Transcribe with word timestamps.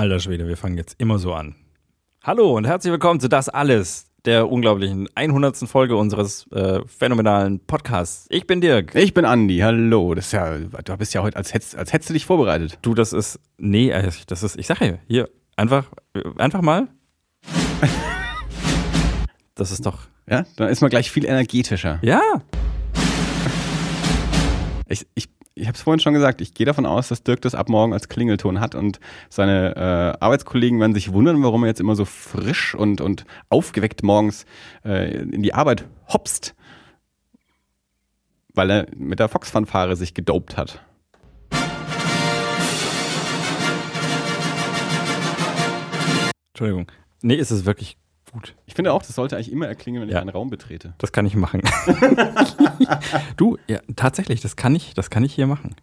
Alter 0.00 0.18
Schwede, 0.18 0.48
wir 0.48 0.56
fangen 0.56 0.78
jetzt 0.78 0.94
immer 0.96 1.18
so 1.18 1.34
an. 1.34 1.56
Hallo 2.22 2.56
und 2.56 2.66
herzlich 2.66 2.90
willkommen 2.90 3.20
zu 3.20 3.28
Das 3.28 3.50
Alles, 3.50 4.06
der 4.24 4.50
unglaublichen 4.50 5.08
100. 5.14 5.58
Folge 5.68 5.94
unseres 5.94 6.46
äh, 6.52 6.80
phänomenalen 6.86 7.60
Podcasts. 7.60 8.26
Ich 8.30 8.46
bin 8.46 8.62
Dirk. 8.62 8.94
Ich 8.94 9.12
bin 9.12 9.26
Andi, 9.26 9.58
hallo. 9.58 10.14
Das 10.14 10.24
ist 10.24 10.32
ja, 10.32 10.56
du 10.56 10.96
bist 10.96 11.12
ja 11.12 11.20
heute, 11.20 11.36
als 11.36 11.52
hättest, 11.52 11.76
als 11.76 11.92
hättest 11.92 12.08
du 12.08 12.14
dich 12.14 12.24
vorbereitet. 12.24 12.78
Du, 12.80 12.94
das 12.94 13.12
ist, 13.12 13.40
nee, 13.58 13.90
äh, 13.90 14.10
das 14.26 14.42
ist, 14.42 14.58
ich 14.58 14.68
sag 14.68 14.80
ja, 14.80 14.94
hier, 15.06 15.28
einfach, 15.56 15.84
einfach 16.38 16.62
mal. 16.62 16.88
Das 19.54 19.70
ist 19.70 19.84
doch, 19.84 19.98
Ja, 20.26 20.46
dann 20.56 20.70
ist 20.70 20.80
man 20.80 20.88
gleich 20.88 21.10
viel 21.10 21.26
energetischer. 21.26 21.98
ja, 22.00 22.22
Ich, 24.88 25.06
ich, 25.14 25.28
ich 25.60 25.66
habe 25.66 25.76
es 25.76 25.82
vorhin 25.82 26.00
schon 26.00 26.14
gesagt, 26.14 26.40
ich 26.40 26.54
gehe 26.54 26.64
davon 26.64 26.86
aus, 26.86 27.08
dass 27.08 27.22
Dirk 27.22 27.42
das 27.42 27.54
ab 27.54 27.68
morgen 27.68 27.92
als 27.92 28.08
Klingelton 28.08 28.60
hat 28.60 28.74
und 28.74 28.98
seine 29.28 29.76
äh, 29.76 30.24
Arbeitskollegen 30.24 30.80
werden 30.80 30.94
sich 30.94 31.12
wundern, 31.12 31.42
warum 31.42 31.64
er 31.64 31.68
jetzt 31.68 31.80
immer 31.80 31.94
so 31.94 32.06
frisch 32.06 32.74
und, 32.74 33.00
und 33.02 33.26
aufgeweckt 33.50 34.02
morgens 34.02 34.46
äh, 34.84 35.18
in 35.18 35.42
die 35.42 35.52
Arbeit 35.52 35.84
hopst, 36.08 36.54
weil 38.54 38.70
er 38.70 38.86
mit 38.96 39.18
der 39.18 39.28
Fox-Fanfare 39.28 39.96
sich 39.96 40.14
gedopt 40.14 40.56
hat. 40.56 40.82
Entschuldigung. 46.54 46.90
Nee, 47.22 47.34
ist 47.34 47.50
es 47.50 47.66
wirklich 47.66 47.98
gut. 48.32 48.54
Ich 48.66 48.74
finde 48.74 48.92
auch, 48.92 49.02
das 49.02 49.14
sollte 49.14 49.36
eigentlich 49.36 49.52
immer 49.52 49.66
erklingen, 49.66 50.02
wenn 50.02 50.08
Ja. 50.08 50.16
ich 50.16 50.20
einen 50.20 50.30
Raum 50.30 50.50
betrete. 50.50 50.94
Das 50.98 51.12
kann 51.12 51.26
ich 51.26 51.34
machen. 51.36 51.62
du, 53.36 53.58
ja, 53.68 53.78
tatsächlich, 53.96 54.40
das 54.40 54.56
kann 54.56 54.74
ich, 54.74 54.94
das 54.94 55.10
kann 55.10 55.24
ich 55.24 55.34
hier 55.34 55.46
machen. 55.46 55.74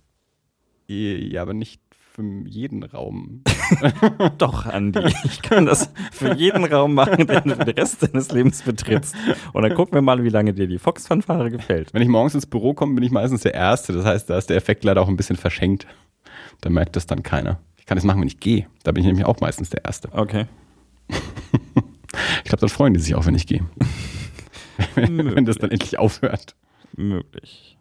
Ja, 0.88 1.42
aber 1.42 1.54
nicht 1.54 1.82
für 2.14 2.24
jeden 2.46 2.82
Raum. 2.84 3.44
Doch, 4.40 4.66
Andi, 4.66 5.14
ich 5.24 5.42
kann 5.42 5.66
das 5.68 5.92
für 6.12 6.34
jeden 6.34 6.64
Raum 6.66 6.94
machen, 6.96 7.28
den 7.28 7.44
du 7.44 7.56
den 7.56 7.70
Rest 7.78 8.02
deines 8.02 8.32
Lebens 8.32 8.64
betrittst. 8.64 9.14
Und 9.54 9.62
dann 9.64 9.76
gucken 9.76 9.94
wir 9.94 10.02
mal, 10.02 10.24
wie 10.24 10.30
lange 10.30 10.54
dir 10.54 10.68
die 10.68 10.80
Fox-Fanfare 10.80 11.52
gefällt. 11.52 11.94
Wenn 11.94 12.02
ich 12.02 12.08
morgens 12.08 12.34
ins 12.34 12.46
Büro 12.48 12.74
komme, 12.74 12.96
bin 12.96 13.04
ich 13.04 13.12
meistens 13.12 13.42
der 13.42 13.54
Erste. 13.54 13.94
Das 13.94 14.04
heißt, 14.06 14.30
da 14.30 14.38
ist 14.38 14.50
der 14.50 14.58
Effekt 14.58 14.84
leider 14.84 15.02
auch 15.02 15.08
ein 15.10 15.18
bisschen 15.18 15.36
verschenkt. 15.36 15.86
Da 16.62 16.70
merkt 16.72 16.96
das 16.96 17.06
dann 17.06 17.22
keiner. 17.22 17.60
Ich 17.78 17.86
kann 17.86 17.98
das 17.98 18.06
machen, 18.06 18.20
wenn 18.22 18.28
ich 18.28 18.40
gehe. 18.40 18.66
Da 18.84 18.92
bin 18.94 19.04
ich 19.04 19.08
nämlich 19.08 19.26
auch 19.26 19.40
meistens 19.40 19.70
der 19.70 19.86
Erste. 19.86 20.10
Okay. 20.12 20.46
Ich 22.48 22.50
glaube, 22.50 22.62
dann 22.62 22.70
freuen 22.70 22.94
die 22.94 23.02
sich 23.02 23.14
auch, 23.14 23.26
wenn 23.26 23.36
ich 23.36 23.46
gehe. 23.46 23.66
wenn 24.96 25.44
das 25.44 25.58
dann 25.58 25.70
endlich 25.70 26.00
aufhört. 26.00 26.56
Möglich. 26.96 27.78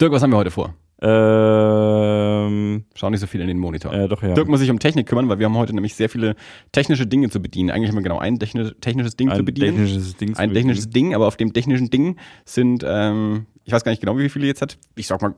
Dirk, 0.00 0.10
was 0.10 0.22
haben 0.22 0.30
wir 0.30 0.38
heute 0.38 0.50
vor? 0.50 0.74
Ähm, 1.02 2.86
Schau 2.94 3.10
nicht 3.10 3.20
so 3.20 3.26
viel 3.26 3.42
in 3.42 3.46
den 3.46 3.58
Monitor. 3.58 3.92
äh, 3.92 4.08
doch, 4.08 4.22
ja. 4.22 4.32
Dirk 4.32 4.48
muss 4.48 4.60
sich 4.60 4.70
um 4.70 4.78
Technik 4.78 5.06
kümmern, 5.06 5.28
weil 5.28 5.38
wir 5.38 5.44
haben 5.44 5.58
heute 5.58 5.74
nämlich 5.74 5.94
sehr 5.96 6.08
viele 6.08 6.34
technische 6.72 7.06
Dinge 7.06 7.28
zu 7.28 7.40
bedienen. 7.40 7.68
Eigentlich 7.68 7.90
haben 7.90 7.98
wir 7.98 8.02
genau 8.02 8.20
ein 8.20 8.38
technisch, 8.38 8.72
technisches 8.80 9.16
Ding 9.16 9.28
zu 9.28 9.34
ein 9.34 9.44
bedienen. 9.44 9.76
technisches 9.76 10.16
Ding. 10.16 10.34
zu 10.34 10.40
ein 10.40 10.48
bedienen. 10.48 10.68
technisches 10.68 10.88
Ding, 10.88 11.14
aber 11.14 11.26
auf 11.26 11.36
dem 11.36 11.52
technischen 11.52 11.90
Ding 11.90 12.16
sind, 12.46 12.82
ähm, 12.88 13.44
ich 13.64 13.74
weiß 13.74 13.84
gar 13.84 13.92
nicht 13.92 14.00
genau, 14.00 14.16
wie 14.16 14.30
viele 14.30 14.46
jetzt 14.46 14.62
hat. 14.62 14.78
Ich 14.96 15.08
sag 15.08 15.20
mal, 15.20 15.34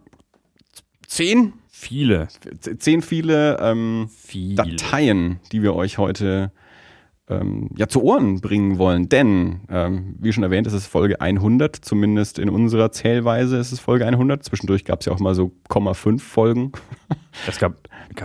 zehn? 1.08 1.52
Viele. 1.66 2.28
Zehn 2.78 3.02
viele 3.02 3.58
ähm, 3.60 4.08
Viele. 4.16 4.54
Dateien, 4.54 5.40
die 5.50 5.64
wir 5.64 5.74
euch 5.74 5.98
heute 5.98 6.52
ähm, 7.28 7.70
ja 7.76 7.88
zu 7.88 8.02
Ohren 8.02 8.40
bringen 8.40 8.78
wollen. 8.78 9.08
Denn, 9.08 9.60
ähm, 9.68 10.16
wie 10.18 10.32
schon 10.32 10.44
erwähnt, 10.44 10.66
ist 10.66 10.72
es 10.72 10.86
Folge 10.86 11.20
100, 11.20 11.76
zumindest 11.76 12.38
in 12.38 12.48
unserer 12.48 12.92
Zählweise 12.92 13.56
ist 13.56 13.72
es 13.72 13.80
Folge 13.80 14.06
100. 14.06 14.44
Zwischendurch 14.44 14.84
gab 14.84 15.00
es 15.00 15.06
ja 15.06 15.12
auch 15.12 15.20
mal 15.20 15.34
so 15.34 15.52
0,5 15.68 16.20
Folgen. 16.20 16.72
Es 17.46 17.58
gab 17.58 17.76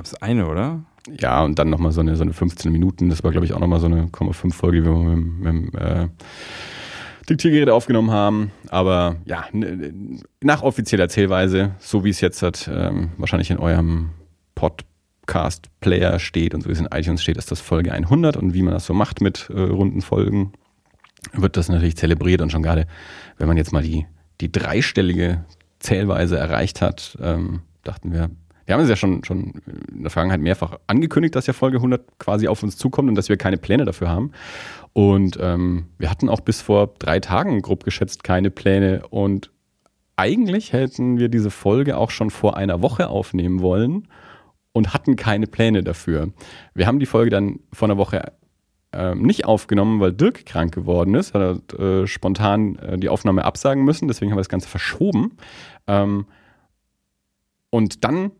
es 0.05 0.13
eine, 0.21 0.47
oder? 0.47 0.85
Ja, 1.19 1.43
und 1.43 1.59
dann 1.59 1.69
nochmal 1.69 1.91
so 1.91 1.99
eine, 1.99 2.15
so 2.15 2.23
eine 2.23 2.31
15 2.31 2.71
Minuten. 2.71 3.09
Das 3.09 3.23
war, 3.25 3.31
glaube 3.31 3.45
ich, 3.45 3.53
auch 3.53 3.59
nochmal 3.59 3.81
so 3.81 3.87
eine 3.87 4.05
0,5 4.05 4.53
Folge, 4.53 4.81
die 4.81 4.85
wir 4.87 4.95
mit, 4.95 5.39
mit, 5.39 5.73
dem 5.73 5.77
äh, 5.77 6.07
Diktiergerät 7.29 7.69
aufgenommen 7.69 8.11
haben. 8.11 8.51
Aber 8.69 9.17
ja, 9.25 9.45
nach 10.41 10.63
offizieller 10.63 11.09
Zählweise, 11.09 11.75
so 11.79 12.03
wie 12.05 12.09
es 12.09 12.21
jetzt 12.21 12.41
hat, 12.41 12.69
ähm, 12.71 13.09
wahrscheinlich 13.17 13.51
in 13.51 13.57
eurem 13.57 14.11
Podcast-Player 15.25 16.19
steht 16.19 16.53
und 16.53 16.61
so 16.61 16.69
wie 16.69 16.73
es 16.73 16.79
in 16.79 16.87
iTunes 16.91 17.21
steht, 17.21 17.37
ist 17.37 17.51
das 17.51 17.61
Folge 17.61 17.91
100. 17.91 18.35
Und 18.37 18.53
wie 18.53 18.63
man 18.63 18.73
das 18.73 18.85
so 18.85 18.93
macht 18.93 19.21
mit 19.21 19.49
äh, 19.49 19.59
runden 19.59 20.01
Folgen, 20.01 20.53
wird 21.33 21.57
das 21.57 21.69
natürlich 21.69 21.97
zelebriert. 21.97 22.41
Und 22.41 22.51
schon 22.51 22.63
gerade, 22.63 22.87
wenn 23.37 23.47
man 23.47 23.57
jetzt 23.57 23.71
mal 23.71 23.83
die, 23.83 24.05
die 24.41 24.51
dreistellige 24.51 25.45
Zählweise 25.79 26.37
erreicht 26.37 26.81
hat, 26.81 27.17
ähm, 27.21 27.61
dachten 27.83 28.11
wir, 28.11 28.29
wir 28.65 28.75
haben 28.75 28.81
es 28.81 28.89
ja 28.89 28.95
schon, 28.95 29.23
schon 29.23 29.61
in 29.91 30.03
der 30.03 30.11
Vergangenheit 30.11 30.41
mehrfach 30.41 30.79
angekündigt, 30.87 31.35
dass 31.35 31.47
ja 31.47 31.53
Folge 31.53 31.77
100 31.77 32.19
quasi 32.19 32.47
auf 32.47 32.61
uns 32.63 32.77
zukommt 32.77 33.09
und 33.09 33.15
dass 33.15 33.29
wir 33.29 33.37
keine 33.37 33.57
Pläne 33.57 33.85
dafür 33.85 34.09
haben. 34.09 34.31
Und 34.93 35.37
ähm, 35.41 35.85
wir 35.97 36.09
hatten 36.09 36.29
auch 36.29 36.41
bis 36.41 36.61
vor 36.61 36.93
drei 36.99 37.19
Tagen 37.19 37.61
grob 37.61 37.83
geschätzt 37.83 38.23
keine 38.23 38.51
Pläne. 38.51 39.03
Und 39.09 39.51
eigentlich 40.15 40.73
hätten 40.73 41.17
wir 41.17 41.29
diese 41.29 41.51
Folge 41.51 41.97
auch 41.97 42.11
schon 42.11 42.29
vor 42.29 42.57
einer 42.57 42.81
Woche 42.81 43.07
aufnehmen 43.07 43.61
wollen 43.61 44.07
und 44.73 44.93
hatten 44.93 45.15
keine 45.15 45.47
Pläne 45.47 45.83
dafür. 45.83 46.29
Wir 46.73 46.87
haben 46.87 46.99
die 46.99 47.05
Folge 47.05 47.29
dann 47.29 47.59
vor 47.73 47.87
einer 47.87 47.97
Woche 47.97 48.33
ähm, 48.93 49.23
nicht 49.23 49.45
aufgenommen, 49.45 49.99
weil 49.99 50.13
Dirk 50.13 50.45
krank 50.45 50.73
geworden 50.73 51.15
ist. 51.15 51.33
Hat 51.33 51.73
äh, 51.73 52.07
spontan 52.07 52.75
äh, 52.77 52.97
die 52.97 53.09
Aufnahme 53.09 53.45
absagen 53.45 53.83
müssen, 53.83 54.07
deswegen 54.07 54.31
haben 54.31 54.37
wir 54.37 54.41
das 54.41 54.49
Ganze 54.49 54.67
verschoben. 54.67 55.37
Ähm, 55.87 56.25
und 57.69 58.03
dann 58.03 58.31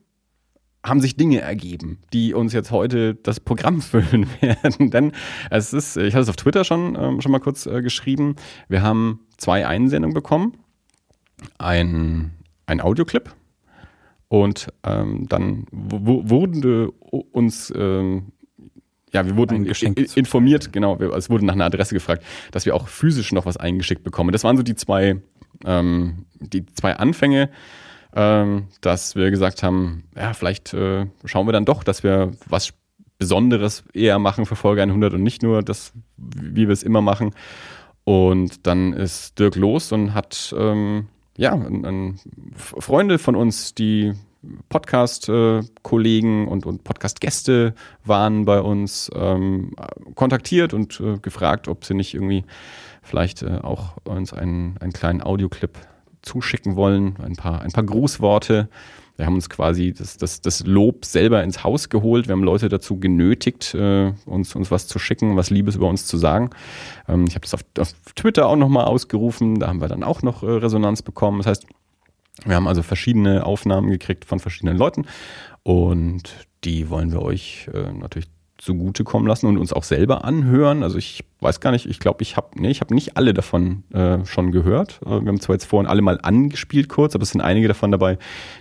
haben 0.84 1.00
sich 1.00 1.16
Dinge 1.16 1.40
ergeben, 1.42 2.00
die 2.12 2.34
uns 2.34 2.54
jetzt 2.54 2.72
heute 2.72 3.16
das 3.16 3.40
Programm 3.40 3.82
füllen 3.82 4.28
werden. 4.42 4.92
Denn 4.92 5.12
es 5.50 5.74
ist, 5.74 5.96
ich 5.98 6.14
hatte 6.14 6.24
es 6.24 6.30
auf 6.30 6.36
Twitter 6.36 6.64
schon, 6.64 6.98
ähm, 7.00 7.22
schon 7.22 7.32
mal 7.32 7.40
kurz 7.40 7.66
äh, 7.66 7.82
geschrieben, 7.82 8.36
wir 8.68 8.82
haben 8.82 9.22
zwei 9.38 9.66
Einsendungen 9.66 10.14
bekommen. 10.14 10.58
Ein, 11.58 12.32
ein 12.66 12.82
Audioclip 12.82 13.34
und 14.32 14.70
ähm, 14.86 15.26
dann 15.28 15.66
w- 15.74 16.30
wurde 16.30 16.90
uns, 17.34 17.70
ähm, 17.76 18.32
ja, 19.12 19.26
wir 19.26 19.36
wurden 19.36 19.66
informiert, 19.66 20.72
genau, 20.72 20.98
es 21.02 21.30
wurde 21.30 21.46
nach 21.46 21.54
einer 21.54 21.66
Adresse 21.66 21.94
gefragt, 21.94 22.24
dass 22.52 22.66
wir 22.66 22.74
auch 22.74 22.88
physisch 22.88 23.34
noch 23.34 23.46
was 23.46 23.58
eingeschickt 23.58 24.06
bekommen. 24.06 24.32
Das 24.32 24.46
waren 24.46 24.56
so 24.56 24.64
die 24.64 24.76
zwei, 24.76 25.18
ähm, 25.66 26.28
die 26.40 26.66
zwei 26.66 26.96
Anfänge, 26.96 27.50
ähm, 28.16 28.68
dass 28.80 29.18
wir 29.18 29.32
gesagt 29.32 29.64
haben, 29.64 30.06
ja, 30.16 30.32
vielleicht 30.32 30.74
äh, 30.74 31.08
schauen 31.26 31.46
wir 31.46 31.52
dann 31.52 31.66
doch, 31.66 31.84
dass 31.84 32.02
wir 32.02 32.32
was 32.48 32.72
Besonderes 33.18 33.84
eher 33.94 34.18
machen 34.18 34.46
für 34.46 34.56
Folge 34.56 34.82
100 34.82 35.14
und 35.14 35.24
nicht 35.24 35.44
nur 35.44 35.62
das, 35.62 35.92
wie 36.16 36.70
wir 36.70 36.74
es 36.74 36.84
immer 36.84 37.02
machen. 37.02 37.36
Und 38.06 38.66
dann 38.66 38.94
ist 38.94 39.38
Dirk 39.40 39.58
los 39.58 39.92
und 39.92 40.14
hat 40.14 40.56
ähm, 40.58 41.08
ja 41.42 41.54
ein 41.54 42.20
F- 42.56 42.76
Freunde 42.80 43.18
von 43.18 43.36
uns, 43.36 43.74
die 43.74 44.14
Podcast-Kollegen 44.70 46.48
und, 46.48 46.66
und 46.66 46.84
Podcast-Gäste 46.84 47.74
waren 48.06 48.46
bei 48.46 48.60
uns 48.62 49.12
ähm, 49.14 49.74
kontaktiert 50.16 50.74
und 50.74 51.00
äh, 51.00 51.18
gefragt, 51.20 51.68
ob 51.68 51.86
sie 51.86 51.94
nicht 51.94 52.14
irgendwie 52.14 52.46
vielleicht 53.02 53.44
äh, 53.44 53.60
auch 53.62 53.98
uns 54.04 54.34
einen, 54.34 54.78
einen 54.80 54.94
kleinen 54.94 55.22
Audioclip 55.22 55.78
zuschicken 56.22 56.76
wollen, 56.76 57.16
ein 57.22 57.36
paar, 57.36 57.62
ein 57.62 57.72
paar 57.72 57.84
Grußworte. 57.84 58.70
Wir 59.18 59.26
haben 59.26 59.36
uns 59.36 59.50
quasi 59.50 59.94
das, 59.94 60.18
das, 60.18 60.42
das 60.42 60.66
Lob 60.66 61.06
selber 61.06 61.44
ins 61.44 61.64
Haus 61.64 61.90
geholt. 61.90 62.28
Wir 62.28 62.34
haben 62.34 62.44
Leute 62.44 62.70
dazu 62.70 63.00
genötigt, 63.00 63.76
äh, 63.76 64.14
uns, 64.26 64.56
uns 64.56 64.72
was 64.72 64.88
zu 64.88 64.98
schicken, 65.00 65.36
was 65.36 65.50
Liebes 65.50 65.76
über 65.76 65.88
uns 65.88 66.06
zu 66.08 66.18
sagen. 66.18 66.50
Ähm, 67.08 67.26
ich 67.28 67.36
habe 67.36 67.42
das 67.42 67.54
auf, 67.54 67.62
auf 67.78 67.94
Twitter 68.16 68.48
auch 68.48 68.56
nochmal 68.56 68.86
ausgerufen. 68.86 69.60
Da 69.60 69.68
haben 69.68 69.82
wir 69.82 69.90
dann 69.90 70.04
auch 70.04 70.24
noch 70.24 70.44
äh, 70.44 70.48
Resonanz 70.48 71.02
bekommen. 71.02 71.40
Das 71.40 71.48
heißt, 71.48 71.68
wir 72.46 72.56
haben 72.56 72.68
also 72.68 72.82
verschiedene 72.82 73.46
Aufnahmen 73.46 73.90
gekriegt 73.90 74.26
von 74.26 74.40
verschiedenen 74.40 74.78
Leuten 74.78 75.06
und 75.64 76.48
die 76.64 76.90
wollen 76.90 77.12
wir 77.12 77.22
euch 77.22 77.70
äh, 77.74 77.92
natürlich 77.92 78.30
zugutekommen 78.62 79.28
lassen 79.28 79.48
und 79.48 79.58
uns 79.58 79.74
auch 79.74 79.84
selber 79.84 80.24
anhören. 80.24 80.84
Also 80.84 80.98
ich 81.00 81.24
weiß 81.40 81.60
gar 81.60 81.72
nicht, 81.72 81.88
ich 81.88 82.00
glaube, 82.00 82.22
ich 82.22 82.38
habe 82.38 82.50
nee, 82.62 82.70
ich 82.70 82.80
habe 82.82 82.94
nicht 82.94 83.18
alle 83.18 83.34
davon 83.34 83.84
äh, 83.92 84.24
schon 84.26 84.52
gehört. 84.52 85.00
Äh, 85.04 85.10
wir 85.22 85.28
haben 85.30 85.40
zwar 85.42 85.56
jetzt 85.56 85.66
vorhin 85.66 85.90
alle 85.90 86.04
mal 86.04 86.20
angespielt 86.22 86.88
kurz, 86.88 87.16
aber 87.16 87.24
es 87.24 87.32
sind 87.32 87.42
einige 87.42 87.68
davon 87.68 87.92
dabei, 87.92 88.20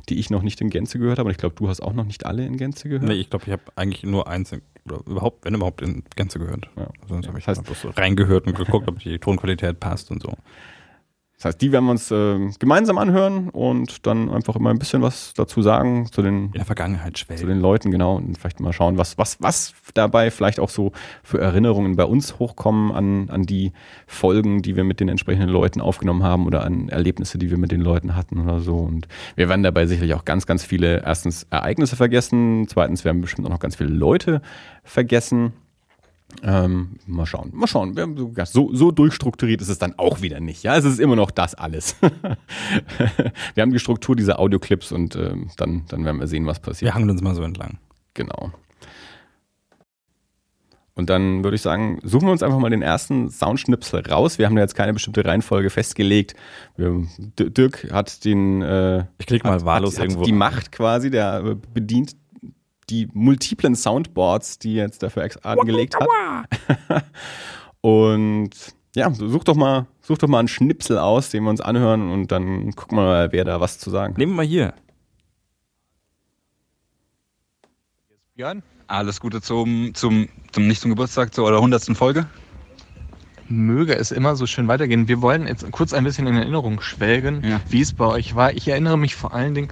die 0.09 0.19
ich 0.19 0.31
noch 0.31 0.43
nicht 0.43 0.61
in 0.63 0.71
Gänze 0.71 0.99
gehört 0.99 1.19
habe. 1.19 1.29
Und 1.29 1.33
ich 1.33 1.39
glaube, 1.39 1.55
du 1.55 1.69
hast 1.69 1.81
auch 1.83 1.93
noch 1.93 2.07
nicht 2.07 2.25
alle 2.25 2.47
in 2.47 2.57
Gänze 2.57 2.89
gehört. 2.89 3.05
Nee, 3.09 3.15
ich 3.15 3.29
glaube, 3.29 3.45
ich 3.47 3.53
habe 3.53 3.63
eigentlich 3.77 4.03
nur 4.03 4.27
eins, 4.27 4.53
in- 4.53 4.63
oder 4.87 5.01
überhaupt, 5.07 5.45
wenn 5.45 5.55
überhaupt, 5.55 5.83
in 5.83 6.03
Gänze 6.17 6.39
gehört. 6.39 6.71
Ja. 6.79 6.89
Sonst 7.07 7.29
habe 7.29 7.39
ich 7.39 7.45
Das 7.45 7.61
heißt- 7.61 7.75
so 7.75 7.91
reingehört 7.91 8.47
und 8.47 8.57
geguckt, 8.57 8.89
ob 8.89 8.99
die 9.01 9.19
Tonqualität 9.19 9.79
passt 9.81 10.11
und 10.11 10.23
so. 10.23 10.33
Das 11.41 11.47
heißt, 11.47 11.63
die 11.63 11.73
werden 11.73 11.87
wir 11.87 11.93
uns 11.93 12.11
äh, 12.11 12.39
gemeinsam 12.59 12.99
anhören 12.99 13.49
und 13.49 14.07
dann 14.07 14.29
einfach 14.29 14.57
immer 14.57 14.69
ein 14.69 14.79
bisschen 14.79 15.01
was 15.01 15.33
dazu 15.33 15.63
sagen 15.63 16.07
zu 16.13 16.21
den, 16.21 16.49
In 16.49 16.53
der 16.53 16.67
Vergangenheit 16.67 17.17
zu 17.17 17.25
schwelgen. 17.25 17.49
den 17.49 17.61
Leuten, 17.61 17.91
genau. 17.91 18.17
Und 18.17 18.37
vielleicht 18.37 18.61
mal 18.61 18.75
schauen, 18.75 18.99
was, 18.99 19.17
was, 19.17 19.41
was 19.41 19.73
dabei 19.95 20.31
vielleicht 20.31 20.61
auch 20.61 20.69
so 20.69 20.93
für 21.23 21.41
Erinnerungen 21.41 21.97
bei 21.97 22.05
uns 22.05 22.39
hochkommen 22.39 22.93
an, 22.93 23.31
an 23.31 23.45
die 23.45 23.73
Folgen, 24.07 24.61
die 24.61 24.77
wir 24.77 24.85
mit 24.85 25.01
den 25.01 25.09
entsprechenden 25.09 25.49
Leuten 25.49 25.81
aufgenommen 25.81 26.25
haben 26.25 26.45
oder 26.45 26.63
an 26.63 26.91
Erlebnisse, 26.91 27.39
die 27.39 27.49
wir 27.49 27.57
mit 27.57 27.73
den 27.73 27.81
Leuten 27.81 28.15
hatten 28.17 28.39
oder 28.39 28.61
so. 28.61 28.77
Und 28.77 29.09
wir 29.35 29.49
werden 29.49 29.63
dabei 29.63 29.87
sicherlich 29.87 30.13
auch 30.13 30.27
ganz, 30.27 30.45
ganz 30.45 30.63
viele, 30.63 31.03
erstens 31.07 31.45
Ereignisse 31.45 31.97
vergessen, 31.97 32.67
zweitens 32.69 33.07
werden 33.07 33.23
bestimmt 33.23 33.47
auch 33.47 33.53
noch 33.53 33.61
ganz 33.61 33.77
viele 33.77 33.89
Leute 33.89 34.43
vergessen. 34.85 35.55
Ähm, 36.43 36.97
mal 37.07 37.27
schauen, 37.27 37.51
mal 37.53 37.67
schauen. 37.67 37.95
So, 38.45 38.71
so, 38.73 38.91
durchstrukturiert 38.91 39.61
ist 39.61 39.69
es 39.69 39.79
dann 39.79 39.95
auch 39.99 40.23
wieder 40.23 40.41
nicht. 40.41 40.63
Ja, 40.63 40.77
es 40.77 40.85
ist 40.85 40.99
immer 40.99 41.17
noch 41.17 41.31
das 41.31 41.55
alles. 41.55 41.97
wir 43.55 43.63
haben 43.63 43.73
die 43.73 43.79
Struktur 43.79 44.17
dieser 44.17 44.39
Audioclips 44.39 44.93
und 44.93 45.17
ähm, 45.17 45.51
dann, 45.57 45.85
dann 45.89 46.05
werden 46.05 46.21
wir 46.21 46.27
sehen, 46.27 46.47
was 46.47 46.61
passiert. 46.61 46.91
Wir 46.91 46.95
hangeln 46.95 47.11
uns 47.11 47.23
mal 47.23 47.35
so 47.35 47.43
entlang. 47.43 47.79
Genau. 48.15 48.53
Und 51.01 51.09
dann 51.09 51.45
würde 51.45 51.55
ich 51.55 51.63
sagen, 51.63 51.99
suchen 52.03 52.29
wir 52.29 52.33
uns 52.33 52.43
einfach 52.43 52.59
mal 52.59 52.69
den 52.69 52.83
ersten 52.83 53.31
Soundschnipsel 53.31 54.07
raus. 54.07 54.39
Wir 54.39 54.45
haben 54.45 54.57
da 54.57 54.61
jetzt 54.61 54.75
keine 54.75 54.93
bestimmte 54.93 55.25
Reihenfolge 55.25 55.71
festgelegt. 55.71 56.35
Wir, 56.77 57.07
Dirk 57.39 57.91
hat 57.91 58.25
den 58.27 58.61
äh, 58.61 59.05
Ich 59.19 59.27
klicke 59.27 59.49
mal 59.49 59.65
wahllos 59.65 59.99
hat, 59.99 60.05
irgendwo. 60.05 60.21
hat 60.21 60.27
die 60.27 60.33
Macht 60.33 60.73
quasi, 60.73 61.11
der 61.11 61.43
äh, 61.43 61.57
bedient 61.73 62.17
die 62.91 63.09
multiplen 63.13 63.75
Soundboards, 63.77 64.59
die 64.59 64.77
er 64.79 64.85
jetzt 64.87 65.03
dafür 65.03 65.23
ex- 65.25 65.39
angelegt 65.39 65.95
hat. 65.99 66.07
Und 67.81 68.51
ja, 68.95 69.13
such 69.15 69.45
doch 69.45 69.55
mal, 69.57 69.87
such 70.03 70.19
doch 70.19 70.29
mal 70.29 70.41
einen 70.41 70.49
Schnipsel 70.49 70.99
aus, 70.99 71.31
den 71.31 71.45
wir 71.45 71.51
uns 71.51 71.61
anhören 71.61 72.11
und 72.11 72.33
dann 72.33 72.75
gucken 72.75 72.99
wir 72.99 73.03
mal, 73.05 73.33
wer 73.33 73.45
da 73.45 73.61
was 73.61 73.79
zu 73.79 73.89
sagen 73.89 74.15
hat. 74.15 74.19
Nehmen 74.19 74.33
wir 74.33 74.37
mal 74.39 74.47
hier. 74.47 74.75
Björn, 78.35 78.63
alles 78.87 79.21
Gute 79.21 79.41
zum, 79.41 79.95
zum, 79.95 80.29
zum 80.53 80.67
nicht 80.67 80.81
zum 80.81 80.91
Geburtstag 80.91 81.35
zu 81.35 81.45
eurer 81.45 81.57
100. 81.57 81.97
Folge. 81.97 82.27
Möge 83.49 83.97
es 83.97 84.13
immer 84.13 84.37
so 84.37 84.47
schön 84.47 84.69
weitergehen. 84.69 85.09
Wir 85.09 85.23
wollen 85.23 85.47
jetzt 85.47 85.69
kurz 85.73 85.93
ein 85.93 86.05
bisschen 86.05 86.27
in 86.27 86.37
Erinnerung 86.37 86.81
schwelgen, 86.81 87.43
Ja. 87.45 87.61
wie 87.69 87.81
es 87.81 87.93
bei 87.93 88.07
euch 88.07 88.35
war. 88.37 88.53
Ich 88.53 88.69
erinnere 88.69 88.97
mich 88.97 89.17
vor 89.17 89.35
allen 89.35 89.55
Dingen 89.55 89.69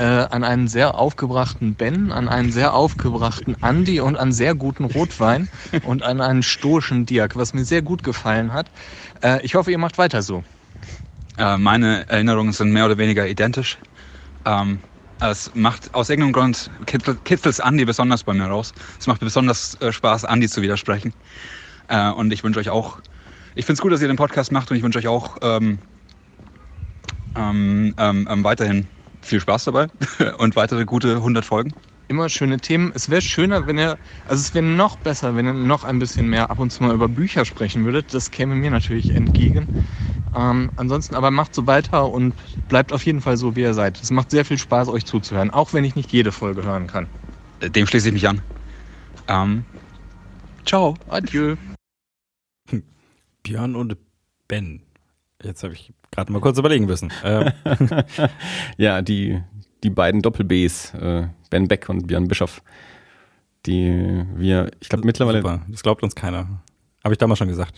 äh, 0.00 0.02
an 0.02 0.44
einen 0.44 0.66
sehr 0.66 0.94
aufgebrachten 0.94 1.74
Ben, 1.74 2.10
an 2.10 2.28
einen 2.28 2.50
sehr 2.50 2.72
aufgebrachten 2.72 3.54
Andy 3.62 4.00
und 4.00 4.16
an 4.16 4.32
sehr 4.32 4.54
guten 4.54 4.84
Rotwein 4.84 5.48
und 5.84 6.02
an 6.02 6.22
einen 6.22 6.42
stoischen 6.42 7.04
Dirk, 7.04 7.36
was 7.36 7.52
mir 7.52 7.66
sehr 7.66 7.82
gut 7.82 8.02
gefallen 8.02 8.54
hat. 8.54 8.66
Äh, 9.22 9.44
ich 9.44 9.54
hoffe, 9.54 9.70
ihr 9.70 9.78
macht 9.78 9.98
weiter 9.98 10.22
so. 10.22 10.42
Äh, 11.36 11.58
meine 11.58 12.08
Erinnerungen 12.08 12.54
sind 12.54 12.72
mehr 12.72 12.86
oder 12.86 12.96
weniger 12.96 13.28
identisch. 13.28 13.76
Ähm, 14.46 14.78
es 15.20 15.50
macht 15.54 15.92
aus 15.92 16.08
irgendeinem 16.08 16.32
Grund 16.32 16.70
kitzel- 16.86 17.18
kitzelt 17.24 17.60
Andi 17.60 17.84
besonders 17.84 18.24
bei 18.24 18.32
mir 18.32 18.46
raus. 18.46 18.72
Es 18.98 19.06
macht 19.06 19.20
mir 19.20 19.26
besonders 19.26 19.74
äh, 19.82 19.92
Spaß, 19.92 20.24
Andi 20.24 20.48
zu 20.48 20.62
widersprechen. 20.62 21.12
Äh, 21.88 22.08
und 22.08 22.32
ich 22.32 22.42
wünsche 22.42 22.58
euch 22.58 22.70
auch, 22.70 23.00
ich 23.54 23.66
finde 23.66 23.74
es 23.74 23.82
gut, 23.82 23.92
dass 23.92 24.00
ihr 24.00 24.08
den 24.08 24.16
Podcast 24.16 24.50
macht 24.50 24.70
und 24.70 24.78
ich 24.78 24.82
wünsche 24.82 24.98
euch 24.98 25.08
auch 25.08 25.36
ähm, 25.42 25.78
ähm, 27.36 27.94
ähm, 27.98 28.28
ähm, 28.30 28.44
weiterhin 28.44 28.86
viel 29.22 29.40
Spaß 29.40 29.64
dabei 29.64 29.88
und 30.38 30.56
weitere 30.56 30.84
gute 30.84 31.16
100 31.16 31.44
Folgen. 31.44 31.72
Immer 32.08 32.28
schöne 32.28 32.58
Themen. 32.58 32.90
Es 32.94 33.08
wäre 33.08 33.22
schöner, 33.22 33.66
wenn 33.68 33.78
ihr, 33.78 33.96
also 34.26 34.40
es 34.40 34.52
wäre 34.52 34.64
noch 34.64 34.96
besser, 34.96 35.36
wenn 35.36 35.46
ihr 35.46 35.52
noch 35.52 35.84
ein 35.84 36.00
bisschen 36.00 36.28
mehr 36.28 36.50
ab 36.50 36.58
und 36.58 36.70
zu 36.70 36.82
mal 36.82 36.92
über 36.92 37.08
Bücher 37.08 37.44
sprechen 37.44 37.84
würdet. 37.84 38.12
Das 38.12 38.32
käme 38.32 38.56
mir 38.56 38.70
natürlich 38.72 39.10
entgegen. 39.10 39.86
Ähm, 40.36 40.70
ansonsten 40.76 41.14
aber 41.14 41.30
macht 41.30 41.54
so 41.54 41.66
weiter 41.68 42.08
und 42.08 42.34
bleibt 42.68 42.92
auf 42.92 43.06
jeden 43.06 43.20
Fall 43.20 43.36
so, 43.36 43.54
wie 43.54 43.60
ihr 43.60 43.74
seid. 43.74 44.00
Es 44.00 44.10
macht 44.10 44.30
sehr 44.32 44.44
viel 44.44 44.58
Spaß, 44.58 44.88
euch 44.88 45.04
zuzuhören, 45.04 45.50
auch 45.50 45.72
wenn 45.72 45.84
ich 45.84 45.94
nicht 45.94 46.12
jede 46.12 46.32
Folge 46.32 46.64
hören 46.64 46.88
kann. 46.88 47.06
Dem 47.62 47.86
schließe 47.86 48.08
ich 48.08 48.14
mich 48.14 48.28
an. 48.28 48.42
Ähm, 49.28 49.64
ciao. 50.64 50.94
Adieu. 51.08 51.56
Björn 53.42 53.76
und 53.76 53.96
Ben. 54.48 54.82
Jetzt 55.42 55.62
habe 55.62 55.74
ich 55.74 55.92
gerade 56.10 56.32
mal 56.32 56.40
kurz 56.40 56.58
überlegen 56.58 56.86
müssen. 56.86 57.12
Äh, 57.22 57.52
Ja, 58.76 59.02
die, 59.02 59.40
die 59.82 59.90
beiden 59.90 60.22
Doppel-Bs, 60.22 60.94
äh, 60.94 61.28
Ben 61.50 61.68
Beck 61.68 61.88
und 61.88 62.06
Björn 62.06 62.28
Bischoff, 62.28 62.62
die 63.66 64.24
wir, 64.36 64.70
ich 64.80 64.88
glaube 64.88 65.04
mittlerweile, 65.06 65.38
super. 65.38 65.62
Das 65.68 65.82
glaubt 65.82 66.02
uns 66.02 66.14
keiner. 66.14 66.62
Habe 67.02 67.14
ich 67.14 67.18
damals 67.18 67.38
schon 67.38 67.48
gesagt. 67.48 67.76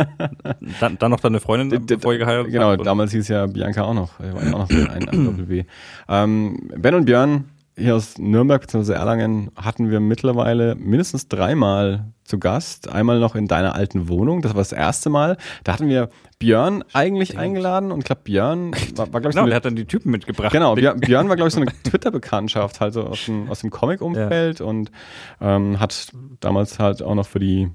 dann, 0.80 0.98
dann 0.98 1.10
noch 1.12 1.20
deine 1.20 1.38
Freundin, 1.38 1.86
bevor 1.86 2.12
ihr 2.12 2.18
geheiratet 2.18 2.50
genau, 2.52 2.74
damals 2.76 3.12
hieß 3.12 3.28
ja 3.28 3.46
Bianca 3.46 3.82
auch 3.82 3.94
noch, 3.94 4.18
äh, 4.18 4.34
war 4.34 4.42
ja 4.42 4.52
auch 4.52 4.58
noch 4.58 4.70
so 4.70 4.76
ein, 4.76 5.08
ein 5.08 5.24
Doppel-B. 5.24 5.64
Ähm, 6.08 6.68
ben 6.76 6.94
und 6.94 7.04
Björn 7.04 7.44
hier 7.78 7.96
aus 7.96 8.18
Nürnberg 8.18 8.60
bzw. 8.60 8.92
Erlangen 8.92 9.50
hatten 9.56 9.90
wir 9.90 10.00
mittlerweile 10.00 10.74
mindestens 10.74 11.28
dreimal 11.28 12.12
zu 12.24 12.38
Gast. 12.38 12.90
Einmal 12.90 13.20
noch 13.20 13.34
in 13.34 13.46
deiner 13.46 13.74
alten 13.74 14.08
Wohnung, 14.08 14.42
das 14.42 14.54
war 14.54 14.60
das 14.60 14.72
erste 14.72 15.08
Mal. 15.10 15.36
Da 15.64 15.72
hatten 15.72 15.88
wir 15.88 16.10
Björn 16.38 16.84
eigentlich 16.92 17.30
Stimmt. 17.30 17.42
eingeladen 17.42 17.92
und 17.92 18.00
ich 18.00 18.04
glaube, 18.04 18.22
Björn 18.24 18.72
war, 18.96 19.12
war 19.12 19.20
glaube 19.20 19.28
ich, 19.28 19.34
so 19.34 19.38
Genau, 19.38 19.42
eine 19.42 19.48
der 19.50 19.56
hat 19.56 19.64
dann 19.64 19.76
die 19.76 19.86
Typen 19.86 20.10
mitgebracht. 20.10 20.52
Genau, 20.52 20.74
Björn, 20.74 21.00
Björn 21.00 21.28
war, 21.28 21.36
glaube 21.36 21.48
ich, 21.48 21.54
so 21.54 21.60
eine 21.60 21.72
Twitter-Bekanntschaft, 21.84 22.80
halt 22.80 22.94
so 22.94 23.04
aus 23.04 23.24
dem, 23.24 23.48
aus 23.48 23.60
dem 23.60 23.70
Comic-Umfeld 23.70 24.60
und 24.60 24.90
ähm, 25.40 25.80
hat 25.80 26.12
damals 26.40 26.78
halt 26.78 27.02
auch 27.02 27.14
noch 27.14 27.26
für 27.26 27.38
die 27.38 27.70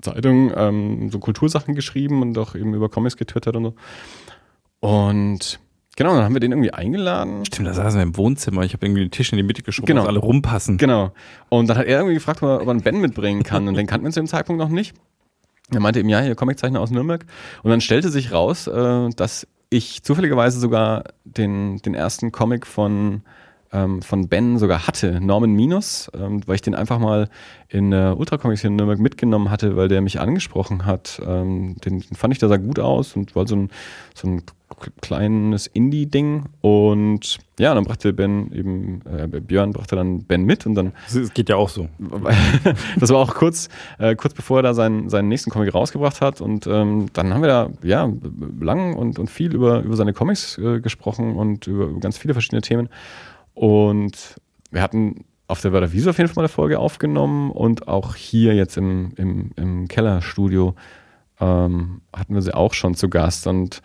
Zeitung 0.00 0.52
ähm, 0.56 1.10
so 1.10 1.18
Kultursachen 1.18 1.74
geschrieben 1.74 2.22
und 2.22 2.36
auch 2.38 2.54
eben 2.54 2.74
über 2.74 2.88
Comics 2.88 3.16
getwittert 3.16 3.56
und 3.56 3.64
so. 3.64 3.74
Und 4.80 5.60
genau, 5.96 6.14
dann 6.14 6.24
haben 6.24 6.34
wir 6.34 6.40
den 6.40 6.52
irgendwie 6.52 6.72
eingeladen. 6.72 7.44
Stimmt, 7.46 7.68
da 7.68 7.74
saßen 7.74 7.98
wir 7.98 8.02
im 8.02 8.16
Wohnzimmer. 8.16 8.62
Ich 8.62 8.72
habe 8.72 8.86
irgendwie 8.86 9.02
den 9.02 9.10
Tisch 9.10 9.32
in 9.32 9.36
die 9.36 9.42
Mitte 9.42 9.62
geschoben, 9.62 9.86
Genau. 9.86 10.02
dass 10.02 10.08
alle 10.08 10.18
rumpassen. 10.18 10.78
Genau. 10.78 11.12
Und 11.48 11.68
dann 11.68 11.78
hat 11.78 11.86
er 11.86 11.98
irgendwie 11.98 12.14
gefragt, 12.14 12.42
ob 12.42 12.48
er 12.48 12.60
ob 12.60 12.66
er 12.66 12.70
einen 12.70 12.82
Ben 12.82 13.00
mitbringen 13.00 13.42
kann. 13.42 13.68
Und 13.68 13.74
den 13.74 13.86
kannten 13.86 14.04
wir 14.06 14.12
zu 14.12 14.20
dem 14.20 14.26
Zeitpunkt 14.26 14.60
noch 14.60 14.68
nicht. 14.68 14.94
Er 15.72 15.80
meinte 15.80 16.00
eben, 16.00 16.08
ja, 16.08 16.20
hier 16.20 16.34
Comiczeichner 16.34 16.80
aus 16.80 16.90
Nürnberg. 16.90 17.24
Und 17.62 17.70
dann 17.70 17.80
stellte 17.80 18.10
sich 18.10 18.32
raus, 18.32 18.66
äh, 18.66 19.08
dass 19.16 19.46
ich 19.70 20.02
zufälligerweise 20.02 20.60
sogar 20.60 21.04
den, 21.24 21.78
den 21.78 21.94
ersten 21.94 22.32
Comic 22.32 22.66
von, 22.66 23.22
ähm, 23.74 24.00
von 24.00 24.28
Ben 24.28 24.56
sogar 24.58 24.86
hatte, 24.86 25.20
Norman 25.20 25.52
Minus, 25.52 26.10
ähm, 26.18 26.40
weil 26.46 26.54
ich 26.54 26.62
den 26.62 26.74
einfach 26.74 26.98
mal 26.98 27.28
in 27.68 27.92
äh, 27.92 28.14
Ultra 28.16 28.38
Comics 28.38 28.60
hier 28.60 28.70
in 28.70 28.76
Nürnberg 28.76 29.00
mitgenommen 29.00 29.50
hatte, 29.50 29.76
weil 29.76 29.88
der 29.88 30.00
mich 30.00 30.20
angesprochen 30.20 30.86
hat. 30.86 31.20
Ähm, 31.26 31.76
den, 31.84 32.00
den 32.00 32.16
fand 32.16 32.32
ich, 32.32 32.38
der 32.38 32.48
sah 32.48 32.56
gut 32.56 32.78
aus 32.78 33.16
und 33.16 33.34
war 33.34 33.46
so 33.48 33.56
ein, 33.56 33.70
so 34.14 34.28
ein 34.28 34.42
kleines 35.00 35.66
Indie-Ding. 35.66 36.44
Und 36.60 37.38
ja, 37.58 37.74
dann 37.74 37.84
brachte 37.84 38.12
Ben 38.12 38.52
eben, 38.52 39.02
äh, 39.06 39.26
Björn 39.26 39.72
brachte 39.72 39.96
dann 39.96 40.24
Ben 40.24 40.44
mit 40.44 40.66
und 40.66 40.74
dann 40.74 40.92
Das 41.06 41.14
ist- 41.16 41.34
geht 41.34 41.48
ja 41.48 41.56
auch 41.56 41.68
so. 41.68 41.88
das 43.00 43.10
war 43.10 43.18
auch 43.18 43.34
kurz, 43.34 43.68
äh, 43.98 44.14
kurz 44.14 44.34
bevor 44.34 44.60
er 44.60 44.62
da 44.62 44.74
seinen, 44.74 45.08
seinen 45.08 45.28
nächsten 45.28 45.50
Comic 45.50 45.74
rausgebracht 45.74 46.20
hat. 46.20 46.40
Und 46.40 46.66
ähm, 46.66 47.06
dann 47.12 47.32
haben 47.34 47.42
wir 47.42 47.48
da 47.48 47.70
ja 47.82 48.08
lang 48.60 48.94
und, 48.94 49.18
und 49.18 49.30
viel 49.30 49.54
über, 49.54 49.80
über 49.82 49.96
seine 49.96 50.12
Comics 50.12 50.58
äh, 50.58 50.80
gesprochen 50.80 51.34
und 51.36 51.66
über, 51.66 51.86
über 51.86 52.00
ganz 52.00 52.18
viele 52.18 52.34
verschiedene 52.34 52.62
Themen. 52.62 52.88
Und 53.54 54.36
wir 54.70 54.82
hatten 54.82 55.24
auf 55.46 55.60
der 55.60 55.72
Werder 55.72 55.92
Wiese 55.92 56.10
auf 56.10 56.18
jeden 56.18 56.28
Fall 56.28 56.36
mal 56.36 56.42
eine 56.42 56.48
Folge 56.48 56.78
aufgenommen 56.78 57.50
und 57.50 57.86
auch 57.86 58.14
hier 58.14 58.54
jetzt 58.54 58.76
im, 58.76 59.12
im, 59.16 59.50
im 59.56 59.88
Kellerstudio 59.88 60.74
ähm, 61.40 62.00
hatten 62.14 62.34
wir 62.34 62.42
sie 62.42 62.54
auch 62.54 62.72
schon 62.74 62.94
zu 62.94 63.08
Gast. 63.08 63.46
Und, 63.46 63.82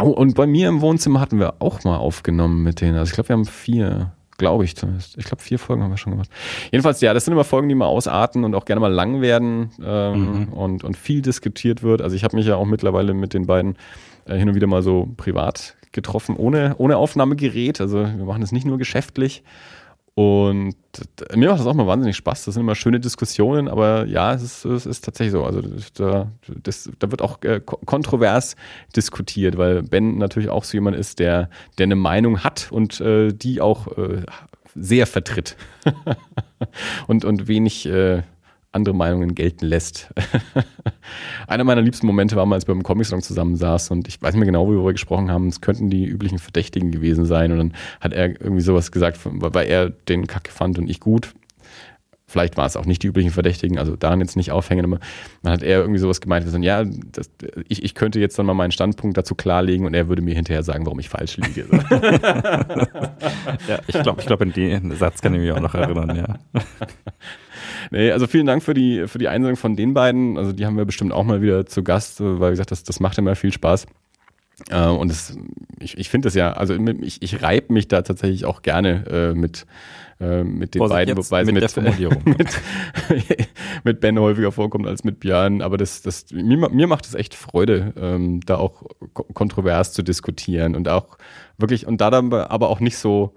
oh, 0.00 0.08
und 0.10 0.34
bei 0.34 0.46
mir 0.46 0.68
im 0.68 0.80
Wohnzimmer 0.80 1.20
hatten 1.20 1.38
wir 1.38 1.54
auch 1.60 1.84
mal 1.84 1.96
aufgenommen 1.96 2.62
mit 2.62 2.80
denen. 2.80 2.96
Also 2.98 3.10
ich 3.10 3.14
glaube, 3.14 3.28
wir 3.28 3.34
haben 3.36 3.44
vier, 3.46 4.12
glaube 4.38 4.64
ich 4.64 4.76
zumindest. 4.76 5.16
Ich 5.16 5.24
glaube, 5.24 5.42
vier 5.42 5.58
Folgen 5.58 5.82
haben 5.82 5.90
wir 5.92 5.98
schon 5.98 6.12
gemacht. 6.12 6.30
Jedenfalls, 6.72 7.00
ja, 7.00 7.14
das 7.14 7.24
sind 7.24 7.32
immer 7.32 7.44
Folgen, 7.44 7.68
die 7.68 7.74
mal 7.74 7.86
ausarten 7.86 8.44
und 8.44 8.54
auch 8.54 8.64
gerne 8.64 8.80
mal 8.80 8.92
lang 8.92 9.20
werden 9.20 9.70
ähm, 9.82 10.46
Mhm. 10.46 10.52
und, 10.52 10.84
und 10.84 10.96
viel 10.96 11.22
diskutiert 11.22 11.82
wird. 11.82 12.02
Also 12.02 12.16
ich 12.16 12.24
habe 12.24 12.36
mich 12.36 12.46
ja 12.46 12.56
auch 12.56 12.66
mittlerweile 12.66 13.14
mit 13.14 13.34
den 13.34 13.46
beiden 13.46 13.76
äh, 14.24 14.36
hin 14.36 14.48
und 14.48 14.54
wieder 14.56 14.66
mal 14.66 14.82
so 14.82 15.08
privat 15.16 15.76
getroffen, 15.96 16.36
ohne, 16.36 16.76
ohne 16.78 16.96
Aufnahmegerät. 16.96 17.80
Also 17.80 17.98
wir 18.04 18.24
machen 18.24 18.42
das 18.42 18.52
nicht 18.52 18.64
nur 18.66 18.78
geschäftlich. 18.78 19.42
Und 20.14 20.76
mir 21.34 21.48
macht 21.50 21.60
das 21.60 21.66
auch 21.66 21.74
mal 21.74 21.86
wahnsinnig 21.86 22.16
Spaß. 22.16 22.46
Das 22.46 22.54
sind 22.54 22.62
immer 22.62 22.74
schöne 22.74 23.00
Diskussionen, 23.00 23.68
aber 23.68 24.06
ja, 24.06 24.32
es 24.32 24.42
ist, 24.42 24.64
es 24.64 24.86
ist 24.86 25.04
tatsächlich 25.04 25.32
so. 25.32 25.44
Also 25.44 25.60
da, 25.94 26.30
das, 26.62 26.88
da 26.98 27.10
wird 27.10 27.20
auch 27.20 27.42
äh, 27.42 27.60
ko- 27.60 27.78
kontrovers 27.84 28.56
diskutiert, 28.96 29.58
weil 29.58 29.82
Ben 29.82 30.16
natürlich 30.16 30.48
auch 30.48 30.64
so 30.64 30.74
jemand 30.74 30.96
ist, 30.96 31.18
der, 31.18 31.50
der 31.76 31.84
eine 31.84 31.96
Meinung 31.96 32.42
hat 32.44 32.68
und 32.70 32.98
äh, 33.02 33.28
die 33.32 33.60
auch 33.60 33.88
äh, 33.98 34.22
sehr 34.74 35.06
vertritt 35.06 35.56
und, 37.08 37.26
und 37.26 37.46
wenig 37.46 37.84
äh, 37.84 38.22
andere 38.76 38.94
Meinungen 38.94 39.34
gelten 39.34 39.66
lässt. 39.66 40.14
Einer 41.48 41.64
meiner 41.64 41.82
liebsten 41.82 42.06
Momente 42.06 42.36
war 42.36 42.46
mal, 42.46 42.54
als 42.54 42.68
wir 42.68 42.74
beim 42.74 42.84
Comic-Salon 42.84 43.22
zusammensaßen 43.22 43.96
und 43.96 44.06
ich 44.06 44.22
weiß 44.22 44.34
nicht 44.34 44.40
mehr 44.40 44.46
genau, 44.46 44.66
worüber 44.66 44.84
wir 44.84 44.92
gesprochen 44.92 45.30
haben. 45.30 45.48
Es 45.48 45.60
könnten 45.60 45.90
die 45.90 46.04
üblichen 46.04 46.38
Verdächtigen 46.38 46.92
gewesen 46.92 47.24
sein 47.24 47.50
und 47.50 47.58
dann 47.58 47.72
hat 48.00 48.12
er 48.12 48.28
irgendwie 48.40 48.62
sowas 48.62 48.92
gesagt, 48.92 49.18
weil 49.24 49.66
er 49.66 49.90
den 49.90 50.28
Kacke 50.28 50.52
fand 50.52 50.78
und 50.78 50.88
ich 50.88 51.00
gut. 51.00 51.34
vielleicht 52.28 52.56
war 52.56 52.66
es 52.66 52.76
auch 52.76 52.86
nicht 52.86 53.02
die 53.02 53.06
üblichen 53.06 53.30
Verdächtigen, 53.30 53.78
also 53.78 53.96
daran 53.96 54.20
jetzt 54.20 54.36
nicht 54.36 54.52
aufhängen, 54.52 54.84
aber 54.84 55.00
man 55.42 55.52
hat 55.52 55.62
eher 55.62 55.78
irgendwie 55.78 56.00
sowas 56.00 56.20
gemeint, 56.20 56.46
so, 56.48 56.58
ja, 56.58 56.84
das, 56.84 57.30
ich, 57.68 57.82
ich 57.82 57.94
könnte 57.94 58.20
jetzt 58.20 58.38
dann 58.38 58.46
mal 58.46 58.54
meinen 58.54 58.72
Standpunkt 58.72 59.16
dazu 59.16 59.34
klarlegen 59.34 59.86
und 59.86 59.94
er 59.94 60.08
würde 60.08 60.22
mir 60.22 60.34
hinterher 60.34 60.62
sagen, 60.62 60.84
warum 60.86 60.98
ich 60.98 61.08
falsch 61.08 61.36
liege. 61.38 61.66
ja, 63.68 63.78
ich 63.86 64.02
glaube, 64.02 64.20
ich 64.20 64.26
glaub, 64.26 64.40
an 64.42 64.52
den 64.52 64.90
Satz 64.96 65.22
kann 65.22 65.34
ich 65.34 65.40
mich 65.40 65.52
auch 65.52 65.60
noch 65.60 65.74
erinnern, 65.74 66.16
ja. 66.16 66.38
Nee, 67.90 68.10
also 68.10 68.26
vielen 68.26 68.46
Dank 68.46 68.62
für 68.62 68.74
die, 68.74 69.06
für 69.06 69.18
die 69.18 69.28
Einsendung 69.28 69.56
von 69.56 69.76
den 69.76 69.94
beiden. 69.94 70.36
Also 70.38 70.52
die 70.52 70.66
haben 70.66 70.76
wir 70.76 70.84
bestimmt 70.84 71.12
auch 71.12 71.24
mal 71.24 71.42
wieder 71.42 71.66
zu 71.66 71.82
Gast, 71.82 72.20
weil 72.20 72.50
wie 72.50 72.52
gesagt, 72.52 72.70
das, 72.70 72.82
das 72.84 73.00
macht 73.00 73.18
immer 73.18 73.34
viel 73.36 73.52
Spaß. 73.52 73.86
Äh, 74.70 74.86
und 74.86 75.08
das, 75.10 75.36
ich, 75.80 75.98
ich 75.98 76.08
finde 76.08 76.26
das 76.26 76.34
ja, 76.34 76.52
also 76.52 76.74
ich, 77.02 77.20
ich 77.22 77.42
reibe 77.42 77.72
mich 77.72 77.88
da 77.88 78.02
tatsächlich 78.02 78.44
auch 78.46 78.62
gerne 78.62 79.04
äh, 79.06 79.34
mit, 79.38 79.66
äh, 80.18 80.42
mit 80.44 80.74
den 80.74 80.78
Vorsicht 80.80 80.96
beiden, 80.96 81.16
wobei 81.18 81.44
mit 81.44 81.54
mit, 81.54 81.62
der 81.62 81.68
Formulierung. 81.68 82.22
mit, 82.24 82.48
mit 83.84 84.00
Ben 84.00 84.18
häufiger 84.18 84.52
vorkommt 84.52 84.86
als 84.86 85.04
mit 85.04 85.20
Björn. 85.20 85.60
Aber 85.60 85.76
das, 85.76 86.00
das, 86.02 86.26
mir, 86.32 86.56
mir 86.70 86.86
macht 86.86 87.06
es 87.06 87.14
echt 87.14 87.34
Freude, 87.34 87.92
ähm, 88.00 88.40
da 88.46 88.56
auch 88.56 88.84
ko- 89.12 89.26
kontrovers 89.34 89.92
zu 89.92 90.02
diskutieren 90.02 90.74
und 90.74 90.88
auch 90.88 91.18
wirklich, 91.58 91.86
und 91.86 92.00
da 92.00 92.10
dann 92.10 92.32
aber 92.32 92.70
auch 92.70 92.80
nicht 92.80 92.96
so, 92.96 93.34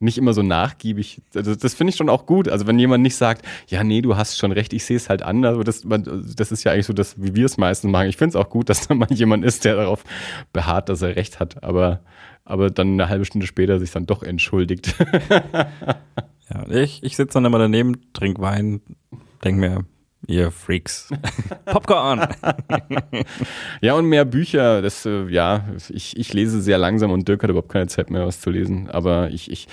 nicht 0.00 0.16
immer 0.16 0.32
so 0.32 0.42
nachgiebig. 0.42 1.22
Also 1.34 1.54
das 1.54 1.74
finde 1.74 1.90
ich 1.90 1.96
schon 1.96 2.08
auch 2.08 2.24
gut. 2.26 2.48
Also 2.48 2.66
wenn 2.66 2.78
jemand 2.78 3.02
nicht 3.02 3.16
sagt, 3.16 3.44
ja, 3.68 3.84
nee, 3.84 4.00
du 4.00 4.16
hast 4.16 4.38
schon 4.38 4.50
recht, 4.50 4.72
ich 4.72 4.84
sehe 4.84 4.96
es 4.96 5.10
halt 5.10 5.22
anders. 5.22 5.54
Aber 5.54 5.64
das, 5.64 5.84
das 5.84 6.52
ist 6.52 6.64
ja 6.64 6.72
eigentlich 6.72 6.86
so, 6.86 6.94
das, 6.94 7.22
wie 7.22 7.34
wir 7.34 7.44
es 7.44 7.58
meistens 7.58 7.90
machen. 7.90 8.08
Ich 8.08 8.16
finde 8.16 8.30
es 8.30 8.36
auch 8.36 8.48
gut, 8.48 8.68
dass 8.70 8.88
da 8.88 8.94
mal 8.94 9.12
jemand 9.12 9.44
ist, 9.44 9.64
der 9.64 9.76
darauf 9.76 10.04
beharrt, 10.52 10.88
dass 10.88 11.02
er 11.02 11.16
recht 11.16 11.38
hat. 11.38 11.62
Aber, 11.62 12.00
aber 12.44 12.70
dann 12.70 12.94
eine 12.94 13.08
halbe 13.08 13.26
Stunde 13.26 13.46
später 13.46 13.78
sich 13.78 13.90
dann 13.90 14.06
doch 14.06 14.22
entschuldigt. 14.22 14.94
ja 16.50 16.68
ich 16.70 17.02
ich 17.02 17.16
sitze 17.16 17.34
dann 17.34 17.44
immer 17.44 17.58
daneben, 17.58 18.12
trinke 18.12 18.40
Wein, 18.40 18.80
denke 19.44 19.60
mir, 19.60 19.84
ihr 20.30 20.50
Freaks. 20.50 21.08
Popcorn! 21.66 22.26
ja, 23.80 23.94
und 23.94 24.06
mehr 24.06 24.24
Bücher. 24.24 24.82
Das, 24.82 25.04
äh, 25.06 25.26
ja, 25.28 25.64
ich, 25.88 26.16
ich 26.16 26.32
lese 26.32 26.60
sehr 26.60 26.78
langsam 26.78 27.10
und 27.10 27.26
Dirk 27.28 27.42
hat 27.42 27.50
überhaupt 27.50 27.70
keine 27.70 27.86
Zeit 27.88 28.10
mehr, 28.10 28.26
was 28.26 28.40
zu 28.40 28.50
lesen. 28.50 28.88
Aber 28.90 29.30
ich, 29.30 29.50
ich 29.50 29.68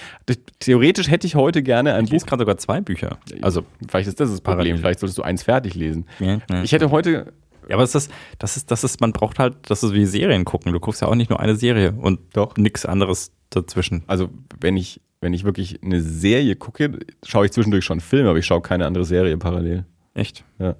theoretisch 0.59 1.09
hätte 1.09 1.27
ich 1.27 1.35
heute 1.35 1.63
gerne 1.63 1.93
ein 1.93 2.03
Ich 2.05 2.09
Buch. 2.09 2.13
lese 2.13 2.25
gerade 2.25 2.41
sogar 2.41 2.57
zwei 2.57 2.81
Bücher. 2.81 3.17
Also, 3.41 3.63
Vielleicht 3.87 4.07
ist 4.09 4.19
das 4.19 4.29
das 4.31 4.41
Problem. 4.41 4.57
Parallel. 4.57 4.77
Vielleicht 4.77 4.99
solltest 4.99 5.17
du 5.17 5.23
eins 5.23 5.43
fertig 5.43 5.75
lesen. 5.75 6.05
ja, 6.19 6.39
ja. 6.49 6.63
Ich 6.63 6.71
hätte 6.71 6.91
heute 6.91 7.33
Ja, 7.69 7.75
aber 7.75 7.83
es 7.83 7.95
ist, 7.95 8.11
das 8.39 8.57
ist, 8.57 8.71
das 8.71 8.83
ist, 8.83 9.01
man 9.01 9.13
braucht 9.13 9.39
halt, 9.39 9.57
das 9.69 9.83
ist 9.83 9.93
wie 9.93 10.05
Serien 10.05 10.45
gucken. 10.45 10.73
Du 10.73 10.79
guckst 10.79 11.01
ja 11.01 11.07
auch 11.07 11.15
nicht 11.15 11.29
nur 11.29 11.39
eine 11.39 11.55
Serie 11.55 11.93
und 11.93 12.19
Doch. 12.33 12.57
nix 12.57 12.85
anderes 12.85 13.31
dazwischen. 13.49 14.03
also 14.07 14.29
wenn 14.59 14.75
ich, 14.77 15.01
wenn 15.21 15.33
ich 15.33 15.43
wirklich 15.43 15.81
eine 15.83 16.01
Serie 16.01 16.55
gucke, 16.55 16.99
schaue 17.25 17.45
ich 17.45 17.51
zwischendurch 17.51 17.85
schon 17.85 17.99
Filme, 18.01 18.29
aber 18.29 18.39
ich 18.39 18.45
schaue 18.45 18.61
keine 18.61 18.85
andere 18.85 19.05
Serie 19.05 19.37
parallel. 19.37 19.85
Echt? 20.17 20.43
Ja. 20.59 20.75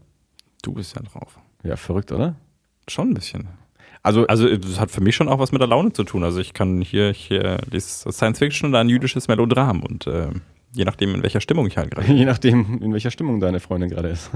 Du 0.63 0.74
bist 0.74 0.96
ja 0.96 1.01
drauf. 1.03 1.38
Ja, 1.63 1.75
verrückt, 1.75 2.12
oder? 2.12 2.36
Schon 2.88 3.12
ein 3.12 3.13
bisschen. 3.13 3.48
Also, 4.01 4.25
Also, 4.27 4.48
es 4.48 4.79
hat 4.79 4.89
für 4.89 5.01
mich 5.01 5.15
schon 5.15 5.29
auch 5.29 5.39
was 5.39 5.51
mit 5.51 5.62
der 5.62 5.67
Laune 5.67 5.94
zu 5.94 6.03
tun. 6.03 6.24
Also, 6.24 6.39
ich 6.39 6.53
kann 6.53 6.82
hier, 6.82 7.13
hier 7.13 7.60
lese 7.70 8.12
Science 8.12 8.39
Fiction 8.39 8.70
oder 8.70 8.79
ein 8.79 8.89
jüdisches 8.89 9.27
Melodram 9.27 9.84
und 9.84 10.08
äh, 10.08 10.29
je 10.74 10.86
nachdem, 10.86 11.13
in 11.15 11.24
welcher 11.24 11.41
Stimmung 11.41 11.67
ich 11.67 11.77
halt 11.77 11.91
gerade 11.91 12.08
je 12.12 12.25
nachdem, 12.25 12.79
in 12.82 12.94
welcher 12.94 13.12
Stimmung 13.12 13.39
deine 13.39 13.60
Freundin 13.60 13.89
gerade 13.89 14.10
ist. 14.10 14.32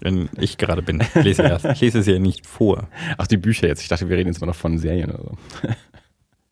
wenn 0.00 0.28
ich 0.38 0.56
gerade 0.56 0.82
bin. 0.82 1.00
Ich 1.00 1.24
lese, 1.24 1.42
erst, 1.42 1.64
ich 1.64 1.80
lese 1.80 1.98
es 1.98 2.06
ja 2.06 2.18
nicht 2.20 2.46
vor. 2.46 2.86
Ach, 3.16 3.26
die 3.26 3.36
Bücher 3.36 3.66
jetzt. 3.66 3.82
Ich 3.82 3.88
dachte, 3.88 4.08
wir 4.08 4.16
reden 4.16 4.28
jetzt 4.28 4.40
mal 4.40 4.46
noch 4.46 4.54
von 4.54 4.78
Serien 4.78 5.10
oder 5.10 5.24
so. 5.24 5.38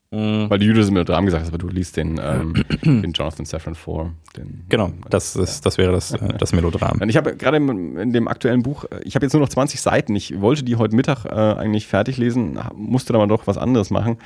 Mhm. 0.09 0.49
Weil 0.49 0.59
du 0.59 0.65
Judas 0.65 0.87
im 0.87 0.93
Melodram 0.93 1.25
gesagt 1.25 1.43
hast, 1.43 1.49
aber 1.49 1.57
du 1.57 1.67
liest 1.67 1.97
den, 1.97 2.19
ähm, 2.23 2.53
den 2.83 3.11
Jonathan 3.11 3.45
Safran 3.45 3.75
vor. 3.75 4.13
Den, 4.37 4.63
Genau, 4.69 4.91
das, 5.09 5.35
ist, 5.35 5.65
das 5.65 5.77
wäre 5.77 5.91
das, 5.91 6.13
äh, 6.13 6.37
das 6.37 6.53
Melodram. 6.53 7.01
Und 7.01 7.09
ich 7.09 7.17
habe 7.17 7.35
gerade 7.35 7.57
in, 7.57 8.13
dem 8.13 8.29
aktuellen 8.29 8.63
Buch, 8.63 8.85
äh, 8.85 9.01
ich 9.03 9.15
habe 9.15 9.25
jetzt 9.25 9.33
nur 9.33 9.41
noch 9.41 9.49
20 9.49 9.81
Seiten. 9.81 10.15
Ich 10.15 10.39
wollte 10.39 10.63
die 10.63 10.77
heute 10.77 10.95
Mittag 10.95 11.25
äh, 11.25 11.29
eigentlich 11.29 11.87
fertig 11.87 12.17
lesen, 12.17 12.57
musste 12.73 13.11
dann 13.11 13.21
aber 13.21 13.35
doch 13.35 13.47
was 13.47 13.57
anderes 13.57 13.89
machen. 13.89 14.17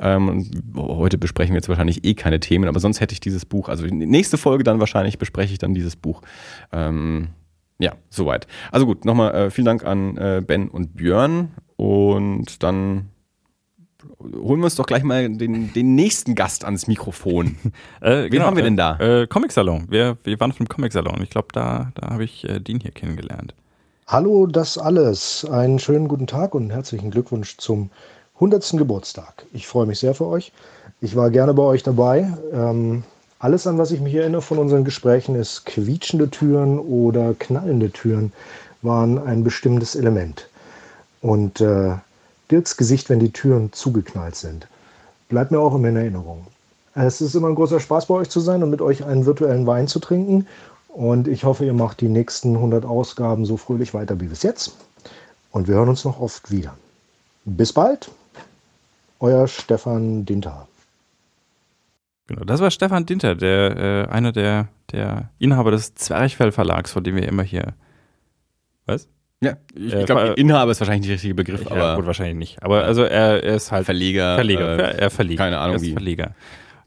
Ähm, 0.00 0.50
heute 0.76 1.18
besprechen 1.18 1.54
wir 1.54 1.58
jetzt 1.58 1.68
wahrscheinlich 1.68 2.04
eh 2.04 2.14
keine 2.14 2.40
Themen, 2.40 2.68
aber 2.68 2.80
sonst 2.80 3.00
hätte 3.00 3.12
ich 3.12 3.20
dieses 3.20 3.44
Buch, 3.44 3.68
also 3.68 3.86
die 3.86 3.92
nächste 3.92 4.38
Folge 4.38 4.64
dann 4.64 4.80
wahrscheinlich 4.80 5.18
bespreche 5.18 5.52
ich 5.52 5.58
dann 5.58 5.74
dieses 5.74 5.94
Buch. 5.94 6.22
Ähm, 6.72 7.28
ja, 7.78 7.92
soweit. 8.10 8.48
Also 8.72 8.86
gut, 8.86 9.04
nochmal 9.04 9.34
äh, 9.34 9.50
vielen 9.50 9.66
Dank 9.66 9.84
an 9.84 10.16
äh, 10.16 10.42
Ben 10.44 10.68
und 10.68 10.96
Björn 10.96 11.50
und 11.76 12.62
dann 12.64 13.10
holen 14.20 14.60
wir 14.60 14.64
uns 14.64 14.76
doch 14.76 14.86
gleich 14.86 15.02
mal 15.02 15.28
den, 15.28 15.72
den 15.72 15.94
nächsten 15.94 16.34
Gast 16.34 16.64
ans 16.64 16.86
Mikrofon. 16.86 17.56
Äh, 18.00 18.30
Wen 18.30 18.42
haben 18.42 18.56
wir 18.56 18.62
denn 18.62 18.76
da? 18.76 18.96
Äh, 18.98 19.26
Comic-Salon. 19.26 19.86
Wir, 19.88 20.16
wir 20.22 20.38
waren 20.38 20.52
auf 20.52 20.56
dem 20.56 20.68
Comic-Salon. 20.68 21.20
Ich 21.22 21.30
glaube, 21.30 21.48
da, 21.52 21.90
da 21.94 22.10
habe 22.10 22.22
ich 22.24 22.48
äh, 22.48 22.60
Dean 22.60 22.78
hier 22.80 22.92
kennengelernt. 22.92 23.54
Hallo, 24.06 24.46
das 24.46 24.78
alles. 24.78 25.44
Einen 25.44 25.80
schönen 25.80 26.06
guten 26.06 26.28
Tag 26.28 26.54
und 26.54 26.70
herzlichen 26.70 27.10
Glückwunsch 27.10 27.56
zum 27.56 27.90
100. 28.34 28.78
Geburtstag. 28.78 29.44
Ich 29.52 29.66
freue 29.66 29.86
mich 29.86 29.98
sehr 29.98 30.14
für 30.14 30.26
euch. 30.26 30.52
Ich 31.00 31.16
war 31.16 31.30
gerne 31.30 31.54
bei 31.54 31.64
euch 31.64 31.82
dabei. 31.82 32.32
Ähm, 32.52 33.02
alles, 33.40 33.66
an 33.66 33.78
was 33.78 33.90
ich 33.90 34.00
mich 34.00 34.14
erinnere 34.14 34.42
von 34.42 34.58
unseren 34.58 34.84
Gesprächen, 34.84 35.34
ist 35.34 35.66
quietschende 35.66 36.30
Türen 36.30 36.78
oder 36.78 37.34
knallende 37.38 37.90
Türen 37.90 38.32
waren 38.82 39.18
ein 39.18 39.42
bestimmtes 39.42 39.96
Element. 39.96 40.48
Und 41.20 41.60
äh, 41.60 41.96
Dirks 42.50 42.76
Gesicht, 42.76 43.08
wenn 43.10 43.20
die 43.20 43.32
Türen 43.32 43.72
zugeknallt 43.72 44.36
sind, 44.36 44.66
bleibt 45.28 45.50
mir 45.50 45.60
auch 45.60 45.74
immer 45.74 45.88
in 45.88 45.96
Erinnerung. 45.96 46.46
Es 46.94 47.20
ist 47.20 47.34
immer 47.34 47.48
ein 47.48 47.54
großer 47.54 47.80
Spaß 47.80 48.06
bei 48.06 48.14
euch 48.14 48.28
zu 48.28 48.40
sein 48.40 48.62
und 48.62 48.70
mit 48.70 48.80
euch 48.80 49.04
einen 49.04 49.26
virtuellen 49.26 49.66
Wein 49.66 49.86
zu 49.86 50.00
trinken. 50.00 50.46
Und 50.88 51.28
ich 51.28 51.44
hoffe, 51.44 51.64
ihr 51.64 51.74
macht 51.74 52.00
die 52.00 52.08
nächsten 52.08 52.56
100 52.56 52.84
Ausgaben 52.84 53.44
so 53.44 53.56
fröhlich 53.56 53.94
weiter 53.94 54.20
wie 54.20 54.26
bis 54.26 54.42
jetzt. 54.42 54.76
Und 55.52 55.68
wir 55.68 55.76
hören 55.76 55.90
uns 55.90 56.04
noch 56.04 56.20
oft 56.20 56.50
wieder. 56.50 56.74
Bis 57.44 57.72
bald, 57.72 58.10
euer 59.20 59.46
Stefan 59.46 60.24
Dinter. 60.24 60.66
Genau, 62.26 62.44
das 62.44 62.60
war 62.60 62.70
Stefan 62.70 63.06
Dinter, 63.06 63.34
der 63.34 63.76
äh, 63.76 64.10
einer 64.10 64.32
der, 64.32 64.68
der 64.92 65.30
Inhaber 65.38 65.70
des 65.70 65.94
Zwerchfell 65.94 66.52
Verlags, 66.52 66.90
von 66.90 67.04
dem 67.04 67.16
wir 67.16 67.26
immer 67.26 67.42
hier. 67.42 67.74
Was? 68.86 69.08
Ja, 69.40 69.56
ich, 69.74 69.92
Äh, 69.94 70.04
glaube, 70.04 70.34
Inhaber 70.36 70.72
ist 70.72 70.80
wahrscheinlich 70.80 71.02
nicht 71.02 71.08
der 71.10 71.14
richtige 71.14 71.34
Begriff, 71.34 71.64
ja, 71.64 71.70
aber 71.70 71.96
gut, 71.96 72.06
wahrscheinlich 72.06 72.36
nicht. 72.36 72.62
Aber 72.62 72.84
also 72.84 73.02
er, 73.04 73.42
er 73.44 73.54
ist 73.56 73.70
halt 73.70 73.84
Verleger. 73.84 74.34
Verleger. 74.34 74.94
äh, 74.94 74.98
er 74.98 75.10
Verleger. 75.10 75.44
keine 75.44 75.58
Ahnung, 75.58 75.74
er 75.74 75.76
ist 75.76 75.82
wie. 75.82 75.92
Verleger. 75.92 76.34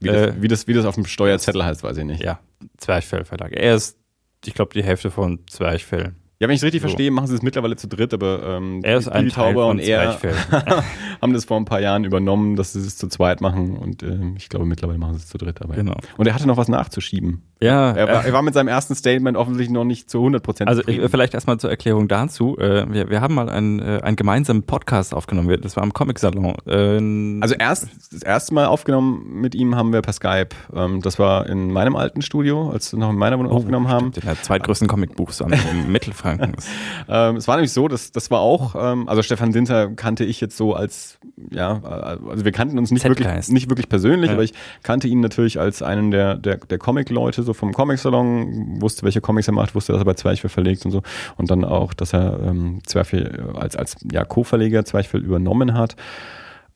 Wie, 0.02 0.08
das, 0.10 0.18
Äh, 0.18 0.34
wie, 0.42 0.48
das, 0.48 0.68
wie 0.68 0.74
das 0.74 0.86
auf 0.86 0.96
dem 0.96 1.06
Steuerzettel 1.06 1.64
heißt, 1.64 1.84
weiß 1.84 1.98
ich 1.98 2.04
nicht. 2.06 2.24
Ja, 2.24 2.40
Zwerchfell 2.78 3.24
Verlag. 3.24 3.54
Er 3.54 3.76
ist, 3.76 3.98
ich 4.46 4.54
glaube, 4.54 4.74
die 4.74 4.84
Hälfte 4.84 5.12
von 5.12 5.40
Zwerchfell. 5.48 6.14
Ja, 6.42 6.48
wenn 6.48 6.56
ich 6.56 6.60
es 6.60 6.64
richtig 6.64 6.82
So. 6.82 6.88
verstehe, 6.88 7.12
machen 7.12 7.28
sie 7.28 7.36
es 7.36 7.44
mittlerweile 7.44 7.76
zu 7.76 7.88
dritt, 7.88 8.16
aber 8.16 8.42
ähm, 8.58 8.80
Er 8.82 8.98
ist 8.98 9.08
ein 9.08 9.30
Tauber 9.30 9.68
und 9.68 9.78
er 9.80 10.18
haben 11.22 11.34
das 11.34 11.46
vor 11.46 11.58
ein 11.58 11.66
paar 11.66 11.82
Jahren 11.82 12.04
übernommen, 12.04 12.56
dass 12.56 12.74
sie 12.74 12.80
es 12.80 12.98
zu 12.98 13.08
zweit 13.08 13.42
machen 13.42 13.78
und 13.78 14.02
ähm, 14.02 14.34
ich 14.38 14.50
glaube, 14.50 14.66
mittlerweile 14.66 14.98
machen 14.98 15.14
sie 15.14 15.20
es 15.20 15.28
zu 15.28 15.38
dritt. 15.38 15.62
Aber 15.62 15.76
Genau. 15.76 15.94
Und 16.18 16.26
er 16.28 16.34
hatte 16.34 16.48
noch 16.48 16.58
was 16.58 16.68
nachzuschieben. 16.68 17.44
Ja, 17.62 17.92
Er 17.92 18.08
war, 18.08 18.24
äh, 18.24 18.28
er 18.30 18.34
war 18.34 18.42
mit 18.42 18.56
seinem 18.56 18.70
ersten 18.70 18.96
Statement 18.96 19.38
offensichtlich 19.38 19.72
noch 19.72 19.84
nicht 19.84 20.10
zu 20.10 20.18
100 20.18 20.42
Prozent 20.42 20.68
Also 20.68 20.82
ich, 20.88 21.00
vielleicht 21.12 21.36
erstmal 21.36 21.58
zur 21.60 21.70
Erklärung 21.70 22.08
dazu. 22.08 22.58
Äh, 22.58 22.92
wir, 22.92 23.12
wir 23.12 23.22
haben 23.22 23.36
mal 23.36 23.50
einen, 23.50 23.80
äh, 23.80 24.00
einen 24.02 24.16
gemeinsamen 24.16 24.64
Podcast 24.64 25.14
aufgenommen. 25.14 25.62
Das 25.62 25.76
war 25.76 25.84
am 25.84 25.94
Comic-Salon. 25.94 26.56
Äh, 26.66 27.42
Also 27.44 27.54
erst 27.54 27.88
das 28.12 28.24
erste 28.24 28.56
Mal 28.56 28.66
aufgenommen 28.66 29.28
mit 29.42 29.54
ihm 29.54 29.76
haben 29.76 29.94
wir 29.94 30.02
per 30.02 30.14
Skype. 30.14 30.50
Ähm, 30.74 31.02
das 31.04 31.20
war 31.20 31.46
in 31.48 31.72
meinem 31.72 31.96
alten 31.96 32.24
Studio, 32.24 32.72
als 32.72 32.92
wir 32.94 33.00
noch 33.00 33.12
in 33.12 33.18
meiner 33.18 33.38
Wohnung 33.38 33.52
aufgenommen 33.52 33.88
haben. 33.90 34.08
in 34.16 34.22
der 34.22 34.42
zweitgrößten 34.42 34.88
Comicbuchsammlung 34.88 35.60
in 35.72 35.92
Mittelfranken. 35.92 36.31
Das- 36.38 36.68
Ähm, 37.10 37.36
es 37.38 37.48
war 37.48 37.56
nämlich 37.56 37.74
so, 37.74 37.88
dass 37.88 38.12
das 38.12 38.32
war 38.32 38.40
auch, 38.40 38.76
ähm, 38.78 39.10
also 39.10 39.22
Stefan 39.22 39.52
Dinter 39.52 39.90
kannte 39.90 40.24
ich 40.24 40.40
jetzt 40.40 40.56
so 40.56 40.74
als, 40.76 41.20
ja, 41.50 41.82
äh, 41.84 42.30
also 42.30 42.46
wir 42.46 42.52
kannten 42.52 42.78
uns 42.78 42.92
nicht 42.92 43.04
wirklich, 43.04 43.28
nicht 43.50 43.70
wirklich 43.70 43.90
persönlich, 43.90 44.30
Ja. 44.30 44.36
aber 44.36 44.44
ich 44.44 44.54
kannte 44.84 45.08
ihn 45.08 45.20
natürlich 45.20 45.60
als 45.60 45.82
einen 45.82 46.12
der, 46.12 46.36
der, 46.36 46.58
der 46.58 46.78
Comic-Leute, 46.78 47.44
so 47.44 47.54
vom 47.54 47.74
Comic-Salon, 47.74 48.82
wusste, 48.82 49.04
welche 49.04 49.20
Comics 49.20 49.48
er 49.48 49.54
macht, 49.54 49.76
wusste, 49.76 49.92
dass 49.94 50.02
er 50.02 50.06
bei 50.06 50.14
Zwerchfell 50.14 50.50
verlegt 50.50 50.86
und 50.86 50.92
so. 50.92 51.02
Und 51.38 51.52
dann 51.52 51.66
auch, 51.66 51.94
dass 51.94 52.14
er 52.14 52.40
ähm, 52.44 52.80
Zwerchfell 52.86 53.50
als, 53.56 53.76
als 53.76 53.96
ja, 54.12 54.24
Co-Verleger 54.24 54.86
Zwerchfell 54.86 55.22
übernommen 55.22 55.74
hat. 55.74 55.96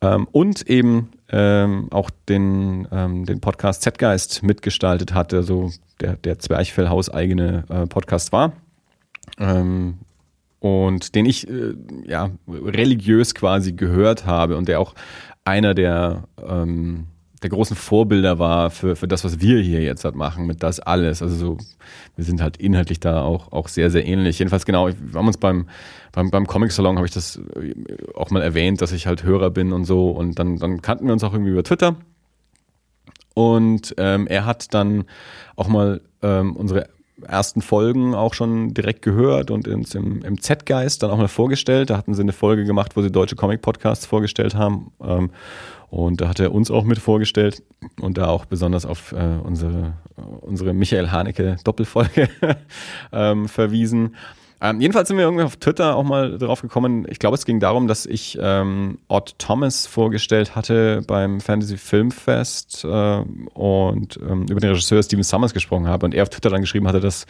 Ähm, 0.02 0.28
und 0.32 0.68
eben 0.70 1.10
ähm, 1.30 1.88
auch 1.92 2.10
den, 2.28 2.88
ähm, 2.92 3.26
den 3.26 3.40
Podcast 3.40 3.84
Z-Geist 3.84 4.44
mitgestaltet 4.44 5.14
hat, 5.14 5.32
der 5.32 5.44
so 5.44 5.72
der, 6.02 6.18
der 6.18 6.40
Zwerchfell 6.40 6.90
hauseigene 6.90 7.64
äh, 7.70 7.86
Podcast 7.88 8.32
war. 8.34 8.52
Ähm, 9.39 10.00
und 10.60 11.13
den 11.13 11.25
ich 11.25 11.48
äh, 11.48 11.75
ja 12.08 12.32
religiös 12.48 13.36
quasi 13.36 13.74
gehört 13.74 14.25
habe 14.25 14.58
und 14.58 14.67
der 14.67 14.79
auch 14.79 14.96
einer 15.44 15.75
der, 15.75 16.24
ähm, 16.44 17.05
der 17.44 17.51
großen 17.51 17.75
Vorbilder 17.75 18.39
war 18.39 18.72
für, 18.72 18.96
für 18.96 19.08
das, 19.08 19.24
was 19.24 19.39
wir 19.39 19.62
hier 19.62 19.82
jetzt 19.84 20.03
halt 20.03 20.15
machen, 20.15 20.48
mit 20.48 20.63
das 20.63 20.79
alles. 20.79 21.22
Also 21.22 21.36
so, 21.36 21.58
wir 22.15 22.25
sind 22.25 22.41
halt 22.41 22.58
inhaltlich 22.58 23.00
da 23.00 23.22
auch, 23.22 23.51
auch 23.51 23.67
sehr, 23.67 23.91
sehr 23.91 24.08
ähnlich. 24.08 24.39
Jedenfalls 24.39 24.65
genau, 24.65 24.88
wir 24.88 25.20
haben 25.20 25.27
uns 25.27 25.38
beim, 25.38 25.67
beim, 26.12 26.32
beim 26.32 26.48
Comic-Salon 26.48 26.96
habe 26.96 27.05
ich 27.05 27.13
das 27.13 27.39
äh, 27.55 27.75
auch 28.15 28.32
mal 28.32 28.41
erwähnt, 28.41 28.82
dass 28.82 28.91
ich 28.91 29.05
halt 29.05 29.24
Hörer 29.24 29.51
bin 29.51 29.72
und 29.72 29.86
so. 29.86 30.10
Und 30.10 30.39
dann, 30.39 30.58
dann 30.58 30.82
kannten 30.82 31.05
wir 31.05 31.13
uns 31.13 31.24
auch 31.24 31.34
irgendwie 31.34 31.51
über 31.51 31.63
Twitter. 31.63 31.96
Und 33.36 33.94
ähm, 34.00 34.25
er 34.25 34.46
hat 34.46 34.74
dann 34.74 35.03
auch 35.55 35.67
mal 35.67 36.01
ähm, 36.24 36.55
unsere 36.55 36.88
ersten 37.27 37.62
Folgen 37.62 38.13
auch 38.13 38.34
schon 38.34 38.74
direkt 38.74 39.01
gehört 39.01 39.51
und 39.51 39.67
uns 39.67 39.95
im, 39.95 40.22
im 40.24 40.41
Z-Geist 40.41 41.01
dann 41.01 41.12
auch 41.12 41.17
mal 41.17 41.27
vorgestellt. 41.27 41.89
Da 41.89 41.98
hatten 41.98 42.13
sie 42.13 42.22
eine 42.22 42.34
Folge 42.34 42.65
gemacht, 42.65 42.95
wo 42.95 43.01
sie 43.01 43.12
deutsche 43.12 43.36
Comic-Podcasts 43.36 44.05
vorgestellt 44.05 44.55
haben. 44.55 44.91
Ähm, 45.01 45.31
und 45.89 46.19
da 46.19 46.27
hat 46.27 46.39
er 46.39 46.53
uns 46.53 46.72
auch 46.72 46.84
mit 46.84 47.00
vorgestellt 47.00 47.63
und 48.01 48.17
da 48.17 48.27
auch 48.27 48.45
besonders 48.45 48.86
auf 48.86 49.13
äh, 49.13 49.39
unsere, 49.43 49.93
unsere 50.41 50.74
Michael 50.74 51.12
Haneke 51.12 51.57
Doppelfolge 51.63 52.29
ähm, 53.13 53.48
verwiesen. 53.48 54.15
Ähm, 54.62 54.80
jedenfalls 54.80 55.08
sind 55.08 55.18
wir 55.18 55.26
irgendwie 55.26 55.44
auf 55.44 55.58
Twitter 55.58 55.96
auch 55.96 56.04
mal 56.04 56.38
drauf 56.38 56.62
gekommen. 56.62 57.06
Ich 57.10 57.20
glaube, 57.20 57.36
es 57.36 57.46
ging 57.46 57.60
darum, 57.60 57.88
dass 57.88 58.06
ich 58.06 58.38
ähm, 58.42 59.00
Odd 59.08 59.34
Thomas 59.38 59.86
vorgestellt 59.86 60.56
hatte 60.56 61.02
beim 61.06 61.42
Fantasy 61.42 61.78
Filmfest 61.78 62.86
äh, 62.86 63.24
und 63.54 64.20
ähm, 64.28 64.46
über 64.50 64.60
den 64.60 64.72
Regisseur 64.72 65.04
Steven 65.04 65.24
Summers 65.24 65.54
gesprochen 65.54 65.88
habe. 65.88 66.06
Und 66.06 66.14
er 66.14 66.24
auf 66.24 66.30
Twitter 66.30 66.50
dann 66.50 66.62
geschrieben 66.62 66.88
hatte, 66.88 67.00
dass 67.00 67.26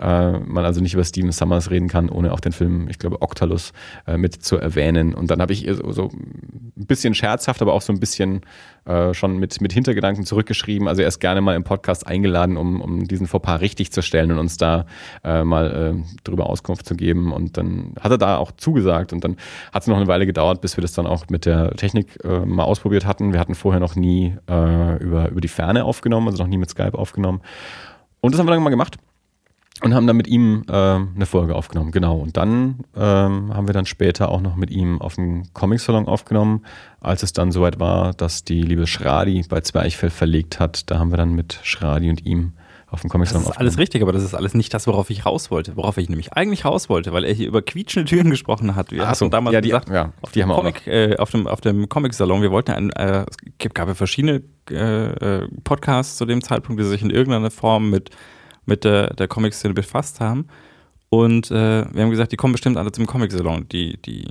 äh, 0.00 0.32
man 0.32 0.64
also 0.64 0.80
nicht 0.80 0.94
über 0.94 1.04
Steven 1.04 1.32
Summers 1.32 1.70
reden 1.70 1.88
kann, 1.88 2.08
ohne 2.08 2.32
auch 2.32 2.40
den 2.40 2.52
Film, 2.52 2.88
ich 2.88 2.98
glaube, 2.98 3.20
Octalus 3.22 3.72
äh, 4.06 4.16
mit 4.16 4.42
zu 4.42 4.56
erwähnen. 4.56 5.14
Und 5.14 5.30
dann 5.30 5.40
habe 5.40 5.52
ich 5.52 5.68
so, 5.70 5.92
so 5.92 6.10
ein 6.10 6.86
bisschen 6.86 7.14
scherzhaft, 7.14 7.60
aber 7.62 7.74
auch 7.74 7.82
so 7.82 7.92
ein 7.92 8.00
bisschen 8.00 8.40
äh, 8.86 9.14
schon 9.14 9.38
mit, 9.38 9.60
mit 9.60 9.72
Hintergedanken 9.72 10.24
zurückgeschrieben. 10.24 10.88
Also 10.88 11.02
er 11.02 11.08
ist 11.08 11.20
gerne 11.20 11.40
mal 11.40 11.54
im 11.54 11.64
Podcast 11.64 12.06
eingeladen, 12.06 12.56
um, 12.56 12.80
um 12.80 13.06
diesen 13.06 13.26
Fauxpas 13.26 13.60
richtig 13.60 13.92
zu 13.92 14.02
stellen 14.02 14.32
und 14.32 14.38
uns 14.38 14.56
da 14.56 14.86
äh, 15.22 15.44
mal 15.44 15.94
äh, 15.96 16.20
drüber 16.24 16.46
Auskunft 16.70 16.86
zu 16.86 16.94
geben. 16.94 17.32
Und 17.32 17.56
dann 17.56 17.94
hat 18.00 18.10
er 18.10 18.18
da 18.18 18.36
auch 18.38 18.52
zugesagt. 18.52 19.12
Und 19.12 19.24
dann 19.24 19.36
hat 19.72 19.82
es 19.82 19.88
noch 19.88 19.96
eine 19.96 20.06
Weile 20.06 20.26
gedauert, 20.26 20.60
bis 20.60 20.76
wir 20.76 20.82
das 20.82 20.92
dann 20.92 21.06
auch 21.06 21.28
mit 21.28 21.46
der 21.46 21.72
Technik 21.76 22.18
äh, 22.24 22.40
mal 22.40 22.64
ausprobiert 22.64 23.06
hatten. 23.06 23.32
Wir 23.32 23.40
hatten 23.40 23.54
vorher 23.54 23.80
noch 23.80 23.96
nie 23.96 24.34
äh, 24.48 25.02
über, 25.02 25.30
über 25.30 25.40
die 25.40 25.48
Ferne 25.48 25.84
aufgenommen, 25.84 26.28
also 26.28 26.42
noch 26.42 26.48
nie 26.48 26.58
mit 26.58 26.70
Skype 26.70 26.98
aufgenommen. 26.98 27.40
Und 28.20 28.32
das 28.32 28.38
haben 28.38 28.46
wir 28.46 28.54
dann 28.54 28.62
mal 28.62 28.70
gemacht 28.70 28.96
und 29.82 29.94
haben 29.94 30.06
dann 30.06 30.16
mit 30.16 30.28
ihm 30.28 30.64
äh, 30.68 30.72
eine 30.72 31.26
Folge 31.26 31.54
aufgenommen, 31.54 31.90
genau. 31.90 32.18
Und 32.18 32.36
dann 32.36 32.80
ähm, 32.94 33.54
haben 33.54 33.66
wir 33.66 33.72
dann 33.72 33.86
später 33.86 34.28
auch 34.28 34.42
noch 34.42 34.56
mit 34.56 34.70
ihm 34.70 35.00
auf 35.00 35.14
dem 35.14 35.44
Comic-Salon 35.54 36.06
aufgenommen, 36.06 36.66
als 37.00 37.22
es 37.22 37.32
dann 37.32 37.50
soweit 37.50 37.80
war, 37.80 38.12
dass 38.12 38.44
die 38.44 38.60
liebe 38.60 38.86
Schradi 38.86 39.42
bei 39.48 39.62
Zwerchfell 39.62 40.10
verlegt 40.10 40.60
hat. 40.60 40.90
Da 40.90 40.98
haben 40.98 41.10
wir 41.10 41.16
dann 41.16 41.34
mit 41.34 41.60
Schradi 41.62 42.10
und 42.10 42.26
ihm 42.26 42.52
auf 42.90 43.00
dem 43.02 43.10
Comic-Salon 43.10 43.44
Das 43.44 43.52
ist 43.52 43.58
alles 43.58 43.78
richtig, 43.78 44.02
aber 44.02 44.12
das 44.12 44.22
ist 44.22 44.34
alles 44.34 44.54
nicht 44.54 44.72
das, 44.74 44.86
worauf 44.86 45.10
ich 45.10 45.24
raus 45.26 45.50
wollte. 45.50 45.76
Worauf 45.76 45.96
ich 45.96 46.08
nämlich 46.08 46.32
eigentlich 46.32 46.64
raus 46.64 46.88
wollte, 46.88 47.12
weil 47.12 47.24
er 47.24 47.32
hier 47.32 47.46
über 47.48 47.62
quietschende 47.62 48.08
Türen 48.08 48.30
gesprochen 48.30 48.74
hat. 48.76 48.90
Wir 48.92 49.06
Ach 49.08 49.14
so, 49.14 49.28
damals 49.28 49.54
ja, 49.54 49.60
die- 49.60 49.68
gesagt, 49.68 49.88
ja, 49.90 50.12
auf, 50.22 50.32
die 50.32 50.40
dem 50.40 50.42
haben 50.42 50.48
wir 50.50 50.54
auch 50.54 50.58
Comic, 50.58 50.86
äh, 50.86 51.16
auf 51.16 51.30
dem, 51.30 51.46
auf 51.46 51.60
dem 51.60 51.88
Comic-Salon, 51.88 52.42
wir 52.42 52.50
wollten 52.50 52.72
ein, 52.72 52.90
äh, 52.90 53.24
es 53.58 53.74
gab 53.74 53.88
ja 53.88 53.94
verschiedene 53.94 54.42
äh, 54.70 54.74
äh, 54.74 55.48
Podcasts 55.64 56.16
zu 56.16 56.26
dem 56.26 56.42
Zeitpunkt, 56.42 56.80
die 56.80 56.86
sich 56.86 57.02
in 57.02 57.10
irgendeiner 57.10 57.50
Form 57.50 57.90
mit 57.90 58.10
mit 58.66 58.84
der, 58.84 59.14
der 59.14 59.26
Comic-Szene 59.26 59.74
befasst 59.74 60.20
haben. 60.20 60.46
Und 61.08 61.50
äh, 61.50 61.84
wir 61.92 62.02
haben 62.02 62.10
gesagt, 62.10 62.30
die 62.30 62.36
kommen 62.36 62.52
bestimmt 62.52 62.76
alle 62.76 62.92
zum 62.92 63.06
Comic-Salon, 63.06 63.68
die, 63.68 64.00
die 64.02 64.28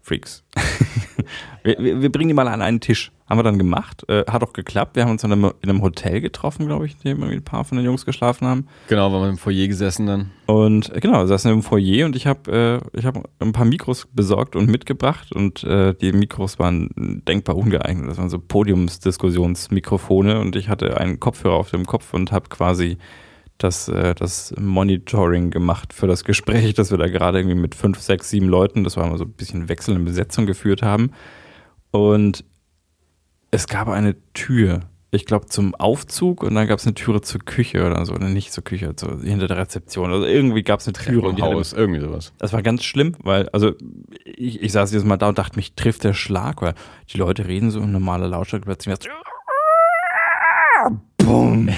Freaks. 0.00 0.44
wir, 1.62 1.76
wir, 1.78 2.00
wir 2.00 2.10
bringen 2.12 2.28
die 2.28 2.34
mal 2.34 2.48
an 2.48 2.62
einen 2.62 2.80
Tisch. 2.80 3.12
Haben 3.32 3.38
wir 3.38 3.44
dann 3.44 3.56
gemacht. 3.56 4.06
Äh, 4.10 4.24
hat 4.30 4.42
auch 4.42 4.52
geklappt. 4.52 4.94
Wir 4.94 5.04
haben 5.04 5.12
uns 5.12 5.24
in 5.24 5.32
einem, 5.32 5.50
in 5.62 5.70
einem 5.70 5.80
Hotel 5.80 6.20
getroffen, 6.20 6.66
glaube 6.66 6.84
ich, 6.84 6.96
in 6.96 7.12
dem 7.12 7.20
irgendwie 7.20 7.38
ein 7.38 7.42
paar 7.42 7.64
von 7.64 7.78
den 7.78 7.86
Jungs 7.86 8.04
geschlafen 8.04 8.46
haben. 8.46 8.66
Genau, 8.88 9.10
waren 9.10 9.22
wir 9.22 9.28
im 9.30 9.38
Foyer 9.38 9.68
gesessen 9.68 10.06
dann. 10.06 10.30
Und 10.44 10.94
äh, 10.94 11.00
genau, 11.00 11.20
wir 11.20 11.26
saßen 11.26 11.50
im 11.50 11.62
Foyer 11.62 12.04
und 12.04 12.14
ich 12.14 12.26
habe 12.26 12.82
äh, 12.94 12.98
ich 12.98 13.06
hab 13.06 13.26
ein 13.38 13.52
paar 13.52 13.64
Mikros 13.64 14.06
besorgt 14.12 14.54
und 14.54 14.68
mitgebracht 14.68 15.32
und 15.32 15.64
äh, 15.64 15.94
die 15.94 16.12
Mikros 16.12 16.58
waren 16.58 17.22
denkbar 17.26 17.56
ungeeignet. 17.56 18.10
Das 18.10 18.18
waren 18.18 18.28
so 18.28 18.38
Podiumsdiskussionsmikrofone 18.38 20.38
und 20.38 20.54
ich 20.54 20.68
hatte 20.68 20.98
einen 20.98 21.18
Kopfhörer 21.18 21.54
auf 21.54 21.70
dem 21.70 21.86
Kopf 21.86 22.12
und 22.12 22.32
habe 22.32 22.50
quasi 22.50 22.98
das, 23.56 23.88
äh, 23.88 24.14
das 24.14 24.54
Monitoring 24.60 25.48
gemacht 25.48 25.94
für 25.94 26.06
das 26.06 26.24
Gespräch, 26.24 26.74
das 26.74 26.90
wir 26.90 26.98
da 26.98 27.06
gerade 27.06 27.38
irgendwie 27.38 27.56
mit 27.56 27.74
fünf, 27.74 27.98
sechs, 27.98 28.28
sieben 28.28 28.48
Leuten, 28.48 28.84
das 28.84 28.98
war 28.98 29.06
mal 29.06 29.16
so 29.16 29.24
ein 29.24 29.32
bisschen 29.32 29.70
wechselnde 29.70 30.02
Besetzung 30.02 30.44
geführt 30.44 30.82
haben. 30.82 31.12
Und 31.92 32.44
es 33.52 33.66
gab 33.68 33.88
eine 33.88 34.16
Tür, 34.32 34.80
ich 35.12 35.26
glaube 35.26 35.46
zum 35.46 35.74
Aufzug 35.74 36.42
und 36.42 36.54
dann 36.54 36.66
gab 36.66 36.78
es 36.78 36.86
eine 36.86 36.94
Türe 36.94 37.20
zur 37.20 37.40
Küche 37.42 37.86
oder 37.86 38.04
so, 38.06 38.14
oder 38.14 38.28
nicht 38.28 38.50
zur 38.52 38.64
Küche, 38.64 38.92
so 38.98 39.20
hinter 39.20 39.46
der 39.46 39.58
Rezeption. 39.58 40.10
Also 40.10 40.24
irgendwie 40.26 40.62
gab 40.62 40.80
es 40.80 40.88
eine 40.88 40.94
die 40.94 41.42
hatte- 41.42 41.42
Haus, 41.42 41.72
irgendwie 41.74 42.00
sowas. 42.00 42.32
das 42.38 42.52
war 42.54 42.62
ganz 42.62 42.82
schlimm, 42.82 43.14
weil, 43.22 43.48
also 43.50 43.72
ich, 44.24 44.62
ich 44.62 44.72
saß 44.72 44.90
jedes 44.90 45.04
Mal 45.04 45.18
da 45.18 45.28
und 45.28 45.38
dachte, 45.38 45.56
mich 45.56 45.74
trifft 45.74 46.02
der 46.04 46.14
Schlag, 46.14 46.62
weil 46.62 46.74
die 47.12 47.18
Leute 47.18 47.46
reden 47.46 47.70
so 47.70 47.80
in 47.80 47.92
normaler 47.92 48.26
Lautstärke 48.26 48.64
plötzlich. 48.64 48.96
Boom. 51.18 51.68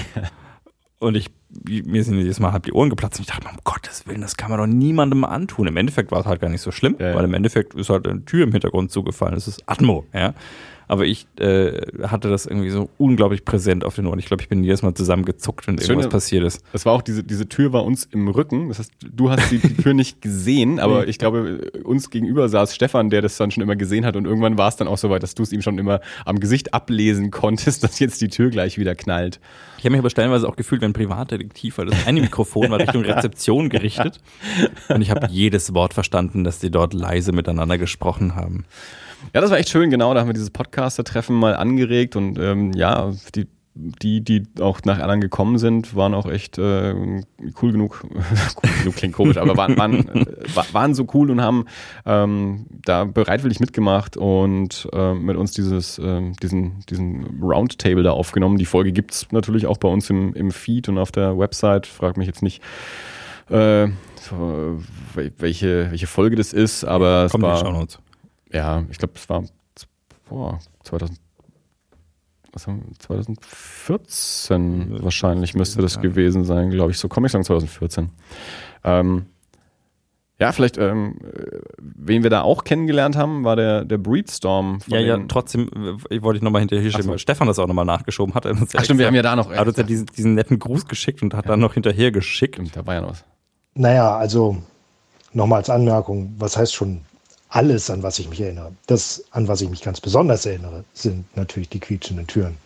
Und 0.99 1.15
ich, 1.15 1.29
mir 1.67 2.03
sind 2.03 2.17
jedes 2.17 2.39
Mal 2.39 2.51
halb 2.53 2.63
die 2.63 2.71
Ohren 2.73 2.89
geplatzt 2.89 3.19
und 3.19 3.27
ich 3.27 3.31
dachte, 3.31 3.47
um 3.49 3.57
Gottes 3.63 4.07
Willen, 4.07 4.21
das 4.21 4.37
kann 4.37 4.49
man 4.49 4.59
doch 4.59 4.65
niemandem 4.67 5.23
antun. 5.25 5.67
Im 5.67 5.77
Endeffekt 5.77 6.11
war 6.11 6.21
es 6.21 6.25
halt 6.25 6.41
gar 6.41 6.49
nicht 6.49 6.61
so 6.61 6.71
schlimm, 6.71 6.95
Ja, 6.99 7.09
ja. 7.09 7.15
weil 7.15 7.25
im 7.25 7.33
Endeffekt 7.33 7.75
ist 7.75 7.89
halt 7.89 8.07
eine 8.07 8.23
Tür 8.25 8.43
im 8.45 8.51
Hintergrund 8.53 8.91
zugefallen. 8.91 9.35
Das 9.35 9.47
ist 9.47 9.61
Atmo, 9.67 10.05
ja. 10.13 10.33
Aber 10.87 11.05
ich 11.05 11.25
äh, 11.39 11.81
hatte 12.07 12.29
das 12.29 12.45
irgendwie 12.45 12.69
so 12.69 12.89
unglaublich 12.97 13.43
präsent 13.45 13.83
auf 13.83 13.95
den 13.95 14.05
Ohren. 14.05 14.19
Ich 14.19 14.25
glaube, 14.25 14.43
ich 14.43 14.49
bin 14.49 14.63
jedes 14.63 14.81
Mal 14.83 14.93
zusammengezuckt, 14.93 15.67
wenn 15.67 15.77
Das 15.77 15.85
irgendwas 15.87 16.05
Schöne- 16.05 16.11
passiert 16.11 16.43
ist. 16.43 16.63
Es 16.73 16.85
war 16.85 16.93
auch 16.93 17.01
diese, 17.01 17.23
diese 17.23 17.47
Tür 17.49 17.73
war 17.73 17.83
uns 17.85 18.07
im 18.11 18.27
Rücken. 18.27 18.69
Das 18.69 18.79
heißt, 18.79 18.91
du 19.15 19.29
hast 19.31 19.51
die, 19.51 19.57
die 19.59 19.75
Tür 19.75 19.93
nicht 19.93 20.21
gesehen, 20.21 20.79
aber 20.85 21.07
ich 21.07 21.17
glaube, 21.17 21.71
uns 21.83 22.09
gegenüber 22.09 22.49
saß 22.49 22.75
Stefan, 22.75 23.09
der 23.09 23.21
das 23.21 23.37
dann 23.37 23.51
schon 23.51 23.63
immer 23.63 23.75
gesehen 23.75 24.05
hat. 24.05 24.15
Und 24.15 24.25
irgendwann 24.25 24.57
war 24.57 24.67
es 24.69 24.75
dann 24.75 24.87
auch 24.87 24.97
so 24.97 25.09
weit, 25.09 25.23
dass 25.23 25.35
du 25.35 25.43
es 25.43 25.51
ihm 25.51 25.61
schon 25.61 25.77
immer 25.79 26.01
am 26.25 26.39
Gesicht 26.39 26.73
ablesen 26.73 27.31
konntest, 27.31 27.83
dass 27.83 27.99
jetzt 27.99 28.21
die 28.21 28.27
Tür 28.29 28.49
gleich 28.49 28.77
wieder 28.77 28.95
knallt. 28.95 29.39
Ich 29.77 29.85
habe 29.85 29.91
mich 29.91 29.99
aber 29.99 30.09
stellenweise 30.09 30.47
auch 30.47 30.55
gefühlt 30.55 30.81
wie 30.81 30.85
ein 30.85 30.93
Privatdetektiv, 30.93 31.77
weil 31.77 31.87
das 31.87 32.07
eine 32.07 32.21
Mikrofon 32.21 32.71
war 32.71 32.79
Richtung 32.79 33.01
Rezeption 33.05 33.69
gerichtet. 33.69 34.19
Und 34.89 35.01
ich 35.01 35.11
habe 35.11 35.27
jedes 35.29 35.73
Wort 35.73 35.93
verstanden, 35.93 36.43
dass 36.43 36.59
die 36.59 36.71
dort 36.71 36.93
leise 36.93 37.31
miteinander 37.33 37.77
gesprochen 37.77 38.35
haben. 38.35 38.65
Ja, 39.33 39.41
das 39.41 39.49
war 39.51 39.57
echt 39.57 39.69
schön, 39.69 39.89
genau. 39.89 40.13
Da 40.13 40.21
haben 40.21 40.27
wir 40.27 40.33
dieses 40.33 40.51
Podcaster-Treffen 40.51 41.35
mal 41.35 41.55
angeregt 41.55 42.15
und 42.15 42.37
ähm, 42.39 42.71
ja, 42.73 43.11
die, 43.35 43.47
die, 43.77 44.21
die 44.21 44.43
auch 44.61 44.79
nach 44.85 44.99
Erlangen 44.99 45.19
gekommen 45.21 45.57
sind, 45.57 45.95
waren 45.95 46.13
auch 46.13 46.25
echt 46.27 46.57
äh, 46.57 46.93
cool 47.61 47.71
genug. 47.73 48.05
cool 48.13 48.69
genug 48.79 48.95
klingt 48.95 49.13
komisch, 49.15 49.35
aber 49.37 49.57
waren, 49.57 49.77
waren, 49.77 50.07
äh, 50.07 50.25
wa- 50.53 50.65
waren 50.71 50.93
so 50.93 51.05
cool 51.13 51.29
und 51.31 51.41
haben 51.41 51.65
ähm, 52.05 52.67
da 52.85 53.03
bereitwillig 53.03 53.59
mitgemacht 53.59 54.15
und 54.15 54.87
ähm, 54.93 55.23
mit 55.25 55.35
uns 55.35 55.51
dieses, 55.51 55.99
ähm, 55.99 56.33
diesen, 56.41 56.79
diesen 56.89 57.41
Roundtable 57.41 58.03
da 58.03 58.11
aufgenommen. 58.11 58.57
Die 58.57 58.65
Folge 58.65 58.93
gibt's 58.93 59.27
natürlich 59.31 59.65
auch 59.65 59.77
bei 59.77 59.89
uns 59.89 60.09
im, 60.09 60.33
im 60.33 60.51
Feed 60.51 60.87
und 60.87 60.97
auf 60.97 61.11
der 61.11 61.37
Website. 61.37 61.85
Frag 61.87 62.15
mich 62.15 62.27
jetzt 62.27 62.43
nicht. 62.43 62.61
Äh, 63.49 63.89
welche, 65.37 65.91
welche 65.91 66.07
Folge 66.07 66.35
das 66.35 66.53
ist, 66.53 66.83
aber 66.83 67.25
es 67.25 67.31
Kommt 67.31 67.43
in 67.43 67.49
die 67.49 67.53
war. 67.55 67.63
Ja, 68.55 68.83
ich 68.89 68.97
glaube, 68.97 69.13
es 69.15 69.27
war 69.29 69.43
boah, 70.29 70.59
2000, 70.83 71.19
was 72.53 72.67
haben 72.67 72.83
wir, 72.87 72.99
2014 72.99 75.03
wahrscheinlich 75.03 75.53
müsste 75.55 75.81
das 75.81 75.95
Ja. 75.95 76.01
gewesen 76.01 76.43
sein, 76.45 76.69
glaube 76.71 76.91
ich. 76.91 76.97
So 76.97 77.07
komme 77.07 77.27
ich 77.27 77.31
sagen 77.31 77.43
2014. 77.43 78.09
Ähm, 78.83 79.25
ja, 80.39 80.51
vielleicht, 80.51 80.77
ähm, 80.77 81.17
äh, 81.23 81.59
wen 81.79 82.23
wir 82.23 82.29
da 82.29 82.41
auch 82.41 82.65
kennengelernt 82.65 83.15
haben, 83.15 83.45
war 83.45 83.55
der, 83.55 83.85
der 83.85 83.97
Breedstorm. 83.97 84.81
von 84.81 84.93
Ja, 84.93 84.99
ja, 84.99 85.17
trotzdem 85.29 85.69
äh, 86.09 86.21
wollte 86.21 86.37
ich 86.37 86.43
nochmal 86.43 86.59
hinterher 86.61 86.89
schieben, 86.91 87.03
so. 87.03 87.11
weil 87.11 87.19
Stefan 87.19 87.47
das 87.47 87.57
auch 87.57 87.67
nochmal 87.67 87.85
nachgeschoben 87.85 88.33
hat. 88.35 88.43
Er 88.45 88.51
Ach 88.51 88.57
stimmt, 88.57 88.73
wir 88.73 88.79
extra- 88.89 89.05
haben 89.07 89.15
ja 89.15 89.21
da 89.21 89.35
noch. 89.37 89.49
er 89.51 89.59
hat 89.59 89.67
uns 89.67 89.77
ja 89.77 89.83
diesen, 89.83 90.07
diesen 90.07 90.33
netten 90.35 90.59
Gruß 90.59 90.87
geschickt 90.87 91.21
und 91.23 91.33
hat 91.33 91.47
dann 91.47 91.61
noch 91.61 91.73
hinterher 91.73 92.11
geschickt. 92.11 92.55
Stimmt, 92.55 92.75
da 92.75 92.85
war 92.85 92.95
ja 92.95 93.01
noch 93.01 93.11
was. 93.11 93.23
Naja, 93.75 94.17
also 94.17 94.57
nochmal 95.31 95.59
als 95.59 95.69
Anmerkung, 95.69 96.33
was 96.37 96.57
heißt 96.57 96.73
schon 96.73 97.01
alles, 97.49 97.89
an 97.89 98.03
was 98.03 98.19
ich 98.19 98.29
mich 98.29 98.41
erinnere? 98.41 98.71
Das, 98.87 99.23
an 99.31 99.47
was 99.47 99.61
ich 99.61 99.69
mich 99.69 99.81
ganz 99.81 100.01
besonders 100.01 100.45
erinnere, 100.45 100.83
sind 100.93 101.25
natürlich 101.37 101.69
die 101.69 101.79
quietschenden 101.79 102.27
Türen 102.27 102.57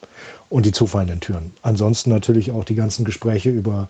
und 0.50 0.66
die 0.66 0.72
zufallenden 0.72 1.20
Türen. 1.20 1.54
Ansonsten 1.62 2.10
natürlich 2.10 2.52
auch 2.52 2.64
die 2.64 2.76
ganzen 2.76 3.06
Gespräche 3.06 3.50
über 3.50 3.88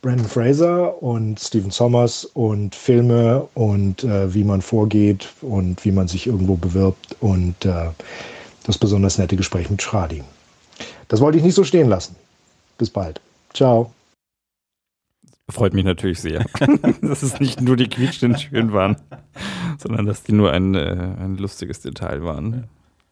Brandon 0.00 0.28
Fraser 0.28 1.02
und 1.02 1.40
Stephen 1.40 1.70
Sommers 1.70 2.24
und 2.24 2.74
Filme 2.74 3.48
und 3.54 4.04
äh, 4.04 4.32
wie 4.32 4.44
man 4.44 4.62
vorgeht 4.62 5.28
und 5.42 5.84
wie 5.84 5.92
man 5.92 6.08
sich 6.08 6.26
irgendwo 6.26 6.54
bewirbt 6.54 7.16
und 7.20 7.64
äh, 7.64 7.88
das 8.64 8.78
besonders 8.78 9.18
nette 9.18 9.36
Gespräch 9.36 9.70
mit 9.70 9.82
Schradi. 9.82 10.22
Das 11.08 11.20
wollte 11.20 11.38
ich 11.38 11.44
nicht 11.44 11.54
so 11.54 11.64
stehen 11.64 11.88
lassen. 11.88 12.14
Bis 12.76 12.90
bald. 12.90 13.20
Ciao. 13.54 13.92
Freut 15.50 15.72
mich 15.72 15.84
natürlich 15.84 16.20
sehr, 16.20 16.44
dass 17.02 17.22
es 17.22 17.40
nicht 17.40 17.60
nur 17.60 17.76
die 17.76 17.88
quietschenden 17.88 18.38
Türen 18.38 18.72
waren, 18.72 18.96
sondern 19.78 20.04
dass 20.04 20.22
die 20.22 20.32
nur 20.32 20.52
ein, 20.52 20.74
äh, 20.74 21.14
ein 21.18 21.38
lustiges 21.38 21.80
Detail 21.80 22.22
waren. 22.22 22.68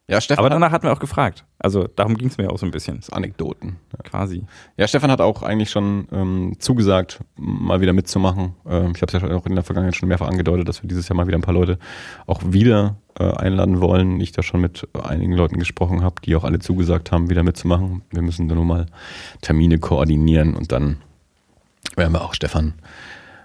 Ja, 0.08 0.20
Stefan 0.20 0.44
Aber 0.44 0.50
danach 0.50 0.70
hatten 0.70 0.84
wir 0.84 0.92
auch 0.92 1.00
gefragt. 1.00 1.44
Also 1.58 1.88
darum 1.88 2.16
ging 2.16 2.28
es 2.28 2.38
mir 2.38 2.50
auch 2.50 2.58
so 2.58 2.66
ein 2.66 2.70
bisschen, 2.70 3.02
so 3.02 3.12
Anekdoten. 3.12 3.76
quasi. 4.04 4.44
Ja, 4.76 4.86
Stefan 4.86 5.10
hat 5.10 5.20
auch 5.20 5.42
eigentlich 5.42 5.70
schon 5.70 6.06
ähm, 6.12 6.56
zugesagt, 6.60 7.24
mal 7.36 7.80
wieder 7.80 7.92
mitzumachen. 7.92 8.54
Ähm, 8.68 8.92
ich 8.94 9.02
habe 9.02 9.16
es 9.16 9.20
ja 9.20 9.36
auch 9.36 9.46
in 9.46 9.56
der 9.56 9.64
Vergangenheit 9.64 9.96
schon 9.96 10.08
mehrfach 10.08 10.28
angedeutet, 10.28 10.68
dass 10.68 10.82
wir 10.82 10.88
dieses 10.88 11.08
Jahr 11.08 11.16
mal 11.16 11.26
wieder 11.26 11.38
ein 11.38 11.42
paar 11.42 11.54
Leute 11.54 11.78
auch 12.26 12.40
wieder 12.44 12.98
äh, 13.18 13.24
einladen 13.24 13.80
wollen. 13.80 14.20
Ich 14.20 14.30
da 14.30 14.44
schon 14.44 14.60
mit 14.60 14.86
einigen 14.92 15.32
Leuten 15.32 15.58
gesprochen 15.58 16.04
habe, 16.04 16.20
die 16.24 16.36
auch 16.36 16.44
alle 16.44 16.60
zugesagt 16.60 17.10
haben, 17.10 17.28
wieder 17.28 17.42
mitzumachen. 17.42 18.02
Wir 18.10 18.22
müssen 18.22 18.46
da 18.46 18.54
nur 18.54 18.64
mal 18.64 18.86
Termine 19.40 19.78
koordinieren 19.78 20.54
und 20.54 20.70
dann 20.70 20.98
werden 21.96 22.12
wir 22.12 22.22
auch 22.22 22.34
Stefan 22.34 22.74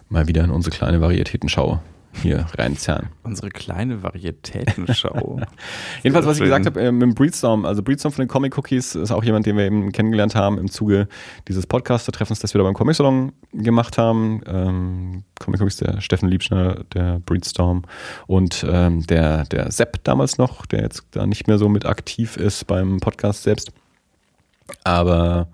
mal 0.09 0.27
wieder 0.27 0.43
in 0.43 0.51
unsere 0.51 0.75
kleine 0.75 1.01
Varietätenschau 1.01 1.79
hier 2.13 2.45
reinzerren. 2.57 3.09
Unsere 3.23 3.49
kleine 3.49 4.03
Varietätenschau. 4.03 5.39
Jedenfalls, 6.03 6.25
was 6.25 6.37
ich 6.37 6.43
gesagt 6.43 6.65
habe, 6.65 6.81
äh, 6.81 6.91
mit 6.91 7.01
dem 7.01 7.15
Breedstorm, 7.15 7.65
also 7.65 7.81
Breedstorm 7.81 8.11
von 8.11 8.23
den 8.23 8.27
Comic 8.27 8.57
Cookies 8.57 8.95
ist 8.95 9.11
auch 9.11 9.23
jemand, 9.23 9.45
den 9.45 9.57
wir 9.57 9.65
eben 9.65 9.91
kennengelernt 9.91 10.35
haben 10.35 10.57
im 10.57 10.69
Zuge 10.69 11.07
dieses 11.47 11.65
Podcaster-Treffens, 11.65 12.39
das 12.39 12.53
wir 12.53 12.59
da 12.59 12.63
beim 12.63 12.73
Comic 12.73 12.95
Salon 12.95 13.31
gemacht 13.53 13.97
haben. 13.97 14.41
Ähm, 14.45 15.23
Comic 15.39 15.61
Cookies, 15.61 15.77
der 15.77 16.01
Steffen 16.01 16.29
Liebschner, 16.29 16.83
der 16.93 17.19
Breedstorm 17.25 17.83
und 18.27 18.65
ähm, 18.69 19.05
der, 19.07 19.45
der 19.45 19.71
Sepp 19.71 20.03
damals 20.03 20.37
noch, 20.37 20.65
der 20.65 20.81
jetzt 20.81 21.05
da 21.11 21.25
nicht 21.25 21.47
mehr 21.47 21.57
so 21.57 21.69
mit 21.69 21.85
aktiv 21.85 22.37
ist 22.37 22.67
beim 22.67 22.99
Podcast 22.99 23.43
selbst. 23.43 23.71
Aber 24.83 25.47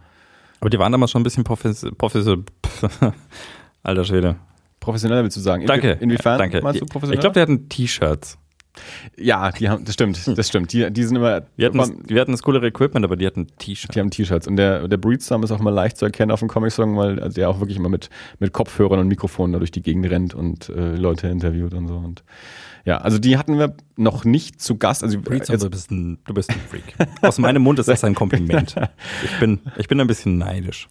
Aber 0.59 0.69
die 0.69 0.79
waren 0.79 0.91
damals 0.91 1.11
schon 1.11 1.21
ein 1.21 1.23
bisschen 1.23 1.43
professionell. 1.43 1.95
Profes 1.97 2.27
Alter 3.83 4.03
Schwede. 4.03 4.35
professioneller 4.79 5.23
willst 5.23 5.37
du 5.37 5.41
sagen? 5.41 5.61
In- 5.61 5.67
Danke. 5.67 5.97
Inwiefern 5.99 6.37
Danke. 6.39 6.61
meinst 6.61 6.81
du 6.81 6.85
Die- 6.85 6.89
professioneller? 6.91 7.13
Ich 7.17 7.21
glaube, 7.21 7.33
die 7.33 7.39
hatten 7.41 7.69
T-Shirts. 7.69 8.37
ja, 9.17 9.51
die 9.51 9.69
haben, 9.69 9.85
das 9.85 9.95
stimmt, 9.95 10.37
das 10.37 10.47
stimmt. 10.47 10.71
Die, 10.73 10.91
die 10.91 11.03
sind 11.03 11.15
immer, 11.15 11.41
Wir 11.55 11.67
hatten, 11.67 12.03
wir 12.07 12.21
hatten 12.21 12.31
das 12.31 12.43
coolere 12.43 12.67
Equipment, 12.67 13.03
aber 13.05 13.15
die 13.15 13.25
hatten 13.25 13.47
T-Shirts. 13.57 13.93
Die 13.93 13.99
haben 13.99 14.11
T-Shirts. 14.11 14.47
Und 14.47 14.55
der, 14.57 14.87
der 14.87 14.97
Breedstorm 14.97 15.43
ist 15.43 15.51
auch 15.51 15.59
immer 15.59 15.71
leicht 15.71 15.97
zu 15.97 16.05
erkennen 16.05 16.31
auf 16.31 16.39
dem 16.39 16.47
Comic-Song, 16.49 16.95
weil 16.97 17.15
der 17.31 17.49
auch 17.49 17.59
wirklich 17.59 17.77
immer 17.77 17.89
mit, 17.89 18.09
mit 18.39 18.53
Kopfhörern 18.53 18.99
und 18.99 19.07
Mikrofonen 19.07 19.53
da 19.53 19.59
durch 19.59 19.71
die 19.71 19.81
Gegend 19.81 20.09
rennt 20.09 20.33
und 20.35 20.69
äh, 20.69 20.95
Leute 20.95 21.27
interviewt 21.27 21.73
und 21.73 21.87
so. 21.87 21.95
Und 21.95 22.23
ja, 22.87 22.99
also 22.99 23.19
die 23.19 23.37
hatten 23.37 23.59
wir 23.59 23.75
noch 23.97 24.23
nicht 24.23 24.61
zu 24.61 24.77
Gast. 24.77 25.03
Also 25.03 25.19
Breedstorm, 25.19 25.55
jetzt, 25.55 25.63
du, 25.65 25.69
bist 25.69 25.91
ein, 25.91 26.19
du 26.23 26.33
bist 26.33 26.49
ein 26.49 26.59
Freak. 26.69 26.95
Aus 27.21 27.37
meinem 27.37 27.61
Mund 27.61 27.79
ist 27.79 27.89
das 27.89 28.05
ein 28.05 28.15
Kompliment. 28.15 28.75
Ich 29.25 29.39
bin, 29.41 29.59
ich 29.75 29.89
bin 29.89 29.99
ein 29.99 30.07
bisschen 30.07 30.37
neidisch. 30.37 30.87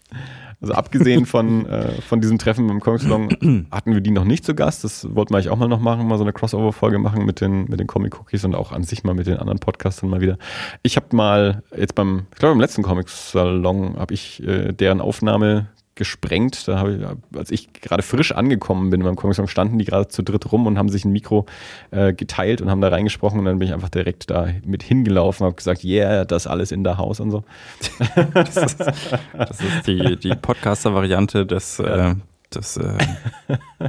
also 0.61 0.74
abgesehen 0.74 1.24
von, 1.24 1.64
äh, 1.64 2.02
von 2.02 2.20
diesem 2.20 2.37
Treffen 2.37 2.66
beim 2.66 2.80
Comic-Salon 2.80 3.66
hatten 3.70 3.94
wir 3.94 4.02
die 4.02 4.11
noch 4.11 4.24
nicht 4.24 4.44
zu 4.44 4.54
Gast. 4.54 4.85
Das 4.85 5.06
wollten 5.14 5.32
wir 5.32 5.38
eigentlich 5.38 5.48
auch 5.48 5.56
mal 5.56 5.68
noch 5.68 5.80
machen, 5.80 6.06
mal 6.06 6.18
so 6.18 6.24
eine 6.24 6.35
Crossover-Folge 6.35 6.98
machen 6.98 7.24
mit 7.24 7.40
den, 7.40 7.64
mit 7.64 7.80
den 7.80 7.87
Comic-Cookies 7.87 8.44
und 8.44 8.54
auch 8.54 8.72
an 8.72 8.85
sich 8.85 9.02
mal 9.02 9.14
mit 9.14 9.26
den 9.26 9.38
anderen 9.38 9.59
Podcastern 9.59 10.11
mal 10.11 10.20
wieder. 10.20 10.37
Ich 10.82 10.96
habe 10.96 11.16
mal 11.16 11.62
jetzt 11.74 11.94
beim, 11.94 12.26
ich 12.30 12.38
glaube 12.38 12.52
im 12.52 12.61
letzten 12.61 12.82
Comic-Salon 12.82 13.96
habe 13.96 14.12
ich 14.12 14.42
äh, 14.42 14.72
deren 14.72 15.00
Aufnahme 15.00 15.68
gesprengt. 15.96 16.68
Da 16.68 16.78
habe 16.78 16.94
ich, 16.94 17.37
als 17.38 17.50
ich 17.50 17.72
gerade 17.72 18.02
frisch 18.04 18.30
angekommen 18.32 18.90
bin 18.90 19.02
beim 19.02 19.16
Comic 19.16 19.35
Salon, 19.35 19.48
standen 19.48 19.78
die 19.78 19.85
gerade 19.85 20.06
zu 20.09 20.22
dritt 20.22 20.52
rum 20.52 20.66
und 20.68 20.78
haben 20.78 20.88
sich 20.88 21.04
ein 21.04 21.11
Mikro 21.12 21.46
äh, 21.90 22.12
geteilt 22.12 22.62
und 22.62 22.70
haben 22.70 22.80
da 22.80 22.88
reingesprochen 22.88 23.40
und 23.40 23.44
dann 23.46 23.59
bin 23.59 23.66
ich 23.66 23.74
einfach 23.74 23.88
direkt 23.88 24.30
da 24.30 24.46
mit 24.64 24.82
hingelaufen 24.85 25.42
und 25.42 25.46
habe 25.48 25.56
gesagt, 25.56 25.82
yeah, 25.82 26.24
das 26.24 26.46
alles 26.46 26.70
in 26.70 26.85
der 26.85 26.98
Haus 26.98 27.18
und 27.18 27.30
so. 27.32 27.42
Das 28.35 28.56
ist, 28.56 28.80
das 28.80 29.61
ist 29.61 29.87
die, 29.87 30.16
die 30.16 30.35
Podcaster-Variante 30.37 31.46
des, 31.46 31.78
äh, 31.80 32.14
des 32.54 32.76
äh, 32.76 32.96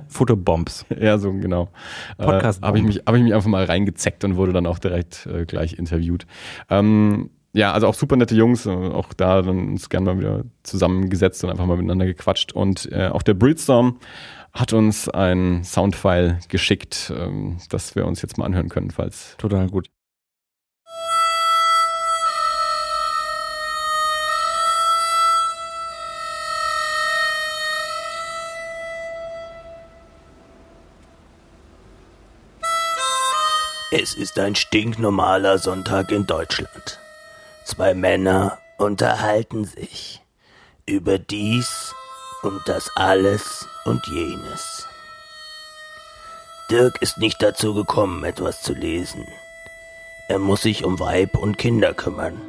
Fotobombs. 0.08 0.86
Ja, 1.00 1.18
so 1.18 1.32
genau. 1.34 1.70
Podcast- 2.18 2.64
Äh, 2.64 2.66
habe 2.68 2.78
ich, 2.80 2.84
mich- 2.84 3.02
hab 3.06 3.16
ich 3.16 3.22
mich 3.24 3.34
einfach 3.34 3.50
mal 3.50 3.66
reingezeckt 3.66 4.24
und 4.24 4.36
wurde 4.36 4.54
dann 4.54 4.66
auch 4.66 4.80
direkt 4.80 5.28
äh, 5.28 5.46
gleich 5.46 5.74
interviewt. 5.78 6.26
Ähm, 6.70 7.30
ja, 7.58 7.72
also 7.72 7.88
auch 7.88 7.96
super 7.96 8.16
nette 8.16 8.36
Jungs, 8.36 8.68
äh, 8.68 8.70
auch 8.70 9.14
da 9.14 9.42
dann 9.42 9.70
uns 9.70 9.90
gerne 9.90 10.06
mal 10.06 10.20
wieder 10.20 10.44
zusammengesetzt 10.62 11.44
und 11.44 11.50
einfach 11.50 11.66
mal 11.66 11.76
miteinander 11.76 12.06
gequatscht. 12.06 12.52
Und 12.52 12.88
äh, 12.92 13.08
auch 13.08 13.24
der 13.24 13.34
Breedstorm 13.34 14.00
hat 14.54 14.74
uns 14.74 15.10
ein 15.10 15.64
Soundfile 15.64 16.40
geschickt, 16.50 17.12
ähm, 17.18 17.58
das 17.70 17.96
wir 17.96 18.06
uns 18.06 18.22
jetzt 18.22 18.38
mal 18.38 18.46
anhören 18.46 18.70
können, 18.70 18.92
falls 18.92 19.36
Total 19.40 19.68
gut. 19.70 19.90
Es 33.90 34.14
ist 34.14 34.38
ein 34.38 34.54
stinknormaler 34.54 35.58
Sonntag 35.58 36.12
in 36.12 36.28
Deutschland. 36.28 37.00
Zwei 37.68 37.94
Männer 37.94 38.60
unterhalten 38.78 39.66
sich 39.66 40.24
über 40.86 41.20
dies 41.20 41.94
und 42.42 42.62
das 42.66 42.90
alles 42.96 43.68
und 43.84 44.08
jenes. 44.08 44.88
Dirk 46.72 47.02
ist 47.02 47.18
nicht 47.18 47.44
dazu 47.44 47.74
gekommen, 47.74 48.24
etwas 48.24 48.62
zu 48.62 48.74
lesen. 48.74 49.28
Er 50.30 50.40
muss 50.40 50.62
sich 50.62 50.86
um 50.86 50.98
Weib 51.02 51.38
und 51.38 51.58
Kinder 51.58 51.94
kümmern. 51.94 52.42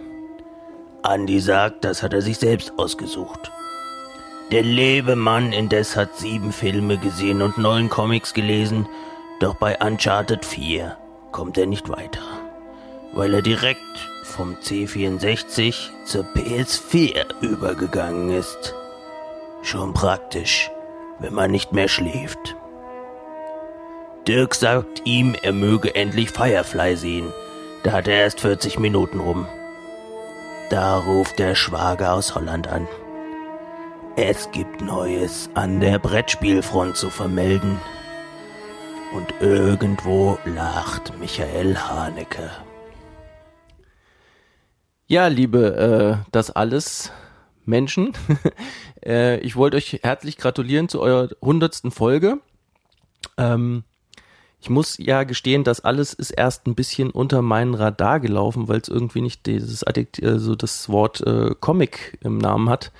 Andi 1.02 1.40
sagt, 1.40 1.84
das 1.84 2.04
hat 2.04 2.12
er 2.12 2.22
sich 2.22 2.38
selbst 2.38 2.74
ausgesucht. 2.76 3.50
Der 4.52 4.62
liebe 4.62 5.16
Mann 5.16 5.52
indes 5.52 5.96
hat 5.96 6.16
sieben 6.16 6.52
Filme 6.52 6.96
gesehen 6.96 7.42
und 7.42 7.58
neun 7.58 7.88
Comics 7.88 8.34
gelesen, 8.34 8.88
doch 9.40 9.56
bei 9.56 9.76
Uncharted 9.80 10.44
4 10.44 10.96
kommt 11.32 11.58
er 11.58 11.66
nicht 11.66 11.88
weiter, 11.88 12.22
weil 13.14 13.34
er 13.34 13.42
direkt 13.42 14.08
vom 14.38 14.54
C64 14.54 15.74
zur 16.04 16.22
PS4 16.22 17.42
übergegangen 17.42 18.30
ist. 18.30 18.72
Schon 19.62 19.94
praktisch, 19.94 20.70
wenn 21.18 21.34
man 21.34 21.50
nicht 21.50 21.72
mehr 21.72 21.88
schläft. 21.88 22.54
Dirk 24.28 24.54
sagt 24.54 25.02
ihm, 25.04 25.34
er 25.42 25.52
möge 25.52 25.92
endlich 25.96 26.30
Firefly 26.30 26.94
sehen. 26.94 27.32
Da 27.82 27.90
hat 27.90 28.06
er 28.06 28.20
erst 28.22 28.40
40 28.40 28.78
Minuten 28.78 29.18
rum. 29.18 29.48
Da 30.70 30.98
ruft 30.98 31.40
der 31.40 31.56
Schwager 31.56 32.12
aus 32.12 32.36
Holland 32.36 32.68
an. 32.68 32.86
Es 34.14 34.52
gibt 34.52 34.80
Neues 34.80 35.50
an 35.54 35.80
der 35.80 35.98
Brettspielfront 35.98 36.96
zu 36.96 37.10
vermelden. 37.10 37.80
Und 39.12 39.34
irgendwo 39.40 40.38
lacht 40.44 41.18
Michael 41.18 41.76
Haneke. 41.76 42.67
Ja, 45.10 45.28
liebe 45.28 46.20
äh, 46.22 46.28
das 46.32 46.50
alles 46.50 47.12
Menschen, 47.64 48.12
äh, 49.02 49.38
ich 49.40 49.56
wollte 49.56 49.78
euch 49.78 50.00
herzlich 50.02 50.36
gratulieren 50.36 50.90
zu 50.90 51.00
eurer 51.00 51.30
hundertsten 51.40 51.90
Folge. 51.90 52.40
Ähm, 53.38 53.84
ich 54.60 54.68
muss 54.68 54.98
ja 54.98 55.24
gestehen, 55.24 55.64
das 55.64 55.80
alles 55.80 56.12
ist 56.12 56.32
erst 56.32 56.66
ein 56.66 56.74
bisschen 56.74 57.08
unter 57.08 57.40
meinen 57.40 57.72
Radar 57.72 58.20
gelaufen, 58.20 58.68
weil 58.68 58.80
es 58.82 58.88
irgendwie 58.88 59.22
nicht 59.22 59.46
dieses 59.46 59.82
Adjekt, 59.82 60.22
also 60.22 60.54
das 60.54 60.90
Wort 60.90 61.22
äh, 61.22 61.54
Comic 61.58 62.18
im 62.22 62.36
Namen 62.36 62.68
hat. 62.68 62.92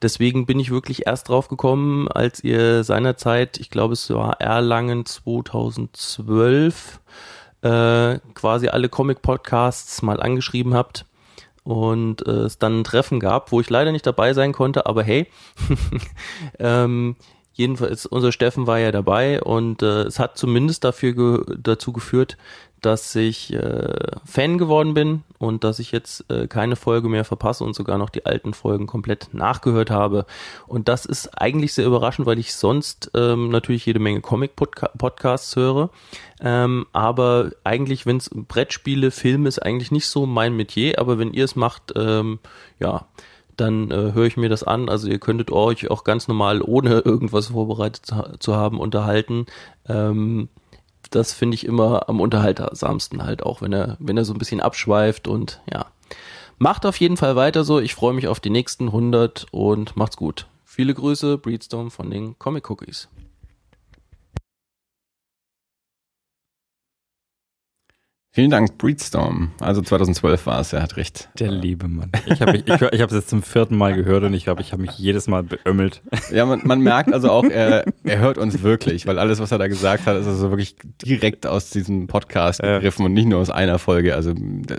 Deswegen 0.00 0.46
bin 0.46 0.60
ich 0.60 0.70
wirklich 0.70 1.08
erst 1.08 1.28
drauf 1.28 1.48
gekommen, 1.48 2.06
als 2.06 2.44
ihr 2.44 2.84
seinerzeit, 2.84 3.58
ich 3.58 3.70
glaube 3.70 3.94
es 3.94 4.08
war 4.10 4.40
Erlangen 4.40 5.06
2012, 5.06 7.00
äh, 7.62 8.20
quasi 8.34 8.68
alle 8.68 8.88
Comic-Podcasts 8.88 10.02
mal 10.02 10.22
angeschrieben 10.22 10.74
habt 10.74 11.04
und 11.68 12.26
äh, 12.26 12.30
es 12.30 12.58
dann 12.58 12.80
ein 12.80 12.84
Treffen 12.84 13.20
gab, 13.20 13.52
wo 13.52 13.60
ich 13.60 13.68
leider 13.68 13.92
nicht 13.92 14.06
dabei 14.06 14.32
sein 14.32 14.54
konnte, 14.54 14.86
aber 14.86 15.02
hey, 15.02 15.26
ähm, 16.58 17.16
jedenfalls 17.52 18.06
unser 18.06 18.32
Steffen 18.32 18.66
war 18.66 18.78
ja 18.78 18.90
dabei 18.90 19.42
und 19.42 19.82
äh, 19.82 20.04
es 20.04 20.18
hat 20.18 20.38
zumindest 20.38 20.82
dafür 20.84 21.12
ge 21.12 21.56
dazu 21.58 21.92
geführt, 21.92 22.38
dass 22.80 23.14
ich 23.16 23.52
äh, 23.52 23.94
Fan 24.24 24.58
geworden 24.58 24.94
bin 24.94 25.24
und 25.38 25.64
dass 25.64 25.78
ich 25.78 25.92
jetzt 25.92 26.30
äh, 26.30 26.46
keine 26.46 26.76
Folge 26.76 27.08
mehr 27.08 27.24
verpasse 27.24 27.64
und 27.64 27.74
sogar 27.74 27.98
noch 27.98 28.10
die 28.10 28.26
alten 28.26 28.54
Folgen 28.54 28.86
komplett 28.86 29.28
nachgehört 29.32 29.90
habe. 29.90 30.26
Und 30.66 30.88
das 30.88 31.04
ist 31.04 31.28
eigentlich 31.40 31.74
sehr 31.74 31.86
überraschend, 31.86 32.26
weil 32.26 32.38
ich 32.38 32.54
sonst 32.54 33.10
ähm, 33.14 33.48
natürlich 33.50 33.86
jede 33.86 33.98
Menge 33.98 34.20
Comic-Podcasts 34.20 35.56
höre. 35.56 35.90
Ähm, 36.40 36.86
aber 36.92 37.50
eigentlich, 37.64 38.06
wenn 38.06 38.18
es 38.18 38.30
Brettspiele, 38.32 39.10
Filme 39.10 39.48
ist 39.48 39.60
eigentlich 39.60 39.90
nicht 39.90 40.06
so 40.06 40.26
mein 40.26 40.54
Metier, 40.54 40.98
aber 40.98 41.18
wenn 41.18 41.32
ihr 41.32 41.44
es 41.44 41.56
macht, 41.56 41.92
ähm, 41.96 42.38
ja, 42.78 43.06
dann 43.56 43.90
äh, 43.90 44.12
höre 44.12 44.26
ich 44.26 44.36
mir 44.36 44.48
das 44.48 44.62
an. 44.62 44.88
Also 44.88 45.08
ihr 45.08 45.18
könntet 45.18 45.50
euch 45.50 45.90
auch 45.90 46.04
ganz 46.04 46.28
normal, 46.28 46.62
ohne 46.62 47.00
irgendwas 47.04 47.48
vorbereitet 47.48 48.06
zu, 48.06 48.38
zu 48.38 48.56
haben, 48.56 48.78
unterhalten. 48.80 49.46
Ähm, 49.88 50.48
das 51.10 51.32
finde 51.32 51.54
ich 51.54 51.66
immer 51.66 52.08
am 52.08 52.20
unterhaltsamsten 52.20 53.24
halt 53.24 53.42
auch, 53.42 53.62
wenn 53.62 53.72
er, 53.72 53.96
wenn 53.98 54.16
er 54.16 54.24
so 54.24 54.32
ein 54.32 54.38
bisschen 54.38 54.60
abschweift 54.60 55.28
und 55.28 55.60
ja. 55.70 55.86
Macht 56.58 56.86
auf 56.86 56.98
jeden 56.98 57.16
Fall 57.16 57.36
weiter 57.36 57.62
so. 57.62 57.78
Ich 57.78 57.94
freue 57.94 58.14
mich 58.14 58.26
auf 58.26 58.40
die 58.40 58.50
nächsten 58.50 58.86
100 58.86 59.46
und 59.52 59.96
macht's 59.96 60.16
gut. 60.16 60.46
Viele 60.64 60.92
Grüße, 60.92 61.38
Breedstorm 61.38 61.90
von 61.90 62.10
den 62.10 62.36
Comic 62.38 62.68
Cookies. 62.68 63.08
Vielen 68.38 68.52
Dank, 68.52 68.78
Breedstorm. 68.78 69.50
Also 69.58 69.82
2012 69.82 70.46
war 70.46 70.60
es, 70.60 70.72
er 70.72 70.80
hat 70.80 70.96
recht. 70.96 71.28
Der 71.40 71.50
liebe 71.50 71.88
Mann. 71.88 72.12
Ich 72.26 72.40
habe 72.40 72.56
ich, 72.56 72.68
ich, 72.68 72.82
ich 72.82 73.00
es 73.00 73.12
jetzt 73.12 73.30
zum 73.30 73.42
vierten 73.42 73.76
Mal 73.76 73.94
gehört 73.94 74.22
und 74.22 74.32
ich 74.32 74.44
glaube, 74.44 74.62
ich 74.62 74.70
habe 74.70 74.82
mich 74.82 74.96
jedes 74.96 75.26
Mal 75.26 75.42
beömmelt. 75.42 76.02
Ja, 76.30 76.46
man, 76.46 76.60
man 76.62 76.80
merkt 76.80 77.12
also 77.12 77.32
auch, 77.32 77.42
er, 77.42 77.84
er 78.04 78.18
hört 78.20 78.38
uns 78.38 78.62
wirklich, 78.62 79.08
weil 79.08 79.18
alles, 79.18 79.40
was 79.40 79.50
er 79.50 79.58
da 79.58 79.66
gesagt 79.66 80.06
hat, 80.06 80.16
ist 80.16 80.28
also 80.28 80.50
wirklich 80.50 80.76
direkt 81.04 81.48
aus 81.48 81.70
diesem 81.70 82.06
Podcast 82.06 82.62
gegriffen 82.62 83.04
und 83.06 83.12
nicht 83.12 83.26
nur 83.26 83.40
aus 83.40 83.50
einer 83.50 83.80
Folge. 83.80 84.14
Also, 84.14 84.32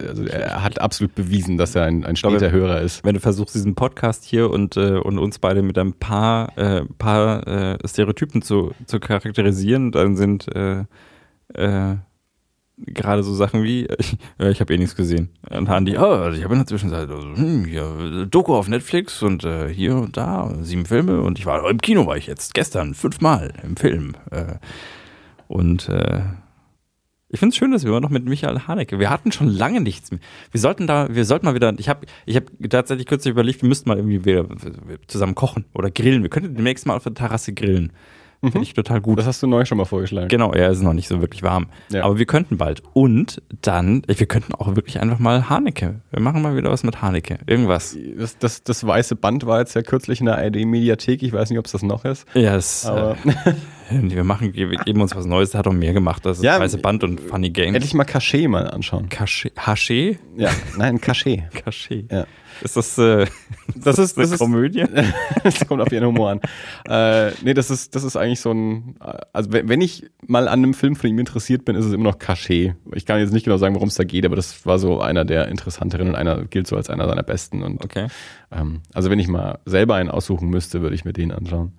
also 0.07 0.23
er 0.23 0.63
hat 0.63 0.79
absolut 0.79 1.13
bewiesen, 1.13 1.57
dass 1.57 1.75
er 1.75 1.83
ein, 1.83 2.05
ein 2.05 2.15
steter 2.15 2.37
glaube, 2.37 2.51
Hörer 2.53 2.79
ist. 2.79 3.03
Wenn 3.03 3.15
du 3.15 3.19
versuchst, 3.19 3.55
diesen 3.55 3.75
Podcast 3.75 4.23
hier 4.23 4.49
und, 4.51 4.77
äh, 4.77 4.99
und 4.99 5.19
uns 5.19 5.37
beide 5.37 5.63
mit 5.63 5.77
ein 5.77 5.91
paar, 5.91 6.57
äh, 6.57 6.85
paar 6.97 7.45
äh, 7.45 7.77
Stereotypen 7.85 8.41
zu, 8.41 8.71
zu 8.85 9.01
charakterisieren, 9.01 9.91
dann 9.91 10.15
sind 10.15 10.47
äh, 10.55 10.85
äh, 11.55 11.97
gerade 12.85 13.23
so 13.23 13.33
Sachen 13.33 13.63
wie, 13.63 13.87
ich, 13.97 14.17
ja, 14.39 14.49
ich 14.49 14.61
habe 14.61 14.73
eh 14.73 14.77
nichts 14.77 14.95
gesehen. 14.95 15.29
Und 15.49 15.85
die, 15.85 15.97
oh, 15.97 16.05
also 16.05 16.37
ich 16.37 16.43
habe 16.43 16.53
in 16.53 16.59
der 16.59 16.67
Zwischenzeit 16.67 17.09
also, 17.09 17.35
hm, 17.35 17.65
hier, 17.65 18.25
Doku 18.29 18.55
auf 18.55 18.67
Netflix 18.67 19.21
und 19.21 19.43
äh, 19.43 19.69
hier 19.69 19.95
und 19.95 20.17
da, 20.17 20.53
sieben 20.61 20.85
Filme 20.85 21.21
und 21.21 21.39
ich 21.39 21.45
war 21.45 21.69
im 21.69 21.79
Kino 21.79 22.05
war 22.05 22.17
ich 22.17 22.27
jetzt, 22.27 22.53
gestern, 22.53 22.93
fünfmal 22.93 23.53
im 23.63 23.75
Film. 23.77 24.13
Äh, 24.31 24.55
und 25.47 25.89
äh, 25.89 26.21
ich 27.31 27.39
finde 27.39 27.53
es 27.53 27.57
schön, 27.57 27.71
dass 27.71 27.83
wir 27.83 27.89
immer 27.89 28.01
noch 28.01 28.09
mit 28.09 28.25
Michael 28.25 28.61
Haneke, 28.67 28.97
wir 28.97 29.11
hatten 29.11 29.31
schon 29.31 29.47
lange 29.47 29.81
nichts 29.81 30.09
mehr. 30.09 30.19
Wir 30.51 30.59
sollten 30.59 30.87
da, 30.87 31.13
wir 31.13 31.25
sollten 31.25 31.45
mal 31.45 31.53
wieder, 31.53 31.73
ich 31.77 31.87
habe 31.87 32.07
ich 32.25 32.35
hab 32.35 32.45
tatsächlich 32.69 33.05
kürzlich 33.05 33.31
überlegt, 33.31 33.61
wir 33.61 33.69
müssten 33.69 33.87
mal 33.87 33.97
irgendwie 33.97 34.25
wieder 34.25 34.47
zusammen 35.07 35.35
kochen 35.35 35.65
oder 35.75 35.91
grillen. 35.91 36.23
Wir 36.23 36.29
könnten 36.29 36.55
demnächst 36.55 36.87
mal 36.87 36.95
auf 36.95 37.03
der 37.03 37.13
Terrasse 37.13 37.53
grillen. 37.53 37.91
Mhm. 38.41 38.51
Finde 38.51 38.67
ich 38.67 38.73
total 38.73 39.01
gut. 39.01 39.19
Das 39.19 39.25
hast 39.25 39.43
du 39.43 39.47
neu 39.47 39.65
schon 39.65 39.77
mal 39.77 39.85
vorgeschlagen. 39.85 40.29
Genau, 40.29 40.53
er 40.53 40.69
ist 40.69 40.81
noch 40.81 40.93
nicht 40.93 41.07
so 41.07 41.21
wirklich 41.21 41.43
warm. 41.43 41.67
Ja. 41.91 42.03
Aber 42.05 42.17
wir 42.17 42.25
könnten 42.25 42.57
bald. 42.57 42.81
Und 42.93 43.41
dann, 43.61 44.03
wir 44.07 44.27
könnten 44.27 44.55
auch 44.55 44.75
wirklich 44.75 44.99
einfach 44.99 45.19
mal 45.19 45.49
Haneke. 45.49 46.01
Wir 46.11 46.21
machen 46.21 46.41
mal 46.41 46.55
wieder 46.55 46.71
was 46.71 46.83
mit 46.83 47.01
Haneke. 47.01 47.39
Irgendwas. 47.47 47.97
Das, 48.17 48.37
das, 48.37 48.63
das 48.63 48.85
weiße 48.85 49.15
Band 49.15 49.45
war 49.45 49.59
jetzt 49.59 49.75
ja 49.75 49.81
kürzlich 49.81 50.19
in 50.21 50.27
der 50.27 50.37
ARD-Mediathek. 50.37 51.21
Ich 51.21 51.33
weiß 51.33 51.49
nicht, 51.49 51.59
ob 51.59 51.65
es 51.65 51.73
das 51.73 51.83
noch 51.83 52.05
ist. 52.05 52.25
Ja, 52.33 52.53
das, 52.53 52.85
aber 52.85 53.17
äh, 53.25 53.53
wir 54.01 54.23
machen, 54.23 54.53
wir 54.53 54.69
geben 54.69 55.01
uns 55.01 55.15
was 55.15 55.25
Neues. 55.25 55.51
Der 55.51 55.59
hat 55.59 55.67
auch 55.67 55.73
mehr 55.73 55.93
gemacht. 55.93 56.25
Das 56.25 56.37
ist 56.37 56.43
ja, 56.43 56.59
weiße 56.59 56.77
Band 56.77 57.03
und 57.03 57.19
Funny 57.19 57.49
Games. 57.49 57.75
Endlich 57.75 57.93
mal 57.93 58.03
Cachet 58.03 58.47
mal 58.47 58.67
anschauen. 58.67 59.09
Cachet? 59.09 59.53
Haché? 59.57 60.17
Ja, 60.37 60.51
nein, 60.77 61.01
Cachet. 61.01 61.43
Cachet. 61.53 62.11
Ja. 62.11 62.25
Ist 62.61 62.75
das, 62.75 62.97
äh, 62.97 63.25
das, 63.75 63.99
ist, 63.99 64.17
das, 64.17 64.31
ist 64.31 64.39
Komödie? 64.39 64.85
das 65.43 65.65
kommt 65.67 65.81
auf 65.81 65.91
ihren 65.91 66.05
Humor 66.05 66.31
an. 66.31 66.41
Äh, 66.87 67.31
nee, 67.43 67.53
das 67.53 67.69
ist, 67.69 67.95
das 67.95 68.03
ist 68.03 68.15
eigentlich 68.15 68.41
so 68.41 68.51
ein, 68.51 68.95
also 69.33 69.51
wenn, 69.51 69.69
wenn 69.69 69.81
ich 69.81 70.09
mal 70.27 70.47
an 70.47 70.59
einem 70.59 70.73
Film 70.73 70.95
von 70.95 71.09
ihm 71.09 71.19
interessiert 71.19 71.65
bin, 71.65 71.75
ist 71.75 71.85
es 71.85 71.93
immer 71.93 72.03
noch 72.03 72.19
Cachet. 72.19 72.75
Ich 72.93 73.05
kann 73.05 73.19
jetzt 73.19 73.33
nicht 73.33 73.45
genau 73.45 73.57
sagen, 73.57 73.75
worum 73.75 73.87
es 73.87 73.95
da 73.95 74.03
geht, 74.03 74.25
aber 74.25 74.35
das 74.35 74.65
war 74.65 74.77
so 74.77 74.99
einer 74.99 75.25
der 75.25 75.47
interessanteren 75.47 76.09
und 76.09 76.15
einer 76.15 76.43
gilt 76.45 76.67
so 76.67 76.75
als 76.75 76.89
einer 76.89 77.07
seiner 77.07 77.23
besten. 77.23 77.63
Und, 77.63 77.83
okay. 77.83 78.07
Ähm, 78.51 78.81
also 78.93 79.09
wenn 79.09 79.19
ich 79.19 79.27
mal 79.27 79.59
selber 79.65 79.95
einen 79.95 80.09
aussuchen 80.09 80.49
müsste, 80.49 80.81
würde 80.81 80.95
ich 80.95 81.05
mir 81.05 81.13
den 81.13 81.31
anschauen. 81.31 81.73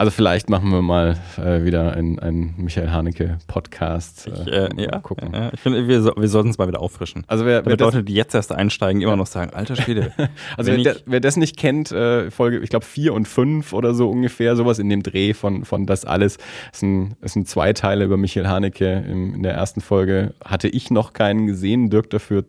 Also 0.00 0.12
vielleicht 0.12 0.48
machen 0.48 0.70
wir 0.70 0.80
mal 0.80 1.16
äh, 1.38 1.64
wieder 1.64 1.92
einen, 1.92 2.54
Michael 2.56 2.90
Haneke 2.90 3.38
Podcast. 3.48 4.28
Äh, 4.28 4.66
äh, 4.66 4.68
ja, 4.80 5.00
gucken. 5.00 5.34
Ja, 5.34 5.50
ich 5.52 5.58
finde, 5.58 5.88
wir, 5.88 6.00
so, 6.02 6.12
wir 6.16 6.28
sollten 6.28 6.50
es 6.50 6.58
mal 6.58 6.68
wieder 6.68 6.80
auffrischen. 6.80 7.24
Also 7.26 7.44
wer, 7.44 7.66
wer 7.66 7.76
Leute, 7.76 8.04
die 8.04 8.14
jetzt 8.14 8.32
erst 8.32 8.52
einsteigen, 8.52 9.02
immer 9.02 9.16
noch 9.16 9.26
sagen, 9.26 9.52
alter 9.52 9.74
Schwede. 9.74 10.12
also 10.56 10.70
wer, 10.70 10.78
ich, 10.78 11.02
wer, 11.04 11.18
das 11.18 11.36
nicht 11.36 11.56
kennt, 11.56 11.90
äh, 11.90 12.30
Folge, 12.30 12.60
ich 12.60 12.70
glaube 12.70 12.86
vier 12.86 13.12
und 13.12 13.26
fünf 13.26 13.72
oder 13.72 13.92
so 13.92 14.08
ungefähr, 14.08 14.54
sowas 14.54 14.78
in 14.78 14.88
dem 14.88 15.02
Dreh 15.02 15.34
von, 15.34 15.64
von 15.64 15.84
das 15.84 16.04
alles. 16.04 16.38
Es 16.72 16.78
sind, 16.78 17.16
es 17.20 17.32
sind 17.32 17.48
zwei 17.48 17.72
Teile 17.72 18.04
über 18.04 18.16
Michael 18.16 18.46
Haneke. 18.46 19.04
In, 19.04 19.34
in 19.34 19.42
der 19.42 19.54
ersten 19.54 19.80
Folge 19.80 20.32
hatte 20.44 20.68
ich 20.68 20.92
noch 20.92 21.12
keinen 21.12 21.48
gesehen, 21.48 21.90
Dirk 21.90 22.08
dafür 22.10 22.44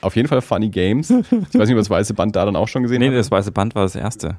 auf 0.00 0.16
jeden 0.16 0.28
Fall 0.28 0.40
Funny 0.40 0.70
Games. 0.70 1.10
Ich 1.10 1.30
weiß 1.30 1.68
nicht, 1.68 1.72
ob 1.72 1.78
das 1.78 1.90
Weiße 1.90 2.14
Band 2.14 2.36
da 2.36 2.46
dann 2.46 2.56
auch 2.56 2.68
schon 2.68 2.84
gesehen 2.84 3.00
Nee, 3.00 3.08
hat. 3.08 3.16
das 3.16 3.30
Weiße 3.30 3.52
Band 3.52 3.74
war 3.74 3.82
das 3.82 3.96
erste. 3.96 4.38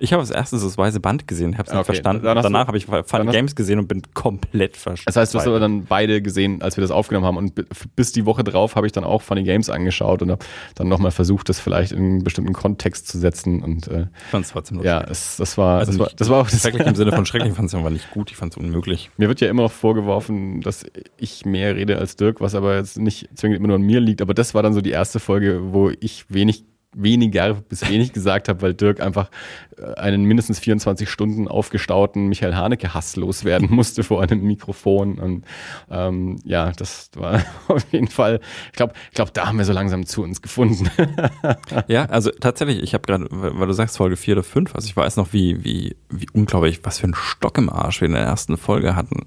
Ich 0.00 0.12
habe 0.12 0.20
als 0.20 0.30
erstes 0.30 0.62
das 0.62 0.78
weiße 0.78 1.00
Band 1.00 1.26
gesehen, 1.26 1.58
habe 1.58 1.64
es 1.64 1.70
okay. 1.70 1.78
nicht 1.78 1.86
verstanden. 1.86 2.22
Danach, 2.22 2.68
habe 2.68 2.76
ich 2.76 2.86
Fun 2.86 3.30
Games 3.30 3.56
gesehen 3.56 3.80
und 3.80 3.88
bin 3.88 4.02
komplett 4.14 4.76
verstanden. 4.76 5.06
Das 5.06 5.16
heißt, 5.16 5.34
du 5.34 5.38
hast 5.38 5.46
aber 5.48 5.58
dann 5.58 5.86
beide 5.86 6.22
gesehen, 6.22 6.62
als 6.62 6.76
wir 6.76 6.82
das 6.82 6.92
aufgenommen 6.92 7.26
haben. 7.26 7.36
Und 7.36 7.54
bis 7.96 8.12
die 8.12 8.24
Woche 8.24 8.44
drauf 8.44 8.76
habe 8.76 8.86
ich 8.86 8.92
dann 8.92 9.02
auch 9.02 9.22
Funny 9.22 9.42
Games 9.42 9.70
angeschaut 9.70 10.22
und 10.22 10.30
habe 10.30 10.44
dann 10.76 10.86
nochmal 10.86 11.10
versucht, 11.10 11.48
das 11.48 11.58
vielleicht 11.58 11.90
in 11.90 11.98
einen 11.98 12.24
bestimmten 12.24 12.52
Kontext 12.52 13.08
zu 13.08 13.18
setzen. 13.18 13.62
Und 13.62 13.88
äh, 13.88 14.02
ich 14.02 14.30
fand 14.30 14.44
es 14.44 14.52
trotzdem 14.52 14.76
lustig. 14.76 14.90
Ja, 14.90 15.00
es, 15.00 15.36
das 15.36 15.58
war, 15.58 15.80
also 15.80 15.90
das 15.90 15.98
war, 15.98 16.10
das 16.14 16.28
war 16.28 16.40
auch 16.42 16.50
das 16.50 16.60
schrecklich 16.60 16.86
im 16.86 16.94
Sinne 16.94 17.12
von 17.12 17.26
schrecklich. 17.26 17.50
Ich 17.50 17.56
fand 17.56 17.68
es 17.68 17.74
aber 17.74 17.90
nicht 17.90 18.10
gut. 18.12 18.30
Ich 18.30 18.36
fand 18.36 18.52
es 18.52 18.56
unmöglich. 18.56 19.10
Mir 19.16 19.26
wird 19.26 19.40
ja 19.40 19.48
immer 19.48 19.62
noch 19.62 19.72
vorgeworfen, 19.72 20.60
dass 20.60 20.86
ich 21.16 21.44
mehr 21.44 21.74
rede 21.74 21.98
als 21.98 22.14
Dirk, 22.14 22.40
was 22.40 22.54
aber 22.54 22.76
jetzt 22.76 22.98
nicht 22.98 23.28
zwingend 23.34 23.58
immer 23.58 23.68
nur 23.68 23.76
an 23.76 23.82
mir 23.82 23.98
liegt. 23.98 24.22
Aber 24.22 24.34
das 24.34 24.54
war 24.54 24.62
dann 24.62 24.74
so 24.74 24.80
die 24.80 24.90
erste 24.90 25.18
Folge, 25.18 25.72
wo 25.72 25.90
ich 25.90 26.26
wenig 26.28 26.64
weniger 26.94 27.54
bis 27.54 27.88
wenig 27.88 28.12
gesagt 28.12 28.48
habe, 28.48 28.62
weil 28.62 28.74
Dirk 28.74 29.00
einfach 29.00 29.30
äh, 29.76 29.94
einen 29.94 30.24
mindestens 30.24 30.58
24 30.58 31.08
Stunden 31.08 31.46
aufgestauten 31.46 32.28
Michael 32.28 32.54
Haneke 32.54 32.94
hasslos 32.94 33.44
werden 33.44 33.68
musste 33.70 34.02
vor 34.02 34.22
einem 34.22 34.42
Mikrofon. 34.42 35.18
Und 35.18 35.44
ähm, 35.90 36.40
ja, 36.44 36.72
das 36.72 37.10
war 37.14 37.42
auf 37.68 37.84
jeden 37.92 38.08
Fall, 38.08 38.40
ich 38.66 38.72
glaube, 38.72 38.94
ich 39.10 39.14
glaube, 39.14 39.32
da 39.32 39.46
haben 39.46 39.58
wir 39.58 39.64
so 39.64 39.72
langsam 39.72 40.06
zu 40.06 40.22
uns 40.22 40.40
gefunden. 40.40 40.90
ja, 41.88 42.06
also 42.06 42.30
tatsächlich, 42.30 42.82
ich 42.82 42.94
habe 42.94 43.02
gerade, 43.02 43.26
weil 43.30 43.66
du 43.66 43.74
sagst 43.74 43.96
Folge 43.96 44.16
4 44.16 44.36
oder 44.36 44.42
5, 44.42 44.74
also 44.74 44.86
ich 44.86 44.96
weiß 44.96 45.16
noch, 45.16 45.32
wie, 45.32 45.64
wie, 45.64 45.96
wie 46.08 46.26
unglaublich, 46.32 46.80
was 46.84 46.98
für 46.98 47.04
einen 47.04 47.14
Stock 47.14 47.58
im 47.58 47.68
Arsch 47.70 48.00
wir 48.00 48.06
in 48.06 48.14
der 48.14 48.22
ersten 48.22 48.56
Folge 48.56 48.96
hatten. 48.96 49.26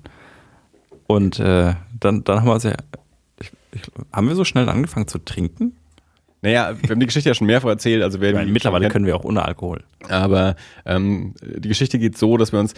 Und 1.05 1.39
äh, 1.39 1.75
dann, 1.99 2.23
dann 2.23 2.39
haben 2.39 2.47
wir 2.47 2.53
uns 2.53 2.65
ich, 2.65 3.51
ich, 3.71 3.81
haben 4.11 4.27
wir 4.27 4.35
so 4.35 4.45
schnell 4.45 4.69
angefangen 4.69 5.07
zu 5.07 5.19
trinken? 5.19 5.75
Naja, 6.41 6.73
wir 6.81 6.89
haben 6.89 6.99
die 6.99 7.05
Geschichte 7.05 7.29
ja 7.29 7.35
schon 7.35 7.47
mehrfach 7.47 7.69
erzählt. 7.69 8.01
Also 8.01 8.19
wer 8.19 8.33
meine, 8.33 8.51
mittlerweile 8.51 8.89
können 8.89 9.05
wir 9.05 9.15
auch 9.15 9.23
ohne 9.23 9.45
Alkohol. 9.45 9.83
Aber 10.09 10.55
ähm, 10.85 11.35
die 11.41 11.69
Geschichte 11.69 11.99
geht 11.99 12.17
so, 12.17 12.37
dass 12.37 12.51
wir 12.51 12.59
uns 12.59 12.73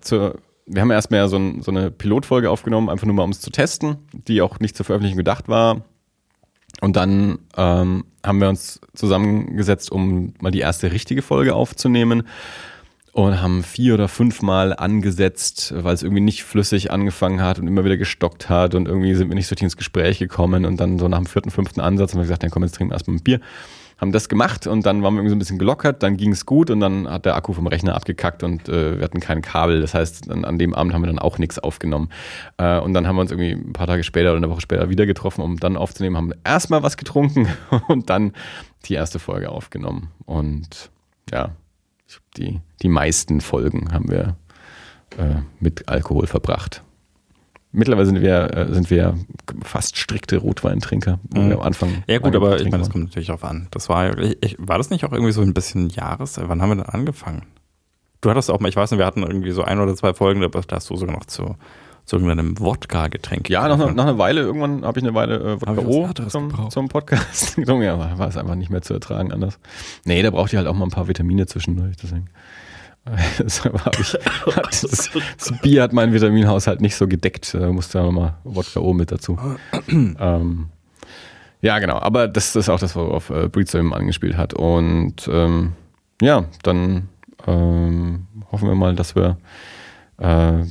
zur 0.00 0.38
wir 0.66 0.82
haben 0.82 0.90
erstmal 0.90 1.28
so, 1.28 1.36
ein, 1.36 1.62
so 1.62 1.70
eine 1.70 1.90
Pilotfolge 1.92 2.50
aufgenommen, 2.50 2.90
einfach 2.90 3.06
nur 3.06 3.14
mal 3.14 3.22
um 3.22 3.30
es 3.30 3.40
zu 3.40 3.50
testen, 3.50 3.98
die 4.12 4.42
auch 4.42 4.58
nicht 4.58 4.76
zur 4.76 4.84
Veröffentlichung 4.84 5.18
gedacht 5.18 5.48
war. 5.48 5.82
Und 6.80 6.96
dann 6.96 7.38
ähm, 7.56 8.04
haben 8.24 8.40
wir 8.40 8.48
uns 8.48 8.80
zusammengesetzt, 8.92 9.90
um 9.90 10.34
mal 10.40 10.50
die 10.50 10.60
erste 10.60 10.90
richtige 10.92 11.22
Folge 11.22 11.54
aufzunehmen 11.54 12.24
und 13.16 13.40
haben 13.40 13.62
vier 13.62 13.94
oder 13.94 14.08
fünfmal 14.08 14.76
angesetzt, 14.76 15.72
weil 15.74 15.94
es 15.94 16.02
irgendwie 16.02 16.20
nicht 16.20 16.44
flüssig 16.44 16.90
angefangen 16.90 17.40
hat 17.40 17.58
und 17.58 17.66
immer 17.66 17.82
wieder 17.82 17.96
gestockt 17.96 18.50
hat 18.50 18.74
und 18.74 18.86
irgendwie 18.86 19.14
sind 19.14 19.28
wir 19.28 19.34
nicht 19.34 19.46
so 19.46 19.54
richtig 19.54 19.64
ins 19.64 19.78
Gespräch 19.78 20.18
gekommen 20.18 20.66
und 20.66 20.78
dann 20.78 20.98
so 20.98 21.08
nach 21.08 21.16
dem 21.16 21.24
vierten, 21.24 21.50
fünften 21.50 21.80
Ansatz 21.80 22.12
haben 22.12 22.18
wir 22.18 22.24
gesagt, 22.24 22.42
dann 22.42 22.50
komm, 22.50 22.62
jetzt 22.62 22.74
trinken 22.74 22.90
wir 22.90 22.96
erstmal 22.96 23.16
ein 23.16 23.22
Bier. 23.22 23.40
Haben 23.96 24.12
das 24.12 24.28
gemacht 24.28 24.66
und 24.66 24.84
dann 24.84 25.02
waren 25.02 25.14
wir 25.14 25.20
irgendwie 25.20 25.30
so 25.30 25.36
ein 25.36 25.38
bisschen 25.38 25.58
gelockert, 25.58 26.02
dann 26.02 26.18
ging 26.18 26.32
es 26.32 26.44
gut 26.44 26.68
und 26.68 26.80
dann 26.80 27.08
hat 27.08 27.24
der 27.24 27.36
Akku 27.36 27.54
vom 27.54 27.66
Rechner 27.66 27.94
abgekackt 27.94 28.42
und 28.42 28.68
äh, 28.68 28.98
wir 28.98 29.04
hatten 29.04 29.20
kein 29.20 29.40
Kabel. 29.40 29.80
Das 29.80 29.94
heißt, 29.94 30.28
dann, 30.28 30.44
an 30.44 30.58
dem 30.58 30.74
Abend 30.74 30.92
haben 30.92 31.00
wir 31.00 31.06
dann 31.06 31.18
auch 31.18 31.38
nichts 31.38 31.58
aufgenommen. 31.58 32.10
Äh, 32.58 32.78
und 32.80 32.92
dann 32.92 33.06
haben 33.06 33.16
wir 33.16 33.22
uns 33.22 33.30
irgendwie 33.30 33.52
ein 33.52 33.72
paar 33.72 33.86
Tage 33.86 34.04
später 34.04 34.28
oder 34.28 34.36
eine 34.36 34.50
Woche 34.50 34.60
später 34.60 34.90
wieder 34.90 35.06
getroffen, 35.06 35.40
um 35.40 35.58
dann 35.58 35.78
aufzunehmen, 35.78 36.18
haben 36.18 36.32
erstmal 36.44 36.82
was 36.82 36.98
getrunken 36.98 37.48
und 37.88 38.10
dann 38.10 38.34
die 38.84 38.92
erste 38.92 39.18
Folge 39.18 39.48
aufgenommen. 39.48 40.10
Und 40.26 40.90
ja, 41.32 41.52
die, 42.36 42.60
die 42.82 42.88
meisten 42.88 43.40
Folgen 43.40 43.92
haben 43.92 44.10
wir 44.10 44.36
äh, 45.18 45.36
mit 45.60 45.88
Alkohol 45.88 46.26
verbracht. 46.26 46.82
Mittlerweile 47.72 48.06
sind 48.06 48.20
wir, 48.22 48.54
äh, 48.54 48.72
sind 48.72 48.90
wir 48.90 49.18
fast 49.62 49.98
strikte 49.98 50.38
Rotweintrinker. 50.38 51.18
Mhm. 51.34 51.52
Am 51.52 51.60
Anfang 51.60 52.02
ja 52.06 52.18
gut, 52.18 52.34
aber 52.34 52.56
ich 52.60 52.70
meine, 52.70 52.78
das 52.78 52.90
kommt 52.90 53.04
natürlich 53.04 53.30
auch 53.30 53.42
an. 53.42 53.68
Das 53.70 53.88
war, 53.88 54.16
ich, 54.18 54.56
war 54.58 54.78
das 54.78 54.90
nicht 54.90 55.04
auch 55.04 55.12
irgendwie 55.12 55.32
so 55.32 55.42
ein 55.42 55.52
bisschen 55.52 55.90
Jahres? 55.90 56.40
Wann 56.40 56.62
haben 56.62 56.70
wir 56.70 56.76
denn 56.76 56.86
angefangen? 56.86 57.42
Du 58.22 58.30
hattest 58.30 58.50
auch 58.50 58.60
mal, 58.60 58.68
ich 58.68 58.76
weiß 58.76 58.90
nicht, 58.90 58.98
wir 58.98 59.06
hatten 59.06 59.22
irgendwie 59.22 59.50
so 59.50 59.62
ein 59.62 59.78
oder 59.78 59.94
zwei 59.94 60.14
Folgen, 60.14 60.40
da 60.40 60.48
hast 60.70 60.88
du 60.90 60.96
sogar 60.96 61.14
noch 61.14 61.26
zu 61.26 61.56
so 62.06 62.16
einem 62.16 62.58
Wodka-Getränk. 62.60 63.50
Ja, 63.50 63.66
nach, 63.66 63.78
nach, 63.92 64.04
einer 64.04 64.16
Weile, 64.16 64.42
irgendwann 64.42 64.84
habe 64.84 64.98
ich 64.98 65.04
eine 65.04 65.14
Weile 65.14 65.36
äh, 65.38 65.60
Wodka 65.60 65.82
O 65.82 66.28
zum, 66.28 66.70
zum, 66.70 66.88
Podcast 66.88 67.56
getrunken. 67.56 67.82
Ja, 67.82 68.18
war 68.18 68.28
es 68.28 68.36
einfach 68.36 68.54
nicht 68.54 68.70
mehr 68.70 68.80
zu 68.80 68.94
ertragen 68.94 69.32
anders. 69.32 69.58
Nee, 70.04 70.22
da 70.22 70.30
braucht 70.30 70.52
ihr 70.52 70.60
halt 70.60 70.68
auch 70.68 70.74
mal 70.74 70.84
ein 70.84 70.90
paar 70.90 71.08
Vitamine 71.08 71.46
zwischendurch. 71.46 71.96
Deswegen. 71.96 72.30
Deshalb 73.38 73.84
habe 73.84 73.96
ich, 74.00 74.12
das, 74.70 74.80
das, 74.80 75.60
Bier 75.62 75.82
hat 75.82 75.92
meinen 75.92 76.12
Vitaminhaushalt 76.12 76.80
nicht 76.80 76.94
so 76.94 77.08
gedeckt. 77.08 77.54
Da 77.54 77.72
musste 77.72 77.98
ja 77.98 78.04
nochmal 78.04 78.34
Wodka 78.44 78.80
O 78.80 78.92
mit 78.92 79.10
dazu. 79.10 79.38
ähm, 79.88 80.66
ja, 81.60 81.78
genau. 81.80 81.98
Aber 81.98 82.28
das 82.28 82.54
ist 82.54 82.68
auch 82.68 82.78
das, 82.78 82.94
worauf 82.94 83.30
äh, 83.30 83.48
Breedstorm 83.48 83.92
angespielt 83.92 84.36
hat. 84.36 84.54
Und 84.54 85.28
ähm, 85.28 85.72
ja, 86.22 86.44
dann 86.62 87.08
ähm, 87.48 88.26
hoffen 88.52 88.68
wir 88.68 88.76
mal, 88.76 88.94
dass 88.94 89.16
wir 89.16 89.38
äh, 90.18 90.64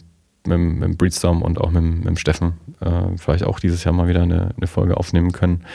mit, 0.48 0.60
mit 0.60 0.98
Breedstorm 0.98 1.42
und 1.42 1.60
auch 1.60 1.72
mit, 1.72 2.06
mit 2.06 2.20
Steffen 2.20 2.54
äh, 2.82 3.18
vielleicht 3.18 3.44
auch 3.44 3.60
dieses 3.60 3.84
Jahr 3.84 3.94
mal 3.94 4.08
wieder 4.08 4.24
eine, 4.24 4.50
eine 4.58 4.68
Folge 4.68 4.98
aufnehmen 4.98 5.32
können. 5.32 5.66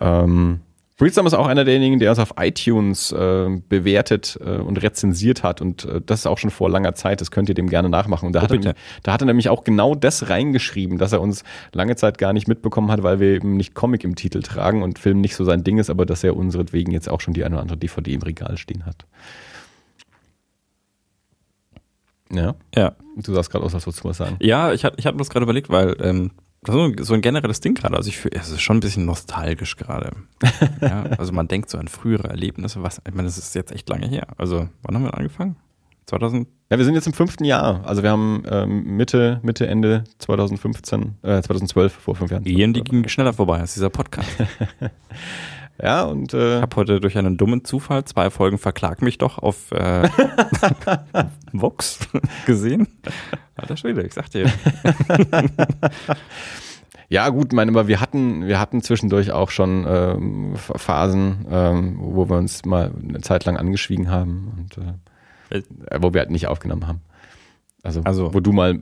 Ähm, 0.00 0.60
Breedstorm 1.00 1.26
ist 1.26 1.32
auch 1.32 1.46
einer 1.46 1.64
derjenigen, 1.64 1.98
der 1.98 2.10
uns 2.10 2.18
auf 2.18 2.34
iTunes 2.38 3.10
äh, 3.10 3.48
bewertet 3.70 4.38
äh, 4.44 4.58
und 4.58 4.82
rezensiert 4.82 5.42
hat. 5.42 5.62
Und 5.62 5.86
äh, 5.86 6.02
das 6.04 6.20
ist 6.20 6.26
auch 6.26 6.36
schon 6.36 6.50
vor 6.50 6.68
langer 6.68 6.94
Zeit. 6.94 7.22
Das 7.22 7.30
könnt 7.30 7.48
ihr 7.48 7.54
dem 7.54 7.70
gerne 7.70 7.88
nachmachen. 7.88 8.26
Und 8.26 8.34
da, 8.34 8.40
Oh, 8.40 8.42
hat 8.42 8.64
er, 8.66 8.74
da 9.02 9.12
hat 9.14 9.22
er 9.22 9.24
nämlich 9.24 9.48
auch 9.48 9.64
genau 9.64 9.94
das 9.94 10.28
reingeschrieben, 10.28 10.98
dass 10.98 11.12
er 11.12 11.22
uns 11.22 11.42
lange 11.72 11.96
Zeit 11.96 12.18
gar 12.18 12.34
nicht 12.34 12.48
mitbekommen 12.48 12.90
hat, 12.90 13.02
weil 13.02 13.18
wir 13.18 13.28
eben 13.28 13.56
nicht 13.56 13.74
Comic 13.74 14.04
im 14.04 14.14
Titel 14.14 14.42
tragen 14.42 14.82
und 14.82 14.98
Film 14.98 15.22
nicht 15.22 15.36
so 15.36 15.44
sein 15.44 15.64
Ding 15.64 15.78
ist, 15.78 15.88
aber 15.88 16.04
dass 16.04 16.22
er 16.22 16.36
unseretwegen 16.36 16.92
jetzt 16.92 17.08
auch 17.08 17.22
schon 17.22 17.32
die 17.32 17.44
eine 17.44 17.54
oder 17.54 17.62
andere 17.62 17.78
DVD 17.78 18.12
im 18.12 18.22
Regal 18.22 18.58
stehen 18.58 18.84
hat. 18.84 19.06
Ja, 22.32 22.54
Ja. 22.74 22.92
du 23.16 23.34
sahst 23.34 23.50
gerade 23.50 23.64
aus, 23.64 23.74
als 23.74 23.86
würdest 23.86 24.04
du 24.04 24.08
was 24.08 24.16
sagen. 24.18 24.36
Ja, 24.40 24.72
ich 24.72 24.84
hatte 24.84 24.96
ich 24.98 25.06
hab 25.06 25.16
bloß 25.16 25.30
gerade 25.30 25.44
überlegt, 25.44 25.68
weil 25.70 25.96
ähm, 26.00 26.30
das 26.62 26.74
ist 26.74 27.06
so- 27.06 27.14
ein 27.14 27.22
generelles 27.22 27.60
Ding 27.60 27.74
gerade. 27.74 27.96
Also 27.96 28.08
ich 28.08 28.18
fühle, 28.18 28.36
es 28.38 28.50
ist 28.50 28.60
schon 28.60 28.76
ein 28.76 28.80
bisschen 28.80 29.04
nostalgisch 29.06 29.76
gerade. 29.76 30.10
ja, 30.80 31.04
also 31.18 31.32
man 31.32 31.48
denkt 31.48 31.70
so 31.70 31.78
an 31.78 31.88
frühere 31.88 32.28
Erlebnisse. 32.28 32.82
Was, 32.82 33.00
ich 33.06 33.14
meine, 33.14 33.26
das 33.28 33.38
ist 33.38 33.54
jetzt 33.54 33.72
echt 33.72 33.88
lange 33.88 34.06
her. 34.06 34.26
Also 34.36 34.68
wann 34.82 34.94
haben 34.94 35.04
wir 35.04 35.14
angefangen? 35.16 35.56
2000? 36.06 36.48
Ja, 36.70 36.78
wir 36.78 36.84
sind 36.84 36.94
jetzt 36.94 37.06
im 37.06 37.12
fünften 37.12 37.44
Jahr. 37.44 37.84
Also 37.86 38.02
wir 38.02 38.10
haben 38.10 38.42
ähm, 38.48 38.96
Mitte, 38.96 39.40
Mitte, 39.42 39.66
Ende 39.66 40.04
2015, 40.18 41.16
äh, 41.22 41.40
2012, 41.42 41.92
vor 41.92 42.14
fünf 42.16 42.30
Jahren. 42.30 42.44
Ehen, 42.46 42.72
die 42.74 42.82
gingen 42.82 43.08
schneller 43.08 43.32
vorbei 43.32 43.58
als 43.58 43.74
dieser 43.74 43.90
Podcast. 43.90 44.28
Ja, 45.82 46.02
und 46.04 46.34
äh, 46.34 46.56
Ich 46.56 46.62
habe 46.62 46.76
heute 46.76 47.00
durch 47.00 47.16
einen 47.16 47.36
dummen 47.36 47.64
Zufall 47.64 48.04
zwei 48.04 48.30
Folgen 48.30 48.58
Verklag 48.58 49.02
mich 49.02 49.18
doch 49.18 49.38
auf 49.38 49.72
äh, 49.72 50.08
Vox 51.52 52.00
gesehen. 52.46 52.88
Alter 53.56 53.76
Schwede, 53.76 54.02
ich 54.02 54.12
sag 54.12 54.30
dir. 54.30 54.46
ja, 57.08 57.28
gut, 57.30 57.52
meine, 57.52 57.70
aber 57.72 57.88
wir 57.88 58.00
hatten, 58.00 58.46
wir 58.46 58.60
hatten 58.60 58.82
zwischendurch 58.82 59.32
auch 59.32 59.50
schon 59.50 59.84
ähm, 59.88 60.54
Ph- 60.56 60.78
Phasen, 60.78 61.46
ähm, 61.50 61.96
wo 62.00 62.28
wir 62.28 62.36
uns 62.36 62.64
mal 62.64 62.92
eine 63.08 63.20
Zeit 63.20 63.44
lang 63.44 63.56
angeschwiegen 63.56 64.10
haben 64.10 64.52
und 64.56 64.78
äh, 65.54 65.58
äh, 65.58 65.98
wo 66.02 66.12
wir 66.14 66.20
halt 66.20 66.30
nicht 66.30 66.46
aufgenommen 66.46 66.86
haben. 66.86 67.00
Also, 67.82 68.00
Also- 68.04 68.32
wo 68.34 68.40
du 68.40 68.52
mal 68.52 68.78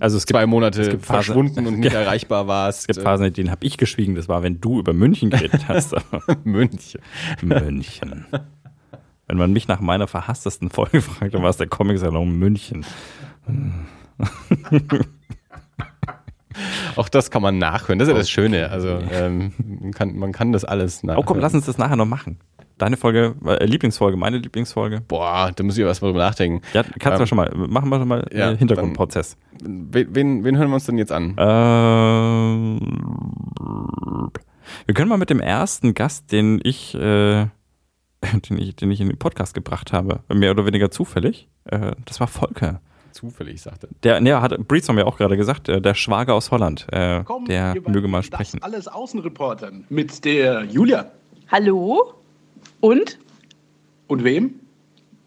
Also 0.00 0.16
es 0.16 0.26
gibt, 0.26 0.36
zwei 0.36 0.46
Monate 0.46 0.82
es 0.82 0.88
gibt 0.90 1.04
Phasen- 1.06 1.14
verschwunden 1.24 1.66
und 1.66 1.78
nicht 1.80 1.92
erreichbar 1.94 2.46
warst. 2.46 2.80
es 2.80 2.86
gibt 2.86 3.02
Phasen, 3.02 3.26
in 3.26 3.32
denen 3.32 3.50
habe 3.50 3.64
ich 3.66 3.76
geschwiegen. 3.78 4.14
Das 4.14 4.28
war, 4.28 4.42
wenn 4.42 4.60
du 4.60 4.78
über 4.80 4.92
München 4.92 5.30
geredet 5.30 5.68
hast. 5.68 5.92
Äh, 5.94 6.00
München. 6.44 7.00
München. 7.42 8.24
Wenn 9.26 9.38
man 9.38 9.52
mich 9.52 9.68
nach 9.68 9.80
meiner 9.80 10.06
verhasstesten 10.06 10.70
Folge 10.70 11.00
fragt, 11.02 11.34
dann 11.34 11.42
war 11.42 11.50
es 11.50 11.56
der 11.56 11.66
Comic-Salon 11.68 12.30
München. 12.38 12.84
Auch 16.96 17.08
das 17.08 17.30
kann 17.32 17.42
man 17.42 17.58
nachhören. 17.58 17.98
Das 17.98 18.06
ist 18.08 18.12
ja 18.12 18.18
das 18.18 18.30
Schöne. 18.30 18.70
Also 18.70 18.98
ähm, 19.10 19.52
man, 19.80 19.92
kann, 19.92 20.16
man 20.16 20.32
kann 20.32 20.52
das 20.52 20.64
alles 20.64 21.02
nachhören. 21.02 21.22
Oh 21.24 21.26
komm, 21.26 21.40
lass 21.40 21.52
uns 21.54 21.66
das 21.66 21.78
nachher 21.78 21.96
noch 21.96 22.06
machen. 22.06 22.38
Deine 22.76 22.96
Folge, 22.96 23.34
äh, 23.46 23.64
Lieblingsfolge, 23.66 24.16
meine 24.16 24.38
Lieblingsfolge. 24.38 25.00
Boah, 25.06 25.52
da 25.54 25.62
muss 25.62 25.78
ich 25.78 25.84
erst 25.84 26.02
mal 26.02 26.08
drüber 26.08 26.20
nachdenken. 26.24 26.60
Ja, 26.72 26.82
kannst 26.98 27.18
du 27.18 27.22
Ähm, 27.22 27.26
schon 27.28 27.36
mal, 27.36 27.50
machen 27.54 27.88
wir 27.88 27.98
schon 27.98 28.08
mal 28.08 28.26
ja, 28.32 28.50
äh, 28.50 28.56
Hintergrundprozess. 28.56 29.36
Wen, 29.62 30.14
wen, 30.14 30.42
wen 30.44 30.56
hören 30.58 30.68
wir 30.70 30.74
uns 30.74 30.84
denn 30.86 30.98
jetzt 30.98 31.12
an? 31.12 31.36
Ähm, 31.38 32.80
wir 34.86 34.94
können 34.94 35.08
mal 35.08 35.18
mit 35.18 35.30
dem 35.30 35.40
ersten 35.40 35.94
Gast, 35.94 36.32
den 36.32 36.60
ich, 36.64 36.94
äh, 36.94 36.98
den 38.50 38.58
ich, 38.58 38.74
den 38.76 38.90
ich 38.90 39.00
in 39.00 39.08
den 39.08 39.18
Podcast 39.18 39.54
gebracht 39.54 39.92
habe, 39.92 40.20
mehr 40.32 40.50
oder 40.50 40.66
weniger 40.66 40.90
zufällig, 40.90 41.48
äh, 41.66 41.92
das 42.06 42.18
war 42.20 42.26
Volker. 42.26 42.80
Zufällig, 43.12 43.62
sagte. 43.62 43.88
Der, 44.02 44.20
ne, 44.20 44.42
hat 44.42 44.56
Breeds 44.66 44.88
haben 44.88 44.98
ja 44.98 45.04
auch 45.04 45.16
gerade 45.16 45.36
gesagt, 45.36 45.68
äh, 45.68 45.80
der 45.80 45.94
Schwager 45.94 46.34
aus 46.34 46.50
Holland, 46.50 46.86
äh, 46.90 47.22
Komm, 47.24 47.44
der 47.44 47.74
möge 47.86 48.08
mal 48.08 48.18
das 48.18 48.26
sprechen. 48.26 48.60
alles 48.62 48.88
Außenreportern 48.88 49.84
mit 49.88 50.24
der 50.24 50.64
Julia. 50.64 51.12
Hallo? 51.52 52.14
Und? 52.80 53.18
Und 54.08 54.24
wem? 54.24 54.60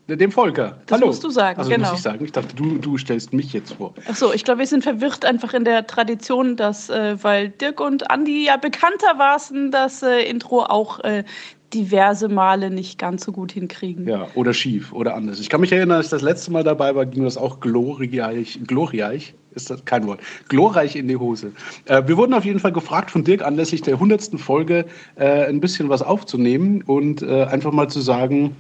Dem 0.07 0.31
Volker. 0.31 0.77
Das 0.86 0.99
Hallo. 0.99 1.07
musst 1.07 1.23
du 1.25 1.29
sagen, 1.29 1.60
also 1.60 1.69
genau. 1.69 1.89
muss 1.89 1.97
ich 1.97 2.03
sagen. 2.03 2.23
Ich 2.23 2.31
dachte, 2.31 2.55
du, 2.55 2.77
du 2.77 2.97
stellst 2.97 3.33
mich 3.33 3.51
jetzt 3.51 3.73
vor. 3.73 3.93
Achso, 4.07 4.31
ich 4.31 4.45
glaube, 4.45 4.60
wir 4.60 4.67
sind 4.67 4.83
verwirrt 4.83 5.25
einfach 5.25 5.53
in 5.53 5.65
der 5.65 5.86
Tradition, 5.86 6.55
dass, 6.55 6.89
äh, 6.89 7.21
weil 7.21 7.49
Dirk 7.49 7.81
und 7.81 8.10
Andi 8.10 8.45
ja 8.45 8.55
bekannter 8.55 9.17
waren, 9.17 9.69
das 9.69 10.03
äh, 10.03 10.21
Intro 10.21 10.63
auch 10.63 11.01
äh, 11.01 11.25
diverse 11.73 12.29
Male 12.29 12.69
nicht 12.69 12.97
ganz 12.97 13.25
so 13.25 13.33
gut 13.33 13.51
hinkriegen. 13.51 14.07
Ja, 14.07 14.27
oder 14.36 14.53
schief 14.53 14.93
oder 14.93 15.15
anders. 15.15 15.41
Ich 15.41 15.49
kann 15.49 15.60
mich 15.60 15.73
erinnern, 15.73 15.97
als 15.97 16.07
ich 16.07 16.12
das 16.12 16.21
letzte 16.21 16.51
Mal 16.51 16.63
dabei 16.63 16.95
war, 16.95 17.05
ging 17.05 17.25
das 17.25 17.38
auch 17.38 17.60
glorreich, 17.60 18.60
glorreich, 18.65 19.33
ist 19.58 19.70
das 19.70 19.84
kein 19.84 20.08
Wort, 20.08 20.22
glorreich 20.48 20.96
in 20.96 21.08
die 21.08 21.17
Hose. 21.17 21.52
Äh, 21.86 22.04
wir 22.08 22.15
wurden 22.15 22.34
auf 22.34 22.46
jeden 22.46 22.60
Fall 22.60 22.72
gefragt 22.72 23.12
von 23.12 23.24
Dirk 23.24 23.41
anlässlich 23.41 23.82
der 23.82 23.96
100. 23.96 24.39
Folge 24.39 24.86
äh, 25.15 25.46
ein 25.46 25.60
bisschen 25.60 25.89
was 25.89 26.02
aufzunehmen 26.02 26.84
und 26.84 27.22
äh, 27.22 27.43
einfach 27.43 27.74
mal 27.74 27.89
zu 27.89 28.00
sagen, 28.00 28.56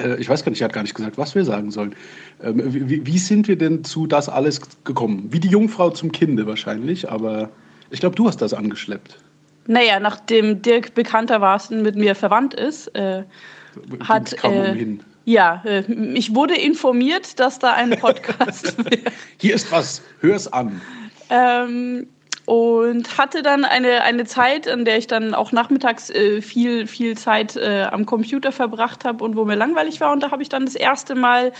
äh, 0.00 0.16
ich 0.16 0.28
weiß 0.28 0.44
gar 0.44 0.50
nicht, 0.50 0.60
er 0.60 0.66
hat 0.66 0.72
gar 0.72 0.82
nicht 0.82 0.94
gesagt, 0.94 1.18
was 1.18 1.34
wir 1.34 1.44
sagen 1.44 1.70
sollen. 1.70 1.94
Ähm, 2.42 2.88
wie, 2.88 3.06
wie 3.06 3.18
sind 3.18 3.46
wir 3.46 3.56
denn 3.56 3.84
zu 3.84 4.06
das 4.06 4.28
alles 4.28 4.60
gekommen? 4.84 5.28
Wie 5.30 5.40
die 5.40 5.48
Jungfrau 5.48 5.90
zum 5.90 6.10
Kinde 6.10 6.46
wahrscheinlich, 6.46 7.10
aber 7.10 7.50
ich 7.90 8.00
glaube, 8.00 8.16
du 8.16 8.26
hast 8.26 8.42
das 8.42 8.54
angeschleppt. 8.54 9.18
Naja, 9.66 10.00
nachdem 10.00 10.62
Dirk 10.62 10.94
bekanntermaßen 10.94 11.82
mit 11.82 11.94
mir 11.94 12.14
verwandt 12.14 12.54
ist, 12.54 12.88
äh, 12.94 13.24
hat. 14.00 14.36
Kaum 14.38 14.52
Äh, 14.52 14.70
umhin. 14.70 15.00
Ja, 15.28 15.62
äh, 15.64 15.82
ich 16.14 16.34
wurde 16.34 16.54
informiert, 16.56 17.38
dass 17.38 17.58
da 17.58 17.72
ein 17.74 17.90
Podcast 17.98 18.78
wäre. 18.84 19.12
Hier 19.38 19.54
ist 19.54 19.70
was, 19.70 20.02
hör's 20.20 20.50
an. 20.50 20.80
Ähm, 21.30 22.06
und 22.46 23.18
hatte 23.18 23.42
dann 23.42 23.66
eine, 23.66 24.02
eine 24.04 24.24
Zeit, 24.24 24.66
in 24.66 24.86
der 24.86 24.96
ich 24.96 25.06
dann 25.06 25.34
auch 25.34 25.52
nachmittags 25.52 26.08
äh, 26.08 26.40
viel, 26.40 26.86
viel 26.86 27.14
Zeit 27.18 27.56
äh, 27.56 27.82
am 27.90 28.06
Computer 28.06 28.52
verbracht 28.52 29.04
habe 29.04 29.22
und 29.22 29.36
wo 29.36 29.44
mir 29.44 29.54
langweilig 29.56 30.00
war. 30.00 30.12
Und 30.12 30.22
da 30.22 30.30
habe 30.30 30.42
ich 30.42 30.48
dann 30.48 30.64
das 30.64 30.74
erste 30.74 31.14
Mal 31.14 31.52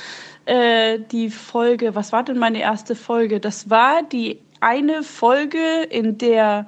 äh, 0.46 0.98
die 1.12 1.28
Folge, 1.28 1.94
was 1.94 2.10
war 2.12 2.22
denn 2.24 2.38
meine 2.38 2.60
erste 2.62 2.94
Folge? 2.94 3.38
Das 3.38 3.68
war 3.68 4.02
die 4.02 4.38
eine 4.60 5.02
Folge, 5.02 5.82
in 5.90 6.16
der 6.16 6.66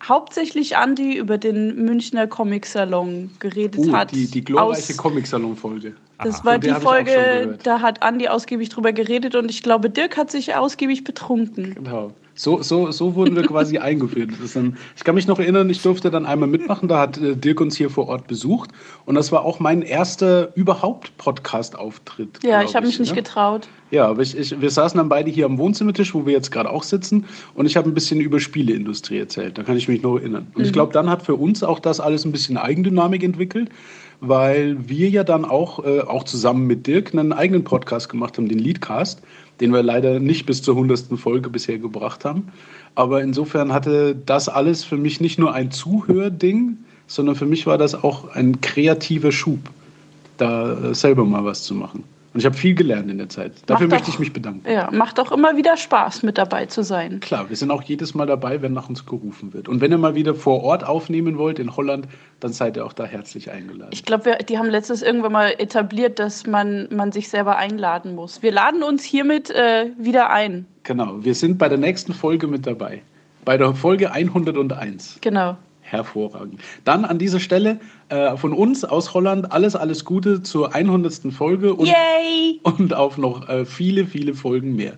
hauptsächlich 0.00 0.76
Andi 0.76 1.16
über 1.16 1.36
den 1.36 1.84
Münchner 1.84 2.28
Comic-Salon 2.28 3.30
geredet 3.40 3.80
Oh, 3.88 3.92
hat. 3.92 4.12
die, 4.12 4.30
die 4.30 4.44
glorreiche 4.44 4.92
Aus- 4.92 4.96
Comic-Salon-Folge. 4.96 5.96
Das 6.22 6.40
Von 6.40 6.46
war 6.46 6.58
die 6.58 6.70
Folge, 6.70 7.58
da 7.62 7.80
hat 7.80 8.02
Andi 8.02 8.28
ausgiebig 8.28 8.68
drüber 8.70 8.92
geredet 8.92 9.34
und 9.34 9.50
ich 9.50 9.62
glaube, 9.62 9.90
Dirk 9.90 10.16
hat 10.16 10.30
sich 10.30 10.54
ausgiebig 10.54 11.04
betrunken. 11.04 11.74
Genau. 11.74 12.12
So, 12.38 12.62
so, 12.62 12.90
so 12.90 13.14
wurden 13.14 13.34
wir 13.34 13.44
quasi 13.44 13.78
eingeführt. 13.78 14.30
Das 14.32 14.40
ist 14.40 14.56
dann, 14.56 14.76
ich 14.94 15.04
kann 15.04 15.14
mich 15.14 15.26
noch 15.26 15.38
erinnern, 15.38 15.70
ich 15.70 15.80
durfte 15.80 16.10
dann 16.10 16.26
einmal 16.26 16.48
mitmachen, 16.48 16.86
da 16.86 17.00
hat 17.00 17.16
äh, 17.16 17.34
Dirk 17.34 17.62
uns 17.62 17.76
hier 17.76 17.88
vor 17.88 18.08
Ort 18.08 18.26
besucht. 18.26 18.70
Und 19.06 19.14
das 19.14 19.32
war 19.32 19.44
auch 19.44 19.58
mein 19.58 19.80
erster 19.80 20.54
überhaupt 20.54 21.16
Podcast-Auftritt. 21.16 22.44
Ja, 22.44 22.62
ich 22.62 22.76
habe 22.76 22.86
mich 22.86 22.98
nicht 22.98 23.10
ne? 23.10 23.16
getraut. 23.16 23.68
Ja, 23.90 24.08
aber 24.08 24.20
ich, 24.20 24.36
ich, 24.36 24.60
wir 24.60 24.70
saßen 24.70 24.98
dann 24.98 25.08
beide 25.08 25.30
hier 25.30 25.46
am 25.46 25.56
Wohnzimmertisch, 25.56 26.14
wo 26.14 26.26
wir 26.26 26.34
jetzt 26.34 26.50
gerade 26.50 26.70
auch 26.70 26.82
sitzen. 26.82 27.24
Und 27.54 27.64
ich 27.64 27.76
habe 27.76 27.88
ein 27.88 27.94
bisschen 27.94 28.20
über 28.20 28.38
Spieleindustrie 28.38 29.18
erzählt. 29.18 29.56
Da 29.56 29.62
kann 29.62 29.78
ich 29.78 29.88
mich 29.88 30.02
noch 30.02 30.16
erinnern. 30.16 30.48
Und 30.54 30.66
ich 30.66 30.72
glaube, 30.74 30.92
dann 30.92 31.08
hat 31.08 31.22
für 31.22 31.36
uns 31.36 31.62
auch 31.62 31.78
das 31.78 32.00
alles 32.00 32.26
ein 32.26 32.32
bisschen 32.32 32.58
Eigendynamik 32.58 33.22
entwickelt, 33.22 33.70
weil 34.20 34.88
wir 34.88 35.08
ja 35.08 35.24
dann 35.24 35.44
auch, 35.44 35.84
äh, 35.84 36.00
auch 36.00 36.24
zusammen 36.24 36.66
mit 36.66 36.86
Dirk 36.86 37.12
einen 37.12 37.32
eigenen 37.32 37.64
Podcast 37.64 38.08
gemacht 38.08 38.36
haben, 38.36 38.48
den 38.48 38.58
Leadcast, 38.58 39.22
den 39.60 39.72
wir 39.72 39.82
leider 39.82 40.20
nicht 40.20 40.46
bis 40.46 40.62
zur 40.62 40.74
100. 40.74 41.18
Folge 41.18 41.50
bisher 41.50 41.78
gebracht 41.78 42.24
haben. 42.24 42.48
Aber 42.94 43.22
insofern 43.22 43.72
hatte 43.72 44.16
das 44.16 44.48
alles 44.48 44.84
für 44.84 44.96
mich 44.96 45.20
nicht 45.20 45.38
nur 45.38 45.52
ein 45.52 45.70
Zuhörding, 45.70 46.78
sondern 47.06 47.36
für 47.36 47.46
mich 47.46 47.66
war 47.66 47.78
das 47.78 47.94
auch 47.94 48.28
ein 48.34 48.60
kreativer 48.60 49.32
Schub, 49.32 49.60
da 50.38 50.90
äh, 50.90 50.94
selber 50.94 51.24
mal 51.24 51.44
was 51.44 51.62
zu 51.62 51.74
machen. 51.74 52.04
Und 52.36 52.40
ich 52.40 52.44
habe 52.44 52.54
viel 52.54 52.74
gelernt 52.74 53.10
in 53.10 53.16
der 53.16 53.30
Zeit. 53.30 53.52
Dafür 53.64 53.86
Macht 53.86 53.92
möchte 53.92 54.06
doch- 54.08 54.12
ich 54.12 54.18
mich 54.18 54.32
bedanken. 54.34 54.70
Ja, 54.70 54.90
macht 54.92 55.18
auch 55.18 55.32
immer 55.32 55.56
wieder 55.56 55.78
Spaß, 55.78 56.22
mit 56.22 56.36
dabei 56.36 56.66
zu 56.66 56.82
sein. 56.82 57.20
Klar, 57.20 57.48
wir 57.48 57.56
sind 57.56 57.70
auch 57.70 57.82
jedes 57.82 58.14
Mal 58.14 58.26
dabei, 58.26 58.60
wenn 58.60 58.74
nach 58.74 58.90
uns 58.90 59.06
gerufen 59.06 59.54
wird. 59.54 59.70
Und 59.70 59.80
wenn 59.80 59.90
ihr 59.90 59.96
mal 59.96 60.14
wieder 60.14 60.34
vor 60.34 60.62
Ort 60.62 60.84
aufnehmen 60.84 61.38
wollt 61.38 61.58
in 61.58 61.74
Holland, 61.78 62.08
dann 62.40 62.52
seid 62.52 62.76
ihr 62.76 62.84
auch 62.84 62.92
da 62.92 63.04
herzlich 63.06 63.50
eingeladen. 63.50 63.88
Ich 63.94 64.04
glaube, 64.04 64.36
die 64.46 64.58
haben 64.58 64.68
letztes 64.68 65.00
irgendwann 65.00 65.32
mal 65.32 65.54
etabliert, 65.56 66.18
dass 66.18 66.46
man, 66.46 66.88
man 66.90 67.10
sich 67.10 67.30
selber 67.30 67.56
einladen 67.56 68.14
muss. 68.14 68.42
Wir 68.42 68.52
laden 68.52 68.82
uns 68.82 69.02
hiermit 69.02 69.48
äh, 69.48 69.86
wieder 69.96 70.28
ein. 70.28 70.66
Genau, 70.82 71.24
wir 71.24 71.34
sind 71.34 71.56
bei 71.56 71.70
der 71.70 71.78
nächsten 71.78 72.12
Folge 72.12 72.48
mit 72.48 72.66
dabei. 72.66 73.00
Bei 73.46 73.56
der 73.56 73.72
Folge 73.72 74.12
101. 74.12 75.20
Genau. 75.22 75.56
Hervorragend. 75.88 76.60
Dann 76.84 77.04
an 77.04 77.18
dieser 77.18 77.38
Stelle 77.38 77.78
äh, 78.08 78.36
von 78.36 78.52
uns 78.52 78.84
aus 78.84 79.14
Holland 79.14 79.52
alles, 79.52 79.76
alles 79.76 80.04
Gute 80.04 80.42
zur 80.42 80.74
100. 80.74 81.32
Folge 81.32 81.74
und, 81.74 81.86
Yay! 81.86 82.60
und 82.64 82.92
auf 82.92 83.18
noch 83.18 83.48
äh, 83.48 83.64
viele, 83.64 84.04
viele 84.06 84.34
Folgen 84.34 84.74
mehr. 84.74 84.94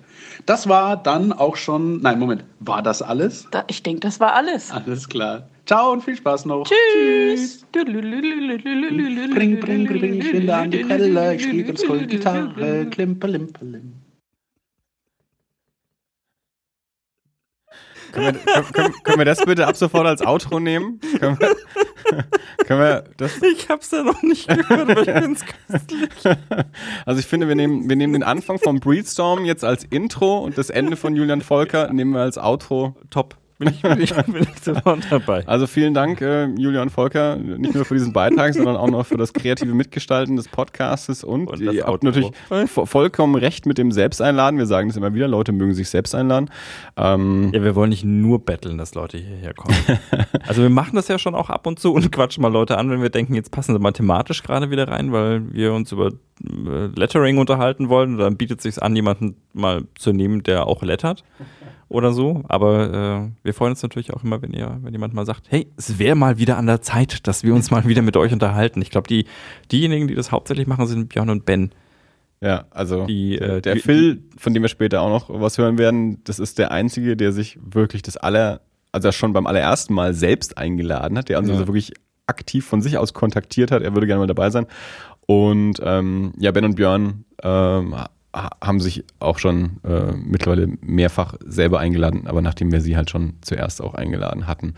Das 0.47 0.67
war 0.67 0.97
dann 0.97 1.35
auch 1.35 1.57
schon, 1.57 2.01
nein, 2.01 2.19
Moment, 2.19 2.45
war 2.61 2.83
das 2.83 3.03
alles? 3.03 3.47
Da, 3.51 3.65
ich 3.69 3.83
denke, 3.83 4.01
das 4.01 4.19
war 4.19 4.33
alles. 4.33 4.71
Alles 4.71 5.07
klar. 5.09 5.47
Ciao 5.67 5.93
und 5.93 6.03
viel 6.03 6.17
Spaß 6.17 6.47
noch. 6.47 6.65
Tschüss. 6.67 7.67
Bring, 7.73 7.91
bring, 9.61 9.87
bring, 9.87 10.15
ich 10.15 10.33
will 10.33 10.51
an 10.51 10.71
die 10.71 10.83
Quelle, 10.83 11.35
ich 11.35 11.43
spiele 11.43 11.65
ganz 11.65 11.83
toll 11.83 12.07
Gitarre, 12.07 12.87
klimperlimperlim. 12.87 13.93
Können 18.19 18.39
wir, 18.45 18.63
können, 18.73 18.95
können 19.03 19.19
wir 19.19 19.25
das 19.25 19.45
bitte 19.45 19.67
ab 19.67 19.77
sofort 19.77 20.07
als 20.07 20.23
Outro 20.23 20.61
nehmen? 20.61 21.01
Können 21.19 21.39
wir, 21.39 21.57
können 22.67 22.81
wir 22.81 23.05
das? 23.17 23.41
Ich 23.43 23.69
hab's 23.69 23.91
ja 23.91 24.03
noch 24.03 24.23
nicht 24.23 24.49
gehört, 24.49 24.91
aber 24.91 25.01
ich 25.01 25.23
find's 25.23 25.45
köstlich. 25.45 26.11
Also 27.07 27.21
ich 27.21 27.27
finde, 27.27 27.49
wir 27.49 27.55
nehmen, 27.55 27.89
wir 27.89 27.97
nehmen 27.97 28.13
den 28.13 28.23
Anfang 28.23 28.59
vom 28.59 28.81
Breedstorm 28.81 29.45
jetzt 29.45 29.65
als 29.65 29.85
Intro 29.85 30.39
und 30.39 30.59
das 30.59 30.71
Ende 30.71 30.97
von 30.97 31.17
Julian 31.17 31.41
Volker 31.41 31.93
nehmen 31.93 32.13
wir 32.13 32.21
als 32.21 32.39
Outro. 32.39 32.97
Top. 33.11 33.37
Bin 33.59 33.69
ich, 33.71 33.83
bin 33.83 34.01
ich, 34.01 34.15
bin 34.27 34.43
ich 34.55 34.63
sofort 34.63 35.01
dabei. 35.11 35.47
Also 35.49 35.67
vielen 35.67 35.93
Dank, 35.93 36.21
äh, 36.21 36.47
Julian 36.57 36.91
Volker, 36.91 37.37
nicht 37.37 37.75
nur 37.75 37.85
für 37.85 37.95
diesen 37.95 38.13
Beitrag, 38.13 38.55
sondern 38.55 38.77
auch 38.77 38.89
noch 38.89 39.05
für 39.05 39.17
das 39.17 39.33
kreative 39.33 39.75
Mitgestalten 39.75 40.37
des 40.37 40.47
Podcastes 40.49 41.25
und, 41.25 41.49
Und 41.49 41.61
das 41.67 41.75
ihr 41.75 41.85
habt 41.85 42.05
natürlich 42.05 42.31
vo- 42.51 42.87
vollkommen 42.87 43.35
recht 43.35 43.67
mit 43.67 43.77
dem 43.77 43.91
Selbsteinladen. 43.91 44.59
Wir 44.59 44.67
sagen 44.67 44.89
das 44.89 44.97
immer 44.97 45.13
wieder, 45.13 45.27
Leute 45.27 45.51
mögen 45.53 45.75
sich 45.75 45.89
selbst 45.89 46.15
einladen. 46.15 46.51
Ähm, 46.97 47.51
Ja, 47.53 47.65
wir 47.65 47.75
wollen 47.75 47.91
nicht 47.91 48.05
nur 48.05 48.39
betteln, 48.45 48.79
dass 48.79 48.95
Leute 48.95 49.19
hierher 49.19 49.55
kommen. 49.55 49.77
also 50.47 50.63
wir 50.63 50.71
machen 50.71 50.95
das 50.95 51.09
ja 51.09 51.19
schon 51.19 51.35
auch 51.35 51.51
ab 51.51 51.67
und 51.67 51.81
zu 51.81 51.93
und 51.93 52.13
quatschen 52.13 52.43
mal 52.43 52.53
Leute 52.53 52.79
an, 52.79 52.91
wenn 52.91 53.03
wir 53.03 53.11
denken, 53.11 53.35
jetzt 53.35 53.51
passen 53.51 53.73
sie 53.73 53.79
mal 53.81 53.93
thematisch 53.93 54.43
gerade 54.45 54.71
wieder 54.71 54.87
rein, 54.87 55.11
weil 55.13 55.43
wir 55.53 55.73
uns 55.73 55.91
über 55.91 56.09
äh, 56.09 56.87
Lettering 56.95 57.39
unterhalten 57.39 57.89
wollen. 57.89 58.19
Dann 58.19 58.37
bietet 58.37 58.59
es 58.59 58.63
sich 58.75 58.83
an, 58.83 58.95
jemanden 58.95 59.35
mal 59.53 59.83
zu 59.99 60.13
nehmen, 60.13 60.45
der 60.45 60.67
auch 60.69 60.83
lettert 60.85 61.25
oder 61.89 62.13
so. 62.13 62.43
Aber 62.49 63.29
äh, 63.33 63.45
wir 63.45 63.55
freuen 63.55 63.71
uns 63.73 63.83
natürlich 63.83 64.13
auch 64.13 64.23
immer, 64.25 64.43
wenn 64.43 64.53
ihr, 64.53 64.79
wenn 64.83 64.93
jemand 64.93 65.15
mal 65.15 65.25
sagt, 65.27 65.47
hey, 65.51 65.67
es 65.77 65.99
wäre 65.99 66.15
mal 66.17 66.39
wieder 66.39 66.57
an 66.59 66.67
der 66.67 66.81
Zeit, 66.83 67.27
dass 67.27 67.43
wir 67.45 67.55
uns 67.55 67.71
mal 67.71 67.87
wieder 67.87 68.03
mit 68.03 68.17
euch 68.17 68.33
unterhalten. 68.33 68.83
Ich 68.83 68.91
glaube, 68.91 69.09
die, 69.09 69.27
diejenigen, 69.73 70.09
die 70.09 70.15
das 70.15 70.31
hauptsächlich 70.33 70.67
machen, 70.67 70.87
sind 70.87 71.09
Björn 71.09 71.31
und 71.31 71.45
Ben. 71.45 71.71
Ja, 72.41 72.67
also 72.71 73.07
Die, 73.07 73.37
äh, 73.39 73.61
der 73.61 73.75
die- 73.75 73.81
Phil, 73.81 74.23
von 74.37 74.55
dem 74.55 74.63
wir 74.63 74.69
später 74.69 75.03
auch 75.03 75.09
noch 75.09 75.41
was 75.41 75.59
hören 75.59 75.77
werden, 75.79 76.23
das 76.25 76.39
ist 76.39 76.59
der 76.59 76.71
einzige, 76.71 77.17
der 77.17 77.33
sich 77.33 77.59
wirklich 77.61 78.03
das 78.03 78.17
aller, 78.17 78.61
also 78.93 79.11
schon 79.11 79.33
beim 79.33 79.47
allerersten 79.47 79.93
Mal 79.95 80.15
selbst 80.15 80.57
eingeladen 80.57 81.19
hat, 81.19 81.29
der 81.31 81.39
uns 81.39 81.49
Ja. 81.49 81.55
also 81.55 81.67
wirklich 81.67 81.93
aktiv 82.29 82.65
von 82.67 82.81
sich 82.83 82.97
aus 82.99 83.13
kontaktiert 83.15 83.71
hat. 83.73 83.83
Er 83.83 83.95
würde 83.95 84.07
gerne 84.07 84.21
mal 84.21 84.27
dabei 84.27 84.51
sein. 84.51 84.67
Und 85.27 85.81
ähm, 85.83 86.33
ja, 86.39 86.53
Ben 86.53 86.65
und 86.65 86.77
Björn 86.77 87.25
ähm, 87.43 87.95
haben 88.63 88.81
sich 88.81 89.05
auch 89.21 89.39
schon 89.39 89.79
äh, 89.85 90.13
mittlerweile 90.13 90.69
mehrfach 90.81 91.35
selber 91.45 91.81
eingeladen, 91.81 92.27
aber 92.27 92.43
nachdem 92.43 92.73
wir 92.73 92.81
sie 92.81 92.97
halt 92.97 93.11
schon 93.11 93.35
zuerst 93.41 93.83
auch 93.83 93.95
eingeladen 93.95 94.47
hatten. 94.47 94.75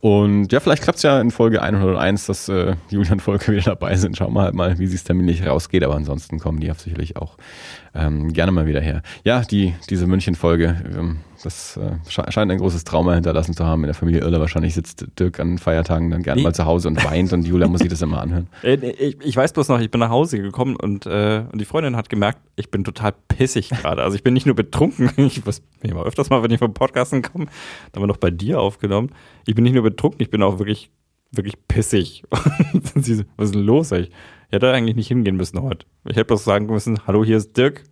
Und 0.00 0.50
ja, 0.50 0.60
vielleicht 0.60 0.82
klappt 0.82 0.96
es 0.96 1.02
ja 1.02 1.20
in 1.20 1.30
Folge 1.30 1.62
101, 1.62 2.26
dass 2.26 2.48
äh, 2.48 2.76
Julian 2.88 3.20
Volker 3.20 3.52
wieder 3.52 3.62
dabei 3.62 3.96
sind. 3.96 4.16
Schauen 4.16 4.32
wir 4.32 4.42
halt 4.42 4.54
mal, 4.54 4.78
wie 4.78 4.84
es 4.84 5.04
terminlich 5.04 5.46
rausgeht, 5.46 5.84
aber 5.84 5.94
ansonsten 5.94 6.38
kommen 6.38 6.60
die 6.60 6.68
ja 6.68 6.74
sicherlich 6.74 7.16
auch 7.16 7.36
ähm, 7.94 8.32
gerne 8.32 8.52
mal 8.52 8.66
wieder 8.66 8.80
her. 8.80 9.02
Ja, 9.24 9.42
die, 9.42 9.74
diese 9.88 10.06
München-Folge, 10.06 10.82
ähm, 10.96 11.16
das 11.42 11.76
äh, 11.76 11.92
sche- 12.08 12.30
scheint 12.30 12.52
ein 12.52 12.58
großes 12.58 12.84
Trauma 12.84 13.14
hinterlassen 13.14 13.54
zu 13.54 13.64
haben 13.64 13.82
in 13.82 13.86
der 13.88 13.94
Familie 13.94 14.20
Irle. 14.20 14.38
Wahrscheinlich 14.40 14.74
sitzt 14.74 15.06
Dirk 15.18 15.40
an 15.40 15.58
Feiertagen 15.58 16.10
dann 16.10 16.22
gerne 16.22 16.40
Nee. 16.40 16.44
mal 16.44 16.54
zu 16.54 16.66
Hause 16.66 16.88
und 16.88 17.02
weint 17.04 17.32
und 17.32 17.46
Julia 17.46 17.66
muss 17.66 17.80
sich 17.80 17.88
das 17.88 18.02
immer 18.02 18.20
anhören. 18.20 18.46
Äh, 18.62 18.74
Ich, 18.90 19.16
ich 19.24 19.36
weiß 19.36 19.52
bloß 19.54 19.68
noch, 19.68 19.80
ich 19.80 19.90
bin 19.90 19.98
nach 20.00 20.10
Hause 20.10 20.40
gekommen 20.40 20.76
und, 20.76 21.06
äh, 21.06 21.42
und 21.50 21.60
die 21.60 21.64
Freundin 21.64 21.96
hat 21.96 22.08
gemerkt, 22.08 22.38
ich 22.56 22.70
bin 22.70 22.84
total 22.84 23.12
pissig 23.28 23.70
gerade. 23.70 24.02
Also 24.02 24.14
ich 24.16 24.22
bin 24.22 24.34
nicht 24.34 24.46
nur 24.46 24.54
betrunken, 24.54 25.10
ich 25.16 25.44
was 25.46 25.62
mir 25.82 25.90
immer 25.90 26.04
öfters 26.04 26.30
mal, 26.30 26.42
wenn 26.42 26.50
ich 26.50 26.58
vom 26.58 26.74
Podcasten 26.74 27.22
komme, 27.22 27.46
da 27.92 27.96
haben 27.96 28.02
wir 28.02 28.06
noch 28.08 28.18
bei 28.18 28.30
dir 28.30 28.60
aufgenommen. 28.60 29.10
Ich 29.46 29.54
bin 29.54 29.64
nicht 29.64 29.74
nur 29.74 29.82
betrunken, 29.82 30.20
ich 30.22 30.30
bin 30.30 30.42
auch 30.42 30.58
wirklich, 30.58 30.90
wirklich 31.32 31.54
pissig. 31.66 32.22
Was 32.72 33.08
ist 33.08 33.24
denn 33.54 33.62
los? 33.62 33.92
Ich, 33.92 34.10
ich 34.50 34.56
hätte 34.56 34.72
eigentlich 34.72 34.96
nicht 34.96 35.06
hingehen 35.06 35.36
müssen 35.36 35.62
heute. 35.62 35.86
Ich 36.04 36.16
hätte 36.16 36.24
bloß 36.24 36.42
sagen 36.42 36.66
müssen, 36.66 37.06
hallo, 37.06 37.24
hier 37.24 37.36
ist 37.36 37.56
Dirk, 37.56 37.84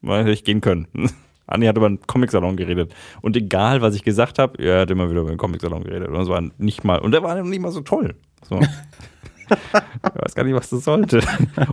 mal 0.00 0.20
hätte 0.20 0.30
ich 0.30 0.44
gehen 0.44 0.60
können. 0.60 0.86
Anni 1.48 1.66
hat 1.66 1.76
über 1.76 1.86
einen 1.86 2.00
Comicsalon 2.06 2.56
geredet. 2.56 2.94
Und 3.20 3.36
egal, 3.36 3.82
was 3.82 3.96
ich 3.96 4.04
gesagt 4.04 4.38
habe, 4.38 4.62
er 4.62 4.82
hat 4.82 4.90
immer 4.92 5.10
wieder 5.10 5.22
über 5.22 5.30
den 5.30 5.38
Comicsalon 5.38 5.82
geredet. 5.82 6.06
Und 6.06 6.14
das 6.14 6.28
war 6.28 6.40
nicht 6.56 6.84
mal, 6.84 7.00
und 7.00 7.10
der 7.10 7.24
war 7.24 7.42
nicht 7.42 7.60
mal 7.60 7.72
so 7.72 7.80
toll. 7.80 8.14
So. 8.48 8.60
Ich 8.60 10.22
weiß 10.22 10.36
gar 10.36 10.44
nicht, 10.44 10.54
was 10.54 10.70
das 10.70 10.84
sollte. 10.84 11.20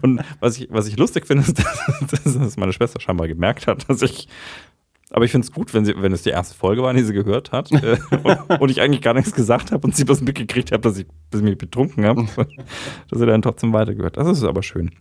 Und 0.02 0.22
was 0.40 0.58
ich, 0.58 0.68
was 0.72 0.88
ich 0.88 0.98
lustig 0.98 1.28
finde, 1.28 1.44
ist, 1.44 1.60
dass, 2.12 2.24
dass 2.24 2.58
meine 2.58 2.74
Schwester 2.74 3.00
scheinbar 3.00 3.28
gemerkt 3.28 3.68
hat, 3.68 3.88
dass 3.88 4.02
ich. 4.02 4.28
Aber 5.12 5.26
ich 5.26 5.32
finde 5.32 5.46
es 5.46 5.52
gut, 5.52 5.74
wenn, 5.74 5.84
sie, 5.86 5.94
wenn 5.98 6.14
es 6.14 6.24
die 6.24 6.30
erste 6.30 6.56
Folge 6.56 6.82
war, 6.84 6.94
die 6.94 7.04
sie 7.04 7.14
gehört 7.14 7.52
hat 7.52 7.72
äh, 7.72 7.98
und, 8.24 8.60
und 8.62 8.72
ich 8.72 8.82
eigentlich 8.82 9.02
gar 9.02 9.14
nichts 9.14 9.34
gesagt 9.34 9.72
habe 9.72 9.86
und 9.86 9.96
sie 9.96 10.06
bloß 10.06 10.22
mitgekriegt 10.22 10.72
habe, 10.72 10.82
dass 10.82 10.98
ich, 10.98 11.06
dass 11.30 11.42
ich 11.42 11.46
mich 11.46 11.58
betrunken 11.58 12.06
habe, 12.06 12.26
dass 13.10 13.20
sie 13.20 13.26
dann 13.26 13.42
trotzdem 13.42 13.74
weitergehört. 13.74 14.18
Das 14.18 14.28
ist 14.28 14.44
aber 14.44 14.64
schön. 14.64 14.92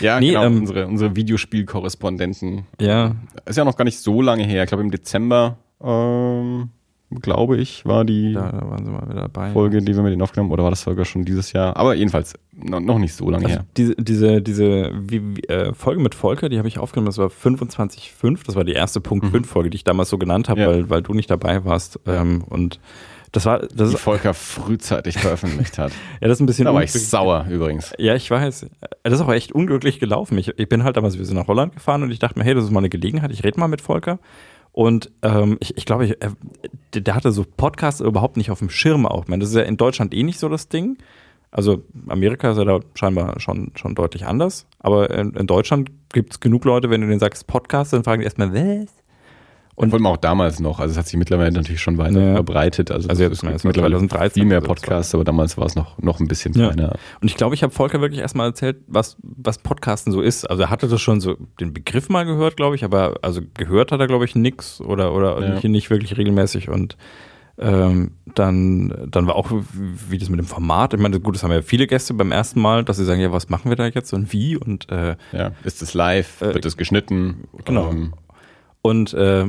Ja, 0.00 0.18
Nee, 0.20 0.28
genau, 0.28 0.44
ähm, 0.44 0.58
unsere, 0.58 0.86
unsere 0.86 1.16
Videospielkorrespondenten. 1.16 2.66
Ja, 2.80 3.16
Ist 3.44 3.56
ja 3.56 3.64
noch 3.64 3.76
gar 3.76 3.84
nicht 3.84 3.98
so 3.98 4.22
lange 4.22 4.44
her. 4.44 4.62
Ich 4.62 4.68
glaube 4.68 4.82
im 4.82 4.90
Dezember, 4.90 5.58
ähm, 5.82 6.70
glaube 7.10 7.56
ich, 7.56 7.86
war 7.86 8.04
die 8.04 8.34
da, 8.34 8.52
waren 8.68 8.84
sie 8.84 8.90
mal 8.90 9.08
wieder 9.08 9.22
dabei. 9.22 9.50
Folge, 9.52 9.80
die 9.80 9.94
wir 9.96 10.02
mit 10.02 10.12
denen 10.12 10.20
aufgenommen 10.22 10.50
Oder 10.52 10.62
war 10.64 10.70
das 10.70 10.82
sogar 10.82 11.04
schon 11.04 11.24
dieses 11.24 11.52
Jahr? 11.52 11.76
Aber 11.76 11.94
jedenfalls 11.94 12.34
noch, 12.52 12.98
nicht 12.98 13.14
so 13.14 13.30
lange 13.30 13.46
Also 13.46 13.56
her. 13.58 13.66
diese, 13.76 13.94
diese, 13.96 14.42
diese 14.42 14.92
wie, 15.00 15.36
wie, 15.36 15.40
äh, 15.48 15.72
Folge 15.72 16.02
mit 16.02 16.14
Volker, 16.14 16.48
die 16.48 16.58
habe 16.58 16.68
ich 16.68 16.78
aufgenommen, 16.78 17.06
das 17.06 17.18
war 17.18 17.28
25.5, 17.28 18.44
das 18.44 18.56
war 18.56 18.64
die 18.64 18.72
erste 18.72 19.00
Punkt 19.00 19.26
5 19.26 19.48
Folge, 19.48 19.70
die 19.70 19.76
ich 19.76 19.84
damals 19.84 20.10
so 20.10 20.18
genannt 20.18 20.48
habe, 20.48 20.60
Mhm. 20.60 20.66
Ja. 20.66 20.72
weil, 20.72 20.90
weil 20.90 21.02
du 21.02 21.14
nicht 21.14 21.30
dabei 21.30 21.64
warst. 21.64 21.98
Ähm, 22.06 22.42
und 22.48 22.80
das 23.32 23.44
war, 23.46 23.60
das 23.74 23.90
Die 23.90 23.96
Volker 23.96 24.32
frühzeitig 24.34 25.18
veröffentlicht 25.18 25.78
hat. 25.78 25.92
ja, 26.20 26.28
das 26.28 26.38
ist 26.38 26.40
ein 26.40 26.46
bisschen 26.46 26.64
Da 26.64 26.72
war 26.74 26.82
ich 26.82 26.92
sauer 26.92 27.46
übrigens. 27.50 27.92
Ja, 27.98 28.14
ich 28.14 28.30
weiß. 28.30 28.66
Das 29.02 29.12
ist 29.12 29.20
auch 29.20 29.32
echt 29.32 29.52
unglücklich 29.52 30.00
gelaufen. 30.00 30.36
Ich, 30.38 30.48
ich 30.58 30.68
bin 30.68 30.82
halt 30.82 30.96
damals, 30.96 31.18
wir 31.18 31.24
sind 31.26 31.36
nach 31.36 31.46
Holland 31.46 31.74
gefahren 31.74 32.02
und 32.02 32.10
ich 32.10 32.18
dachte 32.18 32.38
mir, 32.38 32.44
hey, 32.46 32.54
das 32.54 32.64
ist 32.64 32.70
mal 32.70 32.80
eine 32.80 32.88
Gelegenheit, 32.88 33.30
ich 33.30 33.44
rede 33.44 33.60
mal 33.60 33.68
mit 33.68 33.80
Volker. 33.82 34.18
Und 34.72 35.10
ähm, 35.22 35.56
ich, 35.60 35.76
ich 35.76 35.84
glaube, 35.86 36.06
ich, 36.06 36.16
der, 36.94 37.00
der 37.00 37.14
hatte 37.14 37.32
so 37.32 37.44
Podcasts 37.44 38.00
überhaupt 38.00 38.36
nicht 38.36 38.50
auf 38.50 38.60
dem 38.60 38.70
Schirm 38.70 39.06
auch. 39.06 39.24
Ich 39.24 39.28
meine, 39.28 39.40
das 39.40 39.50
ist 39.50 39.56
ja 39.56 39.62
in 39.62 39.76
Deutschland 39.76 40.14
eh 40.14 40.22
nicht 40.22 40.38
so 40.38 40.48
das 40.48 40.68
Ding. 40.68 40.98
Also 41.50 41.82
Amerika 42.08 42.50
ist 42.50 42.58
ja 42.58 42.64
da 42.64 42.80
scheinbar 42.94 43.40
schon, 43.40 43.72
schon 43.74 43.94
deutlich 43.94 44.26
anders. 44.26 44.66
Aber 44.78 45.10
in, 45.10 45.32
in 45.34 45.46
Deutschland 45.46 45.90
gibt 46.12 46.32
es 46.32 46.40
genug 46.40 46.64
Leute, 46.64 46.90
wenn 46.90 47.00
du 47.00 47.06
denen 47.06 47.20
sagst 47.20 47.46
Podcast, 47.46 47.92
dann 47.92 48.04
fragen 48.04 48.20
die 48.20 48.24
erstmal, 48.24 48.52
was? 48.52 48.97
Und 49.80 49.90
vor 49.90 49.98
allem 49.98 50.06
auch 50.06 50.16
damals 50.16 50.58
noch. 50.60 50.80
Also 50.80 50.92
es 50.92 50.98
hat 50.98 51.06
sich 51.06 51.16
mittlerweile 51.16 51.52
natürlich 51.52 51.80
schon 51.80 51.98
weiter 51.98 52.20
Ja. 52.20 52.34
verbreitet. 52.34 52.90
Also, 52.90 53.08
Also 53.08 53.22
es 53.24 53.40
jetzt 53.42 53.44
ist 53.44 53.64
mittlerweile 53.64 53.94
2013 53.96 54.30
viel 54.42 54.44
mehr. 54.48 54.60
Podcasts, 54.60 55.14
aber 55.14 55.22
damals 55.24 55.56
war 55.56 55.66
es 55.66 55.76
noch, 55.76 55.98
noch 55.98 56.18
ein 56.20 56.26
bisschen 56.26 56.52
Ja. 56.54 56.70
kleiner. 56.72 56.96
Und 57.20 57.28
ich 57.30 57.36
glaube, 57.36 57.54
ich 57.54 57.62
habe 57.62 57.72
Volker 57.72 58.00
wirklich 58.00 58.20
erstmal 58.20 58.48
erzählt, 58.48 58.78
was, 58.88 59.16
was 59.22 59.58
Podcasten 59.58 60.12
so 60.12 60.20
ist. 60.20 60.44
Also 60.50 60.64
er 60.64 60.70
hatte 60.70 60.88
das 60.88 61.00
schon 61.00 61.20
so 61.20 61.36
den 61.60 61.72
Begriff 61.72 62.08
mal 62.08 62.24
gehört, 62.24 62.56
glaube 62.56 62.74
ich, 62.74 62.82
aber 62.84 63.14
also 63.22 63.40
gehört 63.54 63.92
hat 63.92 64.00
er, 64.00 64.08
glaube 64.08 64.24
ich, 64.24 64.34
nix 64.34 64.80
oder, 64.80 65.14
oder 65.14 65.40
Ja. 65.40 65.54
nicht, 65.54 65.64
nicht 65.64 65.90
wirklich 65.90 66.16
regelmäßig. 66.16 66.68
Und 66.68 66.96
ähm, 67.60 68.12
dann, 68.34 69.08
dann 69.10 69.26
war 69.26 69.34
auch, 69.36 69.50
wie 70.08 70.18
das 70.18 70.28
mit 70.28 70.38
dem 70.38 70.46
Format, 70.46 70.94
ich 70.94 71.00
meine, 71.00 71.18
gut, 71.20 71.34
das 71.34 71.42
haben 71.42 71.50
ja 71.52 71.62
viele 71.62 71.86
Gäste 71.86 72.14
beim 72.14 72.30
ersten 72.32 72.60
Mal, 72.60 72.84
dass 72.84 72.96
sie 72.98 73.04
sagen, 73.04 73.20
ja, 73.20 73.32
was 73.32 73.48
machen 73.48 73.68
wir 73.68 73.76
da 73.76 73.86
jetzt 73.86 74.12
und 74.12 74.32
wie? 74.32 74.56
Und 74.56 74.88
äh, 74.90 75.16
Ja. 75.32 75.52
Ist 75.64 75.82
es 75.82 75.94
live? 75.94 76.40
Äh, 76.42 76.54
Wird 76.54 76.64
es 76.66 76.76
geschnitten? 76.76 77.48
genau. 77.64 77.90
Ähm, 77.90 78.12
Und 78.82 79.12
äh, 79.14 79.44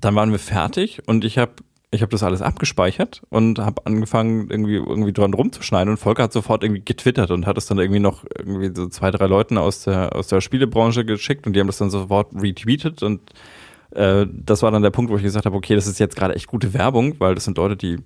dann 0.00 0.14
waren 0.14 0.32
wir 0.32 0.38
fertig 0.38 1.02
und 1.06 1.24
ich 1.24 1.38
habe 1.38 1.52
ich 1.92 2.02
hab 2.02 2.10
das 2.10 2.22
alles 2.22 2.40
abgespeichert 2.40 3.22
und 3.30 3.58
habe 3.58 3.84
angefangen, 3.84 4.48
irgendwie, 4.48 4.76
irgendwie 4.76 5.12
dran 5.12 5.34
rumzuschneiden. 5.34 5.90
Und 5.90 5.96
Volker 5.96 6.22
hat 6.22 6.32
sofort 6.32 6.62
irgendwie 6.62 6.84
getwittert 6.84 7.32
und 7.32 7.46
hat 7.46 7.58
es 7.58 7.66
dann 7.66 7.78
irgendwie 7.78 7.98
noch 7.98 8.24
irgendwie 8.38 8.70
so 8.74 8.86
zwei, 8.88 9.10
drei 9.10 9.26
Leuten 9.26 9.58
aus 9.58 9.82
der, 9.82 10.14
aus 10.14 10.28
der 10.28 10.40
Spielebranche 10.40 11.04
geschickt 11.04 11.46
und 11.46 11.54
die 11.54 11.60
haben 11.60 11.66
das 11.66 11.78
dann 11.78 11.90
sofort 11.90 12.28
retweetet. 12.32 13.02
Und 13.02 13.20
äh, 13.90 14.24
das 14.30 14.62
war 14.62 14.70
dann 14.70 14.82
der 14.82 14.90
Punkt, 14.90 15.10
wo 15.10 15.16
ich 15.16 15.22
gesagt 15.24 15.46
habe, 15.46 15.56
okay, 15.56 15.74
das 15.74 15.88
ist 15.88 15.98
jetzt 15.98 16.14
gerade 16.14 16.34
echt 16.34 16.46
gute 16.46 16.74
Werbung, 16.74 17.18
weil 17.18 17.34
das 17.34 17.44
sind 17.44 17.56
Leute, 17.56 17.76
die 17.76 17.98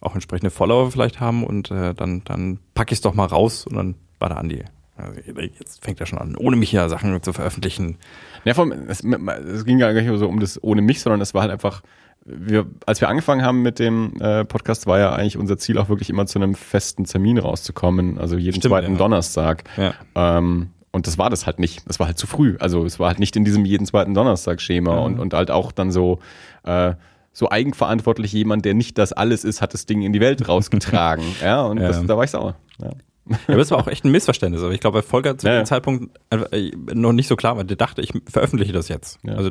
auch 0.00 0.14
entsprechende 0.14 0.50
Follower 0.50 0.90
vielleicht 0.90 1.20
haben 1.20 1.44
und 1.44 1.70
äh, 1.70 1.94
dann, 1.94 2.22
dann 2.24 2.58
packe 2.74 2.92
ich 2.92 2.98
es 2.98 3.02
doch 3.02 3.14
mal 3.14 3.26
raus 3.26 3.66
und 3.66 3.76
dann 3.76 3.94
war 4.18 4.28
da 4.28 4.36
Andi. 4.36 4.64
Also 4.98 5.20
jetzt 5.58 5.84
fängt 5.84 6.00
er 6.00 6.06
schon 6.06 6.18
an, 6.18 6.36
ohne 6.36 6.56
mich 6.56 6.72
ja 6.72 6.88
Sachen 6.88 7.22
zu 7.22 7.32
veröffentlichen. 7.32 7.96
Ja, 8.44 8.54
allem, 8.54 8.72
es, 8.88 9.02
es 9.04 9.64
ging 9.64 9.78
ja 9.78 9.92
gar 9.92 10.02
nicht 10.02 10.18
so 10.18 10.28
um 10.28 10.40
das 10.40 10.62
ohne 10.62 10.82
mich, 10.82 11.00
sondern 11.00 11.20
es 11.20 11.34
war 11.34 11.42
halt 11.42 11.52
einfach, 11.52 11.82
wir, 12.24 12.66
als 12.84 13.00
wir 13.00 13.08
angefangen 13.08 13.42
haben 13.42 13.62
mit 13.62 13.78
dem 13.78 14.20
äh, 14.20 14.44
Podcast, 14.44 14.86
war 14.86 14.98
ja 14.98 15.12
eigentlich 15.12 15.36
unser 15.38 15.56
Ziel 15.56 15.78
auch 15.78 15.88
wirklich 15.88 16.10
immer 16.10 16.26
zu 16.26 16.38
einem 16.38 16.54
festen 16.54 17.04
Termin 17.04 17.38
rauszukommen, 17.38 18.18
also 18.18 18.36
jeden 18.36 18.56
Stimmt, 18.56 18.72
zweiten 18.72 18.92
ja. 18.92 18.98
Donnerstag. 18.98 19.64
Ja. 19.76 19.94
Ähm, 20.14 20.70
und 20.90 21.06
das 21.06 21.16
war 21.18 21.30
das 21.30 21.46
halt 21.46 21.58
nicht. 21.58 21.86
Das 21.86 22.00
war 22.00 22.06
halt 22.06 22.18
zu 22.18 22.26
früh. 22.26 22.56
Also 22.58 22.84
es 22.84 22.98
war 22.98 23.08
halt 23.08 23.18
nicht 23.20 23.36
in 23.36 23.44
diesem 23.44 23.64
jeden 23.64 23.86
zweiten 23.86 24.14
Donnerstag-Schema 24.14 24.94
Ja. 24.94 24.98
und, 25.00 25.20
und 25.20 25.34
halt 25.34 25.50
auch 25.50 25.70
dann 25.70 25.92
so, 25.92 26.18
äh, 26.64 26.94
so 27.32 27.50
eigenverantwortlich 27.50 28.32
jemand, 28.32 28.64
der 28.64 28.74
nicht 28.74 28.98
das 28.98 29.12
alles 29.12 29.44
ist, 29.44 29.62
hat 29.62 29.74
das 29.74 29.86
Ding 29.86 30.02
in 30.02 30.12
die 30.12 30.20
Welt 30.20 30.48
rausgetragen. 30.48 31.24
ja, 31.42 31.62
und 31.62 31.78
Ja. 31.78 31.88
Das, 31.88 32.04
da 32.04 32.16
war 32.16 32.24
ich 32.24 32.30
sauer. 32.30 32.56
Ja. 32.82 32.90
Ja, 33.46 33.56
das 33.56 33.70
war 33.70 33.78
auch 33.78 33.86
echt 33.88 34.04
ein 34.04 34.10
Missverständnis. 34.10 34.62
Aber 34.62 34.72
ich 34.72 34.80
glaube, 34.80 34.96
weil 34.96 35.02
Volker 35.02 35.36
zu 35.38 35.46
Ja, 35.46 35.58
dem. 35.60 35.66
Zeitpunkt 35.66 36.18
einfach, 36.30 36.50
äh, 36.52 36.70
noch 36.94 37.12
nicht 37.12 37.28
so 37.28 37.36
klar 37.36 37.56
war. 37.56 37.64
Der 37.64 37.76
dachte, 37.76 38.00
ich 38.02 38.12
veröffentliche 38.30 38.72
das 38.72 38.88
jetzt. 38.88 39.18
Ja. 39.24 39.34
Also 39.34 39.50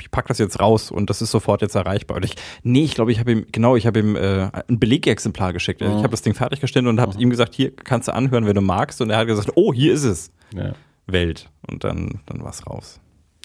ich 0.00 0.10
pack 0.10 0.26
das 0.28 0.38
jetzt 0.38 0.60
raus 0.60 0.90
und 0.90 1.10
das 1.10 1.22
ist 1.22 1.30
sofort 1.30 1.62
jetzt 1.62 1.74
erreichbar. 1.74 2.16
Und 2.16 2.24
ich, 2.24 2.34
nee, 2.62 2.84
ich 2.84 2.94
glaube, 2.94 3.12
ich 3.12 3.18
habe 3.20 3.32
ihm, 3.32 3.46
genau, 3.52 3.76
ich 3.76 3.86
habe 3.86 3.98
ihm 4.00 4.16
äh, 4.16 4.50
ein 4.68 4.78
Belegexemplar 4.78 5.52
geschickt. 5.52 5.80
Ich 5.82 5.88
habe 5.88 6.08
das 6.08 6.22
Ding 6.22 6.34
fertiggestellt 6.34 6.86
und 6.86 7.00
habe 7.00 7.16
ihm 7.20 7.30
gesagt, 7.30 7.54
hier 7.54 7.74
kannst 7.74 8.08
du 8.08 8.14
anhören, 8.14 8.46
wenn 8.46 8.54
du 8.54 8.60
magst. 8.60 9.00
Und 9.00 9.10
er 9.10 9.18
hat 9.18 9.26
gesagt, 9.26 9.50
oh, 9.54 9.72
hier 9.72 9.92
ist 9.94 10.04
es. 10.04 10.30
Ja. 10.54 10.72
Welt. 11.06 11.50
Und 11.70 11.84
dann, 11.84 12.20
dann 12.26 12.42
war 12.42 12.50
es 12.50 12.66
raus. 12.66 13.00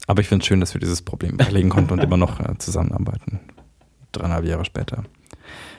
Aber 0.08 0.22
ich 0.22 0.28
finde 0.28 0.44
es 0.44 0.48
schön, 0.48 0.60
dass 0.60 0.74
wir 0.74 0.80
dieses 0.80 1.02
Problem 1.02 1.38
beilegen 1.38 1.70
konnten 1.70 1.94
und 1.94 2.00
immer 2.04 2.18
noch 2.18 2.40
äh, 2.40 2.58
zusammenarbeiten. 2.58 3.40
dreieinhalb 4.12 4.46
Jahre 4.46 4.66
später. 4.66 5.04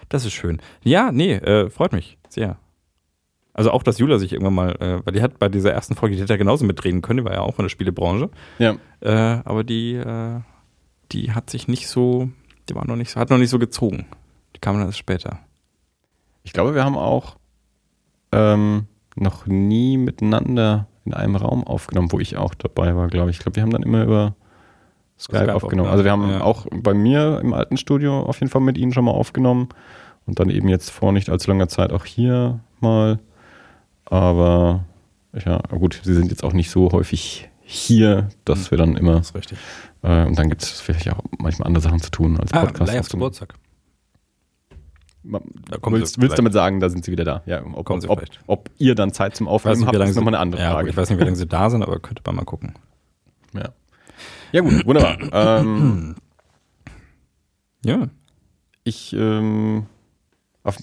Das 0.09 0.25
ist 0.25 0.33
schön. 0.33 0.61
Ja, 0.83 1.11
nee, 1.13 1.35
äh, 1.35 1.71
freut 1.71 1.93
mich 1.93 2.19
sehr. 2.29 2.59
Also 3.61 3.73
auch, 3.73 3.83
dass 3.83 3.99
Julia 3.99 4.17
sich 4.17 4.33
irgendwann 4.33 4.55
mal, 4.55 4.71
äh, 4.81 5.05
weil 5.05 5.13
die 5.13 5.21
hat 5.21 5.39
bei 5.39 5.51
dieser 5.51 5.71
ersten 5.71 5.95
Folge, 5.95 6.17
die 6.17 6.23
hätte 6.23 6.33
ja 6.33 6.39
genauso 6.39 6.65
mitreden 6.65 7.03
können, 7.03 7.19
die 7.19 7.25
war 7.27 7.35
ja 7.35 7.41
auch 7.43 7.59
in 7.59 7.65
der 7.67 7.69
Spielebranche. 7.69 8.31
Ja. 8.59 8.77
Äh, 9.01 9.43
aber 9.45 9.65
die, 9.65 9.97
äh, 9.97 10.41
die 11.13 11.33
hat 11.33 11.51
sich 11.51 11.69
nicht 11.69 11.87
so, 11.87 12.31
die 12.71 12.75
war 12.75 12.87
noch 12.87 12.97
nicht 12.97 13.11
so, 13.11 13.21
hat 13.21 13.29
noch 13.29 13.37
nicht 13.37 13.51
so 13.51 13.59
gezogen. 13.59 14.07
Die 14.57 14.61
kam 14.61 14.79
dann 14.79 14.87
erst 14.87 14.97
später. 14.97 15.41
Ich 16.43 16.55
glaube, 16.55 16.75
wir 16.75 16.87
haben 16.87 16.97
auch 16.97 17.37
ähm, 18.33 18.87
noch 19.15 19.45
nie 19.45 19.99
miteinander 19.99 20.87
in 21.05 21.13
einem 21.13 21.37
Raum 21.37 21.63
aufgenommen, 21.63 22.13
wo 22.13 22.19
ich 22.19 22.39
auch 22.39 22.55
dabei 22.55 22.97
war, 22.97 23.09
glaube 23.09 23.29
ich. 23.29 23.37
Ich 23.37 23.43
glaube, 23.43 23.57
wir 23.57 23.63
haben 23.63 23.73
dann 23.73 23.83
immer 23.83 24.05
über 24.05 24.37
Skype, 25.19 25.37
Skype 25.37 25.55
aufgenommen. 25.55 25.55
aufgenommen, 25.55 25.91
Also 25.91 26.05
wir 26.05 26.13
haben 26.13 26.31
ja. 26.31 26.41
auch 26.41 26.67
bei 26.73 26.95
mir 26.95 27.41
im 27.43 27.53
alten 27.53 27.77
Studio 27.77 28.21
auf 28.21 28.41
jeden 28.41 28.51
Fall 28.51 28.63
mit 28.63 28.79
Ihnen 28.79 28.95
schon 28.95 29.05
mal 29.05 29.11
aufgenommen 29.11 29.69
und 30.25 30.41
dann 30.41 30.49
eben 30.49 30.69
jetzt 30.71 30.89
vor 30.89 31.13
nicht 31.13 31.29
allzu 31.29 31.51
langer 31.51 31.69
Zeit 31.69 31.93
auch 31.93 32.07
hier 32.07 32.61
mal. 32.81 33.19
Aber 34.11 34.85
ja, 35.33 35.59
gut, 35.71 36.01
Sie 36.05 36.15
sind 36.15 36.31
jetzt 36.31 36.45
auch 36.45 36.53
nicht 36.53 36.71
so 36.71 36.91
häufig 36.93 37.49
hier, 37.63 38.29
dass 38.45 38.71
wir 38.73 38.79
dann 38.79 38.97
immer, 38.97 39.15
Das 39.19 39.29
ist 39.31 39.35
richtig. 39.37 39.59
äh, 40.03 40.25
und 40.27 40.37
dann 40.39 40.49
gibt 40.51 40.63
es 40.63 40.81
vielleicht 40.81 41.09
auch 41.11 41.23
manchmal 41.39 41.69
andere 41.69 41.83
Sachen 41.83 42.01
zu 42.01 42.11
tun 42.11 42.39
als 42.39 42.53
Ah, 42.53 42.61
Podcast. 42.67 42.91
Aufzunehmen. 42.97 43.09
Geburtstag. 43.11 43.55
Da 45.23 45.77
kommen 45.79 45.97
willst, 45.97 46.21
willst 46.21 46.39
damit 46.39 46.53
sagen, 46.55 46.81
da 46.81 46.89
sind 46.89 47.05
sie 47.05 47.13
wieder 47.13 47.25
da? 47.25 47.43
Ja, 47.47 47.63
ob, 47.75 47.85
Kommen 47.85 48.01
sie 48.01 48.09
ob, 48.09 48.19
vielleicht. 48.21 48.41
ob 48.47 48.71
ihr 48.79 48.95
dann 48.95 49.13
Zeit 49.13 49.37
zum 49.37 49.47
Aufnehmen 49.49 49.87
habt, 49.87 49.95
ist 49.97 50.17
nochmal 50.17 50.35
eine 50.35 50.41
andere 50.41 50.63
ja, 50.63 50.71
Frage. 50.73 50.85
gut, 50.87 50.91
ich 50.93 50.97
weiß 50.97 51.11
nicht, 51.11 51.19
wie 51.21 51.25
lange 51.25 51.37
sie 51.37 51.47
da 51.47 51.69
sind, 51.71 51.83
aber 51.83 52.01
könnte 52.01 52.23
man 52.27 52.37
mal 52.37 52.45
gucken. 52.45 52.75
Ja, 53.53 53.69
ja 54.53 54.61
gut, 54.63 54.85
wunderbar. 54.87 55.19
ähm, 55.61 56.15
Ja. 57.85 58.09
ich, 58.83 59.13
ähm, 59.13 59.87
auf, 60.65 60.77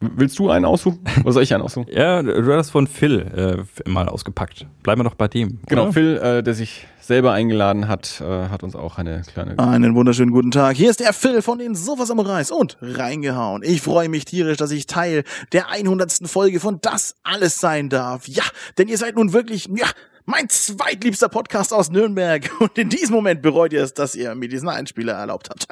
willst 0.00 0.38
du 0.38 0.50
einen 0.50 0.64
aussuchen? 0.64 1.00
Oder 1.22 1.32
soll 1.32 1.42
ich 1.42 1.54
einen 1.54 1.62
aussuchen? 1.62 1.88
Ja, 1.98 2.22
du 2.22 2.52
hast 2.52 2.70
von 2.70 2.86
Phil 2.86 3.66
äh, 3.84 3.88
mal 3.88 4.08
ausgepackt. 4.08 4.66
Bleiben 4.82 5.00
wir 5.00 5.04
doch 5.04 5.14
bei 5.14 5.28
dem. 5.28 5.60
Genau, 5.66 5.84
oder? 5.84 5.92
Phil, 5.92 6.16
äh, 6.16 6.42
der 6.42 6.54
sich 6.54 6.86
selber 7.00 7.32
eingeladen 7.32 7.88
hat, 7.88 8.20
äh, 8.20 8.48
hat 8.48 8.62
uns 8.62 8.76
auch 8.76 8.98
eine 8.98 9.22
kleine... 9.22 9.58
Einen 9.58 9.94
wunderschönen 9.94 10.30
guten 10.30 10.50
Tag. 10.50 10.76
Hier 10.76 10.90
ist 10.90 11.00
der 11.00 11.12
Phil 11.12 11.42
von 11.42 11.58
den 11.58 11.74
Sofa 11.74 12.06
Samurais 12.06 12.50
und 12.50 12.76
reingehauen. 12.82 13.62
Ich 13.64 13.80
freue 13.80 14.08
mich 14.08 14.26
tierisch, 14.26 14.58
dass 14.58 14.70
ich 14.70 14.86
Teil 14.86 15.24
der 15.52 15.70
100. 15.70 16.28
Folge 16.28 16.60
von 16.60 16.80
Das 16.80 17.16
alles 17.22 17.58
sein 17.58 17.88
darf. 17.88 18.28
Ja, 18.28 18.44
denn 18.76 18.88
ihr 18.88 18.98
seid 18.98 19.16
nun 19.16 19.32
wirklich, 19.32 19.68
ja, 19.74 19.86
mein 20.28 20.46
zweitliebster 20.50 21.30
Podcast 21.30 21.72
aus 21.72 21.90
Nürnberg. 21.90 22.50
Und 22.60 22.76
in 22.76 22.90
diesem 22.90 23.14
Moment 23.14 23.40
bereut 23.40 23.72
ihr 23.72 23.82
es, 23.82 23.94
dass 23.94 24.14
ihr 24.14 24.34
mir 24.34 24.50
diesen 24.50 24.68
Einspieler 24.68 25.14
erlaubt 25.14 25.48
habt. 25.48 25.66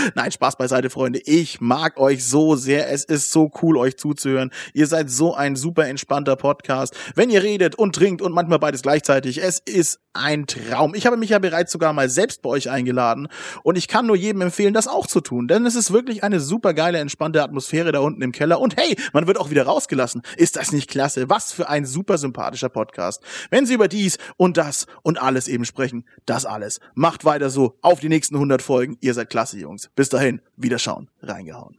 Nein, 0.14 0.32
Spaß 0.32 0.56
beiseite, 0.56 0.88
Freunde. 0.88 1.20
Ich 1.26 1.60
mag 1.60 1.98
euch 1.98 2.24
so 2.24 2.56
sehr. 2.56 2.90
Es 2.90 3.04
ist 3.04 3.30
so 3.30 3.50
cool, 3.60 3.76
euch 3.76 3.98
zuzuhören. 3.98 4.52
Ihr 4.72 4.86
seid 4.86 5.10
so 5.10 5.34
ein 5.34 5.54
super 5.54 5.86
entspannter 5.86 6.36
Podcast. 6.36 6.96
Wenn 7.14 7.28
ihr 7.28 7.42
redet 7.42 7.74
und 7.74 7.94
trinkt 7.94 8.22
und 8.22 8.32
manchmal 8.32 8.58
beides 8.58 8.80
gleichzeitig, 8.80 9.42
es 9.42 9.58
ist 9.58 10.00
ein 10.12 10.46
Traum. 10.46 10.94
Ich 10.94 11.06
habe 11.06 11.16
mich 11.16 11.30
ja 11.30 11.38
bereits 11.38 11.70
sogar 11.70 11.92
mal 11.92 12.08
selbst 12.08 12.42
bei 12.42 12.50
euch 12.50 12.68
eingeladen 12.68 13.28
und 13.62 13.78
ich 13.78 13.86
kann 13.86 14.06
nur 14.06 14.16
jedem 14.16 14.40
empfehlen, 14.40 14.74
das 14.74 14.88
auch 14.88 15.06
zu 15.06 15.20
tun, 15.20 15.46
denn 15.46 15.64
es 15.66 15.76
ist 15.76 15.92
wirklich 15.92 16.24
eine 16.24 16.40
super 16.40 16.74
geile, 16.74 16.98
entspannte 16.98 17.42
Atmosphäre 17.42 17.92
da 17.92 18.00
unten 18.00 18.20
im 18.22 18.32
Keller 18.32 18.60
und 18.60 18.76
hey, 18.76 18.96
man 19.12 19.26
wird 19.28 19.38
auch 19.38 19.50
wieder 19.50 19.64
rausgelassen. 19.64 20.22
Ist 20.36 20.56
das 20.56 20.72
nicht 20.72 20.90
klasse? 20.90 21.28
Was 21.28 21.52
für 21.52 21.68
ein 21.68 21.86
super 21.86 22.18
sympathischer 22.18 22.68
Podcast. 22.68 23.22
Wenn 23.50 23.66
Sie 23.66 23.74
über 23.74 23.86
dies 23.92 24.18
und 24.36 24.56
das 24.56 24.86
und 25.02 25.20
alles 25.20 25.48
eben 25.48 25.64
sprechen, 25.64 26.04
das 26.26 26.46
alles. 26.46 26.80
Macht 26.94 27.24
weiter 27.24 27.50
so. 27.50 27.76
Auf 27.82 28.00
die 28.00 28.08
nächsten 28.08 28.36
100 28.36 28.62
Folgen. 28.62 28.96
Ihr 29.00 29.14
seid 29.14 29.30
klasse, 29.30 29.58
Jungs. 29.58 29.90
Bis 29.94 30.08
dahin, 30.08 30.40
wiederschauen. 30.56 31.08
Reingehauen. 31.22 31.78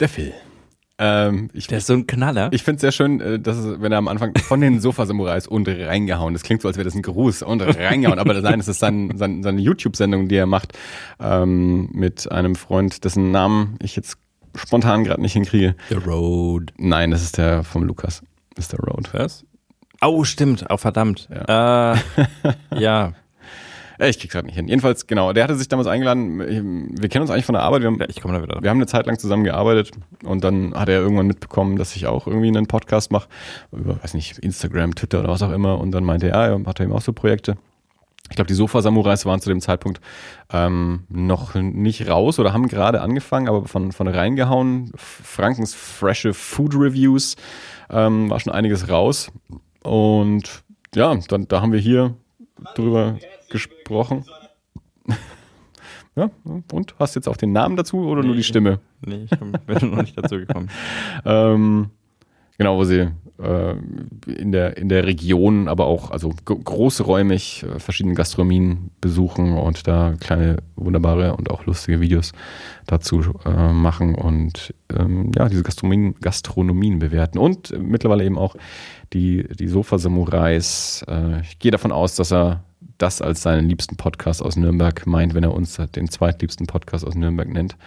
Der 0.00 0.08
Phil. 0.08 0.32
Ähm, 1.02 1.48
ich, 1.54 1.66
Der 1.66 1.78
ist 1.78 1.86
so 1.86 1.94
ein 1.94 2.06
Knaller. 2.06 2.50
ich 2.52 2.62
finde 2.62 2.76
es 2.76 2.80
sehr 2.82 2.92
schön, 2.92 3.22
äh, 3.22 3.40
dass 3.40 3.56
es, 3.56 3.80
wenn 3.80 3.90
er 3.90 3.96
am 3.96 4.08
Anfang 4.08 4.36
von 4.36 4.60
den 4.60 4.80
Sofa-Samurais 4.80 5.46
und 5.46 5.66
reingehauen, 5.66 6.34
das 6.34 6.42
klingt 6.42 6.60
so, 6.60 6.68
als 6.68 6.76
wäre 6.76 6.84
das 6.84 6.94
ein 6.94 7.00
Gruß 7.00 7.40
und 7.42 7.62
reingehauen, 7.62 8.18
aber 8.18 8.38
nein, 8.42 8.60
es 8.60 8.68
ist 8.68 8.80
sein, 8.80 9.10
sein, 9.16 9.42
seine 9.42 9.62
YouTube-Sendung, 9.62 10.28
die 10.28 10.36
er 10.36 10.44
macht, 10.44 10.76
ähm, 11.18 11.88
mit 11.92 12.30
einem 12.30 12.54
Freund, 12.54 13.02
dessen 13.04 13.30
Namen 13.30 13.78
ich 13.80 13.96
jetzt 13.96 14.18
spontan 14.56 15.04
gerade 15.04 15.20
nicht 15.20 15.32
hinkriege. 15.32 15.74
The 15.88 15.96
Road. 15.96 16.72
Nein, 16.76 17.10
das 17.10 17.22
ist 17.22 17.38
der 17.38 17.64
vom 17.64 17.84
Lukas. 17.84 18.22
Das 18.54 18.66
ist 18.66 18.72
der 18.72 18.80
Road. 18.80 19.10
Was? 19.12 19.44
Oh, 20.02 20.24
stimmt. 20.24 20.64
Oh, 20.68 20.76
verdammt. 20.76 21.28
Ja. 21.30 21.94
Äh, 21.94 21.98
ja. 22.78 23.12
Ich 24.08 24.18
krieg's 24.18 24.32
gerade 24.32 24.46
nicht 24.46 24.56
hin. 24.56 24.66
Jedenfalls, 24.66 25.06
genau, 25.06 25.34
der 25.34 25.44
hatte 25.44 25.54
sich 25.56 25.68
damals 25.68 25.86
eingeladen. 25.86 26.38
Wir 26.98 27.08
kennen 27.10 27.20
uns 27.20 27.30
eigentlich 27.30 27.44
von 27.44 27.52
der 27.52 27.62
Arbeit. 27.62 27.82
Wir 27.82 27.88
haben, 27.88 27.98
ja 28.00 28.06
ich 28.08 28.22
komme 28.22 28.32
da 28.32 28.42
wieder. 28.42 28.62
wir 28.62 28.70
haben 28.70 28.78
eine 28.78 28.86
Zeit 28.86 29.04
lang 29.04 29.18
zusammen 29.18 29.44
gearbeitet 29.44 29.90
und 30.24 30.42
dann 30.42 30.72
hat 30.74 30.88
er 30.88 31.00
irgendwann 31.00 31.26
mitbekommen, 31.26 31.76
dass 31.76 31.94
ich 31.94 32.06
auch 32.06 32.26
irgendwie 32.26 32.48
einen 32.48 32.66
Podcast 32.66 33.12
mache. 33.12 33.28
Über, 33.72 34.02
weiß 34.02 34.14
nicht, 34.14 34.38
Instagram, 34.38 34.94
Twitter 34.94 35.20
oder 35.20 35.28
was 35.28 35.42
auch 35.42 35.52
immer. 35.52 35.78
Und 35.78 35.90
dann 35.90 36.04
meinte 36.04 36.28
er, 36.30 36.48
ja, 36.48 36.56
er 36.56 36.64
hat 36.64 36.80
er 36.80 36.84
eben 36.84 36.94
auch 36.94 37.02
so 37.02 37.12
Projekte. 37.12 37.58
Ich 38.30 38.36
glaube, 38.36 38.46
die 38.46 38.54
Sofa-Samurais 38.54 39.26
waren 39.26 39.40
zu 39.40 39.50
dem 39.50 39.60
Zeitpunkt 39.60 40.00
ähm, 40.52 41.02
noch 41.08 41.54
nicht 41.54 42.08
raus 42.08 42.38
oder 42.38 42.52
haben 42.52 42.68
gerade 42.68 43.00
angefangen, 43.00 43.48
aber 43.48 43.66
von, 43.66 43.90
von 43.90 44.06
reingehauen. 44.06 44.92
Frankens 44.94 45.74
frische 45.74 46.32
Food 46.32 46.74
Reviews 46.76 47.34
ähm, 47.90 48.30
war 48.30 48.38
schon 48.38 48.52
einiges 48.52 48.88
raus. 48.88 49.32
Und 49.82 50.62
ja, 50.94 51.14
dann, 51.28 51.48
da 51.48 51.60
haben 51.60 51.72
wir 51.72 51.80
hier 51.80 52.14
drüber 52.76 53.18
gesprochen. 53.50 54.24
ja, 56.14 56.30
und 56.72 56.94
hast 57.00 57.16
jetzt 57.16 57.28
auch 57.28 57.36
den 57.36 57.50
Namen 57.52 57.74
dazu 57.76 57.98
oder 58.06 58.22
nur 58.22 58.36
die 58.36 58.44
Stimme? 58.44 58.78
Nee, 59.04 59.24
ich 59.24 59.30
bin 59.38 59.90
noch 59.90 60.02
nicht 60.02 60.16
dazu 60.16 60.36
gekommen. 60.36 60.70
Ähm, 61.24 61.90
genau, 62.60 62.76
wo 62.76 62.84
sie 62.84 63.08
äh, 63.42 63.74
in, 64.26 64.52
der, 64.52 64.76
in 64.76 64.90
der 64.90 65.06
Region, 65.06 65.66
aber 65.66 65.86
auch 65.86 66.10
also 66.10 66.30
großräumig 66.44 67.62
äh, 67.62 67.78
verschiedene 67.78 68.14
Gastronomien 68.14 68.90
besuchen 69.00 69.56
und 69.56 69.88
da 69.88 70.12
kleine 70.20 70.58
wunderbare 70.76 71.34
und 71.34 71.50
auch 71.50 71.64
lustige 71.64 72.02
Videos 72.02 72.32
dazu 72.86 73.22
äh, 73.46 73.72
machen 73.72 74.14
und 74.14 74.74
ähm, 74.94 75.32
ja, 75.34 75.48
diese 75.48 75.62
Gastronomien, 75.62 76.16
Gastronomien 76.20 76.98
bewerten 76.98 77.38
und 77.38 77.72
mittlerweile 77.80 78.24
eben 78.24 78.36
auch 78.36 78.56
die, 79.14 79.48
die 79.58 79.68
Sofa-Samurais. 79.68 81.06
Äh, 81.08 81.40
ich 81.40 81.58
gehe 81.60 81.70
davon 81.70 81.92
aus, 81.92 82.14
dass 82.16 82.30
er 82.30 82.62
das 82.98 83.22
als 83.22 83.40
seinen 83.40 83.70
liebsten 83.70 83.96
Podcast 83.96 84.42
aus 84.42 84.56
Nürnberg 84.56 85.06
meint, 85.06 85.32
wenn 85.32 85.44
er 85.44 85.54
uns 85.54 85.80
den 85.96 86.10
zweitliebsten 86.10 86.66
Podcast 86.66 87.06
aus 87.06 87.14
Nürnberg 87.14 87.48
nennt 87.48 87.78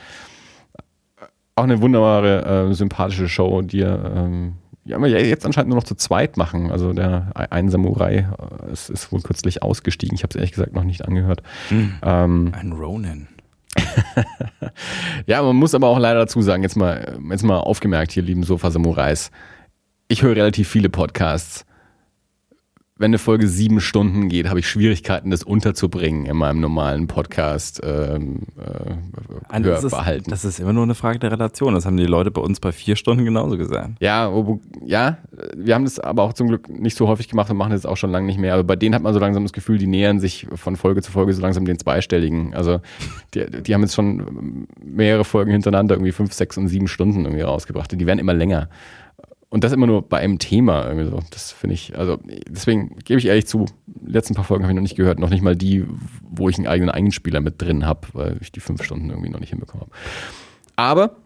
auch 1.56 1.64
eine 1.64 1.82
wunderbare, 1.82 2.70
äh, 2.70 2.74
sympathische 2.74 3.30
Show, 3.30 3.62
die 3.62 3.82
er 3.82 4.16
ähm, 4.16 4.54
ja, 4.86 4.98
aber 4.98 5.08
jetzt 5.08 5.46
anscheinend 5.46 5.70
nur 5.70 5.78
noch 5.78 5.86
zu 5.86 5.96
zweit 5.96 6.36
machen. 6.36 6.72
Also 6.72 6.92
der 6.92 7.32
ein 7.34 7.70
Samurai 7.70 8.28
äh, 8.68 8.72
ist, 8.72 8.90
ist 8.90 9.12
wohl 9.12 9.22
kürzlich 9.22 9.64
ausgestiegen. 9.64 10.16
Ich 10.16 10.24
habe 10.24 10.32
es 10.32 10.36
ehrlich 10.36 10.52
gesagt 10.52 10.74
noch 10.74 10.84
nicht 10.84 11.06
angehört. 11.06 11.42
Ähm, 12.02 12.52
Ein 12.54 12.74
Ronin. 12.74 13.28
ja, 15.26 15.42
man 15.42 15.56
muss 15.56 15.74
aber 15.74 15.88
auch 15.88 16.00
leider 16.00 16.20
dazu 16.20 16.42
sagen, 16.42 16.64
jetzt 16.64 16.76
mal, 16.76 17.18
jetzt 17.30 17.44
mal 17.44 17.60
aufgemerkt 17.60 18.12
hier, 18.12 18.24
lieben 18.24 18.44
Sofa-Samurais. 18.44 19.32
Ich 20.10 20.22
höre 20.22 20.36
relativ 20.36 20.68
viele 20.68 20.90
Podcasts. 20.90 21.66
Wenn 23.04 23.10
eine 23.10 23.20
Folge 23.20 23.50
sieben 23.50 23.82
Stunden 23.82 24.30
geht, 24.30 24.48
habe 24.48 24.60
ich 24.60 24.70
Schwierigkeiten, 24.70 25.30
das 25.30 25.44
unterzubringen 25.44 26.26
in 26.26 26.38
meinem 26.38 26.62
normalen 26.62 27.08
Podcast 27.08 27.82
ähm, 27.84 28.44
äh, 28.58 28.92
Das 30.32 30.38
ist, 30.38 30.46
das 30.46 30.46
ist 30.54 30.60
immer 30.62 30.72
nur 30.72 30.84
eine 30.84 30.96
Frage 30.96 31.20
der 31.20 31.34
Relation. 31.34 31.74
Das 31.74 31.86
haben 31.86 31.98
die 31.98 32.06
Leute 32.06 32.32
bei 32.32 32.40
uns 32.40 32.62
bei 32.62 32.72
vier 32.72 32.96
Stunden 32.96 33.26
genauso 33.26 33.58
gesagt. 33.58 33.98
Ja, 34.00 34.32
ja, 34.86 35.18
wir 35.54 35.76
haben 35.76 35.84
das 35.84 36.00
aber 36.00 36.24
auch 36.24 36.32
zum 36.32 36.48
Glück 36.48 36.70
nicht 36.70 36.96
so 36.96 37.10
häufig 37.10 37.28
gemacht 37.28 37.52
und 37.52 37.58
machen 37.58 37.74
das 37.74 37.86
auch 37.86 37.98
schon 37.98 38.10
lange 38.10 38.26
nicht 38.26 38.40
mehr. 38.40 38.54
Aber 38.54 38.64
bei 38.64 38.78
denen 38.78 38.96
hat 38.96 39.02
man 39.02 39.14
so 39.14 39.20
langsam 39.20 39.44
das 39.44 39.52
Gefühl, 39.52 39.78
die 39.78 39.88
nähern 39.88 40.22
sich 40.22 40.48
von 40.56 40.78
Folge 40.78 41.02
zu 41.02 41.12
Folge 41.12 41.34
so 41.34 41.42
langsam 41.42 41.66
den 41.66 41.78
zweistelligen. 41.78 42.54
Also 42.54 42.80
die, 43.34 43.64
die 43.64 43.74
haben 43.74 43.82
jetzt 43.82 43.96
schon 43.96 44.66
mehrere 44.82 45.26
Folgen 45.26 45.52
hintereinander 45.52 45.96
irgendwie 45.96 46.14
fünf, 46.14 46.32
sechs 46.32 46.58
und 46.58 46.70
sieben 46.70 46.88
Stunden 46.88 47.26
irgendwie 47.26 47.44
rausgebracht. 47.44 47.92
Und 47.92 48.00
die 48.00 48.08
werden 48.08 48.20
immer 48.20 48.34
länger. 48.34 48.70
Und 49.54 49.64
das 49.64 49.72
immer 49.72 49.86
nur 49.86 50.02
bei 50.02 50.18
einem 50.18 50.40
Thema 50.40 50.88
irgendwie 50.88 51.12
so. 51.12 51.20
Das 51.30 51.52
finde 51.52 51.76
ich, 51.76 51.96
also 51.96 52.18
deswegen 52.50 52.98
gebe 53.06 53.20
ich 53.20 53.28
ehrlich 53.28 53.46
zu, 53.46 53.68
letzten 54.04 54.34
paar 54.34 54.46
Folgen 54.46 54.64
habe 54.64 54.72
ich 54.72 54.76
noch 54.76 54.82
nicht 54.82 54.96
gehört. 54.96 55.20
Noch 55.20 55.30
nicht 55.30 55.44
mal 55.44 55.56
die, 55.56 55.86
wo 56.24 56.50
ich 56.50 56.58
einen 56.58 56.66
eigenen 56.66 56.90
Einspieler 56.90 57.40
mit 57.40 57.62
drin 57.62 57.86
habe, 57.86 58.08
weil 58.14 58.38
ich 58.42 58.52
die 58.52 58.62
fünf 58.62 58.82
Stunden 58.82 59.12
irgendwie 59.12 59.30
noch 59.30 59.40
nicht 59.40 59.52
hinbekommen 59.52 59.86
habe. 59.86 59.96
Aber 60.76 61.18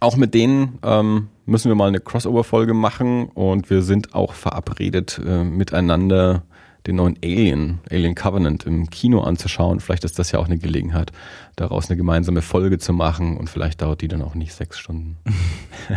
auch 0.00 0.16
mit 0.18 0.34
denen 0.34 0.78
ähm, 0.82 1.28
müssen 1.46 1.70
wir 1.70 1.76
mal 1.76 1.88
eine 1.88 1.98
Crossover-Folge 1.98 2.74
machen 2.74 3.30
und 3.30 3.70
wir 3.70 3.80
sind 3.80 4.14
auch 4.14 4.34
verabredet, 4.34 5.18
äh, 5.26 5.42
miteinander 5.42 6.42
den 6.86 6.96
neuen 6.96 7.16
Alien, 7.22 7.80
Alien 7.90 8.14
Covenant 8.14 8.64
im 8.64 8.88
Kino 8.90 9.20
anzuschauen. 9.20 9.80
Vielleicht 9.80 10.04
ist 10.04 10.18
das 10.18 10.32
ja 10.32 10.38
auch 10.38 10.46
eine 10.46 10.58
Gelegenheit, 10.58 11.12
daraus 11.56 11.90
eine 11.90 11.96
gemeinsame 11.96 12.42
Folge 12.42 12.78
zu 12.78 12.92
machen 12.92 13.36
und 13.36 13.50
vielleicht 13.50 13.82
dauert 13.82 14.00
die 14.00 14.08
dann 14.08 14.22
auch 14.22 14.34
nicht 14.34 14.54
sechs 14.54 14.78
Stunden. 14.78 15.16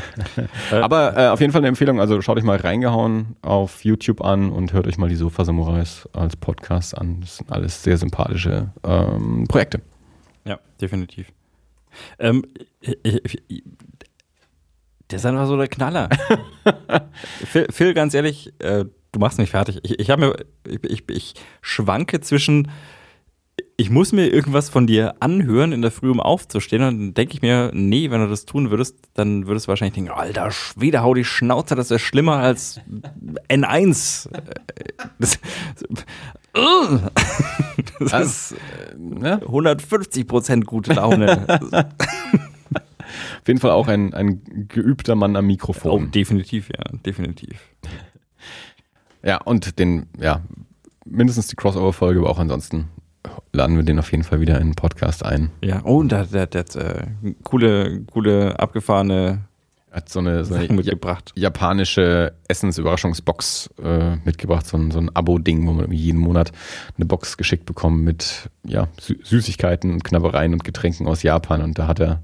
Aber 0.72 1.18
äh, 1.18 1.28
auf 1.28 1.42
jeden 1.42 1.52
Fall 1.52 1.62
eine 1.62 1.68
Empfehlung. 1.68 2.00
Also 2.00 2.22
schaut 2.22 2.38
euch 2.38 2.44
mal 2.44 2.58
reingehauen 2.58 3.36
auf 3.42 3.84
YouTube 3.84 4.22
an 4.22 4.52
und 4.52 4.74
hört 4.74 4.88
euch 4.88 4.98
mal 4.98 5.10
die 5.10 5.16
Sofa 5.16 5.46
Samurais 5.46 6.08
als 6.14 6.36
Podcast 6.36 6.98
an. 6.98 7.22
Das 7.22 7.38
sind 7.38 7.52
alles 7.52 7.84
sehr 7.84 7.98
sympathische 7.98 8.72
ähm, 8.84 9.46
Projekte. 9.48 9.82
Ja, 10.46 10.60
definitiv. 10.82 11.32
Ähm, 12.18 12.46
ich, 12.82 13.42
ich, 13.48 13.64
der 15.10 15.18
ist 15.18 15.26
einfach 15.26 15.48
so 15.48 15.58
der 15.58 15.68
Knaller. 15.68 16.10
Phil, 17.46 17.68
Phil, 17.72 17.94
ganz 17.94 18.14
ehrlich, 18.14 18.54
äh, 18.60 18.86
du 19.12 19.20
machst 19.20 19.38
mich 19.38 19.50
fertig. 19.50 19.80
Ich, 19.84 20.00
ich 20.00 20.08
mir, 20.18 20.36
ich, 20.68 20.84
ich, 20.84 21.04
ich 21.10 21.34
schwanke 21.62 22.22
zwischen, 22.22 22.70
ich 23.78 23.90
muss 23.90 24.12
mir 24.12 24.28
irgendwas 24.28 24.70
von 24.70 24.88
dir 24.88 25.16
anhören 25.22 25.72
in 25.72 25.82
der 25.82 25.92
Früh, 25.92 26.10
um 26.10 26.20
aufzustehen. 26.20 26.84
Und 26.84 27.00
dann 27.00 27.14
denke 27.14 27.34
ich 27.34 27.42
mir, 27.42 27.72
nee, 27.74 28.12
wenn 28.12 28.22
du 28.22 28.28
das 28.28 28.46
tun 28.46 28.72
würdest, 28.72 28.98
dann 29.14 29.48
würdest 29.48 29.68
du 29.68 29.70
wahrscheinlich 29.70 29.96
denken, 29.96 30.12
alter 30.12 30.52
Schwede, 30.52 31.02
hau 31.02 31.14
die 31.14 31.24
Schnauze, 31.26 31.76
das 31.76 31.92
ist 31.92 32.02
schlimmer 32.02 32.38
als 32.38 32.80
N1. 33.50 34.30
Das, 35.18 35.40
das 38.00 38.52
ist 38.52 38.56
ne? 38.98 39.40
150 39.46 40.28
Prozent 40.28 40.66
gute 40.66 40.94
Laune. 40.94 41.46
Auf 43.42 43.48
jeden 43.48 43.60
Fall 43.60 43.72
auch 43.72 43.88
ein, 43.88 44.14
ein 44.14 44.68
geübter 44.68 45.16
Mann 45.16 45.36
am 45.36 45.46
Oh, 45.46 45.48
Mikrofon. 45.48 46.12
definitiv, 46.12 46.70
ja, 46.70 46.84
definitiv. 47.06 47.60
Ja, 49.24 49.38
und 49.42 49.80
den, 49.80 50.08
ja, 50.20 50.42
mindestens 51.06 51.48
die 51.48 51.56
Crossover-Folge, 51.56 52.20
aber 52.20 52.30
auch 52.30 52.40
ansonsten 52.40 52.90
laden 53.52 53.76
wir 53.76 53.84
den 53.84 54.00
auf 54.00 54.12
jeden 54.12 54.24
Fall 54.24 54.40
wieder 54.40 54.60
in 54.60 54.70
den 54.70 54.76
Podcast 54.76 55.26
ein. 55.26 55.52
Ja, 55.64 55.82
oh, 55.84 55.98
und 56.00 56.12
der, 56.12 56.26
der, 56.26 56.48
der 56.48 56.62
hat 56.62 56.76
äh, 56.76 57.08
coole, 57.44 58.02
coole, 58.12 58.60
abgefahrene 58.60 59.42
Hat 59.92 60.10
so 60.10 60.20
eine, 60.20 60.46
so 60.46 60.56
eine 60.56 60.74
mitgebracht. 60.74 61.34
japanische 61.36 62.34
Essensüberraschungsbox 62.48 63.72
äh, 63.84 64.16
mitgebracht, 64.24 64.68
so 64.68 64.78
ein, 64.78 64.92
so 64.92 65.00
ein 65.00 65.14
Abo-Ding, 65.16 65.68
wo 65.68 65.72
man 65.72 65.86
irgendwie 65.86 66.00
jeden 66.00 66.20
Monat 66.20 66.52
eine 66.96 67.06
Box 67.06 67.38
geschickt 67.38 67.66
bekommt 67.66 68.04
mit 68.04 68.50
ja, 68.64 68.88
Sü 69.00 69.18
Süßigkeiten 69.24 69.92
und 69.92 70.04
Knabbereien 70.04 70.54
und 70.54 70.64
Getränken 70.64 71.08
aus 71.08 71.24
Japan. 71.24 71.62
Und 71.62 71.78
da 71.78 71.88
hat 71.88 72.00
er 72.00 72.22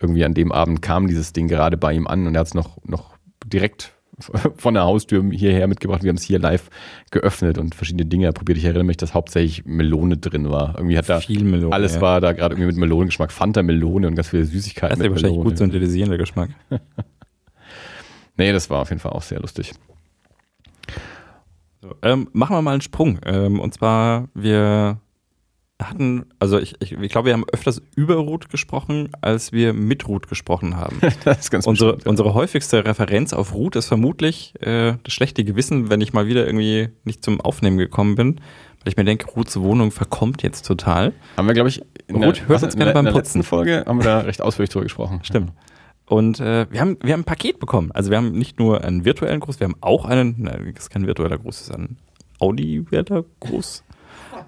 irgendwie 0.00 0.24
an 0.24 0.34
dem 0.34 0.52
Abend 0.52 0.80
kam 0.80 1.08
dieses 1.08 1.32
Ding 1.32 1.48
gerade 1.48 1.76
bei 1.76 1.92
ihm 1.92 2.06
an 2.06 2.26
und 2.26 2.34
er 2.34 2.40
hat 2.40 2.46
es 2.46 2.54
noch, 2.54 2.78
noch 2.84 3.16
direkt 3.44 3.92
von 4.56 4.74
der 4.74 4.84
Haustür 4.84 5.24
hierher 5.30 5.66
mitgebracht. 5.66 6.02
Wir 6.02 6.08
haben 6.08 6.16
es 6.16 6.22
hier 6.22 6.38
live 6.38 6.70
geöffnet 7.10 7.58
und 7.58 7.74
verschiedene 7.74 8.06
Dinge 8.06 8.32
probiert. 8.32 8.58
Ich 8.58 8.64
erinnere 8.64 8.84
mich, 8.84 8.96
dass 8.96 9.14
hauptsächlich 9.14 9.64
Melone 9.64 10.16
drin 10.16 10.50
war. 10.50 10.74
Irgendwie 10.76 10.98
hat 10.98 11.08
da 11.08 11.20
Viel 11.20 11.44
Melone. 11.44 11.74
alles 11.74 11.96
ja. 11.96 12.00
war 12.00 12.20
da 12.20 12.32
gerade 12.32 12.54
irgendwie 12.54 12.66
mit 12.66 12.76
Melonengeschmack. 12.76 13.32
Fanta 13.32 13.62
Melone 13.62 14.06
und 14.06 14.14
ganz 14.14 14.28
viele 14.28 14.44
Süßigkeiten 14.44 14.90
Das 14.90 14.98
ist 14.98 15.04
ja 15.04 15.10
wahrscheinlich 15.10 15.38
Melone. 15.38 15.50
gut 15.50 15.58
synthetisieren, 15.58 16.10
der 16.10 16.18
Geschmack. 16.18 16.50
Nee, 18.40 18.52
das 18.52 18.70
war 18.70 18.82
auf 18.82 18.90
jeden 18.90 19.00
Fall 19.00 19.10
auch 19.12 19.22
sehr 19.22 19.40
lustig. 19.40 19.72
So, 21.82 21.94
ähm, 22.02 22.28
machen 22.32 22.54
wir 22.54 22.62
mal 22.62 22.70
einen 22.70 22.80
Sprung. 22.80 23.18
Ähm, 23.26 23.58
und 23.58 23.74
zwar, 23.74 24.28
wir 24.32 25.00
hatten, 25.80 26.26
also 26.40 26.58
ich, 26.58 26.74
ich, 26.80 26.92
ich 26.92 27.12
glaube, 27.12 27.26
wir 27.26 27.32
haben 27.32 27.44
öfters 27.52 27.80
über 27.94 28.16
Ruth 28.16 28.48
gesprochen, 28.50 29.10
als 29.20 29.52
wir 29.52 29.72
mit 29.72 30.08
Ruth 30.08 30.28
gesprochen 30.28 30.76
haben. 30.76 31.00
Das 31.24 31.38
ist 31.40 31.50
ganz 31.50 31.66
unsere, 31.66 31.92
bestimmt, 31.92 32.06
ja. 32.06 32.10
unsere 32.10 32.34
häufigste 32.34 32.84
Referenz 32.84 33.32
auf 33.32 33.54
Ruth 33.54 33.76
ist 33.76 33.86
vermutlich 33.86 34.54
äh, 34.60 34.94
das 35.02 35.12
schlechte 35.12 35.44
Gewissen, 35.44 35.90
wenn 35.90 36.00
ich 36.00 36.12
mal 36.12 36.26
wieder 36.26 36.46
irgendwie 36.46 36.88
nicht 37.04 37.24
zum 37.24 37.40
Aufnehmen 37.40 37.78
gekommen 37.78 38.16
bin. 38.16 38.40
Weil 38.84 38.92
ich 38.92 38.96
mir 38.96 39.04
denke, 39.04 39.26
Ruths 39.32 39.58
Wohnung 39.58 39.90
verkommt 39.90 40.42
jetzt 40.42 40.66
total. 40.66 41.12
Haben 41.36 41.46
wir, 41.46 41.54
glaube 41.54 41.68
ich, 41.68 41.82
in 42.06 42.22
Ruth, 42.22 42.40
hört 42.40 42.50
was, 42.50 42.62
uns 42.62 42.76
gerne 42.76 42.92
der, 42.92 43.00
in 43.00 43.04
beim 43.04 43.04
der 43.06 43.14
letzten 43.14 43.40
Putzen. 43.40 43.48
Folge 43.48 43.84
haben 43.86 43.98
wir 43.98 44.04
da 44.04 44.20
recht 44.20 44.40
ausführlich 44.40 44.70
drüber 44.70 44.84
gesprochen. 44.84 45.20
Stimmt. 45.22 45.52
Und 46.06 46.40
äh, 46.40 46.66
wir, 46.70 46.80
haben, 46.80 46.96
wir 47.02 47.12
haben 47.12 47.20
ein 47.20 47.24
Paket 47.24 47.58
bekommen. 47.60 47.92
Also 47.92 48.10
wir 48.10 48.16
haben 48.16 48.32
nicht 48.32 48.58
nur 48.58 48.82
einen 48.82 49.04
virtuellen 49.04 49.40
Gruß, 49.40 49.60
wir 49.60 49.66
haben 49.66 49.76
auch 49.80 50.06
einen, 50.06 50.36
nein, 50.38 50.72
das 50.74 50.84
ist 50.84 50.90
kein 50.90 51.06
virtueller 51.06 51.38
Gruß, 51.38 51.58
das 51.58 51.68
ist 51.68 51.74
ein 51.74 51.98
audieller 52.38 53.24
Gruß. 53.40 53.84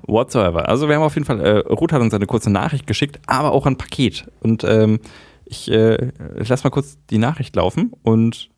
Whatsoever. 0.07 0.68
Also 0.68 0.89
wir 0.89 0.97
haben 0.97 1.03
auf 1.03 1.14
jeden 1.14 1.25
Fall, 1.27 1.41
äh, 1.41 1.59
Ruth 1.73 1.93
hat 1.93 2.01
uns 2.01 2.14
eine 2.14 2.27
kurze 2.27 2.51
Nachricht 2.51 2.87
geschickt, 2.87 3.21
aber 3.27 3.53
auch 3.53 3.66
ein 3.66 3.77
Paket. 3.77 4.27
Und 4.41 4.64
ähm, 4.64 5.01
ich, 5.45 5.71
äh, 5.71 6.12
ich 6.41 6.49
lass 6.49 6.64
mal 6.64 6.71
kurz 6.71 6.97
die 7.11 7.18
Nachricht 7.18 7.57
laufen 7.57 7.93
und 8.03 8.51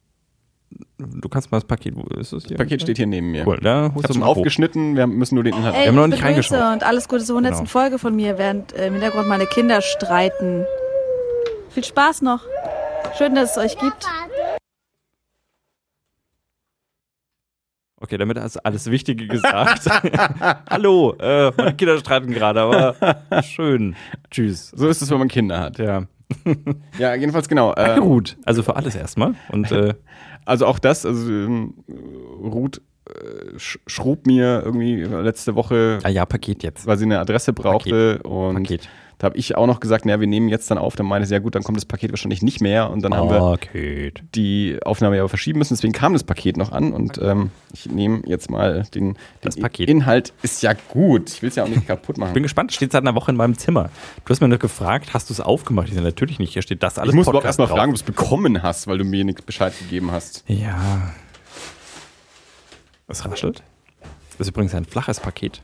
du 0.98 1.28
kannst 1.28 1.50
mal 1.50 1.58
das 1.58 1.66
Paket, 1.66 1.96
wo 1.96 2.02
ist 2.18 2.32
es 2.32 2.44
hier? 2.44 2.56
Das 2.56 2.64
Paket 2.66 2.82
steht 2.82 2.96
hier 2.96 3.06
neben 3.06 3.30
mir. 3.30 3.46
Cool, 3.46 3.58
da 3.62 3.86
Ich 3.86 3.92
habe 3.92 4.02
du 4.02 4.12
schon 4.12 4.20
mal 4.20 4.26
hoch. 4.26 4.36
aufgeschnitten, 4.36 4.96
wir 4.96 5.06
müssen 5.06 5.34
nur 5.34 5.44
den 5.44 5.54
Inhalt. 5.54 5.74
Wir 5.76 5.86
haben 5.88 5.96
noch 5.96 6.06
nicht 6.06 6.22
reingeschaut. 6.22 6.72
und 6.72 6.84
alles 6.84 7.08
Gute 7.08 7.24
zur 7.24 7.36
100. 7.36 7.54
Genau. 7.54 7.64
Folge 7.66 7.98
von 7.98 8.14
mir, 8.14 8.38
während 8.38 8.72
äh, 8.74 8.86
im 8.86 8.94
Hintergrund 8.94 9.28
meine 9.28 9.46
Kinder 9.46 9.80
streiten. 9.82 10.64
Viel 11.70 11.84
Spaß 11.84 12.22
noch. 12.22 12.40
Schön, 13.18 13.34
dass 13.34 13.56
es 13.56 13.58
euch 13.58 13.78
gibt. 13.78 14.06
Okay, 18.02 18.18
damit 18.18 18.36
hast 18.36 18.56
du 18.56 18.64
alles 18.64 18.90
Wichtige 18.90 19.28
gesagt. 19.28 19.88
Hallo, 20.70 21.14
äh, 21.20 21.52
meine 21.56 21.74
Kinder 21.74 21.98
streiten 21.98 22.32
gerade, 22.32 22.60
aber 22.60 22.96
schön. 23.44 23.94
Tschüss. 24.28 24.72
So 24.74 24.88
ist 24.88 25.02
es, 25.02 25.10
wenn 25.12 25.18
man 25.18 25.28
Kinder 25.28 25.60
hat. 25.60 25.78
Ja. 25.78 26.02
Ja, 26.98 27.14
jedenfalls 27.14 27.48
genau. 27.48 27.72
Äh, 27.74 27.98
Ruth. 27.98 28.36
Also 28.44 28.64
für 28.64 28.74
alles 28.74 28.96
erstmal. 28.96 29.34
Und 29.50 29.70
äh, 29.70 29.94
also 30.44 30.66
auch 30.66 30.80
das, 30.80 31.06
also 31.06 31.30
ähm, 31.30 31.74
Ruth 32.42 32.80
äh, 33.08 33.58
sch 33.58 33.78
schrub 33.86 34.26
mir 34.26 34.62
irgendwie 34.64 35.04
letzte 35.04 35.54
Woche, 35.54 36.00
ah 36.02 36.08
ja, 36.08 36.26
Paket 36.26 36.64
jetzt. 36.64 36.86
weil 36.88 36.98
sie 36.98 37.04
eine 37.04 37.20
Adresse 37.20 37.52
brauchte 37.52 38.20
und 38.24 38.54
Paket. 38.64 38.88
Da 39.22 39.26
habe 39.26 39.36
ich 39.36 39.56
auch 39.56 39.68
noch 39.68 39.78
gesagt, 39.78 40.04
naja, 40.04 40.18
wir 40.18 40.26
nehmen 40.26 40.48
jetzt 40.48 40.68
dann 40.68 40.78
auf. 40.78 40.96
Dann 40.96 41.06
meinte 41.06 41.28
sie, 41.28 41.34
ja 41.34 41.38
gut, 41.38 41.54
dann 41.54 41.62
kommt 41.62 41.76
das 41.76 41.84
Paket 41.84 42.10
wahrscheinlich 42.10 42.42
nicht 42.42 42.60
mehr 42.60 42.90
und 42.90 43.02
dann 43.04 43.14
haben 43.14 43.30
wir 43.30 43.38
Paket. 43.38 44.20
die 44.34 44.80
Aufnahme 44.84 45.16
ja 45.16 45.28
verschieben 45.28 45.60
müssen. 45.60 45.74
Deswegen 45.74 45.92
kam 45.92 46.12
das 46.12 46.24
Paket 46.24 46.56
noch 46.56 46.72
an 46.72 46.92
und 46.92 47.18
ähm, 47.22 47.52
ich 47.72 47.86
nehme 47.86 48.22
jetzt 48.26 48.50
mal 48.50 48.82
den, 48.92 49.14
den 49.14 49.16
Das 49.42 49.56
Paket. 49.56 49.88
Inhalt. 49.88 50.32
Ist 50.42 50.60
ja 50.64 50.72
gut. 50.88 51.30
Ich 51.30 51.40
will 51.40 51.50
es 51.50 51.54
ja 51.54 51.62
auch 51.62 51.68
nicht 51.68 51.86
kaputt 51.86 52.18
machen. 52.18 52.30
Ich 52.30 52.34
bin 52.34 52.42
gespannt, 52.42 52.72
steht 52.72 52.90
seit 52.90 53.02
einer 53.02 53.14
Woche 53.14 53.30
in 53.30 53.36
meinem 53.36 53.56
Zimmer. 53.56 53.90
Du 54.24 54.30
hast 54.30 54.40
mir 54.40 54.48
noch 54.48 54.58
gefragt, 54.58 55.14
hast 55.14 55.30
du 55.30 55.34
es 55.34 55.40
aufgemacht? 55.40 55.86
Ich 55.86 55.94
sage 55.94 56.04
natürlich 56.04 56.40
nicht, 56.40 56.52
hier 56.54 56.62
steht 56.62 56.82
das 56.82 56.98
alles 56.98 57.10
ich 57.10 57.14
muss 57.16 57.28
überhaupt 57.28 57.44
Podcast 57.44 57.60
erstmal 57.60 57.68
drauf. 57.68 57.78
fragen, 57.78 57.90
ob 57.92 57.96
du 57.98 58.00
es 58.00 58.06
bekommen 58.06 58.60
hast, 58.64 58.88
weil 58.88 58.98
du 58.98 59.04
mir 59.04 59.24
nichts 59.24 59.42
Bescheid 59.42 59.72
gegeben 59.78 60.10
hast. 60.10 60.42
Ja. 60.48 61.12
Es 63.06 63.24
raschelt. 63.24 63.62
Das 64.32 64.40
ist 64.40 64.48
übrigens 64.48 64.74
ein 64.74 64.84
flaches 64.84 65.20
Paket. 65.20 65.62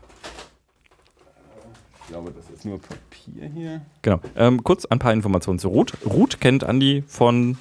Ich 2.03 2.09
glaube, 2.13 2.31
das 2.31 2.49
ist 2.57 2.65
nur 2.65 2.81
Papier 3.29 3.49
hier. 3.49 3.81
Genau. 4.03 4.21
Ähm, 4.37 4.65
kurz 4.65 4.85
ein 4.87 4.99
paar 4.99 5.13
Informationen 5.13 5.59
zu 5.59 5.69
Ruth. 5.69 5.93
Ruth 6.05 6.41
kennt 6.41 6.65
Andi 6.65 7.05
von 7.07 7.59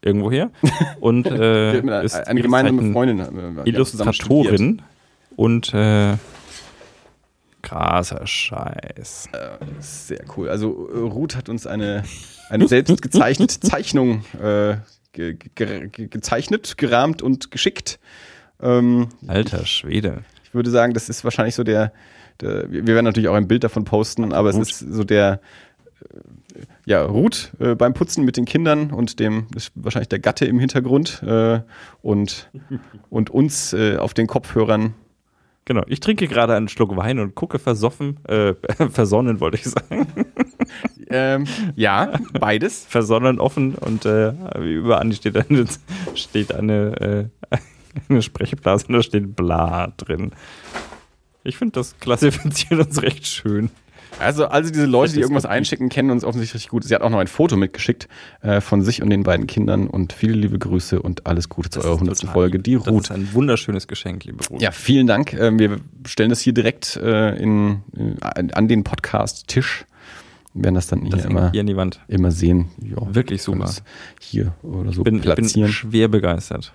irgendwoher 0.00 0.50
und 1.00 1.26
äh, 1.26 1.78
eine, 1.78 2.02
ist 2.02 2.14
eine 2.14 2.42
gemeinsame 2.42 2.92
Freundin. 2.92 3.58
äh. 3.64 3.68
Illustratorin 3.68 4.82
und 5.36 5.72
äh, 5.74 6.16
krasser 7.62 8.26
Scheiß. 8.26 9.28
Sehr 9.78 10.24
cool. 10.36 10.48
Also 10.48 10.88
äh, 10.92 10.98
Ruth 10.98 11.36
hat 11.36 11.48
uns 11.48 11.66
eine, 11.66 12.02
eine 12.50 12.66
selbst 12.68 13.00
gezeichnete 13.00 13.60
Zeichnung 13.60 14.24
äh, 14.42 14.76
ge 15.12 15.34
ge 15.54 15.88
ge 15.88 16.08
gezeichnet, 16.08 16.76
gerahmt 16.78 17.22
und 17.22 17.50
geschickt. 17.50 18.00
Ähm, 18.60 19.08
Alter 19.26 19.66
Schwede. 19.66 20.24
ich 20.44 20.54
würde 20.54 20.70
sagen, 20.70 20.94
das 20.94 21.08
ist 21.08 21.24
wahrscheinlich 21.24 21.54
so 21.54 21.64
der 21.64 21.92
wir 22.42 22.86
wir 22.86 22.94
werden 22.94 23.04
natürlich 23.04 23.28
auch 23.28 23.34
ein 23.34 23.48
Bild 23.48 23.64
davon 23.64 23.84
posten, 23.84 24.32
aber 24.32 24.50
es 24.50 24.56
ist 24.56 24.78
so 24.78 25.04
der 25.04 25.40
äh, 26.00 26.18
ja, 26.84 27.02
Ruth 27.02 27.52
äh, 27.60 27.74
beim 27.74 27.94
Putzen 27.94 28.24
mit 28.24 28.36
den 28.36 28.44
Kindern 28.44 28.90
und 28.90 29.20
dem, 29.20 29.46
das 29.52 29.64
ist 29.64 29.72
wahrscheinlich 29.74 30.08
der 30.08 30.18
Gatte 30.18 30.44
im 30.44 30.58
Hintergrund 30.58 31.22
äh, 31.22 31.60
und, 32.02 32.50
und 33.10 33.30
uns 33.30 33.72
äh, 33.72 33.96
auf 33.96 34.14
den 34.14 34.26
Kopfhörern. 34.26 34.94
Genau. 35.64 35.82
Ich 35.86 36.00
trinke 36.00 36.26
gerade 36.26 36.54
einen 36.56 36.68
Schluck 36.68 36.96
Wein 36.96 37.20
und 37.20 37.36
gucke 37.36 37.58
versoffen, 37.58 38.18
äh, 38.26 38.54
versonnen 38.90 39.40
wollte 39.40 39.58
ich 39.58 39.64
sagen. 39.64 40.06
Ähm, 41.14 41.44
ja, 41.76 42.18
beides. 42.40 42.86
versonnen 42.86 43.38
offen 43.38 43.74
und 43.74 44.06
äh, 44.06 44.32
über 44.58 44.98
Andi 44.98 45.16
steht 45.16 45.36
eine, 45.36 45.66
steht 46.14 46.54
eine, 46.54 47.30
äh, 47.50 47.58
eine 48.08 48.22
Sprechblase 48.22 48.86
und 48.86 48.94
da 48.94 49.02
steht 49.02 49.36
bla 49.36 49.92
drin. 49.98 50.32
Ich 51.44 51.56
finde, 51.56 51.72
das 51.72 51.98
klassifiziert 51.98 52.80
uns 52.86 53.02
recht 53.02 53.26
schön. 53.26 53.70
Also, 54.20 54.44
also 54.46 54.70
diese 54.70 54.84
Leute, 54.84 55.06
Das 55.08 55.14
die 55.14 55.20
irgendwas 55.22 55.46
einschicken, 55.46 55.88
kennen 55.88 56.10
uns 56.10 56.22
offensichtlich 56.22 56.54
richtig 56.56 56.68
gut. 56.70 56.84
Sie 56.84 56.94
hat 56.94 57.00
auch 57.00 57.08
noch 57.08 57.18
ein 57.18 57.26
Foto 57.28 57.56
mitgeschickt 57.56 58.08
äh, 58.42 58.60
von 58.60 58.82
sich 58.82 59.02
und 59.02 59.08
den 59.08 59.22
beiden 59.22 59.46
Kindern 59.46 59.86
und 59.86 60.12
viele 60.12 60.34
liebe 60.34 60.58
Grüße 60.58 61.00
und 61.00 61.26
alles 61.26 61.48
Gute 61.48 61.70
zu 61.70 61.78
Das 61.78 61.86
eurer 61.86 61.94
ist 61.94 62.00
100. 62.00 62.18
total 62.20 62.32
Folge, 62.34 62.58
die 62.58 62.74
Das 62.74 62.88
Ruth. 62.88 63.04
ist 63.04 63.10
ein 63.10 63.32
wunderschönes 63.32 63.88
Geschenk, 63.88 64.24
liebe 64.24 64.44
Ruth. 64.48 64.60
Ja, 64.60 64.70
vielen 64.70 65.06
Dank. 65.06 65.32
Ähm, 65.32 65.58
wir 65.58 65.78
stellen 66.06 66.28
das 66.28 66.40
hier 66.40 66.52
direkt 66.52 66.96
äh, 66.96 67.34
in, 67.36 67.80
äh, 67.96 68.48
an 68.52 68.68
den 68.68 68.84
Podcast-Tisch. 68.84 69.86
Wir 70.52 70.64
werden 70.64 70.74
das 70.74 70.88
dann 70.88 71.00
hier 71.00 71.10
das 71.12 71.22
hängt 71.22 71.30
immer, 71.30 71.50
hier 71.50 71.62
an 71.62 71.66
die 71.66 71.76
Wand. 71.76 72.00
immer 72.08 72.30
sehen. 72.30 72.68
Ja, 72.82 73.14
Wirklich 73.14 73.42
super. 73.42 73.60
das 73.60 73.82
Hier 74.20 74.52
oder 74.62 74.92
so 74.92 75.02
Bin, 75.04 75.16
ich 75.16 75.22
bin 75.22 75.32
platzieren. 75.34 75.72
schwer 75.72 76.08
begeistert. 76.08 76.74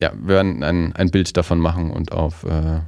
Ja, 0.00 0.12
wir 0.14 0.34
werden 0.34 0.62
ein, 0.62 0.94
ein 0.94 1.10
Bild 1.10 1.36
davon 1.36 1.58
machen 1.58 1.90
und 1.90 2.12
auf 2.12 2.44
äh, 2.44 2.80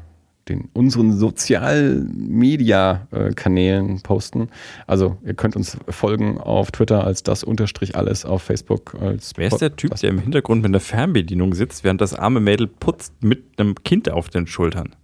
den, 0.48 0.68
unseren 0.72 1.12
Sozialmedia-Kanälen 1.12 4.00
posten. 4.02 4.48
Also 4.86 5.18
ihr 5.24 5.34
könnt 5.34 5.56
uns 5.56 5.76
folgen 5.88 6.38
auf 6.38 6.70
Twitter 6.70 7.04
als 7.04 7.22
das 7.22 7.42
unterstrich 7.42 7.96
alles, 7.96 8.24
auf 8.24 8.42
Facebook 8.42 8.96
als 9.00 9.32
Wer 9.36 9.48
ist 9.48 9.60
der 9.60 9.74
Typ, 9.74 9.96
der 9.96 10.10
im 10.10 10.20
Hintergrund 10.20 10.62
mit 10.62 10.70
einer 10.70 10.80
Fernbedienung 10.80 11.54
sitzt, 11.54 11.84
während 11.84 12.00
das 12.00 12.14
arme 12.14 12.40
Mädel 12.40 12.68
putzt 12.68 13.12
mit 13.22 13.58
einem 13.58 13.74
Kind 13.82 14.10
auf 14.10 14.28
den 14.28 14.46
Schultern? 14.46 14.94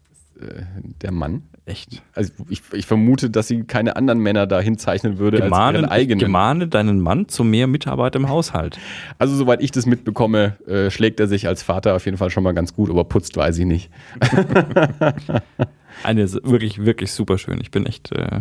äh, 0.42 0.62
der 1.02 1.12
Mann. 1.12 1.42
Echt? 1.64 2.02
Also 2.14 2.32
ich, 2.48 2.60
ich 2.72 2.86
vermute, 2.86 3.30
dass 3.30 3.46
sie 3.46 3.62
keine 3.62 3.94
anderen 3.94 4.18
Männer 4.18 4.48
da 4.48 4.60
hinzeichnen 4.60 5.18
würde 5.18 5.36
als 5.38 5.46
Gemahne, 5.46 5.78
ihren 5.78 5.90
eigenen. 5.90 6.18
gemahne 6.18 6.66
deinen 6.66 7.00
Mann 7.00 7.28
zu 7.28 7.44
mehr 7.44 7.68
Mitarbeit 7.68 8.16
im 8.16 8.28
Haushalt. 8.28 8.80
Also 9.18 9.36
soweit 9.36 9.62
ich 9.62 9.70
das 9.70 9.86
mitbekomme, 9.86 10.56
äh, 10.66 10.90
schlägt 10.90 11.20
er 11.20 11.28
sich 11.28 11.46
als 11.46 11.62
Vater 11.62 11.94
auf 11.94 12.04
jeden 12.04 12.16
Fall 12.16 12.30
schon 12.30 12.42
mal 12.42 12.52
ganz 12.52 12.74
gut, 12.74 12.90
aber 12.90 13.04
putzt 13.04 13.36
weiß 13.36 13.58
ich 13.58 13.66
nicht. 13.66 13.90
Eine 16.02 16.32
wirklich, 16.32 16.84
wirklich 16.84 17.12
super 17.12 17.38
schön. 17.38 17.60
Ich 17.60 17.70
bin 17.70 17.86
echt, 17.86 18.10
äh, 18.10 18.40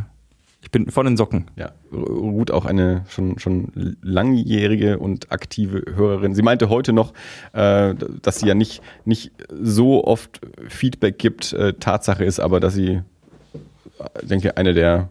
ich 0.62 0.72
bin 0.72 0.90
von 0.90 1.06
den 1.06 1.18
Socken. 1.18 1.46
Ja, 1.56 1.72
Ruth 1.92 2.52
auch 2.52 2.66
eine 2.66 3.04
schon, 3.10 3.40
schon 3.40 3.98
langjährige 4.02 5.00
und 5.00 5.32
aktive 5.32 5.84
Hörerin. 5.96 6.36
Sie 6.36 6.44
meinte 6.44 6.70
heute 6.70 6.94
noch, 6.94 7.14
äh, 7.54 7.96
dass 8.22 8.40
sie 8.40 8.48
ja 8.48 8.54
nicht, 8.54 8.82
nicht 9.04 9.32
so 9.50 10.04
oft 10.06 10.40
Feedback 10.68 11.18
gibt. 11.18 11.54
Äh, 11.54 11.74
Tatsache 11.74 12.24
ist 12.24 12.40
aber, 12.40 12.60
dass 12.60 12.74
sie, 12.74 13.02
denke 14.22 14.58
eine 14.58 14.74
der 14.74 15.10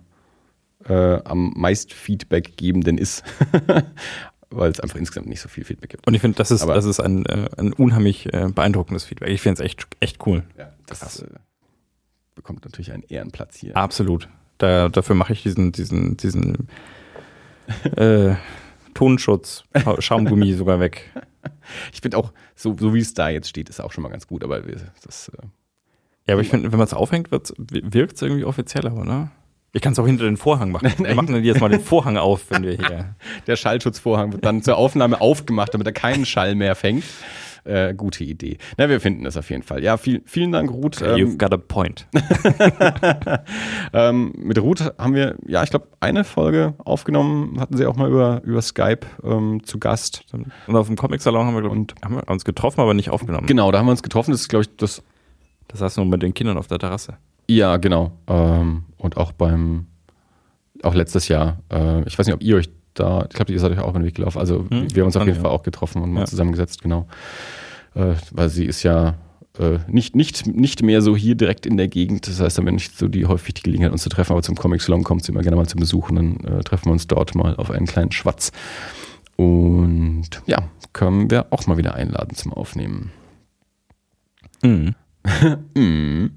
äh, 0.86 1.18
am 1.24 1.52
meist 1.56 1.92
Feedback 1.92 2.56
gebenden 2.56 2.98
ist. 2.98 3.22
Weil 4.52 4.72
es 4.72 4.80
einfach 4.80 4.96
insgesamt 4.98 5.28
nicht 5.28 5.40
so 5.40 5.48
viel 5.48 5.62
Feedback 5.64 5.90
gibt. 5.90 6.06
Und 6.08 6.14
ich 6.14 6.20
finde, 6.20 6.36
das 6.36 6.50
ist, 6.50 6.62
Aber- 6.62 6.74
das 6.74 6.84
ist 6.84 6.98
ein, 6.98 7.24
äh, 7.26 7.48
ein 7.56 7.72
unheimlich 7.72 8.32
äh, 8.34 8.48
beeindruckendes 8.52 9.04
Feedback. 9.04 9.28
Ich 9.30 9.40
finde 9.42 9.62
es 9.62 9.64
echt, 9.66 9.86
echt 10.00 10.26
cool. 10.26 10.42
Ja, 10.58 10.72
das 10.86 11.20
äh, 11.22 11.28
bekommt 12.34 12.64
natürlich 12.64 12.90
einen 12.92 13.04
Ehrenplatz 13.04 13.56
hier. 13.56 13.76
Absolut. 13.76 14.28
Da, 14.58 14.88
dafür 14.88 15.14
mache 15.14 15.32
ich 15.34 15.42
diesen, 15.44 15.70
diesen, 15.70 16.16
diesen 16.16 16.68
äh, 17.96 18.34
Tonschutz, 18.94 19.64
Scha- 19.74 20.00
Schaumgummi 20.00 20.52
sogar 20.54 20.80
weg. 20.80 21.10
Ich 21.92 22.00
finde 22.00 22.18
auch, 22.18 22.32
so, 22.56 22.76
so 22.78 22.92
wie 22.92 22.98
es 22.98 23.14
da 23.14 23.28
jetzt 23.30 23.48
steht, 23.48 23.68
ist 23.70 23.80
auch 23.80 23.92
schon 23.92 24.02
mal 24.02 24.08
ganz 24.10 24.26
gut, 24.26 24.42
aber 24.44 24.66
wir, 24.66 24.76
das, 25.04 25.28
äh, 25.28 25.36
Ja, 26.26 26.34
aber 26.34 26.42
ich 26.42 26.48
finde, 26.48 26.70
wenn 26.70 26.78
man 26.78 26.86
es 26.86 26.94
aufhängt, 26.94 27.30
wirkt 27.30 28.16
es 28.16 28.22
irgendwie 28.22 28.44
offizieller, 28.44 28.94
oder? 28.96 29.30
Ich 29.72 29.82
kann 29.82 29.92
es 29.92 29.98
auch 29.98 30.06
hinter 30.06 30.24
den 30.24 30.36
Vorhang 30.36 30.70
machen. 30.72 30.92
Wir 30.98 31.14
machen 31.14 31.32
dann 31.32 31.44
jetzt 31.44 31.60
mal 31.60 31.68
den 31.68 31.80
Vorhang 31.80 32.16
auf, 32.16 32.46
wenn 32.50 32.62
wir 32.64 32.72
hier. 32.72 33.14
der 33.46 33.56
Schallschutzvorhang 33.56 34.32
wird 34.32 34.44
dann 34.44 34.62
zur 34.62 34.76
Aufnahme 34.76 35.20
aufgemacht, 35.20 35.72
damit 35.74 35.86
er 35.86 35.92
keinen 35.92 36.26
Schall 36.26 36.54
mehr 36.54 36.74
fängt. 36.74 37.04
Äh, 37.64 37.94
gute 37.94 38.24
Idee. 38.24 38.56
Na, 38.78 38.88
wir 38.88 39.00
finden 39.02 39.26
es 39.26 39.36
auf 39.36 39.50
jeden 39.50 39.62
Fall. 39.62 39.82
Ja, 39.84 39.98
viel, 39.98 40.22
vielen 40.24 40.50
Dank, 40.50 40.70
Ruth. 40.70 40.96
You've 41.02 41.32
Ähm, 41.32 41.38
got 41.38 41.52
a 41.52 41.58
point. 41.58 42.06
ähm, 43.92 44.32
mit 44.36 44.58
Ruth 44.60 44.94
haben 44.98 45.14
wir, 45.14 45.36
ja, 45.46 45.62
ich 45.62 45.70
glaube, 45.70 45.88
eine 46.00 46.24
Folge 46.24 46.74
aufgenommen, 46.78 47.60
hatten 47.60 47.76
sie 47.76 47.86
auch 47.86 47.96
mal 47.96 48.08
über, 48.08 48.40
über 48.44 48.62
Skype 48.62 49.00
ähm, 49.22 49.62
zu 49.64 49.78
Gast. 49.78 50.24
Und 50.66 50.74
auf 50.76 50.86
dem 50.86 50.96
Comic-Salon 50.96 51.46
haben 51.46 51.54
wir, 51.54 51.60
glaub, 51.60 51.72
Und- 51.72 51.94
haben 52.02 52.16
wir 52.16 52.28
uns 52.28 52.44
getroffen, 52.44 52.80
aber 52.80 52.94
nicht 52.94 53.10
aufgenommen. 53.10 53.46
Genau, 53.46 53.70
da 53.70 53.78
haben 53.78 53.86
wir 53.86 53.92
uns 53.92 54.02
getroffen. 54.02 54.30
Das 54.32 54.40
ist, 54.40 54.48
glaube 54.48 54.62
ich, 54.64 54.76
das 54.76 55.02
Das 55.70 55.80
heißt 55.80 55.96
nur 55.98 56.06
mit 56.06 56.22
den 56.22 56.34
Kindern 56.34 56.58
auf 56.58 56.66
der 56.66 56.78
Terrasse. 56.78 57.14
Ja, 57.48 57.76
genau. 57.76 58.12
Ähm, 58.26 58.84
und 58.96 59.16
auch 59.16 59.32
beim, 59.32 59.86
auch 60.82 60.94
letztes 60.94 61.28
Jahr, 61.28 61.58
äh, 61.70 62.02
ich 62.06 62.18
weiß 62.18 62.26
nicht, 62.26 62.34
ob 62.34 62.42
ihr 62.42 62.56
euch 62.56 62.68
da, 62.94 63.22
ich 63.28 63.36
glaube, 63.36 63.52
ihr 63.52 63.60
seid 63.60 63.70
euch 63.72 63.78
auch 63.78 63.90
über 63.90 64.00
den 64.00 64.06
Weg 64.06 64.16
gelaufen. 64.16 64.38
Also 64.38 64.66
Hm, 64.68 64.94
wir 64.94 65.02
haben 65.02 65.06
uns 65.06 65.16
auf 65.16 65.24
jeden 65.24 65.36
ja. 65.36 65.42
Fall 65.42 65.50
auch 65.50 65.62
getroffen 65.62 66.02
und 66.02 66.12
mal 66.12 66.20
Ja. 66.20 66.26
zusammengesetzt, 66.26 66.82
genau. 66.82 67.06
Äh, 67.94 68.14
weil 68.32 68.48
sie 68.48 68.64
ist 68.66 68.82
ja 68.82 69.14
äh, 69.58 69.78
nicht, 69.88 70.14
nicht, 70.16 70.46
nicht 70.46 70.82
mehr 70.82 71.02
so 71.02 71.16
hier 71.16 71.34
direkt 71.34 71.66
in 71.66 71.76
der 71.76 71.88
Gegend. 71.88 72.26
Das 72.28 72.40
heißt, 72.40 72.56
da 72.56 72.60
haben 72.60 72.66
wir 72.66 72.72
nicht 72.72 72.96
so 72.96 73.08
die 73.08 73.26
häufig 73.26 73.54
die 73.54 73.62
Gelegenheit, 73.62 73.92
uns 73.92 74.02
zu 74.02 74.08
treffen, 74.08 74.32
aber 74.32 74.42
zum 74.42 74.54
Comic 74.56 74.80
Salon 74.80 75.02
kommt 75.04 75.24
sie 75.24 75.32
immer 75.32 75.42
gerne 75.42 75.56
mal 75.56 75.66
zum 75.66 75.80
Besuch 75.80 76.10
und 76.10 76.16
dann 76.16 76.36
äh, 76.58 76.62
treffen 76.62 76.86
wir 76.86 76.92
uns 76.92 77.06
dort 77.06 77.34
mal 77.34 77.56
auf 77.56 77.70
einen 77.70 77.86
kleinen 77.86 78.12
Schwatz. 78.12 78.52
Und 79.36 80.28
ja, 80.46 80.58
können 80.92 81.30
wir 81.30 81.46
auch 81.50 81.66
mal 81.66 81.76
wieder 81.78 81.94
einladen 81.94 82.34
zum 82.36 82.52
Aufnehmen. 82.52 83.10
Mhm. 84.62 84.94
Mhm. 85.74 86.32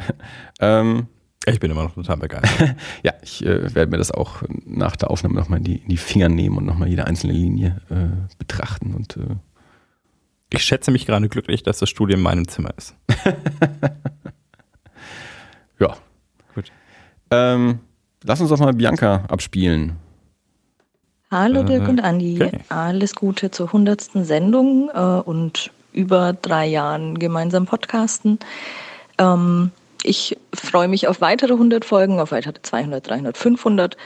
ähm, 0.60 1.06
Ich 1.46 1.60
bin 1.60 1.70
immer 1.70 1.84
noch 1.84 1.94
total 1.94 2.16
begeistert. 2.18 2.76
Ja, 3.02 3.12
ich 3.22 3.44
äh, 3.44 3.74
werde 3.74 3.90
mir 3.90 3.98
das 3.98 4.10
auch 4.10 4.42
nach 4.66 4.96
der 4.96 5.10
Aufnahme 5.10 5.34
nochmal 5.36 5.58
in 5.58 5.64
die, 5.64 5.76
in 5.78 5.88
die 5.88 5.96
Finger 5.96 6.28
nehmen 6.28 6.58
und 6.58 6.66
nochmal 6.66 6.88
jede 6.88 7.06
einzelne 7.06 7.32
Linie 7.32 7.80
äh, 7.90 8.34
betrachten. 8.38 8.94
Und 8.94 9.16
äh, 9.16 9.36
Ich 10.50 10.62
schätze 10.64 10.90
mich 10.90 11.06
gerade 11.06 11.28
glücklich, 11.28 11.62
dass 11.62 11.78
das 11.78 11.88
Studio 11.88 12.16
in 12.16 12.22
meinem 12.22 12.48
Zimmer 12.48 12.70
ist. 12.76 12.94
ja. 15.78 15.96
Gut. 16.54 16.72
Ähm, 17.30 17.80
lass 18.24 18.40
uns 18.40 18.50
doch 18.50 18.58
mal 18.58 18.72
Bianca 18.72 19.24
abspielen. 19.28 19.96
Hallo 21.30 21.62
Dirk 21.62 21.86
Äh, 21.86 21.90
und 21.90 22.00
Andi, 22.00 22.42
okay. 22.42 22.60
alles 22.70 23.14
Gute 23.14 23.50
zur 23.50 23.66
100. 23.66 24.00
Sendung 24.24 24.90
äh, 24.92 24.98
und 24.98 25.70
über 25.98 26.32
drei 26.32 26.66
Jahren 26.66 27.18
gemeinsam 27.18 27.66
podcasten. 27.66 28.38
Ähm, 29.18 29.72
ich 30.04 30.38
freue 30.54 30.86
mich 30.86 31.08
auf 31.08 31.20
weitere 31.20 31.54
100 31.54 31.84
Folgen, 31.84 32.20
auf 32.20 32.30
weitere 32.30 32.62
200, 32.62 33.06
300, 33.06 33.36
500 33.36 33.96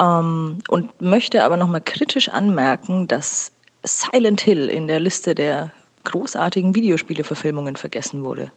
ähm, 0.00 0.58
und 0.68 1.00
möchte 1.00 1.42
aber 1.42 1.56
nochmal 1.56 1.80
kritisch 1.80 2.28
anmerken, 2.28 3.08
dass 3.08 3.50
Silent 3.82 4.40
Hill 4.40 4.68
in 4.68 4.86
der 4.86 5.00
Liste 5.00 5.34
der 5.34 5.72
großartigen 6.04 6.76
Videospieleverfilmungen 6.76 7.74
vergessen 7.74 8.22
wurde. 8.22 8.52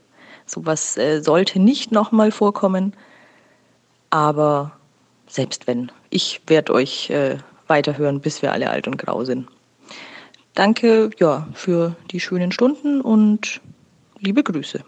Sowas 0.45 0.95
äh, 0.97 1.21
sollte 1.21 1.59
nicht 1.59 1.91
nochmal 1.91 2.31
vorkommen, 2.31 2.93
aber 4.11 4.73
selbst 5.25 5.65
wenn, 5.65 5.91
ich 6.11 6.41
werde 6.45 6.73
euch 6.73 7.09
äh, 7.09 7.37
weiterhören, 7.65 8.21
bis 8.21 8.43
wir 8.43 8.51
alle 8.51 8.69
alt 8.69 8.87
und 8.87 8.97
grau 8.97 9.23
sind. 9.23 9.47
Danke 10.59 11.09
ja, 11.19 11.47
für 11.53 11.95
die 12.11 12.19
schönen 12.19 12.51
Stunden 12.51 12.99
und 12.99 13.61
liebe 14.19 14.43
Grüße. 14.43 14.83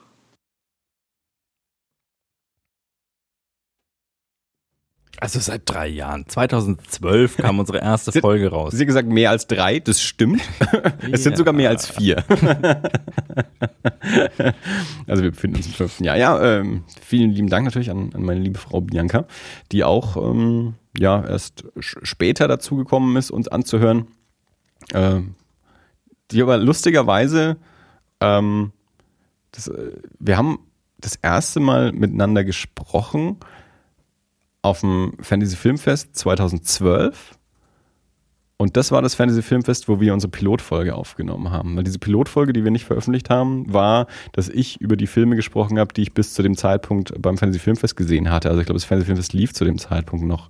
Also 5.21 5.39
seit 5.39 5.61
drei 5.63 5.87
Jahren. 5.87 6.27
2012 6.27 7.37
kam 7.37 7.59
unsere 7.59 7.77
erste 7.77 8.11
Folge 8.11 8.49
raus. 8.49 8.73
Sie 8.73 8.81
hat 8.81 8.87
gesagt, 8.87 9.07
mehr 9.07 9.29
als 9.29 9.47
drei, 9.47 9.79
das 9.79 10.01
stimmt. 10.01 10.41
es 11.09 11.23
sind 11.23 11.31
Ja. 11.31 11.37
sogar 11.37 11.53
mehr 11.53 11.69
als 11.69 11.87
vier. 11.87 12.17
also 15.07 15.23
wir 15.23 15.31
befinden 15.31 15.55
uns 15.55 15.67
im 15.67 15.71
fünften 15.73 16.03
Jahr. 16.03 16.17
Ja, 16.17 16.59
ähm, 16.59 16.83
vielen 16.99 17.31
lieben 17.31 17.47
Dank 17.47 17.63
natürlich 17.63 17.91
an, 17.91 18.11
an 18.13 18.23
meine 18.23 18.41
liebe 18.41 18.59
Frau 18.59 18.81
Bianca, 18.81 19.25
die 19.71 19.85
auch 19.85 20.17
ähm, 20.17 20.73
ja 20.97 21.25
erst 21.25 21.63
später 21.79 22.49
dazu 22.49 22.75
gekommen 22.75 23.15
ist, 23.15 23.31
uns 23.31 23.47
anzuhören. 23.47 24.07
Ähm, 24.93 25.35
die 26.31 26.41
aber 26.41 26.57
lustigerweise, 26.57 27.57
ähm, 28.19 28.71
das, 29.51 29.67
äh, 29.67 29.91
wir 30.19 30.37
haben 30.37 30.59
das 30.99 31.15
erste 31.15 31.59
Mal 31.59 31.91
miteinander 31.91 32.43
gesprochen 32.43 33.37
auf 34.61 34.81
dem 34.81 35.13
Fantasy 35.19 35.55
Filmfest 35.55 36.15
2012. 36.15 37.37
Und 38.61 38.77
das 38.77 38.91
war 38.91 39.01
das 39.01 39.15
Fantasy 39.15 39.41
Filmfest, 39.41 39.89
wo 39.89 39.99
wir 39.99 40.13
unsere 40.13 40.29
Pilotfolge 40.29 40.93
aufgenommen 40.93 41.49
haben. 41.49 41.75
Weil 41.75 41.83
diese 41.83 41.97
Pilotfolge, 41.97 42.53
die 42.53 42.63
wir 42.63 42.69
nicht 42.69 42.85
veröffentlicht 42.85 43.31
haben, 43.31 43.65
war, 43.73 44.05
dass 44.33 44.49
ich 44.49 44.79
über 44.79 44.95
die 44.95 45.07
Filme 45.07 45.35
gesprochen 45.35 45.79
habe, 45.79 45.95
die 45.95 46.03
ich 46.03 46.13
bis 46.13 46.35
zu 46.35 46.43
dem 46.43 46.55
Zeitpunkt 46.55 47.19
beim 47.19 47.39
Fantasy 47.39 47.57
Filmfest 47.57 47.95
gesehen 47.95 48.29
hatte. 48.29 48.49
Also 48.49 48.61
ich 48.61 48.67
glaube, 48.67 48.77
das 48.77 48.85
Fantasy 48.85 49.07
Filmfest 49.07 49.33
lief 49.33 49.51
zu 49.55 49.65
dem 49.65 49.79
Zeitpunkt 49.79 50.27
noch. 50.27 50.47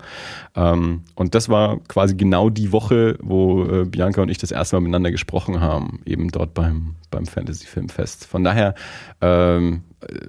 Ähm, 0.57 1.03
und 1.15 1.35
das 1.35 1.47
war 1.47 1.79
quasi 1.87 2.17
genau 2.17 2.49
die 2.49 2.73
Woche, 2.73 3.17
wo 3.21 3.63
äh, 3.63 3.85
Bianca 3.85 4.21
und 4.21 4.27
ich 4.27 4.39
das 4.39 4.51
erste 4.51 4.75
Mal 4.75 4.81
miteinander 4.81 5.11
gesprochen 5.11 5.61
haben, 5.61 6.01
eben 6.05 6.31
dort 6.31 6.53
beim, 6.53 6.95
beim 7.11 7.25
Fantasy 7.25 7.65
Filmfest. 7.65 8.25
Von 8.25 8.43
daher 8.43 8.75
ähm, 9.21 9.83
äh, 10.01 10.27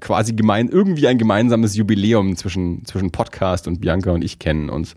quasi 0.00 0.34
gemein, 0.34 0.68
irgendwie 0.68 1.08
ein 1.08 1.16
gemeinsames 1.16 1.74
Jubiläum 1.74 2.36
zwischen, 2.36 2.84
zwischen 2.84 3.12
Podcast 3.12 3.66
und 3.66 3.80
Bianca 3.80 4.10
und 4.10 4.22
ich 4.22 4.38
kennen 4.38 4.68
uns. 4.68 4.94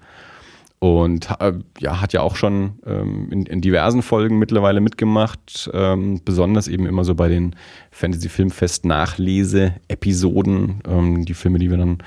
Und 0.79 1.29
äh, 1.39 1.53
ja, 1.79 1.99
hat 1.99 2.13
ja 2.13 2.21
auch 2.21 2.37
schon 2.37 2.79
ähm, 2.85 3.27
in, 3.31 3.45
in 3.45 3.59
diversen 3.59 4.01
Folgen 4.01 4.39
mittlerweile 4.39 4.79
mitgemacht, 4.79 5.69
ähm, 5.73 6.21
besonders 6.23 6.69
eben 6.69 6.85
immer 6.85 7.03
so 7.03 7.15
bei 7.15 7.27
den 7.27 7.53
Fantasy 7.91 8.29
Filmfest 8.29 8.85
Nachlese-Episoden, 8.85 10.81
ähm, 10.87 11.25
die 11.25 11.33
Filme, 11.33 11.59
die 11.59 11.69
wir 11.69 11.77
dann 11.77 11.97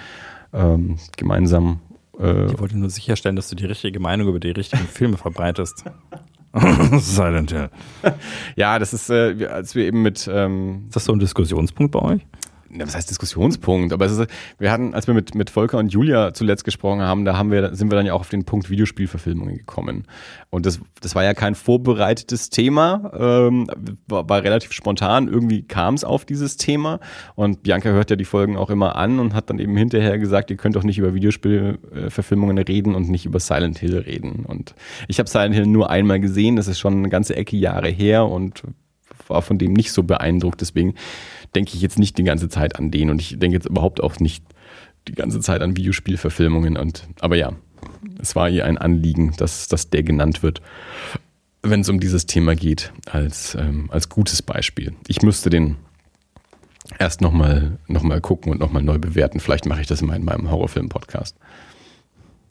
ähm, 0.54 0.96
gemeinsam 1.18 1.80
äh, 2.18 2.46
Ich 2.46 2.58
wollte 2.58 2.78
nur 2.78 2.88
sicherstellen, 2.88 3.36
dass 3.36 3.50
du 3.50 3.56
die 3.56 3.66
richtige 3.66 4.00
Meinung 4.00 4.28
über 4.28 4.40
die 4.40 4.52
richtigen 4.52 4.86
Filme 4.86 5.18
verbreitest. 5.18 5.84
Silent 6.98 7.50
Hill. 7.50 7.70
ja, 8.56 8.78
das 8.78 8.94
ist, 8.94 9.10
äh, 9.10 9.48
als 9.50 9.74
wir 9.74 9.84
eben 9.84 10.00
mit 10.02 10.28
ähm, 10.32 10.84
Ist 10.86 10.96
das 10.96 11.04
so 11.04 11.12
ein 11.12 11.18
Diskussionspunkt 11.18 11.92
bei 11.92 12.00
euch? 12.00 12.26
Was 12.74 12.94
heißt 12.94 13.10
Diskussionspunkt? 13.10 13.92
Aber 13.92 14.06
es 14.06 14.12
ist, 14.12 14.30
wir 14.58 14.72
hatten, 14.72 14.94
als 14.94 15.06
wir 15.06 15.14
mit, 15.14 15.34
mit 15.34 15.50
Volker 15.50 15.78
und 15.78 15.92
Julia 15.92 16.32
zuletzt 16.32 16.64
gesprochen 16.64 17.02
haben, 17.02 17.24
da 17.24 17.36
haben 17.36 17.50
wir, 17.50 17.74
sind 17.74 17.90
wir 17.90 17.96
dann 17.96 18.06
ja 18.06 18.14
auch 18.14 18.20
auf 18.20 18.28
den 18.28 18.44
Punkt 18.44 18.70
Videospielverfilmungen 18.70 19.56
gekommen. 19.56 20.04
Und 20.50 20.66
das, 20.66 20.80
das 21.00 21.14
war 21.14 21.24
ja 21.24 21.34
kein 21.34 21.54
vorbereitetes 21.54 22.50
Thema, 22.50 23.12
ähm, 23.14 23.68
war, 24.06 24.28
war 24.28 24.42
relativ 24.42 24.72
spontan. 24.72 25.28
Irgendwie 25.28 25.62
kam 25.62 25.94
es 25.94 26.04
auf 26.04 26.24
dieses 26.24 26.56
Thema. 26.56 27.00
Und 27.34 27.62
Bianca 27.62 27.90
hört 27.90 28.10
ja 28.10 28.16
die 28.16 28.24
Folgen 28.24 28.56
auch 28.56 28.70
immer 28.70 28.96
an 28.96 29.18
und 29.18 29.34
hat 29.34 29.50
dann 29.50 29.58
eben 29.58 29.76
hinterher 29.76 30.18
gesagt, 30.18 30.50
ihr 30.50 30.56
könnt 30.56 30.76
doch 30.76 30.84
nicht 30.84 30.98
über 30.98 31.14
Videospielverfilmungen 31.14 32.58
reden 32.58 32.94
und 32.94 33.08
nicht 33.08 33.26
über 33.26 33.40
Silent 33.40 33.78
Hill 33.78 33.98
reden. 33.98 34.44
Und 34.46 34.74
ich 35.08 35.18
habe 35.18 35.28
Silent 35.28 35.54
Hill 35.54 35.66
nur 35.66 35.90
einmal 35.90 36.20
gesehen, 36.20 36.56
das 36.56 36.68
ist 36.68 36.78
schon 36.78 36.94
eine 36.94 37.08
ganze 37.08 37.36
Ecke 37.36 37.56
Jahre 37.56 37.88
her 37.88 38.26
und 38.26 38.62
war 39.33 39.43
von 39.43 39.59
dem 39.59 39.72
nicht 39.72 39.93
so 39.93 40.03
beeindruckt. 40.03 40.61
Deswegen 40.61 40.95
denke 41.55 41.72
ich 41.74 41.83
jetzt 41.83 41.99
nicht 41.99 42.16
die 42.18 42.24
ganze 42.24 42.49
Zeit 42.49 42.76
an 42.76 42.91
den 42.91 43.11
und 43.11 43.20
ich 43.20 43.39
denke 43.39 43.57
jetzt 43.57 43.66
überhaupt 43.66 44.03
auch 44.03 44.18
nicht 44.20 44.45
die 45.09 45.12
ganze 45.12 45.41
Zeit 45.41 45.62
an 45.62 45.76
Videospielverfilmungen. 45.76 46.76
Und 46.76 47.09
aber 47.20 47.37
ja, 47.37 47.53
es 48.20 48.37
war 48.37 48.49
ihr 48.49 48.64
ein 48.64 48.78
Anliegen, 48.78 49.35
dass, 49.37 49.68
dass 49.68 49.91
der 49.91 50.03
genannt 50.03 50.43
wird, 50.43 50.62
wenn 51.62 51.80
es 51.80 51.89
um 51.89 52.01
dieses 52.01 52.26
Thema 52.26 52.55
geht, 52.55 52.93
als, 53.11 53.55
ähm, 53.55 53.89
als 53.91 54.09
gutes 54.09 54.43
Beispiel. 54.43 54.95
Ich 55.07 55.22
müsste 55.22 55.51
den 55.51 55.76
erst 56.99 57.20
nochmal 57.20 57.78
noch 57.87 58.03
mal 58.03 58.20
gucken 58.20 58.53
und 58.53 58.61
nochmal 58.61 58.83
neu 58.83 58.99
bewerten. 58.99 59.41
Vielleicht 59.41 59.66
mache 59.66 59.80
ich 59.80 59.87
das 59.87 60.03
immer 60.03 60.16
in 60.16 60.24
meinem 60.24 60.51
Horrorfilm-Podcast. 60.51 61.37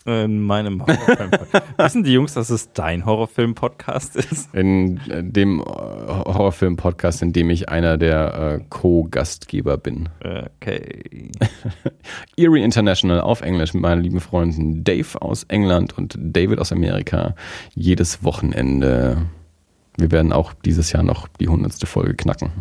In 0.05 0.41
meinem 0.41 0.81
Horrorfilm-Podcast. 0.81 1.67
Wissen 1.77 2.03
die 2.03 2.13
Jungs, 2.13 2.33
dass 2.33 2.49
es 2.49 2.73
dein 2.73 3.05
Horrorfilm-Podcast 3.05 4.15
ist? 4.15 4.53
In 4.53 4.97
äh, 5.09 5.23
dem 5.23 5.59
äh, 5.59 5.63
Horrorfilm-Podcast, 5.63 7.21
in 7.21 7.33
dem 7.33 7.51
ich 7.51 7.69
einer 7.69 7.99
der 7.99 8.33
äh, 8.33 8.63
Co-Gastgeber 8.69 9.77
bin. 9.77 10.09
Okay. 10.21 11.29
Erie 12.35 12.63
International 12.63 13.21
auf 13.21 13.41
Englisch 13.41 13.75
mit 13.75 13.83
meinen 13.83 14.01
lieben 14.01 14.21
Freunden 14.21 14.83
Dave 14.83 15.21
aus 15.21 15.43
England 15.43 15.95
und 15.95 16.17
David 16.19 16.57
aus 16.57 16.71
Amerika. 16.71 17.35
Jedes 17.75 18.23
Wochenende. 18.23 19.27
Wir 19.97 20.11
werden 20.11 20.33
auch 20.33 20.53
dieses 20.53 20.91
Jahr 20.91 21.03
noch 21.03 21.27
die 21.27 21.47
hundertste 21.47 21.85
Folge 21.85 22.15
knacken. 22.15 22.51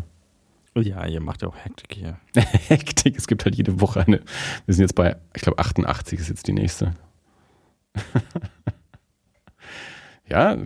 Ja, 0.76 1.07
ihr 1.07 1.20
macht 1.20 1.43
ja 1.43 1.49
auch 1.49 1.57
Hektik 1.57 1.95
hier. 1.95 2.18
Hektik, 2.34 3.16
es 3.16 3.26
gibt 3.26 3.45
halt 3.45 3.57
jede 3.57 3.80
Woche 3.80 4.01
eine. 4.07 4.20
Wir 4.66 4.74
sind 4.74 4.82
jetzt 4.82 4.95
bei, 4.95 5.16
ich 5.34 5.43
glaube, 5.43 5.59
88 5.59 6.20
ist 6.20 6.28
jetzt 6.28 6.47
die 6.47 6.53
nächste. 6.53 6.95
ja, 10.28 10.57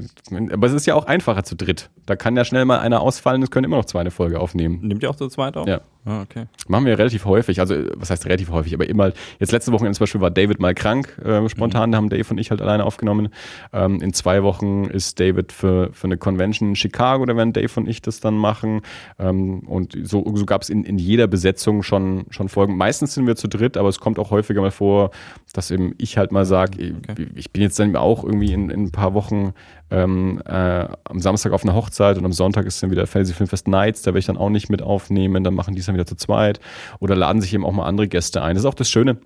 aber 0.53 0.67
es 0.67 0.73
ist 0.73 0.87
ja 0.87 0.95
auch 0.95 1.07
einfacher 1.07 1.45
zu 1.45 1.57
dritt. 1.57 1.91
Da 2.07 2.17
kann 2.17 2.37
ja 2.37 2.45
schnell 2.45 2.65
mal 2.65 2.81
einer 2.81 3.01
ausfallen, 3.01 3.43
es 3.43 3.51
können 3.51 3.65
immer 3.65 3.77
noch 3.77 3.87
zwei 3.87 4.01
eine 4.01 4.11
Folge 4.11 4.41
aufnehmen. 4.41 4.81
Nimmt 4.83 5.03
ihr 5.03 5.11
auch 5.11 5.17
zu 5.17 5.29
zweit 5.29 5.57
auf? 5.57 5.67
Ja. 5.67 5.81
Ah, 6.07 6.21
okay. 6.21 6.45
Machen 6.69 6.85
wir 6.85 6.99
relativ 6.99 7.25
häufig, 7.25 7.61
also 7.61 7.75
was 7.95 8.11
heißt 8.11 8.27
relativ 8.27 8.51
häufig, 8.51 8.75
aber 8.75 8.87
immer, 8.87 9.13
jetzt 9.39 9.53
letzte 9.53 9.73
Woche 9.73 9.91
zum 9.91 10.03
Beispiel 10.03 10.21
war 10.21 10.31
David 10.31 10.61
mal 10.61 10.75
krank, 10.75 11.19
äh, 11.25 11.49
spontan, 11.49 11.93
da 11.93 11.99
haben 11.99 12.11
Dave 12.11 12.27
und 12.29 12.37
ich 12.37 12.51
halt 12.51 12.61
alleine 12.61 12.85
aufgenommen. 12.85 13.31
Ähm, 13.73 14.03
in 14.03 14.13
zwei 14.13 14.43
Wochen 14.43 14.85
ist 14.85 15.19
David 15.19 15.51
für, 15.51 15.91
für 15.95 16.07
eine 16.07 16.19
Convention 16.19 16.71
in 16.71 16.77
Chicago, 16.77 17.25
da 17.25 17.35
werden 17.37 17.55
Dave 17.55 17.73
und 17.77 17.89
ich 17.89 18.03
das 18.03 18.21
dann 18.21 18.37
machen. 18.37 18.83
Ähm, 19.19 19.61
und 19.61 19.97
so, 20.03 20.31
so 20.35 20.45
gab 20.45 20.61
es 20.61 20.69
in, 20.69 20.85
in 20.85 20.99
jeder 20.99 21.27
Besetzung 21.27 21.83
schon, 21.83 22.27
schon 22.29 22.51
Folgen. 22.51 22.77
Meistens 22.77 23.15
sind 23.15 23.27
wir 23.27 23.37
zu 23.37 23.49
dritt, 23.49 23.79
aber 23.79 23.89
es 23.89 23.99
kommt 23.99 24.19
auch 24.19 24.31
häufiger 24.31 24.61
mal 24.61 24.71
vor, 24.71 25.11
dass 25.55 25.71
eben 25.71 25.95
ich 25.97 26.19
halt 26.19 26.33
mal 26.33 26.45
sage, 26.45 26.95
okay. 26.99 27.29
ich 27.35 27.51
bin 27.51 27.63
jetzt 27.63 27.79
dann 27.79 27.97
auch 27.97 28.25
irgendwie 28.25 28.53
in, 28.53 28.69
in 28.69 28.85
ein 28.85 28.93
paar 28.93 29.15
Wochen 29.15 29.55
ähm, 29.91 30.41
äh, 30.47 30.87
am 31.05 31.21
Samstag 31.21 31.53
auf 31.53 31.63
einer 31.63 31.75
Hochzeit 31.75 32.19
und 32.19 32.25
am 32.25 32.33
Sonntag 32.33 32.67
ist 32.67 32.83
dann 32.83 32.91
wieder 32.91 33.07
Fantasy 33.07 33.35
Filmfest 33.35 33.69
Nights, 33.69 34.03
da 34.03 34.09
werde 34.09 34.21
ich 34.21 34.27
dann 34.27 34.37
auch 34.37 34.51
nicht 34.51 34.71
mit 34.71 34.83
aufnehmen, 34.83 35.45
dann 35.45 35.55
machen 35.55 35.75
die 35.75 35.81
es 35.81 35.87
dann 35.87 35.95
wieder 35.95 36.07
zu 36.07 36.17
zweit 36.17 36.61
oder 37.01 37.15
laden 37.17 37.41
sich 37.41 37.55
eben 37.55 37.65
auch 37.65 37.73
mal 37.73 37.87
andere 37.87 38.09
Gäste 38.09 38.43
ein. 38.43 38.55
Das 38.55 38.65
ist 38.65 38.69
auch 38.69 38.75
das 38.75 38.91
Schöne, 38.91 39.19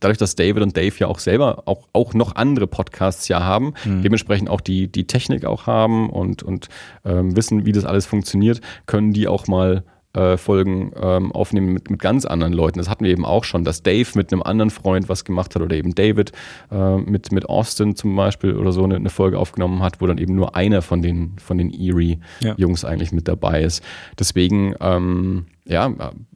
dadurch, 0.00 0.18
dass 0.18 0.34
David 0.34 0.62
und 0.62 0.76
Dave 0.76 0.94
ja 0.98 1.06
auch 1.06 1.18
selber 1.18 1.62
auch, 1.66 1.88
auch 1.92 2.14
noch 2.14 2.36
andere 2.36 2.66
Podcasts 2.66 3.28
ja 3.28 3.42
haben, 3.42 3.74
mhm. 3.84 4.02
dementsprechend 4.02 4.48
auch 4.48 4.60
die, 4.60 4.88
die 4.90 5.06
Technik 5.06 5.44
auch 5.44 5.66
haben 5.66 6.10
und, 6.10 6.42
und 6.42 6.68
ähm, 7.04 7.36
wissen, 7.36 7.66
wie 7.66 7.72
das 7.72 7.84
alles 7.84 8.06
funktioniert, 8.06 8.60
können 8.86 9.12
die 9.12 9.28
auch 9.28 9.46
mal 9.46 9.84
äh, 10.18 10.36
Folgen 10.36 10.92
ähm, 11.00 11.30
aufnehmen 11.30 11.72
mit, 11.72 11.90
mit 11.90 12.00
ganz 12.00 12.24
anderen 12.24 12.52
Leuten. 12.52 12.78
Das 12.78 12.88
hatten 12.88 13.04
wir 13.04 13.12
eben 13.12 13.24
auch 13.24 13.44
schon, 13.44 13.62
dass 13.62 13.84
Dave 13.84 14.08
mit 14.14 14.32
einem 14.32 14.42
anderen 14.42 14.70
Freund 14.70 15.08
was 15.08 15.24
gemacht 15.24 15.54
hat 15.54 15.62
oder 15.62 15.76
eben 15.76 15.94
David 15.94 16.32
äh, 16.72 16.96
mit, 16.96 17.30
mit 17.30 17.48
Austin 17.48 17.94
zum 17.94 18.16
Beispiel 18.16 18.56
oder 18.56 18.72
so 18.72 18.82
eine, 18.82 18.96
eine, 18.96 19.10
Folge 19.10 19.38
aufgenommen 19.38 19.80
hat, 19.80 20.00
wo 20.00 20.06
dann 20.06 20.18
eben 20.18 20.34
nur 20.34 20.56
einer 20.56 20.82
von 20.82 21.02
den, 21.02 21.36
von 21.38 21.56
den 21.56 21.70
Erie-Jungs 21.70 22.82
ja. 22.82 22.88
eigentlich 22.88 23.12
mit 23.12 23.28
dabei 23.28 23.62
ist. 23.62 23.82
Deswegen, 24.18 24.74
ähm, 24.80 25.46
ja, 25.64 25.92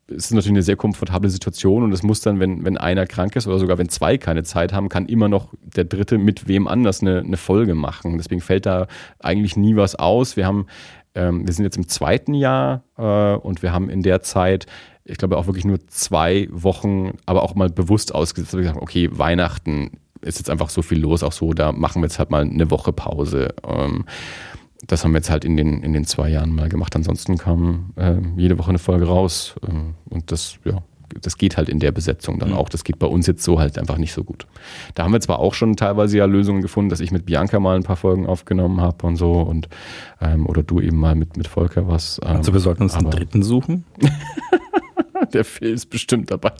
es 0.08 0.26
ist 0.26 0.32
natürlich 0.32 0.52
eine 0.52 0.62
sehr 0.62 0.76
komfortable 0.76 1.30
Situation 1.30 1.82
und 1.82 1.92
es 1.92 2.02
muss 2.02 2.20
dann, 2.20 2.38
wenn, 2.38 2.64
wenn 2.64 2.76
einer 2.76 3.06
krank 3.06 3.34
ist 3.34 3.46
oder 3.46 3.58
sogar 3.58 3.78
wenn 3.78 3.88
zwei 3.88 4.18
keine 4.18 4.42
Zeit 4.42 4.72
haben, 4.72 4.88
kann 4.88 5.06
immer 5.06 5.28
noch 5.28 5.48
der 5.62 5.84
Dritte 5.84 6.18
mit 6.18 6.48
wem 6.48 6.68
anders 6.68 7.00
eine, 7.00 7.20
eine 7.20 7.36
Folge 7.36 7.74
machen. 7.74 8.18
Deswegen 8.18 8.40
fällt 8.40 8.66
da 8.66 8.86
eigentlich 9.18 9.56
nie 9.56 9.74
was 9.76 9.94
aus. 9.94 10.36
Wir 10.36 10.46
haben 10.46 10.66
ähm, 11.14 11.46
wir 11.46 11.52
sind 11.52 11.64
jetzt 11.64 11.76
im 11.76 11.88
zweiten 11.88 12.34
Jahr 12.34 12.82
äh, 12.96 13.34
und 13.36 13.62
wir 13.62 13.72
haben 13.72 13.90
in 13.90 14.02
der 14.02 14.22
Zeit, 14.22 14.66
ich 15.04 15.18
glaube, 15.18 15.36
auch 15.36 15.46
wirklich 15.46 15.64
nur 15.64 15.86
zwei 15.88 16.48
Wochen, 16.50 17.18
aber 17.26 17.42
auch 17.42 17.54
mal 17.54 17.68
bewusst 17.68 18.14
ausgesetzt, 18.14 18.54
wir 18.54 18.62
gesagt, 18.62 18.80
okay, 18.80 19.08
Weihnachten 19.12 19.98
ist 20.20 20.38
jetzt 20.38 20.50
einfach 20.50 20.70
so 20.70 20.82
viel 20.82 21.00
los, 21.00 21.22
auch 21.22 21.32
so, 21.32 21.52
da 21.52 21.72
machen 21.72 22.00
wir 22.00 22.06
jetzt 22.06 22.18
halt 22.18 22.30
mal 22.30 22.42
eine 22.42 22.70
Woche 22.70 22.92
Pause. 22.92 23.54
Ähm, 23.66 24.04
das 24.86 25.04
haben 25.04 25.12
wir 25.12 25.18
jetzt 25.18 25.30
halt 25.30 25.44
in 25.44 25.56
den, 25.56 25.82
in 25.82 25.92
den 25.92 26.04
zwei 26.04 26.28
Jahren 26.28 26.54
mal 26.54 26.68
gemacht. 26.68 26.94
Ansonsten 26.96 27.38
kam 27.38 27.92
äh, 27.96 28.16
jede 28.36 28.58
Woche 28.58 28.70
eine 28.70 28.78
Folge 28.78 29.06
raus 29.06 29.54
ähm, 29.68 29.94
und 30.08 30.32
das, 30.32 30.58
ja, 30.64 30.82
das 31.20 31.36
geht 31.36 31.56
halt 31.56 31.68
in 31.68 31.78
der 31.78 31.92
Besetzung 31.92 32.38
dann 32.38 32.50
mhm. 32.50 32.56
auch. 32.56 32.68
Das 32.68 32.84
geht 32.84 32.98
bei 32.98 33.06
uns 33.06 33.26
jetzt 33.26 33.42
so 33.42 33.58
halt 33.58 33.78
einfach 33.78 33.98
nicht 33.98 34.12
so 34.12 34.24
gut. 34.24 34.46
Da 34.94 35.04
haben 35.04 35.12
wir 35.12 35.20
zwar 35.20 35.38
auch 35.38 35.54
schon 35.54 35.76
teilweise 35.76 36.18
ja 36.18 36.24
Lösungen 36.24 36.62
gefunden, 36.62 36.90
dass 36.90 37.00
ich 37.00 37.10
mit 37.10 37.26
Bianca 37.26 37.60
mal 37.60 37.76
ein 37.76 37.82
paar 37.82 37.96
Folgen 37.96 38.26
aufgenommen 38.26 38.80
habe 38.80 39.06
und 39.06 39.16
so 39.16 39.32
und 39.40 39.68
ähm, 40.20 40.46
oder 40.46 40.62
du 40.62 40.80
eben 40.80 40.96
mal 40.96 41.14
mit, 41.14 41.36
mit 41.36 41.48
Volker 41.48 41.88
was. 41.88 42.20
Ähm, 42.24 42.36
also 42.36 42.52
wir 42.52 42.60
sollten 42.60 42.84
uns 42.84 42.94
einen 42.94 43.10
dritten 43.10 43.42
suchen. 43.42 43.84
Der 45.32 45.44
Phil 45.44 45.70
ist 45.72 45.86
bestimmt 45.86 46.30
dabei. 46.30 46.52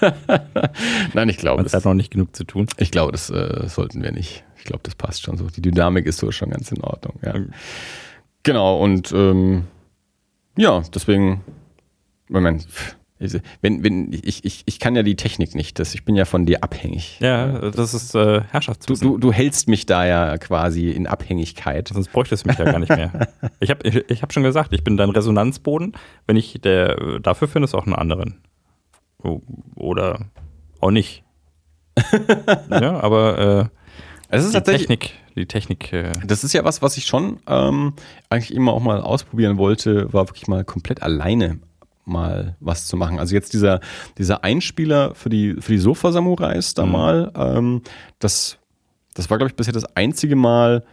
Nein, 1.14 1.28
ich 1.28 1.38
glaube. 1.38 1.62
Es 1.62 1.72
hat 1.72 1.84
noch 1.84 1.94
nicht 1.94 2.10
genug 2.10 2.36
zu 2.36 2.44
tun. 2.44 2.66
Ich 2.76 2.90
glaube, 2.90 3.12
das 3.12 3.30
äh, 3.30 3.66
sollten 3.68 4.02
wir 4.02 4.12
nicht. 4.12 4.44
Ich 4.58 4.64
glaube, 4.64 4.82
das 4.84 4.94
passt 4.94 5.22
schon 5.22 5.38
so. 5.38 5.46
Die 5.46 5.62
Dynamik 5.62 6.06
ist 6.06 6.18
so 6.18 6.30
schon 6.30 6.50
ganz 6.50 6.70
in 6.70 6.82
Ordnung. 6.82 7.14
Ja. 7.22 7.30
Okay. 7.30 7.46
Genau, 8.42 8.78
und 8.78 9.12
ähm, 9.12 9.64
ja, 10.56 10.82
deswegen, 10.94 11.42
Moment, 12.28 12.66
wenn, 13.60 13.84
wenn, 13.84 14.12
ich, 14.12 14.44
ich, 14.44 14.62
ich 14.66 14.78
kann 14.78 14.96
ja 14.96 15.02
die 15.02 15.16
Technik 15.16 15.54
nicht, 15.54 15.78
das, 15.78 15.94
ich 15.94 16.04
bin 16.04 16.16
ja 16.16 16.24
von 16.24 16.46
dir 16.46 16.62
abhängig. 16.62 17.18
Ja, 17.20 17.70
das 17.70 17.94
ist 17.94 18.14
äh. 18.14 18.42
Du, 18.86 18.94
du, 18.94 19.18
du 19.18 19.32
hältst 19.32 19.68
mich 19.68 19.86
da 19.86 20.04
ja 20.04 20.38
quasi 20.38 20.90
in 20.90 21.06
Abhängigkeit. 21.06 21.88
Sonst 21.88 22.12
bräuchtest 22.12 22.44
du 22.44 22.48
mich 22.48 22.58
ja 22.58 22.64
gar 22.64 22.78
nicht 22.78 22.90
mehr. 22.90 23.28
Ich 23.60 23.70
habe 23.70 23.86
ich, 23.86 24.10
ich 24.10 24.22
hab 24.22 24.32
schon 24.32 24.42
gesagt, 24.42 24.72
ich 24.72 24.82
bin 24.82 24.96
dein 24.96 25.10
Resonanzboden. 25.10 25.92
Wenn 26.26 26.36
ich 26.36 26.60
der 26.62 27.20
dafür 27.20 27.48
finde, 27.48 27.64
ist 27.64 27.74
auch 27.74 27.86
einen 27.86 27.94
anderen. 27.94 28.40
Oder 29.76 30.26
auch 30.80 30.90
nicht. 30.90 31.22
ja, 32.70 33.00
aber 33.00 33.70
äh, 33.70 34.36
es 34.36 34.44
ist 34.44 34.54
die 34.54 34.62
Technik, 34.62 35.12
die 35.36 35.46
Technik. 35.46 35.92
Äh 35.92 36.12
das 36.24 36.42
ist 36.42 36.54
ja 36.54 36.64
was, 36.64 36.82
was 36.82 36.96
ich 36.96 37.06
schon 37.06 37.38
ähm, 37.46 37.94
eigentlich 38.30 38.54
immer 38.54 38.72
auch 38.72 38.82
mal 38.82 39.00
ausprobieren 39.00 39.58
wollte, 39.58 40.12
war 40.12 40.28
wirklich 40.28 40.48
mal 40.48 40.64
komplett 40.64 41.02
alleine 41.02 41.60
mal 42.04 42.56
was 42.60 42.86
zu 42.86 42.96
machen. 42.96 43.18
Also 43.18 43.34
jetzt 43.34 43.52
dieser, 43.52 43.80
dieser 44.18 44.44
Einspieler 44.44 45.14
für 45.14 45.28
die, 45.28 45.56
für 45.60 45.72
die 45.72 45.78
Sofa-Samurais 45.78 46.74
da 46.74 46.84
mhm. 46.86 46.92
mal, 46.92 47.32
ähm, 47.34 47.82
das, 48.18 48.58
das 49.14 49.30
war, 49.30 49.38
glaube 49.38 49.50
ich, 49.50 49.56
bisher 49.56 49.72
das 49.72 49.84
einzige 49.96 50.36
Mal, 50.36 50.84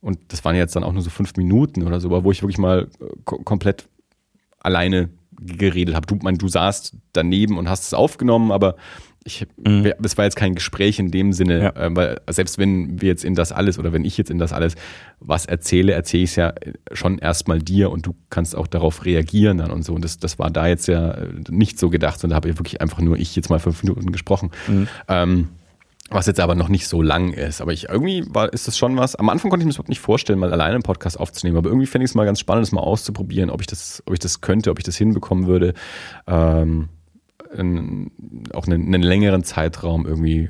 und 0.00 0.18
das 0.28 0.44
waren 0.44 0.56
jetzt 0.56 0.76
dann 0.76 0.84
auch 0.84 0.92
nur 0.92 1.02
so 1.02 1.10
fünf 1.10 1.36
Minuten 1.36 1.86
oder 1.86 2.00
so, 2.00 2.08
aber 2.08 2.24
wo 2.24 2.30
ich 2.30 2.42
wirklich 2.42 2.58
mal 2.58 2.88
äh, 3.00 3.42
komplett 3.44 3.88
alleine 4.58 5.10
geredet 5.40 5.94
habe. 5.94 6.06
Du, 6.06 6.18
mein, 6.22 6.36
du 6.36 6.48
saßt 6.48 6.94
daneben 7.12 7.58
und 7.58 7.68
hast 7.68 7.86
es 7.86 7.94
aufgenommen, 7.94 8.52
aber 8.52 8.76
ich, 9.24 9.46
mhm. 9.58 9.92
es 10.02 10.16
war 10.16 10.24
jetzt 10.24 10.36
kein 10.36 10.54
Gespräch 10.54 10.98
in 10.98 11.10
dem 11.10 11.32
Sinne, 11.32 11.62
ja. 11.62 11.76
äh, 11.76 11.94
weil 11.94 12.20
selbst 12.30 12.56
wenn 12.58 13.02
wir 13.02 13.08
jetzt 13.08 13.24
in 13.24 13.34
das 13.34 13.52
alles 13.52 13.78
oder 13.78 13.92
wenn 13.92 14.04
ich 14.04 14.16
jetzt 14.16 14.30
in 14.30 14.38
das 14.38 14.52
alles 14.52 14.76
was 15.20 15.44
erzähle, 15.44 15.92
erzähle 15.92 16.22
ich 16.22 16.30
es 16.30 16.36
ja 16.36 16.54
schon 16.92 17.18
erstmal 17.18 17.58
dir 17.58 17.90
und 17.90 18.06
du 18.06 18.14
kannst 18.30 18.56
auch 18.56 18.66
darauf 18.66 19.04
reagieren 19.04 19.58
dann 19.58 19.70
und 19.70 19.84
so. 19.84 19.94
Und 19.94 20.04
das, 20.04 20.18
das 20.18 20.38
war 20.38 20.50
da 20.50 20.66
jetzt 20.66 20.88
ja 20.88 21.16
nicht 21.50 21.78
so 21.78 21.90
gedacht, 21.90 22.18
sondern 22.18 22.34
da 22.34 22.36
habe 22.36 22.50
ich 22.50 22.58
wirklich 22.58 22.80
einfach 22.80 23.00
nur 23.00 23.18
ich 23.18 23.36
jetzt 23.36 23.50
mal 23.50 23.58
fünf 23.58 23.82
Minuten 23.82 24.10
gesprochen. 24.10 24.50
Mhm. 24.66 24.88
Ähm, 25.08 25.48
was 26.12 26.26
jetzt 26.26 26.40
aber 26.40 26.56
noch 26.56 26.68
nicht 26.68 26.88
so 26.88 27.02
lang 27.02 27.32
ist. 27.32 27.60
Aber 27.60 27.72
ich 27.72 27.88
irgendwie 27.88 28.24
war, 28.28 28.52
ist 28.52 28.66
das 28.66 28.76
schon 28.76 28.96
was. 28.96 29.14
Am 29.14 29.28
Anfang 29.28 29.48
konnte 29.48 29.62
ich 29.62 29.66
mir 29.66 29.70
das 29.70 29.76
überhaupt 29.76 29.90
nicht 29.90 30.00
vorstellen, 30.00 30.40
mal 30.40 30.52
alleine 30.52 30.74
einen 30.74 30.82
Podcast 30.82 31.20
aufzunehmen. 31.20 31.56
Aber 31.56 31.68
irgendwie 31.68 31.86
fände 31.86 32.04
ich 32.04 32.10
es 32.10 32.14
mal 32.16 32.24
ganz 32.24 32.40
spannend, 32.40 32.66
das 32.66 32.72
mal 32.72 32.80
auszuprobieren, 32.80 33.48
ob 33.48 33.60
ich 33.60 33.68
das, 33.68 34.02
ob 34.06 34.14
ich 34.14 34.18
das 34.18 34.40
könnte, 34.40 34.70
ob 34.72 34.78
ich 34.78 34.84
das 34.84 34.96
hinbekommen 34.96 35.46
würde. 35.46 35.74
Ähm, 36.26 36.88
in, 37.56 38.10
auch 38.52 38.66
einen, 38.66 38.86
einen 38.94 39.02
längeren 39.02 39.44
Zeitraum 39.44 40.06
irgendwie 40.06 40.48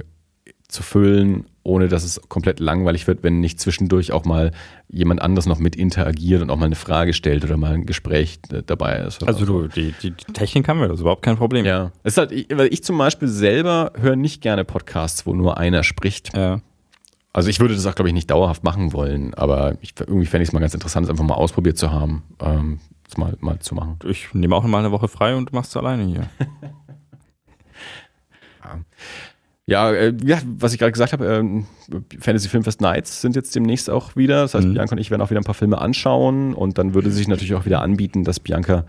zu 0.69 0.83
füllen, 0.85 1.47
ohne 1.65 1.89
dass 1.89 2.05
es 2.05 2.21
komplett 2.29 2.61
langweilig 2.61 3.07
wird, 3.09 3.25
wenn 3.25 3.41
nicht 3.41 3.59
zwischendurch 3.59 4.13
auch 4.13 4.25
mal 4.25 4.53
jemand 4.89 5.21
anderes 5.21 5.47
noch 5.47 5.59
mit 5.59 5.75
interagiert 5.75 6.43
und 6.43 6.51
auch 6.51 6.57
mal 6.57 6.67
eine 6.67 6.77
Frage 6.77 7.13
stellt 7.13 7.45
oder 7.45 7.57
mal 7.57 7.73
ein 7.75 7.87
Gespräch 7.87 8.39
dabei 8.67 8.99
ist. 8.99 9.27
Also 9.27 9.45
du, 9.45 9.67
die, 9.67 9.93
die, 10.01 10.13
die 10.13 10.33
Technik 10.33 10.69
haben 10.69 10.79
wir, 10.81 10.87
das 10.87 10.97
ist 10.97 11.01
überhaupt 11.01 11.23
kein 11.23 11.37
Problem. 11.37 11.67
Ja. 11.67 11.91
Es 12.05 12.13
ist 12.15 12.19
halt, 12.19 12.31
ich- 12.33 12.47
weil 12.55 12.73
ich 12.73 12.85
zum 12.85 12.97
Beispiel 12.99 13.27
selber 13.29 13.93
höre 14.01 14.15
nicht 14.17 14.43
gerne 14.43 14.65
Podcasts, 14.65 15.27
wo 15.27 15.35
nur 15.35 15.59
einer 15.59 15.83
spricht. 15.83 16.37
Ja. 16.37 16.61
Also 17.33 17.49
ich 17.49 17.59
würde 17.61 17.75
das 17.75 17.85
auch, 17.87 17.95
glaube 17.97 18.09
ich, 18.09 18.15
nicht 18.15 18.31
dauerhaft 18.31 18.63
machen 18.63 18.93
wollen, 18.93 19.35
aber 19.35 19.77
ich, 19.81 19.95
irgendwie 19.99 20.27
fände 20.27 20.43
ich 20.45 20.49
es 20.49 20.53
mal 20.53 20.61
ganz 20.61 20.75
interessant, 20.75 21.05
es 21.07 21.11
einfach 21.11 21.25
mal 21.25 21.35
ausprobiert 21.35 21.79
zu 21.79 21.91
haben, 21.93 22.23
ähm, 22.41 22.79
mal, 23.17 23.37
mal 23.41 23.59
zu 23.59 23.75
machen. 23.75 23.99
Ich 24.05 24.33
nehme 24.35 24.55
auch 24.55 24.65
mal 24.65 24.79
eine 24.79 24.93
Woche 24.93 25.09
frei 25.09 25.35
und 25.37 25.53
machst 25.53 25.75
du 25.75 25.81
alleine 25.81 26.05
hier. 26.05 26.29
Ja, 29.67 29.93
äh, 29.93 30.13
ja 30.25 30.39
was 30.59 30.73
ich 30.73 30.79
gerade 30.79 30.93
gesagt 30.93 31.13
habe, 31.13 31.27
ähm, 31.27 31.67
Fantasy 32.19 32.49
Filmfest 32.49 32.81
Nights 32.81 33.21
sind 33.21 33.37
jetzt 33.37 33.55
demnächst 33.55 33.89
auch 33.89 34.17
wieder. 34.17 34.43
Das 34.43 34.55
heißt, 34.55 34.67
Mhm. 34.67 34.75
Bianca 34.75 34.93
und 34.93 34.99
ich 34.99 35.11
werden 35.11 35.23
auch 35.23 35.31
wieder 35.31 35.41
ein 35.41 35.45
paar 35.45 35.55
Filme 35.55 35.79
anschauen 35.79 36.55
und 36.55 36.79
dann 36.79 36.95
würde 36.95 37.11
sich 37.11 37.29
natürlich 37.29 37.55
auch 37.55 37.67
wieder 37.67 37.81
anbieten, 37.83 38.25
dass 38.25 38.41
Bianca 38.41 38.85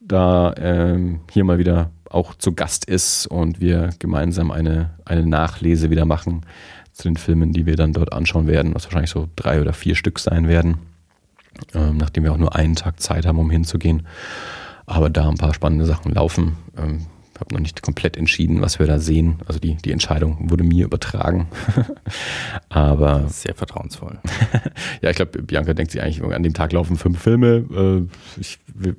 da 0.00 0.54
ähm, 0.58 1.20
hier 1.30 1.44
mal 1.44 1.58
wieder 1.58 1.90
auch 2.08 2.34
zu 2.34 2.52
Gast 2.54 2.84
ist 2.84 3.26
und 3.26 3.60
wir 3.60 3.90
gemeinsam 3.98 4.50
eine, 4.50 4.90
eine 5.04 5.26
Nachlese 5.26 5.90
wieder 5.90 6.04
machen 6.04 6.42
zu 6.92 7.04
den 7.04 7.16
Filmen, 7.16 7.52
die 7.52 7.66
wir 7.66 7.76
dann 7.76 7.92
dort 7.92 8.12
anschauen 8.12 8.46
werden, 8.46 8.74
was 8.74 8.84
wahrscheinlich 8.84 9.10
so 9.10 9.28
drei 9.34 9.60
oder 9.60 9.72
vier 9.72 9.94
Stück 9.94 10.18
sein 10.18 10.46
werden, 10.46 10.78
ähm, 11.74 11.96
nachdem 11.96 12.24
wir 12.24 12.32
auch 12.32 12.38
nur 12.38 12.54
einen 12.54 12.76
Tag 12.76 13.00
Zeit 13.00 13.26
haben, 13.26 13.38
um 13.38 13.50
hinzugehen. 13.50 14.06
Aber 14.84 15.08
da 15.08 15.28
ein 15.28 15.38
paar 15.38 15.54
spannende 15.54 15.86
Sachen 15.86 16.12
laufen. 16.12 16.56
Ähm, 16.76 17.06
habe 17.42 17.54
noch 17.54 17.60
nicht 17.60 17.82
komplett 17.82 18.16
entschieden, 18.16 18.60
was 18.60 18.78
wir 18.78 18.86
da 18.86 18.98
sehen. 18.98 19.40
Also 19.46 19.58
die, 19.58 19.76
die 19.76 19.92
Entscheidung 19.92 20.50
wurde 20.50 20.64
mir 20.64 20.86
übertragen. 20.86 21.48
Aber 22.68 23.28
Sehr 23.28 23.54
vertrauensvoll. 23.54 24.18
ja, 25.02 25.10
ich 25.10 25.16
glaube, 25.16 25.42
Bianca 25.42 25.74
denkt 25.74 25.92
sich 25.92 26.02
eigentlich, 26.02 26.22
an 26.22 26.42
dem 26.42 26.54
Tag 26.54 26.72
laufen 26.72 26.96
fünf 26.96 27.20
Filme. 27.20 28.08
Äh, 28.36 28.40
ich, 28.40 28.58
wir, 28.72 28.96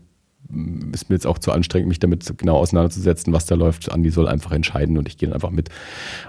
ist 0.92 1.10
mir 1.10 1.16
jetzt 1.16 1.26
auch 1.26 1.40
zu 1.40 1.52
anstrengend, 1.52 1.88
mich 1.88 2.00
damit 2.00 2.38
genau 2.38 2.58
auseinanderzusetzen, 2.58 3.34
was 3.34 3.46
da 3.46 3.56
läuft. 3.56 3.92
Andi 3.92 4.12
soll 4.12 4.28
einfach 4.28 4.52
entscheiden 4.52 4.98
und 4.98 5.08
ich 5.08 5.18
gehe 5.18 5.30
dann 5.30 5.36
einfach 5.36 5.50
mit. 5.50 5.70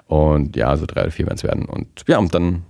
Und 0.07 0.57
ja, 0.57 0.77
so 0.77 0.87
drei 0.87 1.03
oder 1.03 1.11
vier 1.11 1.27
werden 1.27 1.37
es 1.37 1.45
werden. 1.45 1.67
Und 1.67 2.05
ja, 2.07 2.19
und 2.19 2.35
dann 2.35 2.63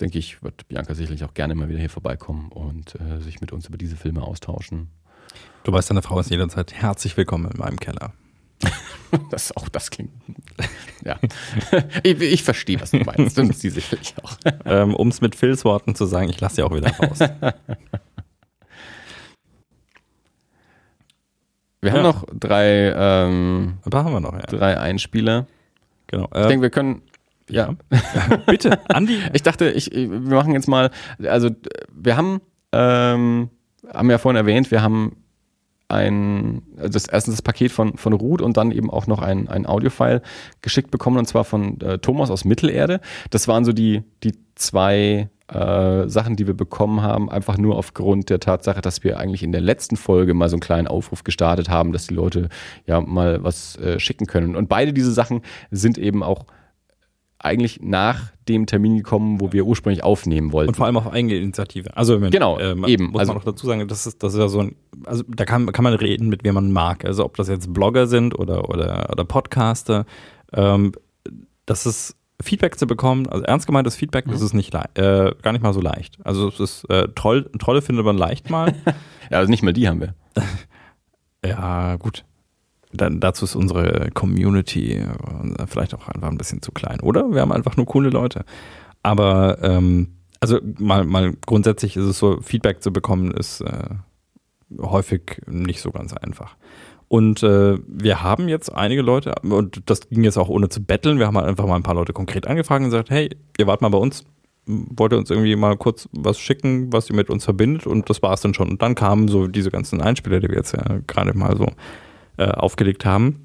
denke 0.00 0.18
ich, 0.18 0.42
wird 0.42 0.68
Bianca 0.68 0.94
sicherlich 0.94 1.24
auch 1.24 1.34
gerne 1.34 1.54
mal 1.54 1.68
wieder 1.68 1.78
hier 1.78 1.90
vorbeikommen 1.90 2.50
und 2.50 2.94
äh, 3.00 3.20
sich 3.20 3.40
mit 3.40 3.52
uns 3.52 3.66
über 3.66 3.78
diese 3.78 3.96
Filme 3.96 4.22
austauschen. 4.22 4.88
Du 5.64 5.72
weißt, 5.72 5.90
deine 5.90 6.02
Frau 6.02 6.20
ist 6.20 6.30
jederzeit 6.30 6.72
herzlich 6.72 7.16
willkommen 7.16 7.50
in 7.50 7.58
meinem 7.58 7.78
Keller. 7.78 8.12
Das 9.30 9.56
auch, 9.56 9.68
das 9.68 9.90
klingt. 9.90 10.12
Ja. 11.04 11.18
ich, 12.04 12.20
ich 12.20 12.42
verstehe, 12.44 12.80
was 12.80 12.92
du 12.92 12.98
meinst. 12.98 13.36
Und 13.40 13.56
sie 13.56 13.70
sicherlich 13.70 14.14
auch. 14.22 14.36
ähm, 14.64 14.94
Um 14.94 15.08
es 15.08 15.20
mit 15.20 15.34
Phils 15.34 15.64
Worten 15.64 15.96
zu 15.96 16.06
sagen, 16.06 16.28
ich 16.28 16.40
lasse 16.40 16.56
sie 16.56 16.62
auch 16.62 16.72
wieder 16.72 16.90
raus. 16.92 17.18
Wir 21.80 21.90
haben 21.92 21.98
Ja. 21.98 22.02
noch 22.02 22.24
drei, 22.32 22.92
ähm, 22.94 23.78
Ein 23.84 23.90
paar 23.90 24.04
haben 24.04 24.12
wir 24.12 24.20
noch, 24.20 24.34
ja. 24.34 24.40
drei 24.40 24.78
Einspieler. 24.78 25.46
Genau. 26.08 26.24
Ich 26.26 26.46
denke, 26.46 26.62
wir 26.62 26.70
können. 26.70 27.02
Ja. 27.48 27.74
Bitte, 28.46 28.78
Andi. 28.90 29.18
Ich 29.32 29.42
dachte, 29.42 29.70
ich, 29.70 29.90
wir 29.92 30.08
machen 30.08 30.52
jetzt 30.52 30.68
mal. 30.68 30.90
Also, 31.24 31.50
wir 31.92 32.16
haben, 32.16 32.40
ähm, 32.72 33.48
haben 33.92 34.10
ja 34.10 34.18
vorhin 34.18 34.36
erwähnt, 34.36 34.70
wir 34.70 34.82
haben 34.82 35.16
ein, 35.90 36.62
also 36.76 36.90
das 36.90 37.06
erstens 37.06 37.36
das 37.36 37.42
Paket 37.42 37.72
von, 37.72 37.96
von 37.96 38.12
Ruth 38.12 38.42
und 38.42 38.56
dann 38.56 38.72
eben 38.72 38.90
auch 38.90 39.06
noch 39.06 39.20
ein, 39.20 39.48
ein 39.48 39.66
Audiofile 39.66 40.22
geschickt 40.62 40.90
bekommen 40.90 41.18
und 41.18 41.26
zwar 41.26 41.44
von 41.44 41.80
äh, 41.80 41.98
Thomas 41.98 42.30
aus 42.30 42.44
Mittelerde. 42.44 43.00
Das 43.30 43.48
waren 43.48 43.64
so 43.64 43.72
die, 43.72 44.02
die 44.22 44.34
zwei 44.54 45.28
äh, 45.48 46.08
Sachen, 46.08 46.36
die 46.36 46.46
wir 46.46 46.54
bekommen 46.54 47.02
haben, 47.02 47.30
einfach 47.30 47.58
nur 47.58 47.76
aufgrund 47.76 48.30
der 48.30 48.40
Tatsache, 48.40 48.80
dass 48.80 49.02
wir 49.02 49.18
eigentlich 49.18 49.42
in 49.42 49.52
der 49.52 49.60
letzten 49.60 49.96
Folge 49.96 50.34
mal 50.34 50.48
so 50.48 50.56
einen 50.56 50.60
kleinen 50.60 50.86
Aufruf 50.86 51.24
gestartet 51.24 51.68
haben, 51.68 51.92
dass 51.92 52.06
die 52.06 52.14
Leute 52.14 52.48
ja 52.86 53.00
mal 53.00 53.42
was 53.42 53.76
äh, 53.76 53.98
schicken 53.98 54.26
können. 54.26 54.54
Und 54.54 54.68
beide 54.68 54.92
diese 54.92 55.12
Sachen 55.12 55.42
sind 55.70 55.98
eben 55.98 56.22
auch 56.22 56.44
eigentlich 57.42 57.80
nach 57.82 58.32
dem 58.48 58.66
Termin 58.66 58.98
gekommen, 58.98 59.40
wo 59.40 59.50
wir 59.52 59.64
ursprünglich 59.64 60.04
aufnehmen 60.04 60.52
wollten. 60.52 60.68
Und 60.68 60.74
vor 60.76 60.84
allem 60.86 60.96
auf 60.98 61.10
eigene 61.10 61.34
Initiative. 61.36 61.96
Also 61.96 62.20
wenn, 62.20 62.30
Genau, 62.30 62.58
äh, 62.58 62.74
man, 62.74 62.90
eben. 62.90 63.06
Muss 63.10 63.20
Also- 63.20 63.32
man 63.32 63.38
noch 63.38 63.44
dazu 63.44 63.66
sagen, 63.66 63.88
das 63.88 64.06
ist, 64.06 64.22
das 64.22 64.34
ist 64.34 64.38
ja 64.38 64.48
so 64.48 64.60
ein, 64.60 64.76
also 65.06 65.24
da 65.26 65.44
kann, 65.46 65.72
kann 65.72 65.82
man 65.84 65.94
reden, 65.94 66.28
mit 66.28 66.44
wem 66.44 66.54
man 66.54 66.70
mag. 66.70 67.04
Also 67.04 67.24
ob 67.24 67.36
das 67.36 67.48
jetzt 67.48 67.72
Blogger 67.72 68.06
sind 68.06 68.38
oder, 68.38 68.68
oder, 68.68 69.08
oder 69.10 69.24
Podcaster. 69.24 70.04
Ähm, 70.52 70.92
das 71.64 71.86
ist 71.86 72.14
Feedback 72.42 72.78
zu 72.78 72.86
bekommen, 72.86 73.26
also 73.28 73.44
ernst 73.44 73.66
gemeintes 73.66 73.96
Feedback, 73.96 74.26
Mhm. 74.26 74.32
das 74.32 74.40
ist 74.42 74.54
nicht 74.54 74.74
äh, 74.74 75.32
gar 75.42 75.52
nicht 75.52 75.62
mal 75.62 75.72
so 75.74 75.80
leicht. 75.80 76.18
Also 76.24 76.48
es 76.48 76.58
ist 76.60 76.84
äh, 76.90 77.08
Troll, 77.14 77.50
Trolle 77.58 77.80
findet 77.82 78.04
man 78.04 78.16
leicht 78.18 78.50
mal. 78.50 78.74
ja, 79.30 79.38
also 79.38 79.50
nicht 79.50 79.62
mal 79.62 79.72
die 79.72 79.88
haben 79.88 80.00
wir. 80.00 80.14
ja, 81.44 81.96
gut. 81.96 82.24
Dann, 82.92 83.20
dazu 83.20 83.44
ist 83.44 83.54
unsere 83.54 84.10
Community 84.12 84.94
äh, 84.94 85.66
vielleicht 85.66 85.94
auch 85.94 86.08
einfach 86.08 86.28
ein 86.28 86.38
bisschen 86.38 86.62
zu 86.62 86.72
klein. 86.72 87.00
Oder 87.00 87.32
wir 87.32 87.40
haben 87.40 87.52
einfach 87.52 87.76
nur 87.76 87.86
coole 87.86 88.10
Leute. 88.10 88.44
Aber 89.02 89.58
ähm, 89.62 90.08
also 90.40 90.58
mal, 90.78 91.04
mal 91.04 91.34
grundsätzlich 91.46 91.96
ist 91.96 92.04
es 92.04 92.18
so, 92.18 92.40
Feedback 92.40 92.82
zu 92.82 92.92
bekommen, 92.92 93.30
ist 93.30 93.60
äh, 93.60 93.90
häufig 94.80 95.42
nicht 95.46 95.80
so 95.80 95.90
ganz 95.90 96.14
einfach. 96.14 96.56
Und 97.08 97.42
äh, 97.42 97.78
wir 97.86 98.22
haben 98.22 98.48
jetzt 98.48 98.72
einige 98.72 99.02
Leute, 99.02 99.34
und 99.42 99.82
das 99.86 100.08
ging 100.08 100.22
jetzt 100.22 100.38
auch 100.38 100.48
ohne 100.48 100.68
zu 100.68 100.82
betteln, 100.82 101.18
wir 101.18 101.26
haben 101.26 101.36
halt 101.36 101.48
einfach 101.48 101.66
mal 101.66 101.74
ein 101.74 101.82
paar 101.82 101.96
Leute 101.96 102.12
konkret 102.12 102.46
angefragt 102.46 102.84
und 102.84 102.90
gesagt, 102.90 103.10
hey, 103.10 103.30
ihr 103.58 103.66
wart 103.66 103.82
mal 103.82 103.88
bei 103.88 103.98
uns, 103.98 104.24
wollt 104.66 105.12
ihr 105.12 105.18
uns 105.18 105.28
irgendwie 105.28 105.56
mal 105.56 105.76
kurz 105.76 106.08
was 106.12 106.38
schicken, 106.38 106.92
was 106.92 107.10
ihr 107.10 107.16
mit 107.16 107.28
uns 107.28 107.44
verbindet 107.44 107.86
und 107.86 108.08
das 108.08 108.22
war 108.22 108.32
es 108.32 108.42
dann 108.42 108.54
schon. 108.54 108.70
Und 108.70 108.82
dann 108.82 108.94
kamen 108.94 109.26
so 109.26 109.48
diese 109.48 109.72
ganzen 109.72 110.00
Einspieler, 110.00 110.38
die 110.38 110.48
wir 110.48 110.56
jetzt 110.56 110.72
ja 110.72 111.00
gerade 111.08 111.36
mal 111.36 111.56
so 111.56 111.66
äh, 112.40 112.50
aufgelegt 112.52 113.04
haben. 113.04 113.44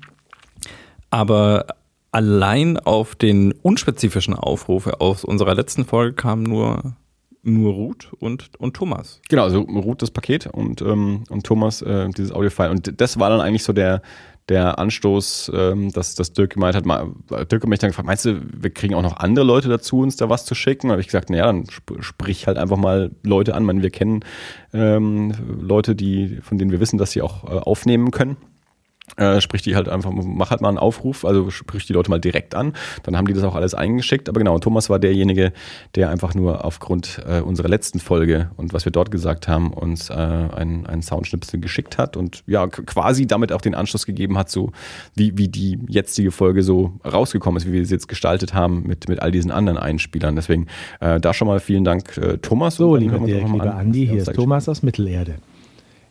Aber 1.09 1.67
allein 2.11 2.79
auf 2.79 3.15
den 3.15 3.51
unspezifischen 3.51 4.33
Aufruf 4.33 4.87
aus 4.87 5.25
unserer 5.25 5.53
letzten 5.53 5.83
Folge 5.83 6.13
kamen 6.13 6.43
nur, 6.43 6.95
nur 7.43 7.73
Ruth 7.73 8.13
und, 8.19 8.49
und 8.57 8.73
Thomas. 8.73 9.21
Genau, 9.27 9.43
also 9.43 9.59
Ruth 9.61 10.01
das 10.01 10.11
Paket 10.11 10.47
und, 10.47 10.81
ähm, 10.81 11.25
und 11.29 11.45
Thomas 11.45 11.81
äh, 11.81 12.07
dieses 12.09 12.31
Audiofile. 12.31 12.71
Und 12.71 13.01
das 13.01 13.19
war 13.19 13.29
dann 13.29 13.41
eigentlich 13.41 13.63
so 13.63 13.73
der, 13.73 14.01
der 14.47 14.79
Anstoß, 14.79 15.51
ähm, 15.53 15.91
dass, 15.91 16.15
dass 16.15 16.31
Dirk 16.31 16.53
gemeint 16.53 16.75
hat, 16.75 16.85
mal, 16.85 17.11
Dirk 17.51 17.63
hat 17.63 17.67
mich 17.67 17.79
dann 17.79 17.89
gefragt, 17.89 18.07
meinst 18.07 18.23
du, 18.23 18.39
wir 18.53 18.69
kriegen 18.69 18.93
auch 18.95 19.01
noch 19.01 19.17
andere 19.17 19.45
Leute 19.45 19.67
dazu, 19.67 19.99
uns 19.99 20.15
da 20.15 20.29
was 20.29 20.45
zu 20.45 20.55
schicken? 20.55 20.87
Da 20.87 20.93
habe 20.93 21.01
ich 21.01 21.07
gesagt, 21.07 21.29
naja, 21.29 21.47
dann 21.47 21.65
sp 21.67 21.99
sprich 21.99 22.47
halt 22.47 22.57
einfach 22.57 22.77
mal 22.77 23.11
Leute 23.23 23.55
an. 23.55 23.63
Ich 23.63 23.67
meine, 23.67 23.81
wir 23.81 23.89
kennen 23.89 24.23
ähm, 24.73 25.33
Leute, 25.59 25.95
die, 25.95 26.39
von 26.41 26.57
denen 26.57 26.71
wir 26.71 26.79
wissen, 26.79 26.97
dass 26.97 27.11
sie 27.11 27.21
auch 27.21 27.43
äh, 27.43 27.57
aufnehmen 27.57 28.11
können. 28.11 28.37
Äh, 29.17 29.39
sprich 29.39 29.61
die 29.61 29.75
halt 29.75 29.87
einfach, 29.87 30.11
mach 30.11 30.49
halt 30.49 30.61
mal 30.61 30.69
einen 30.69 30.77
Aufruf, 30.77 31.23
also 31.23 31.49
sprich 31.49 31.85
die 31.85 31.93
Leute 31.93 32.09
mal 32.09 32.19
direkt 32.19 32.53
an. 32.53 32.73
Dann 33.03 33.15
haben 33.15 33.27
die 33.27 33.33
das 33.33 33.43
auch 33.43 33.55
alles 33.55 33.73
eingeschickt. 33.73 34.27
Aber 34.27 34.39
genau, 34.39 34.57
Thomas 34.59 34.89
war 34.89 34.99
derjenige, 34.99 35.53
der 35.93 36.09
einfach 36.09 36.33
nur 36.33 36.65
aufgrund 36.65 37.21
äh, 37.25 37.39
unserer 37.39 37.69
letzten 37.69 37.99
Folge 37.99 38.49
und 38.57 38.73
was 38.73 38.83
wir 38.83 38.91
dort 38.91 39.11
gesagt 39.11 39.47
haben, 39.47 39.71
uns 39.71 40.09
äh, 40.09 40.13
einen, 40.13 40.85
einen 40.85 41.01
Soundschnipsel 41.01 41.61
geschickt 41.61 41.97
hat 41.97 42.17
und 42.17 42.43
ja, 42.47 42.67
quasi 42.67 43.25
damit 43.25 43.51
auch 43.53 43.61
den 43.61 43.75
Anschluss 43.75 44.05
gegeben 44.05 44.37
hat, 44.37 44.49
so 44.49 44.71
wie, 45.15 45.37
wie 45.37 45.47
die 45.47 45.79
jetzige 45.87 46.31
Folge 46.31 46.63
so 46.63 46.93
rausgekommen 47.05 47.57
ist, 47.57 47.67
wie 47.67 47.73
wir 47.73 47.85
sie 47.85 47.93
jetzt 47.93 48.07
gestaltet 48.07 48.53
haben 48.53 48.83
mit, 48.85 49.07
mit 49.07 49.21
all 49.21 49.31
diesen 49.31 49.51
anderen 49.51 49.77
Einspielern. 49.77 50.35
Deswegen 50.35 50.67
äh, 50.99 51.21
da 51.21 51.33
schon 51.33 51.47
mal 51.47 51.59
vielen 51.59 51.85
Dank, 51.85 52.17
äh, 52.17 52.37
Thomas. 52.39 52.75
So, 52.75 52.95
lieber 52.95 53.19
Dirk, 53.19 53.47
lieber 53.49 53.63
an, 53.63 53.69
Andi, 53.69 54.07
hier 54.07 54.17
ist 54.17 54.33
Thomas 54.33 54.67
aus 54.67 54.83
Mittelerde. 54.83 55.35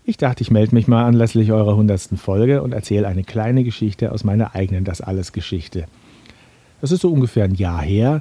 Ich 0.06 0.18
dachte, 0.18 0.42
ich 0.42 0.50
melde 0.50 0.74
mich 0.74 0.86
mal 0.86 1.06
anlässlich 1.06 1.50
eurer 1.50 1.76
hundertsten 1.76 2.18
Folge 2.18 2.62
und 2.62 2.72
erzähle 2.72 3.08
eine 3.08 3.24
kleine 3.24 3.64
Geschichte 3.64 4.12
aus 4.12 4.22
meiner 4.22 4.54
eigenen 4.54 4.84
Das 4.84 5.00
Alles 5.00 5.32
Geschichte. 5.32 5.86
Das 6.82 6.92
ist 6.92 7.00
so 7.00 7.10
ungefähr 7.10 7.44
ein 7.44 7.54
Jahr 7.54 7.80
her. 7.80 8.20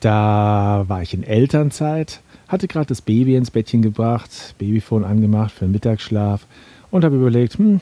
Da 0.00 0.86
war 0.88 1.02
ich 1.02 1.14
in 1.14 1.22
Elternzeit, 1.22 2.20
hatte 2.48 2.66
gerade 2.66 2.86
das 2.86 3.00
Baby 3.00 3.36
ins 3.36 3.52
Bettchen 3.52 3.80
gebracht, 3.80 4.56
Babyphone 4.58 5.04
angemacht 5.04 5.52
für 5.52 5.66
den 5.66 5.72
Mittagsschlaf 5.72 6.46
und 6.90 7.04
habe 7.04 7.14
überlegt, 7.14 7.58
hm, 7.58 7.80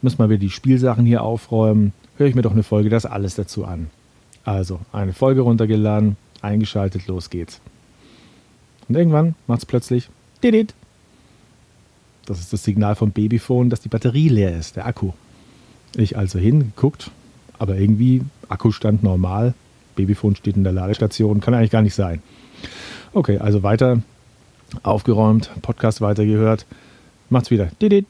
muss 0.00 0.16
mal 0.16 0.30
wieder 0.30 0.40
die 0.40 0.48
Spielsachen 0.48 1.04
hier 1.04 1.22
aufräumen, 1.22 1.92
höre 2.16 2.28
ich 2.28 2.34
mir 2.34 2.42
doch 2.42 2.52
eine 2.52 2.62
Folge 2.62 2.88
Das 2.88 3.04
Alles 3.04 3.34
dazu 3.34 3.66
an. 3.66 3.90
Also 4.44 4.80
eine 4.92 5.12
Folge 5.12 5.42
runtergeladen, 5.42 6.16
eingeschaltet, 6.40 7.06
los 7.06 7.28
geht's. 7.28 7.60
Und 8.88 8.96
irgendwann 8.96 9.34
macht 9.46 9.58
es 9.58 9.66
plötzlich 9.66 10.08
Didit. 10.42 10.72
Das 12.26 12.40
ist 12.40 12.52
das 12.52 12.62
Signal 12.62 12.94
vom 12.94 13.10
Babyphone, 13.10 13.70
dass 13.70 13.80
die 13.80 13.88
Batterie 13.88 14.28
leer 14.28 14.56
ist, 14.56 14.76
der 14.76 14.86
Akku. 14.86 15.12
Ich 15.96 16.16
also 16.16 16.38
hingeguckt, 16.38 17.10
aber 17.58 17.76
irgendwie 17.76 18.22
Akkustand 18.48 19.02
normal. 19.02 19.54
Babyphone 19.96 20.36
steht 20.36 20.56
in 20.56 20.64
der 20.64 20.72
Ladestation, 20.72 21.40
kann 21.40 21.54
eigentlich 21.54 21.70
gar 21.70 21.82
nicht 21.82 21.94
sein. 21.94 22.22
Okay, 23.12 23.38
also 23.38 23.62
weiter 23.62 24.02
aufgeräumt, 24.82 25.50
Podcast 25.60 26.00
weitergehört, 26.00 26.64
macht's 27.28 27.50
wieder. 27.50 27.66
Didit. 27.80 28.06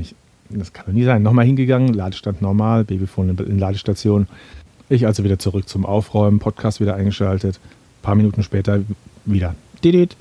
Ich, 0.00 0.14
das 0.48 0.72
kann 0.72 0.86
doch 0.86 0.92
nie 0.92 1.04
sein. 1.04 1.22
Nochmal 1.22 1.44
hingegangen, 1.44 1.92
Ladestand 1.92 2.40
normal, 2.40 2.84
Babyphone 2.84 3.30
in, 3.30 3.38
in 3.38 3.58
Ladestation. 3.58 4.28
Ich 4.88 5.06
also 5.06 5.24
wieder 5.24 5.38
zurück 5.38 5.68
zum 5.68 5.84
Aufräumen, 5.84 6.38
Podcast 6.38 6.80
wieder 6.80 6.94
eingeschaltet. 6.94 7.56
Ein 7.56 8.02
paar 8.02 8.14
Minuten 8.14 8.42
später 8.42 8.80
wieder. 9.24 9.54
Didit. 9.82 10.16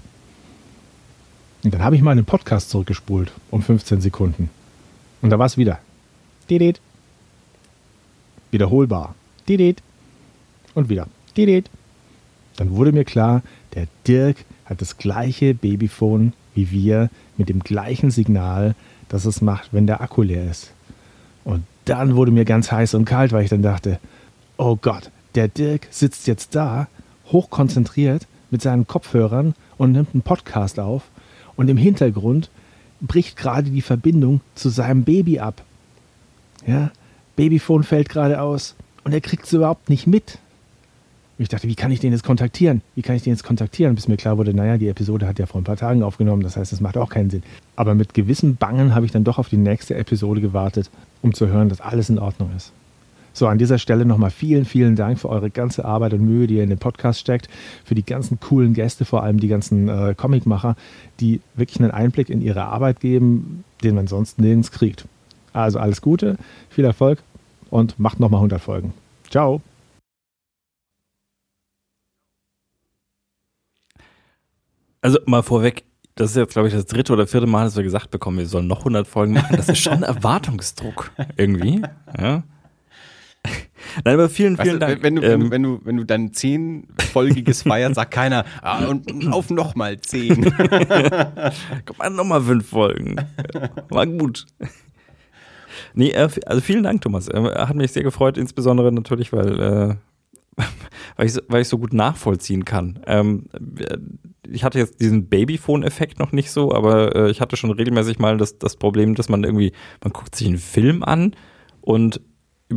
Und 1.64 1.74
dann 1.74 1.84
habe 1.84 1.95
ich 1.95 2.01
mal 2.01 2.11
einen 2.11 2.26
Podcast 2.26 2.70
zurückgespult 2.70 3.32
um 3.51 3.61
15 3.61 4.01
Sekunden. 4.01 4.49
Und 5.22 5.30
da 5.30 5.39
war 5.39 5.45
es 5.45 5.57
wieder. 5.57 5.80
Didit. 6.49 6.82
Wiederholbar. 8.51 9.16
Didit. 9.47 9.82
Und 10.74 10.89
wieder. 10.89 11.07
Didit. 11.38 11.70
Dann 12.57 12.72
wurde 12.72 12.91
mir 12.91 13.05
klar, 13.05 13.41
der 13.74 13.88
Dirk 14.05 14.38
hat 14.66 14.82
das 14.82 14.97
gleiche 14.97 15.53
Babyphone 15.53 16.34
wie 16.55 16.72
wir 16.72 17.09
mit 17.38 17.49
dem 17.49 17.59
gleichen 17.59 18.11
Signal, 18.11 18.76
das 19.09 19.26
es 19.26 19.41
macht, 19.41 19.74
wenn 19.74 19.88
der 19.88 20.01
Akku 20.01 20.22
leer 20.22 20.49
ist. 20.49 20.72
Und 21.43 21.64
dann 21.86 22.16
wurde 22.16 22.32
mir 22.32 22.45
ganz 22.45 22.72
heiß 22.72 22.93
und 22.93 23.05
kalt, 23.05 23.32
weil 23.32 23.43
ich 23.43 23.49
dann 23.49 23.61
dachte, 23.61 23.99
oh 24.57 24.76
Gott, 24.76 25.11
der 25.36 25.47
Dirk 25.47 25.88
sitzt 25.91 26.28
jetzt 26.28 26.55
da, 26.55 26.88
hochkonzentriert 27.32 28.28
mit 28.51 28.61
seinen 28.61 28.88
Kopfhörern 28.88 29.55
und 29.78 29.91
nimmt 29.91 30.14
einen 30.14 30.22
Podcast 30.22 30.80
auf 30.80 31.03
und 31.56 31.70
im 31.70 31.78
Hintergrund 31.78 32.49
bricht 33.01 33.38
gerade 33.38 33.70
die 33.70 33.82
Verbindung 33.82 34.41
zu 34.56 34.70
seinem 34.70 35.04
Baby 35.04 35.39
ab. 35.39 35.64
Ja, 36.66 36.91
Babyphone 37.36 37.84
fällt 37.84 38.10
gerade 38.10 38.41
aus 38.41 38.76
und 39.04 39.14
er 39.14 39.22
kriegt 39.22 39.45
es 39.45 39.54
überhaupt 39.54 39.89
nicht 39.89 40.08
mit. 40.08 40.39
Und 41.38 41.43
ich 41.43 41.49
dachte, 41.49 41.68
wie 41.68 41.76
kann 41.76 41.91
ich 41.91 41.99
den 41.99 42.14
jetzt 42.14 42.24
kontaktieren? 42.24 42.82
Wie 42.95 43.01
kann 43.01 43.16
ich 43.16 43.24
den 43.24 43.34
jetzt 43.34 43.43
kontaktieren? 43.43 43.95
Bis 43.95 44.08
mir 44.08 44.18
klar 44.18 44.38
wurde, 44.38 44.54
naja, 44.54 44.78
die 44.78 44.88
Episode 44.88 45.28
hat 45.28 45.39
ja 45.39 45.47
vor 45.47 45.60
ein 45.60 45.64
paar 45.64 45.78
Tagen 45.78 46.04
aufgenommen, 46.04 46.43
das 46.43 46.56
heißt, 46.56 46.72
das 46.72 46.80
macht 46.80 46.95
auch 46.95 47.10
keinen 47.10 47.32
Sinn. 47.32 47.43
Aber 47.76 47.95
mit 47.95 48.14
gewissem 48.14 48.56
Bangen 48.56 48.93
habe 48.93 49.06
ich 49.06 49.12
dann 49.12 49.24
doch 49.24 49.39
auf 49.39 49.49
die 49.49 49.58
nächste 49.58 49.95
Episode 49.95 50.41
gewartet, 50.41 50.89
um 51.22 51.34
zu 51.34 51.47
hören, 51.47 51.70
dass 51.70 51.82
alles 51.82 52.10
in 52.10 52.20
Ordnung 52.20 52.51
ist. 52.56 52.72
So, 53.34 53.48
an 53.48 53.58
dieser 53.58 53.80
Stelle 53.80 54.06
nochmal 54.06 54.30
vielen, 54.30 54.64
vielen 54.64 54.96
Dank 54.96 55.20
für 55.20 55.30
eure 55.30 55.50
ganze 55.50 55.86
Arbeit 55.86 56.14
und 56.14 56.22
Mühe, 56.22 56.46
die 56.46 56.58
ihr 56.58 56.64
in 56.64 56.70
den 56.70 56.78
Podcast 56.78 57.20
steckt, 57.20 57.50
für 57.84 57.96
die 57.96 58.06
ganzen 58.06 58.40
coolen 58.40 58.74
Gäste, 58.76 59.06
vor 59.06 59.24
allem 59.24 59.40
die 59.40 59.48
ganzen 59.48 59.90
äh, 59.90 60.14
Comicmacher, 60.16 60.76
die 61.20 61.42
wirklich 61.56 61.80
einen 61.80 61.92
Einblick 61.92 62.30
in 62.30 62.42
ihre 62.42 62.66
Arbeit 62.66 63.00
geben, 63.00 63.64
den 63.84 63.96
man 63.96 64.08
sonst 64.08 64.40
nirgends 64.40 64.72
kriegt. 64.72 65.06
Also 65.52 65.80
alles 65.80 66.02
Gute, 66.02 66.38
viel 66.70 66.86
Erfolg 66.86 67.24
und 67.72 68.00
macht 68.00 68.20
nochmal 68.20 68.38
100 68.38 68.62
Folgen. 68.62 68.94
Ciao. 69.30 69.62
Also 75.02 75.20
mal 75.26 75.42
vorweg, 75.42 75.84
das 76.16 76.32
ist 76.32 76.38
jetzt, 76.38 76.54
glaube 76.54 76.68
ich, 76.68 76.74
das 76.74 76.86
dritte 76.86 77.14
oder 77.14 77.26
vierte 77.26 77.48
Mal, 77.48 77.66
dass 77.66 77.76
wir 77.76 77.84
gesagt 77.84 78.12
bekommen, 78.12 78.38
wir 78.38 78.46
sollen 78.46 78.68
noch 78.68 78.80
100 78.80 79.08
Folgen 79.08 79.34
machen. 79.34 79.56
Das 79.58 79.70
ist 79.70 79.80
schon 79.80 80.04
Erwartungsdruck 80.04 81.12
irgendwie. 81.36 81.82
Ja. 82.18 82.44
Nein, 84.06 84.14
aber 84.16 84.30
vielen, 84.30 84.58
vielen 84.58 84.58
weißt 84.58 84.74
du, 84.76 84.80
Dank. 84.80 85.04
Wenn 85.04 85.16
du, 85.16 85.22
wenn, 85.22 85.30
du, 85.39 85.46
Ähm, 85.46 85.52
wenn, 85.52 85.64
du, 85.64 85.80
wenn 85.84 85.98
du 85.98 86.04
dein 86.06 86.34
zehnfolgiges 86.34 87.62
feierst, 87.64 87.96
sagt 87.96 88.12
keiner, 88.12 88.46
ah, 88.62 88.86
und 88.86 89.28
auf 89.32 89.50
nochmal 89.50 90.00
zehn. 90.02 90.44
Komm 91.86 91.98
mal, 91.98 92.10
nochmal 92.10 92.41
fünf 92.41 92.68
Folgen. 92.70 93.16
War 93.89 94.08
gut. 94.08 94.46
Nee, 95.94 96.10
äh, 96.12 96.30
also 96.46 96.62
vielen 96.62 96.84
Dank, 96.84 97.02
Thomas. 97.02 97.28
Äh, 97.28 97.41
Hat 97.44 97.76
mich 97.76 97.91
sehr 97.91 98.04
gefreut, 98.04 98.38
insbesondere 98.38 98.91
natürlich, 98.91 99.32
weil, 99.34 99.60
äh, 99.60 99.96
weil, 101.18 101.26
ich, 101.26 101.34
so- 101.34 101.41
weil 101.48 101.62
ich 101.62 101.68
so 101.68 101.78
gut 101.78 101.94
nachvollziehen 101.94 102.66
kann. 102.66 103.00
Ähm, 103.06 103.46
ich 104.50 104.64
hatte 104.64 104.80
jetzt 104.80 105.02
diesen 105.02 105.28
Babyphone-Effekt 105.30 106.20
noch 106.20 106.32
nicht 106.32 106.52
so, 106.52 106.74
aber 106.74 107.16
äh, 107.16 107.32
ich 107.32 107.41
hatte 107.41 107.58
schon 107.58 107.72
regelmäßig 107.72 108.18
mal 108.20 108.38
das, 108.38 108.58
das 108.58 108.76
Problem, 108.76 109.16
dass 109.16 109.30
man 109.30 109.44
irgendwie, 109.44 109.72
man 110.04 110.14
guckt 110.14 110.36
sich 110.36 110.48
einen 110.48 110.58
Film 110.58 111.04
an 111.04 111.36
und 111.82 112.22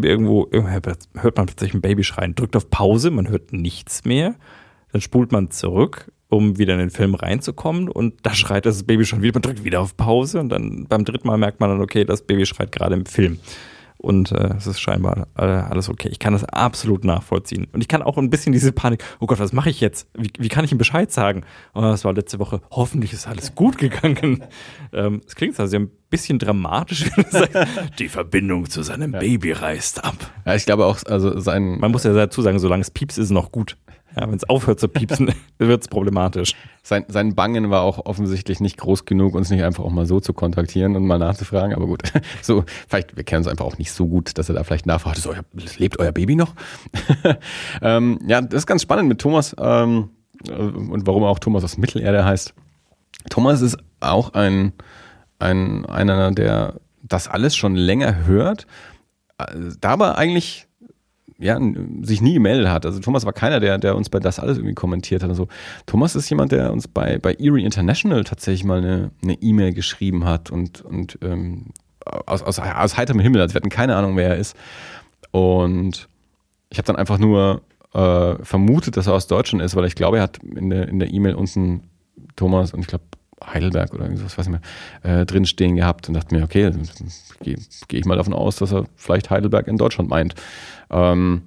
irgendwo 0.04 0.48
hört 0.50 1.36
man 1.36 1.46
plötzlich 1.46 1.74
ein 1.74 1.80
Baby 1.80 2.04
schreien, 2.04 2.34
drückt 2.34 2.56
auf 2.56 2.70
Pause, 2.70 3.10
man 3.10 3.28
hört 3.28 3.52
nichts 3.52 4.04
mehr, 4.04 4.34
dann 4.92 5.00
spult 5.00 5.32
man 5.32 5.50
zurück, 5.50 6.10
um 6.28 6.58
wieder 6.58 6.74
in 6.74 6.80
den 6.80 6.90
Film 6.90 7.14
reinzukommen. 7.14 7.88
Und 7.88 8.14
da 8.22 8.34
schreit 8.34 8.66
das 8.66 8.82
Baby 8.82 9.04
schon 9.04 9.22
wieder, 9.22 9.34
man 9.34 9.42
drückt 9.42 9.64
wieder 9.64 9.80
auf 9.80 9.96
Pause. 9.96 10.40
Und 10.40 10.48
dann 10.48 10.86
beim 10.88 11.04
dritten 11.04 11.26
Mal 11.28 11.38
merkt 11.38 11.60
man 11.60 11.70
dann, 11.70 11.80
okay, 11.80 12.04
das 12.04 12.22
Baby 12.22 12.46
schreit 12.46 12.72
gerade 12.72 12.94
im 12.94 13.06
Film. 13.06 13.38
Und 13.98 14.30
äh, 14.32 14.54
es 14.56 14.66
ist 14.66 14.80
scheinbar 14.80 15.26
äh, 15.36 15.42
alles 15.42 15.88
okay. 15.88 16.08
Ich 16.10 16.18
kann 16.18 16.32
das 16.32 16.44
absolut 16.44 17.04
nachvollziehen. 17.04 17.66
Und 17.72 17.80
ich 17.80 17.88
kann 17.88 18.02
auch 18.02 18.18
ein 18.18 18.30
bisschen 18.30 18.52
diese 18.52 18.72
Panik, 18.72 19.02
oh 19.20 19.26
Gott, 19.26 19.38
was 19.38 19.52
mache 19.52 19.70
ich 19.70 19.80
jetzt? 19.80 20.08
Wie, 20.14 20.30
wie 20.38 20.48
kann 20.48 20.64
ich 20.64 20.72
ihm 20.72 20.78
Bescheid 20.78 21.10
sagen? 21.10 21.44
Oh, 21.74 21.80
das 21.80 22.04
war 22.04 22.12
letzte 22.12 22.38
Woche, 22.38 22.60
hoffentlich 22.70 23.12
ist 23.12 23.26
alles 23.26 23.54
gut 23.54 23.78
gegangen. 23.78 24.44
Ähm, 24.92 25.20
Es 25.26 25.34
klingt 25.34 25.58
also 25.58 25.76
ein 25.76 25.90
bisschen 26.10 26.38
dramatisch, 26.38 27.10
wenn 27.16 27.24
du 27.24 27.30
sagst, 27.30 27.68
die 27.98 28.08
Verbindung 28.08 28.70
zu 28.70 28.82
seinem 28.82 29.12
Baby 29.12 29.52
reißt 29.52 30.04
ab. 30.04 30.14
Ja, 30.46 30.54
ich 30.54 30.64
glaube 30.64 30.86
auch, 30.86 30.98
also 31.06 31.38
sein. 31.40 31.78
Man 31.80 31.90
muss 31.90 32.04
ja 32.04 32.12
dazu 32.12 32.40
sagen, 32.40 32.58
solange 32.58 32.82
es 32.82 32.90
piepst, 32.90 33.18
ist 33.18 33.24
es 33.26 33.30
noch 33.30 33.50
gut. 33.50 33.76
Ja, 34.18 34.26
wenn 34.28 34.36
es 34.36 34.48
aufhört 34.48 34.80
zu 34.80 34.88
piepsen, 34.88 35.32
wird 35.58 35.82
es 35.82 35.88
problematisch. 35.88 36.54
Sein, 36.82 37.04
sein 37.08 37.34
Bangen 37.34 37.68
war 37.68 37.82
auch 37.82 38.06
offensichtlich 38.06 38.60
nicht 38.60 38.78
groß 38.78 39.04
genug, 39.04 39.34
uns 39.34 39.50
nicht 39.50 39.62
einfach 39.62 39.84
auch 39.84 39.90
mal 39.90 40.06
so 40.06 40.20
zu 40.20 40.32
kontaktieren 40.32 40.96
und 40.96 41.06
mal 41.06 41.18
nachzufragen. 41.18 41.74
Aber 41.74 41.86
gut, 41.86 42.02
so, 42.42 42.64
vielleicht, 42.88 43.16
wir 43.16 43.24
kennen 43.24 43.40
uns 43.40 43.48
einfach 43.48 43.66
auch 43.66 43.76
nicht 43.76 43.92
so 43.92 44.06
gut, 44.06 44.38
dass 44.38 44.48
er 44.48 44.54
da 44.54 44.64
vielleicht 44.64 44.86
nachfragt, 44.86 45.26
euer, 45.26 45.44
lebt 45.76 45.98
euer 45.98 46.12
Baby 46.12 46.34
noch? 46.34 46.54
ähm, 47.82 48.18
ja, 48.26 48.40
das 48.40 48.62
ist 48.62 48.66
ganz 48.66 48.82
spannend 48.82 49.08
mit 49.08 49.20
Thomas 49.20 49.54
ähm, 49.58 50.10
äh, 50.48 50.52
und 50.52 51.06
warum 51.06 51.24
auch 51.24 51.38
Thomas 51.38 51.62
aus 51.62 51.76
Mittelerde 51.76 52.24
heißt. 52.24 52.54
Thomas 53.28 53.60
ist 53.60 53.76
auch 54.00 54.32
ein, 54.32 54.72
ein 55.38 55.84
einer, 55.84 56.32
der 56.32 56.80
das 57.02 57.28
alles 57.28 57.54
schon 57.54 57.74
länger 57.74 58.24
hört, 58.24 58.66
äh, 59.38 59.44
dabei 59.80 60.14
eigentlich 60.14 60.68
ja, 61.38 61.60
sich 62.02 62.22
nie 62.22 62.34
gemeldet 62.34 62.68
hat. 62.68 62.86
Also 62.86 63.00
Thomas 63.00 63.26
war 63.26 63.32
keiner, 63.32 63.60
der, 63.60 63.78
der 63.78 63.96
uns 63.96 64.08
bei 64.08 64.20
das 64.20 64.38
alles 64.38 64.56
irgendwie 64.58 64.74
kommentiert 64.74 65.22
hat. 65.22 65.30
Also 65.30 65.48
Thomas 65.84 66.16
ist 66.16 66.28
jemand, 66.30 66.52
der 66.52 66.72
uns 66.72 66.88
bei, 66.88 67.18
bei 67.18 67.34
Erie 67.34 67.64
International 67.64 68.24
tatsächlich 68.24 68.64
mal 68.64 69.10
eine 69.22 69.34
E-Mail 69.34 69.74
geschrieben 69.74 70.24
hat 70.24 70.50
und, 70.50 70.82
und 70.82 71.18
ähm, 71.22 71.66
aus, 72.04 72.42
aus, 72.42 72.58
aus 72.58 72.96
heiterem 72.96 73.20
Himmel. 73.20 73.40
Also 73.40 73.54
wir 73.54 73.60
hatten 73.60 73.68
keine 73.68 73.96
Ahnung, 73.96 74.16
wer 74.16 74.30
er 74.30 74.36
ist. 74.36 74.56
Und 75.30 76.08
ich 76.70 76.78
habe 76.78 76.86
dann 76.86 76.96
einfach 76.96 77.18
nur 77.18 77.62
äh, 77.92 78.36
vermutet, 78.42 78.96
dass 78.96 79.06
er 79.06 79.14
aus 79.14 79.26
Deutschland 79.26 79.62
ist, 79.62 79.76
weil 79.76 79.84
ich 79.84 79.94
glaube, 79.94 80.18
er 80.18 80.22
hat 80.22 80.38
in 80.38 80.70
der 80.70 80.88
in 80.88 80.98
der 80.98 81.12
E-Mail 81.12 81.34
uns 81.34 81.56
einen 81.56 81.82
Thomas 82.36 82.72
und 82.72 82.80
ich 82.80 82.86
glaube 82.86 83.04
Heidelberg 83.44 83.92
oder 83.94 84.04
irgendwas, 84.04 84.38
weiß 84.38 84.48
nicht 84.48 84.60
mehr, 85.02 85.20
äh, 85.20 85.26
drinstehen 85.26 85.76
gehabt 85.76 86.08
und 86.08 86.14
dachte 86.14 86.34
mir, 86.34 86.44
okay, 86.44 86.72
gehe 87.42 87.58
geh 87.88 87.98
ich 87.98 88.04
mal 88.04 88.16
davon 88.16 88.32
aus, 88.32 88.56
dass 88.56 88.72
er 88.72 88.86
vielleicht 88.96 89.30
Heidelberg 89.30 89.68
in 89.68 89.76
Deutschland 89.76 90.08
meint. 90.08 90.34
Ähm, 90.90 91.42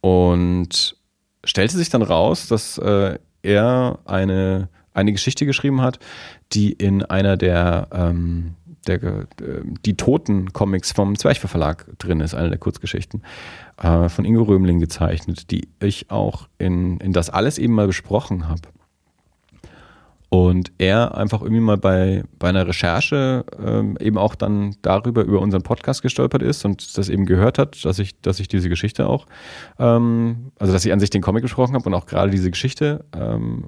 und 0.00 0.96
stellte 1.44 1.76
sich 1.76 1.90
dann 1.90 2.02
raus, 2.02 2.48
dass 2.48 2.78
äh, 2.78 3.18
er 3.42 3.98
eine, 4.04 4.68
eine 4.92 5.12
Geschichte 5.12 5.46
geschrieben 5.46 5.82
hat, 5.82 5.98
die 6.52 6.72
in 6.72 7.04
einer 7.04 7.36
der, 7.36 7.88
ähm, 7.92 8.54
der 8.86 9.02
äh, 9.02 9.26
die 9.84 9.96
Toten-Comics 9.96 10.92
vom 10.92 11.18
Zwerchfell 11.18 11.50
Verlag 11.50 11.86
drin 11.98 12.20
ist, 12.20 12.34
eine 12.34 12.48
der 12.48 12.58
Kurzgeschichten, 12.58 13.22
äh, 13.82 14.08
von 14.08 14.24
Ingo 14.24 14.42
Römling 14.42 14.80
gezeichnet, 14.80 15.50
die 15.50 15.68
ich 15.80 16.10
auch 16.10 16.48
in, 16.58 16.98
in 16.98 17.12
das 17.12 17.30
alles 17.30 17.58
eben 17.58 17.74
mal 17.74 17.86
besprochen 17.86 18.48
habe. 18.48 18.62
Und 20.32 20.70
er 20.78 21.16
einfach 21.16 21.42
irgendwie 21.42 21.60
mal 21.60 21.76
bei, 21.76 22.22
bei 22.38 22.48
einer 22.48 22.64
Recherche 22.64 23.44
ähm, 23.60 23.96
eben 23.98 24.16
auch 24.16 24.36
dann 24.36 24.76
darüber, 24.80 25.22
über 25.22 25.40
unseren 25.40 25.62
Podcast 25.62 26.02
gestolpert 26.02 26.40
ist 26.40 26.64
und 26.64 26.96
das 26.96 27.08
eben 27.08 27.26
gehört 27.26 27.58
hat, 27.58 27.84
dass 27.84 27.98
ich, 27.98 28.20
dass 28.20 28.38
ich 28.38 28.46
diese 28.46 28.68
Geschichte 28.68 29.08
auch, 29.08 29.26
ähm, 29.80 30.52
also 30.60 30.72
dass 30.72 30.84
ich 30.84 30.92
an 30.92 31.00
sich 31.00 31.10
den 31.10 31.20
Comic 31.20 31.42
gesprochen 31.42 31.74
habe 31.74 31.84
und 31.84 31.94
auch 31.94 32.06
gerade 32.06 32.30
diese 32.30 32.48
Geschichte 32.48 33.04
ähm, 33.12 33.64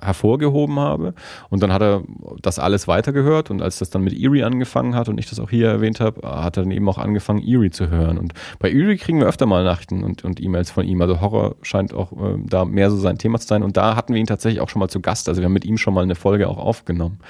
hervorgehoben 0.00 0.78
habe. 0.80 1.12
Und 1.50 1.62
dann 1.62 1.70
hat 1.70 1.82
er 1.82 2.02
das 2.40 2.58
alles 2.58 2.88
weitergehört 2.88 3.50
und 3.50 3.60
als 3.60 3.78
das 3.78 3.90
dann 3.90 4.00
mit 4.00 4.18
Erie 4.18 4.46
angefangen 4.46 4.94
hat 4.94 5.10
und 5.10 5.18
ich 5.18 5.28
das 5.28 5.38
auch 5.38 5.50
hier 5.50 5.68
erwähnt 5.68 6.00
habe, 6.00 6.26
hat 6.26 6.56
er 6.56 6.62
dann 6.62 6.72
eben 6.72 6.88
auch 6.88 6.96
angefangen, 6.96 7.46
Erie 7.46 7.68
zu 7.68 7.90
hören. 7.90 8.16
Und 8.16 8.32
bei 8.58 8.70
Erie 8.70 8.96
kriegen 8.96 9.20
wir 9.20 9.26
öfter 9.26 9.44
mal 9.44 9.64
Nachrichten 9.64 10.02
und, 10.02 10.24
und 10.24 10.42
E-Mails 10.42 10.70
von 10.70 10.86
ihm. 10.86 10.98
Also 11.02 11.20
Horror 11.20 11.56
scheint 11.60 11.92
auch 11.92 12.12
ähm, 12.12 12.46
da 12.48 12.64
mehr 12.64 12.90
so 12.90 12.96
sein 12.96 13.18
Thema 13.18 13.38
zu 13.38 13.46
sein. 13.46 13.62
Und 13.62 13.76
da 13.76 13.96
hatten 13.96 14.14
wir 14.14 14.20
ihn 14.20 14.26
tatsächlich 14.26 14.62
auch 14.62 14.70
schon 14.70 14.80
mal 14.80 14.88
zu 14.88 15.00
Gast. 15.00 15.28
Also 15.28 15.42
wir 15.42 15.44
haben 15.44 15.52
mit 15.52 15.66
ihm 15.66 15.76
schon 15.76 15.92
mal 15.92 16.05
eine 16.06 16.14
Folge 16.14 16.48
auch 16.48 16.58
aufgenommen. 16.58 17.20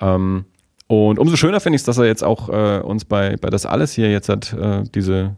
Ähm, 0.00 0.44
und 0.86 1.18
umso 1.18 1.36
schöner 1.36 1.60
finde 1.60 1.76
ich 1.76 1.82
es, 1.82 1.86
dass 1.86 1.98
er 1.98 2.06
jetzt 2.06 2.22
auch 2.22 2.48
äh, 2.48 2.80
uns 2.80 3.04
bei, 3.04 3.36
bei 3.36 3.48
das 3.48 3.66
alles 3.66 3.92
hier 3.92 4.10
jetzt 4.10 4.28
hat, 4.28 4.52
äh, 4.52 4.82
diese, 4.94 5.36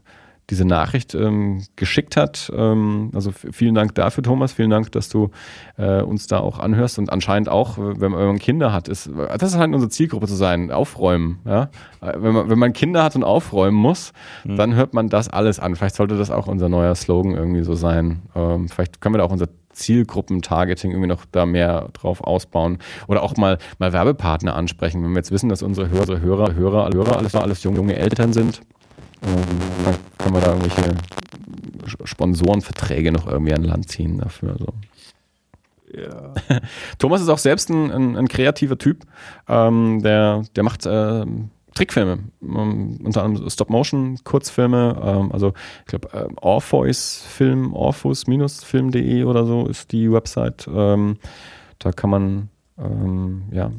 diese 0.49 0.65
Nachricht 0.65 1.15
ähm, 1.15 1.63
geschickt 1.77 2.17
hat. 2.17 2.51
Ähm, 2.55 3.11
also 3.13 3.31
vielen 3.31 3.73
Dank 3.73 3.95
dafür, 3.95 4.23
Thomas. 4.23 4.51
Vielen 4.53 4.69
Dank, 4.69 4.91
dass 4.91 5.07
du 5.07 5.31
äh, 5.77 6.01
uns 6.01 6.27
da 6.27 6.39
auch 6.39 6.59
anhörst 6.59 6.99
und 6.99 7.11
anscheinend 7.11 7.47
auch, 7.47 7.77
wenn 7.77 8.11
man, 8.11 8.39
Kinder 8.39 8.73
hat, 8.73 8.89
ist 8.89 9.09
das 9.37 9.51
ist 9.53 9.57
halt 9.57 9.73
unsere 9.73 9.89
Zielgruppe 9.89 10.27
zu 10.27 10.35
sein, 10.35 10.69
aufräumen. 10.69 11.39
Ja? 11.45 11.69
Wenn, 12.01 12.33
man, 12.33 12.49
wenn 12.49 12.59
man 12.59 12.73
Kinder 12.73 13.03
hat 13.03 13.15
und 13.15 13.23
aufräumen 13.23 13.77
muss, 13.77 14.11
dann 14.43 14.75
hört 14.75 14.93
man 14.93 15.07
das 15.09 15.29
alles 15.29 15.59
an. 15.59 15.75
Vielleicht 15.75 15.95
sollte 15.95 16.17
das 16.17 16.29
auch 16.29 16.47
unser 16.47 16.67
neuer 16.67 16.95
Slogan 16.95 17.33
irgendwie 17.33 17.63
so 17.63 17.73
sein. 17.73 18.21
Ähm, 18.35 18.67
vielleicht 18.67 18.99
können 18.99 19.15
wir 19.15 19.19
da 19.19 19.23
auch 19.23 19.31
unser 19.31 19.47
Zielgruppen-Targeting 19.77 20.91
irgendwie 20.91 21.07
noch 21.07 21.25
da 21.31 21.45
mehr 21.45 21.89
drauf 21.93 22.21
ausbauen. 22.21 22.79
Oder 23.07 23.23
auch 23.23 23.37
mal, 23.37 23.57
mal 23.79 23.93
Werbepartner 23.93 24.55
ansprechen. 24.55 25.03
Wenn 25.03 25.11
wir 25.11 25.17
jetzt 25.17 25.31
wissen, 25.31 25.49
dass 25.49 25.63
unsere 25.63 25.89
Hörer, 25.89 26.19
Hörer, 26.19 26.53
Hörer, 26.53 26.89
Hörer 26.93 27.17
alles, 27.17 27.35
alles 27.35 27.63
junge, 27.63 27.77
junge 27.77 27.95
Eltern 27.95 28.33
sind, 28.33 28.61
ähm, 29.23 29.43
dann 29.85 29.95
können 30.17 30.35
wir 30.35 30.41
da 30.41 30.53
irgendwelche 30.53 30.95
Sponsorenverträge 32.03 33.11
noch 33.11 33.27
irgendwie 33.27 33.53
an 33.53 33.63
Land 33.63 33.89
ziehen 33.89 34.17
dafür. 34.17 34.57
So. 34.59 34.67
Ja. 35.93 36.33
Thomas 36.99 37.21
ist 37.21 37.29
auch 37.29 37.37
selbst 37.37 37.69
ein, 37.69 37.91
ein, 37.91 38.15
ein 38.17 38.27
kreativer 38.27 38.77
Typ. 38.77 39.05
Ähm, 39.47 40.01
der, 40.03 40.43
der 40.55 40.63
macht 40.63 40.85
ähm, 40.85 41.49
Trickfilme, 41.77 42.19
ähm, 42.41 42.99
unter 43.03 43.23
anderem 43.23 43.47
Stop-Motion-Kurzfilme. 43.49 44.99
Ähm, 45.03 45.31
also 45.31 45.53
ich 45.81 45.85
glaube, 45.85 46.09
äh, 46.11 46.27
Orpheus-Film, 46.41 47.73
orphus-film.de 47.73 49.23
oder 49.23 49.45
so 49.45 49.67
ist 49.67 49.91
die 49.91 50.11
Website. 50.11 50.67
Ähm, 50.73 51.17
da 51.77 51.91
kann 51.91 52.09
man 52.09 52.49
ähm, 52.79 53.43
ja, 53.51 53.71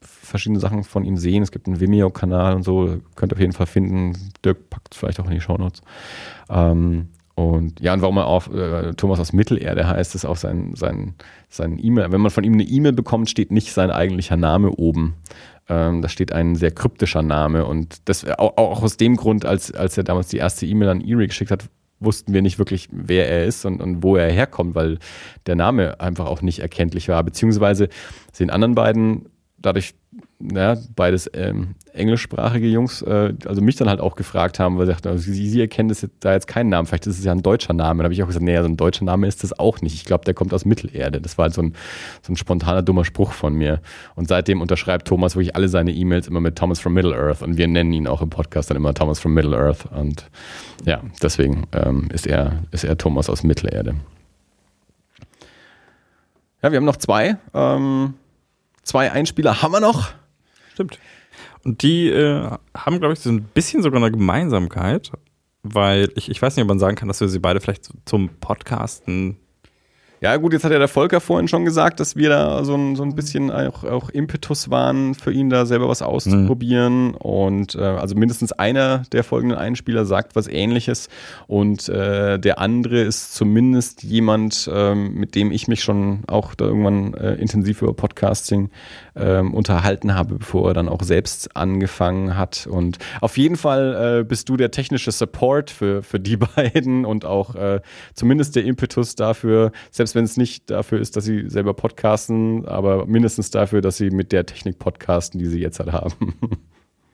verschiedene 0.00 0.60
Sachen 0.60 0.84
von 0.84 1.04
ihm 1.04 1.16
sehen. 1.16 1.42
Es 1.42 1.50
gibt 1.50 1.66
einen 1.66 1.80
Vimeo-Kanal 1.80 2.54
und 2.54 2.62
so, 2.62 2.98
könnt 3.16 3.32
ihr 3.32 3.36
auf 3.36 3.40
jeden 3.40 3.52
Fall 3.52 3.66
finden. 3.66 4.16
Dirk 4.44 4.70
packt 4.70 4.94
es 4.94 5.00
vielleicht 5.00 5.18
auch 5.18 5.26
in 5.26 5.32
die 5.32 5.40
Shownotes. 5.40 5.82
Ähm, 6.48 7.08
und 7.34 7.80
ja, 7.80 7.94
und 7.94 8.02
warum 8.02 8.18
er 8.18 8.26
auch 8.26 8.46
äh, 8.52 8.92
Thomas 8.94 9.18
aus 9.18 9.32
Mittelerde 9.32 9.88
heißt, 9.88 10.14
ist 10.14 10.24
auch 10.24 10.36
sein, 10.36 10.74
sein, 10.76 11.14
sein 11.48 11.80
E-Mail. 11.82 12.12
Wenn 12.12 12.20
man 12.20 12.30
von 12.30 12.44
ihm 12.44 12.52
eine 12.52 12.62
E-Mail 12.62 12.92
bekommt, 12.92 13.28
steht 13.28 13.50
nicht 13.50 13.72
sein 13.72 13.90
eigentlicher 13.90 14.36
Name 14.36 14.70
oben. 14.70 15.14
Ähm, 15.72 16.02
da 16.02 16.08
steht 16.08 16.32
ein 16.32 16.54
sehr 16.54 16.70
kryptischer 16.70 17.22
Name. 17.22 17.64
Und 17.64 18.08
das 18.08 18.26
auch, 18.28 18.56
auch 18.58 18.82
aus 18.82 18.98
dem 18.98 19.16
Grund, 19.16 19.46
als, 19.46 19.72
als 19.72 19.96
er 19.96 20.04
damals 20.04 20.28
die 20.28 20.36
erste 20.36 20.66
E-Mail 20.66 20.90
an 20.90 21.00
Erie 21.00 21.28
geschickt 21.28 21.50
hat, 21.50 21.64
wussten 21.98 22.34
wir 22.34 22.42
nicht 22.42 22.58
wirklich, 22.58 22.88
wer 22.92 23.28
er 23.28 23.46
ist 23.46 23.64
und, 23.64 23.80
und 23.80 24.02
wo 24.02 24.16
er 24.16 24.30
herkommt, 24.30 24.74
weil 24.74 24.98
der 25.46 25.54
Name 25.54 25.98
einfach 26.00 26.26
auch 26.26 26.42
nicht 26.42 26.58
erkenntlich 26.58 27.08
war. 27.08 27.22
Beziehungsweise 27.22 27.88
den 28.38 28.50
anderen 28.50 28.74
beiden 28.74 29.30
dadurch, 29.56 29.94
ja, 30.54 30.76
beides 30.96 31.30
ähm, 31.34 31.74
englischsprachige 31.92 32.66
Jungs, 32.66 33.02
äh, 33.02 33.34
also 33.46 33.60
mich 33.60 33.76
dann 33.76 33.88
halt 33.88 34.00
auch 34.00 34.16
gefragt 34.16 34.58
haben, 34.58 34.78
weil 34.78 34.86
sie 34.86 34.92
dachten, 34.92 35.08
also 35.08 35.22
sie, 35.22 35.48
sie 35.48 35.60
erkennen 35.60 35.88
das 35.88 36.02
jetzt, 36.02 36.16
da 36.20 36.32
jetzt 36.32 36.46
keinen 36.46 36.70
Namen, 36.70 36.86
vielleicht 36.86 37.06
ist 37.06 37.18
es 37.18 37.24
ja 37.24 37.32
ein 37.32 37.42
deutscher 37.42 37.72
Name. 37.74 37.98
Dann 37.98 38.04
habe 38.04 38.14
ich 38.14 38.22
auch 38.22 38.26
gesagt, 38.26 38.44
nee, 38.44 38.58
so 38.58 38.64
ein 38.64 38.76
deutscher 38.76 39.04
Name 39.04 39.26
ist 39.26 39.42
das 39.42 39.58
auch 39.58 39.80
nicht. 39.82 39.94
Ich 39.94 40.04
glaube, 40.04 40.24
der 40.24 40.34
kommt 40.34 40.52
aus 40.54 40.64
Mittelerde. 40.64 41.20
Das 41.20 41.38
war 41.38 41.44
halt 41.44 41.54
so 41.54 41.62
ein, 41.62 41.74
so 42.22 42.32
ein 42.32 42.36
spontaner, 42.36 42.82
dummer 42.82 43.04
Spruch 43.04 43.32
von 43.32 43.54
mir. 43.54 43.80
Und 44.14 44.28
seitdem 44.28 44.60
unterschreibt 44.60 45.06
Thomas 45.08 45.36
wirklich 45.36 45.54
alle 45.54 45.68
seine 45.68 45.92
E-Mails 45.92 46.28
immer 46.28 46.40
mit 46.40 46.56
Thomas 46.56 46.80
from 46.80 46.94
Middle 46.94 47.14
Earth 47.14 47.42
und 47.42 47.56
wir 47.56 47.68
nennen 47.68 47.92
ihn 47.92 48.06
auch 48.06 48.22
im 48.22 48.30
Podcast 48.30 48.70
dann 48.70 48.76
immer 48.76 48.94
Thomas 48.94 49.20
from 49.20 49.34
Middle 49.34 49.56
Earth. 49.56 49.86
Und 49.94 50.26
ja, 50.84 51.00
deswegen 51.22 51.64
ähm, 51.72 52.08
ist, 52.12 52.26
er, 52.26 52.62
ist 52.70 52.84
er 52.84 52.96
Thomas 52.98 53.28
aus 53.28 53.42
Mittelerde. 53.42 53.94
Ja, 56.62 56.70
wir 56.70 56.76
haben 56.76 56.84
noch 56.84 56.96
zwei. 56.96 57.36
Ähm, 57.54 58.14
zwei 58.82 59.10
Einspieler 59.10 59.62
haben 59.62 59.72
wir 59.72 59.80
noch. 59.80 60.12
Stimmt. 60.72 60.98
Und 61.64 61.82
die 61.82 62.08
äh, 62.08 62.50
haben, 62.76 62.98
glaube 62.98 63.12
ich, 63.12 63.20
so 63.20 63.30
ein 63.30 63.42
bisschen 63.42 63.82
sogar 63.82 64.02
eine 64.02 64.10
Gemeinsamkeit, 64.10 65.12
weil 65.62 66.10
ich, 66.16 66.28
ich 66.30 66.40
weiß 66.40 66.56
nicht, 66.56 66.62
ob 66.62 66.68
man 66.68 66.78
sagen 66.78 66.96
kann, 66.96 67.08
dass 67.08 67.20
wir 67.20 67.28
sie 67.28 67.38
beide 67.38 67.60
vielleicht 67.60 67.88
zum 68.04 68.30
Podcasten 68.40 69.36
Ja, 70.22 70.36
gut, 70.36 70.52
jetzt 70.52 70.62
hat 70.62 70.70
ja 70.70 70.78
der 70.78 70.86
Volker 70.86 71.20
vorhin 71.20 71.48
schon 71.48 71.64
gesagt, 71.64 71.98
dass 71.98 72.14
wir 72.14 72.28
da 72.28 72.62
so 72.62 72.76
ein, 72.76 72.94
so 72.94 73.02
ein 73.02 73.16
bisschen 73.16 73.50
auch, 73.50 73.82
auch 73.82 74.08
Impetus 74.08 74.70
waren, 74.70 75.16
für 75.16 75.32
ihn 75.32 75.50
da 75.50 75.66
selber 75.66 75.88
was 75.88 76.00
auszuprobieren. 76.00 77.14
Und 77.14 77.74
äh, 77.74 77.80
also 77.80 78.14
mindestens 78.14 78.52
einer 78.52 79.02
der 79.10 79.24
folgenden 79.24 79.58
Einspieler 79.58 80.04
sagt 80.04 80.36
was 80.36 80.46
ähnliches. 80.46 81.08
Und 81.48 81.88
äh, 81.88 82.38
der 82.38 82.60
andere 82.60 83.00
ist 83.00 83.34
zumindest 83.34 84.04
jemand, 84.04 84.70
ähm, 84.72 85.14
mit 85.14 85.34
dem 85.34 85.50
ich 85.50 85.66
mich 85.66 85.82
schon 85.82 86.20
auch 86.28 86.54
da 86.54 86.66
irgendwann 86.66 87.14
äh, 87.14 87.34
intensiv 87.34 87.82
über 87.82 87.92
Podcasting 87.92 88.70
ähm, 89.14 89.52
unterhalten 89.54 90.14
habe, 90.14 90.36
bevor 90.36 90.68
er 90.70 90.74
dann 90.74 90.88
auch 90.88 91.02
selbst 91.02 91.56
angefangen 91.56 92.36
hat. 92.36 92.66
Und 92.66 92.98
auf 93.20 93.36
jeden 93.36 93.56
Fall 93.56 94.20
äh, 94.20 94.24
bist 94.24 94.48
du 94.48 94.56
der 94.56 94.70
technische 94.70 95.10
Support 95.12 95.70
für, 95.70 96.02
für 96.02 96.18
die 96.20 96.36
beiden 96.56 97.04
und 97.04 97.24
auch 97.24 97.54
äh, 97.54 97.80
zumindest 98.14 98.56
der 98.56 98.64
Impetus 98.64 99.14
dafür, 99.14 99.72
selbst 99.90 100.14
wenn 100.14 100.24
es 100.24 100.36
nicht 100.36 100.70
dafür 100.70 100.98
ist, 101.00 101.16
dass 101.16 101.24
sie 101.24 101.48
selber 101.48 101.74
podcasten, 101.74 102.66
aber 102.66 103.06
mindestens 103.06 103.50
dafür, 103.50 103.80
dass 103.82 103.96
sie 103.98 104.10
mit 104.10 104.32
der 104.32 104.46
Technik 104.46 104.78
podcasten, 104.78 105.38
die 105.38 105.46
sie 105.46 105.60
jetzt 105.60 105.78
halt 105.78 105.92
haben. 105.92 106.34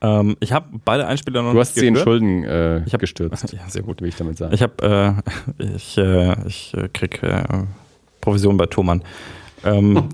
Ähm, 0.01 0.37
ich 0.39 0.53
habe 0.53 0.67
beide 0.85 1.09
Einspieler 1.09 1.43
noch 1.43 1.53
Du 1.55 1.59
hast 1.59 1.75
nicht 1.75 1.81
sie 1.81 1.89
in 1.89 1.95
gehört. 1.95 2.07
Schulden 2.07 2.45
äh, 2.45 2.85
Ich 2.85 2.93
hab- 2.93 3.01
gestürzt. 3.01 3.53
Ja, 3.53 3.69
sehr 3.69 3.83
gut. 3.83 4.01
Will 4.01 4.07
ich 4.09 4.15
damit 4.15 4.39
sagen. 4.39 4.55
Ich 4.55 4.63
habe, 4.63 5.21
äh, 5.59 5.65
ich, 5.75 5.99
äh, 5.99 6.37
ich 6.47 6.73
äh, 6.75 6.89
krieg 6.89 7.21
äh, 7.25 7.43
Provision 8.21 8.57
bei 8.57 8.67
Thomann. 8.67 9.03
Ähm, 9.65 10.05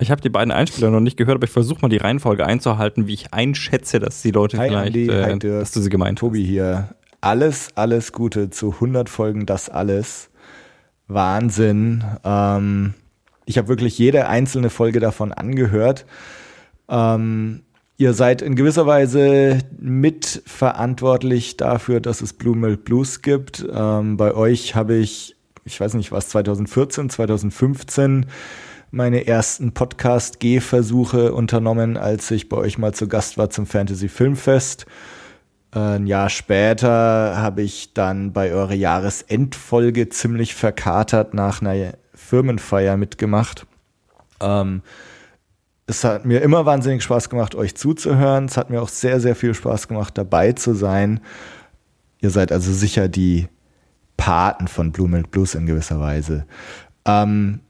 ich 0.00 0.10
habe 0.10 0.20
die 0.20 0.28
beiden 0.28 0.52
Einspieler 0.52 0.90
noch 0.90 1.00
nicht 1.00 1.16
gehört, 1.16 1.36
aber 1.36 1.44
ich 1.44 1.50
versuche 1.50 1.80
mal 1.82 1.88
die 1.88 1.96
Reihenfolge 1.96 2.46
einzuhalten, 2.46 3.06
wie 3.06 3.14
ich 3.14 3.32
einschätze, 3.32 3.98
dass 3.98 4.22
die 4.22 4.30
Leute 4.30 4.58
Hi 4.58 4.68
vielleicht, 4.68 4.86
Andi, 4.86 5.06
äh, 5.08 5.24
hi 5.24 5.38
dass 5.38 5.72
du 5.72 5.80
sie 5.80 5.90
gemeint 5.90 6.18
Tobi 6.20 6.44
hier. 6.44 6.94
Alles, 7.20 7.70
alles 7.74 8.12
Gute 8.12 8.50
zu 8.50 8.72
100 8.74 9.08
Folgen, 9.08 9.44
das 9.44 9.68
alles. 9.68 10.30
Wahnsinn. 11.08 12.04
Ähm, 12.22 12.94
ich 13.44 13.58
habe 13.58 13.68
wirklich 13.68 13.98
jede 13.98 14.28
einzelne 14.28 14.70
Folge 14.70 15.00
davon 15.00 15.32
angehört. 15.32 16.06
Ähm, 16.88 17.62
ihr 17.96 18.12
seid 18.12 18.42
in 18.42 18.54
gewisser 18.54 18.86
Weise 18.86 19.58
mitverantwortlich 19.80 21.56
dafür, 21.56 22.00
dass 22.00 22.20
es 22.20 22.34
Blue 22.34 22.56
Milk 22.56 22.84
Blues 22.84 23.22
gibt. 23.22 23.66
Ähm, 23.72 24.16
bei 24.16 24.34
euch 24.34 24.76
habe 24.76 24.94
ich, 24.94 25.34
ich 25.64 25.80
weiß 25.80 25.94
nicht 25.94 26.12
was, 26.12 26.28
2014, 26.28 27.10
2015 27.10 28.26
meine 28.90 29.26
ersten 29.26 29.72
Podcast-Gehversuche 29.72 31.32
unternommen, 31.32 31.96
als 31.96 32.30
ich 32.30 32.48
bei 32.48 32.56
euch 32.56 32.78
mal 32.78 32.94
zu 32.94 33.08
Gast 33.08 33.36
war 33.36 33.50
zum 33.50 33.66
Fantasy 33.66 34.08
Filmfest. 34.08 34.86
Ein 35.70 36.06
Jahr 36.06 36.30
später 36.30 37.36
habe 37.36 37.62
ich 37.62 37.92
dann 37.92 38.32
bei 38.32 38.52
eurer 38.52 38.74
Jahresendfolge 38.74 40.08
ziemlich 40.08 40.54
verkatert 40.54 41.34
nach 41.34 41.60
einer 41.60 41.94
Firmenfeier 42.14 42.96
mitgemacht. 42.96 43.66
Ähm, 44.40 44.82
es 45.86 46.04
hat 46.04 46.24
mir 46.24 46.40
immer 46.40 46.64
wahnsinnig 46.64 47.02
Spaß 47.02 47.28
gemacht, 47.28 47.54
euch 47.54 47.74
zuzuhören. 47.74 48.46
Es 48.46 48.56
hat 48.56 48.70
mir 48.70 48.80
auch 48.80 48.88
sehr, 48.88 49.20
sehr 49.20 49.34
viel 49.34 49.54
Spaß 49.54 49.88
gemacht, 49.88 50.16
dabei 50.16 50.52
zu 50.52 50.74
sein. 50.74 51.20
Ihr 52.20 52.30
seid 52.30 52.50
also 52.50 52.72
sicher 52.72 53.08
die 53.08 53.48
Paten 54.16 54.68
von 54.68 54.92
Blue 54.92 55.08
Milk 55.08 55.30
Blues 55.30 55.54
in 55.54 55.66
gewisser 55.66 56.00
Weise. 56.00 56.46
Ähm, 57.04 57.60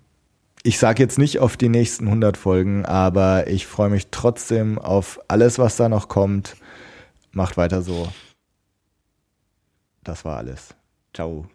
ich 0.62 0.78
sage 0.78 1.02
jetzt 1.02 1.18
nicht 1.18 1.38
auf 1.38 1.56
die 1.56 1.68
nächsten 1.68 2.06
100 2.06 2.36
Folgen, 2.36 2.84
aber 2.84 3.46
ich 3.48 3.66
freue 3.66 3.90
mich 3.90 4.08
trotzdem 4.10 4.78
auf 4.78 5.20
alles, 5.28 5.58
was 5.58 5.76
da 5.76 5.88
noch 5.88 6.08
kommt. 6.08 6.56
Macht 7.32 7.56
weiter 7.56 7.82
so. 7.82 8.08
Das 10.02 10.24
war 10.24 10.38
alles. 10.38 10.74
Ciao. 11.14 11.46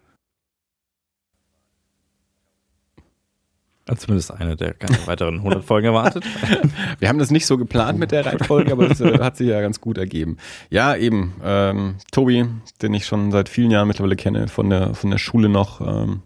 Also 3.85 4.05
zumindest 4.05 4.31
eine, 4.31 4.55
der 4.55 4.73
keine 4.73 4.95
weiteren 5.07 5.39
100 5.39 5.63
Folgen 5.63 5.87
erwartet. 5.87 6.23
Wir 6.99 7.09
haben 7.09 7.19
das 7.19 7.31
nicht 7.31 7.45
so 7.45 7.57
geplant 7.57 7.99
mit 7.99 8.11
der 8.11 8.25
Reihenfolge, 8.25 8.71
aber 8.71 8.87
das 8.87 9.01
äh, 9.01 9.19
hat 9.19 9.35
sich 9.35 9.49
ja 9.49 9.59
ganz 9.59 9.81
gut 9.81 9.97
ergeben. 9.97 10.37
Ja, 10.69 10.95
eben. 10.95 11.33
Ähm, 11.43 11.95
Tobi, 12.11 12.45
den 12.81 12.93
ich 12.93 13.05
schon 13.05 13.31
seit 13.31 13.49
vielen 13.49 13.71
Jahren 13.71 13.89
mittlerweile 13.89 14.15
kenne, 14.15 14.47
von 14.47 14.69
der, 14.69 14.93
von 14.93 15.11
der 15.11 15.17
Schule 15.17 15.49
noch, 15.49 15.81
ähm, 15.81 16.21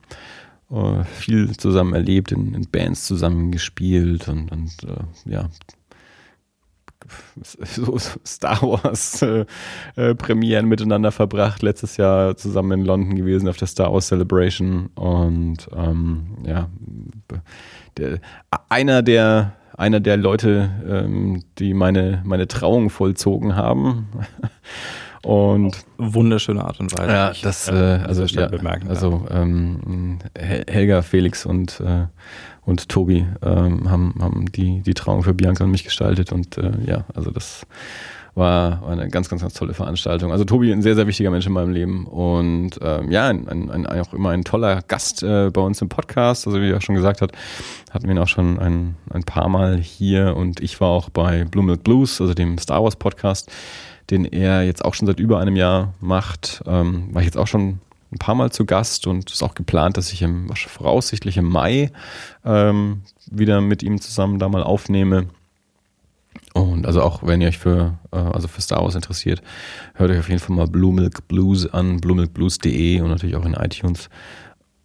äh, 0.71 1.03
viel 1.03 1.55
zusammen 1.57 1.93
erlebt, 1.93 2.31
in, 2.31 2.53
in 2.53 2.67
Bands 2.69 3.05
zusammen 3.05 3.51
gespielt 3.51 4.27
und, 4.27 4.51
und 4.51 4.71
äh, 4.83 5.31
ja, 5.31 5.49
so 7.63 7.97
Star 8.25 8.61
Wars 8.61 9.21
äh, 9.21 9.45
äh, 9.95 10.15
Premieren 10.15 10.67
miteinander 10.67 11.11
verbracht. 11.11 11.61
Letztes 11.61 11.97
Jahr 11.97 12.35
zusammen 12.37 12.79
in 12.79 12.85
London 12.85 13.15
gewesen 13.15 13.47
auf 13.47 13.57
der 13.57 13.67
Star 13.67 13.93
Wars 13.93 14.07
Celebration 14.07 14.87
und 14.95 15.67
ähm, 15.75 16.37
ja, 16.45 16.69
der, 17.97 18.19
einer 18.69 19.01
der 19.01 19.53
einer 19.77 19.99
der 19.99 20.17
Leute, 20.17 20.71
ähm, 20.89 21.43
die 21.59 21.73
meine 21.75 22.23
meine 22.25 22.47
Trauung 22.47 22.89
vollzogen 22.89 23.55
haben. 23.55 24.07
Und 25.27 25.83
wunderschöne 25.97 26.63
Art 26.63 26.79
und 26.79 26.97
Weise. 26.97 27.11
Ja, 27.11 27.33
das, 27.41 27.67
äh, 27.67 27.73
äh, 27.75 27.99
also, 28.05 28.25
Stelle 28.27 28.49
ja, 28.49 28.57
bemerken 28.57 28.87
also 28.87 29.25
ähm, 29.29 30.19
Hel- 30.37 30.63
Helga, 30.69 31.01
Felix 31.01 31.45
und, 31.45 31.81
äh, 31.81 32.05
und 32.61 32.87
Tobi 32.87 33.27
ähm, 33.41 33.91
haben, 33.91 34.15
haben 34.21 34.45
die, 34.53 34.81
die 34.83 34.93
Trauung 34.93 35.23
für 35.23 35.33
Bianca 35.33 35.65
und 35.65 35.71
mich 35.71 35.83
gestaltet 35.83 36.31
und 36.31 36.57
äh, 36.57 36.71
ja, 36.85 37.03
also 37.13 37.31
das 37.31 37.67
war, 38.35 38.81
war 38.83 38.91
eine 38.91 39.09
ganz, 39.09 39.27
ganz, 39.27 39.41
ganz 39.41 39.53
tolle 39.53 39.73
Veranstaltung. 39.73 40.31
Also 40.31 40.45
Tobi, 40.45 40.71
ein 40.71 40.81
sehr, 40.81 40.95
sehr 40.95 41.07
wichtiger 41.07 41.29
Mensch 41.29 41.45
in 41.45 41.51
meinem 41.51 41.73
Leben 41.73 42.05
und 42.05 42.79
ähm, 42.81 43.11
ja, 43.11 43.27
ein, 43.27 43.49
ein, 43.49 43.69
ein, 43.69 43.85
auch 43.85 44.13
immer 44.13 44.29
ein 44.29 44.45
toller 44.45 44.81
Gast 44.87 45.23
äh, 45.23 45.49
bei 45.49 45.59
uns 45.59 45.81
im 45.81 45.89
Podcast. 45.89 46.47
Also 46.47 46.61
wie 46.61 46.69
er 46.69 46.79
schon 46.79 46.95
gesagt 46.95 47.21
hat, 47.21 47.33
hatten 47.91 48.05
wir 48.05 48.15
ihn 48.15 48.19
auch 48.19 48.29
schon 48.29 48.59
ein, 48.59 48.95
ein 49.09 49.23
paar 49.23 49.49
Mal 49.49 49.75
hier 49.77 50.37
und 50.37 50.61
ich 50.61 50.79
war 50.79 50.87
auch 50.87 51.09
bei 51.09 51.43
Blue 51.43 51.65
Milk 51.65 51.83
Blues, 51.83 52.21
also 52.21 52.33
dem 52.33 52.57
Star 52.59 52.81
Wars 52.81 52.95
Podcast, 52.95 53.51
den 54.09 54.25
er 54.25 54.63
jetzt 54.63 54.83
auch 54.83 54.93
schon 54.93 55.07
seit 55.07 55.19
über 55.19 55.39
einem 55.39 55.55
Jahr 55.55 55.93
macht. 55.99 56.63
Ähm, 56.65 57.13
war 57.13 57.21
ich 57.21 57.27
jetzt 57.27 57.37
auch 57.37 57.47
schon 57.47 57.79
ein 58.11 58.19
paar 58.19 58.35
Mal 58.35 58.51
zu 58.51 58.65
Gast 58.65 59.05
und 59.07 59.29
es 59.29 59.35
ist 59.35 59.43
auch 59.43 59.55
geplant, 59.55 59.97
dass 59.97 60.13
ich 60.13 60.21
im 60.21 60.49
voraussichtlich 60.55 61.37
im 61.37 61.45
Mai 61.49 61.91
ähm, 62.45 63.01
wieder 63.29 63.59
mit 63.61 63.83
ihm 63.83 63.99
zusammen 63.99 64.39
da 64.39 64.47
mal 64.47 64.63
aufnehme. 64.63 65.27
Und 66.53 66.85
also 66.85 67.01
auch 67.01 67.23
wenn 67.23 67.41
ihr 67.41 67.49
euch 67.49 67.57
für, 67.57 67.97
äh, 68.11 68.17
also 68.17 68.47
für 68.47 68.61
Star 68.61 68.81
Wars 68.81 68.95
interessiert, 68.95 69.41
hört 69.95 70.11
euch 70.11 70.19
auf 70.19 70.29
jeden 70.29 70.39
Fall 70.39 70.55
mal 70.55 70.67
Blue 70.67 70.93
Milk 70.93 71.27
Blues 71.27 71.71
an, 71.71 71.99
bluemilkblues.de 71.99 73.01
und 73.01 73.09
natürlich 73.09 73.35
auch 73.35 73.45
in 73.45 73.53
iTunes. 73.53 74.09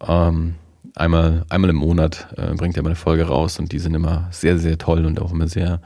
Ähm, 0.05 0.55
einmal, 0.95 1.45
einmal 1.49 1.69
im 1.69 1.77
Monat 1.77 2.27
äh, 2.37 2.53
bringt 2.55 2.75
er 2.77 2.83
mal 2.83 2.89
eine 2.89 2.95
Folge 2.95 3.23
raus 3.23 3.59
und 3.59 3.71
die 3.71 3.79
sind 3.79 3.95
immer 3.95 4.27
sehr, 4.31 4.57
sehr 4.57 4.77
toll 4.77 5.05
und 5.05 5.21
auch 5.21 5.31
immer 5.31 5.47
sehr, 5.47 5.79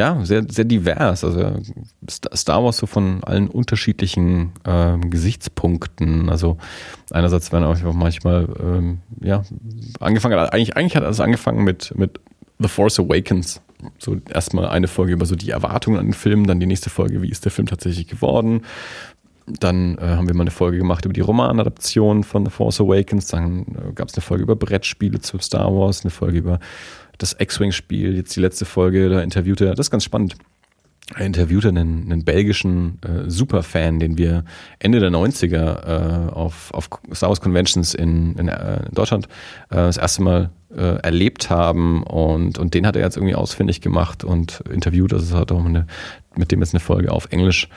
ja, 0.00 0.24
sehr, 0.24 0.44
sehr 0.48 0.64
divers. 0.64 1.24
Also 1.24 1.40
St- 2.08 2.34
Star 2.34 2.64
Wars 2.64 2.78
so 2.78 2.86
von 2.86 3.22
allen 3.22 3.48
unterschiedlichen 3.48 4.52
ähm, 4.64 5.10
Gesichtspunkten. 5.10 6.30
Also 6.30 6.56
einerseits 7.10 7.52
werden 7.52 7.64
auch 7.64 7.92
manchmal, 7.92 8.48
ähm, 8.58 8.98
ja, 9.20 9.42
angefangen, 10.00 10.38
eigentlich, 10.38 10.74
eigentlich 10.74 10.96
hat 10.96 11.04
alles 11.04 11.20
angefangen 11.20 11.64
mit, 11.64 11.92
mit 11.98 12.18
The 12.58 12.68
Force 12.68 12.98
Awakens. 12.98 13.60
So 13.98 14.16
erstmal 14.32 14.66
eine 14.68 14.88
Folge 14.88 15.12
über 15.12 15.26
so 15.26 15.36
die 15.36 15.50
Erwartungen 15.50 15.98
an 15.98 16.06
den 16.06 16.14
Film, 16.14 16.46
dann 16.46 16.60
die 16.60 16.66
nächste 16.66 16.88
Folge, 16.88 17.20
wie 17.20 17.30
ist 17.30 17.44
der 17.44 17.52
Film 17.52 17.68
tatsächlich 17.68 18.08
geworden. 18.08 18.62
Dann 19.46 19.98
äh, 19.98 20.02
haben 20.02 20.28
wir 20.28 20.34
mal 20.34 20.44
eine 20.44 20.50
Folge 20.50 20.78
gemacht 20.78 21.04
über 21.04 21.12
die 21.12 21.20
Romanadaption 21.22 22.24
von 22.24 22.46
The 22.46 22.50
Force 22.50 22.80
Awakens. 22.80 23.26
Dann 23.26 23.62
äh, 23.62 23.92
gab 23.94 24.08
es 24.08 24.14
eine 24.14 24.22
Folge 24.22 24.44
über 24.44 24.56
Brettspiele 24.56 25.20
zu 25.20 25.38
Star 25.38 25.74
Wars, 25.74 26.04
eine 26.04 26.10
Folge 26.10 26.38
über 26.38 26.58
das 27.22 27.36
X-Wing-Spiel. 27.38 28.16
Jetzt 28.16 28.34
die 28.36 28.40
letzte 28.40 28.64
Folge, 28.64 29.08
da 29.08 29.20
interviewte 29.20 29.66
er, 29.66 29.74
das 29.74 29.86
ist 29.86 29.90
ganz 29.90 30.04
spannend. 30.04 30.36
Er 31.16 31.26
interviewte 31.26 31.68
einen, 31.68 32.04
einen 32.04 32.24
belgischen 32.24 33.00
äh, 33.02 33.28
Superfan, 33.28 33.98
den 33.98 34.16
wir 34.16 34.44
Ende 34.78 35.00
der 35.00 35.10
90er 35.10 36.28
äh, 36.28 36.30
auf, 36.30 36.72
auf 36.72 36.88
Star 37.12 37.30
Wars 37.30 37.40
Conventions 37.40 37.94
in, 37.94 38.36
in, 38.36 38.46
äh, 38.46 38.86
in 38.86 38.94
Deutschland 38.94 39.26
äh, 39.70 39.76
das 39.76 39.96
erste 39.96 40.22
Mal 40.22 40.50
äh, 40.72 40.98
erlebt 41.02 41.50
haben 41.50 42.04
und, 42.04 42.58
und 42.58 42.74
den 42.74 42.86
hat 42.86 42.94
er 42.94 43.02
jetzt 43.02 43.16
irgendwie 43.16 43.34
ausfindig 43.34 43.80
gemacht 43.80 44.22
und 44.22 44.62
interviewt. 44.72 45.12
Also 45.12 45.36
hat 45.36 45.50
auch 45.50 45.64
eine, 45.64 45.88
mit 46.36 46.52
dem 46.52 46.60
jetzt 46.60 46.74
eine 46.74 46.80
Folge 46.80 47.10
auf 47.10 47.26
Englisch 47.32 47.68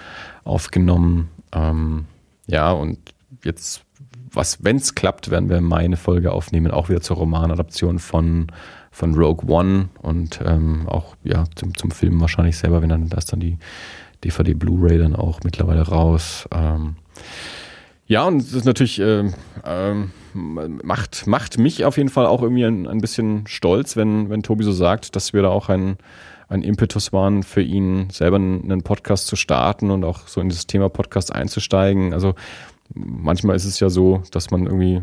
aufgenommen. 0.43 1.29
Ähm, 1.53 2.05
ja, 2.45 2.71
und 2.71 2.99
jetzt, 3.43 3.81
was, 4.31 4.63
wenn 4.63 4.75
es 4.75 4.93
klappt, 4.93 5.31
werden 5.31 5.49
wir 5.49 5.59
meine 5.61 5.97
Folge 5.97 6.31
aufnehmen, 6.31 6.71
auch 6.71 6.89
wieder 6.89 7.01
zur 7.01 7.17
Romanadaption 7.17 7.97
von, 7.97 8.47
von 8.93 9.15
Rogue 9.15 9.49
One 9.49 9.89
und 10.01 10.39
ähm, 10.45 10.87
auch 10.87 11.15
ja, 11.23 11.43
zum, 11.55 11.75
zum 11.75 11.91
Film 11.91 12.21
wahrscheinlich 12.21 12.57
selber, 12.57 12.81
wenn 12.81 12.89
dann 12.89 13.09
da 13.09 13.17
ist 13.17 13.33
dann 13.33 13.39
die 13.39 13.57
DVD 14.23 14.53
Blu-ray 14.53 14.99
dann 14.99 15.15
auch 15.15 15.39
mittlerweile 15.43 15.81
raus. 15.81 16.47
Ähm, 16.53 16.95
ja, 18.05 18.25
und 18.25 18.37
es 18.37 18.53
ist 18.53 18.65
natürlich, 18.65 18.99
ähm, 18.99 19.33
ähm, 19.65 20.11
macht, 20.83 21.25
macht 21.25 21.57
mich 21.57 21.85
auf 21.85 21.97
jeden 21.97 22.09
Fall 22.09 22.27
auch 22.27 22.43
irgendwie 22.43 22.65
ein, 22.65 22.87
ein 22.87 23.01
bisschen 23.01 23.47
stolz, 23.47 23.97
wenn, 23.97 24.29
wenn 24.29 24.43
Tobi 24.43 24.63
so 24.63 24.71
sagt, 24.71 25.15
dass 25.15 25.33
wir 25.33 25.41
da 25.41 25.49
auch 25.49 25.69
ein, 25.69 25.97
ein 26.47 26.61
Impetus 26.61 27.11
waren 27.11 27.41
für 27.41 27.63
ihn, 27.63 28.11
selber 28.11 28.37
einen 28.37 28.83
Podcast 28.83 29.25
zu 29.25 29.35
starten 29.35 29.89
und 29.89 30.03
auch 30.03 30.27
so 30.27 30.39
in 30.39 30.49
das 30.49 30.67
Thema 30.67 30.89
Podcast 30.89 31.33
einzusteigen. 31.33 32.13
Also 32.13 32.35
manchmal 32.93 33.55
ist 33.55 33.65
es 33.65 33.79
ja 33.79 33.89
so, 33.89 34.21
dass 34.29 34.51
man 34.51 34.67
irgendwie, 34.67 35.01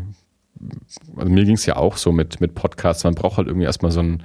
also 1.15 1.31
mir 1.31 1.45
ging 1.45 1.55
es 1.55 1.65
ja 1.65 1.75
auch 1.75 1.97
so 1.97 2.11
mit, 2.11 2.41
mit 2.41 2.55
Podcasts, 2.55 3.03
man 3.03 3.15
braucht 3.15 3.37
halt 3.37 3.47
irgendwie 3.47 3.65
erstmal 3.65 3.91
so 3.91 3.99
einen, 3.99 4.23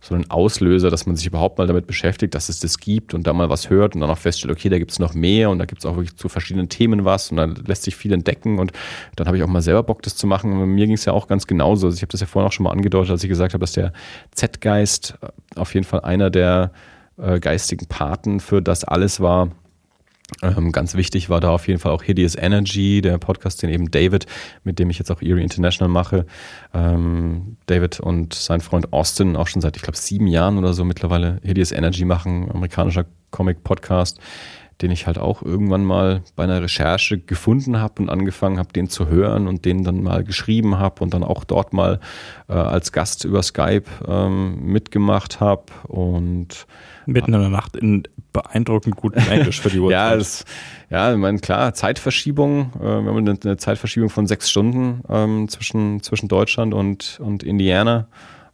so 0.00 0.14
einen 0.14 0.30
Auslöser, 0.30 0.90
dass 0.90 1.06
man 1.06 1.16
sich 1.16 1.26
überhaupt 1.26 1.58
mal 1.58 1.66
damit 1.66 1.86
beschäftigt, 1.86 2.34
dass 2.34 2.48
es 2.48 2.60
das 2.60 2.78
gibt 2.78 3.14
und 3.14 3.26
da 3.26 3.32
mal 3.32 3.50
was 3.50 3.70
hört 3.70 3.94
und 3.94 4.02
dann 4.02 4.10
auch 4.10 4.18
feststellt, 4.18 4.52
okay, 4.52 4.68
da 4.68 4.78
gibt 4.78 4.92
es 4.92 4.98
noch 4.98 5.14
mehr 5.14 5.50
und 5.50 5.58
da 5.58 5.64
gibt 5.64 5.80
es 5.80 5.86
auch 5.86 5.96
wirklich 5.96 6.16
zu 6.16 6.28
verschiedenen 6.28 6.68
Themen 6.68 7.04
was 7.04 7.30
und 7.30 7.38
dann 7.38 7.54
lässt 7.66 7.82
sich 7.82 7.96
viel 7.96 8.12
entdecken 8.12 8.58
und 8.58 8.72
dann 9.16 9.26
habe 9.26 9.36
ich 9.36 9.42
auch 9.42 9.48
mal 9.48 9.62
selber 9.62 9.82
Bock, 9.82 10.02
das 10.02 10.16
zu 10.16 10.26
machen. 10.26 10.52
Und 10.52 10.70
mir 10.70 10.86
ging 10.86 10.94
es 10.94 11.04
ja 11.04 11.12
auch 11.12 11.26
ganz 11.26 11.46
genauso. 11.46 11.86
Also 11.86 11.96
ich 11.96 12.02
habe 12.02 12.12
das 12.12 12.20
ja 12.20 12.26
vorhin 12.26 12.46
auch 12.46 12.52
schon 12.52 12.64
mal 12.64 12.70
angedeutet, 12.70 13.10
als 13.10 13.24
ich 13.24 13.28
gesagt 13.28 13.54
habe, 13.54 13.62
dass 13.62 13.72
der 13.72 13.92
Z-Geist 14.32 15.18
auf 15.56 15.74
jeden 15.74 15.84
Fall 15.84 16.00
einer 16.00 16.30
der 16.30 16.72
äh, 17.18 17.40
geistigen 17.40 17.86
Paten 17.86 18.40
für 18.40 18.62
das 18.62 18.84
alles 18.84 19.20
war. 19.20 19.50
Ähm, 20.42 20.72
ganz 20.72 20.94
wichtig 20.94 21.30
war 21.30 21.40
da 21.40 21.50
auf 21.50 21.68
jeden 21.68 21.78
Fall 21.78 21.92
auch 21.92 22.02
Hideous 22.02 22.34
Energy, 22.34 23.00
der 23.00 23.16
Podcast, 23.18 23.62
den 23.62 23.70
eben 23.70 23.90
David, 23.90 24.26
mit 24.64 24.78
dem 24.78 24.90
ich 24.90 24.98
jetzt 24.98 25.10
auch 25.10 25.22
Erie 25.22 25.42
International 25.42 25.88
mache. 25.88 26.26
Ähm, 26.74 27.56
David 27.66 28.00
und 28.00 28.34
sein 28.34 28.60
Freund 28.60 28.92
Austin 28.92 29.36
auch 29.36 29.46
schon 29.46 29.62
seit, 29.62 29.76
ich 29.76 29.82
glaube, 29.82 29.96
sieben 29.96 30.26
Jahren 30.26 30.58
oder 30.58 30.72
so 30.74 30.84
mittlerweile 30.84 31.40
Hideous 31.44 31.70
Energy 31.70 32.04
machen, 32.04 32.50
amerikanischer 32.50 33.06
Comic-Podcast, 33.30 34.18
den 34.82 34.90
ich 34.90 35.06
halt 35.06 35.18
auch 35.18 35.42
irgendwann 35.42 35.84
mal 35.84 36.22
bei 36.34 36.44
einer 36.44 36.60
Recherche 36.62 37.18
gefunden 37.18 37.78
habe 37.80 38.02
und 38.02 38.10
angefangen 38.10 38.58
habe, 38.58 38.72
den 38.72 38.88
zu 38.88 39.08
hören 39.08 39.48
und 39.48 39.64
den 39.64 39.84
dann 39.84 40.02
mal 40.02 40.22
geschrieben 40.22 40.78
habe 40.78 41.02
und 41.02 41.14
dann 41.14 41.24
auch 41.24 41.44
dort 41.44 41.72
mal 41.72 42.00
äh, 42.48 42.52
als 42.52 42.92
Gast 42.92 43.24
über 43.24 43.42
Skype 43.42 43.84
ähm, 44.06 44.64
mitgemacht 44.64 45.40
habe 45.40 45.64
und 45.88 46.66
Mitten 47.06 47.32
in 47.32 47.40
der 47.40 47.50
Nacht 47.50 47.76
in 47.76 48.02
beeindruckend 48.32 48.96
gutem 48.96 49.26
Englisch 49.28 49.60
für 49.60 49.70
die 49.70 49.78
Uhrzeit. 49.80 49.92
ja, 49.92 50.16
das, 50.16 50.44
ja, 50.90 51.12
ich 51.12 51.18
meine, 51.18 51.38
klar, 51.38 51.72
Zeitverschiebung. 51.72 52.72
Äh, 52.78 52.82
wir 52.82 52.90
haben 52.90 53.16
eine, 53.16 53.38
eine 53.42 53.56
Zeitverschiebung 53.56 54.10
von 54.10 54.26
sechs 54.26 54.50
Stunden 54.50 55.02
ähm, 55.08 55.48
zwischen, 55.48 56.02
zwischen 56.02 56.28
Deutschland 56.28 56.74
und, 56.74 57.18
und 57.22 57.42
Indiana, 57.44 58.08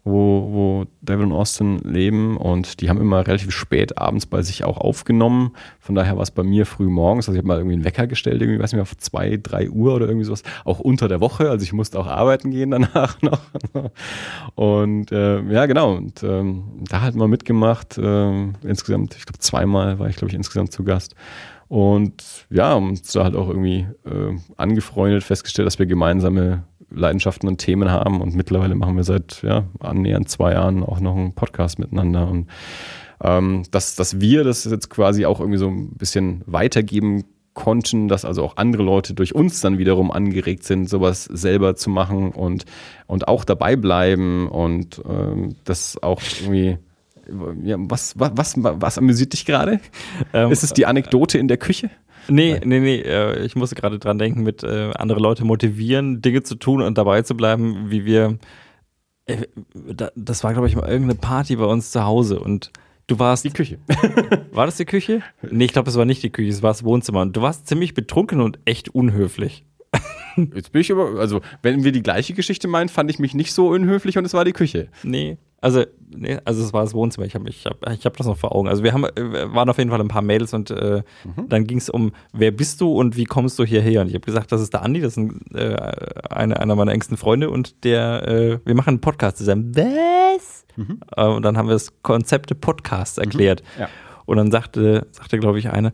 wo, 0.04 0.48
wo 0.52 0.84
David 1.00 1.26
und 1.26 1.32
Austin 1.32 1.78
leben. 1.78 2.36
Und 2.36 2.80
die 2.80 2.90
haben 2.90 3.00
immer 3.00 3.26
relativ 3.26 3.52
spät 3.52 3.98
abends 3.98 4.26
bei 4.26 4.42
sich 4.42 4.64
auch 4.64 4.78
aufgenommen. 4.78 5.52
Von 5.78 5.94
daher 5.94 6.16
war 6.16 6.22
es 6.22 6.32
bei 6.32 6.42
mir 6.42 6.66
früh 6.66 6.88
morgens. 6.88 7.28
Also 7.28 7.36
ich 7.36 7.38
habe 7.38 7.48
mal 7.48 7.58
irgendwie 7.58 7.74
einen 7.74 7.84
Wecker 7.84 8.06
gestellt, 8.06 8.42
irgendwie, 8.42 8.60
weiß 8.60 8.72
nicht 8.72 8.82
auf 8.82 8.96
zwei, 8.96 9.38
drei 9.40 9.70
Uhr 9.70 9.94
oder 9.94 10.06
irgendwie 10.06 10.24
sowas. 10.24 10.42
Auch 10.64 10.80
unter 10.80 11.08
der 11.08 11.20
Woche. 11.20 11.50
Also 11.50 11.62
ich 11.62 11.72
musste 11.72 12.00
auch 12.00 12.06
arbeiten 12.06 12.50
gehen 12.50 12.72
danach 12.72 13.22
noch. 13.22 13.40
Und 14.56 15.12
äh, 15.12 15.40
ja, 15.42 15.66
genau. 15.66 15.94
Und 15.94 16.22
ähm, 16.24 16.64
da 16.88 17.02
halt 17.02 17.14
mal 17.14 17.28
mitgemacht. 17.28 17.98
Ähm, 18.02 18.54
insgesamt, 18.62 19.14
ich 19.16 19.24
glaube, 19.24 19.38
zweimal 19.38 19.98
war 20.00 20.08
ich, 20.08 20.16
glaube 20.16 20.30
ich, 20.30 20.36
insgesamt 20.36 20.72
zu 20.72 20.82
Gast. 20.82 21.14
Und 21.68 22.46
ja, 22.50 22.74
uns 22.74 23.12
da 23.12 23.24
halt 23.24 23.34
auch 23.34 23.48
irgendwie 23.48 23.86
äh, 24.04 24.36
angefreundet, 24.58 25.22
festgestellt, 25.22 25.64
dass 25.64 25.78
wir 25.78 25.86
gemeinsame 25.86 26.64
Leidenschaften 26.94 27.48
und 27.48 27.58
Themen 27.58 27.90
haben. 27.90 28.20
Und 28.20 28.34
mittlerweile 28.34 28.74
machen 28.74 28.96
wir 28.96 29.04
seit 29.04 29.42
ja, 29.42 29.64
annähernd 29.80 30.28
zwei 30.28 30.52
Jahren 30.52 30.82
auch 30.82 31.00
noch 31.00 31.16
einen 31.16 31.34
Podcast 31.34 31.78
miteinander. 31.78 32.28
Und 32.28 32.48
ähm, 33.22 33.62
dass, 33.70 33.94
dass 33.94 34.20
wir 34.20 34.44
das 34.44 34.64
jetzt 34.64 34.90
quasi 34.90 35.26
auch 35.26 35.40
irgendwie 35.40 35.58
so 35.58 35.68
ein 35.68 35.90
bisschen 35.90 36.42
weitergeben 36.46 37.24
konnten, 37.54 38.08
dass 38.08 38.24
also 38.24 38.42
auch 38.42 38.56
andere 38.56 38.82
Leute 38.82 39.14
durch 39.14 39.34
uns 39.34 39.60
dann 39.60 39.78
wiederum 39.78 40.10
angeregt 40.10 40.64
sind, 40.64 40.88
sowas 40.88 41.24
selber 41.24 41.76
zu 41.76 41.90
machen 41.90 42.30
und, 42.30 42.64
und 43.06 43.28
auch 43.28 43.44
dabei 43.44 43.76
bleiben 43.76 44.48
und 44.48 45.02
ähm, 45.08 45.54
das 45.64 46.02
auch 46.02 46.20
irgendwie. 46.40 46.78
Ja, 47.62 47.76
was, 47.78 48.18
was, 48.18 48.32
was, 48.34 48.54
was 48.56 48.98
amüsiert 48.98 49.32
dich 49.32 49.46
gerade? 49.46 49.78
Ähm, 50.34 50.50
Ist 50.50 50.64
es 50.64 50.72
die 50.72 50.86
Anekdote 50.86 51.38
in 51.38 51.46
der 51.46 51.56
Küche? 51.56 51.88
Nee, 52.28 52.60
nee, 52.64 52.80
nee. 52.80 53.00
Äh, 53.00 53.44
ich 53.44 53.56
musste 53.56 53.74
gerade 53.74 53.98
dran 53.98 54.18
denken, 54.18 54.42
mit 54.42 54.62
äh, 54.62 54.90
andere 54.94 55.20
Leute 55.20 55.44
motivieren, 55.44 56.22
Dinge 56.22 56.42
zu 56.42 56.54
tun 56.54 56.82
und 56.82 56.98
dabei 56.98 57.22
zu 57.22 57.36
bleiben, 57.36 57.90
wie 57.90 58.04
wir. 58.04 58.38
Äh, 59.26 59.46
da, 59.74 60.10
das 60.16 60.42
war, 60.44 60.52
glaube 60.52 60.68
ich, 60.68 60.76
mal 60.76 60.88
irgendeine 60.88 61.18
Party 61.18 61.56
bei 61.56 61.64
uns 61.64 61.90
zu 61.90 62.04
Hause 62.04 62.40
und 62.40 62.72
du 63.06 63.18
warst. 63.18 63.44
Die 63.44 63.50
Küche. 63.50 63.78
War 64.52 64.66
das 64.66 64.76
die 64.76 64.84
Küche? 64.84 65.22
Nee, 65.42 65.64
ich 65.66 65.72
glaube, 65.72 65.88
es 65.88 65.96
war 65.96 66.04
nicht 66.04 66.22
die 66.22 66.30
Küche, 66.30 66.50
es 66.50 66.62
war 66.62 66.70
das 66.70 66.84
Wohnzimmer. 66.84 67.22
Und 67.22 67.36
du 67.36 67.42
warst 67.42 67.66
ziemlich 67.66 67.94
betrunken 67.94 68.40
und 68.40 68.58
echt 68.64 68.88
unhöflich. 68.90 69.64
Jetzt 70.36 70.72
bin 70.72 70.80
ich 70.80 70.92
aber, 70.92 71.18
also, 71.18 71.40
wenn 71.62 71.84
wir 71.84 71.92
die 71.92 72.02
gleiche 72.02 72.34
Geschichte 72.34 72.68
meinen, 72.68 72.88
fand 72.88 73.10
ich 73.10 73.18
mich 73.18 73.34
nicht 73.34 73.52
so 73.52 73.68
unhöflich 73.68 74.18
und 74.18 74.24
es 74.24 74.34
war 74.34 74.44
die 74.44 74.52
Küche. 74.52 74.88
Nee, 75.02 75.38
also, 75.62 75.84
nee, 76.14 76.36
also 76.44 76.62
es 76.62 76.72
war 76.74 76.82
das 76.82 76.92
Wohnzimmer. 76.92 77.24
Ich 77.26 77.34
habe 77.34 77.48
ich 77.48 77.64
hab, 77.64 77.88
ich 77.90 78.04
hab 78.04 78.16
das 78.18 78.26
noch 78.26 78.36
vor 78.36 78.54
Augen. 78.54 78.68
Also 78.68 78.82
wir 78.82 78.92
haben, 78.92 79.04
äh, 79.04 79.54
waren 79.54 79.70
auf 79.70 79.78
jeden 79.78 79.88
Fall 79.90 80.00
ein 80.00 80.08
paar 80.08 80.20
Mädels 80.20 80.52
und 80.52 80.70
äh, 80.70 81.02
Mhm. 81.24 81.48
dann 81.48 81.66
ging 81.66 81.78
es 81.78 81.88
um, 81.88 82.12
wer 82.34 82.50
bist 82.50 82.80
du 82.80 82.92
und 82.92 83.16
wie 83.16 83.24
kommst 83.24 83.58
du 83.58 83.64
hierher? 83.64 84.02
Und 84.02 84.08
ich 84.08 84.14
habe 84.14 84.24
gesagt, 84.26 84.52
das 84.52 84.60
ist 84.60 84.74
der 84.74 84.82
Andi, 84.82 85.00
das 85.00 85.16
ist 85.16 85.18
ein, 85.18 85.40
äh, 85.54 85.76
eine, 86.28 86.60
einer 86.60 86.74
meiner 86.76 86.92
engsten 86.92 87.16
Freunde 87.16 87.48
und 87.48 87.84
der, 87.84 88.28
äh, 88.28 88.58
wir 88.64 88.74
machen 88.74 88.88
einen 88.90 89.00
Podcast 89.00 89.38
zusammen. 89.38 89.72
Was? 89.74 90.66
Mhm. 90.76 91.00
Äh, 91.16 91.24
und 91.26 91.42
dann 91.42 91.56
haben 91.56 91.68
wir 91.68 91.74
das 91.74 91.92
Konzept 92.02 92.60
Podcasts 92.60 93.16
erklärt. 93.18 93.62
Ja. 93.78 93.88
Und 94.26 94.36
dann 94.36 94.50
sagte, 94.50 95.06
sagte 95.12 95.38
glaube 95.38 95.58
ich, 95.58 95.70
eine, 95.70 95.92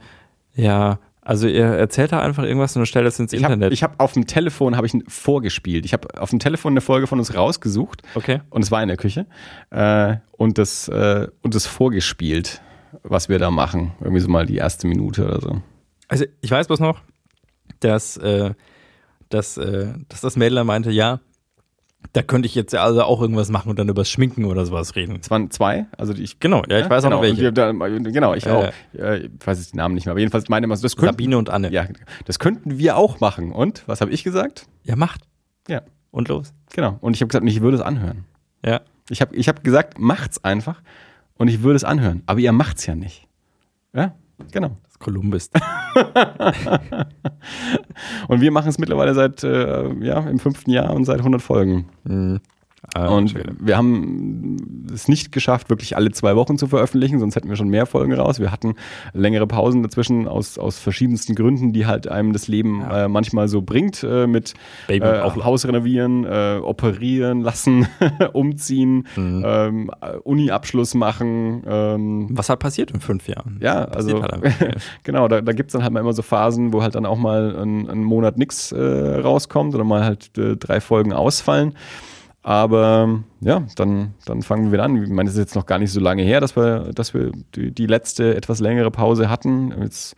ja, 0.54 0.98
also 1.28 1.46
ihr 1.46 1.66
erzählt 1.66 2.12
da 2.12 2.20
einfach 2.20 2.42
irgendwas 2.42 2.74
und 2.74 2.86
stellt 2.86 3.04
das 3.04 3.18
ins 3.18 3.34
Ich 3.34 3.44
habe 3.44 3.52
Internet. 3.52 3.74
ich 3.74 3.82
hab 3.82 4.00
auf 4.00 4.12
dem 4.12 4.26
Telefon 4.26 4.78
habe 4.78 4.86
ich 4.86 4.94
vorgespielt. 5.08 5.84
Ich 5.84 5.92
habe 5.92 6.08
auf 6.18 6.30
dem 6.30 6.38
Telefon 6.38 6.72
eine 6.72 6.80
Folge 6.80 7.06
von 7.06 7.18
uns 7.18 7.34
rausgesucht. 7.34 8.00
Okay. 8.14 8.40
Und 8.48 8.64
es 8.64 8.70
war 8.70 8.80
in 8.80 8.88
der 8.88 8.96
Küche. 8.96 9.26
Äh, 9.68 10.16
und 10.38 10.56
das 10.56 10.88
äh, 10.88 11.28
und 11.42 11.54
das 11.54 11.66
vorgespielt, 11.66 12.62
was 13.02 13.28
wir 13.28 13.38
da 13.38 13.50
machen. 13.50 13.92
Irgendwie 14.00 14.20
so 14.20 14.28
mal 14.30 14.46
die 14.46 14.56
erste 14.56 14.86
Minute 14.86 15.26
oder 15.26 15.38
so. 15.42 15.60
Also 16.08 16.24
ich 16.40 16.50
weiß 16.50 16.66
bloß 16.66 16.80
noch, 16.80 17.02
dass, 17.80 18.16
äh, 18.16 18.54
dass, 19.28 19.58
äh, 19.58 19.88
dass 20.08 20.22
das 20.22 20.36
Mädel 20.36 20.64
meinte, 20.64 20.90
ja, 20.90 21.20
da 22.12 22.22
könnte 22.22 22.46
ich 22.46 22.54
jetzt 22.54 22.72
ja 22.72 22.82
also 22.82 23.02
auch 23.02 23.20
irgendwas 23.20 23.50
machen 23.50 23.68
und 23.70 23.78
dann 23.78 23.88
übers 23.88 24.10
Schminken 24.10 24.44
oder 24.44 24.64
sowas 24.66 24.96
reden. 24.96 25.18
Es 25.20 25.30
waren 25.30 25.50
zwei, 25.50 25.86
also 25.96 26.12
ich 26.14 26.40
Genau, 26.40 26.62
ja, 26.68 26.80
ich 26.80 26.88
weiß 26.90 27.04
auch 27.04 27.08
genau. 27.10 27.16
noch 27.16 27.22
welche. 27.22 27.52
Da, 27.52 27.72
genau, 27.72 28.34
ich 28.34 28.46
Äh, 28.46 28.50
auch. 28.50 28.72
Ich 28.92 29.46
weiß 29.46 29.58
jetzt 29.58 29.72
die 29.72 29.76
Namen 29.76 29.94
nicht 29.94 30.06
mehr, 30.06 30.12
aber 30.12 30.20
jedenfalls 30.20 30.48
meine 30.48 30.64
immer 30.64 30.76
so, 30.76 30.82
das 30.82 30.96
könnten, 30.96 31.12
Sabine 31.12 31.38
und 31.38 31.50
Anne. 31.50 31.70
ja, 31.70 31.86
das 32.24 32.38
könnten 32.38 32.78
wir 32.78 32.96
auch 32.96 33.20
machen. 33.20 33.52
Und 33.52 33.82
was 33.86 34.00
habe 34.00 34.10
ich 34.10 34.24
gesagt? 34.24 34.66
Ja, 34.84 34.96
macht. 34.96 35.22
Ja, 35.68 35.82
Und 36.10 36.28
los. 36.28 36.52
genau. 36.74 36.96
Und 37.00 37.14
ich 37.14 37.20
habe 37.20 37.28
gesagt, 37.28 37.46
ich 37.46 37.60
würde 37.60 37.76
es 37.76 37.82
anhören. 37.82 38.24
Ja. 38.64 38.80
Ich 39.10 39.20
habe 39.20 39.34
ich 39.36 39.48
hab 39.48 39.62
gesagt, 39.64 39.98
macht's 39.98 40.42
einfach. 40.44 40.82
und 41.36 41.48
ich 41.48 41.62
würde 41.62 41.76
es 41.76 41.84
anhören. 41.84 42.22
Aber 42.26 42.40
ihr 42.40 42.52
macht's 42.52 42.84
ja 42.86 42.94
nicht. 42.94 43.26
Ja, 43.94 44.14
genau. 44.52 44.76
Kolumbus. 44.98 45.50
und 48.28 48.40
wir 48.40 48.50
machen 48.50 48.68
es 48.68 48.78
mittlerweile 48.78 49.14
seit, 49.14 49.42
äh, 49.44 49.92
ja, 50.04 50.20
im 50.28 50.38
fünften 50.38 50.70
Jahr 50.70 50.94
und 50.94 51.04
seit 51.04 51.18
100 51.18 51.42
Folgen. 51.42 51.88
Mhm. 52.04 52.40
Ah, 52.94 53.08
und 53.08 53.30
schön. 53.30 53.56
wir 53.60 53.76
haben 53.76 54.86
es 54.94 55.08
nicht 55.08 55.32
geschafft, 55.32 55.68
wirklich 55.70 55.96
alle 55.96 56.10
zwei 56.12 56.36
Wochen 56.36 56.56
zu 56.58 56.66
veröffentlichen, 56.68 57.18
sonst 57.18 57.34
hätten 57.36 57.48
wir 57.48 57.56
schon 57.56 57.68
mehr 57.68 57.86
Folgen 57.86 58.12
raus. 58.14 58.38
Wir 58.40 58.52
hatten 58.52 58.74
längere 59.12 59.46
Pausen 59.46 59.82
dazwischen 59.82 60.28
aus, 60.28 60.58
aus 60.58 60.78
verschiedensten 60.78 61.34
Gründen, 61.34 61.72
die 61.72 61.86
halt 61.86 62.08
einem 62.08 62.32
das 62.32 62.48
Leben 62.48 62.82
äh, 62.82 63.08
manchmal 63.08 63.48
so 63.48 63.62
bringt, 63.62 64.02
äh, 64.04 64.26
mit 64.26 64.54
Baby 64.86 65.06
äh, 65.06 65.20
auch- 65.20 65.44
Haus 65.44 65.66
renovieren, 65.66 66.24
äh, 66.24 66.58
operieren 66.62 67.40
lassen, 67.40 67.86
umziehen, 68.32 69.06
Mhm. 69.16 69.42
ähm, 69.46 69.90
Uni-Abschluss 70.24 70.94
machen. 70.94 71.62
Ähm, 71.66 72.28
Was 72.30 72.48
halt 72.48 72.60
passiert 72.60 72.90
in 72.92 73.00
fünf 73.00 73.26
Jahren? 73.28 73.58
ja, 73.60 73.84
also 73.86 74.22
halt 74.22 74.42
genau, 75.02 75.28
da, 75.28 75.40
da 75.40 75.52
gibt 75.52 75.70
es 75.70 75.72
dann 75.72 75.82
halt 75.82 75.92
mal 75.92 76.00
immer 76.00 76.12
so 76.12 76.22
Phasen, 76.22 76.72
wo 76.72 76.82
halt 76.82 76.94
dann 76.94 77.06
auch 77.06 77.18
mal 77.18 77.56
ein, 77.56 77.88
ein 77.88 78.04
Monat 78.04 78.38
nix 78.38 78.72
äh, 78.72 79.20
rauskommt 79.20 79.74
oder 79.74 79.84
mal 79.84 80.04
halt 80.04 80.36
äh, 80.38 80.56
drei 80.56 80.80
Folgen 80.80 81.12
ausfallen. 81.12 81.74
Aber 82.42 83.22
ja, 83.40 83.66
dann, 83.76 84.14
dann 84.24 84.42
fangen 84.42 84.66
wir 84.66 84.72
wieder 84.72 84.84
an. 84.84 85.02
Ich 85.02 85.10
meine, 85.10 85.28
es 85.28 85.34
ist 85.34 85.40
jetzt 85.40 85.54
noch 85.54 85.66
gar 85.66 85.78
nicht 85.78 85.90
so 85.90 86.00
lange 86.00 86.22
her, 86.22 86.40
dass 86.40 86.56
wir, 86.56 86.92
dass 86.94 87.12
wir 87.12 87.32
die, 87.54 87.72
die 87.72 87.86
letzte 87.86 88.36
etwas 88.36 88.60
längere 88.60 88.90
Pause 88.90 89.28
hatten. 89.28 89.74
Jetzt 89.82 90.16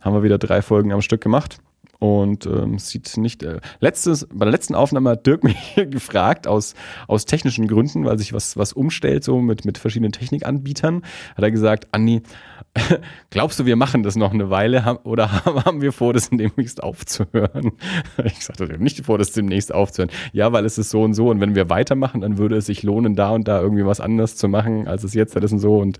haben 0.00 0.14
wir 0.14 0.22
wieder 0.22 0.38
drei 0.38 0.62
Folgen 0.62 0.92
am 0.92 1.02
Stück 1.02 1.20
gemacht. 1.20 1.58
Und 1.98 2.44
ähm, 2.46 2.78
sieht 2.78 3.16
nicht. 3.16 3.42
Äh, 3.42 3.60
letztes, 3.80 4.26
bei 4.30 4.44
der 4.44 4.52
letzten 4.52 4.74
Aufnahme 4.74 5.10
hat 5.10 5.26
Dirk 5.26 5.44
mich 5.44 5.74
gefragt, 5.90 6.46
aus, 6.46 6.74
aus 7.08 7.24
technischen 7.24 7.66
Gründen, 7.68 8.04
weil 8.04 8.18
sich 8.18 8.32
was, 8.32 8.56
was 8.56 8.72
umstellt, 8.72 9.24
so 9.24 9.40
mit, 9.40 9.64
mit 9.64 9.78
verschiedenen 9.78 10.12
Technikanbietern, 10.12 11.02
hat 11.34 11.44
er 11.44 11.50
gesagt, 11.50 11.88
Andi, 11.92 12.22
glaubst 13.30 13.58
du, 13.58 13.66
wir 13.66 13.76
machen 13.76 14.02
das 14.02 14.16
noch 14.16 14.32
eine 14.32 14.50
Weile 14.50 14.98
oder 15.04 15.44
haben 15.64 15.80
wir 15.80 15.92
vor, 15.92 16.12
das 16.12 16.30
demnächst 16.30 16.82
aufzuhören? 16.82 17.72
Ich 18.24 18.44
sagte, 18.44 18.68
wir 18.68 18.74
haben 18.74 18.82
nicht 18.82 19.04
vor, 19.04 19.18
das 19.18 19.32
demnächst 19.32 19.72
aufzuhören. 19.72 20.10
Ja, 20.32 20.52
weil 20.52 20.64
es 20.64 20.78
ist 20.78 20.90
so 20.90 21.02
und 21.02 21.14
so 21.14 21.30
und 21.30 21.40
wenn 21.40 21.54
wir 21.54 21.70
weitermachen, 21.70 22.20
dann 22.20 22.38
würde 22.38 22.56
es 22.56 22.66
sich 22.66 22.82
lohnen, 22.82 23.14
da 23.14 23.30
und 23.30 23.46
da 23.48 23.60
irgendwie 23.60 23.84
was 23.84 24.00
anders 24.00 24.36
zu 24.36 24.48
machen, 24.48 24.88
als 24.88 25.04
es 25.04 25.14
jetzt 25.14 25.36
ist 25.36 25.52
und 25.52 25.58
so. 25.58 25.78
Und 25.78 25.98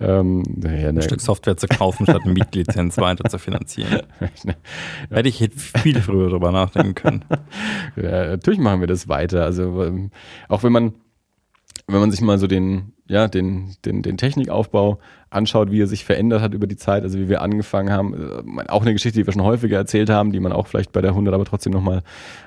ähm, 0.00 0.42
ja, 0.62 0.88
Ein 0.88 0.94
ne, 0.96 1.02
Stück 1.02 1.20
Software 1.20 1.56
zu 1.56 1.66
kaufen, 1.66 2.04
statt 2.04 2.22
eine 2.24 2.32
Mietlizenz 2.32 2.98
weiter 2.98 3.28
zu 3.28 3.38
finanzieren. 3.38 4.02
Hätte 5.10 5.28
ich 5.28 5.48
viel 5.82 6.00
früher 6.00 6.30
drüber 6.30 6.52
nachdenken 6.52 6.94
können. 6.94 7.24
Ja, 7.96 8.26
natürlich 8.28 8.60
machen 8.60 8.80
wir 8.80 8.86
das 8.86 9.08
weiter. 9.08 9.44
Also 9.44 9.84
ähm, 9.84 10.10
auch 10.48 10.62
wenn 10.62 10.72
man, 10.72 10.94
wenn 11.86 12.00
man 12.00 12.10
sich 12.10 12.20
mal 12.20 12.38
so 12.38 12.46
den, 12.46 12.92
ja, 13.08 13.28
den, 13.28 13.76
den, 13.84 14.02
den 14.02 14.16
Technikaufbau 14.16 14.98
anschaut, 15.30 15.70
wie 15.70 15.80
er 15.80 15.86
sich 15.86 16.04
verändert 16.04 16.42
hat 16.42 16.54
über 16.54 16.66
die 16.66 16.76
Zeit, 16.76 17.02
also 17.02 17.18
wie 17.18 17.28
wir 17.28 17.42
angefangen 17.42 17.90
haben, 17.90 18.14
äh, 18.14 18.68
auch 18.68 18.82
eine 18.82 18.92
Geschichte, 18.92 19.18
die 19.18 19.26
wir 19.26 19.32
schon 19.32 19.42
häufiger 19.42 19.76
erzählt 19.76 20.10
haben, 20.10 20.32
die 20.32 20.40
man 20.40 20.52
auch 20.52 20.66
vielleicht 20.66 20.92
bei 20.92 21.00
der 21.00 21.10
100 21.10 21.34
aber 21.34 21.44
trotzdem 21.44 21.72
nochmal 21.72 22.02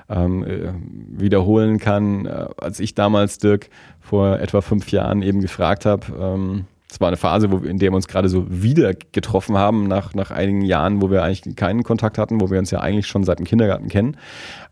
ähm, 0.08 0.44
äh, 0.44 0.72
wiederholen 1.08 1.78
kann. 1.78 2.26
Äh, 2.26 2.48
als 2.58 2.80
ich 2.80 2.94
damals 2.94 3.38
Dirk 3.38 3.70
vor 4.00 4.38
etwa 4.38 4.60
fünf 4.60 4.90
Jahren 4.90 5.22
eben 5.22 5.40
gefragt 5.40 5.86
habe, 5.86 6.06
ähm, 6.18 6.64
es 6.90 7.00
war 7.00 7.08
eine 7.08 7.16
Phase, 7.16 7.52
wo 7.52 7.62
wir, 7.62 7.70
in 7.70 7.78
der 7.78 7.92
wir 7.92 7.96
uns 7.96 8.08
gerade 8.08 8.28
so 8.28 8.46
wieder 8.48 8.94
getroffen 8.94 9.56
haben, 9.56 9.86
nach, 9.86 10.14
nach 10.14 10.32
einigen 10.32 10.62
Jahren, 10.62 11.00
wo 11.00 11.10
wir 11.10 11.22
eigentlich 11.22 11.54
keinen 11.54 11.84
Kontakt 11.84 12.18
hatten, 12.18 12.40
wo 12.40 12.50
wir 12.50 12.58
uns 12.58 12.72
ja 12.72 12.80
eigentlich 12.80 13.06
schon 13.06 13.22
seit 13.22 13.38
dem 13.38 13.46
Kindergarten 13.46 13.88
kennen, 13.88 14.16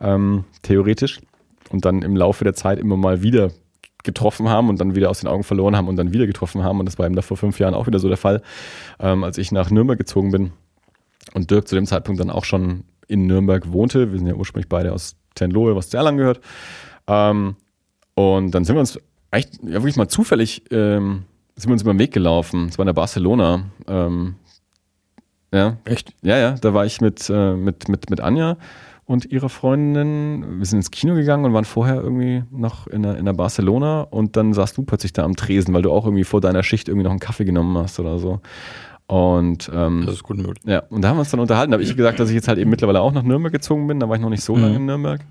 ähm, 0.01 0.45
theoretisch. 0.63 1.21
Und 1.71 1.85
dann 1.85 2.03
im 2.03 2.17
Laufe 2.17 2.45
der 2.45 2.55
Zeit 2.55 2.79
immer 2.79 2.97
mal 2.97 3.23
wieder 3.23 3.51
getroffen 4.05 4.49
haben 4.49 4.69
und 4.69 4.81
dann 4.81 4.95
wieder 4.95 5.11
aus 5.11 5.21
den 5.21 5.29
Augen 5.29 5.45
verloren 5.45 5.77
haben 5.77 5.89
und 5.89 5.97
dann 5.97 6.13
wieder 6.13 6.27
getroffen 6.27 6.63
haben. 6.63 6.79
Und 6.81 6.87
das 6.87 6.99
war 6.99 7.07
eben 7.07 7.17
da 7.17 7.23
vor 7.23 7.37
fünf 7.37 7.59
Jahren 7.59 7.75
auch 7.75 7.87
wieder 7.87 7.99
so 7.99 8.09
der 8.09 8.17
Fall, 8.17 8.43
ähm, 9.01 9.25
als 9.25 9.39
ich 9.39 9.53
nach 9.53 9.71
Nürnberg 9.71 9.99
gezogen 9.99 10.31
bin 10.31 10.53
und 11.35 11.51
Dirk 11.51 11.69
zu 11.69 11.75
dem 11.75 11.87
Zeitpunkt 11.87 12.21
dann 12.21 12.31
auch 12.31 12.45
schon 12.45 12.85
in 13.09 13.27
Nürnberg 13.27 13.73
wohnte. 13.73 14.13
Wir 14.13 14.19
sind 14.19 14.29
ja 14.29 14.35
ursprünglich 14.35 14.69
beide 14.69 14.93
aus 14.93 15.17
Tenlohe, 15.35 15.75
was 15.75 15.91
zu 15.91 15.97
Erlangen 15.97 16.19
gehört. 16.19 16.41
Ähm, 17.07 17.57
und 18.15 18.51
dann 18.53 18.65
sind 18.65 18.77
wir 18.77 18.81
uns 18.81 18.99
echt, 19.31 19.63
ja 19.63 19.75
wirklich 19.75 19.97
mal 19.97 20.09
zufällig, 20.09 20.63
ähm, 20.71 21.25
sind 21.57 21.71
wir 21.71 21.73
uns 21.73 21.83
über 21.83 21.93
den 21.93 21.99
Weg 21.99 22.13
gelaufen. 22.13 22.69
Es 22.69 22.79
war 22.79 22.85
in 22.85 22.89
der 22.89 22.95
Barcelona. 22.95 23.65
Ähm, 23.87 24.37
ja. 25.53 25.79
Echt? 25.85 26.13
Ja, 26.23 26.37
ja, 26.37 26.53
da 26.53 26.75
war 26.75 26.87
ich 26.87 27.01
mit, 27.01 27.29
äh, 27.31 27.55
mit, 27.55 27.89
mit, 27.89 28.11
mit 28.11 28.21
Anja 28.21 28.57
und 29.09 29.25
ihrer 29.33 29.49
Freundin. 29.49 30.59
Wir 30.59 30.67
sind 30.67 30.81
ins 30.81 30.91
Kino 30.91 31.15
gegangen 31.15 31.47
und 31.47 31.55
waren 31.55 31.65
vorher 31.65 31.97
irgendwie 31.97 32.45
noch 32.51 32.87
in 32.87 33.03
der, 33.03 33.17
in 33.17 33.25
der 33.25 33.33
Barcelona 33.33 34.03
und 34.03 34.37
dann 34.37 34.53
saßt 34.53 34.77
du 34.77 34.83
plötzlich 34.83 35.15
da 35.15 35.25
am 35.25 35.35
Tresen, 35.35 35.73
weil 35.73 35.81
du 35.81 35.91
auch 35.91 36.05
irgendwie 36.05 36.25
vor 36.25 36.43
deiner 36.43 36.63
Schicht 36.63 36.89
irgendwie 36.89 37.05
noch 37.05 37.11
einen 37.11 37.19
Kaffee 37.19 37.47
genommen 37.47 37.77
hast 37.79 37.99
oder 37.99 38.19
so. 38.19 38.41
Und 39.07 39.71
ähm, 39.75 40.03
Das 40.05 40.17
ist 40.17 40.23
gut 40.25 40.37
möglich. 40.37 40.59
ja, 40.67 40.81
und 40.91 41.01
da 41.01 41.09
haben 41.09 41.17
wir 41.17 41.21
uns 41.21 41.31
dann 41.31 41.41
unterhalten. 41.41 41.71
Da 41.73 41.77
habe 41.77 41.83
ich 41.83 41.97
gesagt, 41.97 42.21
dass 42.21 42.29
ich 42.29 42.35
jetzt 42.35 42.49
halt 42.49 42.59
eben 42.59 42.69
mittlerweile 42.69 43.01
auch 43.01 43.13
nach 43.13 43.23
Nürnberg 43.23 43.51
gezogen 43.51 43.87
bin. 43.87 43.99
Da 43.99 44.11
war 44.11 44.17
ich 44.17 44.23
noch 44.23 44.29
nicht 44.29 44.45
so 44.45 44.55
lange 44.55 44.77
in 44.77 44.85
Nürnberg. 44.85 45.23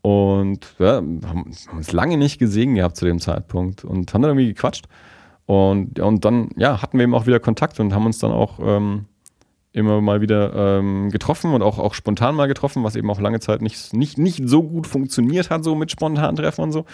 Und 0.00 0.60
ja, 0.78 0.96
haben 0.96 1.20
haben 1.26 1.54
uns 1.72 1.90
lange 1.90 2.16
nicht 2.16 2.38
gesehen 2.38 2.76
gehabt 2.76 2.96
zu 2.96 3.06
dem 3.06 3.18
Zeitpunkt 3.18 3.84
und 3.84 4.14
haben 4.14 4.22
dann 4.22 4.30
irgendwie 4.30 4.48
gequatscht. 4.54 4.86
Und, 5.46 5.98
ja, 5.98 6.04
und 6.04 6.24
dann 6.24 6.50
ja, 6.56 6.80
hatten 6.80 6.96
wir 6.98 7.02
eben 7.02 7.14
auch 7.14 7.26
wieder 7.26 7.40
Kontakt 7.40 7.80
und 7.80 7.92
haben 7.92 8.06
uns 8.06 8.18
dann 8.18 8.30
auch 8.30 8.60
ähm, 8.62 9.06
immer 9.74 10.00
mal 10.00 10.20
wieder 10.20 10.78
ähm, 10.78 11.10
getroffen 11.10 11.52
und 11.52 11.60
auch, 11.60 11.78
auch 11.78 11.94
spontan 11.94 12.36
mal 12.36 12.46
getroffen, 12.46 12.84
was 12.84 12.94
eben 12.94 13.10
auch 13.10 13.20
lange 13.20 13.40
Zeit 13.40 13.60
nicht, 13.60 13.92
nicht, 13.92 14.18
nicht 14.18 14.48
so 14.48 14.62
gut 14.62 14.86
funktioniert 14.86 15.50
hat, 15.50 15.64
so 15.64 15.74
mit 15.74 15.90
spontanen 15.90 16.36
Treffen 16.36 16.62
und 16.62 16.72
so. 16.72 16.86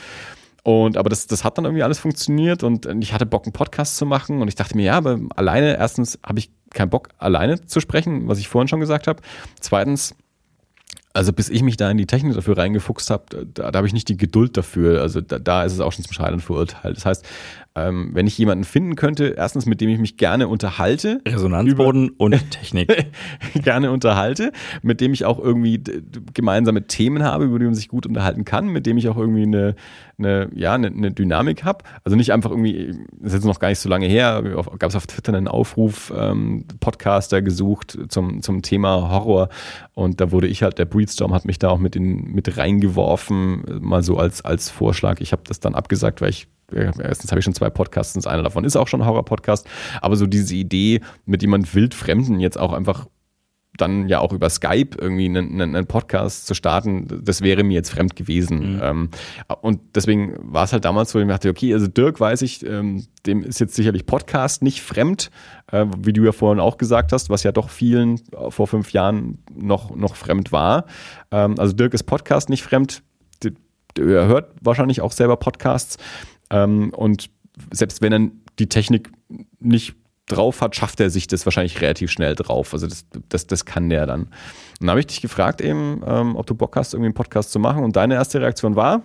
Und 0.63 0.97
aber 0.97 1.11
das, 1.11 1.27
das 1.27 1.45
hat 1.45 1.59
dann 1.59 1.67
irgendwie 1.67 1.83
alles 1.83 1.99
funktioniert 1.99 2.63
und 2.65 2.87
ich 3.01 3.13
hatte 3.13 3.27
Bock, 3.27 3.45
einen 3.45 3.53
Podcast 3.53 3.97
zu 3.97 4.07
machen 4.07 4.41
und 4.41 4.49
ich 4.49 4.55
dachte 4.55 4.77
mir, 4.77 4.85
ja, 4.85 4.95
aber 4.95 5.19
alleine, 5.37 5.77
erstens 5.77 6.19
habe 6.25 6.39
ich 6.39 6.51
keinen 6.71 6.91
Bock, 6.91 7.11
alleine 7.19 7.65
zu 7.65 7.81
sprechen, 7.81 8.29
was 8.29 8.39
ich 8.39 8.49
vorhin 8.49 8.69
schon 8.69 8.81
gesagt 8.81 9.07
habe. 9.07 9.21
Zweitens, 9.61 10.15
also 11.13 11.33
bis 11.33 11.49
ich 11.51 11.63
mich 11.63 11.77
da 11.77 11.91
in 11.91 11.99
die 11.99 12.07
Technik 12.07 12.35
dafür 12.35 12.57
reingefuchst 12.57 13.11
habe, 13.11 13.45
da, 13.53 13.71
da 13.71 13.77
habe 13.77 13.87
ich 13.87 13.93
nicht 13.93 14.09
die 14.09 14.17
Geduld 14.17 14.57
dafür. 14.57 15.03
Also 15.03 15.21
da, 15.21 15.39
da 15.39 15.65
ist 15.65 15.73
es 15.73 15.81
auch 15.81 15.93
schon 15.93 16.05
zum 16.05 16.13
Scheitern 16.13 16.41
verurteilt. 16.41 16.97
Das 16.97 17.05
heißt, 17.05 17.27
ähm, 17.77 18.11
wenn 18.13 18.27
ich 18.27 18.37
jemanden 18.37 18.65
finden 18.65 18.97
könnte, 18.97 19.35
erstens, 19.37 19.65
mit 19.65 19.81
dem 19.81 19.89
ich 19.91 19.99
mich 19.99 20.17
gerne 20.17 20.49
unterhalte, 20.49 21.21
Resonanzboden 21.27 22.11
und 22.11 22.33
Technik. 22.51 23.13
gerne 23.63 23.93
unterhalte, 23.93 24.51
mit 24.83 25.01
dem 25.01 25.13
ich 25.13 25.25
auch 25.25 25.39
irgendwie 25.39 25.81
gemeinsame 26.35 26.89
Themen 26.89 27.23
habe, 27.23 27.45
über 27.45 27.59
die 27.61 27.67
man 27.67 27.75
sich 27.75 27.89
gut 27.89 28.07
unterhalten 28.07 28.45
kann, 28.45 28.69
mit 28.69 28.87
dem 28.87 28.99
ich 28.99 29.09
auch 29.09 29.17
irgendwie 29.17 29.45
eine, 29.45 29.77
eine 30.19 30.51
ja, 30.53 30.75
eine, 30.75 30.89
eine 30.89 31.13
Dynamik 31.13 31.65
habe. 31.65 31.85
Also 32.03 32.17
nicht 32.17 32.33
einfach 32.33 32.51
irgendwie, 32.51 32.99
das 33.19 33.29
ist 33.29 33.35
jetzt 33.35 33.45
noch 33.45 33.61
gar 33.61 33.69
nicht 33.69 33.79
so 33.79 33.89
lange 33.89 34.07
her, 34.07 34.43
gab 34.79 34.91
es 34.91 34.97
auf 34.97 35.07
Twitter 35.07 35.33
einen 35.33 35.49
Aufruf, 35.49 36.13
ähm, 36.17 36.65
Podcaster 36.81 37.41
gesucht 37.41 37.99
zum, 38.09 38.43
zum 38.43 38.63
Thema 38.63 39.11
Horror 39.11 39.49
und 39.95 40.21
da 40.21 40.33
wurde 40.33 40.49
ich 40.49 40.65
halt, 40.65 40.79
der 40.79 40.87
Breedstorm 40.87 41.33
hat 41.33 41.45
mich 41.45 41.61
da 41.61 41.69
auch 41.69 41.79
mit, 41.79 41.95
in, 41.95 42.33
mit 42.33 42.57
reingeworfen, 42.57 43.63
mal 43.81 44.03
so 44.03 44.17
als, 44.17 44.45
als 44.45 44.71
Vorschlag. 44.71 45.21
Ich 45.21 45.33
habe 45.33 45.43
das 45.47 45.61
dann 45.61 45.75
abgesagt, 45.75 46.21
weil 46.21 46.31
ich 46.31 46.49
erstens 46.73 47.31
habe 47.31 47.39
ich 47.41 47.45
schon 47.45 47.55
zwei 47.55 47.71
Podcasts, 47.71 48.27
einer 48.27 48.43
davon 48.43 48.65
ist 48.65 48.77
auch 48.77 48.89
schon 48.89 49.03
ein 49.03 49.07
Horror-Podcast, 49.07 49.67
aber 50.01 50.17
so 50.17 50.27
diese 50.27 50.55
Idee, 50.55 51.01
mit 51.27 51.43
jemand 51.43 51.75
Wildfremden 51.75 52.41
jetzt 52.41 52.59
auch 52.59 52.73
einfach 52.73 53.07
dann 53.77 54.09
ja 54.09 54.19
auch 54.21 54.33
über 54.33 54.51
Skype 54.51 54.97
irgendwie 54.99 55.27
einen, 55.27 55.61
einen, 55.61 55.87
Podcast 55.87 56.47
zu 56.47 56.55
starten, 56.55 57.07
das 57.23 57.41
wäre 57.41 57.63
mir 57.63 57.75
jetzt 57.75 57.91
fremd 57.91 58.17
gewesen. 58.17 58.81
Ähm, 58.83 59.09
und 59.63 59.81
deswegen 59.95 60.35
war 60.41 60.65
es 60.65 60.73
halt 60.73 60.85
damals 60.85 61.11
so, 61.11 61.21
ich 61.21 61.29
dachte, 61.29 61.49
okay, 61.49 61.73
also 61.73 61.87
Dirk 61.87 62.21
weiß 62.21 62.43
ich, 62.43 62.67
ähm, 62.67 63.07
dem 63.27 63.43
ist 63.43 63.61
jetzt 63.61 63.75
sicherlich 63.75 64.07
Podcast 64.07 64.63
nicht 64.63 64.83
fremd, 64.83 65.31
äh, 65.73 65.87
wie 65.99 66.13
du 66.13 66.25
ja 66.25 66.33
vorhin 66.33 66.61
auch 66.61 66.79
gesagt 66.79 67.13
hast, 67.13 67.31
was 67.31 67.43
ja 67.43 67.53
doch 67.53 67.71
vielen 67.71 68.21
vor 68.51 68.67
fünf 68.67 68.93
Jahren 68.93 69.39
noch, 69.55 69.95
noch 69.95 70.17
fremd 70.17 70.53
war. 70.53 70.87
Ähm, 71.31 71.55
also 71.59 71.73
Dirk 71.73 71.95
ist 71.95 72.05
Podcast 72.05 72.51
nicht 72.51 72.63
fremd, 72.63 73.03
er 73.99 74.27
hört 74.27 74.53
wahrscheinlich 74.61 75.01
auch 75.01 75.13
selber 75.13 75.37
Podcasts. 75.37 75.97
Ähm, 76.51 76.91
und 76.91 77.31
selbst 77.73 78.03
wenn 78.03 78.13
er 78.13 78.31
die 78.59 78.69
Technik 78.69 79.11
nicht 79.59 79.95
drauf 80.27 80.61
hat, 80.61 80.77
schafft 80.77 81.01
er 81.01 81.11
sich 81.11 81.27
das 81.27 81.45
wahrscheinlich 81.45 81.81
relativ 81.81 82.11
schnell 82.11 82.35
drauf. 82.35 82.73
Also 82.73 82.87
das, 82.87 83.07
das, 83.29 83.47
das 83.47 83.65
kann 83.65 83.89
der 83.89 84.07
dann. 84.07 84.23
Und 84.23 84.31
dann 84.81 84.91
habe 84.91 85.01
ich 85.01 85.07
dich 85.07 85.21
gefragt 85.21 85.61
eben, 85.61 86.03
ähm, 86.07 86.37
ob 86.37 86.47
du 86.47 86.55
Bock 86.55 86.77
hast, 86.77 86.95
irgendwie 86.95 87.09
einen 87.09 87.15
Podcast 87.15 87.53
zu 87.53 87.59
machen. 87.59 87.85
Und 87.85 87.97
deine 87.97 88.15
erste 88.15 88.41
Reaktion 88.41 88.77
war? 88.77 89.03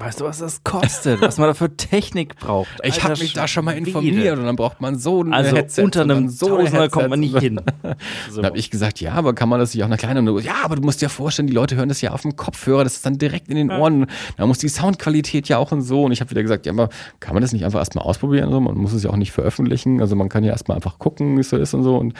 Weißt 0.00 0.20
du, 0.20 0.24
was 0.24 0.38
das 0.38 0.62
kostet? 0.62 1.20
was 1.20 1.38
man 1.38 1.48
da 1.48 1.54
für 1.54 1.76
Technik 1.76 2.36
braucht? 2.36 2.68
Ich 2.84 3.02
habe 3.02 3.18
mich 3.18 3.32
da 3.32 3.48
schon 3.48 3.64
mal 3.64 3.72
informiert 3.72 4.38
und 4.38 4.44
dann 4.44 4.54
braucht 4.54 4.80
man 4.80 4.96
so 4.96 5.22
ein 5.22 5.32
Also 5.32 5.56
Headset 5.56 5.82
unter 5.82 6.02
und 6.02 6.10
einem 6.10 6.28
so 6.28 6.48
Tausender 6.48 6.88
kommt 6.88 7.08
man 7.10 7.18
nicht 7.20 7.34
und- 7.34 7.40
hin. 7.40 7.60
Dann 8.36 8.46
habe 8.46 8.58
ich 8.58 8.70
gesagt, 8.70 9.00
ja, 9.00 9.14
aber 9.14 9.34
kann 9.34 9.48
man 9.48 9.58
das 9.58 9.74
nicht 9.74 9.82
auch 9.82 9.88
eine 9.88 9.96
kleine? 9.96 10.20
Und 10.20 10.26
du, 10.26 10.38
ja, 10.38 10.54
aber 10.62 10.76
du 10.76 10.82
musst 10.82 11.02
dir 11.02 11.08
vorstellen, 11.08 11.48
die 11.48 11.52
Leute 11.54 11.74
hören 11.76 11.88
das 11.88 12.00
ja 12.00 12.12
auf 12.12 12.22
dem 12.22 12.36
Kopfhörer, 12.36 12.84
das 12.84 12.94
ist 12.96 13.06
dann 13.06 13.18
direkt 13.18 13.48
in 13.48 13.56
den 13.56 13.70
Ohren. 13.70 14.06
Da 14.36 14.46
muss 14.46 14.58
die 14.58 14.68
Soundqualität 14.68 15.48
ja 15.48 15.58
auch 15.58 15.72
und 15.72 15.82
so. 15.82 16.04
Und 16.04 16.12
ich 16.12 16.20
habe 16.20 16.30
wieder 16.30 16.42
gesagt, 16.42 16.66
ja, 16.66 16.72
aber 16.72 16.90
kann 17.20 17.34
man 17.34 17.42
das 17.42 17.52
nicht 17.52 17.64
einfach 17.64 17.80
erstmal 17.80 18.04
ausprobieren? 18.04 18.50
So? 18.50 18.60
Man 18.60 18.76
muss 18.76 18.92
es 18.92 19.02
ja 19.02 19.10
auch 19.10 19.16
nicht 19.16 19.32
veröffentlichen. 19.32 20.00
Also 20.00 20.14
man 20.14 20.28
kann 20.28 20.44
ja 20.44 20.52
erstmal 20.52 20.76
einfach 20.76 20.98
gucken, 20.98 21.36
wie 21.36 21.40
es 21.40 21.48
so 21.50 21.56
ist 21.56 21.74
und 21.74 21.82
so. 21.82 21.96
Und, 21.96 22.14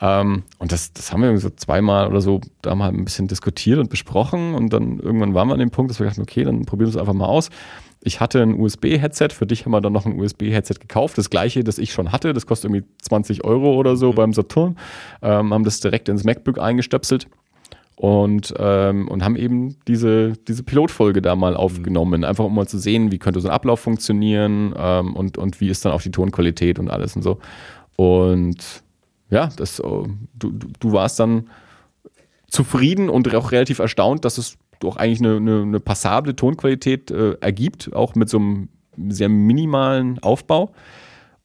ähm, 0.00 0.42
und 0.58 0.72
das, 0.72 0.92
das 0.92 1.12
haben 1.12 1.22
wir 1.22 1.38
so 1.38 1.50
zweimal 1.50 2.08
oder 2.08 2.20
so 2.20 2.40
da 2.62 2.74
mal 2.74 2.88
ein 2.88 3.04
bisschen 3.04 3.28
diskutiert 3.28 3.78
und 3.78 3.88
besprochen. 3.88 4.54
Und 4.54 4.72
dann 4.72 4.98
irgendwann 4.98 5.34
waren 5.34 5.48
wir 5.48 5.54
an 5.54 5.60
dem 5.60 5.70
Punkt, 5.70 5.90
dass 5.90 6.00
wir 6.00 6.06
dachten, 6.06 6.22
okay, 6.22 6.44
dann 6.44 6.64
probieren 6.66 6.88
wir 6.88 6.96
es 6.96 7.00
einfach 7.00 7.14
mal 7.14 7.26
aus. 7.26 7.50
ich 8.02 8.20
hatte 8.20 8.42
ein 8.42 8.54
USB-Headset, 8.54 9.30
für 9.30 9.46
dich 9.46 9.64
haben 9.64 9.72
wir 9.72 9.80
dann 9.80 9.92
noch 9.92 10.06
ein 10.06 10.18
USB-Headset 10.18 10.74
gekauft, 10.80 11.18
das 11.18 11.30
gleiche, 11.30 11.64
das 11.64 11.78
ich 11.78 11.92
schon 11.92 12.12
hatte, 12.12 12.32
das 12.32 12.46
kostet 12.46 12.70
irgendwie 12.70 12.88
20 13.02 13.44
Euro 13.44 13.74
oder 13.74 13.96
so 13.96 14.12
beim 14.12 14.32
Saturn, 14.32 14.76
ähm, 15.22 15.52
haben 15.52 15.64
das 15.64 15.80
direkt 15.80 16.08
ins 16.08 16.22
MacBook 16.22 16.58
eingestöpselt 16.58 17.26
und, 17.96 18.54
ähm, 18.58 19.08
und 19.08 19.24
haben 19.24 19.36
eben 19.36 19.76
diese, 19.88 20.34
diese 20.46 20.62
Pilotfolge 20.62 21.22
da 21.22 21.34
mal 21.34 21.56
aufgenommen, 21.56 22.24
einfach 22.24 22.44
um 22.44 22.54
mal 22.54 22.68
zu 22.68 22.78
sehen, 22.78 23.10
wie 23.10 23.18
könnte 23.18 23.40
so 23.40 23.48
ein 23.48 23.54
Ablauf 23.54 23.80
funktionieren 23.80 24.74
ähm, 24.76 25.16
und, 25.16 25.38
und 25.38 25.60
wie 25.60 25.68
ist 25.68 25.84
dann 25.84 25.92
auch 25.92 26.02
die 26.02 26.10
Tonqualität 26.10 26.78
und 26.78 26.90
alles 26.90 27.16
und 27.16 27.22
so. 27.22 27.38
Und 27.96 28.84
ja, 29.30 29.48
das, 29.56 29.80
äh, 29.80 29.82
du, 30.34 30.52
du, 30.52 30.92
warst 30.92 31.18
dann 31.20 31.50
zufrieden 32.48 33.08
und 33.08 33.32
auch 33.34 33.52
relativ 33.52 33.78
erstaunt, 33.78 34.24
dass 34.24 34.38
es 34.38 34.56
doch 34.80 34.96
eigentlich 34.96 35.20
eine, 35.20 35.36
eine, 35.36 35.62
eine 35.62 35.80
passable 35.80 36.36
Tonqualität 36.36 37.10
äh, 37.10 37.32
ergibt, 37.40 37.92
auch 37.94 38.14
mit 38.14 38.28
so 38.28 38.38
einem 38.38 38.68
sehr 39.08 39.28
minimalen 39.28 40.18
Aufbau. 40.20 40.72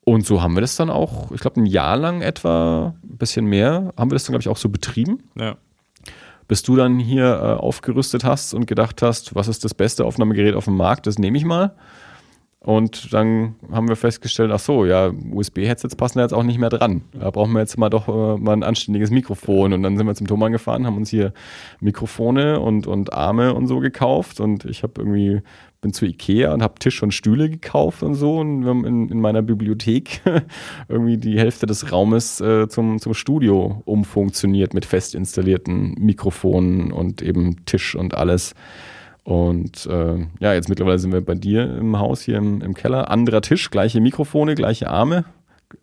Und 0.04 0.26
so 0.26 0.42
haben 0.42 0.56
wir 0.56 0.62
das 0.62 0.76
dann 0.76 0.90
auch, 0.90 1.32
ich 1.32 1.42
glaube, 1.42 1.62
ein 1.62 1.66
Jahr 1.66 1.96
lang 1.96 2.22
etwa, 2.22 2.96
ein 3.04 3.18
bisschen 3.18 3.46
mehr, 3.46 3.94
haben 3.98 4.10
wir 4.10 4.16
das 4.16 4.24
dann, 4.24 4.34
glaube 4.34 4.42
ich, 4.42 4.50
auch 4.50 4.58
so 4.58 4.70
betrieben. 4.70 5.24
Ja. 5.36 5.58
Bis 6.48 6.64
du 6.64 6.76
dann 6.76 7.00
hier 7.00 7.26
äh, 7.26 7.60
aufgerüstet 7.60 8.24
hast 8.24 8.54
und 8.54 8.66
gedacht 8.66 9.02
hast, 9.02 9.36
was 9.36 9.48
ist 9.48 9.64
das 9.64 9.74
beste 9.74 10.06
Aufnahmegerät 10.06 10.56
auf 10.56 10.66
dem 10.66 10.76
Markt, 10.76 11.08
das 11.08 11.18
nehme 11.18 11.38
ich 11.38 11.46
mal. 11.46 11.76
Und 12.64 13.12
dann 13.12 13.56
haben 13.72 13.88
wir 13.88 13.96
festgestellt, 13.96 14.52
ach 14.54 14.60
so, 14.60 14.86
ja, 14.86 15.12
USB-Headsets 15.32 15.96
passen 15.96 16.20
da 16.20 16.26
jetzt 16.26 16.34
auch 16.34 16.44
nicht 16.44 16.60
mehr 16.60 16.70
dran. 16.70 17.02
Da 17.12 17.32
brauchen 17.32 17.54
wir 17.54 17.60
jetzt 17.60 17.76
mal 17.80 17.90
doch 17.90 18.08
äh, 18.08 18.38
mal 18.40 18.54
ein 18.54 18.62
anständiges 18.62 19.10
Mikrofon. 19.10 19.74
Und 19.74 19.82
dann 19.82 19.98
sind 19.98 20.06
wir 20.06 20.14
zum 20.14 20.28
Thomann 20.28 20.52
gefahren, 20.52 20.86
haben 20.86 20.98
uns 20.98 21.10
hier 21.10 21.34
Mikrofone 21.80 22.60
und, 22.60 22.86
und 22.86 23.14
Arme 23.14 23.56
und 23.56 23.66
so 23.66 23.80
gekauft. 23.80 24.40
Und 24.40 24.66
ich 24.66 24.84
habe 24.84 24.94
irgendwie, 24.98 25.42
bin 25.82 25.92
zu 25.92 26.06
Ikea 26.06 26.54
und 26.54 26.62
habe 26.62 26.76
Tisch 26.78 27.02
und 27.02 27.16
Stühle 27.16 27.50
gekauft 27.50 28.04
und 28.04 28.14
so. 28.14 28.38
Und 28.38 28.62
wir 28.62 28.70
haben 28.70 28.86
in, 28.86 29.10
in 29.10 29.22
meiner 29.22 29.42
Bibliothek 29.42 30.22
irgendwie 30.88 31.18
die 31.18 31.40
Hälfte 31.40 31.66
des 31.66 31.92
Raumes 31.92 32.42
äh, 32.42 32.68
zum, 32.68 33.00
zum 33.00 33.16
Studio 33.16 33.82
umfunktioniert 33.86 34.76
mit 34.76 34.86
fest 34.86 35.16
installierten 35.16 35.96
Mikrofonen 35.98 36.92
und 36.92 37.24
eben 37.24 37.66
Tisch 37.66 37.96
und 37.96 38.14
alles. 38.14 38.54
Und 39.24 39.86
äh, 39.86 40.28
ja, 40.40 40.54
jetzt 40.54 40.70
mittlerweile 40.70 40.98
sind 41.00 41.14
wir 41.14 41.24
bei 41.24 41.36
dir 41.36 41.78
im 41.78 41.98
Haus 42.00 42.22
hier 42.22 42.38
im, 42.38 42.62
im 42.62 42.74
Keller. 42.74 43.10
Anderer 43.12 43.42
Tisch, 43.42 43.70
gleiche 43.70 44.02
Mikrofone, 44.02 44.56
gleiche 44.56 44.90
Arme, 44.90 45.26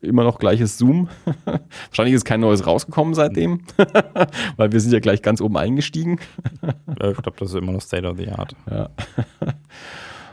immer 0.01 0.24
noch 0.24 0.39
gleiches 0.39 0.77
Zoom. 0.77 1.09
Wahrscheinlich 1.89 2.15
ist 2.15 2.24
kein 2.24 2.40
neues 2.40 2.66
rausgekommen 2.66 3.15
seitdem, 3.15 3.60
weil 4.56 4.73
wir 4.73 4.81
sind 4.81 4.93
ja 4.93 5.01
gleich 5.01 5.23
ganz 5.23 5.40
oben 5.40 5.56
eingestiegen. 5.56 6.19
Ich 6.62 6.97
glaube, 6.97 7.39
das 7.39 7.51
ist 7.51 7.55
immer 7.55 7.73
noch 7.73 7.81
State 7.81 8.06
of 8.06 8.19
the 8.19 8.28
Art. 8.28 8.55
Ja. 8.70 8.90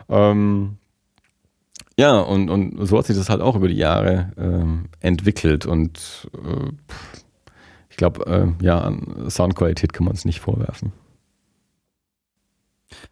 ähm, 0.10 0.78
ja, 1.98 2.20
und, 2.20 2.50
und 2.50 2.86
so 2.86 2.98
hat 2.98 3.06
sich 3.06 3.16
das 3.16 3.30
halt 3.30 3.42
auch 3.42 3.56
über 3.56 3.70
die 3.70 3.78
Jahre 3.78 4.34
ähm, 4.38 4.86
entwickelt 5.00 5.66
und 5.66 6.30
äh, 6.34 6.72
ich 7.90 7.96
glaube, 7.96 8.26
äh, 8.26 8.66
ja, 8.66 8.80
an 8.80 9.30
Soundqualität 9.30 9.94
kann 9.94 10.06
man 10.06 10.14
es 10.14 10.26
nicht 10.26 10.42
vorwerfen. 10.42 10.92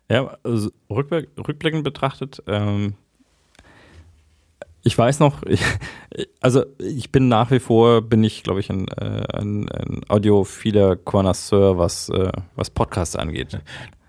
Ja, 0.10 0.38
also 0.44 0.70
rückblick, 0.90 1.30
rückblickend 1.38 1.84
betrachtet, 1.84 2.44
ähm, 2.48 2.96
ich 4.84 4.98
weiß 4.98 5.20
noch, 5.20 5.44
ich, 5.48 5.62
also 6.42 6.66
ich 6.78 7.12
bin 7.12 7.28
nach 7.28 7.52
wie 7.52 7.60
vor, 7.60 8.02
bin 8.02 8.24
ich, 8.24 8.44
glaube 8.44 8.60
ich, 8.60 8.70
ein, 8.70 8.88
äh, 8.90 9.24
ein, 9.34 9.70
ein 9.70 10.02
audiophiler 10.10 10.96
Connoisseur, 10.98 11.78
was, 11.78 12.10
äh, 12.10 12.32
was 12.56 12.70
Podcasts 12.70 13.16
angeht. 13.16 13.60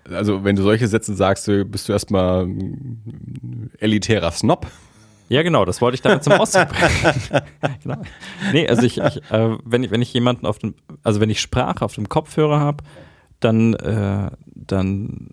Also 0.09 0.43
wenn 0.43 0.55
du 0.55 0.61
solche 0.61 0.87
Sätze 0.87 1.15
sagst, 1.15 1.49
bist 1.65 1.89
du 1.89 1.93
erstmal 1.93 2.47
elitärer 3.79 4.31
Snob. 4.31 4.67
Ja, 5.29 5.41
genau, 5.41 5.65
das 5.65 5.81
wollte 5.81 5.95
ich 5.95 6.01
damit 6.03 6.23
zum 6.23 6.33
Ausdruck 6.33 6.67
bringen. 6.69 7.43
genau. 7.83 8.01
Nee, 8.53 8.67
also 8.67 8.83
ich, 8.83 8.99
ich 8.99 9.31
äh, 9.31 9.57
wenn 9.63 9.83
ich, 9.83 9.89
wenn 9.89 10.03
ich 10.03 10.13
jemanden 10.13 10.45
auf 10.45 10.59
dem, 10.59 10.75
also 11.01 11.19
wenn 11.19 11.31
ich 11.31 11.41
Sprache 11.41 11.83
auf 11.83 11.95
dem 11.95 12.07
Kopfhörer 12.07 12.59
habe, 12.59 12.83
dann, 13.39 13.73
äh, 13.73 14.29
dann 14.45 15.29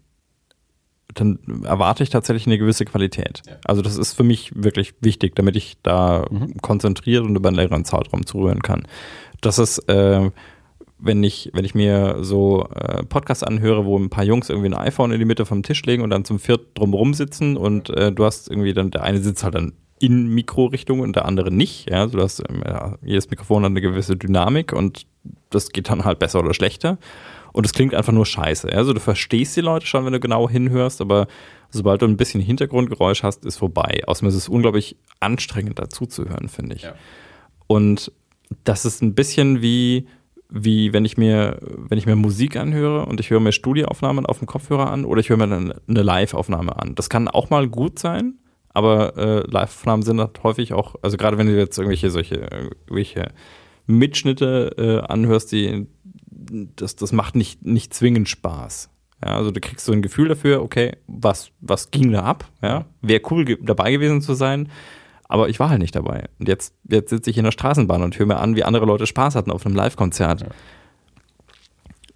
dann 1.15 1.39
erwarte 1.65 2.03
ich 2.03 2.11
tatsächlich 2.11 2.47
eine 2.47 2.59
gewisse 2.59 2.85
Qualität. 2.85 3.43
Ja. 3.47 3.57
Also 3.65 3.83
das 3.83 3.97
ist 3.97 4.15
für 4.15 4.23
mich 4.23 4.53
wirklich 4.55 4.95
wichtig, 5.01 5.35
damit 5.37 5.57
ich 5.57 5.77
da 5.83 6.27
mhm. 6.31 6.55
konzentriert 6.63 7.25
und 7.25 7.37
über 7.37 7.49
einen 7.49 7.57
längeren 7.57 7.85
Zeitraum 7.85 8.27
zuhören 8.27 8.63
kann. 8.63 8.83
Das 9.41 9.59
ist, 9.59 9.79
äh, 9.89 10.31
wenn 10.99 11.25
ich, 11.25 11.51
wenn 11.53 11.65
ich 11.65 11.75
mir 11.75 12.19
so 12.21 12.69
äh, 12.75 13.03
Podcasts 13.05 13.43
anhöre, 13.43 13.85
wo 13.85 13.99
ein 13.99 14.11
paar 14.11 14.25
Jungs 14.25 14.49
irgendwie 14.49 14.69
ein 14.69 14.75
iPhone 14.75 15.13
in 15.13 15.19
die 15.19 15.25
Mitte 15.25 15.45
vom 15.45 15.63
Tisch 15.63 15.83
legen 15.85 16.03
und 16.03 16.11
dann 16.11 16.25
zum 16.25 16.39
Viert 16.39 16.61
drumherum 16.75 17.15
sitzen 17.15 17.57
und 17.57 17.91
äh, 17.91 18.13
du 18.13 18.25
hast 18.25 18.49
irgendwie 18.49 18.73
dann, 18.73 18.91
der 18.91 19.03
eine 19.03 19.19
sitzt 19.19 19.43
halt 19.43 19.55
dann 19.55 19.73
in 19.99 20.29
Mikrorichtung 20.29 21.01
und 21.01 21.15
der 21.15 21.27
andere 21.27 21.53
nicht. 21.53 21.89
Ja, 21.91 22.01
also 22.01 22.19
du 22.19 22.25
hast, 22.25 22.43
ähm, 22.49 22.63
ja, 22.67 22.97
jedes 23.03 23.31
Mikrofon 23.31 23.63
hat 23.63 23.71
eine 23.71 23.81
gewisse 23.81 24.17
Dynamik 24.17 24.73
und 24.73 25.07
das 25.51 25.71
geht 25.71 25.91
dann 25.91 26.05
halt 26.05 26.19
besser 26.19 26.41
oder 26.41 26.55
schlechter. 26.55 26.99
Und 27.53 27.67
es 27.67 27.73
klingt 27.73 27.95
einfach 27.95 28.13
nur 28.13 28.27
scheiße. 28.27 28.73
Also 28.73 28.93
du 28.93 29.01
verstehst 29.01 29.57
die 29.57 29.61
Leute 29.61 29.87
schon, 29.87 30.05
wenn 30.05 30.13
du 30.13 30.21
genau 30.21 30.49
hinhörst, 30.49 31.01
aber 31.01 31.27
sobald 31.71 32.03
du 32.03 32.07
ein 32.07 32.17
bisschen 32.17 32.41
Hintergrundgeräusch 32.41 33.23
hast, 33.23 33.45
ist 33.45 33.59
vorbei. 33.59 34.03
Außerdem 34.07 34.29
ist 34.29 34.35
es 34.35 34.49
unglaublich 34.49 34.97
anstrengend 35.21 35.79
dazu 35.79 36.07
zu 36.07 36.29
hören, 36.29 36.49
finde 36.49 36.77
ich. 36.77 36.83
Ja. 36.83 36.95
Und 37.67 38.13
das 38.65 38.85
ist 38.85 39.03
ein 39.03 39.15
bisschen 39.15 39.63
wie, 39.63 40.07
wie 40.49 40.93
wenn 40.93 41.05
ich 41.05 41.17
mir, 41.17 41.59
wenn 41.61 41.99
ich 41.99 42.07
mir 42.07 42.17
Musik 42.17 42.57
anhöre 42.57 43.07
und 43.07 43.21
ich 43.21 43.31
höre 43.31 43.41
mir 43.41 43.53
Studioaufnahmen 43.53 44.27
auf 44.27 44.39
dem 44.39 44.47
Kopfhörer 44.47 44.91
an 44.91 45.05
oder 45.05 45.21
ich 45.21 45.29
höre 45.29 45.37
mir 45.39 45.45
eine, 45.45 45.81
eine 45.89 46.03
Live-Aufnahme 46.03 46.79
an. 46.79 46.95
Das 46.95 47.09
kann 47.09 47.29
auch 47.29 47.51
mal 47.51 47.69
gut 47.69 47.99
sein, 47.99 48.35
aber 48.71 49.17
äh, 49.17 49.51
Live-Aufnahmen 49.51 50.03
sind 50.03 50.21
halt 50.21 50.43
häufig 50.43 50.73
auch, 50.73 50.97
also 51.03 51.17
gerade 51.17 51.39
wenn 51.39 51.47
du 51.47 51.57
jetzt 51.57 51.79
irgendwelche 51.79 52.11
solche 52.11 52.37
irgendwelche 52.37 53.31
Mitschnitte 53.87 54.75
äh, 54.79 55.11
anhörst, 55.11 55.53
die 55.53 55.87
das, 56.77 56.97
das 56.97 57.13
macht 57.13 57.37
nicht, 57.37 57.65
nicht 57.65 57.95
zwingend 57.95 58.29
Spaß. 58.29 58.91
Ja, 59.25 59.37
also 59.37 59.51
du 59.51 59.61
kriegst 59.61 59.85
so 59.87 59.93
ein 59.93 60.03
Gefühl 60.03 60.29
dafür, 60.29 60.63
okay, 60.63 60.97
was, 61.07 61.51
was 61.61 61.91
ging 61.91 62.11
da 62.11 62.25
ab? 62.25 62.51
Ja, 62.61 62.87
wäre 63.01 63.23
cool 63.31 63.45
ge 63.45 63.59
dabei 63.61 63.93
gewesen 63.93 64.21
zu 64.21 64.35
sein, 64.35 64.69
aber 65.25 65.49
ich 65.49 65.61
war 65.61 65.71
halt 65.71 65.81
nicht 65.81 65.95
dabei. 65.95 66.29
Und 66.39 66.49
jetzt, 66.49 66.75
jetzt 66.89 67.11
sitze 67.11 67.31
ich 67.31 67.39
in 67.39 67.45
der 67.45 67.53
Straßenbahn 67.53 68.03
und 68.03 68.19
höre 68.19 68.27
mir 68.27 68.39
an, 68.39 68.57
wie 68.57 68.65
andere 68.65 68.85
Leute 68.85 69.07
Spaß 69.07 69.37
hatten 69.37 69.53
auf 69.53 69.65
einem 69.65 69.77
Live-Konzert. 69.77 70.41
Ja. 70.41 70.49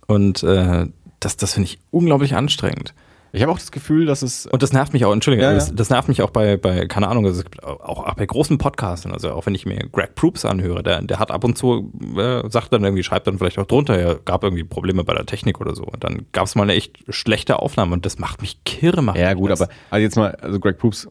Und 0.06 0.42
äh, 0.42 0.86
das, 1.20 1.36
das 1.36 1.54
finde 1.54 1.68
ich 1.68 1.78
unglaublich 1.90 2.34
anstrengend. 2.34 2.94
Ich 3.36 3.42
habe 3.42 3.52
auch 3.52 3.58
das 3.58 3.70
Gefühl, 3.70 4.06
dass 4.06 4.22
es. 4.22 4.46
Und 4.46 4.62
das 4.62 4.72
nervt 4.72 4.94
mich 4.94 5.04
auch, 5.04 5.12
Entschuldigung, 5.12 5.44
ja, 5.44 5.52
ja. 5.52 5.58
Das, 5.58 5.74
das, 5.74 5.90
nervt 5.90 6.08
mich 6.08 6.22
auch 6.22 6.30
bei, 6.30 6.56
bei 6.56 6.86
keine 6.86 7.08
Ahnung, 7.08 7.26
also 7.26 7.42
auch, 7.62 8.06
auch 8.06 8.14
bei 8.14 8.24
großen 8.24 8.56
Podcasts, 8.56 9.06
also 9.06 9.32
auch 9.32 9.44
wenn 9.44 9.54
ich 9.54 9.66
mir 9.66 9.76
Greg 9.92 10.14
Proops 10.14 10.46
anhöre, 10.46 10.82
der, 10.82 11.02
der 11.02 11.18
hat 11.18 11.30
ab 11.30 11.44
und 11.44 11.58
zu, 11.58 11.92
äh, 12.16 12.48
sagt 12.48 12.72
dann 12.72 12.82
irgendwie, 12.82 13.02
schreibt 13.02 13.26
dann 13.26 13.36
vielleicht 13.36 13.58
auch 13.58 13.66
drunter, 13.66 13.94
er 13.98 14.14
gab 14.16 14.42
irgendwie 14.42 14.64
Probleme 14.64 15.04
bei 15.04 15.12
der 15.12 15.26
Technik 15.26 15.60
oder 15.60 15.74
so. 15.74 15.84
Und 15.84 16.02
dann 16.02 16.24
gab 16.32 16.46
es 16.46 16.54
mal 16.54 16.62
eine 16.62 16.74
echt 16.74 16.96
schlechte 17.10 17.58
Aufnahme 17.58 17.92
und 17.92 18.06
das 18.06 18.18
macht 18.18 18.40
mich 18.40 18.64
kirre. 18.64 19.02
Macht 19.02 19.18
ja, 19.18 19.34
gut, 19.34 19.50
das. 19.50 19.60
aber 19.60 19.70
also 19.90 20.02
jetzt 20.02 20.16
mal, 20.16 20.34
also 20.36 20.58
Greg 20.58 20.78
Proops, 20.78 21.06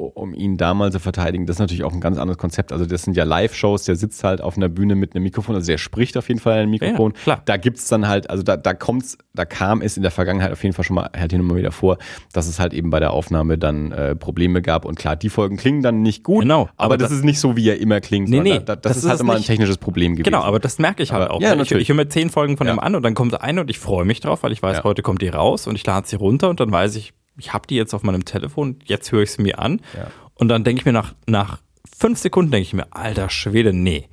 um 0.00 0.34
ihn 0.34 0.56
da 0.56 0.74
mal 0.74 0.90
zu 0.90 0.98
verteidigen, 0.98 1.46
das 1.46 1.56
ist 1.56 1.60
natürlich 1.60 1.84
auch 1.84 1.92
ein 1.92 2.00
ganz 2.00 2.18
anderes 2.18 2.38
Konzept. 2.38 2.72
Also 2.72 2.86
das 2.86 3.02
sind 3.02 3.16
ja 3.16 3.24
Live-Shows, 3.24 3.84
der 3.84 3.96
sitzt 3.96 4.24
halt 4.24 4.40
auf 4.40 4.56
einer 4.56 4.68
Bühne 4.68 4.94
mit 4.94 5.14
einem 5.14 5.24
Mikrofon, 5.24 5.54
also 5.54 5.66
der 5.66 5.78
spricht 5.78 6.16
auf 6.16 6.28
jeden 6.28 6.40
Fall 6.40 6.60
ein 6.60 6.70
Mikrofon. 6.70 7.12
Ja, 7.12 7.22
klar. 7.22 7.42
Da 7.44 7.56
gibt's 7.56 7.88
dann 7.88 8.08
halt, 8.08 8.30
also 8.30 8.42
da, 8.42 8.56
da 8.56 8.74
kommt's, 8.74 9.18
da 9.34 9.44
kam 9.44 9.82
es 9.82 9.96
in 9.96 10.02
der 10.02 10.10
Vergangenheit 10.10 10.52
auf 10.52 10.62
jeden 10.62 10.74
Fall 10.74 10.84
schon 10.84 10.96
mal 10.96 11.10
halt 11.16 11.32
hin 11.32 11.40
und 11.40 11.46
mal 11.46 11.59
wieder 11.60 11.72
vor, 11.72 11.98
dass 12.32 12.48
es 12.48 12.58
halt 12.58 12.72
eben 12.72 12.90
bei 12.90 13.00
der 13.00 13.12
Aufnahme 13.12 13.58
dann 13.58 13.92
äh, 13.92 14.16
Probleme 14.16 14.62
gab. 14.62 14.84
Und 14.84 14.98
klar, 14.98 15.16
die 15.16 15.28
Folgen 15.28 15.56
klingen 15.56 15.82
dann 15.82 16.02
nicht 16.02 16.24
gut. 16.24 16.42
Genau. 16.42 16.62
Aber, 16.76 16.94
aber 16.94 16.98
das, 16.98 17.10
das, 17.10 17.18
ist 17.18 17.24
nicht 17.24 17.38
so, 17.38 17.56
wie 17.56 17.68
er 17.68 17.78
immer 17.78 18.00
klingt. 18.00 18.28
Nee, 18.28 18.40
nee. 18.40 18.58
Da, 18.58 18.76
das, 18.76 18.94
das, 18.94 18.96
ist 18.98 19.08
halt 19.08 19.20
immer 19.20 19.34
ein 19.34 19.42
technisches 19.42 19.78
Problem 19.78 20.12
gewesen. 20.12 20.24
Genau, 20.24 20.42
aber 20.42 20.58
das 20.58 20.78
merke 20.78 21.02
ich 21.02 21.12
halt 21.12 21.24
aber, 21.24 21.34
auch. 21.34 21.40
Ja, 21.40 21.54
ich, 21.54 21.70
ich 21.70 21.88
höre 21.88 21.96
mir 21.96 22.08
zehn 22.08 22.30
Folgen 22.30 22.56
von 22.56 22.66
ja. 22.66 22.74
dem 22.74 22.80
an 22.80 22.94
und 22.94 23.02
dann 23.02 23.14
kommt 23.14 23.40
eine 23.40 23.60
und 23.60 23.70
ich 23.70 23.78
freue 23.78 24.04
mich 24.04 24.20
drauf, 24.20 24.42
weil 24.42 24.52
ich 24.52 24.62
weiß, 24.62 24.78
ja. 24.78 24.84
heute 24.84 25.02
kommt 25.02 25.22
die 25.22 25.28
raus 25.28 25.66
und 25.66 25.76
ich 25.76 25.86
lade 25.86 26.08
sie 26.08 26.16
runter 26.16 26.50
und 26.50 26.60
dann 26.60 26.72
weiß 26.72 26.96
ich, 26.96 27.12
ich 27.38 27.52
habe 27.52 27.66
die 27.66 27.76
jetzt 27.76 27.94
auf 27.94 28.02
meinem 28.02 28.24
Telefon, 28.24 28.76
jetzt 28.84 29.12
höre 29.12 29.22
ich 29.22 29.32
sie 29.32 29.42
mir 29.42 29.58
an. 29.58 29.80
Ja. 29.96 30.08
Und 30.34 30.48
dann 30.48 30.64
denke 30.64 30.80
ich 30.80 30.86
mir 30.86 30.92
nach, 30.92 31.14
nach 31.26 31.58
fünf 31.96 32.18
Sekunden, 32.18 32.50
denke 32.50 32.66
ich 32.66 32.72
mir, 32.72 32.86
alter 32.90 33.30
Schwede, 33.30 33.72
nee. 33.72 34.08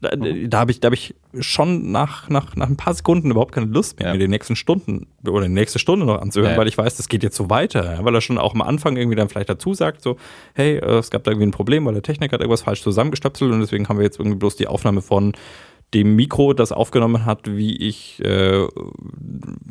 Da, 0.00 0.14
mhm. 0.14 0.48
da 0.48 0.60
habe 0.60 0.70
ich, 0.70 0.78
da 0.78 0.86
hab 0.86 0.92
ich 0.92 1.16
schon 1.40 1.90
nach, 1.90 2.28
nach, 2.28 2.54
nach 2.54 2.68
ein 2.68 2.76
paar 2.76 2.94
Sekunden 2.94 3.32
überhaupt 3.32 3.52
keine 3.52 3.66
Lust 3.66 3.98
mehr, 3.98 4.08
ja. 4.08 4.14
mir 4.14 4.20
die 4.20 4.28
nächsten 4.28 4.54
Stunden 4.54 5.08
oder 5.26 5.46
die 5.46 5.52
nächste 5.52 5.80
Stunde 5.80 6.06
noch 6.06 6.20
anzuhören, 6.20 6.52
ja. 6.52 6.58
weil 6.58 6.68
ich 6.68 6.78
weiß, 6.78 6.96
das 6.96 7.08
geht 7.08 7.24
jetzt 7.24 7.36
so 7.36 7.50
weiter. 7.50 7.98
Weil 8.02 8.14
er 8.14 8.20
schon 8.20 8.38
auch 8.38 8.54
am 8.54 8.62
Anfang 8.62 8.96
irgendwie 8.96 9.16
dann 9.16 9.28
vielleicht 9.28 9.48
dazu 9.48 9.74
sagt, 9.74 10.02
so, 10.02 10.16
hey, 10.54 10.76
äh, 10.76 10.98
es 10.98 11.10
gab 11.10 11.24
da 11.24 11.32
irgendwie 11.32 11.48
ein 11.48 11.52
Problem, 11.52 11.84
weil 11.84 11.94
der 11.94 12.02
Techniker 12.02 12.34
hat 12.34 12.40
irgendwas 12.40 12.62
falsch 12.62 12.82
zusammengestöpselt 12.82 13.50
und 13.50 13.60
deswegen 13.60 13.88
haben 13.88 13.98
wir 13.98 14.04
jetzt 14.04 14.20
irgendwie 14.20 14.38
bloß 14.38 14.54
die 14.54 14.68
Aufnahme 14.68 15.02
von 15.02 15.32
dem 15.94 16.16
Mikro 16.16 16.52
das 16.52 16.70
aufgenommen 16.70 17.24
hat, 17.24 17.46
wie 17.46 17.74
ich, 17.76 18.22
äh, 18.22 18.66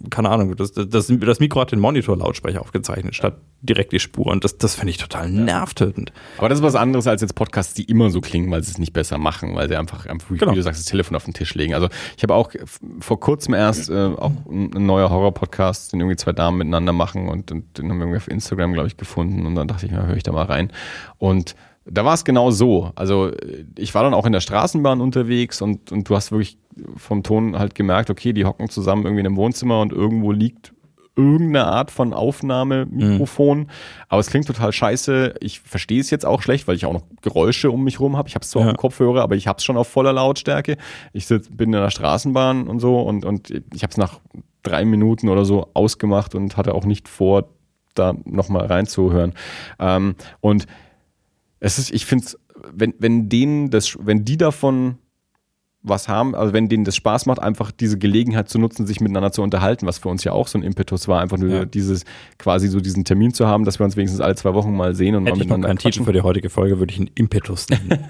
keine 0.09 0.29
Ahnung, 0.29 0.55
das, 0.55 0.71
das, 0.71 1.07
das 1.07 1.39
Mikro 1.39 1.61
hat 1.61 1.71
den 1.71 1.79
Monitor-Lautsprecher 1.79 2.59
aufgezeichnet, 2.61 3.13
statt 3.15 3.37
direkt 3.61 3.91
die 3.91 3.99
Spur. 3.99 4.27
Und 4.27 4.43
das, 4.43 4.57
das 4.57 4.73
finde 4.75 4.91
ich 4.91 4.97
total 4.97 5.29
nervtötend. 5.29 6.11
Aber 6.39 6.49
das 6.49 6.59
ist 6.59 6.63
was 6.63 6.75
anderes 6.75 7.05
als 7.05 7.21
jetzt 7.21 7.35
Podcasts, 7.35 7.73
die 7.75 7.83
immer 7.83 8.09
so 8.09 8.19
klingen, 8.21 8.49
weil 8.49 8.63
sie 8.63 8.71
es 8.71 8.77
nicht 8.79 8.93
besser 8.93 9.17
machen, 9.19 9.55
weil 9.55 9.67
sie 9.67 9.75
einfach, 9.75 10.07
einfach 10.07 10.31
wie 10.31 10.37
Genau. 10.37 10.53
du 10.53 10.61
sagst, 10.61 10.79
das 10.79 10.85
Telefon 10.87 11.15
auf 11.15 11.25
den 11.25 11.33
Tisch 11.35 11.53
legen. 11.53 11.75
Also 11.75 11.87
ich 12.15 12.23
habe 12.23 12.33
auch 12.33 12.51
vor 12.99 13.19
kurzem 13.19 13.53
erst 13.53 13.89
äh, 13.89 13.93
auch 14.05 14.31
ein, 14.49 14.71
ein 14.75 14.85
neuer 14.87 15.09
Horror-Podcast, 15.11 15.93
den 15.93 15.99
irgendwie 15.99 16.17
zwei 16.17 16.33
Damen 16.33 16.57
miteinander 16.57 16.93
machen 16.93 17.29
und, 17.29 17.51
und 17.51 17.77
den 17.77 17.89
haben 17.89 17.97
wir 17.97 18.05
irgendwie 18.05 18.17
auf 18.17 18.27
Instagram, 18.27 18.73
glaube 18.73 18.87
ich, 18.87 18.97
gefunden. 18.97 19.45
Und 19.45 19.53
dann 19.55 19.67
dachte 19.67 19.85
ich, 19.85 19.91
na, 19.91 20.05
höre 20.05 20.17
ich 20.17 20.23
da 20.23 20.31
mal 20.31 20.45
rein. 20.45 20.71
Und 21.19 21.55
da 21.89 22.05
war 22.05 22.13
es 22.13 22.25
genau 22.25 22.51
so. 22.51 22.91
Also 22.95 23.27
äh, 23.29 23.65
ich 23.77 23.93
war 23.95 24.03
dann 24.03 24.13
auch 24.13 24.25
in 24.25 24.33
der 24.33 24.41
Straßenbahn 24.41 25.01
unterwegs 25.01 25.61
und, 25.61 25.91
und 25.91 26.09
du 26.09 26.15
hast 26.15 26.31
wirklich 26.31 26.57
vom 26.95 27.23
Ton 27.23 27.57
halt 27.57 27.75
gemerkt, 27.75 28.09
okay, 28.09 28.33
die 28.33 28.45
hocken 28.45 28.69
zusammen 28.69 29.03
irgendwie 29.03 29.21
in 29.21 29.27
einem 29.27 29.37
Wohnzimmer 29.37 29.81
und 29.81 29.91
irgendwo 29.91 30.31
liegt 30.31 30.73
irgendeine 31.15 31.65
Art 31.65 31.89
von 31.89 32.13
Aufnahmemikrofon. 32.13 33.69
Aber 34.07 34.19
es 34.19 34.27
klingt 34.29 34.45
total 34.47 34.71
scheiße. 34.71 35.33
Ich 35.39 35.59
verstehe 35.61 35.99
es 35.99 36.09
jetzt 36.11 36.25
auch 36.25 36.41
schlecht, 36.43 36.67
weil 36.67 36.75
ich 36.75 36.85
auch 36.85 36.93
noch 36.93 37.03
Geräusche 37.21 37.71
um 37.71 37.83
mich 37.83 37.99
rum 37.99 38.17
habe. 38.17 38.29
Ich 38.29 38.35
habe 38.35 38.43
es 38.43 38.51
zwar 38.51 38.61
Ja. 38.63 38.67
auf 38.67 38.73
dem 38.75 38.77
Kopfhörer, 38.77 39.21
aber 39.23 39.35
ich 39.35 39.47
habe 39.47 39.57
es 39.57 39.63
schon 39.63 39.77
auf 39.77 39.87
voller 39.87 40.13
Lautstärke. 40.13 40.77
Ich 41.13 41.25
sitz, 41.25 41.49
bin 41.49 41.73
in 41.73 41.79
der 41.81 41.89
Straßenbahn 41.89 42.67
und 42.67 42.79
so 42.79 42.99
und, 43.01 43.25
und 43.25 43.49
ich 43.73 43.81
habe 43.83 43.91
es 43.91 43.97
nach 43.97 44.19
drei 44.63 44.85
Minuten 44.85 45.29
oder 45.29 45.45
so 45.45 45.69
ausgemacht 45.73 46.35
und 46.35 46.55
hatte 46.57 46.75
auch 46.75 46.85
nicht 46.85 47.07
vor, 47.07 47.49
da 47.95 48.13
nochmal 48.25 48.67
reinzuhören. 48.67 49.33
Ähm, 49.79 50.15
und 50.39 50.67
es 51.59 51.79
ist, 51.79 51.91
ich 51.91 52.05
finde 52.05 52.25
es, 52.25 52.37
wenn, 52.73 52.93
wenn 52.99 53.29
denen 53.29 53.69
das, 53.69 53.97
wenn 53.99 54.25
die 54.25 54.37
davon 54.37 54.97
was 55.83 56.09
haben, 56.09 56.35
also 56.35 56.53
wenn 56.53 56.67
denen 56.67 56.83
das 56.83 56.95
Spaß 56.97 57.27
macht, 57.27 57.39
einfach 57.39 57.71
diese 57.71 57.97
Gelegenheit 57.97 58.49
zu 58.49 58.59
nutzen, 58.59 58.85
sich 58.85 58.99
miteinander 58.99 59.31
zu 59.31 59.41
unterhalten, 59.41 59.85
was 59.87 59.99
für 59.99 60.09
uns 60.09 60.23
ja 60.23 60.33
auch 60.33 60.47
so 60.47 60.57
ein 60.57 60.63
Impetus 60.63 61.07
war, 61.07 61.21
einfach 61.21 61.37
nur 61.37 61.49
Ja. 61.49 61.65
dieses, 61.65 62.03
quasi 62.37 62.67
so 62.67 62.81
diesen 62.81 63.05
Termin 63.05 63.33
zu 63.33 63.47
haben, 63.47 63.63
dass 63.63 63.79
wir 63.79 63.85
uns 63.85 63.95
wenigstens 63.95 64.19
alle 64.19 64.35
zwei 64.35 64.53
Wochen 64.53 64.75
mal 64.75 64.95
sehen 64.95 65.15
und 65.15 65.25
Hätte 65.27 65.37
mal 65.37 65.43
ich 65.43 65.47
noch 65.49 65.57
miteinander 65.57 65.81
Titel 65.81 66.03
für 66.03 66.13
die 66.13 66.21
heutige 66.21 66.49
Folge, 66.49 66.79
würde 66.79 66.91
ich 66.93 66.99
einen 66.99 67.11
Impetus 67.15 67.69
nennen. 67.69 67.99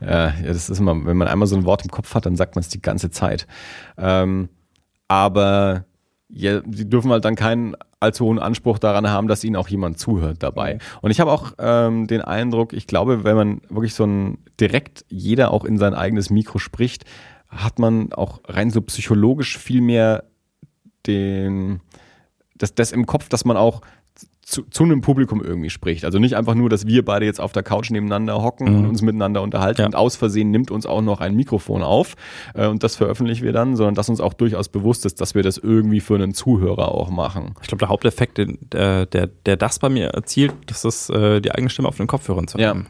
ja, 0.00 0.08
ja, 0.10 0.32
das 0.44 0.70
ist 0.70 0.78
immer, 0.80 1.04
wenn 1.04 1.16
man 1.16 1.28
einmal 1.28 1.46
so 1.46 1.56
ein 1.56 1.64
Wort 1.64 1.84
im 1.84 1.90
Kopf 1.90 2.14
hat, 2.14 2.26
dann 2.26 2.36
sagt 2.36 2.56
man 2.56 2.62
es 2.62 2.68
die 2.68 2.82
ganze 2.82 3.10
Zeit. 3.10 3.46
Ähm, 3.96 4.48
aber 5.06 5.84
ja, 6.34 6.62
sie 6.70 6.88
dürfen 6.88 7.10
halt 7.10 7.24
dann 7.24 7.36
keinen 7.36 7.76
allzu 8.00 8.24
hohen 8.24 8.38
Anspruch 8.38 8.78
daran 8.78 9.08
haben, 9.08 9.28
dass 9.28 9.44
ihnen 9.44 9.56
auch 9.56 9.68
jemand 9.68 9.98
zuhört 9.98 10.42
dabei. 10.42 10.78
Und 11.02 11.10
ich 11.10 11.20
habe 11.20 11.30
auch 11.30 11.52
ähm, 11.58 12.06
den 12.06 12.22
Eindruck, 12.22 12.72
ich 12.72 12.86
glaube, 12.86 13.22
wenn 13.22 13.36
man 13.36 13.60
wirklich 13.68 13.94
so 13.94 14.04
ein 14.04 14.38
direkt 14.58 15.04
jeder 15.08 15.52
auch 15.52 15.64
in 15.64 15.78
sein 15.78 15.94
eigenes 15.94 16.30
Mikro 16.30 16.58
spricht, 16.58 17.04
hat 17.48 17.78
man 17.78 18.12
auch 18.12 18.40
rein 18.48 18.70
so 18.70 18.80
psychologisch 18.80 19.58
viel 19.58 19.82
mehr 19.82 20.24
den, 21.06 21.80
das, 22.56 22.74
das 22.74 22.92
im 22.92 23.06
Kopf, 23.06 23.28
dass 23.28 23.44
man 23.44 23.58
auch 23.58 23.82
zu, 24.52 24.62
zu 24.70 24.84
einem 24.84 25.00
Publikum 25.00 25.42
irgendwie 25.42 25.70
spricht. 25.70 26.04
Also 26.04 26.18
nicht 26.18 26.36
einfach 26.36 26.54
nur, 26.54 26.68
dass 26.68 26.86
wir 26.86 27.04
beide 27.04 27.24
jetzt 27.26 27.40
auf 27.40 27.52
der 27.52 27.62
Couch 27.62 27.90
nebeneinander 27.90 28.42
hocken 28.42 28.68
Mhm. 28.68 28.78
und 28.78 28.86
uns 28.86 29.02
miteinander 29.02 29.42
unterhalten 29.42 29.84
und 29.84 29.96
aus 29.96 30.14
Versehen 30.16 30.50
nimmt 30.50 30.70
uns 30.70 30.86
auch 30.86 31.00
noch 31.02 31.20
ein 31.20 31.34
Mikrofon 31.34 31.82
auf 31.82 32.14
äh, 32.54 32.66
und 32.66 32.82
das 32.82 32.96
veröffentlichen 32.96 33.44
wir 33.44 33.52
dann, 33.52 33.76
sondern 33.76 33.94
dass 33.94 34.08
uns 34.08 34.20
auch 34.20 34.34
durchaus 34.34 34.68
bewusst 34.68 35.06
ist, 35.06 35.20
dass 35.20 35.34
wir 35.34 35.42
das 35.42 35.56
irgendwie 35.58 36.00
für 36.00 36.14
einen 36.14 36.34
Zuhörer 36.34 36.88
auch 36.94 37.10
machen. 37.10 37.54
Ich 37.62 37.68
glaube, 37.68 37.80
der 37.80 37.88
Haupteffekt, 37.88 38.38
den, 38.38 38.58
der, 38.72 39.06
der, 39.06 39.26
der 39.26 39.56
das 39.56 39.78
bei 39.78 39.88
mir 39.88 40.08
erzielt, 40.08 40.52
das 40.66 40.84
ist 40.84 41.10
äh, 41.10 41.40
die 41.40 41.50
eigene 41.50 41.70
Stimme 41.70 41.88
auf 41.88 41.96
den 41.96 42.06
Kopfhörern 42.06 42.46
zu 42.46 42.58
haben. 42.58 42.86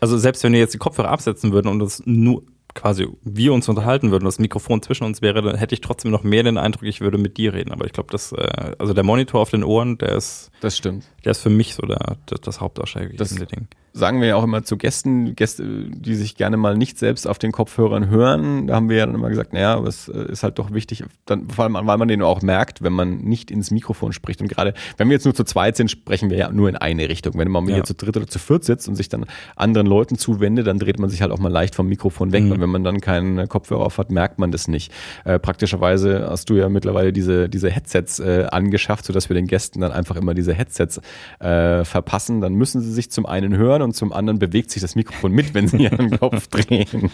Also 0.00 0.18
selbst 0.18 0.42
wenn 0.44 0.52
wir 0.52 0.60
jetzt 0.60 0.74
die 0.74 0.78
Kopfhörer 0.78 1.10
absetzen 1.10 1.52
würden 1.52 1.68
und 1.68 1.78
das 1.78 2.02
nur 2.06 2.42
quasi 2.74 3.08
wir 3.22 3.52
uns 3.52 3.68
unterhalten 3.68 4.10
würden, 4.10 4.24
das 4.24 4.38
Mikrofon 4.38 4.82
zwischen 4.82 5.04
uns 5.04 5.22
wäre, 5.22 5.42
dann 5.42 5.56
hätte 5.56 5.74
ich 5.74 5.80
trotzdem 5.80 6.10
noch 6.10 6.22
mehr 6.22 6.42
den 6.42 6.58
Eindruck, 6.58 6.84
ich 6.84 7.00
würde 7.00 7.18
mit 7.18 7.36
dir 7.36 7.52
reden. 7.54 7.72
Aber 7.72 7.86
ich 7.86 7.92
glaube, 7.92 8.10
das, 8.10 8.32
äh, 8.32 8.72
also 8.78 8.92
der 8.94 9.04
Monitor 9.04 9.40
auf 9.40 9.50
den 9.50 9.64
Ohren, 9.64 9.98
der 9.98 10.12
ist, 10.16 10.50
Das 10.60 10.76
stimmt. 10.76 11.04
der 11.24 11.32
ist 11.32 11.40
für 11.42 11.50
mich 11.50 11.74
so 11.74 11.82
der, 11.86 12.16
das, 12.26 12.40
das 12.40 12.60
hauptausschlaggebende 12.60 13.46
Ding. 13.46 13.68
Sagen 13.92 14.20
wir 14.20 14.28
ja 14.28 14.36
auch 14.36 14.44
immer 14.44 14.62
zu 14.62 14.76
Gästen, 14.76 15.34
Gäste, 15.34 15.64
die 15.90 16.14
sich 16.14 16.36
gerne 16.36 16.56
mal 16.56 16.76
nicht 16.76 16.98
selbst 16.98 17.26
auf 17.26 17.38
den 17.38 17.52
Kopfhörern 17.52 18.08
hören. 18.08 18.66
Da 18.66 18.74
haben 18.76 18.88
wir 18.88 18.98
ja 18.98 19.06
dann 19.06 19.14
immer 19.14 19.28
gesagt, 19.28 19.52
naja, 19.52 19.74
aber 19.74 19.88
es 19.88 20.08
äh, 20.08 20.30
ist 20.30 20.42
halt 20.42 20.58
doch 20.58 20.72
wichtig, 20.72 21.04
dann, 21.26 21.48
vor 21.48 21.64
allem, 21.64 21.74
weil 21.74 21.98
man 21.98 22.08
den 22.08 22.22
auch 22.22 22.42
merkt, 22.42 22.82
wenn 22.82 22.92
man 22.92 23.18
nicht 23.18 23.50
ins 23.50 23.70
Mikrofon 23.70 24.12
spricht. 24.12 24.40
Und 24.40 24.48
gerade, 24.48 24.74
wenn 24.96 25.08
wir 25.08 25.14
jetzt 25.14 25.24
nur 25.24 25.34
zu 25.34 25.44
zweit 25.44 25.76
sind, 25.76 25.90
sprechen 25.90 26.30
wir 26.30 26.36
ja 26.38 26.50
nur 26.50 26.68
in 26.68 26.76
eine 26.76 27.08
Richtung. 27.08 27.34
Wenn 27.36 27.50
man 27.50 27.66
Ja. 27.68 27.74
hier 27.76 27.84
zu 27.84 27.94
dritt 27.94 28.16
oder 28.16 28.26
zu 28.26 28.38
viert 28.38 28.64
sitzt 28.64 28.88
und 28.88 28.94
sich 28.94 29.08
dann 29.08 29.26
anderen 29.56 29.86
Leuten 29.86 30.16
zuwendet, 30.18 30.66
dann 30.66 30.78
dreht 30.78 30.98
man 30.98 31.10
sich 31.10 31.22
halt 31.22 31.32
auch 31.32 31.38
mal 31.38 31.50
leicht 31.52 31.74
vom 31.74 31.88
Mikrofon 31.88 32.32
weg. 32.32 32.44
Mhm. 32.44 32.52
Und 32.52 32.60
wenn 32.60 32.70
man 32.70 32.84
dann 32.84 33.00
keinen 33.00 33.48
Kopfhörer 33.48 33.84
auf 33.84 33.98
hat, 33.98 34.10
merkt 34.10 34.38
man 34.38 34.50
das 34.52 34.68
nicht. 34.68 34.92
Äh, 35.24 35.38
praktischerweise 35.38 36.26
hast 36.30 36.48
du 36.50 36.54
ja 36.54 36.68
mittlerweile 36.68 37.12
diese, 37.12 37.48
diese 37.48 37.70
Headsets 37.70 38.20
äh, 38.20 38.46
angeschafft, 38.50 39.04
sodass 39.04 39.28
wir 39.28 39.34
den 39.34 39.46
Gästen 39.46 39.80
dann 39.80 39.92
einfach 39.92 40.16
immer 40.16 40.34
diese 40.34 40.54
Headsets 40.54 41.00
äh, 41.40 41.84
verpassen. 41.84 42.40
Dann 42.40 42.54
müssen 42.54 42.80
sie 42.80 42.92
sich 42.92 43.10
zum 43.10 43.26
einen 43.26 43.56
hören 43.56 43.79
und 43.82 43.94
zum 43.94 44.12
anderen 44.12 44.38
bewegt 44.38 44.70
sich 44.70 44.82
das 44.82 44.94
Mikrofon 44.94 45.32
mit, 45.32 45.54
wenn 45.54 45.68
sie 45.68 45.78
ihren 45.78 46.18
Kopf 46.18 46.46
drehen. 46.48 47.10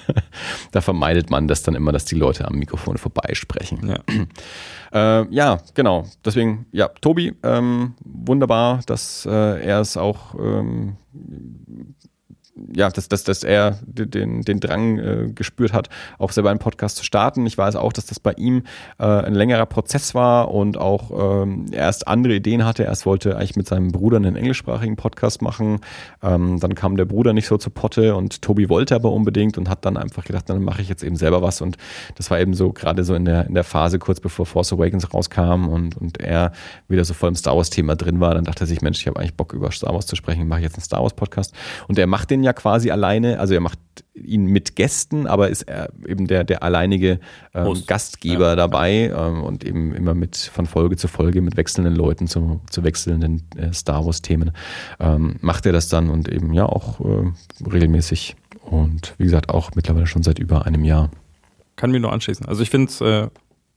da 0.72 0.80
vermeidet 0.80 1.30
man 1.30 1.48
das 1.48 1.62
dann 1.62 1.74
immer, 1.74 1.92
dass 1.92 2.04
die 2.04 2.14
Leute 2.14 2.46
am 2.46 2.56
Mikrofon 2.56 2.98
vorbeisprechen. 2.98 3.88
Ja. 3.88 5.20
Äh, 5.20 5.26
ja, 5.30 5.60
genau. 5.74 6.06
Deswegen, 6.24 6.66
ja, 6.72 6.88
Tobi, 6.88 7.34
ähm, 7.42 7.94
wunderbar, 8.04 8.80
dass 8.86 9.26
äh, 9.26 9.30
er 9.30 9.80
es 9.80 9.96
auch 9.96 10.34
ähm, 10.34 10.96
ja, 12.74 12.90
dass, 12.90 13.08
dass, 13.08 13.24
dass 13.24 13.42
er 13.42 13.78
den, 13.82 14.42
den 14.42 14.60
Drang 14.60 14.98
äh, 14.98 15.28
gespürt 15.34 15.72
hat, 15.72 15.88
auch 16.18 16.32
selber 16.32 16.50
einen 16.50 16.58
Podcast 16.58 16.96
zu 16.96 17.04
starten. 17.04 17.46
Ich 17.46 17.58
weiß 17.58 17.76
auch, 17.76 17.92
dass 17.92 18.06
das 18.06 18.20
bei 18.20 18.32
ihm 18.32 18.62
äh, 18.98 19.04
ein 19.04 19.34
längerer 19.34 19.66
Prozess 19.66 20.14
war 20.14 20.50
und 20.52 20.76
auch 20.76 21.42
ähm, 21.42 21.66
er 21.72 21.88
erst 21.88 22.06
andere 22.06 22.34
Ideen 22.34 22.64
hatte. 22.64 22.84
Erst 22.84 23.06
wollte 23.06 23.36
eigentlich 23.36 23.56
mit 23.56 23.66
seinem 23.66 23.88
Bruder 23.88 24.16
einen 24.18 24.36
englischsprachigen 24.36 24.96
Podcast 24.96 25.42
machen. 25.42 25.80
Ähm, 26.22 26.60
dann 26.60 26.74
kam 26.74 26.96
der 26.96 27.06
Bruder 27.06 27.32
nicht 27.32 27.46
so 27.46 27.56
zu 27.56 27.70
Potte 27.70 28.14
und 28.14 28.42
Tobi 28.42 28.68
wollte 28.68 28.94
aber 28.94 29.12
unbedingt 29.12 29.58
und 29.58 29.68
hat 29.68 29.84
dann 29.84 29.96
einfach 29.96 30.24
gedacht, 30.24 30.48
dann 30.50 30.62
mache 30.62 30.82
ich 30.82 30.88
jetzt 30.88 31.02
eben 31.02 31.16
selber 31.16 31.42
was. 31.42 31.60
Und 31.60 31.76
das 32.16 32.30
war 32.30 32.40
eben 32.40 32.54
so 32.54 32.72
gerade 32.72 33.04
so 33.04 33.14
in 33.14 33.24
der, 33.24 33.46
in 33.46 33.54
der 33.54 33.64
Phase 33.64 33.98
kurz 33.98 34.20
bevor 34.20 34.46
Force 34.46 34.72
Awakens 34.72 35.12
rauskam 35.12 35.68
und, 35.68 35.96
und 35.96 36.20
er 36.20 36.52
wieder 36.88 37.04
so 37.04 37.14
voll 37.14 37.30
im 37.30 37.36
Star 37.36 37.56
Wars-Thema 37.56 37.96
drin 37.96 38.20
war. 38.20 38.34
Dann 38.34 38.44
dachte 38.44 38.64
er 38.64 38.66
sich, 38.66 38.82
Mensch, 38.82 39.00
ich 39.00 39.06
habe 39.06 39.18
eigentlich 39.18 39.34
Bock 39.34 39.52
über 39.52 39.70
Star 39.70 39.94
Wars 39.94 40.06
zu 40.06 40.16
sprechen, 40.16 40.46
mache 40.48 40.60
ich 40.60 40.64
jetzt 40.64 40.76
einen 40.76 40.84
Star 40.84 41.02
Wars-Podcast. 41.02 41.54
Und 41.86 41.98
er 41.98 42.06
macht 42.06 42.30
den 42.30 42.42
ja 42.42 42.47
quasi 42.52 42.90
alleine, 42.90 43.40
also 43.40 43.54
er 43.54 43.60
macht 43.60 43.78
ihn 44.14 44.46
mit 44.46 44.76
Gästen, 44.76 45.26
aber 45.26 45.48
ist 45.48 45.62
er 45.62 45.90
eben 46.06 46.26
der, 46.26 46.44
der 46.44 46.62
alleinige 46.62 47.20
ähm. 47.54 47.82
Gastgeber 47.86 48.56
dabei 48.56 49.12
ähm, 49.14 49.42
und 49.42 49.64
eben 49.64 49.94
immer 49.94 50.14
mit 50.14 50.36
von 50.36 50.66
Folge 50.66 50.96
zu 50.96 51.08
Folge 51.08 51.40
mit 51.40 51.56
wechselnden 51.56 51.94
Leuten 51.94 52.26
zu, 52.26 52.60
zu 52.70 52.84
wechselnden 52.84 53.44
äh, 53.56 53.72
Star 53.72 54.04
Wars-Themen 54.04 54.52
ähm, 55.00 55.36
macht 55.40 55.66
er 55.66 55.72
das 55.72 55.88
dann 55.88 56.10
und 56.10 56.28
eben 56.28 56.52
ja 56.52 56.66
auch 56.66 57.00
äh, 57.00 57.32
regelmäßig 57.70 58.36
und 58.62 59.14
wie 59.18 59.24
gesagt 59.24 59.50
auch 59.50 59.70
mittlerweile 59.74 60.06
schon 60.06 60.22
seit 60.22 60.38
über 60.38 60.66
einem 60.66 60.84
Jahr. 60.84 61.10
Kann 61.76 61.90
mir 61.90 62.00
nur 62.00 62.12
anschließen. 62.12 62.46
Also 62.46 62.62
ich 62.62 62.70
finde 62.70 62.88
es 62.88 63.00
äh, 63.00 63.28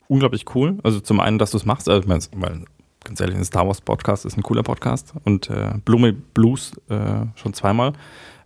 unglaublich 0.08 0.46
cool. 0.56 0.78
Also 0.84 1.00
zum 1.00 1.20
einen, 1.20 1.38
dass 1.38 1.52
du 1.52 1.58
es 1.58 1.66
machst, 1.66 1.88
also 1.88 2.08
weil 2.08 2.66
ganz 3.04 3.20
ehrlich, 3.20 3.36
ein 3.36 3.46
Star 3.46 3.68
Wars 3.68 3.82
Podcast 3.82 4.26
ist 4.26 4.38
ein 4.38 4.44
cooler 4.44 4.64
Podcast 4.64 5.14
und 5.24 5.50
äh, 5.50 5.74
Blume 5.86 6.14
Blues 6.14 6.74
äh, 6.90 7.26
schon 7.36 7.54
zweimal. 7.54 7.94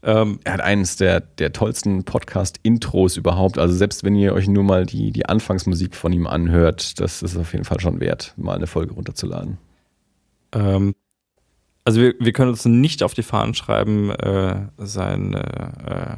Ähm, 0.06 0.40
Er 0.44 0.53
hat 0.53 0.61
eines 0.61 0.98
der, 0.98 1.19
der 1.19 1.52
tollsten 1.52 2.03
Podcast-Intros 2.03 3.18
überhaupt. 3.18 3.57
Also 3.57 3.73
selbst 3.76 4.03
wenn 4.03 4.15
ihr 4.15 4.34
euch 4.34 4.48
nur 4.48 4.64
mal 4.64 4.86
die, 4.86 5.11
die 5.11 5.26
Anfangsmusik 5.26 5.95
von 5.95 6.14
ihm 6.14 6.27
anhört, 6.27 6.99
das 6.99 7.23
ist 7.23 7.36
auf 7.36 7.53
jeden 7.53 7.65
Fall 7.65 7.80
schon 7.80 7.99
wert, 7.99 8.34
mal 8.38 8.56
eine 8.56 8.68
Folge 8.68 8.94
runterzuladen. 8.94 9.57
Ähm, 10.53 10.94
also 11.84 12.02
wir, 12.02 12.14
wir 12.19 12.34
können 12.34 12.49
uns 12.52 12.65
nicht 12.65 13.02
auf 13.02 13.15
die 13.15 13.23
Fahnen 13.23 13.56
schreiben, 13.56 14.11
äh, 14.11 14.68
sein, 14.77 15.34
äh, 15.34 16.18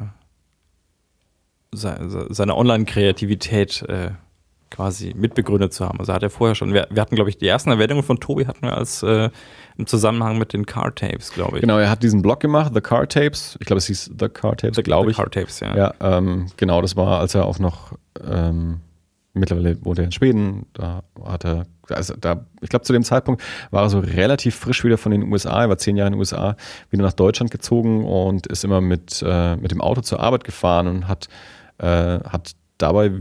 seine, 1.72 2.26
seine 2.28 2.56
Online-Kreativität 2.56 3.82
äh, 3.88 4.10
quasi 4.70 5.14
mitbegründet 5.16 5.72
zu 5.72 5.86
haben. 5.86 5.98
Also 5.98 6.12
hat 6.12 6.22
er 6.22 6.30
vorher 6.30 6.54
schon, 6.54 6.74
wir, 6.74 6.88
wir 6.90 7.00
hatten, 7.00 7.14
glaube 7.14 7.30
ich, 7.30 7.38
die 7.38 7.46
ersten 7.46 7.70
Erwähnungen 7.70 8.02
von 8.02 8.20
Tobi 8.20 8.46
hatten 8.46 8.62
wir 8.62 8.76
als 8.76 9.02
äh, 9.02 9.30
im 9.78 9.86
Zusammenhang 9.86 10.38
mit 10.38 10.52
den 10.52 10.66
Car 10.66 10.94
Tapes, 10.94 11.30
glaube 11.32 11.56
ich. 11.56 11.60
Genau, 11.62 11.78
er 11.78 11.88
hat 11.88 12.02
diesen 12.02 12.20
Blog 12.20 12.40
gemacht, 12.40 12.72
The 12.74 12.80
Car 12.80 13.08
Tapes. 13.08 13.56
Ich 13.60 13.66
glaube, 13.66 13.78
es 13.78 13.86
hieß 13.86 14.10
The 14.18 14.28
Car 14.28 14.56
Tapes, 14.56 14.76
The- 14.76 14.82
glaube 14.82 15.06
The 15.06 15.10
ich. 15.12 15.16
Car 15.16 15.30
Tapes, 15.30 15.60
ja. 15.60 15.74
Ja, 15.76 15.94
ähm, 16.00 16.46
genau, 16.56 16.82
das 16.82 16.96
war, 16.96 17.20
als 17.20 17.34
er 17.34 17.46
auch 17.46 17.58
noch 17.58 17.92
ähm, 18.24 18.80
mittlerweile 19.34 19.82
wohnt 19.84 19.98
er 19.98 20.04
in 20.06 20.12
Schweden. 20.12 20.66
Da 20.72 21.02
hat 21.24 21.44
er, 21.44 21.66
also 21.90 22.14
da, 22.20 22.44
ich 22.60 22.68
glaube, 22.70 22.84
zu 22.84 22.92
dem 22.92 23.04
Zeitpunkt 23.04 23.40
war 23.70 23.84
er 23.84 23.88
so 23.90 24.00
relativ 24.00 24.56
frisch 24.56 24.82
wieder 24.84 24.98
von 24.98 25.12
den 25.12 25.30
USA. 25.32 25.62
Er 25.62 25.68
war 25.68 25.78
zehn 25.78 25.96
Jahre 25.96 26.08
in 26.08 26.14
den 26.14 26.18
USA, 26.18 26.56
wieder 26.90 27.04
nach 27.04 27.12
Deutschland 27.12 27.52
gezogen 27.52 28.04
und 28.04 28.48
ist 28.48 28.64
immer 28.64 28.80
mit, 28.80 29.22
äh, 29.24 29.54
mit 29.56 29.70
dem 29.70 29.80
Auto 29.80 30.00
zur 30.00 30.18
Arbeit 30.18 30.42
gefahren 30.42 30.88
und 30.88 31.06
hat, 31.08 31.28
äh, 31.78 31.86
hat 32.18 32.52
dabei 32.78 33.12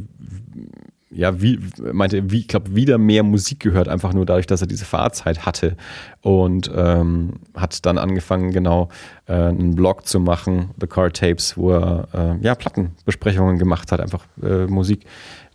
ja, 1.09 1.41
wie, 1.41 1.59
meinte, 1.93 2.29
wie, 2.31 2.39
ich 2.39 2.47
glaube, 2.47 2.75
wieder 2.75 2.97
mehr 2.97 3.23
Musik 3.23 3.61
gehört, 3.61 3.87
einfach 3.87 4.13
nur 4.13 4.25
dadurch, 4.25 4.47
dass 4.47 4.61
er 4.61 4.67
diese 4.67 4.85
Fahrzeit 4.85 5.45
hatte. 5.45 5.77
Und 6.21 6.69
ähm, 6.75 7.35
hat 7.55 7.85
dann 7.85 7.97
angefangen, 7.97 8.51
genau 8.51 8.89
äh, 9.25 9.33
einen 9.33 9.75
Blog 9.75 10.05
zu 10.05 10.19
machen, 10.19 10.71
The 10.79 10.87
Car 10.87 11.11
Tapes, 11.13 11.57
wo 11.57 11.71
er 11.71 12.07
äh, 12.13 12.43
ja, 12.43 12.55
Plattenbesprechungen 12.55 13.57
gemacht 13.57 13.91
hat, 13.91 14.01
einfach 14.01 14.25
äh, 14.43 14.67
Musik, 14.67 15.05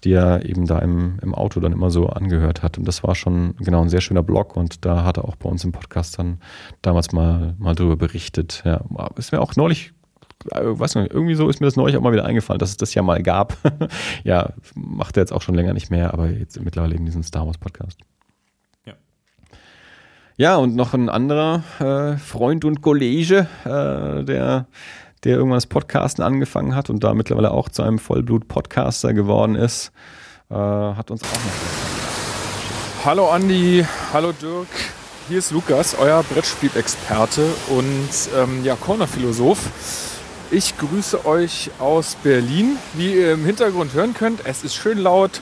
die 0.04 0.12
er 0.12 0.44
eben 0.46 0.66
da 0.66 0.78
im, 0.78 1.18
im 1.22 1.34
Auto 1.34 1.60
dann 1.60 1.72
immer 1.72 1.90
so 1.90 2.08
angehört 2.08 2.62
hat. 2.62 2.78
Und 2.78 2.88
das 2.88 3.04
war 3.04 3.14
schon 3.14 3.54
genau 3.58 3.82
ein 3.82 3.90
sehr 3.90 4.00
schöner 4.00 4.22
Blog 4.22 4.56
und 4.56 4.84
da 4.86 5.04
hat 5.04 5.18
er 5.18 5.26
auch 5.26 5.36
bei 5.36 5.48
uns 5.48 5.64
im 5.64 5.72
Podcast 5.72 6.18
dann 6.18 6.38
damals 6.80 7.12
mal, 7.12 7.54
mal 7.58 7.74
drüber 7.74 7.96
berichtet. 7.96 8.62
Ja, 8.64 8.82
ist 9.16 9.32
mir 9.32 9.40
auch 9.40 9.54
neulich 9.56 9.92
weiß 10.50 10.96
nicht, 10.96 11.12
irgendwie 11.12 11.34
so 11.34 11.48
ist 11.48 11.60
mir 11.60 11.66
das 11.66 11.76
neulich 11.76 11.96
auch 11.96 12.00
mal 12.00 12.12
wieder 12.12 12.24
eingefallen, 12.24 12.58
dass 12.58 12.70
es 12.70 12.76
das 12.76 12.94
ja 12.94 13.02
mal 13.02 13.22
gab. 13.22 13.56
ja, 14.24 14.50
macht 14.74 15.16
er 15.16 15.22
jetzt 15.22 15.32
auch 15.32 15.42
schon 15.42 15.54
länger 15.54 15.72
nicht 15.72 15.90
mehr, 15.90 16.12
aber 16.12 16.28
jetzt 16.28 16.60
mittlerweile 16.60 16.94
eben 16.94 17.04
diesen 17.04 17.22
Star 17.22 17.46
Wars 17.46 17.58
Podcast. 17.58 17.98
Ja. 18.86 18.94
Ja, 20.36 20.56
und 20.56 20.74
noch 20.74 20.94
ein 20.94 21.08
anderer 21.08 21.62
äh, 21.78 22.16
Freund 22.18 22.64
und 22.64 22.82
Kollege, 22.82 23.46
äh, 23.64 24.24
der, 24.24 24.66
der 25.24 25.36
irgendwann 25.36 25.56
das 25.58 25.66
Podcasten 25.66 26.24
angefangen 26.24 26.74
hat 26.74 26.90
und 26.90 27.04
da 27.04 27.14
mittlerweile 27.14 27.50
auch 27.50 27.68
zu 27.68 27.82
einem 27.82 27.98
Vollblut-Podcaster 27.98 29.14
geworden 29.14 29.54
ist, 29.54 29.92
äh, 30.50 30.54
hat 30.54 31.10
uns 31.10 31.22
auch 31.22 31.32
noch. 31.32 33.04
Hallo 33.04 33.30
Andi, 33.30 33.84
hallo 34.12 34.32
Dirk. 34.32 34.68
Hier 35.28 35.38
ist 35.38 35.50
Lukas, 35.50 35.96
euer 35.98 36.22
Brettspielexperte 36.24 37.46
und 37.68 38.10
ähm, 38.36 38.64
ja, 38.64 38.74
Corner-Philosoph. 38.74 40.21
Ich 40.54 40.76
grüße 40.76 41.24
euch 41.24 41.70
aus 41.78 42.14
Berlin. 42.22 42.76
Wie 42.92 43.14
ihr 43.14 43.32
im 43.32 43.46
Hintergrund 43.46 43.94
hören 43.94 44.12
könnt, 44.12 44.44
es 44.44 44.64
ist 44.64 44.74
schön 44.74 44.98
laut, 44.98 45.40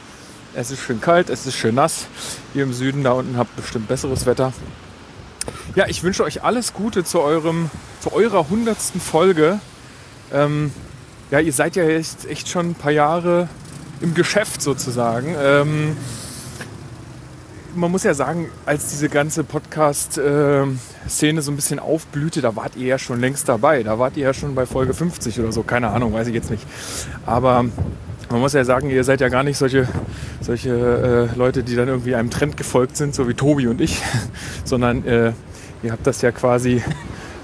es 0.54 0.70
ist 0.70 0.82
schön 0.82 1.00
kalt, 1.00 1.30
es 1.30 1.46
ist 1.46 1.56
schön 1.56 1.74
nass. 1.74 2.06
Ihr 2.54 2.62
im 2.62 2.72
Süden 2.72 3.02
da 3.02 3.10
unten 3.10 3.36
habt 3.36 3.56
bestimmt 3.56 3.88
besseres 3.88 4.24
Wetter. 4.24 4.52
Ja, 5.74 5.88
ich 5.88 6.04
wünsche 6.04 6.22
euch 6.22 6.44
alles 6.44 6.74
Gute 6.74 7.02
zu, 7.02 7.18
eurem, 7.22 7.70
zu 7.98 8.12
eurer 8.12 8.48
hundertsten 8.50 9.00
Folge. 9.00 9.58
Ähm, 10.32 10.72
ja, 11.32 11.40
ihr 11.40 11.52
seid 11.52 11.74
ja 11.74 11.82
jetzt 11.82 12.30
echt 12.30 12.48
schon 12.48 12.70
ein 12.70 12.74
paar 12.76 12.92
Jahre 12.92 13.48
im 14.00 14.14
Geschäft 14.14 14.62
sozusagen. 14.62 15.34
Ähm, 15.36 15.96
man 17.80 17.90
muss 17.90 18.04
ja 18.04 18.14
sagen, 18.14 18.48
als 18.66 18.90
diese 18.90 19.08
ganze 19.08 19.42
Podcast-Szene 19.42 21.42
so 21.42 21.50
ein 21.50 21.56
bisschen 21.56 21.78
aufblühte, 21.78 22.42
da 22.42 22.54
wart 22.54 22.76
ihr 22.76 22.86
ja 22.86 22.98
schon 22.98 23.20
längst 23.20 23.48
dabei. 23.48 23.82
Da 23.82 23.98
wart 23.98 24.16
ihr 24.16 24.24
ja 24.24 24.34
schon 24.34 24.54
bei 24.54 24.66
Folge 24.66 24.92
50 24.92 25.40
oder 25.40 25.50
so, 25.50 25.62
keine 25.62 25.88
Ahnung, 25.88 26.12
weiß 26.12 26.28
ich 26.28 26.34
jetzt 26.34 26.50
nicht. 26.50 26.64
Aber 27.24 27.64
man 28.30 28.40
muss 28.40 28.52
ja 28.52 28.64
sagen, 28.64 28.90
ihr 28.90 29.02
seid 29.02 29.22
ja 29.22 29.28
gar 29.28 29.42
nicht 29.42 29.56
solche, 29.56 29.88
solche 30.40 31.30
äh, 31.32 31.36
Leute, 31.36 31.62
die 31.62 31.74
dann 31.74 31.88
irgendwie 31.88 32.14
einem 32.14 32.30
Trend 32.30 32.56
gefolgt 32.56 32.96
sind, 32.96 33.14
so 33.14 33.28
wie 33.28 33.34
Tobi 33.34 33.66
und 33.66 33.80
ich, 33.80 34.02
sondern 34.64 35.04
äh, 35.06 35.32
ihr 35.82 35.92
habt 35.92 36.06
das 36.06 36.20
ja 36.20 36.32
quasi 36.32 36.82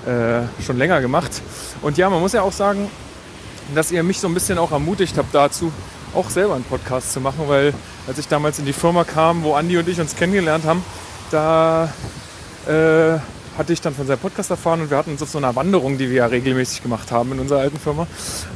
äh, 0.07 0.63
schon 0.63 0.77
länger 0.77 1.01
gemacht. 1.01 1.41
Und 1.81 1.97
ja, 1.97 2.11
man 2.11 2.21
muss 2.21 2.35
ja 2.35 2.43
auch 2.43 2.53
sagen, 2.53 2.91
dass 3.75 3.91
ihr 3.91 4.03
mich 4.03 4.21
so 4.21 4.29
ein 4.29 4.35
bisschen 4.35 4.59
auch 4.59 4.71
ermutigt 4.71 5.17
habt 5.17 5.35
dazu, 5.35 5.73
auch 6.15 6.29
selber 6.29 6.55
einen 6.55 6.65
Podcast 6.65 7.13
zu 7.13 7.21
machen, 7.21 7.49
weil 7.49 7.73
als 8.07 8.19
ich 8.19 8.29
damals 8.29 8.59
in 8.59 8.65
die 8.65 8.73
Firma 8.73 9.05
kam, 9.05 9.43
wo 9.43 9.55
Andi 9.55 9.79
und 9.79 9.89
ich 9.89 10.01
uns 10.01 10.17
kennengelernt 10.17 10.65
haben, 10.65 10.85
da 11.31 11.93
äh, 12.67 13.19
hatte 13.59 13.73
ich 13.73 13.81
dann 13.81 13.95
von 13.95 14.07
seinem 14.07 14.19
Podcast 14.19 14.51
erfahren 14.51 14.83
und 14.83 14.91
wir 14.91 14.97
hatten 14.97 15.13
uns 15.13 15.23
auf 15.23 15.31
so 15.31 15.39
einer 15.39 15.57
Wanderung, 15.57 15.99
die 15.99 16.11
wir 16.11 16.17
ja 16.17 16.27
regelmäßig 16.27 16.83
gemacht 16.83 17.11
haben 17.11 17.33
in 17.33 17.41
unserer 17.41 17.61
alten 17.61 17.79
Firma, 17.79 18.07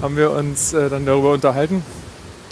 haben 0.02 0.16
wir 0.16 0.30
uns 0.30 0.72
äh, 0.72 0.88
dann 0.90 1.06
darüber 1.06 1.32
unterhalten. 1.32 1.82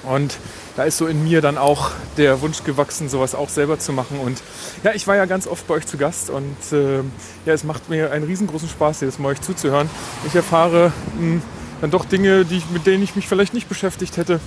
Und 0.04 0.38
da 0.76 0.84
ist 0.84 0.96
so 0.96 1.06
in 1.06 1.24
mir 1.24 1.40
dann 1.40 1.58
auch 1.58 1.90
der 2.16 2.40
Wunsch 2.40 2.62
gewachsen, 2.62 3.08
sowas 3.08 3.34
auch 3.34 3.48
selber 3.48 3.78
zu 3.78 3.92
machen. 3.92 4.18
Und 4.20 4.40
ja, 4.84 4.92
ich 4.94 5.06
war 5.06 5.16
ja 5.16 5.24
ganz 5.26 5.46
oft 5.46 5.66
bei 5.66 5.74
euch 5.74 5.86
zu 5.86 5.98
Gast 5.98 6.30
und 6.30 6.56
äh, 6.72 6.98
ja, 7.44 7.52
es 7.52 7.64
macht 7.64 7.90
mir 7.90 8.12
einen 8.12 8.24
riesengroßen 8.24 8.68
Spaß, 8.68 9.00
jedes 9.00 9.18
Mal 9.18 9.30
euch 9.30 9.40
zuzuhören. 9.40 9.90
Ich 10.26 10.34
erfahre 10.34 10.92
mh, 11.16 11.20
hm, 11.20 11.42
dann 11.80 11.90
doch 11.90 12.04
Dinge, 12.04 12.44
die 12.44 12.58
ich, 12.58 12.70
mit 12.70 12.86
denen 12.86 13.02
ich 13.02 13.16
mich 13.16 13.28
vielleicht 13.28 13.54
nicht 13.54 13.68
beschäftigt 13.68 14.16
hätte 14.16 14.40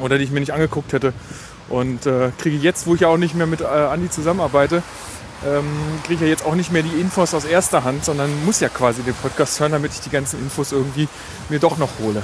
oder 0.00 0.18
die 0.18 0.24
ich 0.24 0.30
mir 0.30 0.40
nicht 0.40 0.52
angeguckt 0.52 0.92
hätte. 0.92 1.12
Und 1.68 2.06
äh, 2.06 2.30
kriege 2.38 2.56
jetzt, 2.56 2.86
wo 2.86 2.94
ich 2.94 3.02
ja 3.02 3.08
auch 3.08 3.16
nicht 3.16 3.34
mehr 3.34 3.46
mit 3.46 3.60
äh, 3.60 3.64
Andi 3.64 4.08
zusammenarbeite, 4.10 4.82
ähm, 5.46 5.66
kriege 6.04 6.14
ich 6.14 6.20
ja 6.22 6.26
jetzt 6.26 6.44
auch 6.44 6.54
nicht 6.54 6.72
mehr 6.72 6.82
die 6.82 7.00
Infos 7.00 7.34
aus 7.34 7.44
erster 7.44 7.84
Hand, 7.84 8.04
sondern 8.04 8.30
muss 8.44 8.60
ja 8.60 8.68
quasi 8.68 9.02
den 9.02 9.14
Podcast 9.14 9.60
hören, 9.60 9.72
damit 9.72 9.92
ich 9.92 10.00
die 10.00 10.10
ganzen 10.10 10.40
Infos 10.40 10.72
irgendwie 10.72 11.08
mir 11.48 11.58
doch 11.58 11.78
noch 11.78 11.90
hole. 12.00 12.22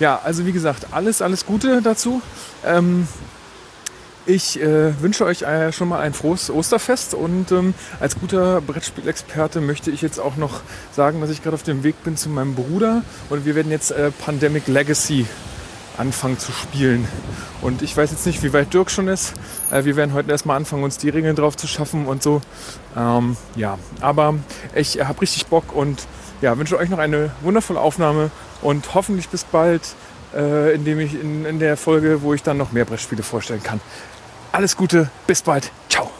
Ja, 0.00 0.20
also 0.22 0.46
wie 0.46 0.52
gesagt, 0.52 0.88
alles, 0.92 1.22
alles 1.22 1.46
Gute 1.46 1.82
dazu. 1.82 2.22
Ähm, 2.64 3.06
ich 4.26 4.58
äh, 4.60 5.00
wünsche 5.02 5.26
euch 5.26 5.42
äh, 5.42 5.70
schon 5.70 5.88
mal 5.88 6.00
ein 6.00 6.14
frohes 6.14 6.50
Osterfest 6.50 7.12
und 7.12 7.52
ähm, 7.52 7.74
als 8.00 8.18
guter 8.18 8.62
Brettspielexperte 8.62 9.60
möchte 9.60 9.90
ich 9.90 10.00
jetzt 10.00 10.18
auch 10.18 10.36
noch 10.36 10.62
sagen, 10.92 11.20
dass 11.20 11.28
ich 11.28 11.42
gerade 11.42 11.54
auf 11.54 11.62
dem 11.62 11.82
Weg 11.82 12.02
bin 12.04 12.16
zu 12.16 12.30
meinem 12.30 12.54
Bruder 12.54 13.02
und 13.28 13.44
wir 13.44 13.54
werden 13.54 13.70
jetzt 13.70 13.90
äh, 13.90 14.10
Pandemic 14.10 14.66
Legacy 14.66 15.26
anfangen 15.96 16.38
zu 16.38 16.52
spielen. 16.52 17.06
Und 17.60 17.82
ich 17.82 17.96
weiß 17.96 18.10
jetzt 18.10 18.26
nicht, 18.26 18.42
wie 18.42 18.52
weit 18.52 18.72
Dirk 18.74 18.90
schon 18.90 19.08
ist. 19.08 19.34
Äh, 19.70 19.84
wir 19.84 19.96
werden 19.96 20.12
heute 20.12 20.30
erstmal 20.30 20.56
anfangen, 20.56 20.84
uns 20.84 20.98
die 20.98 21.08
Regeln 21.08 21.36
drauf 21.36 21.56
zu 21.56 21.66
schaffen 21.66 22.06
und 22.06 22.22
so. 22.22 22.40
Ähm, 22.96 23.36
ja, 23.56 23.78
aber 24.00 24.34
ich 24.74 25.00
habe 25.00 25.20
richtig 25.20 25.46
Bock 25.46 25.74
und 25.74 26.06
ja, 26.40 26.56
wünsche 26.58 26.76
euch 26.76 26.90
noch 26.90 26.98
eine 26.98 27.30
wundervolle 27.42 27.80
Aufnahme 27.80 28.30
und 28.62 28.94
hoffentlich 28.94 29.28
bis 29.28 29.44
bald, 29.44 29.82
äh, 30.34 30.74
indem 30.74 31.00
ich 31.00 31.14
in, 31.14 31.44
in 31.44 31.58
der 31.58 31.76
Folge, 31.76 32.22
wo 32.22 32.34
ich 32.34 32.42
dann 32.42 32.56
noch 32.56 32.72
mehr 32.72 32.84
Brettspiele 32.84 33.22
vorstellen 33.22 33.62
kann. 33.62 33.80
Alles 34.52 34.76
Gute, 34.76 35.10
bis 35.26 35.42
bald, 35.42 35.70
ciao. 35.88 36.10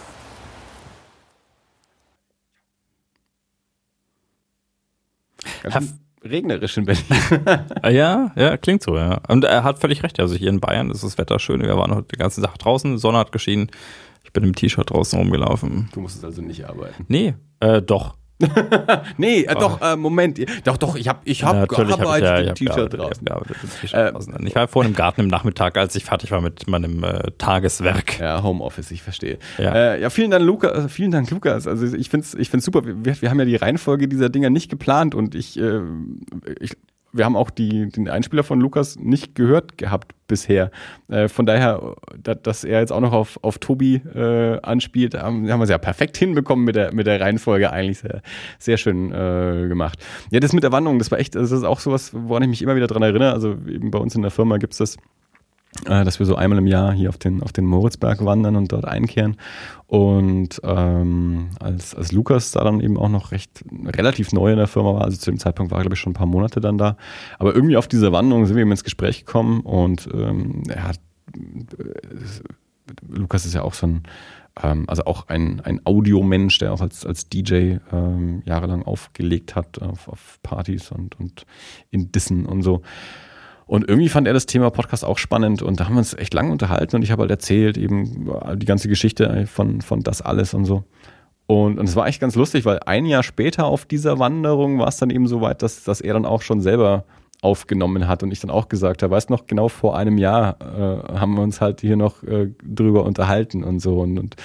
Ganz 5.63 6.04
regnerisch 6.25 6.77
in 6.77 6.87
Berlin. 6.87 7.05
Ah, 7.83 7.91
ja, 7.91 8.33
ja, 8.37 8.57
klingt 8.57 8.83
so, 8.83 8.97
ja. 8.97 9.21
Und 9.29 9.45
er 9.45 9.63
hat 9.63 9.79
völlig 9.79 10.03
recht. 10.03 10.19
Also 10.21 10.35
hier 10.35 10.49
in 10.49 10.61
Bayern 10.61 10.91
ist 10.91 11.05
das 11.05 11.19
Wetter 11.19 11.39
schön. 11.39 11.61
Wir 11.61 11.77
waren 11.77 11.95
heute 11.95 12.09
die 12.13 12.17
ganze 12.17 12.41
Sache 12.41 12.57
draußen, 12.59 12.99
Sonne 12.99 13.19
hat 13.19 13.33
geschienen. 13.33 13.71
Ich 14.25 14.33
bin 14.33 14.43
im 14.43 14.55
T-Shirt 14.55 14.91
draußen 14.91 15.19
rumgelaufen. 15.19 15.91
Du 15.93 16.01
musstest 16.01 16.25
also 16.25 16.41
nicht 16.41 16.65
arbeiten. 16.65 17.05
Nee, 17.09 17.35
äh, 17.61 17.83
doch. 17.83 18.15
nee, 19.17 19.43
äh, 19.43 19.55
doch, 19.55 19.81
äh, 19.81 19.97
Moment. 19.97 20.39
Doch, 20.65 20.77
doch, 20.77 20.97
ich 20.97 21.09
habe 21.09 21.21
ich 21.25 21.45
hab 21.45 21.55
Natürlich 21.57 21.97
gearbeitet 21.97 22.09
hab 22.09 22.19
ich, 22.19 22.23
ja, 22.25 22.39
im 22.39 22.49
ich 22.49 22.55
T-Shirt 22.55 22.95
draußen. 22.95 23.25
draußen. 23.25 24.47
Ich 24.47 24.55
war 24.55 24.67
vorhin 24.67 24.93
im 24.93 24.97
Garten 24.97 25.21
im 25.21 25.29
Nachmittag, 25.29 25.77
als 25.77 25.95
ich 25.95 26.05
fertig 26.05 26.31
war 26.33 26.41
mit 26.41 26.67
meinem 26.67 27.05
äh, 27.05 27.31
Tageswerk. 27.39 28.19
Ja, 28.19 28.43
Homeoffice, 28.43 28.91
ich 28.91 29.03
verstehe. 29.03 29.39
Ja. 29.59 29.75
Äh, 29.75 30.01
ja, 30.03 30.11
vielen 30.11 30.31
Dank, 30.31 30.45
Lukas. 30.45 30.93
Vielen 30.93 31.13
Dank, 31.13 31.31
Lukas. 31.31 31.67
Also 31.67 31.87
ich 31.95 32.11
finde 32.11 32.27
es 32.27 32.35
ich 32.35 32.51
find's 32.51 32.67
super. 32.67 32.83
Wir, 32.85 33.21
wir 33.21 33.31
haben 33.31 33.39
ja 33.39 33.45
die 33.45 33.57
Reihenfolge 33.57 34.09
dieser 34.09 34.29
Dinger 34.29 34.51
nicht 34.51 34.69
geplant 34.69 35.15
und 35.15 35.35
ich, 35.35 35.59
äh, 35.59 35.81
ich 36.61 36.77
wir 37.15 37.25
haben 37.25 37.37
auch 37.37 37.51
die, 37.51 37.89
den 37.89 38.09
Einspieler 38.09 38.43
von 38.43 38.61
Lukas 38.61 38.99
nicht 38.99 39.35
gehört 39.35 39.79
gehabt 39.79 40.13
bisher. 40.27 40.71
Äh, 41.09 41.29
von 41.29 41.47
daher, 41.47 41.95
da, 42.21 42.35
dass 42.35 42.65
er 42.65 42.81
jetzt 42.81 42.93
auch 42.93 43.01
noch 43.01 43.13
auf, 43.13 43.39
auf 43.43 43.59
Tobi 43.59 43.97
äh, 44.15 44.59
anspielt, 44.61 45.15
haben, 45.15 45.49
haben 45.51 45.61
wir 45.61 45.65
es 45.65 45.71
ja 45.71 45.79
perfekt 45.79 46.17
hinbekommen 46.17 46.65
mit 46.65 46.77
der, 46.77 46.93
mit 46.93 47.07
der 47.07 47.21
Reihenfolge 47.21 47.73
eigentlich 47.73 48.01
sehr, 48.01 48.21
sehr 48.59 48.77
schön 48.77 49.13
äh, 49.13 49.69
gemacht. 49.69 50.05
Ja, 50.31 50.41
das 50.41 50.53
mit 50.53 50.65
der 50.65 50.73
Wanderung, 50.73 50.99
das 50.99 51.11
war 51.11 51.19
echt, 51.19 51.37
das 51.37 51.53
ist 51.53 51.65
auch 51.65 51.81
sowas, 51.81 52.11
woran 52.13 52.43
ich 52.43 52.49
mich 52.49 52.63
immer 52.63 52.75
wieder 52.75 52.89
dran 52.89 53.03
erinnere. 53.03 53.33
Also 53.33 53.53
eben 53.69 53.91
bei 53.91 53.99
uns 53.99 54.15
in 54.15 54.23
der 54.23 54.33
Firma 54.33 54.59
gibt 54.59 54.73
es 54.73 54.79
das 54.79 54.97
äh, 55.87 56.05
dass 56.05 56.19
wir 56.19 56.27
so 56.27 56.37
einmal 56.37 56.59
im 56.59 56.67
Jahr 56.67 56.93
hier 56.93 57.09
auf 57.09 57.19
den, 57.19 57.43
auf 57.43 57.53
den 57.53 57.67
Moritzberg 57.67 58.25
wandern 58.25 58.57
und 58.57 58.73
dort 58.73 58.85
einkehren. 58.85 59.37
Und 59.87 60.61
ähm, 60.65 61.51
als, 61.61 61.95
als 61.95 62.13
Lukas 62.13 62.53
da 62.53 62.65
dann 62.65 62.81
eben 62.81 62.97
auch 62.97 63.09
noch 63.09 63.33
recht 63.33 63.65
relativ 63.85 64.33
neu 64.33 64.53
in 64.53 64.59
der 64.59 64.67
Firma 64.67 64.95
war, 64.95 65.03
also 65.03 65.17
zu 65.17 65.31
dem 65.31 65.39
Zeitpunkt 65.39 65.73
war, 65.73 65.81
glaube 65.81 65.95
ich, 65.95 66.01
schon 66.01 66.13
ein 66.13 66.17
paar 66.17 66.27
Monate 66.27 66.61
dann 66.61 66.79
da. 66.79 66.97
Aber 67.39 67.55
irgendwie 67.55 67.77
auf 67.77 67.89
dieser 67.89 68.13
Wanderung 68.13 68.47
sind 68.47 68.57
wir 68.57 68.63
eben 68.63 68.71
ins 68.71 68.85
Gespräch 68.85 69.25
gekommen 69.25 69.61
und 69.61 70.09
ähm, 70.13 70.63
er 70.69 70.89
hat 70.89 71.01
Lukas 73.09 73.47
ist 73.47 73.55
ja 73.55 73.63
auch 73.63 73.75
so 73.75 73.87
ein, 73.87 74.03
ähm, 74.63 74.85
also 74.89 75.05
auch 75.05 75.29
ein, 75.29 75.61
ein 75.61 75.81
Audiomensch, 75.85 76.59
der 76.59 76.73
auch 76.73 76.81
als, 76.81 77.07
als 77.07 77.29
DJ 77.29 77.77
ähm, 77.93 78.43
jahrelang 78.45 78.83
aufgelegt 78.83 79.57
hat 79.57 79.81
auf, 79.81 80.09
auf 80.09 80.39
Partys 80.43 80.91
und, 80.91 81.19
und 81.19 81.47
in 81.91 82.13
Dissen 82.13 82.47
und 82.47 82.63
so. 82.63 82.83
Und 83.67 83.89
irgendwie 83.89 84.09
fand 84.09 84.27
er 84.27 84.35
das 84.35 84.47
Thema 84.47 84.71
Podcast 84.71 85.05
auch 85.05 85.19
spannend 85.19 85.63
und 85.63 85.81
da 85.81 85.87
haben 85.87 85.95
wir 85.95 85.99
uns 85.99 86.15
echt 86.15 86.35
lange 86.35 86.53
unterhalten 86.53 86.97
und 86.97 87.03
ich 87.03 87.11
habe 87.11 87.23
halt 87.23 87.31
erzählt, 87.31 87.79
eben 87.79 88.31
die 88.57 88.67
ganze 88.67 88.89
Geschichte 88.89 89.47
von, 89.47 89.81
von 89.81 90.01
das 90.03 90.21
alles 90.21 90.53
und 90.53 90.67
so. 90.67 90.85
Und, 91.47 91.79
und 91.79 91.89
es 91.89 91.97
war 91.97 92.07
echt 92.07 92.21
ganz 92.21 92.37
lustig, 92.37 92.65
weil 92.65 92.81
ein 92.87 93.07
Jahr 93.07 93.23
später 93.23 93.67
auf 93.67 93.85
dieser 93.85 94.19
Wanderung 94.19 94.79
war 94.79 94.89
es 94.89 94.97
dann 94.97 95.11
eben 95.11 95.27
so 95.27 95.41
weit, 95.41 95.63
dass, 95.63 95.85
dass 95.85 96.01
er 96.01 96.15
dann 96.15 96.25
auch 96.25 96.43
schon 96.43 96.61
selber 96.61 97.05
aufgenommen 97.45 98.09
hat 98.09 98.23
und 98.23 98.33
ich 98.33 98.41
dann 98.41 98.51
auch 98.51 98.69
gesagt 98.69 99.03
habe, 99.03 99.15
weißt 99.15 99.31
noch, 99.31 99.47
genau 99.47 99.69
vor 99.69 99.97
einem 99.97 100.19
Jahr 100.19 100.57
äh, 100.61 101.19
haben 101.19 101.35
wir 101.35 101.43
uns 101.43 101.61
halt 101.61 101.81
hier 101.81 101.97
noch 101.97 102.23
äh, 102.23 102.51
drüber 102.63 103.05
unterhalten 103.05 103.63
und 103.63 103.81
so 103.81 104.01
und, 104.01 104.19
und 104.19 104.37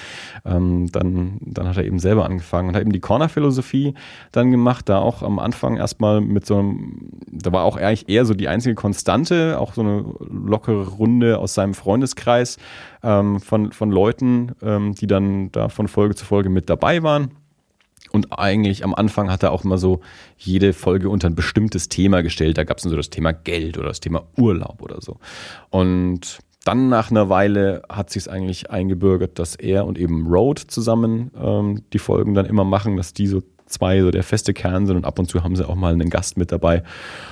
ähm, 0.45 0.91
dann, 0.91 1.37
dann 1.41 1.67
hat 1.67 1.77
er 1.77 1.85
eben 1.85 1.99
selber 1.99 2.25
angefangen 2.25 2.69
und 2.69 2.75
hat 2.75 2.81
eben 2.81 2.91
die 2.91 2.99
Corner-Philosophie 2.99 3.93
dann 4.31 4.51
gemacht, 4.51 4.89
da 4.89 4.99
auch 4.99 5.23
am 5.23 5.39
Anfang 5.39 5.77
erstmal 5.77 6.21
mit 6.21 6.45
so 6.45 6.57
einem, 6.57 7.09
da 7.31 7.51
war 7.51 7.63
auch 7.63 7.77
eigentlich 7.77 8.09
eher 8.09 8.25
so 8.25 8.33
die 8.33 8.47
einzige 8.47 8.75
Konstante, 8.75 9.59
auch 9.59 9.73
so 9.73 9.81
eine 9.81 10.05
lockere 10.29 10.87
Runde 10.87 11.39
aus 11.39 11.53
seinem 11.53 11.73
Freundeskreis 11.73 12.57
ähm, 13.03 13.39
von, 13.39 13.71
von 13.71 13.91
Leuten, 13.91 14.51
ähm, 14.61 14.93
die 14.93 15.07
dann 15.07 15.51
da 15.51 15.69
von 15.69 15.87
Folge 15.87 16.15
zu 16.15 16.25
Folge 16.25 16.49
mit 16.49 16.69
dabei 16.69 17.01
waren. 17.03 17.31
Und 18.11 18.37
eigentlich 18.37 18.83
am 18.83 18.95
Anfang 18.95 19.31
hat 19.31 19.43
er 19.43 19.51
auch 19.51 19.63
immer 19.63 19.77
so 19.77 20.01
jede 20.37 20.73
Folge 20.73 21.09
unter 21.09 21.27
ein 21.27 21.35
bestimmtes 21.35 21.89
Thema 21.89 22.21
gestellt. 22.21 22.57
Da 22.57 22.63
gab 22.63 22.77
es 22.77 22.83
so 22.83 22.95
das 22.95 23.09
Thema 23.09 23.31
Geld 23.31 23.77
oder 23.77 23.87
das 23.87 23.99
Thema 23.99 24.23
Urlaub 24.37 24.81
oder 24.81 25.01
so. 25.01 25.17
Und 25.69 26.39
dann 26.65 26.89
nach 26.89 27.09
einer 27.09 27.29
Weile 27.29 27.83
hat 27.89 28.09
sich 28.09 28.23
es 28.23 28.27
eigentlich 28.27 28.69
eingebürgert, 28.69 29.39
dass 29.39 29.55
er 29.55 29.85
und 29.85 29.97
eben 29.97 30.27
Road 30.27 30.59
zusammen 30.59 31.31
ähm, 31.39 31.83
die 31.93 31.99
Folgen 31.99 32.33
dann 32.33 32.45
immer 32.45 32.63
machen, 32.63 32.97
dass 32.97 33.13
die 33.13 33.27
so 33.27 33.41
zwei 33.65 34.01
so 34.01 34.11
der 34.11 34.23
feste 34.23 34.53
Kern 34.53 34.85
sind 34.85 34.97
und 34.97 35.05
ab 35.05 35.19
und 35.19 35.29
zu 35.29 35.43
haben 35.43 35.55
sie 35.55 35.67
auch 35.67 35.75
mal 35.75 35.93
einen 35.93 36.09
Gast 36.09 36.37
mit 36.37 36.51
dabei. 36.51 36.83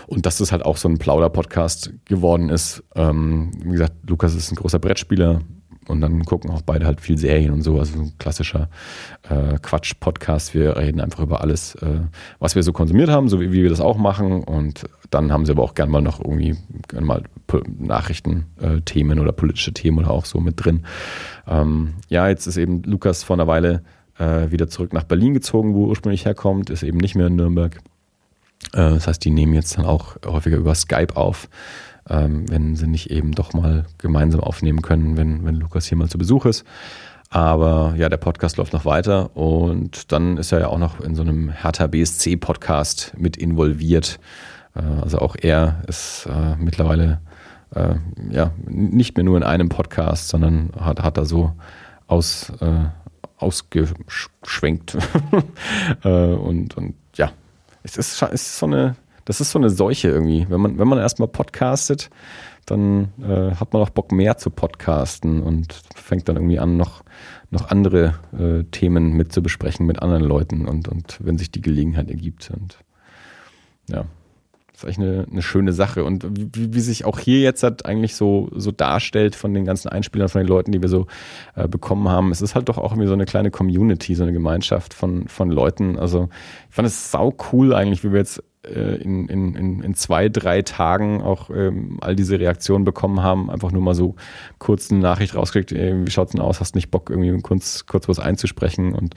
Und 0.05 0.25
dass 0.25 0.37
das 0.37 0.51
halt 0.51 0.63
auch 0.63 0.77
so 0.77 0.87
ein 0.87 0.97
Plauder-Podcast 0.97 1.93
geworden 2.05 2.49
ist. 2.49 2.83
Ähm, 2.95 3.51
wie 3.63 3.71
gesagt, 3.71 3.93
Lukas 4.07 4.35
ist 4.35 4.51
ein 4.51 4.55
großer 4.55 4.79
Brettspieler, 4.79 5.41
und 5.87 6.01
dann 6.01 6.23
gucken 6.25 6.49
auch 6.51 6.61
beide 6.61 6.85
halt 6.85 7.01
viel 7.01 7.17
Serien 7.17 7.51
und 7.51 7.61
so. 7.61 7.79
Also 7.79 7.99
ein 7.99 8.13
klassischer 8.17 8.69
äh, 9.29 9.57
Quatsch-Podcast. 9.61 10.53
Wir 10.53 10.75
reden 10.77 10.99
einfach 10.99 11.21
über 11.23 11.41
alles, 11.41 11.75
äh, 11.75 12.01
was 12.39 12.55
wir 12.55 12.63
so 12.63 12.73
konsumiert 12.73 13.09
haben, 13.09 13.29
so 13.29 13.39
wie, 13.39 13.51
wie, 13.51 13.63
wir 13.63 13.69
das 13.69 13.81
auch 13.81 13.97
machen. 13.97 14.43
Und 14.43 14.85
dann 15.09 15.31
haben 15.31 15.45
sie 15.45 15.51
aber 15.51 15.63
auch 15.63 15.73
gern 15.73 15.89
mal 15.89 16.01
noch 16.01 16.19
irgendwie 16.19 16.55
gern 16.87 17.03
mal 17.03 17.23
Nachrichtenthemen 17.79 19.17
äh, 19.17 19.21
oder 19.21 19.31
politische 19.31 19.73
Themen 19.73 19.99
oder 19.99 20.11
auch 20.11 20.25
so 20.25 20.39
mit 20.39 20.63
drin. 20.63 20.85
Ähm, 21.47 21.93
ja, 22.09 22.27
jetzt 22.27 22.47
ist 22.47 22.57
eben 22.57 22.83
Lukas 22.83 23.23
vor 23.23 23.35
einer 23.35 23.47
Weile 23.47 23.83
äh, 24.17 24.51
wieder 24.51 24.67
zurück 24.67 24.93
nach 24.93 25.03
Berlin 25.03 25.33
gezogen, 25.33 25.73
wo 25.73 25.85
er 25.85 25.89
ursprünglich 25.89 26.25
herkommt, 26.25 26.69
ist 26.69 26.83
eben 26.83 26.97
nicht 26.97 27.15
mehr 27.15 27.27
in 27.27 27.35
Nürnberg. 27.35 27.77
Äh, 28.73 28.91
das 28.91 29.07
heißt, 29.07 29.23
die 29.23 29.31
nehmen 29.31 29.53
jetzt 29.53 29.77
dann 29.77 29.85
auch 29.85 30.15
häufiger 30.25 30.57
über 30.57 30.75
Skype 30.75 31.15
auf 31.15 31.49
ähm, 32.09 32.49
wenn 32.49 32.75
sie 32.75 32.87
nicht 32.87 33.09
eben 33.09 33.33
doch 33.33 33.53
mal 33.53 33.85
gemeinsam 33.97 34.41
aufnehmen 34.41 34.81
können, 34.81 35.17
wenn, 35.17 35.45
wenn 35.45 35.55
Lukas 35.55 35.85
hier 35.85 35.97
mal 35.97 36.09
zu 36.09 36.17
Besuch 36.17 36.45
ist. 36.45 36.65
Aber 37.29 37.93
ja, 37.97 38.07
der 38.07 38.17
Podcast 38.17 38.57
läuft 38.57 38.73
noch 38.73 38.85
weiter 38.85 39.35
und 39.35 40.11
dann 40.13 40.37
ist 40.37 40.53
er 40.53 40.61
ja 40.61 40.67
auch 40.67 40.77
noch 40.77 41.01
in 41.01 41.15
so 41.15 41.23
einem 41.23 41.49
Hertha 41.49 41.87
BSC 41.87 42.37
Podcast 42.37 43.13
mit 43.17 43.35
involviert. 43.35 44.19
Äh, 44.75 44.81
also 45.01 45.19
auch 45.19 45.35
er 45.39 45.81
ist 45.87 46.27
äh, 46.27 46.55
mittlerweile 46.57 47.19
äh, 47.75 47.95
ja 48.29 48.51
nicht 48.65 49.17
mehr 49.17 49.25
nur 49.25 49.35
in 49.35 49.43
einem 49.43 49.67
Podcast, 49.67 50.29
sondern 50.29 50.71
hat, 50.79 51.03
hat 51.03 51.17
da 51.17 51.25
so 51.25 51.53
aus, 52.07 52.51
äh, 52.61 52.85
ausgeschwenkt. 53.37 54.97
Äh, 56.03 56.09
und, 56.09 56.75
und 56.77 56.95
ja, 57.15 57.31
es 57.83 57.97
ist, 57.97 58.21
es 58.21 58.31
ist 58.33 58.59
so 58.59 58.65
eine 58.65 58.95
das 59.27 59.41
ist 59.41 59.51
so 59.51 59.59
eine 59.59 59.69
Seuche 59.69 60.07
irgendwie. 60.07 60.45
Wenn 60.47 60.61
man, 60.61 60.79
wenn 60.79 60.87
man 60.87 60.99
erstmal 60.99 61.27
podcastet, 61.27 62.09
dann 62.65 63.09
äh, 63.21 63.55
hat 63.55 63.73
man 63.73 63.81
auch 63.81 63.89
Bock 63.89 64.13
mehr 64.13 64.37
zu 64.37 64.49
podcasten 64.49 65.43
und 65.43 65.81
fängt 65.95 66.29
dann 66.29 66.37
irgendwie 66.37 66.59
an, 66.59 66.77
noch, 66.77 67.03
noch 67.51 67.69
andere 67.69 68.13
äh, 68.31 68.63
Themen 68.71 69.11
mit 69.11 69.33
zu 69.33 69.43
besprechen 69.43 69.85
mit 69.85 70.01
anderen 70.01 70.23
Leuten 70.23 70.65
und, 70.65 70.87
und 70.87 71.17
wenn 71.19 71.37
sich 71.37 71.51
die 71.51 71.61
Gelegenheit 71.61 72.09
ergibt. 72.09 72.51
Und 72.51 72.77
ja, 73.89 74.05
ist 74.73 74.85
eigentlich 74.85 74.99
eine, 74.99 75.27
eine 75.29 75.41
schöne 75.41 75.73
Sache. 75.73 76.05
Und 76.05 76.25
wie, 76.55 76.73
wie 76.73 76.79
sich 76.79 77.03
auch 77.03 77.19
hier 77.19 77.41
jetzt 77.41 77.63
halt 77.63 77.85
eigentlich 77.85 78.15
so, 78.15 78.49
so 78.55 78.71
darstellt 78.71 79.35
von 79.35 79.53
den 79.53 79.65
ganzen 79.65 79.89
Einspielern, 79.89 80.29
von 80.29 80.39
den 80.39 80.47
Leuten, 80.47 80.71
die 80.71 80.81
wir 80.81 80.89
so 80.89 81.05
äh, 81.55 81.67
bekommen 81.67 82.07
haben, 82.07 82.31
es 82.31 82.41
ist 82.41 82.55
halt 82.55 82.69
doch 82.69 82.77
auch 82.77 82.93
irgendwie 82.93 83.07
so 83.07 83.13
eine 83.13 83.25
kleine 83.25 83.51
Community, 83.51 84.15
so 84.15 84.23
eine 84.23 84.31
Gemeinschaft 84.31 84.93
von, 84.93 85.27
von 85.27 85.51
Leuten. 85.51 85.99
Also 85.99 86.29
ich 86.69 86.75
fand 86.75 86.87
es 86.87 87.11
sau 87.11 87.35
cool 87.51 87.73
eigentlich, 87.73 88.05
wie 88.05 88.13
wir 88.13 88.19
jetzt 88.19 88.41
äh, 88.73 88.95
in, 88.95 89.27
in, 89.27 89.81
in 89.81 89.93
zwei, 89.93 90.29
drei 90.29 90.61
Tagen 90.61 91.21
auch 91.21 91.49
ähm, 91.49 91.97
all 92.01 92.15
diese 92.15 92.39
Reaktionen 92.39 92.85
bekommen 92.85 93.21
haben, 93.21 93.49
einfach 93.49 93.71
nur 93.71 93.81
mal 93.81 93.95
so 93.95 94.15
kurz 94.59 94.91
eine 94.91 94.99
Nachricht 94.99 95.35
rausgekriegt, 95.35 95.71
wie 95.71 96.11
schaut's 96.11 96.31
denn 96.31 96.41
aus, 96.41 96.59
hast 96.59 96.75
nicht 96.75 96.91
Bock, 96.91 97.09
irgendwie 97.09 97.41
kurz, 97.41 97.85
kurz 97.85 98.07
was 98.07 98.19
einzusprechen 98.19 98.93
und 98.93 99.15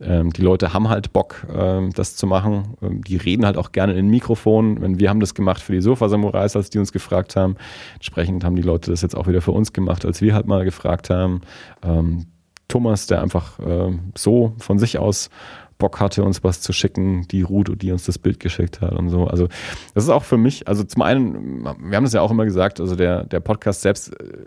ähm, 0.00 0.32
die 0.32 0.42
Leute 0.42 0.72
haben 0.72 0.88
halt 0.88 1.12
Bock, 1.12 1.46
ähm, 1.52 1.90
das 1.92 2.14
zu 2.14 2.26
machen. 2.26 2.76
Ähm, 2.82 3.02
die 3.02 3.16
reden 3.16 3.44
halt 3.44 3.56
auch 3.56 3.72
gerne 3.72 3.92
in 3.92 3.98
den 3.98 4.10
Mikrofon. 4.10 4.80
Wenn 4.80 5.00
wir 5.00 5.10
haben 5.10 5.20
das 5.20 5.34
gemacht 5.34 5.60
für 5.60 5.72
die 5.72 5.80
Sofa-Samurais, 5.80 6.54
als 6.54 6.70
die 6.70 6.78
uns 6.78 6.92
gefragt 6.92 7.34
haben. 7.36 7.56
Entsprechend 7.94 8.44
haben 8.44 8.54
die 8.54 8.62
Leute 8.62 8.90
das 8.90 9.02
jetzt 9.02 9.16
auch 9.16 9.26
wieder 9.26 9.40
für 9.40 9.50
uns 9.50 9.72
gemacht, 9.72 10.04
als 10.04 10.20
wir 10.20 10.34
halt 10.34 10.46
mal 10.46 10.64
gefragt 10.64 11.10
haben. 11.10 11.40
Ähm, 11.82 12.26
Thomas, 12.68 13.06
der 13.06 13.22
einfach 13.22 13.58
äh, 13.58 13.98
so 14.16 14.52
von 14.58 14.78
sich 14.78 14.98
aus 14.98 15.30
Bock 15.78 16.00
hatte, 16.00 16.24
uns 16.24 16.44
was 16.44 16.60
zu 16.60 16.72
schicken, 16.72 17.26
die 17.28 17.42
Ruth, 17.42 17.70
die 17.80 17.92
uns 17.92 18.04
das 18.04 18.18
Bild 18.18 18.40
geschickt 18.40 18.80
hat 18.80 18.92
und 18.92 19.08
so. 19.10 19.26
Also 19.26 19.48
das 19.94 20.04
ist 20.04 20.10
auch 20.10 20.24
für 20.24 20.36
mich, 20.36 20.68
also 20.68 20.84
zum 20.84 21.02
einen, 21.02 21.64
wir 21.64 21.96
haben 21.96 22.04
das 22.04 22.12
ja 22.12 22.20
auch 22.20 22.30
immer 22.30 22.44
gesagt, 22.44 22.80
also 22.80 22.96
der, 22.96 23.24
der 23.24 23.40
Podcast 23.40 23.82
selbst, 23.82 24.12
äh, 24.20 24.44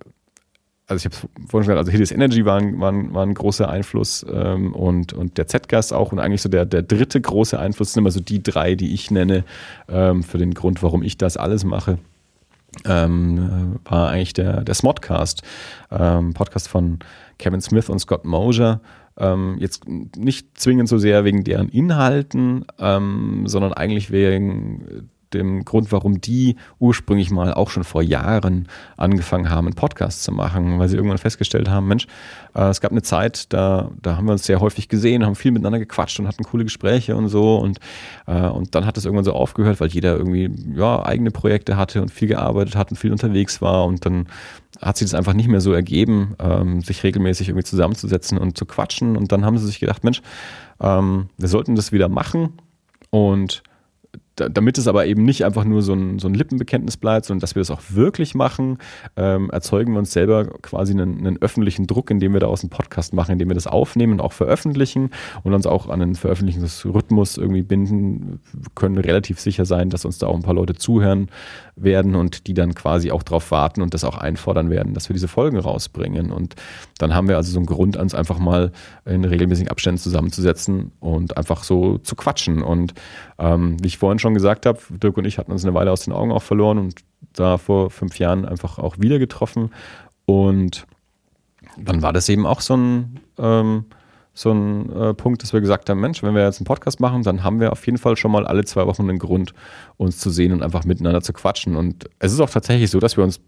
also 0.87 0.97
ich 0.97 1.05
habe 1.05 1.15
es 1.15 1.49
vorhin 1.49 1.65
schon 1.65 1.75
gesagt, 1.75 1.77
also 1.77 1.91
Hideous 1.91 2.11
Energy 2.11 2.45
war 2.45 2.57
ein, 2.57 2.79
war 2.79 2.91
ein, 2.91 3.13
war 3.13 3.25
ein 3.25 3.33
großer 3.33 3.69
Einfluss 3.69 4.25
ähm, 4.29 4.73
und, 4.73 5.13
und 5.13 5.37
der 5.37 5.47
Z-Gast 5.47 5.93
auch 5.93 6.11
und 6.11 6.19
eigentlich 6.19 6.41
so 6.41 6.49
der, 6.49 6.65
der 6.65 6.81
dritte 6.81 7.21
große 7.21 7.57
Einfluss 7.57 7.93
sind 7.93 8.01
immer 8.01 8.11
so 8.11 8.19
die 8.19 8.43
drei, 8.43 8.75
die 8.75 8.93
ich 8.93 9.09
nenne, 9.09 9.45
ähm, 9.87 10.23
für 10.23 10.37
den 10.37 10.53
Grund, 10.53 10.83
warum 10.83 11.01
ich 11.01 11.17
das 11.17 11.37
alles 11.37 11.63
mache. 11.63 11.97
Ähm, 12.85 13.79
war 13.83 14.09
eigentlich 14.09 14.33
der, 14.33 14.61
der 14.61 14.75
Smodcast, 14.75 15.43
ähm, 15.91 16.33
Podcast 16.33 16.69
von 16.69 16.99
Kevin 17.37 17.59
Smith 17.59 17.89
und 17.89 17.99
Scott 17.99 18.23
Mosier, 18.23 18.79
ähm, 19.21 19.55
jetzt 19.59 19.87
nicht 19.87 20.57
zwingend 20.57 20.89
so 20.89 20.97
sehr 20.97 21.23
wegen 21.23 21.43
deren 21.43 21.69
Inhalten, 21.69 22.65
ähm, 22.79 23.43
sondern 23.45 23.71
eigentlich 23.71 24.11
wegen 24.11 25.09
dem 25.33 25.65
Grund, 25.65 25.91
warum 25.91 26.21
die 26.21 26.55
ursprünglich 26.79 27.31
mal 27.31 27.53
auch 27.53 27.69
schon 27.69 27.83
vor 27.83 28.01
Jahren 28.01 28.67
angefangen 28.97 29.49
haben, 29.49 29.67
einen 29.67 29.75
Podcast 29.75 30.23
zu 30.23 30.31
machen, 30.31 30.79
weil 30.79 30.89
sie 30.89 30.95
irgendwann 30.95 31.17
festgestellt 31.17 31.69
haben, 31.69 31.87
Mensch, 31.87 32.07
äh, 32.55 32.69
es 32.69 32.81
gab 32.81 32.91
eine 32.91 33.01
Zeit, 33.01 33.51
da, 33.53 33.91
da 34.01 34.17
haben 34.17 34.25
wir 34.25 34.33
uns 34.33 34.45
sehr 34.45 34.59
häufig 34.59 34.89
gesehen, 34.89 35.25
haben 35.25 35.35
viel 35.35 35.51
miteinander 35.51 35.79
gequatscht 35.79 36.19
und 36.19 36.27
hatten 36.27 36.43
coole 36.43 36.63
Gespräche 36.63 37.15
und 37.15 37.29
so. 37.29 37.57
Und, 37.57 37.79
äh, 38.27 38.47
und 38.47 38.75
dann 38.75 38.85
hat 38.85 38.97
es 38.97 39.05
irgendwann 39.05 39.25
so 39.25 39.33
aufgehört, 39.33 39.79
weil 39.79 39.89
jeder 39.89 40.17
irgendwie 40.17 40.49
ja, 40.75 41.05
eigene 41.05 41.31
Projekte 41.31 41.77
hatte 41.77 42.01
und 42.01 42.11
viel 42.11 42.27
gearbeitet 42.27 42.75
hat 42.75 42.91
und 42.91 42.97
viel 42.97 43.11
unterwegs 43.11 43.61
war. 43.61 43.85
Und 43.85 44.05
dann 44.05 44.27
hat 44.81 44.97
sich 44.97 45.09
das 45.09 45.17
einfach 45.17 45.33
nicht 45.33 45.47
mehr 45.47 45.61
so 45.61 45.73
ergeben, 45.73 46.35
ähm, 46.39 46.81
sich 46.81 47.03
regelmäßig 47.03 47.49
irgendwie 47.49 47.65
zusammenzusetzen 47.65 48.37
und 48.37 48.57
zu 48.57 48.65
quatschen. 48.65 49.17
Und 49.17 49.31
dann 49.31 49.45
haben 49.45 49.57
sie 49.57 49.65
sich 49.65 49.79
gedacht, 49.79 50.03
Mensch, 50.03 50.21
ähm, 50.79 51.29
wir 51.37 51.47
sollten 51.47 51.75
das 51.75 51.91
wieder 51.91 52.09
machen. 52.09 52.53
Und 53.09 53.63
damit 54.49 54.77
es 54.77 54.87
aber 54.87 55.05
eben 55.05 55.23
nicht 55.23 55.45
einfach 55.45 55.63
nur 55.63 55.81
so 55.81 55.93
ein, 55.93 56.19
so 56.19 56.27
ein 56.27 56.33
Lippenbekenntnis 56.33 56.97
bleibt, 56.97 57.25
sondern 57.25 57.41
dass 57.41 57.55
wir 57.55 57.61
das 57.61 57.71
auch 57.71 57.81
wirklich 57.89 58.35
machen, 58.35 58.77
ähm, 59.15 59.49
erzeugen 59.49 59.93
wir 59.93 59.99
uns 59.99 60.11
selber 60.11 60.45
quasi 60.61 60.93
einen, 60.93 61.19
einen, 61.19 61.41
öffentlichen 61.41 61.87
Druck, 61.87 62.11
indem 62.11 62.33
wir 62.33 62.39
daraus 62.39 62.61
einen 62.61 62.69
Podcast 62.69 63.13
machen, 63.13 63.33
indem 63.33 63.49
wir 63.49 63.55
das 63.55 63.67
aufnehmen 63.67 64.13
und 64.13 64.21
auch 64.21 64.33
veröffentlichen 64.33 65.11
und 65.43 65.53
uns 65.53 65.65
auch 65.65 65.89
an 65.89 66.01
einen 66.01 66.15
Veröffentlichungsrhythmus 66.15 67.37
irgendwie 67.37 67.63
binden, 67.63 68.39
können 68.75 68.97
relativ 68.97 69.39
sicher 69.39 69.65
sein, 69.65 69.89
dass 69.89 70.05
uns 70.05 70.17
da 70.17 70.27
auch 70.27 70.35
ein 70.35 70.43
paar 70.43 70.53
Leute 70.53 70.75
zuhören 70.75 71.29
werden 71.75 72.15
und 72.15 72.47
die 72.47 72.53
dann 72.53 72.75
quasi 72.75 73.11
auch 73.11 73.23
darauf 73.23 73.51
warten 73.51 73.81
und 73.81 73.93
das 73.93 74.03
auch 74.03 74.17
einfordern 74.17 74.69
werden, 74.69 74.93
dass 74.93 75.09
wir 75.09 75.13
diese 75.13 75.27
Folgen 75.27 75.57
rausbringen. 75.57 76.31
Und 76.31 76.55
dann 76.97 77.13
haben 77.13 77.27
wir 77.27 77.37
also 77.37 77.51
so 77.51 77.59
einen 77.59 77.65
Grund, 77.65 77.97
uns 77.97 78.13
einfach 78.13 78.39
mal 78.39 78.71
in 79.05 79.25
regelmäßigen 79.25 79.69
Abständen 79.69 79.99
zusammenzusetzen 79.99 80.91
und 80.99 81.37
einfach 81.37 81.63
so 81.63 81.97
zu 81.97 82.15
quatschen. 82.15 82.61
Und 82.61 82.93
ähm, 83.39 83.77
wie 83.81 83.87
ich 83.87 83.97
vorhin 83.97 84.19
schon 84.19 84.30
gesagt 84.33 84.65
habe, 84.65 84.79
Dirk 84.89 85.17
und 85.17 85.25
ich 85.25 85.37
hatten 85.37 85.51
uns 85.51 85.63
eine 85.63 85.73
Weile 85.73 85.91
aus 85.91 86.01
den 86.01 86.13
Augen 86.13 86.31
auch 86.31 86.43
verloren 86.43 86.77
und 86.77 86.95
da 87.33 87.57
vor 87.57 87.89
fünf 87.89 88.19
Jahren 88.19 88.45
einfach 88.45 88.79
auch 88.79 88.97
wieder 88.99 89.19
getroffen. 89.19 89.71
Und 90.25 90.85
dann 91.77 92.01
war 92.01 92.13
das 92.13 92.29
eben 92.29 92.45
auch 92.45 92.61
so 92.61 92.75
ein 92.75 93.19
ähm, 93.37 93.85
so 94.33 94.51
ein 94.51 94.91
äh, 94.93 95.13
Punkt, 95.13 95.43
dass 95.43 95.51
wir 95.51 95.59
gesagt 95.59 95.89
haben, 95.89 95.99
Mensch, 95.99 96.23
wenn 96.23 96.33
wir 96.33 96.43
jetzt 96.43 96.59
einen 96.59 96.65
Podcast 96.65 96.99
machen, 96.99 97.23
dann 97.23 97.43
haben 97.43 97.59
wir 97.59 97.71
auf 97.71 97.85
jeden 97.85 97.97
Fall 97.97 98.15
schon 98.15 98.31
mal 98.31 98.47
alle 98.47 98.63
zwei 98.63 98.87
Wochen 98.87 99.09
einen 99.09 99.19
Grund, 99.19 99.53
uns 99.97 100.19
zu 100.19 100.29
sehen 100.29 100.53
und 100.53 100.63
einfach 100.63 100.85
miteinander 100.85 101.21
zu 101.21 101.33
quatschen. 101.33 101.75
Und 101.75 102.09
es 102.19 102.31
ist 102.31 102.39
auch 102.39 102.49
tatsächlich 102.49 102.89
so, 102.89 102.99
dass 102.99 103.17
wir 103.17 103.23
uns 103.23 103.41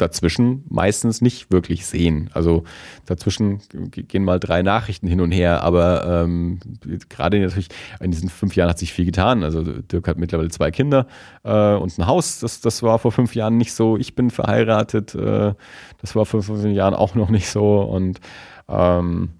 dazwischen 0.00 0.64
meistens 0.68 1.20
nicht 1.20 1.52
wirklich 1.52 1.86
sehen. 1.86 2.30
Also 2.32 2.64
dazwischen 3.06 3.60
gehen 3.90 4.24
mal 4.24 4.40
drei 4.40 4.62
Nachrichten 4.62 5.06
hin 5.06 5.20
und 5.20 5.32
her, 5.32 5.62
aber 5.62 6.22
ähm, 6.24 6.60
gerade 7.08 7.40
natürlich 7.40 7.68
in 8.00 8.10
diesen 8.10 8.28
fünf 8.28 8.56
Jahren 8.56 8.70
hat 8.70 8.78
sich 8.78 8.92
viel 8.92 9.04
getan. 9.04 9.42
Also 9.42 9.62
Dirk 9.62 10.08
hat 10.08 10.18
mittlerweile 10.18 10.48
zwei 10.48 10.70
Kinder 10.70 11.06
äh, 11.44 11.74
und 11.74 11.96
ein 11.98 12.06
Haus. 12.06 12.40
Das, 12.40 12.60
das 12.60 12.82
war 12.82 12.98
vor 12.98 13.12
fünf 13.12 13.34
Jahren 13.34 13.56
nicht 13.56 13.72
so. 13.72 13.96
Ich 13.96 14.14
bin 14.14 14.30
verheiratet. 14.30 15.14
Äh, 15.14 15.54
das 16.00 16.14
war 16.14 16.26
vor 16.26 16.42
fünf 16.42 16.64
Jahren 16.64 16.94
auch 16.94 17.14
noch 17.14 17.30
nicht 17.30 17.48
so. 17.48 17.80
Und 17.80 18.20
ähm, 18.68 19.30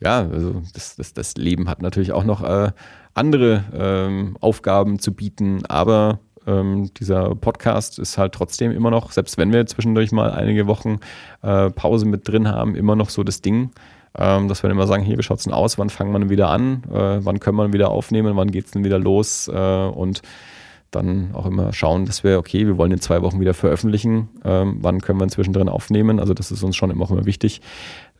ja, 0.00 0.20
also 0.20 0.62
das, 0.72 0.96
das, 0.96 1.12
das 1.12 1.34
Leben 1.34 1.68
hat 1.68 1.82
natürlich 1.82 2.12
auch 2.12 2.24
noch 2.24 2.42
äh, 2.42 2.72
andere 3.14 3.64
ähm, 3.74 4.36
Aufgaben 4.40 4.98
zu 4.98 5.14
bieten, 5.14 5.66
aber 5.66 6.20
ähm, 6.46 6.92
dieser 6.94 7.34
Podcast 7.34 7.98
ist 7.98 8.18
halt 8.18 8.32
trotzdem 8.32 8.72
immer 8.72 8.90
noch, 8.90 9.12
selbst 9.12 9.38
wenn 9.38 9.52
wir 9.52 9.66
zwischendurch 9.66 10.12
mal 10.12 10.32
einige 10.32 10.66
Wochen 10.66 11.00
äh, 11.42 11.70
Pause 11.70 12.06
mit 12.06 12.26
drin 12.28 12.48
haben, 12.48 12.74
immer 12.74 12.96
noch 12.96 13.10
so 13.10 13.22
das 13.22 13.40
Ding, 13.42 13.70
ähm, 14.18 14.48
dass 14.48 14.62
wir 14.62 14.70
immer 14.70 14.86
sagen, 14.86 15.02
hier, 15.02 15.18
wie 15.18 15.22
schaut 15.22 15.38
es 15.38 15.44
denn 15.44 15.52
aus, 15.52 15.78
wann 15.78 15.90
fangen 15.90 16.12
wir 16.12 16.18
denn 16.18 16.30
wieder 16.30 16.48
an, 16.48 16.82
äh, 16.92 17.24
wann 17.24 17.40
können 17.40 17.56
wir 17.56 17.72
wieder 17.72 17.90
aufnehmen, 17.90 18.36
wann 18.36 18.50
geht 18.50 18.66
es 18.66 18.70
denn 18.72 18.84
wieder 18.84 18.98
los? 18.98 19.48
Äh, 19.48 19.86
und 19.86 20.22
dann 20.90 21.34
auch 21.34 21.46
immer 21.46 21.72
schauen, 21.72 22.04
dass 22.04 22.24
wir, 22.24 22.38
okay, 22.38 22.66
wir 22.66 22.76
wollen 22.76 22.92
in 22.92 23.00
zwei 23.00 23.22
Wochen 23.22 23.40
wieder 23.40 23.54
veröffentlichen, 23.54 24.28
ähm, 24.44 24.78
wann 24.80 25.00
können 25.00 25.20
wir 25.20 25.28
zwischendrin 25.28 25.68
aufnehmen. 25.68 26.18
Also 26.18 26.34
das 26.34 26.50
ist 26.50 26.62
uns 26.62 26.76
schon 26.76 26.90
immer, 26.90 27.04
auch 27.04 27.10
immer 27.10 27.26
wichtig, 27.26 27.60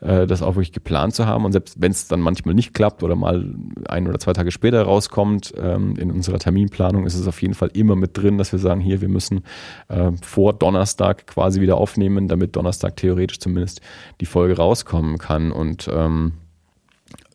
äh, 0.00 0.26
das 0.26 0.42
auch 0.42 0.54
wirklich 0.54 0.72
geplant 0.72 1.14
zu 1.14 1.26
haben. 1.26 1.44
Und 1.44 1.52
selbst 1.52 1.80
wenn 1.80 1.90
es 1.90 2.08
dann 2.08 2.20
manchmal 2.20 2.54
nicht 2.54 2.72
klappt 2.72 3.02
oder 3.02 3.16
mal 3.16 3.54
ein 3.88 4.06
oder 4.08 4.18
zwei 4.18 4.32
Tage 4.32 4.50
später 4.50 4.82
rauskommt, 4.82 5.52
ähm, 5.56 5.96
in 5.96 6.10
unserer 6.10 6.38
Terminplanung 6.38 7.06
ist 7.06 7.14
es 7.14 7.26
auf 7.26 7.42
jeden 7.42 7.54
Fall 7.54 7.70
immer 7.74 7.96
mit 7.96 8.16
drin, 8.16 8.38
dass 8.38 8.52
wir 8.52 8.58
sagen, 8.58 8.80
hier, 8.80 9.00
wir 9.00 9.08
müssen 9.08 9.42
äh, 9.88 10.12
vor 10.22 10.52
Donnerstag 10.52 11.26
quasi 11.26 11.60
wieder 11.60 11.76
aufnehmen, 11.76 12.28
damit 12.28 12.56
Donnerstag 12.56 12.96
theoretisch 12.96 13.40
zumindest 13.40 13.80
die 14.20 14.26
Folge 14.26 14.56
rauskommen 14.56 15.18
kann. 15.18 15.52
Und 15.52 15.88
ähm, 15.92 16.32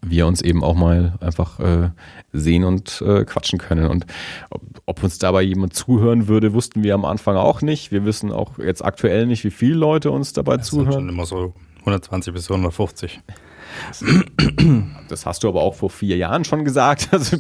wir 0.10 0.28
uns 0.28 0.42
eben 0.42 0.64
auch 0.64 0.76
mal 0.76 1.16
einfach 1.20 1.60
äh, 1.60 1.90
sehen 2.34 2.64
und 2.64 3.02
äh, 3.06 3.26
quatschen 3.26 3.60
können. 3.60 3.88
Und 3.88 4.06
ob, 4.50 4.62
ob, 4.86 5.04
uns 5.04 5.18
dabei 5.18 5.42
jemand 5.42 5.74
zuhören 5.74 6.28
würde, 6.28 6.54
wussten 6.54 6.84
wir 6.84 6.94
am 6.94 7.06
Anfang 7.06 7.36
auch 7.36 7.62
nicht. 7.62 7.92
Wir 7.92 8.06
wissen 8.06 8.32
auch 8.32 8.58
jetzt 8.60 8.84
aktuell 8.84 9.26
nicht, 9.26 9.44
wie 9.44 9.52
viele 9.52 9.76
Leute 9.76 10.12
uns 10.12 10.34
dabei 10.34 10.58
das 10.58 10.68
zuhören. 10.68 10.92
Sind 10.92 11.02
schon 11.02 11.10
immer 11.10 11.26
so 11.26 11.54
120 11.80 12.34
bis 12.34 12.50
150. 12.50 13.22
Das 15.10 15.26
hast 15.26 15.44
du 15.44 15.50
aber 15.50 15.62
auch 15.62 15.76
vor 15.76 15.90
vier 15.90 16.18
Jahren 16.18 16.44
schon 16.46 16.64
gesagt. 16.64 17.10
Also 17.16 17.38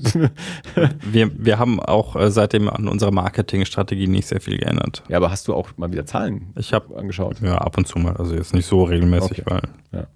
wir, 1.02 1.32
wir 1.38 1.60
haben 1.60 1.80
auch 1.80 2.16
äh, 2.16 2.32
seitdem 2.32 2.70
an 2.70 2.88
unserer 2.88 3.12
Marketingstrategie 3.12 4.08
nicht 4.08 4.28
sehr 4.28 4.40
viel 4.40 4.58
geändert. 4.58 5.04
Ja, 5.10 5.18
aber 5.18 5.32
hast 5.32 5.48
du 5.48 5.54
auch 5.54 5.70
mal 5.78 5.92
wieder 5.92 6.06
Zahlen 6.06 6.54
ich 6.58 6.74
hab, 6.74 6.96
angeschaut? 6.96 7.42
Ja, 7.42 7.58
ab 7.58 7.78
und 7.78 7.88
zu 7.88 8.00
mal. 8.00 8.16
Also 8.16 8.36
jetzt 8.36 8.54
nicht 8.54 8.66
so 8.66 8.84
regelmäßig, 8.84 9.42
okay. 9.42 9.62
weil. 9.92 10.00
Ja. 10.00 10.08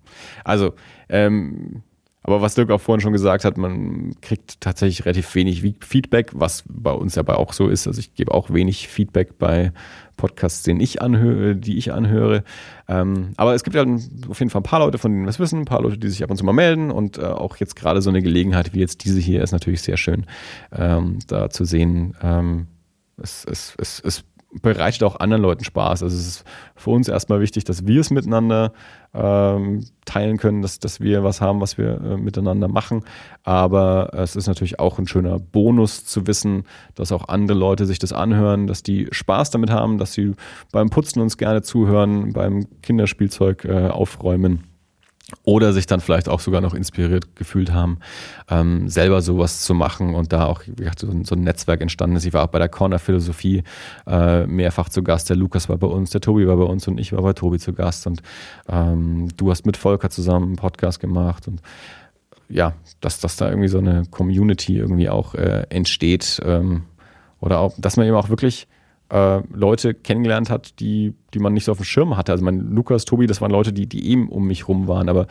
Also, 0.43 0.73
ähm, 1.09 1.83
aber 2.29 2.41
was 2.41 2.55
Dirk 2.55 2.69
auch 2.71 2.81
vorhin 2.81 3.01
schon 3.01 3.13
gesagt 3.13 3.43
hat, 3.43 3.57
man 3.57 4.13
kriegt 4.21 4.61
tatsächlich 4.61 5.05
relativ 5.05 5.33
wenig 5.35 5.63
Feedback, 5.81 6.31
was 6.33 6.63
bei 6.67 6.91
uns 6.91 7.15
ja 7.15 7.27
auch 7.27 7.53
so 7.53 7.67
ist. 7.67 7.87
Also 7.87 7.99
ich 7.99 8.13
gebe 8.13 8.33
auch 8.33 8.51
wenig 8.51 8.87
Feedback 8.87 9.37
bei 9.37 9.71
Podcasts, 10.15 10.63
den 10.63 10.79
ich 10.79 11.01
anhöre, 11.01 11.55
die 11.55 11.77
ich 11.77 11.91
anhöre. 11.93 12.43
Ähm, 12.87 13.31
aber 13.37 13.55
es 13.55 13.63
gibt 13.63 13.75
ja 13.75 13.83
auf 13.83 14.39
jeden 14.39 14.49
Fall 14.49 14.61
ein 14.61 14.63
paar 14.63 14.79
Leute, 14.79 14.97
von 14.97 15.11
denen 15.11 15.23
wir 15.23 15.29
es 15.29 15.39
wissen, 15.39 15.59
ein 15.59 15.65
paar 15.65 15.81
Leute, 15.81 15.97
die 15.97 16.09
sich 16.09 16.23
ab 16.23 16.29
und 16.29 16.37
zu 16.37 16.45
mal 16.45 16.53
melden 16.53 16.91
und 16.91 17.17
äh, 17.17 17.23
auch 17.23 17.57
jetzt 17.57 17.75
gerade 17.75 18.01
so 18.01 18.09
eine 18.09 18.21
Gelegenheit 18.21 18.73
wie 18.73 18.79
jetzt 18.79 19.05
diese 19.05 19.19
hier 19.19 19.41
ist 19.41 19.51
natürlich 19.51 19.81
sehr 19.81 19.97
schön, 19.97 20.25
ähm, 20.71 21.19
da 21.27 21.49
zu 21.49 21.65
sehen. 21.65 22.15
Ähm, 22.21 22.67
es, 23.21 23.45
es, 23.45 23.75
es, 23.77 23.99
es 23.99 24.23
bereitet 24.61 25.03
auch 25.03 25.19
anderen 25.19 25.43
Leuten 25.43 25.63
Spaß. 25.63 26.03
Also 26.03 26.15
es 26.15 26.27
ist 26.27 26.43
für 26.75 26.89
uns 26.89 27.07
erstmal 27.07 27.39
wichtig, 27.39 27.65
dass 27.65 27.85
wir 27.85 28.01
es 28.01 28.09
miteinander 28.09 28.73
ähm, 29.13 29.85
teilen 30.05 30.37
können, 30.37 30.61
dass, 30.61 30.79
dass 30.79 30.99
wir 30.99 31.23
was 31.23 31.41
haben, 31.41 31.61
was 31.61 31.77
wir 31.77 32.01
äh, 32.01 32.17
miteinander 32.17 32.67
machen. 32.67 33.03
Aber 33.43 34.11
es 34.13 34.35
ist 34.35 34.47
natürlich 34.47 34.79
auch 34.79 34.97
ein 34.97 35.07
schöner 35.07 35.39
Bonus 35.39 36.05
zu 36.05 36.25
wissen, 36.25 36.63
dass 36.95 37.11
auch 37.11 37.27
andere 37.27 37.57
Leute 37.57 37.85
sich 37.85 37.99
das 37.99 38.13
anhören, 38.13 38.67
dass 38.67 38.81
die 38.81 39.07
Spaß 39.11 39.51
damit 39.51 39.69
haben, 39.69 39.97
dass 39.97 40.13
sie 40.13 40.33
beim 40.71 40.89
Putzen 40.89 41.21
uns 41.21 41.37
gerne 41.37 41.61
zuhören, 41.61 42.33
beim 42.33 42.65
Kinderspielzeug 42.81 43.65
äh, 43.65 43.87
aufräumen 43.89 44.68
oder 45.43 45.73
sich 45.73 45.85
dann 45.85 45.99
vielleicht 45.99 46.29
auch 46.29 46.39
sogar 46.39 46.61
noch 46.61 46.73
inspiriert 46.73 47.35
gefühlt 47.35 47.71
haben, 47.71 47.99
ähm, 48.49 48.89
selber 48.89 49.21
sowas 49.21 49.61
zu 49.61 49.73
machen 49.73 50.15
und 50.15 50.33
da 50.33 50.45
auch 50.45 50.61
wie 50.65 50.73
gesagt, 50.73 50.99
so, 50.99 51.09
ein, 51.09 51.43
Netzwerk 51.43 51.81
entstanden 51.81 52.15
ist. 52.15 52.25
Ich 52.25 52.33
war 52.33 52.43
auch 52.43 52.49
bei 52.49 52.59
der 52.59 52.69
Corner 52.69 52.99
Philosophie 52.99 53.63
äh, 54.07 54.45
mehrfach 54.45 54.89
zu 54.89 55.03
Gast. 55.03 55.29
Der 55.29 55.37
Lukas 55.37 55.69
war 55.69 55.77
bei 55.77 55.87
uns, 55.87 56.11
der 56.11 56.21
Tobi 56.21 56.47
war 56.47 56.57
bei 56.57 56.63
uns 56.63 56.87
und 56.87 56.99
ich 56.99 57.13
war 57.13 57.21
bei 57.21 57.33
Tobi 57.33 57.59
zu 57.59 57.73
Gast 57.73 58.07
und 58.07 58.21
ähm, 58.67 59.29
du 59.37 59.51
hast 59.51 59.65
mit 59.65 59.77
Volker 59.77 60.09
zusammen 60.09 60.47
einen 60.47 60.55
Podcast 60.55 60.99
gemacht 60.99 61.47
und 61.47 61.61
ja, 62.49 62.73
dass, 62.99 63.19
dass 63.19 63.35
da 63.35 63.49
irgendwie 63.49 63.67
so 63.67 63.77
eine 63.77 64.03
Community 64.09 64.77
irgendwie 64.77 65.09
auch 65.09 65.35
äh, 65.35 65.67
entsteht 65.69 66.41
ähm, 66.43 66.83
oder 67.39 67.59
auch, 67.59 67.73
dass 67.77 67.95
man 67.95 68.07
eben 68.07 68.15
auch 68.15 68.29
wirklich 68.29 68.67
äh, 69.09 69.41
Leute 69.53 69.93
kennengelernt 69.93 70.49
hat, 70.49 70.79
die, 70.79 71.13
die 71.33 71.39
man 71.39 71.53
nicht 71.53 71.65
so 71.65 71.71
auf 71.71 71.79
dem 71.79 71.85
Schirm 71.85 72.17
hatte. 72.17 72.31
Also 72.31 72.43
mein 72.43 72.71
Lukas, 72.71 73.05
Tobi, 73.05 73.27
das 73.27 73.41
waren 73.41 73.51
Leute, 73.51 73.73
die, 73.73 73.87
die 73.87 74.09
eben 74.09 74.29
um 74.29 74.47
mich 74.47 74.67
rum 74.67 74.87
waren, 74.87 75.09
aber 75.09 75.27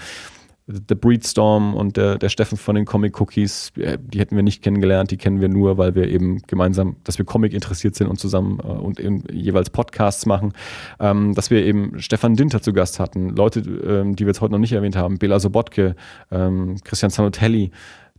The 0.71 0.95
Breedstorm 0.95 1.75
und 1.75 1.97
der, 1.97 2.19
der 2.19 2.29
Steffen 2.29 2.59
von 2.59 2.75
den 2.75 2.85
Comic 2.85 3.19
Cookies, 3.19 3.73
äh, 3.77 3.97
die 3.99 4.21
hätten 4.21 4.37
wir 4.37 4.43
nicht 4.43 4.63
kennengelernt, 4.63 5.11
die 5.11 5.17
kennen 5.17 5.41
wir 5.41 5.49
nur, 5.49 5.79
weil 5.79 5.95
wir 5.95 6.09
eben 6.09 6.43
gemeinsam, 6.47 6.97
dass 7.05 7.17
wir 7.17 7.25
Comic 7.25 7.55
interessiert 7.55 7.95
sind 7.95 8.07
und 8.07 8.21
zusammen 8.21 8.59
äh, 8.63 8.67
und 8.67 9.01
eben 9.01 9.25
jeweils 9.33 9.71
Podcasts 9.71 10.27
machen. 10.27 10.53
Ähm, 11.01 11.35
dass 11.35 11.51
wir 11.51 11.65
eben 11.65 11.99
Stefan 12.01 12.35
Dinter 12.35 12.61
zu 12.61 12.75
Gast 12.75 13.01
hatten, 13.01 13.31
Leute, 13.31 13.61
ähm, 13.61 14.15
die 14.15 14.27
wir 14.27 14.31
jetzt 14.31 14.43
heute 14.43 14.53
noch 14.53 14.59
nicht 14.59 14.73
erwähnt 14.73 14.95
haben, 14.95 15.19
Bela 15.19 15.41
Sobotke, 15.41 15.97
ähm, 16.31 16.77
Christian 16.85 17.11
Zanotelli, 17.11 17.71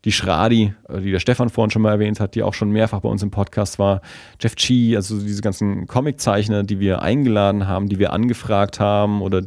die 0.05 0.11
Schradi, 0.11 0.73
äh, 0.88 1.01
die 1.01 1.11
der 1.11 1.19
Stefan 1.19 1.49
vorhin 1.49 1.71
schon 1.71 1.81
mal 1.81 1.91
erwähnt 1.91 2.19
hat, 2.19 2.35
die 2.35 2.43
auch 2.43 2.53
schon 2.53 2.71
mehrfach 2.71 3.01
bei 3.01 3.09
uns 3.09 3.23
im 3.23 3.31
Podcast 3.31 3.80
war, 3.80 4.01
Jeff 4.39 4.55
Chi, 4.55 4.95
also 4.95 5.19
diese 5.19 5.41
ganzen 5.41 5.88
Comiczeichner, 5.88 6.63
die 6.63 6.80
wir 6.80 7.01
eingeladen 7.01 7.67
haben, 7.67 7.89
die 7.89 7.99
wir 7.99 8.13
angefragt 8.13 8.80
haben 8.80 9.21
oder 9.21 9.41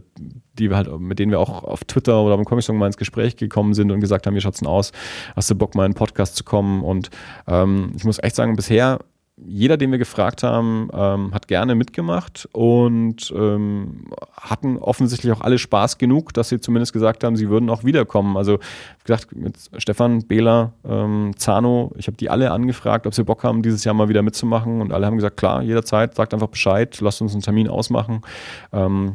die 0.58 0.68
wir 0.68 0.76
halt, 0.76 1.00
mit 1.00 1.18
denen 1.18 1.30
wir 1.30 1.40
auch 1.40 1.64
auf 1.64 1.84
Twitter 1.84 2.22
oder 2.22 2.36
beim 2.36 2.44
Comic 2.44 2.64
Song 2.64 2.76
mal 2.76 2.86
ins 2.86 2.96
Gespräch 2.96 3.36
gekommen 3.36 3.74
sind 3.74 3.90
und 3.90 4.00
gesagt 4.00 4.26
haben, 4.26 4.34
wie 4.34 4.40
schaut's 4.40 4.58
denn 4.58 4.68
aus? 4.68 4.92
Hast 5.34 5.50
du 5.50 5.54
Bock, 5.54 5.74
mal 5.74 5.82
in 5.82 5.86
einen 5.86 5.94
Podcast 5.94 6.36
zu 6.36 6.44
kommen? 6.44 6.82
Und 6.82 7.10
ähm, 7.46 7.92
ich 7.96 8.04
muss 8.04 8.22
echt 8.22 8.36
sagen, 8.36 8.54
bisher 8.54 8.98
jeder, 9.36 9.76
den 9.76 9.90
wir 9.90 9.98
gefragt 9.98 10.42
haben, 10.42 10.88
ähm, 10.92 11.32
hat 11.32 11.48
gerne 11.48 11.74
mitgemacht 11.74 12.48
und 12.52 13.32
ähm, 13.34 14.10
hatten 14.32 14.76
offensichtlich 14.76 15.32
auch 15.32 15.40
alle 15.40 15.59
Spaß 15.59 15.98
genug, 15.98 16.34
dass 16.34 16.50
sie 16.50 16.60
zumindest 16.60 16.92
gesagt 16.92 17.24
haben, 17.24 17.36
sie 17.36 17.48
würden 17.48 17.70
auch 17.70 17.82
wiederkommen. 17.82 18.36
Also 18.36 18.59
wie 18.59 19.04
gesagt, 19.06 19.34
mit 19.34 19.56
Stefan, 19.78 20.26
Bela, 20.26 20.74
ähm, 20.84 21.32
Zano, 21.36 21.92
ich 21.96 22.09
habe 22.09 22.16
die 22.18 22.28
alle 22.28 22.50
angefragt, 22.50 23.06
ob 23.06 23.14
sie 23.14 23.24
Bock 23.24 23.42
haben, 23.42 23.62
dieses 23.62 23.84
Jahr 23.84 23.94
mal 23.94 24.10
wieder 24.10 24.22
mitzumachen 24.22 24.82
und 24.82 24.92
alle 24.92 25.06
haben 25.06 25.16
gesagt, 25.16 25.38
klar, 25.38 25.62
jederzeit, 25.62 26.14
sagt 26.14 26.34
einfach 26.34 26.48
Bescheid, 26.48 27.00
lasst 27.00 27.22
uns 27.22 27.32
einen 27.32 27.42
Termin 27.42 27.68
ausmachen. 27.68 28.20
Ähm, 28.72 29.14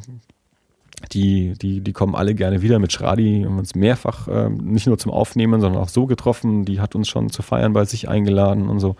die, 1.13 1.53
die, 1.53 1.81
die 1.81 1.93
kommen 1.93 2.15
alle 2.15 2.33
gerne 2.33 2.61
wieder 2.61 2.79
mit 2.79 2.91
Schradi. 2.91 3.43
Haben 3.45 3.59
uns 3.59 3.75
mehrfach 3.75 4.27
äh, 4.27 4.49
nicht 4.49 4.87
nur 4.87 4.97
zum 4.97 5.11
Aufnehmen, 5.11 5.61
sondern 5.61 5.81
auch 5.81 5.89
so 5.89 6.07
getroffen. 6.07 6.65
Die 6.65 6.79
hat 6.79 6.95
uns 6.95 7.07
schon 7.07 7.29
zu 7.29 7.43
feiern 7.43 7.73
bei 7.73 7.85
sich 7.85 8.09
eingeladen 8.09 8.67
und 8.67 8.79
so. 8.79 8.95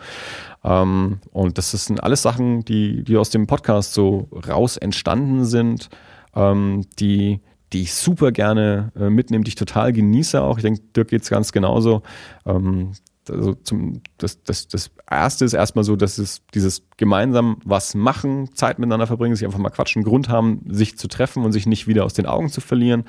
Ähm, 0.67 1.19
und 1.31 1.57
das 1.57 1.71
sind 1.71 2.03
alles 2.03 2.21
Sachen, 2.21 2.65
die, 2.65 3.03
die 3.03 3.15
aus 3.15 3.29
dem 3.29 3.47
Podcast 3.47 3.93
so 3.93 4.27
raus 4.47 4.75
entstanden 4.75 5.45
sind, 5.45 5.89
ähm, 6.35 6.85
die, 6.99 7.39
die 7.71 7.83
ich 7.83 7.93
super 7.93 8.33
gerne 8.33 8.91
äh, 8.99 9.09
mitnehme, 9.09 9.45
die 9.45 9.49
ich 9.49 9.55
total 9.55 9.93
genieße 9.93 10.41
auch. 10.41 10.57
Ich 10.57 10.63
denke, 10.63 10.81
Dirk 10.95 11.07
geht 11.07 11.21
es 11.21 11.29
ganz 11.29 11.53
genauso. 11.53 12.01
Ähm, 12.45 12.91
also 13.29 13.53
zum, 13.53 14.01
das, 14.17 14.43
das, 14.43 14.67
das 14.67 14.91
erste 15.09 15.45
ist 15.45 15.53
erstmal 15.53 15.83
so, 15.83 15.95
dass 15.95 16.17
es 16.17 16.41
dieses 16.53 16.83
gemeinsam 16.97 17.57
was 17.65 17.95
machen, 17.95 18.49
Zeit 18.53 18.79
miteinander 18.79 19.07
verbringen, 19.07 19.35
sich 19.35 19.45
einfach 19.45 19.59
mal 19.59 19.69
quatschen, 19.69 20.03
Grund 20.03 20.29
haben, 20.29 20.61
sich 20.67 20.97
zu 20.97 21.07
treffen 21.07 21.43
und 21.43 21.51
sich 21.51 21.65
nicht 21.65 21.87
wieder 21.87 22.05
aus 22.05 22.13
den 22.13 22.25
Augen 22.25 22.49
zu 22.49 22.61
verlieren. 22.61 23.03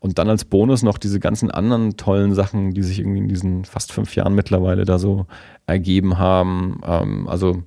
Und 0.00 0.18
dann 0.18 0.28
als 0.28 0.44
Bonus 0.44 0.82
noch 0.82 0.98
diese 0.98 1.20
ganzen 1.20 1.50
anderen 1.50 1.96
tollen 1.96 2.34
Sachen, 2.34 2.72
die 2.72 2.82
sich 2.82 2.98
irgendwie 2.98 3.18
in 3.18 3.28
diesen 3.28 3.64
fast 3.64 3.92
fünf 3.92 4.14
Jahren 4.14 4.34
mittlerweile 4.34 4.84
da 4.84 4.98
so 4.98 5.26
ergeben 5.66 6.18
haben. 6.18 6.80
Ähm, 6.84 7.28
also 7.28 7.62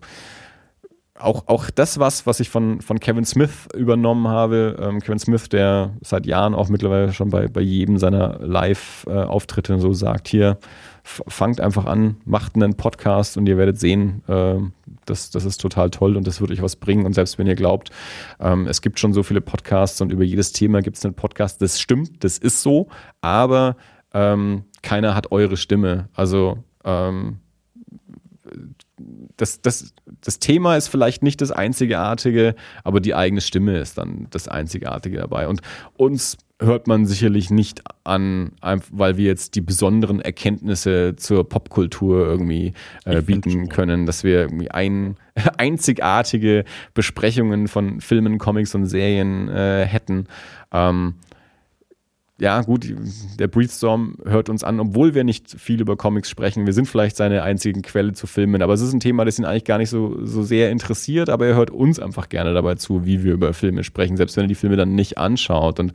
auch, 1.20 1.48
auch 1.48 1.70
das 1.70 2.00
was, 2.00 2.26
was 2.26 2.40
ich 2.40 2.50
von, 2.50 2.82
von 2.82 3.00
Kevin 3.00 3.26
Smith 3.26 3.68
übernommen 3.76 4.28
habe. 4.28 4.78
Ähm, 4.82 5.00
Kevin 5.02 5.20
Smith, 5.20 5.50
der 5.50 5.94
seit 6.02 6.26
Jahren 6.26 6.56
auch 6.56 6.70
mittlerweile 6.70 7.14
schon 7.14 7.30
bei, 7.30 7.48
bei 7.48 7.62
jedem 7.62 7.98
seiner 7.98 8.40
Live-Auftritte 8.40 9.80
so 9.80 9.94
sagt, 9.94 10.28
hier, 10.28 10.58
fangt 11.28 11.60
einfach 11.60 11.86
an, 11.86 12.18
macht 12.26 12.56
einen 12.56 12.76
Podcast 12.76 13.38
und 13.38 13.48
ihr 13.48 13.58
werdet 13.58 13.80
sehen, 13.80 14.22
äh, 14.28 14.56
das, 15.06 15.32
das 15.32 15.46
ist 15.46 15.60
total 15.60 15.90
toll 15.90 16.16
und 16.16 16.28
das 16.28 16.40
wird 16.40 16.52
euch 16.52 16.62
was 16.62 16.76
bringen. 16.76 17.06
Und 17.06 17.14
selbst 17.14 17.38
wenn 17.38 17.48
ihr 17.48 17.56
glaubt, 17.56 17.90
ähm, 18.40 18.68
es 18.68 18.82
gibt 18.82 19.00
schon 19.00 19.14
so 19.14 19.24
viele 19.24 19.42
Podcasts 19.42 20.02
und 20.02 20.12
über 20.12 20.24
jedes 20.24 20.52
Thema 20.52 20.82
gibt 20.82 20.98
es 20.98 21.06
einen 21.06 21.16
Podcast, 21.16 21.62
das 21.62 21.80
stimmt, 21.80 22.24
das 22.24 22.38
ist 22.38 22.62
so, 22.62 22.88
aber 23.22 23.76
ähm, 24.14 24.64
keiner 24.82 25.16
hat 25.16 25.32
eure 25.32 25.58
Stimme. 25.58 26.10
Also 26.14 26.64
ähm, 26.84 27.40
das, 29.38 29.62
das, 29.62 29.94
das 30.22 30.40
Thema 30.40 30.76
ist 30.76 30.88
vielleicht 30.88 31.24
nicht 31.24 31.42
das 31.42 31.52
Einzigartige, 31.52 32.56
aber 32.84 33.00
die 33.00 33.16
eigene 33.16 33.42
Stimme 33.42 33.78
ist 33.78 33.98
dann 33.98 34.28
das 34.32 34.48
Einzigartige 34.48 35.18
dabei. 35.18 35.48
Und 35.48 35.62
uns 35.98 36.38
hört 36.62 36.88
man 36.88 37.06
sicherlich 37.06 37.50
nicht 37.50 37.84
an, 38.04 38.52
weil 38.92 39.16
wir 39.16 39.26
jetzt 39.26 39.56
die 39.56 39.62
besonderen 39.62 40.20
Erkenntnisse 40.20 41.16
zur 41.16 41.48
Popkultur 41.48 42.26
irgendwie 42.26 42.74
äh, 43.06 43.22
bieten 43.22 43.70
können, 43.70 44.06
dass 44.06 44.26
wir 44.26 44.42
irgendwie 44.42 44.70
ein, 44.70 45.16
einzigartige 45.58 46.66
Besprechungen 46.94 47.70
von 47.70 48.02
Filmen, 48.02 48.40
Comics 48.40 48.76
und 48.76 48.88
Serien 48.88 49.48
äh, 49.48 49.86
hätten. 49.86 50.28
Ähm, 50.74 51.16
ja, 52.40 52.62
gut, 52.62 52.88
der 53.38 53.48
Breathstorm 53.48 54.16
hört 54.26 54.50
uns 54.50 54.64
an, 54.64 54.80
obwohl 54.80 55.14
wir 55.14 55.24
nicht 55.26 55.60
viel 55.60 55.82
über 55.82 55.98
Comics 55.98 56.30
sprechen. 56.30 56.66
Wir 56.66 56.74
sind 56.74 56.88
vielleicht 56.88 57.18
seine 57.18 57.44
einzige 57.44 57.82
Quelle 57.82 58.14
zu 58.14 58.28
filmen, 58.28 58.62
aber 58.62 58.74
es 58.74 58.82
ist 58.82 58.94
ein 58.94 59.02
Thema, 59.02 59.26
das 59.26 59.40
ihn 59.40 59.46
eigentlich 59.46 59.66
gar 59.66 59.78
nicht 59.78 59.90
so, 59.90 60.26
so 60.26 60.42
sehr 60.44 60.72
interessiert, 60.72 61.30
aber 61.30 61.48
er 61.48 61.56
hört 61.56 61.70
uns 61.70 62.00
einfach 62.00 62.30
gerne 62.30 62.54
dabei 62.54 62.76
zu, 62.76 63.06
wie 63.06 63.24
wir 63.24 63.34
über 63.34 63.54
Filme 63.54 63.84
sprechen, 63.84 64.16
selbst 64.16 64.38
wenn 64.38 64.46
er 64.46 64.48
die 64.48 64.56
Filme 64.56 64.78
dann 64.78 64.96
nicht 64.96 65.18
anschaut. 65.18 65.80
Und 65.82 65.92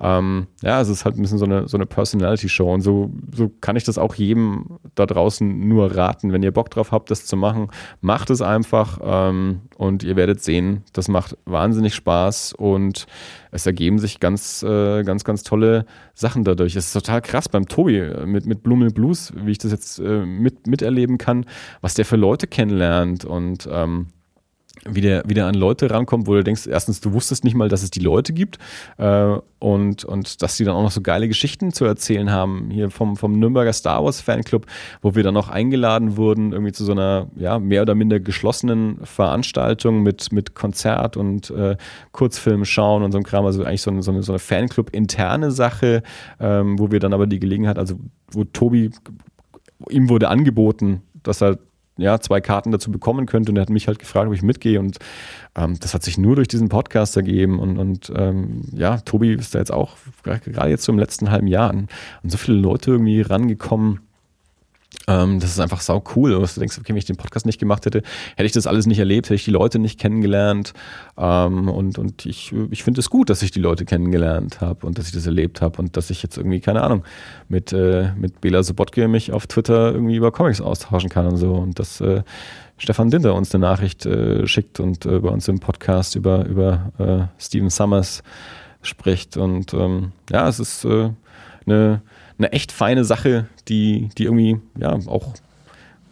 ähm, 0.00 0.46
ja, 0.62 0.80
es 0.80 0.88
ist 0.88 1.04
halt 1.04 1.16
ein 1.16 1.22
bisschen 1.22 1.38
so 1.38 1.44
eine, 1.44 1.66
so 1.66 1.76
eine 1.76 1.86
Personality-Show 1.86 2.72
und 2.72 2.82
so, 2.82 3.10
so 3.34 3.50
kann 3.60 3.74
ich 3.74 3.82
das 3.82 3.98
auch 3.98 4.14
jedem 4.14 4.78
da 4.94 5.06
draußen 5.06 5.68
nur 5.68 5.96
raten. 5.96 6.32
Wenn 6.32 6.44
ihr 6.44 6.52
Bock 6.52 6.70
drauf 6.70 6.92
habt, 6.92 7.10
das 7.10 7.26
zu 7.26 7.36
machen, 7.36 7.68
macht 8.00 8.30
es 8.30 8.42
einfach 8.42 9.00
ähm, 9.02 9.62
und 9.76 10.04
ihr 10.04 10.14
werdet 10.14 10.40
sehen, 10.40 10.84
das 10.92 11.08
macht 11.08 11.36
wahnsinnig 11.46 11.94
Spaß 11.96 12.52
und 12.52 13.06
es 13.50 13.66
ergeben 13.66 13.98
sich 13.98 14.20
ganz, 14.20 14.62
äh, 14.62 15.02
ganz, 15.02 15.24
ganz 15.24 15.42
tolle 15.42 15.86
Sachen 16.14 16.44
dadurch. 16.44 16.76
Es 16.76 16.86
ist 16.86 16.92
total 16.92 17.20
krass 17.20 17.48
beim 17.48 17.66
Tobi 17.66 17.98
äh, 17.98 18.26
mit, 18.26 18.46
mit 18.46 18.62
Blumen 18.62 18.92
Blues, 18.92 19.32
wie 19.36 19.52
ich 19.52 19.58
das 19.58 19.72
jetzt 19.72 19.98
äh, 19.98 20.24
mit, 20.24 20.66
miterleben 20.66 21.18
kann, 21.18 21.46
was 21.80 21.94
der 21.94 22.04
für 22.04 22.16
Leute 22.16 22.46
kennenlernt 22.46 23.24
und 23.24 23.68
ähm, 23.70 24.08
wie 24.88 25.00
der, 25.00 25.46
an 25.46 25.54
Leute 25.54 25.90
rankommt, 25.90 26.26
wo 26.26 26.34
du 26.34 26.42
denkst, 26.42 26.66
erstens, 26.66 27.00
du 27.00 27.12
wusstest 27.12 27.44
nicht 27.44 27.54
mal, 27.54 27.68
dass 27.68 27.82
es 27.82 27.90
die 27.90 28.00
Leute 28.00 28.32
gibt 28.32 28.58
äh, 28.96 29.36
und, 29.58 30.04
und 30.04 30.42
dass 30.42 30.56
die 30.56 30.64
dann 30.64 30.74
auch 30.74 30.82
noch 30.82 30.90
so 30.90 31.02
geile 31.02 31.28
Geschichten 31.28 31.72
zu 31.72 31.84
erzählen 31.84 32.30
haben. 32.30 32.70
Hier 32.70 32.90
vom, 32.90 33.16
vom 33.16 33.38
Nürnberger 33.38 33.72
Star 33.72 34.02
Wars 34.04 34.20
Fanclub, 34.20 34.66
wo 35.02 35.14
wir 35.14 35.22
dann 35.22 35.34
noch 35.34 35.48
eingeladen 35.48 36.16
wurden, 36.16 36.52
irgendwie 36.52 36.72
zu 36.72 36.84
so 36.84 36.92
einer 36.92 37.26
ja, 37.36 37.58
mehr 37.58 37.82
oder 37.82 37.94
minder 37.94 38.20
geschlossenen 38.20 38.98
Veranstaltung 39.04 40.02
mit, 40.02 40.32
mit 40.32 40.54
Konzert 40.54 41.16
und 41.16 41.50
äh, 41.50 41.76
Kurzfilm 42.12 42.64
schauen 42.64 43.02
und 43.02 43.12
so 43.12 43.18
ein 43.18 43.24
Kram. 43.24 43.44
Also 43.44 43.64
eigentlich 43.64 43.82
so 43.82 43.90
eine, 43.90 44.02
so 44.02 44.12
eine, 44.12 44.22
so 44.22 44.32
eine 44.32 44.38
Fanclub-interne 44.38 45.50
Sache, 45.50 46.02
ähm, 46.38 46.78
wo 46.78 46.90
wir 46.90 47.00
dann 47.00 47.12
aber 47.12 47.26
die 47.26 47.40
Gelegenheit, 47.40 47.78
also 47.78 47.96
wo 48.30 48.44
Tobi, 48.44 48.90
ihm 49.90 50.08
wurde 50.08 50.28
angeboten, 50.28 51.02
dass 51.22 51.42
er 51.42 51.58
ja, 52.00 52.20
zwei 52.20 52.40
Karten 52.40 52.70
dazu 52.72 52.90
bekommen 52.90 53.26
könnte. 53.26 53.52
Und 53.52 53.56
er 53.56 53.62
hat 53.62 53.70
mich 53.70 53.86
halt 53.86 53.98
gefragt, 53.98 54.28
ob 54.28 54.34
ich 54.34 54.42
mitgehe. 54.42 54.80
Und 54.80 54.98
ähm, 55.56 55.76
das 55.80 55.94
hat 55.94 56.02
sich 56.02 56.18
nur 56.18 56.36
durch 56.36 56.48
diesen 56.48 56.68
Podcast 56.68 57.16
ergeben. 57.16 57.58
Und, 57.58 57.78
und 57.78 58.12
ähm, 58.16 58.62
ja, 58.72 58.98
Tobi 58.98 59.34
ist 59.34 59.54
da 59.54 59.58
jetzt 59.58 59.72
auch 59.72 59.96
gerade 60.22 60.70
jetzt 60.70 60.84
so 60.84 60.92
im 60.92 60.98
letzten 60.98 61.30
halben 61.30 61.46
Jahr 61.46 61.70
an, 61.70 61.88
an 62.22 62.30
so 62.30 62.38
viele 62.38 62.58
Leute 62.58 62.92
irgendwie 62.92 63.20
rangekommen 63.20 64.00
ähm, 65.10 65.40
das 65.40 65.50
ist 65.50 65.60
einfach 65.60 65.80
sau 65.80 66.02
cool. 66.14 66.34
Und 66.34 66.54
du 66.54 66.60
denkst, 66.60 66.78
okay, 66.78 66.90
wenn 66.90 66.96
ich 66.96 67.04
den 67.04 67.16
Podcast 67.16 67.46
nicht 67.46 67.58
gemacht 67.58 67.84
hätte, 67.86 68.02
hätte 68.36 68.46
ich 68.46 68.52
das 68.52 68.66
alles 68.66 68.86
nicht 68.86 68.98
erlebt, 68.98 69.26
hätte 69.26 69.34
ich 69.34 69.44
die 69.44 69.50
Leute 69.50 69.78
nicht 69.78 69.98
kennengelernt. 69.98 70.72
Ähm, 71.18 71.68
und 71.68 71.98
und 71.98 72.26
ich, 72.26 72.54
ich 72.70 72.84
finde 72.84 73.00
es 73.00 73.10
gut, 73.10 73.30
dass 73.30 73.42
ich 73.42 73.50
die 73.50 73.60
Leute 73.60 73.84
kennengelernt 73.84 74.60
habe 74.60 74.86
und 74.86 74.98
dass 74.98 75.06
ich 75.06 75.12
das 75.12 75.26
erlebt 75.26 75.60
habe 75.60 75.80
und 75.80 75.96
dass 75.96 76.10
ich 76.10 76.22
jetzt 76.22 76.36
irgendwie, 76.36 76.60
keine 76.60 76.82
Ahnung, 76.82 77.04
mit, 77.48 77.72
äh, 77.72 78.12
mit 78.16 78.40
Bela 78.40 78.62
Sobotke 78.62 79.08
mich 79.08 79.32
auf 79.32 79.46
Twitter 79.46 79.92
irgendwie 79.92 80.16
über 80.16 80.30
Comics 80.30 80.60
austauschen 80.60 81.10
kann 81.10 81.26
und 81.26 81.36
so. 81.36 81.54
Und 81.54 81.78
dass 81.78 82.00
äh, 82.00 82.22
Stefan 82.78 83.10
Dinter 83.10 83.34
uns 83.34 83.54
eine 83.54 83.62
Nachricht 83.62 84.06
äh, 84.06 84.46
schickt 84.46 84.80
und 84.80 85.04
äh, 85.06 85.18
bei 85.18 85.28
uns 85.28 85.48
im 85.48 85.58
Podcast 85.58 86.14
über, 86.14 86.46
über 86.46 86.92
äh, 86.98 87.42
Steven 87.42 87.70
Summers 87.70 88.22
spricht. 88.82 89.36
Und 89.36 89.74
ähm, 89.74 90.12
ja, 90.30 90.48
es 90.48 90.60
ist 90.60 90.84
äh, 90.84 91.10
eine 91.66 92.00
eine 92.40 92.52
echt 92.52 92.72
feine 92.72 93.04
Sache, 93.04 93.46
die, 93.68 94.08
die 94.16 94.24
irgendwie 94.24 94.58
ja 94.78 94.98
auch 95.06 95.34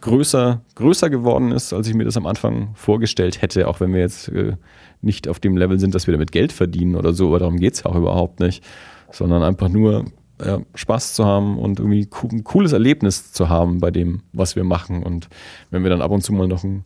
größer, 0.01 0.61
größer 0.75 1.09
geworden 1.09 1.51
ist, 1.51 1.73
als 1.73 1.87
ich 1.87 1.95
mir 1.95 2.05
das 2.05 2.17
am 2.17 2.27
Anfang 2.27 2.69
vorgestellt 2.75 3.41
hätte, 3.41 3.67
auch 3.67 3.79
wenn 3.79 3.93
wir 3.93 3.99
jetzt 3.99 4.29
äh, 4.29 4.53
nicht 5.01 5.27
auf 5.27 5.39
dem 5.39 5.57
Level 5.57 5.79
sind, 5.79 5.95
dass 5.95 6.07
wir 6.07 6.11
damit 6.11 6.31
Geld 6.31 6.51
verdienen 6.51 6.95
oder 6.95 7.13
so, 7.13 7.27
aber 7.27 7.39
darum 7.39 7.57
geht 7.57 7.73
es 7.73 7.83
ja 7.83 7.89
auch 7.89 7.95
überhaupt 7.95 8.39
nicht, 8.39 8.63
sondern 9.11 9.43
einfach 9.43 9.69
nur 9.69 10.05
ja, 10.43 10.59
Spaß 10.75 11.15
zu 11.15 11.25
haben 11.25 11.57
und 11.57 11.79
irgendwie 11.79 12.07
ein 12.31 12.43
cooles 12.43 12.71
Erlebnis 12.73 13.33
zu 13.33 13.49
haben 13.49 13.79
bei 13.79 13.91
dem, 13.91 14.21
was 14.31 14.55
wir 14.55 14.63
machen. 14.63 15.03
Und 15.03 15.27
wenn 15.71 15.83
wir 15.83 15.89
dann 15.89 16.01
ab 16.01 16.11
und 16.11 16.21
zu 16.21 16.31
mal 16.31 16.47
noch 16.47 16.63
einen 16.63 16.85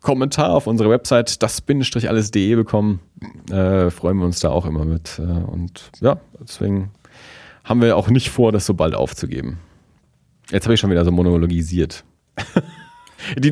Kommentar 0.00 0.50
auf 0.50 0.66
unserer 0.66 0.90
Website 0.90 1.42
das-alles.de 1.42 2.54
bekommen, 2.54 3.00
äh, 3.50 3.90
freuen 3.90 4.18
wir 4.18 4.26
uns 4.26 4.40
da 4.40 4.50
auch 4.50 4.66
immer 4.66 4.84
mit. 4.84 5.18
Äh, 5.18 5.22
und 5.22 5.90
ja, 6.00 6.20
deswegen 6.40 6.90
haben 7.64 7.80
wir 7.80 7.96
auch 7.96 8.08
nicht 8.08 8.30
vor, 8.30 8.52
das 8.52 8.66
so 8.66 8.74
bald 8.74 8.94
aufzugeben. 8.94 9.58
Jetzt 10.50 10.64
habe 10.64 10.74
ich 10.74 10.80
schon 10.80 10.90
wieder 10.90 11.04
so 11.04 11.12
monologisiert. 11.12 12.04
Die, 13.38 13.50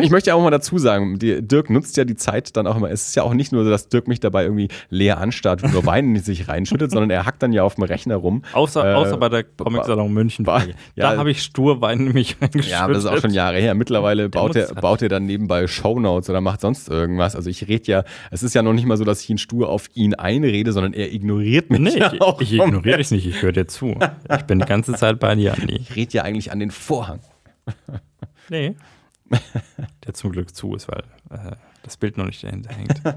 ich 0.00 0.10
möchte 0.10 0.30
ja 0.30 0.34
auch 0.34 0.42
mal 0.42 0.50
dazu 0.50 0.78
sagen, 0.78 1.18
die, 1.18 1.46
Dirk 1.46 1.70
nutzt 1.70 1.96
ja 1.96 2.04
die 2.04 2.16
Zeit 2.16 2.56
dann 2.56 2.66
auch 2.66 2.76
immer. 2.76 2.90
Es 2.90 3.08
ist 3.08 3.14
ja 3.14 3.22
auch 3.22 3.34
nicht 3.34 3.52
nur 3.52 3.64
so, 3.64 3.70
dass 3.70 3.88
Dirk 3.88 4.08
mich 4.08 4.20
dabei 4.20 4.44
irgendwie 4.44 4.68
leer 4.90 5.18
anstarrt 5.18 5.62
und 5.62 5.72
nur 5.72 5.86
Wein 5.86 6.14
in 6.14 6.22
sich 6.22 6.48
reinschüttet, 6.48 6.90
sondern 6.90 7.10
er 7.10 7.26
hackt 7.26 7.42
dann 7.42 7.52
ja 7.52 7.62
auf 7.62 7.76
dem 7.76 7.84
Rechner 7.84 8.16
rum. 8.16 8.42
Außer, 8.52 8.92
äh, 8.92 8.94
außer 8.94 9.16
bei 9.16 9.28
der 9.28 9.44
Comic 9.44 9.84
Salon 9.84 10.12
München. 10.12 10.44
Ba, 10.44 10.62
ja, 10.62 11.12
da 11.12 11.16
habe 11.16 11.30
ich 11.30 11.42
stur 11.42 11.80
Wein 11.80 12.06
in 12.06 12.12
mich 12.12 12.36
reingeschüttet. 12.40 12.70
Ja, 12.70 12.84
aber 12.84 12.94
das 12.94 13.04
ist 13.04 13.10
auch 13.10 13.20
schon 13.20 13.32
Jahre 13.32 13.58
her. 13.58 13.74
Mittlerweile 13.74 14.28
baut 14.28 14.56
er, 14.56 14.74
baut 14.74 15.02
er 15.02 15.08
dann 15.08 15.26
nebenbei 15.26 15.66
Shownotes 15.66 16.30
oder 16.30 16.40
macht 16.40 16.60
sonst 16.60 16.88
irgendwas. 16.88 17.36
Also 17.36 17.50
ich 17.50 17.68
rede 17.68 17.84
ja, 17.90 18.04
es 18.30 18.42
ist 18.42 18.54
ja 18.54 18.62
noch 18.62 18.72
nicht 18.72 18.86
mal 18.86 18.96
so, 18.96 19.04
dass 19.04 19.22
ich 19.22 19.30
ihn 19.30 19.38
stur 19.38 19.68
auf 19.68 19.88
ihn 19.94 20.14
einrede, 20.14 20.72
sondern 20.72 20.92
er 20.92 21.12
ignoriert 21.12 21.70
mich. 21.70 21.80
Nee, 21.80 22.04
ich, 22.12 22.20
auch 22.20 22.40
ich 22.40 22.52
ignoriere 22.52 22.98
dich 22.98 23.10
nicht, 23.10 23.26
ich 23.26 23.42
höre 23.42 23.52
dir 23.52 23.66
zu. 23.66 23.96
Ich 24.34 24.42
bin 24.42 24.58
die 24.58 24.66
ganze 24.66 24.94
Zeit 24.94 25.18
bei 25.20 25.34
dir, 25.34 25.54
Andi. 25.54 25.76
Ich 25.76 25.96
rede 25.96 26.12
ja 26.12 26.22
eigentlich 26.22 26.52
an 26.52 26.58
den 26.58 26.70
Vorhang. 26.70 27.20
Nee. 28.48 28.74
der 30.06 30.14
zum 30.14 30.32
Glück 30.32 30.54
zu 30.54 30.74
ist, 30.74 30.88
weil 30.88 31.04
äh, 31.30 31.56
das 31.82 31.96
Bild 31.96 32.16
noch 32.16 32.26
nicht 32.26 32.42
dahinter 32.42 32.72
hängt. 32.72 33.00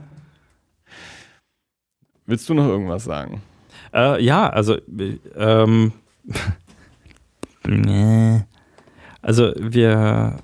Willst 2.26 2.50
du 2.50 2.54
noch 2.54 2.68
irgendwas 2.68 3.04
sagen? 3.04 3.42
Äh, 3.94 4.24
ja, 4.24 4.50
also 4.50 4.78
ähm, 5.36 5.94
also 9.22 9.54
wir 9.58 10.38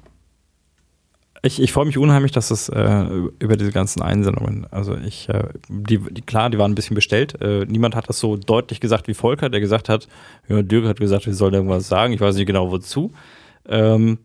ich, 1.44 1.60
ich 1.60 1.72
freue 1.72 1.86
mich 1.86 1.98
unheimlich, 1.98 2.32
dass 2.32 2.52
es 2.52 2.70
äh, 2.70 3.06
über 3.40 3.58
diese 3.58 3.72
ganzen 3.72 4.04
Einsendungen, 4.04 4.68
also 4.70 4.96
ich, 4.96 5.28
äh, 5.28 5.46
die, 5.70 5.98
die, 5.98 6.22
klar, 6.22 6.52
die 6.52 6.60
waren 6.60 6.72
ein 6.72 6.76
bisschen 6.76 6.94
bestellt. 6.94 7.42
Äh, 7.42 7.66
niemand 7.66 7.96
hat 7.96 8.10
das 8.10 8.20
so 8.20 8.38
deutlich 8.38 8.80
gesagt 8.80 9.08
wie 9.08 9.16
Volker, 9.16 9.50
der 9.50 9.60
gesagt 9.60 9.90
hat, 9.90 10.08
ja, 10.48 10.62
Dirk 10.62 10.86
hat 10.86 11.00
gesagt, 11.00 11.26
wir 11.26 11.34
sollen 11.34 11.56
irgendwas 11.56 11.88
sagen, 11.88 12.14
ich 12.14 12.22
weiß 12.22 12.36
nicht 12.36 12.46
genau 12.46 12.70
wozu. 12.70 13.12
Ähm, 13.68 14.20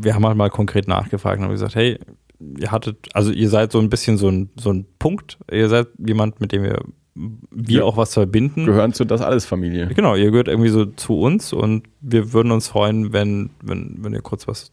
wir 0.00 0.14
haben 0.14 0.26
halt 0.26 0.36
mal 0.36 0.50
konkret 0.50 0.88
nachgefragt 0.88 1.38
und 1.38 1.44
haben 1.44 1.52
gesagt, 1.52 1.74
hey, 1.74 1.98
ihr 2.58 2.70
hattet, 2.70 3.08
also 3.14 3.32
ihr 3.32 3.48
seid 3.48 3.72
so 3.72 3.78
ein 3.78 3.90
bisschen 3.90 4.18
so 4.18 4.28
ein, 4.28 4.50
so 4.56 4.70
ein 4.70 4.86
Punkt, 4.98 5.38
ihr 5.50 5.68
seid 5.68 5.88
jemand, 5.98 6.40
mit 6.40 6.52
dem 6.52 6.62
wir, 6.62 6.82
wir 7.14 7.78
ja. 7.78 7.84
auch 7.84 7.96
was 7.96 8.12
verbinden. 8.12 8.66
Gehören 8.66 8.92
zu 8.92 9.04
das 9.04 9.22
alles 9.22 9.46
Familie. 9.46 9.88
Genau, 9.94 10.14
ihr 10.16 10.30
gehört 10.30 10.48
irgendwie 10.48 10.68
so 10.68 10.84
zu 10.84 11.18
uns 11.18 11.52
und 11.52 11.88
wir 12.00 12.32
würden 12.32 12.52
uns 12.52 12.68
freuen, 12.68 13.12
wenn, 13.12 13.50
wenn, 13.62 13.96
wenn 14.00 14.12
ihr 14.12 14.22
kurz 14.22 14.46
was 14.46 14.72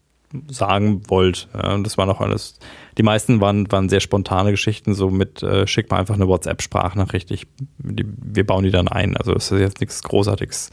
sagen 0.50 1.04
wollt. 1.10 1.48
Ja, 1.54 1.74
und 1.74 1.86
das 1.86 1.98
waren 1.98 2.10
auch 2.10 2.22
alles, 2.22 2.60
die 2.98 3.04
meisten 3.04 3.40
waren, 3.40 3.72
waren 3.72 3.90
sehr 3.90 4.00
spontane 4.00 4.52
Geschichten, 4.52 4.94
so 4.94 5.10
mit, 5.10 5.44
äh, 5.44 5.68
schick 5.68 5.92
mal 5.92 6.00
einfach 6.00 6.16
eine 6.16 6.28
WhatsApp-Sprachnachricht, 6.28 7.32
ich, 7.32 7.48
die, 7.78 8.06
wir 8.06 8.46
bauen 8.46 8.64
die 8.64 8.72
dann 8.72 8.88
ein. 8.88 9.16
Also 9.16 9.34
es 9.34 9.52
ist 9.52 9.60
jetzt 9.60 9.80
nichts 9.80 10.02
Großartiges, 10.04 10.72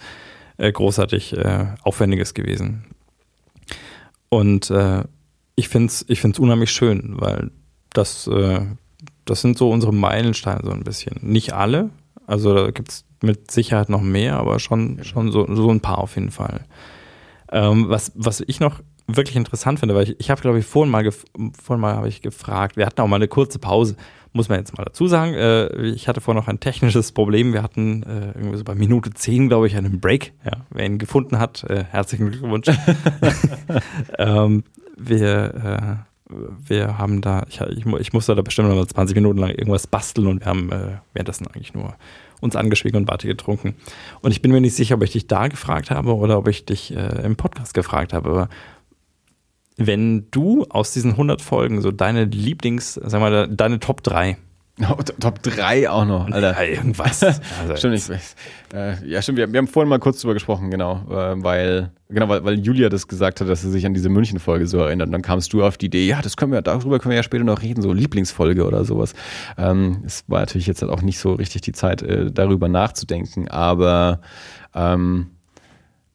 äh, 0.57 0.73
großartig 0.73 1.37
äh, 1.37 1.67
Aufwendiges 1.83 2.35
gewesen. 2.35 2.87
Und 4.31 4.70
äh, 4.70 5.05
ich 5.57 5.69
finde 5.69 5.89
es 5.89 6.05
ich 6.09 6.20
find's 6.20 6.39
unheimlich 6.39 6.70
schön, 6.70 7.16
weil 7.19 7.51
das, 7.93 8.27
äh, 8.28 8.61
das 9.27 9.43
sind 9.43 9.59
so 9.59 9.70
unsere 9.70 9.93
Meilensteine 9.93 10.62
so 10.65 10.70
ein 10.70 10.85
bisschen. 10.85 11.19
Nicht 11.20 11.52
alle, 11.52 11.90
also 12.27 12.55
da 12.55 12.70
gibt 12.70 12.89
es 12.89 13.05
mit 13.23 13.51
Sicherheit 13.51 13.90
noch 13.90 14.01
mehr, 14.01 14.39
aber 14.39 14.59
schon, 14.59 15.05
schon 15.05 15.31
so, 15.32 15.47
so 15.55 15.70
ein 15.70 15.81
paar 15.81 15.98
auf 15.98 16.15
jeden 16.15 16.31
Fall. 16.31 16.65
Ähm, 17.52 17.89
was, 17.89 18.12
was 18.15 18.40
ich 18.40 18.61
noch 18.61 18.81
wirklich 19.07 19.36
interessant 19.36 19.81
finde, 19.81 19.94
weil 19.94 20.05
ich, 20.05 20.20
ich 20.20 20.31
habe, 20.31 20.40
glaube 20.40 20.61
ich, 20.61 20.66
vorhin 20.66 20.90
mal, 20.90 21.11
vorhin 21.11 21.81
mal 21.81 21.97
habe 21.97 22.09
ich 22.09 22.23
gefragt, 22.23 22.77
wir 22.77 22.86
hatten 22.86 23.01
auch 23.01 23.09
mal 23.09 23.16
eine 23.16 23.28
kurze 23.28 23.59
Pause, 23.59 23.97
muss 24.32 24.48
man 24.48 24.59
jetzt 24.59 24.77
mal 24.77 24.85
dazu 24.85 25.09
sagen. 25.09 25.35
Äh, 25.35 25.66
ich 25.89 26.09
hatte 26.09 26.20
vorhin 26.20 26.40
noch 26.40 26.48
ein 26.48 26.61
technisches 26.61 27.12
Problem. 27.12 27.52
Wir 27.52 27.62
hatten 27.62 28.02
äh, 28.02 28.32
irgendwie 28.36 28.59
so 28.59 28.65
bei 28.65 28.74
Minute 28.74 29.11
10, 29.11 29.48
glaube 29.48 29.66
ich, 29.66 29.77
einen 29.77 30.01
Break. 30.01 30.32
Ja, 30.44 30.52
wer 30.70 30.86
ihn 30.86 30.98
gefunden 30.98 31.39
hat, 31.39 31.65
äh, 31.65 31.85
herzlichen 31.85 32.31
Glückwunsch. 32.31 32.66
ähm, 34.19 34.65
wir, 34.97 36.05
äh, 36.31 36.35
wir 36.66 36.98
haben 36.98 37.20
da, 37.20 37.44
ich, 37.48 37.61
ich, 37.61 37.86
ich 37.86 38.12
musste 38.12 38.35
da 38.35 38.43
bestimmt 38.43 38.69
noch 38.69 38.77
mal 38.77 38.86
20 38.86 39.16
Minuten 39.16 39.39
lang 39.39 39.51
irgendwas 39.51 39.86
basteln 39.86 40.27
und 40.27 40.40
wir 40.40 40.47
haben 40.47 40.70
äh, 40.70 40.98
währenddessen 41.12 41.47
eigentlich 41.47 41.74
nur 41.74 41.94
uns 42.40 42.57
angeschwiegen 42.57 42.97
und 42.97 43.09
Warte 43.09 43.27
getrunken. 43.27 43.74
Und 44.23 44.31
ich 44.31 44.43
bin 44.43 44.51
mir 44.51 44.61
nicht 44.61 44.74
sicher, 44.74 44.94
ob 44.94 45.02
ich 45.02 45.12
dich 45.12 45.27
da 45.27 45.48
gefragt 45.48 45.90
habe 45.90 46.15
oder 46.15 46.39
ob 46.39 46.48
ich 46.48 46.65
dich 46.65 46.94
äh, 46.94 47.23
im 47.23 47.36
Podcast 47.36 47.74
gefragt 47.74 48.12
habe. 48.12 48.31
Aber 48.31 48.48
wenn 49.86 50.31
du 50.31 50.66
aus 50.69 50.93
diesen 50.93 51.12
100 51.12 51.43
Folgen 51.43 51.81
so 51.81 51.90
deine 51.90 52.24
Lieblings, 52.24 52.94
sag 52.94 53.20
mal, 53.20 53.48
deine 53.48 53.81
Top 53.81 54.02
3 54.02 54.36
Oh, 54.89 55.02
Top 55.20 55.43
3 55.43 55.90
auch 55.90 56.05
noch, 56.05 56.31
Alter. 56.31 56.52
Ja, 56.52 56.62
irgendwas. 56.62 57.20
Also 57.61 57.77
stimmt, 57.77 57.97
ich, 57.97 58.09
äh, 58.74 58.94
ja, 59.07 59.20
stimmt. 59.20 59.39
Wir, 59.39 59.52
wir 59.52 59.59
haben 59.59 59.66
vorhin 59.66 59.89
mal 59.89 59.98
kurz 59.98 60.20
drüber 60.20 60.35
gesprochen, 60.35 60.70
genau, 60.70 61.02
äh, 61.11 61.43
weil, 61.43 61.90
genau, 62.09 62.28
weil, 62.28 62.44
weil 62.44 62.59
Julia 62.59 62.89
das 62.89 63.07
gesagt 63.07 63.40
hat, 63.40 63.48
dass 63.48 63.62
sie 63.62 63.70
sich 63.70 63.85
an 63.85 63.94
diese 63.94 64.09
München-Folge 64.09 64.66
so 64.66 64.78
erinnert. 64.78 65.09
Und 65.09 65.12
dann 65.12 65.23
kamst 65.23 65.52
du 65.52 65.62
auf 65.62 65.77
die 65.77 65.86
Idee, 65.86 66.07
ja, 66.07 66.23
das 66.23 66.36
können 66.36 66.52
wir, 66.52 66.62
darüber 66.62 66.98
können 66.98 67.11
wir 67.11 67.16
ja 67.16 67.23
später 67.23 67.44
noch 67.44 67.62
reden, 67.62 67.82
so 67.82 67.93
Lieblingsfolge 67.93 68.65
oder 68.65 68.85
sowas. 68.85 69.15
Ähm, 69.59 70.02
es 70.07 70.24
war 70.28 70.40
natürlich 70.40 70.66
jetzt 70.66 70.82
halt 70.82 70.90
auch 70.90 71.02
nicht 71.02 71.19
so 71.19 71.35
richtig 71.35 71.62
die 71.62 71.73
Zeit, 71.73 72.02
äh, 72.02 72.31
darüber 72.31 72.69
nachzudenken, 72.69 73.48
aber 73.48 74.20
ähm, 74.74 75.31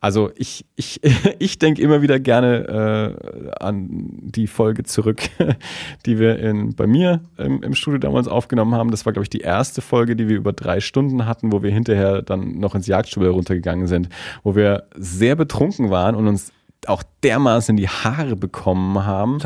also 0.06 0.30
ich, 0.36 0.68
ich, 0.76 1.02
ich 1.40 1.58
denke 1.58 1.82
immer 1.82 2.04
wieder 2.04 2.20
gerne 2.20 3.18
äh, 3.50 3.52
an 3.60 3.88
die 4.22 4.46
Folge 4.46 4.84
zurück, 4.84 5.24
die 6.06 6.20
wir 6.20 6.38
in, 6.38 6.76
bei 6.76 6.86
mir 6.86 7.22
im, 7.38 7.64
im 7.64 7.74
Studio 7.74 7.98
damals 7.98 8.28
aufgenommen 8.28 8.76
haben. 8.76 8.92
Das 8.92 9.08
war, 9.08 9.14
glaube 9.14 9.24
ich, 9.24 9.32
die 9.32 9.40
erste 9.40 9.82
Folge, 9.82 10.16
die 10.16 10.30
wir 10.30 10.38
über 10.38 10.54
drei 10.54 10.80
Stunden 10.80 11.26
hatten, 11.26 11.52
wo 11.52 11.64
wir 11.64 11.72
hinterher 11.72 12.22
dann 12.22 12.60
noch 12.60 12.76
ins 12.76 12.86
Jagdstuhl 12.86 13.26
runtergegangen 13.26 13.88
sind, 13.88 14.10
wo 14.44 14.56
wir 14.56 14.84
sehr 14.96 15.36
betrunken 15.36 15.90
waren 15.90 16.14
und 16.14 16.28
uns 16.28 16.52
auch 16.90 17.04
dermaßen 17.24 17.74
in 17.74 17.78
die 17.78 17.88
Haare 17.90 18.36
bekommen 18.36 19.06
haben. 19.06 19.40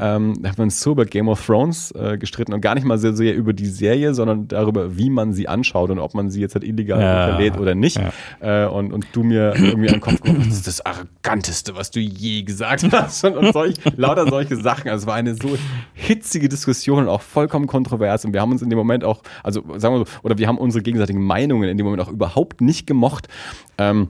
Ähm, 0.00 0.42
da 0.42 0.48
haben 0.50 0.56
wir 0.58 0.62
uns 0.62 0.80
so 0.80 0.92
über 0.92 1.04
Game 1.04 1.28
of 1.28 1.44
Thrones 1.44 1.92
äh, 1.92 2.18
gestritten 2.18 2.52
und 2.52 2.60
gar 2.60 2.74
nicht 2.74 2.84
mal 2.84 2.98
so 2.98 3.12
sehr 3.12 3.34
über 3.34 3.52
die 3.52 3.66
Serie, 3.66 4.14
sondern 4.14 4.48
darüber, 4.48 4.96
wie 4.96 5.10
man 5.10 5.32
sie 5.32 5.48
anschaut 5.48 5.90
und 5.90 5.98
ob 5.98 6.14
man 6.14 6.30
sie 6.30 6.40
jetzt 6.40 6.54
halt 6.54 6.64
illegal 6.64 7.00
Ja. 7.00 7.54
oder 7.58 7.74
nicht. 7.74 7.98
Ja. 8.40 8.64
Äh, 8.64 8.68
und, 8.68 8.92
und 8.92 9.06
du 9.12 9.22
mir 9.22 9.54
irgendwie 9.56 9.88
an 9.88 9.94
den 9.94 10.00
Kopf 10.00 10.18
hast, 10.24 10.36
das 10.38 10.46
ist 10.56 10.66
das 10.66 10.86
Arroganteste, 10.86 11.76
was 11.76 11.90
du 11.90 12.00
je 12.00 12.42
gesagt 12.42 12.84
hast. 12.92 13.24
Und, 13.24 13.36
und 13.36 13.52
solch, 13.52 13.76
lauter 13.96 14.26
solche 14.28 14.56
Sachen. 14.56 14.88
Also 14.90 15.04
es 15.04 15.06
war 15.06 15.14
eine 15.14 15.34
so 15.34 15.56
hitzige 15.94 16.48
Diskussion 16.48 17.04
und 17.04 17.08
auch 17.08 17.22
vollkommen 17.22 17.66
kontrovers. 17.66 18.24
Und 18.24 18.32
wir 18.32 18.40
haben 18.40 18.52
uns 18.52 18.62
in 18.62 18.70
dem 18.70 18.78
Moment 18.78 19.04
auch, 19.04 19.22
also 19.42 19.62
sagen 19.78 19.94
wir 19.94 19.98
so, 20.00 20.04
oder 20.22 20.38
wir 20.38 20.48
haben 20.48 20.58
unsere 20.58 20.82
gegenseitigen 20.82 21.22
Meinungen 21.24 21.68
in 21.68 21.76
dem 21.76 21.84
Moment 21.84 22.02
auch 22.02 22.10
überhaupt 22.10 22.60
nicht 22.60 22.86
gemocht. 22.86 23.28
Ähm, 23.78 24.08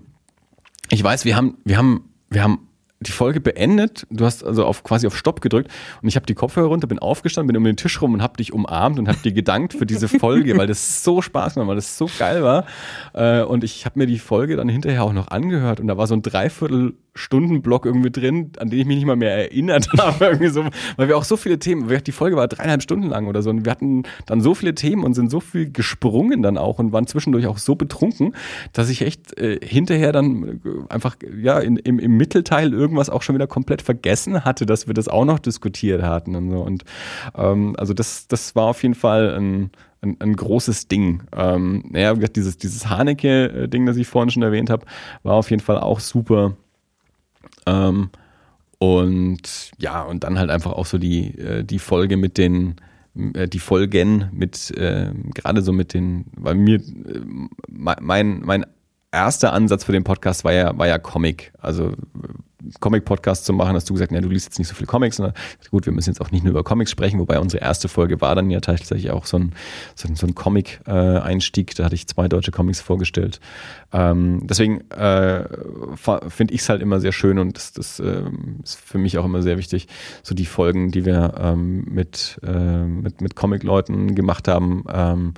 ich 0.90 1.04
weiß, 1.04 1.24
wir 1.24 1.36
haben, 1.36 1.58
wir 1.64 1.76
haben, 1.78 2.04
wir 2.30 2.42
haben 2.42 2.66
die 3.00 3.12
Folge 3.12 3.40
beendet. 3.40 4.06
Du 4.10 4.26
hast 4.26 4.44
also 4.44 4.66
auf 4.66 4.84
quasi 4.84 5.06
auf 5.06 5.16
Stopp 5.16 5.40
gedrückt 5.40 5.70
und 6.02 6.08
ich 6.08 6.16
habe 6.16 6.26
die 6.26 6.34
Kopfhörer 6.34 6.66
runter, 6.66 6.86
bin 6.86 6.98
aufgestanden, 6.98 7.46
bin 7.46 7.56
um 7.56 7.64
den 7.64 7.76
Tisch 7.76 8.00
rum 8.02 8.12
und 8.12 8.22
habe 8.22 8.36
dich 8.36 8.52
umarmt 8.52 8.98
und 8.98 9.08
habe 9.08 9.18
dir 9.18 9.32
gedankt 9.32 9.72
für 9.72 9.86
diese 9.86 10.06
Folge, 10.06 10.58
weil 10.58 10.66
das 10.66 11.02
so 11.02 11.22
Spaß 11.22 11.54
gemacht, 11.54 11.68
weil 11.68 11.76
das 11.76 11.96
so 11.96 12.08
geil 12.18 12.42
war. 12.42 12.66
Äh, 13.14 13.42
und 13.42 13.64
ich 13.64 13.86
habe 13.86 13.98
mir 13.98 14.06
die 14.06 14.18
Folge 14.18 14.56
dann 14.56 14.68
hinterher 14.68 15.02
auch 15.04 15.14
noch 15.14 15.28
angehört 15.28 15.80
und 15.80 15.86
da 15.86 15.96
war 15.96 16.06
so 16.06 16.14
ein 16.14 16.22
Dreiviertel 16.22 16.94
Stundenblock 17.14 17.86
irgendwie 17.86 18.10
drin, 18.10 18.52
an 18.58 18.70
den 18.70 18.78
ich 18.78 18.86
mich 18.86 18.96
nicht 18.96 19.06
mal 19.06 19.16
mehr 19.16 19.36
erinnert 19.36 19.88
habe, 19.98 20.26
irgendwie 20.26 20.48
so, 20.48 20.64
weil 20.96 21.08
wir 21.08 21.16
auch 21.16 21.24
so 21.24 21.36
viele 21.36 21.58
Themen, 21.58 21.88
die 22.04 22.12
Folge 22.12 22.36
war 22.36 22.48
dreieinhalb 22.48 22.82
Stunden 22.82 23.08
lang 23.08 23.26
oder 23.26 23.42
so 23.42 23.50
und 23.50 23.64
wir 23.64 23.72
hatten 23.72 24.04
dann 24.26 24.40
so 24.40 24.54
viele 24.54 24.74
Themen 24.74 25.04
und 25.04 25.14
sind 25.14 25.30
so 25.30 25.40
viel 25.40 25.70
gesprungen 25.70 26.42
dann 26.42 26.56
auch 26.56 26.78
und 26.78 26.92
waren 26.92 27.06
zwischendurch 27.06 27.46
auch 27.46 27.58
so 27.58 27.74
betrunken, 27.74 28.34
dass 28.72 28.88
ich 28.90 29.02
echt 29.02 29.36
äh, 29.38 29.58
hinterher 29.62 30.12
dann 30.12 30.60
äh, 30.64 30.92
einfach 30.92 31.16
ja 31.36 31.58
in, 31.58 31.76
im, 31.76 31.98
im 31.98 32.16
Mittelteil 32.16 32.72
irgendwas 32.90 33.10
auch 33.10 33.22
schon 33.22 33.34
wieder 33.34 33.46
komplett 33.46 33.82
vergessen 33.82 34.44
hatte, 34.44 34.66
dass 34.66 34.86
wir 34.86 34.94
das 34.94 35.08
auch 35.08 35.24
noch 35.24 35.38
diskutiert 35.38 36.02
hatten 36.02 36.34
und 36.34 36.50
so 36.50 36.60
und 36.60 36.84
ähm, 37.36 37.74
also 37.78 37.94
das 37.94 38.28
das 38.28 38.54
war 38.54 38.64
auf 38.64 38.82
jeden 38.82 38.94
Fall 38.94 39.34
ein 39.34 39.70
ein, 40.02 40.16
ein 40.20 40.34
großes 40.34 40.88
Ding. 40.88 41.22
Ähm, 41.36 41.84
naja, 41.90 42.14
dieses, 42.14 42.56
dieses 42.58 42.88
Haneke-Ding, 42.88 43.86
das 43.86 43.96
ich 43.96 44.06
vorhin 44.08 44.30
schon 44.30 44.42
erwähnt 44.42 44.70
habe, 44.70 44.86
war 45.22 45.34
auf 45.34 45.50
jeden 45.50 45.62
Fall 45.62 45.78
auch 45.78 46.00
super. 46.00 46.56
Ähm, 47.66 48.10
und 48.78 49.72
ja, 49.78 50.02
und 50.02 50.24
dann 50.24 50.38
halt 50.38 50.50
einfach 50.50 50.72
auch 50.72 50.86
so 50.86 50.96
die, 50.96 51.38
äh, 51.38 51.64
die 51.64 51.78
Folge 51.78 52.16
mit 52.16 52.38
den, 52.38 52.76
äh, 53.34 53.46
die 53.46 53.58
Folgen 53.58 54.30
mit, 54.32 54.70
äh, 54.76 55.12
gerade 55.34 55.62
so 55.62 55.72
mit 55.72 55.92
den, 55.92 56.24
weil 56.34 56.54
mir, 56.54 56.76
äh, 56.76 57.20
mein, 57.68 58.40
mein 58.40 58.66
erster 59.12 59.52
Ansatz 59.52 59.84
für 59.84 59.92
den 59.92 60.04
Podcast 60.04 60.44
war 60.44 60.52
ja, 60.52 60.78
war 60.78 60.86
ja 60.86 60.98
Comic. 60.98 61.52
Also 61.58 61.92
Comic-Podcast 62.80 63.44
zu 63.44 63.52
machen, 63.52 63.74
hast 63.74 63.88
du 63.88 63.94
gesagt, 63.94 64.12
ja, 64.12 64.20
du 64.20 64.28
liest 64.28 64.46
jetzt 64.46 64.58
nicht 64.58 64.68
so 64.68 64.74
viel 64.74 64.86
Comics. 64.86 65.18
Ne? 65.18 65.32
Gut, 65.70 65.86
wir 65.86 65.92
müssen 65.92 66.10
jetzt 66.10 66.20
auch 66.20 66.30
nicht 66.30 66.44
nur 66.44 66.52
über 66.52 66.64
Comics 66.64 66.90
sprechen, 66.90 67.18
wobei 67.18 67.38
unsere 67.38 67.62
erste 67.62 67.88
Folge 67.88 68.20
war 68.20 68.34
dann 68.34 68.50
ja 68.50 68.60
tatsächlich 68.60 69.10
auch 69.10 69.26
so 69.26 69.38
ein, 69.38 69.52
so 69.94 70.08
ein, 70.08 70.16
so 70.16 70.26
ein 70.26 70.34
Comic-Einstieg. 70.34 71.74
da 71.74 71.84
hatte 71.84 71.94
ich 71.94 72.06
zwei 72.06 72.28
deutsche 72.28 72.50
Comics 72.50 72.80
vorgestellt. 72.80 73.40
Ähm, 73.92 74.46
deswegen 74.46 74.88
äh, 74.90 75.44
finde 76.28 76.54
ich 76.54 76.60
es 76.60 76.68
halt 76.68 76.82
immer 76.82 77.00
sehr 77.00 77.12
schön 77.12 77.38
und 77.38 77.56
das, 77.56 77.72
das 77.72 78.00
äh, 78.00 78.22
ist 78.62 78.78
für 78.78 78.98
mich 78.98 79.18
auch 79.18 79.24
immer 79.24 79.42
sehr 79.42 79.58
wichtig, 79.58 79.88
so 80.22 80.34
die 80.34 80.46
Folgen, 80.46 80.90
die 80.90 81.04
wir 81.04 81.34
ähm, 81.38 81.84
mit, 81.88 82.40
äh, 82.44 82.84
mit, 82.84 83.20
mit 83.20 83.34
Comic-Leuten 83.36 84.14
gemacht 84.14 84.48
haben, 84.48 84.84
ähm, 84.92 85.34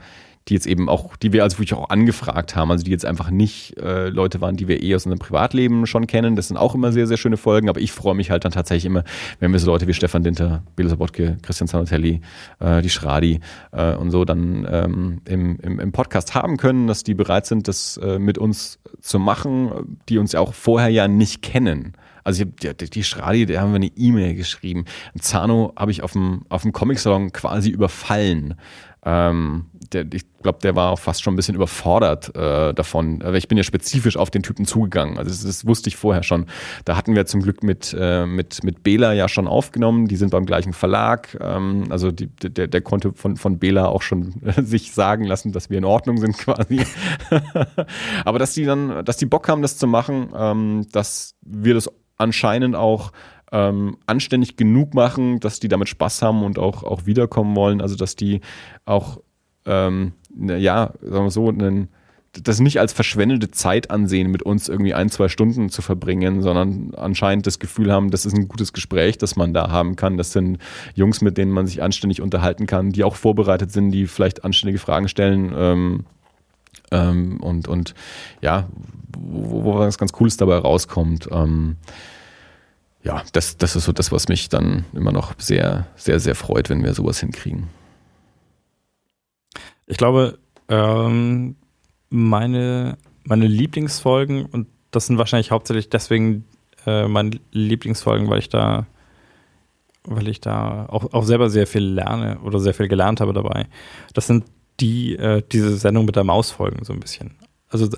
die 0.48 0.54
jetzt 0.54 0.66
eben 0.66 0.88
auch, 0.88 1.16
die 1.16 1.32
wir 1.32 1.42
also 1.42 1.58
wirklich 1.58 1.74
auch 1.74 1.90
angefragt 1.90 2.56
haben, 2.56 2.70
also 2.70 2.84
die 2.84 2.90
jetzt 2.90 3.04
einfach 3.04 3.30
nicht 3.30 3.76
äh, 3.78 4.08
Leute 4.08 4.40
waren, 4.40 4.56
die 4.56 4.68
wir 4.68 4.82
eh 4.82 4.94
aus 4.94 5.06
unserem 5.06 5.20
Privatleben 5.20 5.86
schon 5.86 6.06
kennen. 6.06 6.36
Das 6.36 6.48
sind 6.48 6.56
auch 6.56 6.74
immer 6.74 6.92
sehr, 6.92 7.06
sehr 7.06 7.16
schöne 7.16 7.36
Folgen, 7.36 7.68
aber 7.68 7.80
ich 7.80 7.92
freue 7.92 8.14
mich 8.14 8.30
halt 8.30 8.44
dann 8.44 8.52
tatsächlich 8.52 8.86
immer, 8.86 9.04
wenn 9.38 9.52
wir 9.52 9.58
so 9.58 9.70
Leute 9.70 9.86
wie 9.86 9.94
Stefan 9.94 10.22
Dinter, 10.22 10.62
Bela 10.74 10.88
Sabotke, 10.88 11.38
Christian 11.42 11.68
Zanotelli, 11.68 12.20
äh, 12.58 12.82
die 12.82 12.90
Schradi 12.90 13.40
äh, 13.72 13.94
und 13.94 14.10
so 14.10 14.24
dann 14.24 14.66
ähm, 14.68 15.20
im, 15.26 15.58
im, 15.60 15.78
im 15.78 15.92
Podcast 15.92 16.34
haben 16.34 16.56
können, 16.56 16.86
dass 16.86 17.04
die 17.04 17.14
bereit 17.14 17.46
sind, 17.46 17.68
das 17.68 17.96
äh, 17.98 18.18
mit 18.18 18.38
uns 18.38 18.80
zu 19.00 19.18
machen, 19.18 19.98
die 20.08 20.18
uns 20.18 20.32
ja 20.32 20.40
auch 20.40 20.54
vorher 20.54 20.88
ja 20.88 21.08
nicht 21.08 21.42
kennen. 21.42 21.94
Also 22.24 22.44
ich 22.44 22.68
hab, 22.68 22.78
die, 22.78 22.90
die 22.90 23.04
Schradi, 23.04 23.46
der 23.46 23.60
haben 23.60 23.72
wir 23.72 23.76
eine 23.76 23.90
E-Mail 23.96 24.34
geschrieben. 24.34 24.84
Zano 25.18 25.72
habe 25.76 25.90
ich 25.90 26.02
auf 26.02 26.12
dem, 26.12 26.42
auf 26.48 26.62
dem 26.62 26.72
Comic-Salon 26.72 27.32
quasi 27.32 27.70
überfallen. 27.70 28.54
Ähm, 29.04 29.66
der, 29.92 30.06
ich 30.12 30.22
glaube, 30.42 30.60
der 30.62 30.76
war 30.76 30.90
auch 30.90 30.98
fast 30.98 31.22
schon 31.22 31.34
ein 31.34 31.36
bisschen 31.36 31.54
überfordert 31.54 32.34
äh, 32.36 32.72
davon. 32.72 33.22
Ich 33.34 33.48
bin 33.48 33.58
ja 33.58 33.64
spezifisch 33.64 34.16
auf 34.16 34.30
den 34.30 34.42
Typen 34.42 34.64
zugegangen. 34.64 35.18
Also 35.18 35.30
das, 35.30 35.42
das 35.42 35.66
wusste 35.66 35.88
ich 35.88 35.96
vorher 35.96 36.22
schon. 36.22 36.46
Da 36.84 36.96
hatten 36.96 37.14
wir 37.14 37.26
zum 37.26 37.42
Glück 37.42 37.62
mit, 37.62 37.94
äh, 37.98 38.26
mit, 38.26 38.62
mit 38.62 38.82
Bela 38.82 39.12
ja 39.12 39.28
schon 39.28 39.48
aufgenommen. 39.48 40.06
Die 40.06 40.16
sind 40.16 40.30
beim 40.30 40.46
gleichen 40.46 40.72
Verlag. 40.72 41.36
Ähm, 41.40 41.86
also 41.90 42.12
die, 42.12 42.28
der, 42.28 42.68
der 42.68 42.80
konnte 42.80 43.12
von, 43.12 43.36
von 43.36 43.58
Bela 43.58 43.86
auch 43.86 44.02
schon 44.02 44.40
äh, 44.42 44.62
sich 44.62 44.92
sagen 44.92 45.24
lassen, 45.24 45.52
dass 45.52 45.68
wir 45.68 45.78
in 45.78 45.84
Ordnung 45.84 46.18
sind 46.18 46.38
quasi. 46.38 46.84
Aber 48.24 48.38
dass 48.38 48.54
die 48.54 48.64
dann, 48.64 49.04
dass 49.04 49.16
die 49.16 49.26
Bock 49.26 49.48
haben, 49.48 49.62
das 49.62 49.78
zu 49.78 49.86
machen, 49.86 50.28
ähm, 50.36 50.86
dass 50.92 51.34
wir 51.42 51.74
das 51.74 51.90
anscheinend 52.18 52.76
auch 52.76 53.12
ähm, 53.52 53.98
anständig 54.06 54.56
genug 54.56 54.94
machen, 54.94 55.38
dass 55.38 55.60
die 55.60 55.68
damit 55.68 55.88
Spaß 55.88 56.22
haben 56.22 56.42
und 56.42 56.58
auch, 56.58 56.82
auch 56.82 57.06
wiederkommen 57.06 57.54
wollen. 57.54 57.80
Also 57.80 57.96
dass 57.96 58.16
die 58.16 58.40
auch, 58.86 59.20
ähm, 59.66 60.12
ne, 60.34 60.58
ja, 60.58 60.92
sagen 61.02 61.24
wir 61.26 61.30
so, 61.30 61.48
einen, 61.48 61.88
das 62.32 62.60
nicht 62.60 62.80
als 62.80 62.94
verschwendete 62.94 63.50
Zeit 63.50 63.90
ansehen, 63.90 64.30
mit 64.30 64.42
uns 64.42 64.70
irgendwie 64.70 64.94
ein, 64.94 65.10
zwei 65.10 65.28
Stunden 65.28 65.68
zu 65.68 65.82
verbringen, 65.82 66.40
sondern 66.40 66.94
anscheinend 66.94 67.46
das 67.46 67.58
Gefühl 67.58 67.92
haben, 67.92 68.10
das 68.10 68.24
ist 68.24 68.34
ein 68.34 68.48
gutes 68.48 68.72
Gespräch, 68.72 69.18
das 69.18 69.36
man 69.36 69.52
da 69.52 69.70
haben 69.70 69.96
kann. 69.96 70.16
Das 70.16 70.32
sind 70.32 70.56
Jungs, 70.94 71.20
mit 71.20 71.36
denen 71.36 71.52
man 71.52 71.66
sich 71.66 71.82
anständig 71.82 72.22
unterhalten 72.22 72.66
kann, 72.66 72.90
die 72.90 73.04
auch 73.04 73.16
vorbereitet 73.16 73.70
sind, 73.70 73.90
die 73.90 74.06
vielleicht 74.06 74.44
anständige 74.44 74.78
Fragen 74.78 75.08
stellen. 75.08 75.52
Ähm, 75.54 76.04
ähm, 76.90 77.38
und, 77.40 77.68
und 77.68 77.94
ja, 78.40 78.66
wo, 79.14 79.64
wo 79.64 79.74
was 79.74 79.98
ganz 79.98 80.12
Cooles 80.12 80.38
dabei 80.38 80.56
rauskommt. 80.56 81.28
Ähm, 81.30 81.76
ja, 83.02 83.22
das, 83.32 83.56
das 83.56 83.76
ist 83.76 83.84
so 83.84 83.92
das, 83.92 84.12
was 84.12 84.28
mich 84.28 84.48
dann 84.48 84.84
immer 84.92 85.12
noch 85.12 85.34
sehr, 85.38 85.86
sehr, 85.96 86.20
sehr 86.20 86.34
freut, 86.34 86.70
wenn 86.70 86.84
wir 86.84 86.94
sowas 86.94 87.20
hinkriegen. 87.20 87.68
Ich 89.86 89.96
glaube, 89.96 90.38
ähm, 90.68 91.56
meine, 92.10 92.96
meine 93.24 93.46
Lieblingsfolgen, 93.46 94.46
und 94.46 94.68
das 94.90 95.06
sind 95.06 95.18
wahrscheinlich 95.18 95.50
hauptsächlich 95.50 95.88
deswegen 95.88 96.44
äh, 96.86 97.08
meine 97.08 97.40
Lieblingsfolgen, 97.50 98.28
weil 98.30 98.38
ich 98.38 98.48
da, 98.48 98.86
weil 100.04 100.28
ich 100.28 100.40
da 100.40 100.86
auch, 100.86 101.12
auch 101.12 101.24
selber 101.24 101.50
sehr 101.50 101.66
viel 101.66 101.82
lerne 101.82 102.38
oder 102.40 102.60
sehr 102.60 102.74
viel 102.74 102.88
gelernt 102.88 103.20
habe 103.20 103.32
dabei. 103.32 103.66
Das 104.14 104.26
sind 104.26 104.44
die, 104.80 105.16
äh, 105.16 105.42
diese 105.50 105.76
Sendung 105.76 106.04
mit 106.04 106.16
der 106.16 106.24
Mausfolgen 106.24 106.84
so 106.84 106.92
ein 106.92 107.00
bisschen. 107.00 107.34
Also 107.68 107.88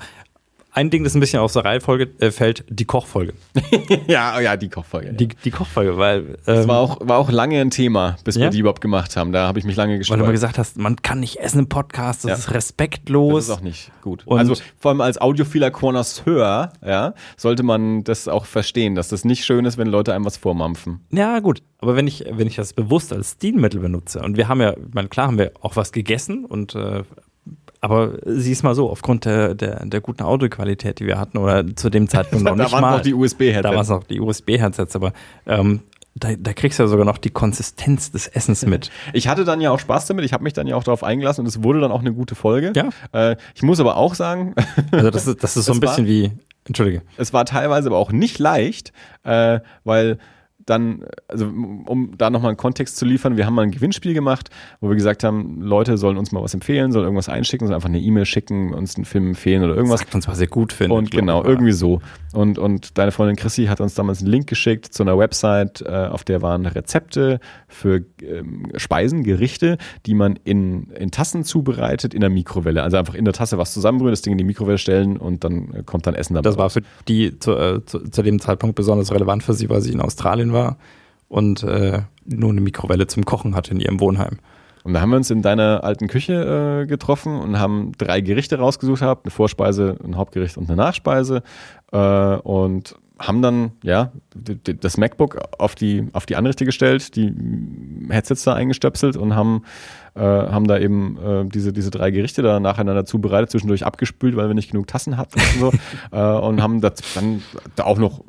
ein 0.75 0.91
Ding, 0.91 1.05
das 1.05 1.15
ein 1.15 1.21
bisschen 1.21 1.39
aus 1.41 1.53
der 1.55 1.65
Reihenfolge 1.65 2.11
äh, 2.19 2.31
fällt, 2.31 2.65
die 2.69 2.85
Kochfolge. 2.85 3.33
ja, 4.09 4.41
ja, 4.41 4.57
die 4.57 4.69
Kochfolge. 4.69 5.13
Die, 5.15 5.29
die 5.29 5.51
Kochfolge, 5.51 5.97
weil. 5.97 6.19
Ähm, 6.21 6.37
das 6.45 6.69
war 6.69 6.79
auch, 6.81 6.99
war 7.01 7.19
auch 7.19 7.31
lange 7.31 7.61
ein 7.61 7.71
Thema, 7.71 8.17
bis 8.25 8.35
Ja? 8.35 8.43
wir 8.43 8.51
die 8.51 8.59
überhaupt 8.59 8.81
gemacht 8.81 9.17
haben. 9.17 9.33
Da 9.33 9.47
habe 9.47 9.59
ich 9.59 9.65
mich 9.65 9.77
lange 9.77 9.93
weil 9.93 9.99
gestört. 9.99 10.21
du 10.21 10.25
mal 10.25 10.33
gesagt 10.33 10.59
hast, 10.59 10.77
man 10.77 10.97
kann 11.01 11.21
nicht 11.21 11.37
essen 11.39 11.61
im 11.61 11.69
Podcast, 11.69 12.25
das 12.25 12.29
Ja. 12.31 12.37
ist 12.37 12.51
respektlos. 12.53 13.47
Das 13.47 13.55
ist 13.55 13.61
auch 13.61 13.65
nicht 13.65 13.93
gut. 14.03 14.27
Und- 14.27 14.39
also 14.39 14.55
vor 14.79 14.91
allem 14.91 15.01
als 15.01 15.19
audiophiler 15.21 15.71
Connoisseur, 15.71 16.73
ja, 16.85 17.15
sollte 17.37 17.63
man 17.63 18.03
das 18.05 18.29
auch 18.29 18.45
verstehen, 18.45 18.95
dass 18.95 19.09
das 19.09 19.25
nicht 19.25 19.45
schön 19.45 19.65
ist, 19.65 19.79
wenn 19.79 19.87
Leute 19.87 20.13
einem 20.13 20.25
was 20.25 20.37
vormampfen. 20.37 21.01
Ja, 21.11 21.39
gut. 21.39 21.63
Aber 21.79 21.97
wenn 21.97 22.07
ich, 22.07 22.25
wenn 22.31 22.47
ich 22.47 22.57
das 22.57 22.73
bewusst 22.73 23.13
als 23.13 23.33
Stilmittel 23.33 23.81
benutze, 23.81 24.21
und 24.21 24.37
wir 24.37 24.49
haben 24.49 24.61
ja, 24.61 24.73
ich 24.73 24.95
meine, 24.95 25.09
klar 25.09 25.29
haben 25.29 25.39
wir 25.39 25.53
auch 25.61 25.77
was 25.77 25.93
gegessen 25.93 26.45
und 26.45 26.75
äh, 26.75 27.03
aber 27.85 28.13
sieh's 28.25 28.63
mal 28.63 28.75
so, 28.75 28.91
aufgrund 28.91 29.27
der, 29.27 29.55
der, 29.55 29.85
der 29.85 30.01
guten 30.01 30.23
Audioqualität, 30.23 31.01
die 31.01 31.07
wir 31.07 31.19
hatten, 31.19 31.37
oder 31.37 31.65
zu 31.77 31.91
dem 31.91 32.09
Zeitpunkt 32.09 32.43
noch 32.47 32.57
Da 32.57 32.63
nicht 32.63 32.73
waren 32.73 32.81
mal. 32.81 32.97
noch 32.97 33.03
die 33.03 33.13
USB-Headsets. 33.13 33.63
Da 33.63 33.77
waren 33.77 33.87
noch 33.87 34.05
die 34.05 34.21
USB-Headsets, 34.21 34.97
aber 34.97 35.13
ähm, 35.47 35.81
da, 36.15 36.31
da 36.39 36.55
kriegst 36.55 36.79
du 36.79 36.85
ja 36.85 36.89
sogar 36.89 37.05
noch 37.05 37.19
die 37.19 37.29
Konsistenz 37.29 38.11
des 38.11 38.27
Essens 38.27 38.65
mit. 38.65 38.91
Ich 39.13 39.29
hatte 39.29 39.45
dann 39.45 39.61
ja 39.61 39.71
auch 39.71 39.79
Spaß 39.79 40.07
damit, 40.07 40.25
ich 40.25 40.33
habe 40.33 40.45
mich 40.45 40.55
dann 40.55 40.67
ja 40.67 40.77
auch 40.77 40.85
darauf 40.85 41.05
eingelassen 41.05 41.43
und 41.43 41.47
es 41.47 41.63
wurde 41.63 41.81
dann 41.81 41.93
auch 41.93 42.01
eine 42.01 42.15
gute 42.15 42.35
Folge. 42.35 42.73
Ja. 42.75 42.89
Äh, 43.13 43.37
ich 43.55 43.63
muss 43.63 43.81
aber 43.81 43.99
auch 43.99 44.15
sagen, 44.15 44.55
also 44.91 45.11
das 45.11 45.27
ist, 45.27 45.45
das 45.45 45.57
ist 45.59 45.67
so 45.67 45.75
ein 45.75 45.81
bisschen 45.81 46.07
war, 46.07 46.11
wie, 46.11 46.33
entschuldige. 46.65 47.03
Es 47.19 47.35
war 47.35 47.45
teilweise 47.45 47.89
aber 47.89 47.99
auch 47.99 48.13
nicht 48.13 48.39
leicht, 48.39 48.95
äh, 49.25 49.61
weil 49.85 50.19
dann, 50.67 51.05
also 51.29 51.47
um 51.47 52.13
da 52.17 52.31
nochmal 52.31 52.51
einen 52.51 52.57
Kontext 52.57 52.97
zu 52.97 53.05
liefern, 53.05 53.37
wir 53.37 53.47
haben 53.47 53.55
mal 53.55 53.63
ein 53.63 53.71
Gewinnspiel 53.71 54.15
gemacht, 54.15 54.51
wo 54.81 54.89
wir 54.89 54.97
gesagt 54.97 55.25
haben, 55.25 55.61
Leute 55.61 55.99
sollen 55.99 56.17
uns 56.17 56.33
mal 56.33 56.43
was 56.43 56.55
empfehlen, 56.55 56.93
sollen 56.93 57.05
irgendwas 57.05 57.29
einschicken, 57.29 57.67
sollen 57.67 57.75
einfach 57.75 57.89
eine 57.89 58.01
E-Mail 58.01 58.25
schicken, 58.25 58.73
uns 58.73 58.97
einen 58.97 59.05
Film 59.05 59.29
empfehlen 59.29 59.63
oder 59.65 59.75
irgendwas. 59.75 60.01
Sagt 60.01 60.15
uns, 60.15 60.29
was 60.29 60.41
ihr 60.41 60.47
gut 60.47 60.73
findet. 60.73 60.97
Und 60.97 61.11
genau, 61.11 61.45
irgendwie 61.45 61.73
so. 61.73 62.01
Und, 62.33 62.59
und 62.59 62.99
deine 62.99 63.13
Freundin 63.13 63.37
Chrissy 63.37 63.67
hat 63.67 63.81
uns 63.81 63.95
damals 63.95 64.21
einen 64.21 64.31
Link 64.31 64.47
geschickt 64.47 64.87
zu 64.87 65.03
einer 65.03 65.19
Website, 65.19 65.83
äh, 65.83 66.07
auf 66.07 66.25
der 66.25 66.43
waren 66.43 66.67
Rezepte 66.67 67.41
für 67.69 68.05
ähm, 68.23 68.73
Speisen, 68.77 69.23
Gerichte, 69.23 69.79
die 70.07 70.15
man 70.15 70.39
in, 70.45 70.91
in 70.91 71.11
Tassen 71.11 71.45
zubereitet, 71.45 72.15
in 72.15 72.21
der 72.21 72.31
Mikrowelle. 72.31 72.83
Also 72.83 72.97
einfach 72.97 73.15
in 73.15 73.25
der 73.25 73.35
Tasse 73.35 73.59
was 73.59 73.73
zusammenbrühen, 73.73 74.13
das 74.13 74.23
Ding 74.23 74.33
in 74.33 74.39
die 74.39 74.45
Mikrowelle 74.45 74.79
stellen 74.79 75.17
und 75.17 75.45
dann 75.45 75.75
äh, 75.75 75.83
kommt 75.85 76.07
dann 76.07 76.15
Essen 76.15 76.35
dabei. 76.35 76.49
Das 76.49 76.59
war 76.59 76.71
für 76.71 76.83
die 77.09 77.39
zu, 77.39 77.53
äh, 77.53 77.85
zu, 77.85 78.01
zu 78.11 78.23
dem 78.23 78.41
Zeitpunkt 78.41 78.77
besonders 78.77 79.13
relevant 79.13 79.43
für 79.43 79.53
sie, 79.53 79.69
weil 79.69 79.81
sie 79.81 79.93
in 79.93 80.01
Australien 80.01 80.54
war 80.55 80.79
und 81.29 81.63
äh, 81.63 82.01
nur 82.25 82.51
eine 82.51 82.63
Mikrowelle 82.63 83.07
zum 83.07 83.27
Kochen 83.27 83.55
hatte 83.55 83.73
in 83.73 83.81
ihrem 83.81 84.01
Wohnheim. 84.01 84.39
Und 84.85 84.93
da 84.93 85.01
haben 85.01 85.11
wir 85.11 85.17
uns 85.17 85.31
in 85.31 85.41
deiner 85.41 85.83
alten 85.83 86.09
Küche 86.09 86.83
äh, 86.83 86.87
getroffen 86.87 87.41
und 87.41 87.59
haben 87.59 87.93
drei 87.97 88.21
Gerichte 88.21 88.59
rausgesucht 88.59 89.01
gehabt, 89.01 89.25
eine 89.25 89.31
Vorspeise, 89.31 89.97
ein 90.05 90.17
Hauptgericht 90.17 90.59
und 90.59 90.69
eine 90.69 90.77
Nachspeise. 90.77 91.43
Äh, 91.91 91.97
und 91.97 92.95
haben 93.19 93.43
dann 93.43 93.73
ja 93.83 94.13
das 94.35 94.97
MacBook 94.97 95.39
auf 95.59 95.75
die 95.75 96.09
auf 96.13 96.27
die 96.27 96.37
Anrichte 96.37 96.65
gestellt, 96.65 97.15
die 97.15 97.33
Headsets 98.11 98.43
da 98.43 98.55
eingestöpselt 98.55 99.17
und 99.17 99.37
haben 99.37 99.63
äh, 100.15 100.21
haben 100.21 100.67
da 100.67 100.79
eben 100.79 101.17
äh, 101.19 101.45
diese 101.49 101.73
diese 101.73 101.91
drei 101.91 102.11
Gerichte 102.11 102.43
da 102.43 102.59
nacheinander 102.59 103.05
zubereitet, 103.05 103.51
zwischendurch 103.51 103.87
abgespült, 103.87 104.37
weil 104.37 104.49
wir 104.49 104.55
nicht 104.55 104.73
genug 104.73 104.89
Tassen 104.89 105.17
hatten 105.17 105.41
und 105.41 105.61
so 105.61 105.73
äh, 106.17 106.39
und 106.39 106.61
haben 106.61 106.81
das 106.81 106.95
dann 107.15 107.43
da 107.77 107.85
auch 107.85 107.99
noch 107.99 108.25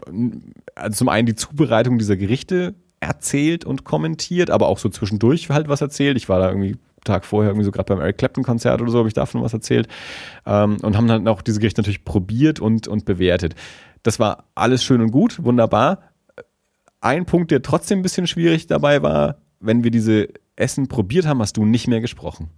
also 0.76 0.96
zum 0.96 1.10
einen 1.10 1.26
die 1.26 1.36
Zubereitung 1.36 1.98
dieser 1.98 2.18
Gerichte 2.18 2.76
erzählt 3.00 3.66
und 3.66 3.86
kommentiert, 3.86 4.50
aber 4.52 4.68
auch 4.68 4.78
so 4.78 4.90
zwischendurch 4.90 5.50
halt 5.50 5.68
was 5.68 5.82
erzählt. 5.82 6.18
Ich 6.18 6.30
war 6.30 6.40
da 6.40 6.50
irgendwie 6.50 6.78
Tag 7.06 7.24
vorher 7.24 7.52
irgendwie 7.52 7.66
so 7.66 7.72
gerade 7.72 7.94
beim 7.94 8.02
Eric 8.02 8.18
Clapton 8.18 8.44
Konzert 8.44 8.82
oder 8.82 8.92
so, 8.92 8.98
habe 8.98 9.08
ich 9.08 9.14
davon 9.14 9.42
was 9.42 9.54
erzählt 9.54 9.88
ähm, 10.46 10.78
und 10.82 10.98
haben 10.98 11.08
dann 11.08 11.28
auch 11.28 11.42
diese 11.42 11.60
Gerichte 11.60 11.82
natürlich 11.82 12.04
probiert 12.04 12.60
und, 12.60 12.88
und 12.88 13.06
bewertet. 13.06 13.56
Das 14.06 14.20
war 14.20 14.44
alles 14.54 14.84
schön 14.84 15.02
und 15.02 15.10
gut, 15.10 15.44
wunderbar. 15.44 15.98
Ein 17.02 17.26
Punkt, 17.26 17.50
der 17.50 17.64
trotzdem 17.64 18.00
ein 18.00 18.02
bisschen 18.04 18.28
schwierig 18.28 18.68
dabei 18.68 19.02
war, 19.02 19.42
wenn 19.60 19.84
wir 19.84 19.90
diese 19.90 20.28
Essen 20.56 20.88
probiert 20.88 21.26
haben, 21.26 21.42
hast 21.42 21.58
du 21.58 21.66
nicht 21.66 21.88
mehr 21.88 22.02
gesprochen. 22.02 22.52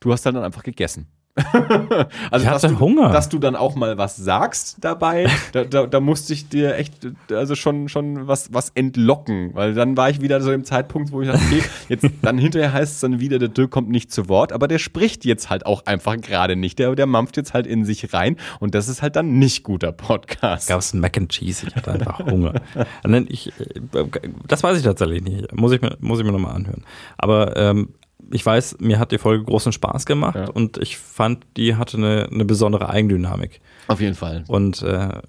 Du 0.00 0.10
hast 0.12 0.26
dann 0.26 0.36
einfach 0.36 0.64
gegessen. 0.64 1.06
also 2.30 2.44
ich 2.44 2.50
hatte 2.50 2.68
du, 2.68 2.80
Hunger. 2.80 3.10
Dass 3.10 3.28
du 3.28 3.38
dann 3.38 3.56
auch 3.56 3.74
mal 3.74 3.98
was 3.98 4.16
sagst 4.16 4.78
dabei, 4.80 5.28
da, 5.52 5.64
da, 5.64 5.86
da, 5.86 6.00
musste 6.00 6.32
ich 6.32 6.48
dir 6.48 6.76
echt, 6.76 7.06
also 7.30 7.54
schon, 7.54 7.88
schon 7.88 8.26
was, 8.26 8.52
was 8.52 8.70
entlocken, 8.70 9.54
weil 9.54 9.74
dann 9.74 9.96
war 9.96 10.10
ich 10.10 10.20
wieder 10.20 10.40
so 10.40 10.52
im 10.52 10.64
Zeitpunkt, 10.64 11.12
wo 11.12 11.22
ich 11.22 11.28
dachte, 11.28 11.42
okay, 11.46 11.62
jetzt, 11.88 12.06
dann 12.22 12.38
hinterher 12.38 12.72
heißt 12.72 12.94
es 12.94 13.00
dann 13.00 13.20
wieder, 13.20 13.38
der 13.38 13.48
Dirk 13.48 13.70
kommt 13.70 13.88
nicht 13.88 14.12
zu 14.12 14.28
Wort, 14.28 14.52
aber 14.52 14.68
der 14.68 14.78
spricht 14.78 15.24
jetzt 15.24 15.50
halt 15.50 15.66
auch 15.66 15.86
einfach 15.86 16.16
gerade 16.16 16.56
nicht, 16.56 16.78
der, 16.78 16.94
der 16.94 17.06
mampft 17.06 17.36
jetzt 17.36 17.54
halt 17.54 17.66
in 17.66 17.84
sich 17.84 18.12
rein 18.12 18.36
und 18.60 18.74
das 18.74 18.88
ist 18.88 19.02
halt 19.02 19.16
dann 19.16 19.38
nicht 19.38 19.62
guter 19.62 19.92
Podcast. 19.92 20.68
Gab 20.68 20.80
es 20.80 20.92
ein 20.92 21.00
Mac 21.00 21.16
and 21.16 21.30
Cheese, 21.30 21.66
ich 21.66 21.76
hatte 21.76 21.92
einfach 21.92 22.18
Hunger. 22.20 22.54
ich, 23.28 23.52
das 24.46 24.62
weiß 24.62 24.76
ich 24.76 24.84
tatsächlich 24.84 25.22
nicht, 25.22 25.54
muss 25.54 25.72
ich 25.72 25.80
mir, 25.80 25.96
muss 26.00 26.18
ich 26.18 26.24
mir 26.24 26.32
nochmal 26.32 26.54
anhören. 26.54 26.84
Aber 27.16 27.56
ähm, 27.56 27.90
ich 28.30 28.44
weiß, 28.44 28.78
mir 28.80 28.98
hat 28.98 29.12
die 29.12 29.18
Folge 29.18 29.44
großen 29.44 29.72
Spaß 29.72 30.06
gemacht 30.06 30.36
ja. 30.36 30.50
und 30.50 30.78
ich 30.78 30.98
fand, 30.98 31.46
die 31.56 31.76
hatte 31.76 31.96
eine, 31.96 32.28
eine 32.30 32.44
besondere 32.44 32.88
Eigendynamik. 32.88 33.60
Auf 33.86 34.00
jeden 34.00 34.14
Fall. 34.14 34.44
Und 34.48 34.82
äh, 34.82 35.20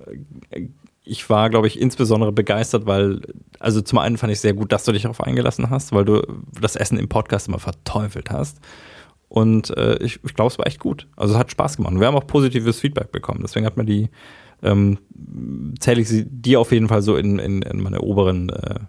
ich 1.03 1.29
war, 1.29 1.49
glaube 1.49 1.67
ich, 1.67 1.79
insbesondere 1.79 2.31
begeistert, 2.31 2.85
weil, 2.85 3.21
also 3.59 3.81
zum 3.81 3.97
einen 3.99 4.17
fand 4.17 4.31
ich 4.31 4.41
sehr 4.41 4.53
gut, 4.53 4.71
dass 4.71 4.83
du 4.83 4.91
dich 4.91 5.03
darauf 5.03 5.21
eingelassen 5.21 5.69
hast, 5.69 5.91
weil 5.91 6.05
du 6.05 6.21
das 6.59 6.75
Essen 6.75 6.99
im 6.99 7.09
Podcast 7.09 7.47
immer 7.47 7.59
verteufelt 7.59 8.29
hast. 8.29 8.59
Und 9.27 9.75
äh, 9.77 9.97
ich, 10.03 10.19
ich 10.23 10.33
glaube, 10.33 10.51
es 10.51 10.57
war 10.57 10.67
echt 10.67 10.79
gut. 10.79 11.07
Also 11.15 11.33
es 11.33 11.39
hat 11.39 11.51
Spaß 11.51 11.77
gemacht. 11.77 11.93
Und 11.93 11.99
wir 11.99 12.07
haben 12.07 12.15
auch 12.15 12.27
positives 12.27 12.79
Feedback 12.79 13.11
bekommen. 13.11 13.39
Deswegen 13.41 13.65
hat 13.65 13.77
mir 13.77 13.85
die, 13.85 14.09
ähm, 14.61 14.97
zähle 15.79 16.01
ich 16.01 16.09
sie 16.09 16.25
dir 16.25 16.59
auf 16.59 16.71
jeden 16.71 16.87
Fall 16.87 17.01
so 17.01 17.15
in, 17.15 17.39
in, 17.39 17.61
in 17.61 17.81
meine 17.81 18.01
oberen 18.01 18.49
äh, 18.49 18.79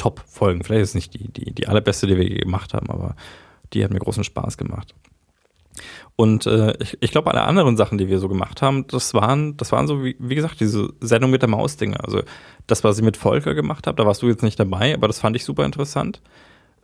Top-Folgen. 0.00 0.64
Vielleicht 0.64 0.82
ist 0.82 0.88
es 0.90 0.94
nicht 0.94 1.14
die, 1.14 1.28
die, 1.28 1.52
die 1.52 1.68
allerbeste, 1.68 2.06
die 2.06 2.16
wir 2.16 2.26
gemacht 2.26 2.72
haben, 2.72 2.88
aber 2.88 3.14
die 3.74 3.84
hat 3.84 3.92
mir 3.92 3.98
großen 3.98 4.24
Spaß 4.24 4.56
gemacht. 4.56 4.94
Und 6.16 6.46
äh, 6.46 6.74
ich, 6.80 6.96
ich 7.00 7.10
glaube, 7.10 7.30
alle 7.30 7.42
anderen 7.42 7.76
Sachen, 7.76 7.98
die 7.98 8.08
wir 8.08 8.18
so 8.18 8.28
gemacht 8.28 8.62
haben, 8.62 8.86
das 8.86 9.12
waren, 9.12 9.58
das 9.58 9.72
waren 9.72 9.86
so, 9.86 10.02
wie, 10.02 10.16
wie 10.18 10.34
gesagt, 10.34 10.60
diese 10.60 10.88
Sendung 11.00 11.30
mit 11.30 11.42
der 11.42 11.50
Maus-Dinge. 11.50 12.02
Also 12.02 12.22
das, 12.66 12.82
was 12.82 12.98
ich 12.98 13.04
mit 13.04 13.18
Volker 13.18 13.54
gemacht 13.54 13.86
habe, 13.86 13.96
da 13.96 14.06
warst 14.06 14.22
du 14.22 14.28
jetzt 14.28 14.42
nicht 14.42 14.58
dabei, 14.58 14.94
aber 14.94 15.06
das 15.06 15.20
fand 15.20 15.36
ich 15.36 15.44
super 15.44 15.66
interessant. 15.66 16.22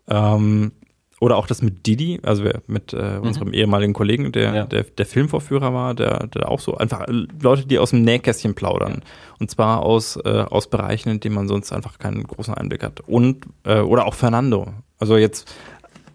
Ähm, 0.08 0.72
oder 1.18 1.36
auch 1.36 1.46
das 1.46 1.62
mit 1.62 1.86
Didi, 1.86 2.20
also 2.22 2.44
mit 2.66 2.92
äh, 2.92 3.18
mhm. 3.18 3.22
unserem 3.22 3.52
ehemaligen 3.54 3.94
Kollegen, 3.94 4.32
der, 4.32 4.54
ja. 4.54 4.64
der, 4.64 4.84
der 4.84 5.06
Filmvorführer 5.06 5.72
war, 5.72 5.94
der, 5.94 6.26
der 6.26 6.50
auch 6.50 6.60
so 6.60 6.76
einfach 6.76 7.06
Leute, 7.08 7.66
die 7.66 7.78
aus 7.78 7.90
dem 7.90 8.02
Nähkästchen 8.02 8.54
plaudern. 8.54 9.02
Und 9.38 9.50
zwar 9.50 9.82
aus, 9.82 10.16
äh, 10.16 10.28
aus 10.28 10.68
Bereichen, 10.68 11.08
in 11.08 11.20
denen 11.20 11.34
man 11.34 11.48
sonst 11.48 11.72
einfach 11.72 11.98
keinen 11.98 12.24
großen 12.24 12.52
Einblick 12.52 12.82
hat. 12.82 13.00
Und, 13.00 13.46
äh, 13.64 13.80
oder 13.80 14.06
auch 14.06 14.14
Fernando. 14.14 14.68
Also 14.98 15.16
jetzt, 15.16 15.52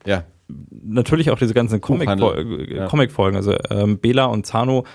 ja. 0.05 0.23
Natürlich 0.83 1.31
auch 1.31 1.37
diese 1.37 1.53
ganzen 1.53 1.79
Comic-Folgen. 1.79 2.87
Comic 2.89 3.17
also 3.17 3.55
ähm, 3.69 3.99
Bela 3.99 4.25
und 4.25 4.45
Zano 4.45 4.85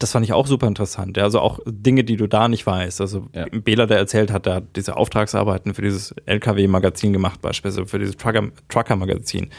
das 0.00 0.12
fand 0.12 0.24
ich 0.24 0.32
auch 0.32 0.46
super 0.46 0.66
interessant. 0.66 1.18
Ja, 1.18 1.24
also 1.24 1.40
auch 1.40 1.60
Dinge, 1.66 2.04
die 2.04 2.16
du 2.16 2.26
da 2.26 2.48
nicht 2.48 2.66
weißt. 2.66 3.02
Also 3.02 3.28
ja. 3.34 3.44
Bela, 3.52 3.84
der 3.86 3.98
erzählt 3.98 4.32
hat, 4.32 4.46
da 4.46 4.60
diese 4.60 4.96
Auftragsarbeiten 4.96 5.74
für 5.74 5.82
dieses 5.82 6.14
LKW-Magazin 6.24 7.12
gemacht, 7.12 7.42
beispielsweise 7.42 7.86
für 7.86 7.98
dieses 7.98 8.16
Trucker-Magazin. 8.16 9.50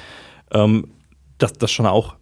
ähm, 0.52 0.88
das, 1.38 1.54
das 1.54 1.72
schon 1.72 1.86
auch. 1.86 2.16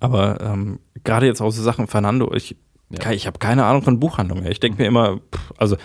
Aber 0.00 0.40
ähm, 0.40 0.80
gerade 1.04 1.26
jetzt 1.26 1.40
auch 1.40 1.50
so 1.50 1.62
Sachen, 1.62 1.86
Fernando, 1.86 2.34
ich, 2.34 2.56
ja. 2.90 3.12
ich 3.12 3.28
habe 3.28 3.38
keine 3.38 3.64
Ahnung 3.64 3.82
von 3.82 4.00
Buchhandlungen. 4.00 4.46
Ich 4.50 4.60
denke 4.60 4.82
mir 4.82 4.88
immer, 4.88 5.18
pff, 5.18 5.52
also 5.56 5.76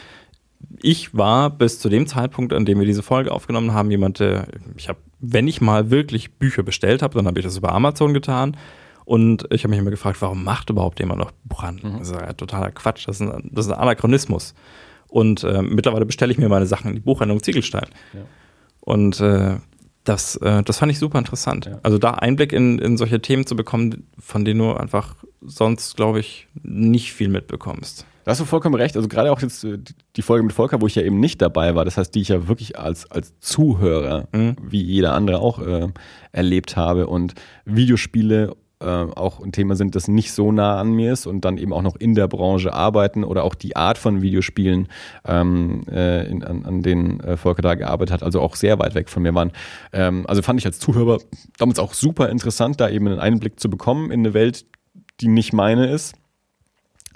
ich 0.82 1.16
war 1.16 1.52
bis 1.52 1.80
zu 1.80 1.90
dem 1.90 2.08
Zeitpunkt, 2.08 2.54
an 2.54 2.66
dem 2.66 2.80
wir 2.80 2.88
diese 2.88 3.04
Folge 3.04 3.32
aufgenommen 3.32 3.74
haben, 3.74 3.92
jemand, 3.92 4.20
der, 4.20 4.48
ich 4.78 4.90
habe, 4.90 5.00
wenn 5.20 5.48
ich 5.48 5.62
mal 5.62 5.92
wirklich 5.92 6.34
Bücher 6.34 6.64
bestellt 6.64 7.04
habe, 7.04 7.14
dann 7.14 7.28
habe 7.28 7.40
ich 7.40 7.46
das 7.46 7.58
über 7.58 7.72
Amazon 7.72 8.16
getan 8.16 8.58
und 9.06 9.46
ich 9.52 9.64
habe 9.64 9.70
mich 9.70 9.80
immer 9.80 9.92
gefragt, 9.92 10.22
warum 10.22 10.44
macht 10.44 10.70
überhaupt 10.70 11.00
jemand 11.00 11.20
noch 11.20 11.32
Buchhandlung? 11.44 11.94
Mhm. 11.94 12.00
Das 12.00 12.10
ist 12.10 12.16
ja 12.16 12.34
totaler 12.34 12.72
Quatsch, 12.72 13.08
das 13.08 13.22
ist 13.22 13.28
ein, 13.28 13.50
das 13.52 13.68
ist 13.68 13.72
ein 13.72 13.80
Anachronismus. 13.80 14.54
Und 15.08 15.44
äh, 15.44 15.62
mittlerweile 15.62 16.06
bestelle 16.06 16.32
ich 16.32 16.38
mir 16.38 16.50
meine 16.50 16.66
Sachen 16.66 16.90
in 16.90 16.96
die 16.96 17.02
Buchhandlung 17.02 17.42
Ziegelstein. 17.42 17.88
Ja. 18.14 18.22
Und 18.82 19.22
äh, 19.22 19.58
das, 20.04 20.36
äh, 20.38 20.64
das 20.64 20.80
fand 20.80 20.92
ich 20.92 21.00
super 21.00 21.20
interessant. 21.20 21.66
Ja. 21.66 21.80
Also 21.84 21.98
da 21.98 22.12
Einblick 22.12 22.52
in, 22.52 22.80
in 22.80 22.98
solche 22.98 23.22
Themen 23.22 23.46
zu 23.46 23.56
bekommen, 23.56 24.08
von 24.20 24.44
denen 24.44 24.60
du 24.60 24.74
einfach 24.74 25.16
sonst, 25.42 25.96
glaube 25.96 26.20
ich, 26.20 26.48
nicht 26.64 27.14
viel 27.14 27.30
mitbekommst. 27.30 28.06
Da 28.24 28.32
hast 28.32 28.42
du 28.42 28.46
vollkommen 28.46 28.76
recht. 28.76 28.98
Also 28.98 29.08
gerade 29.08 29.32
auch 29.32 29.42
jetzt 29.42 29.64
äh, 29.64 29.78
die 30.16 30.22
Folge 30.24 30.44
mit 30.44 30.54
Volker, 30.54 30.82
wo 30.82 30.88
ich 30.88 30.96
ja 30.96 31.04
eben 31.04 31.20
nicht 31.20 31.42
dabei 31.42 31.76
war, 31.76 31.86
das 31.86 31.98
heißt, 31.98 32.14
die 32.16 32.22
ich 32.22 32.30
ja 32.30 32.48
wirklich 32.48 32.78
als, 32.80 33.10
als 33.12 33.40
Zuhörer, 33.40 34.28
mhm. 34.32 34.56
wie 34.62 34.82
jeder 34.82 35.14
andere 35.14 35.40
auch 35.40 35.60
äh, 35.60 35.90
erlebt 36.32 36.76
habe 36.76 37.08
und 37.08 37.36
Videospiele 37.66 38.56
äh, 38.80 38.86
auch 38.86 39.40
ein 39.40 39.52
Thema 39.52 39.76
sind, 39.76 39.96
das 39.96 40.08
nicht 40.08 40.34
so 40.34 40.52
nah 40.52 40.80
an 40.80 40.92
mir 40.92 41.14
ist 41.14 41.28
und 41.28 41.46
dann 41.46 41.58
eben 41.58 41.74
auch 41.74 41.82
noch 41.82 41.96
in 41.96 42.16
der 42.16 42.28
Branche 42.28 42.74
arbeiten 42.74 43.24
oder 43.24 43.44
auch 43.44 43.56
die 43.56 43.76
Art 43.76 43.98
von 43.98 44.22
Videospielen, 44.22 44.88
ähm, 45.26 45.84
äh, 45.90 46.28
in, 46.28 46.44
an, 46.44 46.66
an 46.66 46.82
denen 46.82 47.20
äh, 47.22 47.38
Volker 47.38 47.62
da 47.62 47.76
gearbeitet 47.76 48.14
hat, 48.14 48.24
also 48.24 48.42
auch 48.42 48.56
sehr 48.56 48.78
weit 48.80 48.96
weg 48.96 49.10
von 49.10 49.24
mir 49.24 49.34
waren. 49.34 49.52
Ähm, 49.94 50.26
also 50.28 50.42
fand 50.42 50.60
ich 50.60 50.66
als 50.66 50.80
Zuhörer 50.80 51.20
damals 51.58 51.80
auch 51.80 51.94
super 51.94 52.30
interessant, 52.30 52.82
da 52.82 52.90
eben 52.90 53.08
einen 53.08 53.20
Einblick 53.20 53.60
zu 53.60 53.70
bekommen 53.70 54.12
in 54.12 54.20
eine 54.22 54.34
Welt, 54.34 54.66
die 55.22 55.28
nicht 55.28 55.54
meine 55.54 55.88
ist. 55.88 56.16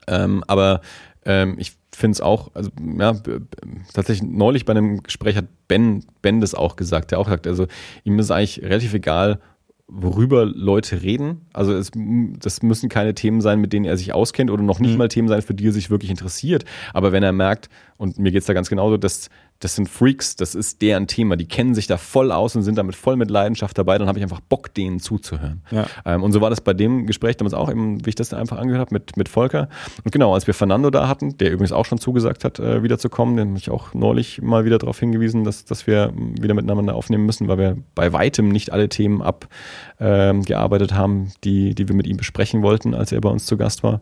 Ähm, 0.07 0.43
aber 0.47 0.81
ähm, 1.25 1.55
ich 1.59 1.73
finde 1.93 2.13
es 2.13 2.21
auch, 2.21 2.51
also 2.53 2.71
ja, 2.97 3.13
tatsächlich 3.93 4.27
neulich 4.29 4.65
bei 4.65 4.71
einem 4.71 5.03
Gespräch 5.03 5.35
hat 5.35 5.45
Ben, 5.67 6.05
Ben 6.21 6.39
das 6.39 6.55
auch 6.55 6.75
gesagt, 6.75 7.11
der 7.11 7.19
auch 7.19 7.27
sagt, 7.27 7.47
also 7.47 7.67
ihm 8.03 8.17
ist 8.19 8.31
eigentlich 8.31 8.61
relativ 8.63 8.93
egal, 8.93 9.39
worüber 9.89 10.45
Leute 10.45 11.01
reden. 11.01 11.41
Also 11.51 11.73
es, 11.73 11.91
das 11.93 12.61
müssen 12.61 12.89
keine 12.89 13.15
Themen 13.15 13.41
sein, 13.41 13.59
mit 13.59 13.73
denen 13.73 13.85
er 13.85 13.97
sich 13.97 14.13
auskennt 14.13 14.51
oder 14.51 14.63
noch 14.63 14.79
nicht 14.79 14.91
mhm. 14.91 14.97
mal 14.97 15.07
Themen 15.07 15.27
sein, 15.27 15.41
für 15.41 15.53
die 15.53 15.67
er 15.67 15.71
sich 15.71 15.89
wirklich 15.89 16.11
interessiert. 16.11 16.63
Aber 16.93 17.11
wenn 17.11 17.23
er 17.23 17.31
merkt, 17.31 17.69
und 17.97 18.19
mir 18.19 18.31
geht 18.31 18.41
es 18.41 18.47
da 18.47 18.53
ganz 18.53 18.69
genauso, 18.69 18.97
dass 18.97 19.29
das 19.59 19.75
sind 19.75 19.89
Freaks, 19.89 20.37
das 20.37 20.55
ist 20.55 20.81
deren 20.81 21.07
Thema, 21.07 21.35
die 21.35 21.47
kennen 21.47 21.75
sich 21.75 21.85
da 21.85 21.97
voll 21.97 22.31
aus 22.31 22.55
und 22.55 22.63
sind 22.63 22.77
damit 22.77 22.95
voll 22.95 23.17
mit 23.17 23.29
Leidenschaft 23.29 23.77
dabei, 23.77 23.97
dann 23.97 24.07
habe 24.07 24.17
ich 24.17 24.23
einfach 24.23 24.39
Bock, 24.39 24.73
denen 24.73 24.99
zuzuhören. 24.99 25.61
Ja. 25.69 25.85
Ähm, 26.05 26.23
und 26.23 26.31
so 26.31 26.39
war 26.39 26.49
das 26.49 26.61
bei 26.61 26.73
dem 26.73 27.05
Gespräch 27.05 27.35
damals 27.35 27.53
auch, 27.53 27.69
eben, 27.69 28.05
wie 28.05 28.09
ich 28.09 28.15
das 28.15 28.33
einfach 28.33 28.57
angehört 28.57 28.87
habe 28.87 28.93
mit, 28.93 29.17
mit 29.17 29.27
Volker. 29.27 29.67
Und 30.05 30.11
genau, 30.11 30.33
als 30.33 30.47
wir 30.47 30.53
Fernando 30.53 30.89
da 30.89 31.09
hatten, 31.09 31.37
der 31.37 31.51
übrigens 31.51 31.73
auch 31.73 31.85
schon 31.85 31.97
zugesagt 31.97 32.45
hat, 32.45 32.59
äh, 32.59 32.83
wiederzukommen, 32.83 33.35
den 33.35 33.49
habe 33.49 33.57
ich 33.57 33.69
auch 33.69 33.93
neulich 33.93 34.41
mal 34.41 34.63
wieder 34.63 34.77
darauf 34.77 34.97
hingewiesen, 34.97 35.43
dass, 35.43 35.65
dass 35.65 35.87
wir 35.87 36.13
wieder 36.15 36.53
miteinander 36.53 36.95
aufnehmen 36.95 37.25
müssen, 37.25 37.49
weil 37.49 37.57
wir 37.57 37.77
bei 37.95 38.13
weitem 38.13 38.47
nicht 38.49 38.71
alle 38.71 38.87
Themen 38.87 39.21
abgearbeitet 39.21 40.91
ähm, 40.91 40.97
haben, 40.97 41.31
die, 41.43 41.75
die 41.75 41.87
wir 41.89 41.95
mit 41.95 42.07
ihm 42.07 42.15
besprechen 42.15 42.61
wollten, 42.61 42.93
als 42.93 43.11
er 43.11 43.19
bei 43.19 43.29
uns 43.29 43.45
zu 43.45 43.57
Gast 43.57 43.83
war. 43.83 43.99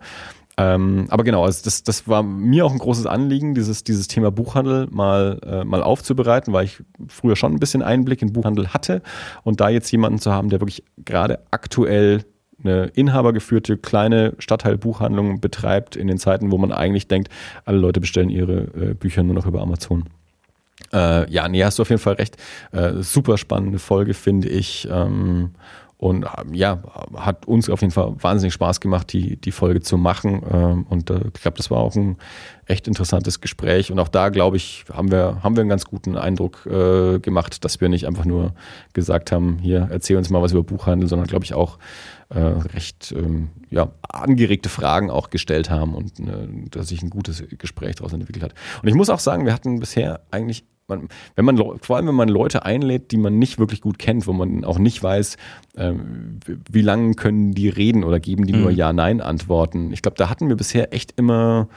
Ähm, 0.60 1.06
aber 1.10 1.24
genau, 1.24 1.46
also 1.46 1.62
das, 1.64 1.84
das 1.84 2.08
war 2.08 2.24
mir 2.24 2.66
auch 2.66 2.72
ein 2.72 2.80
großes 2.80 3.06
Anliegen, 3.06 3.54
dieses, 3.54 3.84
dieses 3.84 4.08
Thema 4.08 4.32
Buchhandel 4.32 4.88
mal, 4.90 5.40
äh, 5.46 5.64
mal 5.64 5.84
aufzubereiten, 5.84 6.52
weil 6.52 6.66
ich 6.66 6.84
früher 7.08 7.36
schon 7.36 7.54
ein 7.54 7.60
bisschen 7.60 7.84
Einblick 7.84 8.24
in 8.24 8.34
Buchhandel 8.34 8.74
hatte 8.74 9.04
und 9.44 9.62
da 9.62 9.70
jetzt 9.70 9.92
jemanden 9.92 10.18
zu 10.18 10.32
haben, 10.32 10.50
der 10.50 10.60
wirklich 10.60 10.84
gerade 11.06 11.40
aktuell 11.52 12.26
eine 12.64 12.86
inhabergeführte 12.88 13.78
kleine 13.78 14.34
Stadtteilbuchhandlung 14.40 15.40
betreibt 15.42 15.96
in 15.96 16.08
den 16.08 16.18
Zeiten, 16.18 16.52
wo 16.52 16.58
man 16.58 16.72
eigentlich 16.72 17.08
denkt, 17.08 17.30
alle 17.66 17.78
Leute 17.78 18.02
bestellen 18.02 18.32
ihre 18.32 18.62
äh, 18.62 18.94
Bücher 18.96 19.22
nur 19.22 19.36
noch 19.36 19.46
über 19.46 19.62
Amazon. 19.62 20.06
Äh, 20.92 21.30
ja, 21.32 21.48
nee, 21.48 21.64
hast 21.64 21.78
du 21.78 21.84
auf 21.84 21.90
jeden 21.90 22.02
Fall 22.02 22.16
recht. 22.16 22.38
Äh, 22.72 22.94
super 23.02 23.38
spannende 23.38 23.78
Folge, 23.78 24.16
finde 24.16 24.50
ich. 24.50 24.88
Ähm, 24.92 25.52
und 26.00 26.26
ähm, 26.38 26.54
ja, 26.54 26.80
hat 27.16 27.48
uns 27.48 27.70
auf 27.72 27.82
jeden 27.82 27.92
Fall 27.92 28.14
wahnsinnig 28.20 28.54
Spaß 28.54 28.82
gemacht, 28.82 29.12
die, 29.14 29.36
die 29.36 29.52
Folge 29.52 29.82
zu 29.82 29.98
machen. 29.98 30.44
Ähm, 30.52 30.86
und 30.90 31.10
äh, 31.10 31.22
ich 31.34 31.42
glaube, 31.42 31.58
das 31.58 31.72
war 31.72 31.80
auch 31.80 31.96
ein 31.96 32.18
echt 32.68 32.88
interessantes 32.88 33.42
Gespräch. 33.42 33.92
Und 33.92 33.98
auch 33.98 34.08
da, 34.08 34.30
glaube 34.30 34.58
ich, 34.58 34.86
haben 34.94 35.10
wir, 35.10 35.40
haben 35.42 35.56
wir 35.56 35.62
einen 35.62 35.70
ganz 35.70 35.86
guten 35.86 36.16
Eindruck 36.16 36.68
äh, 36.68 37.18
gemacht, 37.18 37.66
dass 37.66 37.82
wir 37.82 37.90
nicht 37.90 38.06
einfach 38.06 38.26
nur 38.26 38.54
gesagt 38.94 39.32
haben, 39.32 39.58
hier, 39.58 39.88
erzähl 39.90 40.18
uns 40.18 40.30
mal 40.30 40.42
was 40.42 40.52
über 40.52 40.64
Buchhandel, 40.64 41.10
sondern 41.10 41.28
glaube 41.28 41.46
ich 41.46 41.56
auch 41.56 41.80
äh, 42.30 42.40
recht 42.40 43.14
ähm, 43.16 43.50
ja, 43.70 43.92
angeregte 44.02 44.70
Fragen 44.70 45.10
auch 45.10 45.30
gestellt 45.30 45.70
haben 45.70 45.96
und 45.96 46.20
äh, 46.20 46.48
dass 46.70 46.90
sich 46.90 47.02
ein 47.02 47.10
gutes 47.10 47.44
Gespräch 47.58 47.96
daraus 47.96 48.14
entwickelt 48.14 48.44
hat. 48.44 48.54
Und 48.82 48.90
ich 48.90 48.96
muss 48.96 49.10
auch 49.10 49.20
sagen, 49.20 49.46
wir 49.46 49.54
hatten 49.54 49.80
bisher 49.80 50.22
eigentlich 50.32 50.66
man, 50.88 51.10
wenn 51.36 51.46
man 51.46 51.58
vor 51.82 51.98
allem 51.98 52.08
wenn 52.08 52.16
man 52.16 52.30
Leute 52.30 52.64
einlädt, 52.66 53.12
die 53.12 53.18
man 53.18 53.38
nicht 53.38 53.60
wirklich 53.60 53.82
gut 53.82 54.00
kennt, 54.00 54.26
wo 54.28 54.34
man 54.34 54.64
auch 54.64 54.80
nicht 54.80 55.02
weiß, 55.04 55.38
äh, 55.76 55.94
wie 56.72 56.82
lange 56.82 57.14
können 57.16 57.54
die 57.54 57.70
reden 57.70 58.04
oder 58.04 58.20
geben 58.20 58.46
die 58.46 58.54
mhm. 58.54 58.62
nur 58.62 58.72
Ja-Nein-Antworten. 58.72 59.92
Ich 59.92 60.02
glaube, 60.02 60.18
da 60.18 60.30
hatten 60.30 60.48
wir 60.50 60.56
bisher 60.56 60.94
echt 60.94 61.14
immer 61.18 61.68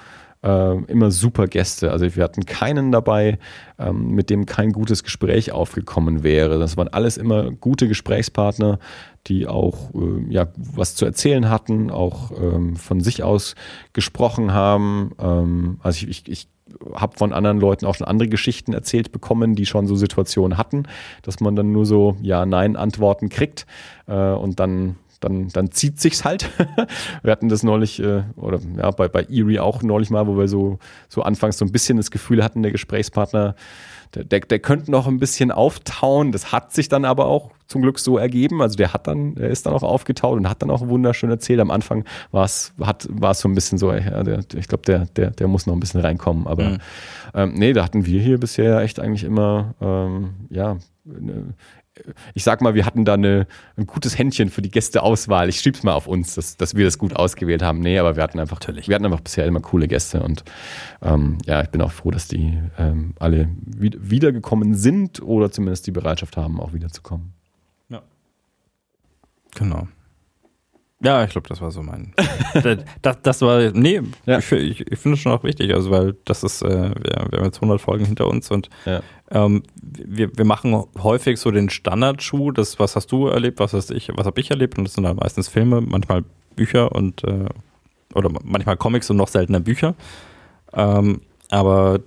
äh, 0.43 0.85
immer 0.85 1.11
super 1.11 1.47
Gäste. 1.47 1.91
Also 1.91 2.15
wir 2.15 2.25
hatten 2.25 2.47
keinen 2.47 2.93
dabei, 2.93 3.39
ähm, 3.79 4.11
mit 4.11 4.31
dem 4.31 4.47
kein 4.47 4.73
gutes 4.73 5.05
Gespräch 5.05 5.53
aufgekommen 5.53 6.23
wäre. 6.23 6.59
Das 6.59 6.77
waren 6.77 6.89
alles 6.89 7.17
immer 7.17 7.51
gute 7.51 7.89
Gesprächspartner, 7.89 8.79
die 9.27 9.47
auch 9.47 9.95
äh, 9.95 10.33
ja, 10.33 10.49
was 10.57 10.95
zu 10.95 11.05
erzählen 11.05 11.51
hatten, 11.51 11.91
auch 11.91 12.31
ähm, 12.33 12.77
von 12.77 13.01
sich 13.01 13.23
aus 13.23 13.55
gesprochen 13.93 14.53
haben. 14.53 15.13
Ähm, 15.19 15.79
also 15.83 16.07
ich, 16.07 16.29
ich, 16.29 16.29
ich 16.29 16.49
habe 16.95 17.17
von 17.17 17.33
anderen 17.33 17.59
Leuten 17.59 17.87
auch 17.87 17.95
schon 17.95 18.07
andere 18.07 18.29
Geschichten 18.29 18.73
erzählt 18.73 19.13
bekommen, 19.13 19.55
die 19.55 19.67
schon 19.67 19.87
so 19.87 19.97
Situationen 19.97 20.57
hatten, 20.57 20.85
dass 21.23 21.41
man 21.41 21.57
dann 21.57 21.73
nur 21.73 21.85
so 21.85 22.17
Ja-Nein-Antworten 22.23 23.29
kriegt 23.29 23.67
äh, 24.07 24.15
und 24.15 24.61
dann 24.61 24.97
dann, 25.21 25.49
dann 25.49 25.71
zieht 25.71 26.01
sich's 26.01 26.25
halt. 26.25 26.51
wir 27.23 27.31
hatten 27.31 27.49
das 27.49 27.63
neulich, 27.63 28.01
äh, 28.01 28.25
oder 28.37 28.59
ja, 28.77 28.91
bei, 28.91 29.09
bei 29.09 29.23
Erie 29.25 29.61
auch 29.61 29.83
neulich 29.83 30.11
mal, 30.11 30.27
wo 30.27 30.37
wir 30.37 30.49
so, 30.49 30.79
so 31.09 31.23
anfangs 31.23 31.59
so 31.59 31.65
ein 31.65 31.73
bisschen 31.73 31.97
das 31.97 32.11
Gefühl 32.11 32.43
hatten, 32.43 32.63
der 32.63 32.73
Gesprächspartner, 32.73 33.55
der, 34.15 34.25
der, 34.25 34.41
der 34.41 34.59
könnte 34.59 34.91
noch 34.91 35.07
ein 35.07 35.19
bisschen 35.19 35.53
auftauen. 35.53 36.33
Das 36.33 36.53
hat 36.53 36.73
sich 36.73 36.89
dann 36.89 37.05
aber 37.05 37.27
auch 37.27 37.53
zum 37.67 37.83
Glück 37.83 37.99
so 37.99 38.19
ergeben. 38.19 38.61
Also 38.61 38.77
der 38.77 38.93
hat 38.93 39.07
dann, 39.07 39.37
der 39.37 39.51
ist 39.51 39.67
dann 39.67 39.73
auch 39.73 39.85
aufgetaut 39.85 40.37
und 40.37 40.49
hat 40.49 40.63
dann 40.63 40.71
auch 40.71 40.89
wunderschön 40.89 41.31
erzählt. 41.31 41.61
Am 41.61 41.71
Anfang 41.71 42.05
war 42.33 42.45
es, 42.45 42.73
hat, 42.81 43.07
war 43.11 43.31
es 43.31 43.41
so 43.41 43.49
ein 43.49 43.55
bisschen 43.55 43.79
so, 43.79 43.93
ja, 43.93 44.23
der, 44.25 44.41
ich 44.55 44.67
glaube, 44.67 44.83
der, 44.85 45.07
der, 45.07 45.31
der 45.31 45.47
muss 45.47 45.67
noch 45.67 45.75
ein 45.75 45.81
bisschen 45.81 46.01
reinkommen. 46.01 46.47
Aber 46.47 46.71
mhm. 46.71 46.79
ähm, 47.35 47.53
nee, 47.55 47.73
da 47.73 47.85
hatten 47.85 48.07
wir 48.07 48.21
hier 48.21 48.39
bisher 48.39 48.81
echt 48.81 48.99
eigentlich 48.99 49.25
immer, 49.25 49.75
ähm, 49.81 50.31
ja, 50.51 50.79
eine, 51.07 51.55
ich 52.35 52.45
sag 52.45 52.61
mal, 52.61 52.75
wir 52.75 52.87
hatten 52.87 53.05
da 53.05 53.15
eine, 53.15 53.47
ein 53.77 53.87
gutes 53.87 54.19
Händchen 54.19 54.51
für 54.51 54.63
die 54.63 54.71
Gästeauswahl. 54.71 55.49
Ich 55.49 55.61
schieb's 55.61 55.83
mal 55.83 55.95
auf 55.95 56.07
uns, 56.07 56.35
dass, 56.35 56.57
dass 56.57 56.75
wir 56.75 56.85
das 56.85 56.99
gut 56.99 57.15
ausgewählt 57.17 57.63
haben. 57.63 57.81
Nee, 57.81 57.99
aber 57.99 58.17
wir 58.17 58.23
hatten 58.23 58.39
einfach, 58.39 58.61
Natürlich. 58.61 58.89
wir 58.89 58.95
hatten 58.95 59.05
einfach 59.05 59.21
bisher 59.21 59.47
immer 59.47 59.61
coole 59.61 59.89
Gäste 59.89 60.23
und 60.23 60.45
ähm, 61.03 61.39
ja, 61.47 61.63
ich 61.63 61.69
bin 61.69 61.83
auch 61.83 61.93
froh, 61.93 62.11
dass 62.11 62.29
die 62.29 62.59
ähm, 62.79 63.15
alle 63.19 63.49
wiedergekommen 63.63 64.75
sind 64.75 65.23
oder 65.23 65.51
zumindest 65.51 65.87
die 65.87 65.93
Bereitschaft 65.93 66.37
haben, 66.37 66.61
auch 66.61 66.73
wiederzukommen. 66.73 67.33
Ja. 67.89 68.03
Genau. 69.57 69.89
Ja, 71.03 71.25
ich 71.25 71.31
glaube, 71.31 71.49
das 71.49 71.63
war 71.63 71.71
so 71.71 71.83
mein. 71.83 72.13
das, 73.03 73.17
das 73.23 73.41
war, 73.41 73.71
nee, 73.73 74.03
ja. 74.27 74.39
ich, 74.39 74.53
ich, 74.53 74.81
ich 74.81 74.99
finde 74.99 75.15
es 75.15 75.21
schon 75.21 75.33
auch 75.33 75.43
wichtig, 75.45 75.73
also 75.73 75.91
weil 75.91 76.15
das 76.27 76.43
ist, 76.43 76.61
äh, 76.63 76.69
wir, 76.69 77.27
wir 77.31 77.39
haben 77.39 77.45
jetzt 77.45 77.57
100 77.57 77.81
Folgen 77.81 78.05
hinter 78.05 78.29
uns 78.29 78.51
und 78.51 78.69
ja. 78.85 79.01
ähm, 79.31 79.63
wir, 79.83 80.37
wir 80.37 80.45
machen 80.45 80.85
häufig 80.99 81.39
so 81.41 81.51
den 81.51 81.71
Standardschuh, 81.71 82.51
das, 82.51 82.79
was 82.79 82.97
hast 82.97 83.11
du 83.13 83.29
erlebt, 83.29 83.61
was 83.61 83.73
hast 83.73 83.91
ich, 83.91 84.11
was 84.15 84.27
habe 84.27 84.41
ich 84.41 84.51
erlebt 84.51 84.77
und 84.77 84.85
das 84.85 84.95
sind 84.95 85.05
dann 85.05 85.17
meistens 85.17 85.49
Filme, 85.49 85.81
manchmal 85.81 86.23
Bücher 86.55 86.93
und 86.93 87.25
äh, 87.25 87.47
oder 88.15 88.31
manchmal 88.45 88.77
Comics 88.77 89.09
und 89.09 89.17
noch 89.17 89.29
seltener 89.29 89.61
Bücher. 89.61 89.95
Ähm, 90.75 91.23
aber 91.51 92.01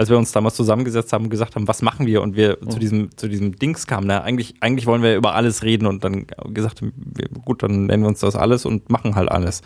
als 0.00 0.08
wir 0.08 0.16
uns 0.16 0.32
damals 0.32 0.54
zusammengesetzt 0.54 1.12
haben 1.12 1.24
und 1.24 1.30
gesagt 1.30 1.56
haben, 1.56 1.68
was 1.68 1.82
machen 1.82 2.06
wir 2.06 2.22
und 2.22 2.34
wir 2.34 2.56
mhm. 2.58 2.70
zu 2.70 2.78
diesem 2.78 3.16
zu 3.18 3.28
diesem 3.28 3.56
Dings 3.56 3.86
kamen, 3.86 4.06
na, 4.06 4.22
eigentlich 4.22 4.54
eigentlich 4.60 4.86
wollen 4.86 5.02
wir 5.02 5.14
über 5.14 5.34
alles 5.34 5.62
reden 5.62 5.84
und 5.84 6.02
dann 6.04 6.26
gesagt 6.54 6.80
haben, 6.80 6.94
wir, 6.96 7.28
gut, 7.28 7.62
dann 7.62 7.84
nennen 7.84 8.04
wir 8.04 8.08
uns 8.08 8.20
das 8.20 8.34
alles 8.34 8.64
und 8.64 8.88
machen 8.88 9.14
halt 9.14 9.30
alles. 9.30 9.60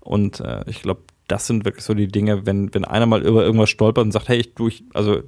Und 0.00 0.40
äh, 0.40 0.64
ich 0.66 0.82
glaube, 0.82 1.02
das 1.28 1.46
sind 1.46 1.64
wirklich 1.64 1.84
so 1.84 1.94
die 1.94 2.08
Dinge, 2.08 2.46
wenn 2.46 2.74
wenn 2.74 2.84
einer 2.84 3.06
mal 3.06 3.24
über 3.24 3.44
irgendwas 3.44 3.70
stolpert 3.70 4.04
und 4.04 4.10
sagt, 4.10 4.28
hey, 4.28 4.38
ich 4.38 4.56
du 4.56 4.66
ich, 4.66 4.82
also 4.92 5.22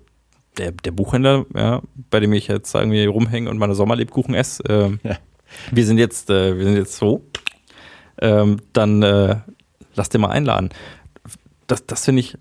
der, 0.56 0.72
der 0.72 0.90
Buchhändler, 0.90 1.46
ja, 1.54 1.80
bei 2.10 2.18
dem 2.18 2.32
ich 2.32 2.48
jetzt 2.48 2.74
irgendwie 2.74 3.04
rumhänge 3.04 3.48
und 3.48 3.58
meine 3.58 3.76
Sommerlebkuchen 3.76 4.34
esse, 4.34 4.64
äh, 4.64 5.08
ja. 5.08 5.18
wir 5.70 5.86
sind 5.86 5.98
jetzt 5.98 6.30
äh, 6.30 6.58
wir 6.58 6.64
sind 6.64 6.74
jetzt 6.74 6.96
so, 6.96 7.24
ähm, 8.20 8.56
dann 8.72 9.04
äh, 9.04 9.36
lass 9.94 10.08
dir 10.08 10.18
mal 10.18 10.30
einladen. 10.30 10.70
Das, 11.68 11.86
das 11.86 12.06
finde 12.06 12.20
ich 12.20 12.36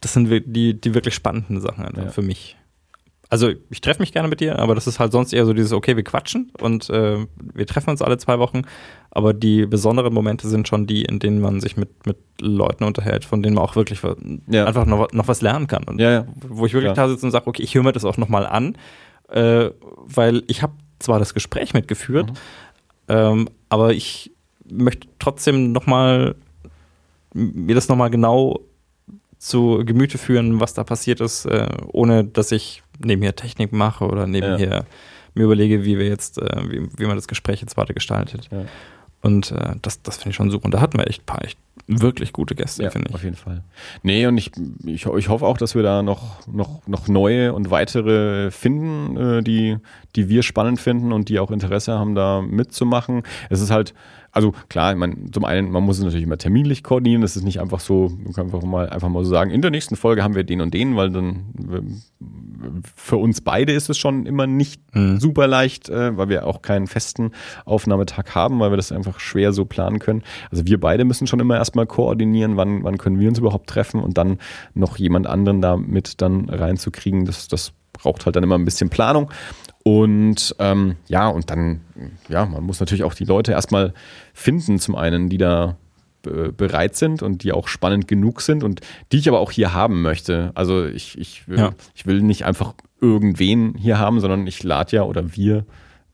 das 0.00 0.12
sind 0.12 0.30
die, 0.46 0.80
die 0.80 0.94
wirklich 0.94 1.14
spannenden 1.14 1.60
Sachen 1.60 1.86
ja. 1.96 2.08
für 2.08 2.22
mich. 2.22 2.56
Also 3.30 3.52
ich 3.70 3.80
treffe 3.80 4.02
mich 4.02 4.12
gerne 4.12 4.28
mit 4.28 4.40
dir, 4.40 4.58
aber 4.58 4.74
das 4.74 4.88
ist 4.88 4.98
halt 4.98 5.12
sonst 5.12 5.32
eher 5.32 5.46
so 5.46 5.52
dieses, 5.52 5.72
okay, 5.72 5.94
wir 5.94 6.02
quatschen 6.02 6.50
und 6.60 6.90
äh, 6.90 7.24
wir 7.54 7.66
treffen 7.66 7.90
uns 7.90 8.02
alle 8.02 8.18
zwei 8.18 8.40
Wochen. 8.40 8.62
Aber 9.12 9.32
die 9.32 9.66
besonderen 9.66 10.12
Momente 10.12 10.48
sind 10.48 10.66
schon 10.66 10.88
die, 10.88 11.02
in 11.02 11.20
denen 11.20 11.40
man 11.40 11.60
sich 11.60 11.76
mit, 11.76 12.06
mit 12.06 12.16
Leuten 12.40 12.82
unterhält, 12.82 13.24
von 13.24 13.40
denen 13.40 13.54
man 13.54 13.64
auch 13.64 13.76
wirklich 13.76 14.00
ja. 14.48 14.64
einfach 14.64 14.84
noch, 14.84 15.12
noch 15.12 15.28
was 15.28 15.42
lernen 15.42 15.68
kann. 15.68 15.84
Und 15.84 16.00
ja, 16.00 16.26
wo 16.48 16.66
ich 16.66 16.72
wirklich 16.72 16.92
da 16.94 17.08
sitze 17.08 17.24
und 17.24 17.30
sage, 17.30 17.46
okay, 17.46 17.62
ich 17.62 17.72
höre 17.74 17.84
mir 17.84 17.92
das 17.92 18.04
auch 18.04 18.16
nochmal 18.16 18.46
an, 18.46 18.76
äh, 19.28 19.70
weil 20.06 20.42
ich 20.48 20.62
habe 20.62 20.72
zwar 20.98 21.20
das 21.20 21.32
Gespräch 21.32 21.72
mitgeführt, 21.72 22.30
mhm. 22.30 22.36
ähm, 23.08 23.48
aber 23.68 23.92
ich 23.92 24.32
möchte 24.68 25.06
trotzdem 25.20 25.70
nochmal 25.70 26.34
mir 27.32 27.76
das 27.76 27.88
nochmal 27.88 28.10
genau 28.10 28.60
zu 29.40 29.82
Gemüte 29.86 30.18
führen, 30.18 30.60
was 30.60 30.74
da 30.74 30.84
passiert 30.84 31.20
ist, 31.20 31.46
äh, 31.46 31.66
ohne 31.88 32.24
dass 32.24 32.52
ich 32.52 32.82
nebenher 32.98 33.34
Technik 33.34 33.72
mache 33.72 34.04
oder 34.04 34.26
nebenher 34.26 34.70
ja. 34.70 34.84
mir 35.34 35.44
überlege, 35.44 35.84
wie 35.84 35.98
wir 35.98 36.06
jetzt, 36.06 36.38
äh, 36.38 36.62
wie, 36.68 36.86
wie 36.98 37.06
man 37.06 37.16
das 37.16 37.26
Gespräch 37.26 37.62
jetzt 37.62 37.78
weiter 37.78 37.94
gestaltet. 37.94 38.48
Ja. 38.52 38.66
Und 39.22 39.50
äh, 39.52 39.76
das, 39.80 40.02
das 40.02 40.18
finde 40.18 40.30
ich 40.30 40.36
schon 40.36 40.50
super. 40.50 40.66
Und 40.66 40.74
da 40.74 40.80
hatten 40.80 40.98
wir 40.98 41.06
echt 41.08 41.22
ein 41.22 41.26
paar 41.26 41.42
echt 41.42 41.58
wirklich 41.86 42.34
gute 42.34 42.54
Gäste, 42.54 42.82
ja, 42.84 42.90
finde 42.90 43.08
ich. 43.08 43.14
Auf 43.14 43.24
jeden 43.24 43.36
Fall. 43.36 43.64
Nee, 44.02 44.26
und 44.26 44.36
ich, 44.36 44.52
ich, 44.84 45.06
ich 45.06 45.28
hoffe 45.28 45.46
auch, 45.46 45.56
dass 45.56 45.74
wir 45.74 45.82
da 45.82 46.02
noch, 46.02 46.46
noch, 46.46 46.86
noch 46.86 47.08
neue 47.08 47.54
und 47.54 47.70
weitere 47.70 48.50
finden, 48.50 49.16
äh, 49.16 49.42
die, 49.42 49.78
die 50.16 50.28
wir 50.28 50.42
spannend 50.42 50.80
finden 50.80 51.12
und 51.12 51.30
die 51.30 51.38
auch 51.38 51.50
Interesse 51.50 51.98
haben, 51.98 52.14
da 52.14 52.42
mitzumachen. 52.42 53.22
Es 53.48 53.62
ist 53.62 53.70
halt, 53.70 53.94
also 54.32 54.52
klar, 54.68 54.94
man, 54.94 55.32
zum 55.32 55.44
einen, 55.44 55.70
man 55.70 55.82
muss 55.82 55.98
es 55.98 56.04
natürlich 56.04 56.24
immer 56.24 56.38
terminlich 56.38 56.82
koordinieren. 56.82 57.22
Das 57.22 57.36
ist 57.36 57.42
nicht 57.42 57.60
einfach 57.60 57.80
so, 57.80 58.12
man 58.22 58.32
kann 58.32 58.46
einfach 58.46 58.62
mal, 58.62 58.88
einfach 58.88 59.08
mal 59.08 59.24
so 59.24 59.30
sagen, 59.30 59.50
in 59.50 59.62
der 59.62 59.70
nächsten 59.70 59.96
Folge 59.96 60.22
haben 60.22 60.34
wir 60.34 60.44
den 60.44 60.60
und 60.60 60.72
den, 60.72 60.96
weil 60.96 61.10
dann 61.10 62.02
für 62.94 63.16
uns 63.16 63.40
beide 63.40 63.72
ist 63.72 63.90
es 63.90 63.98
schon 63.98 64.26
immer 64.26 64.46
nicht 64.46 64.82
mhm. 64.94 65.18
super 65.18 65.46
leicht, 65.46 65.88
äh, 65.88 66.16
weil 66.16 66.28
wir 66.28 66.46
auch 66.46 66.62
keinen 66.62 66.86
festen 66.86 67.32
Aufnahmetag 67.64 68.34
haben, 68.34 68.60
weil 68.60 68.70
wir 68.70 68.76
das 68.76 68.92
einfach 68.92 69.18
schwer 69.18 69.52
so 69.52 69.64
planen 69.64 69.98
können. 69.98 70.22
Also 70.50 70.66
wir 70.66 70.78
beide 70.78 71.04
müssen 71.04 71.26
schon 71.26 71.40
immer 71.40 71.56
erstmal 71.56 71.86
koordinieren, 71.86 72.56
wann, 72.56 72.84
wann 72.84 72.98
können 72.98 73.18
wir 73.18 73.28
uns 73.28 73.38
überhaupt 73.38 73.68
treffen 73.68 74.00
und 74.00 74.18
dann 74.18 74.38
noch 74.74 74.96
jemand 74.96 75.26
anderen 75.26 75.60
da 75.60 75.76
mit 75.76 76.20
dann 76.20 76.48
reinzukriegen. 76.48 77.24
Das, 77.24 77.48
das 77.48 77.72
braucht 77.92 78.26
halt 78.26 78.36
dann 78.36 78.44
immer 78.44 78.56
ein 78.56 78.64
bisschen 78.64 78.90
Planung. 78.90 79.30
Und 79.82 80.54
ähm, 80.58 80.96
ja, 81.08 81.28
und 81.28 81.50
dann, 81.50 81.80
ja, 82.28 82.44
man 82.44 82.62
muss 82.64 82.80
natürlich 82.80 83.04
auch 83.04 83.14
die 83.14 83.24
Leute 83.24 83.52
erstmal 83.52 83.94
finden, 84.34 84.78
zum 84.78 84.94
einen, 84.94 85.28
die 85.30 85.38
da 85.38 85.76
äh, 86.26 86.52
bereit 86.52 86.96
sind 86.96 87.22
und 87.22 87.44
die 87.44 87.52
auch 87.52 87.66
spannend 87.66 88.06
genug 88.06 88.42
sind 88.42 88.62
und 88.62 88.82
die 89.10 89.18
ich 89.18 89.28
aber 89.28 89.40
auch 89.40 89.50
hier 89.52 89.72
haben 89.72 90.02
möchte. 90.02 90.50
Also 90.54 90.84
ich, 90.84 91.16
ich, 91.18 91.48
will, 91.48 91.58
Ja. 91.58 91.70
ich 91.94 92.04
will 92.06 92.20
nicht 92.20 92.44
einfach 92.44 92.74
irgendwen 93.00 93.74
hier 93.74 93.98
haben, 93.98 94.20
sondern 94.20 94.46
ich 94.46 94.62
lade 94.62 94.96
ja 94.96 95.02
oder 95.04 95.34
wir 95.34 95.64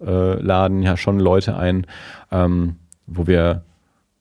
äh, 0.01 0.41
laden 0.41 0.83
ja 0.83 0.97
schon 0.97 1.19
Leute 1.19 1.57
ein, 1.57 1.87
ähm, 2.31 2.77
wo 3.07 3.27
wir 3.27 3.65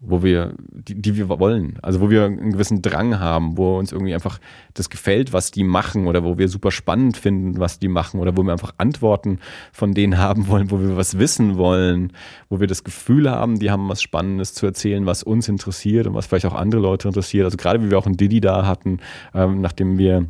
wo 0.07 0.23
wir, 0.23 0.53
die, 0.71 0.95
die 1.01 1.15
wir 1.17 1.29
wollen, 1.29 1.77
also 1.81 2.01
wo 2.01 2.09
wir 2.09 2.25
einen 2.25 2.51
gewissen 2.51 2.81
Drang 2.81 3.19
haben, 3.19 3.57
wo 3.57 3.77
uns 3.77 3.91
irgendwie 3.91 4.13
einfach 4.13 4.39
das 4.73 4.89
gefällt, 4.89 5.33
was 5.33 5.51
die 5.51 5.63
machen 5.63 6.07
oder 6.07 6.23
wo 6.23 6.37
wir 6.37 6.47
super 6.47 6.71
spannend 6.71 7.17
finden, 7.17 7.59
was 7.59 7.79
die 7.79 7.87
machen 7.87 8.19
oder 8.19 8.37
wo 8.37 8.43
wir 8.43 8.51
einfach 8.51 8.73
Antworten 8.77 9.39
von 9.71 9.93
denen 9.93 10.17
haben 10.17 10.47
wollen, 10.47 10.71
wo 10.71 10.79
wir 10.79 10.97
was 10.97 11.17
wissen 11.17 11.57
wollen, 11.57 12.13
wo 12.49 12.59
wir 12.59 12.67
das 12.67 12.83
Gefühl 12.83 13.29
haben, 13.29 13.59
die 13.59 13.71
haben 13.71 13.89
was 13.89 14.01
Spannendes 14.01 14.53
zu 14.53 14.65
erzählen, 14.65 15.05
was 15.05 15.23
uns 15.23 15.47
interessiert 15.47 16.07
und 16.07 16.13
was 16.13 16.27
vielleicht 16.27 16.45
auch 16.45 16.55
andere 16.55 16.81
Leute 16.81 17.07
interessiert. 17.07 17.45
Also 17.45 17.57
gerade 17.57 17.83
wie 17.83 17.89
wir 17.89 17.97
auch 17.97 18.05
einen 18.05 18.17
Diddy 18.17 18.41
da 18.41 18.65
hatten, 18.65 18.99
ähm, 19.33 19.61
nachdem 19.61 19.97
wir 19.97 20.27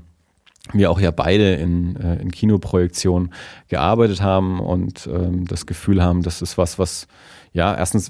wir 0.73 0.91
auch 0.91 0.99
ja 0.99 1.11
beide 1.11 1.53
in, 1.55 1.95
äh, 1.97 2.15
in 2.21 2.31
Kinoprojektionen 2.31 3.33
gearbeitet 3.67 4.21
haben 4.21 4.59
und 4.59 5.07
ähm, 5.07 5.45
das 5.45 5.65
Gefühl 5.65 6.01
haben, 6.01 6.23
das 6.23 6.41
ist 6.41 6.57
was, 6.57 6.79
was 6.79 7.07
ja 7.53 7.75
erstens, 7.75 8.09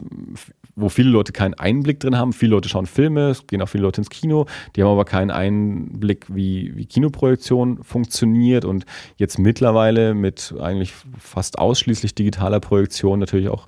wo 0.76 0.90
viele 0.90 1.10
Leute 1.10 1.32
keinen 1.32 1.54
Einblick 1.54 2.00
drin 2.00 2.18
haben. 2.18 2.34
Viele 2.34 2.52
Leute 2.52 2.70
schauen 2.70 2.86
Filme, 2.86 3.30
es 3.30 3.48
gehen 3.48 3.62
auch 3.62 3.70
viele 3.70 3.84
Leute 3.84 4.02
ins 4.02 4.10
Kino, 4.10 4.46
die 4.76 4.84
haben 4.84 4.90
aber 4.90 5.06
keinen 5.06 5.32
Einblick, 5.32 6.26
wie, 6.28 6.76
wie 6.76 6.86
Kinoprojektion 6.86 7.84
funktioniert 7.84 8.66
und 8.66 8.86
jetzt 9.18 9.40
mittlerweile 9.40 10.14
mit 10.14 10.54
eigentlich 10.60 10.94
fast 11.18 11.60
ausschließlich 11.60 12.16
digitaler 12.16 12.60
Projektion 12.60 13.20
natürlich 13.20 13.50
auch 13.50 13.68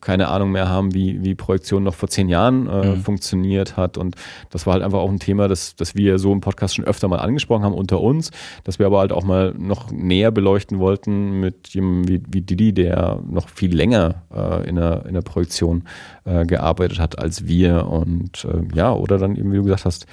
keine 0.00 0.28
Ahnung 0.28 0.52
mehr 0.52 0.68
haben, 0.68 0.94
wie, 0.94 1.22
wie 1.22 1.34
Projektion 1.34 1.82
noch 1.84 1.94
vor 1.94 2.08
zehn 2.08 2.28
Jahren 2.28 2.68
äh, 2.68 2.86
Mhm. 2.86 3.00
funktioniert 3.02 3.76
hat. 3.76 3.98
Und 3.98 4.16
das 4.50 4.66
war 4.66 4.74
halt 4.74 4.82
einfach 4.82 4.98
auch 4.98 5.10
ein 5.10 5.18
Thema, 5.18 5.48
das, 5.48 5.76
das 5.76 5.94
wir 5.94 6.18
so 6.18 6.32
im 6.32 6.40
Podcast 6.40 6.76
schon 6.76 6.84
öfter 6.84 7.08
mal 7.08 7.18
angesprochen 7.18 7.64
haben 7.64 7.74
unter 7.74 8.00
uns, 8.00 8.30
dass 8.64 8.78
wir 8.78 8.86
aber 8.86 9.00
halt 9.00 9.12
auch 9.12 9.24
mal 9.24 9.54
noch 9.58 9.90
näher 9.90 10.30
beleuchten 10.30 10.78
wollten 10.78 11.40
mit 11.40 11.68
jemandem 11.68 12.08
wie, 12.08 12.22
wie 12.28 12.40
Didi, 12.42 12.72
der 12.72 13.20
noch 13.28 13.48
viel 13.48 13.74
länger 13.74 14.22
äh, 14.34 14.68
in, 14.68 14.76
der, 14.76 15.04
in 15.06 15.14
der 15.14 15.22
Projektion 15.22 15.84
äh, 16.24 16.44
gearbeitet 16.46 16.98
hat 16.98 17.18
als 17.18 17.46
wir. 17.46 17.86
Und 17.88 18.44
äh, 18.44 18.74
ja, 18.74 18.92
oder 18.92 19.18
dann 19.18 19.36
eben, 19.36 19.52
wie 19.52 19.56
du 19.56 19.64
gesagt 19.64 19.84
hast, 19.84 20.06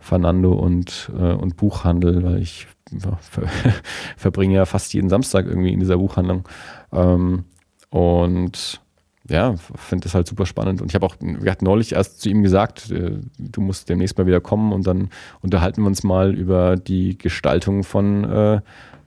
Fernando 0.00 0.52
und, 0.52 1.10
äh, 1.18 1.32
und 1.32 1.56
Buchhandel, 1.56 2.22
weil 2.22 2.40
ich 2.40 2.68
ja, 2.92 3.18
ver 3.20 3.42
verbringe 4.16 4.54
ja 4.54 4.64
fast 4.64 4.94
jeden 4.94 5.08
Samstag 5.08 5.46
irgendwie 5.46 5.72
in 5.72 5.80
dieser 5.80 5.98
Buchhandlung. 5.98 6.48
Ähm, 6.92 7.44
und 7.90 8.80
ja, 9.28 9.54
finde 9.76 10.04
das 10.04 10.14
halt 10.14 10.26
super 10.26 10.46
spannend. 10.46 10.80
Und 10.80 10.88
ich 10.88 10.94
habe 10.94 11.04
auch, 11.04 11.16
wir 11.20 11.50
hatten 11.50 11.64
neulich 11.64 11.92
erst 11.92 12.20
zu 12.20 12.28
ihm 12.28 12.42
gesagt, 12.42 12.90
äh, 12.90 13.18
du 13.38 13.60
musst 13.60 13.88
demnächst 13.88 14.16
mal 14.16 14.26
wieder 14.26 14.40
kommen 14.40 14.72
und 14.72 14.86
dann 14.86 15.10
unterhalten 15.40 15.82
wir 15.82 15.86
uns 15.86 16.02
mal 16.02 16.34
über 16.34 16.76
die 16.76 17.18
Gestaltung 17.18 17.84
von, 17.84 18.24
äh, 18.24 18.60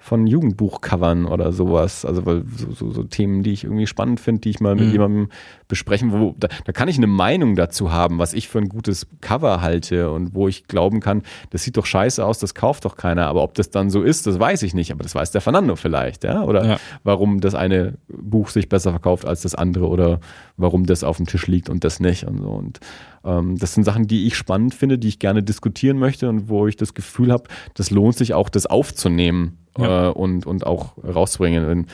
von 0.03 0.25
Jugendbuchcovern 0.25 1.25
oder 1.27 1.51
sowas. 1.51 2.05
Also 2.05 2.25
weil 2.25 2.43
so, 2.57 2.71
so, 2.73 2.91
so 2.91 3.03
Themen, 3.03 3.43
die 3.43 3.51
ich 3.51 3.63
irgendwie 3.63 3.85
spannend 3.85 4.19
finde, 4.19 4.41
die 4.41 4.49
ich 4.49 4.59
mal 4.59 4.75
mit 4.75 4.87
Mhm. 4.87 4.91
jemandem 4.91 5.29
besprechen, 5.67 6.11
wo 6.11 6.35
da, 6.39 6.47
da 6.65 6.71
kann 6.71 6.87
ich 6.89 6.97
eine 6.97 7.05
Meinung 7.07 7.55
dazu 7.55 7.91
haben, 7.91 8.17
was 8.17 8.33
ich 8.33 8.49
für 8.49 8.57
ein 8.57 8.67
gutes 8.67 9.05
Cover 9.21 9.61
halte 9.61 10.09
und 10.11 10.33
wo 10.33 10.47
ich 10.47 10.67
glauben 10.67 10.99
kann, 11.01 11.21
das 11.51 11.63
sieht 11.63 11.77
doch 11.77 11.85
scheiße 11.85 12.25
aus, 12.25 12.39
das 12.39 12.55
kauft 12.55 12.83
doch 12.85 12.95
keiner. 12.97 13.27
Aber 13.27 13.43
ob 13.43 13.53
das 13.53 13.69
dann 13.69 13.91
so 13.91 14.01
ist, 14.01 14.25
das 14.25 14.39
weiß 14.39 14.63
ich 14.63 14.73
nicht. 14.73 14.91
Aber 14.91 15.03
das 15.03 15.13
weiß 15.13 15.31
der 15.31 15.41
Fernando 15.41 15.75
vielleicht, 15.75 16.23
ja? 16.23 16.43
Oder 16.43 16.65
Ja. 16.65 16.77
warum 17.03 17.39
das 17.39 17.53
eine 17.53 17.93
Buch 18.07 18.49
sich 18.49 18.69
besser 18.69 18.89
verkauft 18.89 19.25
als 19.25 19.41
das 19.43 19.53
andere 19.53 19.87
oder 19.87 20.19
warum 20.57 20.85
das 20.87 21.03
auf 21.03 21.17
dem 21.17 21.27
Tisch 21.27 21.45
liegt 21.45 21.69
und 21.69 21.83
das 21.83 21.99
nicht 21.99 22.23
und 22.25 22.39
so. 22.39 22.49
Und 22.49 22.79
das 23.23 23.73
sind 23.75 23.83
Sachen, 23.83 24.07
die 24.07 24.25
ich 24.27 24.35
spannend 24.35 24.73
finde, 24.73 24.97
die 24.97 25.07
ich 25.07 25.19
gerne 25.19 25.43
diskutieren 25.43 25.99
möchte 25.99 26.27
und 26.27 26.49
wo 26.49 26.67
ich 26.67 26.75
das 26.75 26.93
Gefühl 26.93 27.31
habe, 27.31 27.43
das 27.75 27.91
lohnt 27.91 28.15
sich 28.17 28.33
auch, 28.33 28.49
das 28.49 28.65
aufzunehmen 28.65 29.59
Ja. 29.77 30.09
äh, 30.09 30.11
und, 30.11 30.45
und 30.45 30.65
auch 30.65 30.97
rauszubringen. 31.03 31.67
Wenn, 31.67 31.87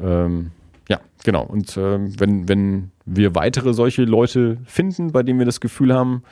ähm, 0.00 0.50
ja, 0.88 1.00
genau. 1.24 1.44
Und 1.44 1.76
ähm, 1.76 2.18
wenn, 2.18 2.48
wenn 2.48 2.90
wir 3.04 3.34
weitere 3.34 3.72
solche 3.72 4.04
Leute 4.04 4.58
finden, 4.64 5.12
bei 5.12 5.22
denen 5.22 5.38
wir 5.38 5.46
das 5.46 5.60
Gefühl 5.60 5.94
haben, 5.94 6.22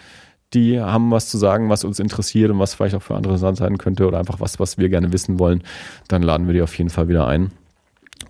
die 0.55 0.81
haben 0.81 1.11
was 1.11 1.28
zu 1.28 1.39
sagen, 1.39 1.69
was 1.69 1.85
uns 1.85 1.98
interessiert 1.98 2.51
und 2.51 2.59
was 2.59 2.74
vielleicht 2.74 2.94
auch 2.94 3.03
für 3.03 3.15
andere 3.15 3.35
interessant 3.35 3.59
sein 3.59 3.78
könnte 3.78 4.07
oder 4.07 4.19
einfach 4.19 4.40
was, 4.40 4.59
was 4.61 4.78
wir 4.78 4.89
gerne 4.89 5.12
wissen 5.12 5.39
wollen, 5.39 5.62
dann 6.09 6.23
laden 6.23 6.47
wir 6.47 6.55
die 6.55 6.62
auf 6.62 6.77
jeden 6.78 6.90
Fall 6.90 7.09
wieder 7.09 7.27
ein 7.27 7.51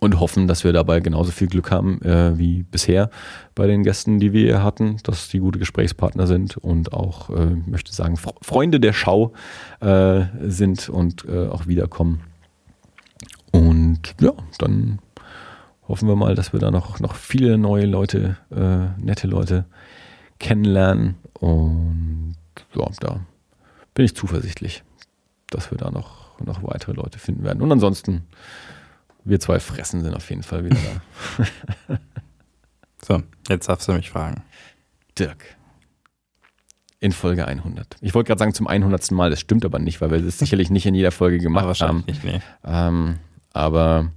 und 0.06 0.18
hoffen, 0.20 0.46
dass 0.46 0.64
wir 0.64 0.72
dabei 0.72 1.00
genauso 1.00 1.30
viel 1.30 1.48
Glück 1.48 1.70
haben 1.70 2.00
äh, 2.02 2.38
wie 2.38 2.62
bisher 2.62 3.10
bei 3.54 3.66
den 3.66 3.82
Gästen, 3.82 4.18
die 4.18 4.32
wir 4.32 4.42
hier 4.42 4.62
hatten, 4.62 4.96
dass 5.02 5.28
die 5.28 5.40
gute 5.40 5.58
Gesprächspartner 5.58 6.26
sind 6.26 6.56
und 6.56 6.92
auch, 6.94 7.28
äh, 7.30 7.56
möchte 7.66 7.92
sagen, 7.92 8.14
Fre- 8.16 8.36
Freunde 8.42 8.80
der 8.80 8.94
Schau 8.94 9.32
äh, 9.80 10.24
sind 10.46 10.88
und 10.88 11.24
äh, 11.28 11.48
auch 11.48 11.66
wiederkommen. 11.66 12.22
Und 13.52 14.14
ja, 14.20 14.32
dann 14.58 15.00
hoffen 15.88 16.08
wir 16.08 16.16
mal, 16.16 16.34
dass 16.34 16.52
wir 16.52 16.60
da 16.60 16.70
noch, 16.70 17.00
noch 17.00 17.14
viele 17.14 17.58
neue 17.58 17.86
Leute, 17.86 18.36
äh, 18.50 19.00
nette 19.02 19.26
Leute 19.26 19.66
kennenlernen. 20.38 21.16
Und 21.34 22.36
ja, 22.74 22.86
da 23.00 23.20
bin 23.94 24.04
ich 24.04 24.14
zuversichtlich, 24.14 24.82
dass 25.50 25.70
wir 25.70 25.78
da 25.78 25.90
noch, 25.90 26.38
noch 26.44 26.62
weitere 26.62 26.92
Leute 26.92 27.18
finden 27.18 27.44
werden. 27.44 27.62
Und 27.62 27.72
ansonsten, 27.72 28.24
wir 29.26 29.40
zwei 29.40 29.60
Fressen 29.60 30.02
sind 30.02 30.14
auf 30.14 30.28
jeden 30.30 30.42
Fall 30.42 30.64
wieder 30.64 30.76
da. 31.88 31.98
So, 33.04 33.22
jetzt 33.48 33.68
darfst 33.68 33.86
du 33.86 33.92
mich 33.92 34.10
fragen. 34.10 34.42
Dirk. 35.16 35.56
In 36.98 37.12
Folge 37.12 37.46
100. 37.46 37.98
Ich 38.00 38.14
wollte 38.14 38.28
gerade 38.28 38.40
sagen 38.40 38.54
zum 38.54 38.66
100. 38.66 39.12
Mal, 39.12 39.30
das 39.30 39.38
stimmt 39.38 39.64
aber 39.64 39.78
nicht, 39.78 40.00
weil 40.00 40.10
wir 40.10 40.18
das 40.20 40.38
sicherlich 40.40 40.70
nicht 40.70 40.86
in 40.86 40.94
jeder 40.94 41.12
Folge 41.12 41.38
gemacht 41.38 41.62
haben. 41.62 41.68
wahrscheinlich 41.68 42.06
nicht, 42.06 42.24
nee. 42.24 42.40
Ähm, 42.64 43.18
aber 43.52 44.10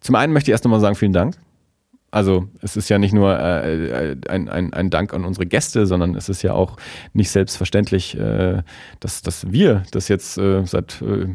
zum 0.00 0.14
einen 0.14 0.32
möchte 0.32 0.50
ich 0.50 0.52
erst 0.52 0.64
nochmal 0.64 0.80
sagen, 0.80 0.94
vielen 0.96 1.12
Dank. 1.12 1.36
Also 2.10 2.48
es 2.60 2.76
ist 2.76 2.88
ja 2.88 2.98
nicht 2.98 3.12
nur 3.12 3.38
äh, 3.38 4.16
ein, 4.28 4.48
ein, 4.48 4.72
ein 4.72 4.90
Dank 4.90 5.14
an 5.14 5.24
unsere 5.24 5.46
Gäste, 5.46 5.86
sondern 5.86 6.16
es 6.16 6.28
ist 6.28 6.42
ja 6.42 6.54
auch 6.54 6.76
nicht 7.12 7.30
selbstverständlich, 7.30 8.18
äh, 8.18 8.62
dass, 8.98 9.22
dass 9.22 9.52
wir 9.52 9.84
das 9.92 10.08
jetzt 10.08 10.36
äh, 10.36 10.64
seit 10.66 11.02
äh, 11.02 11.28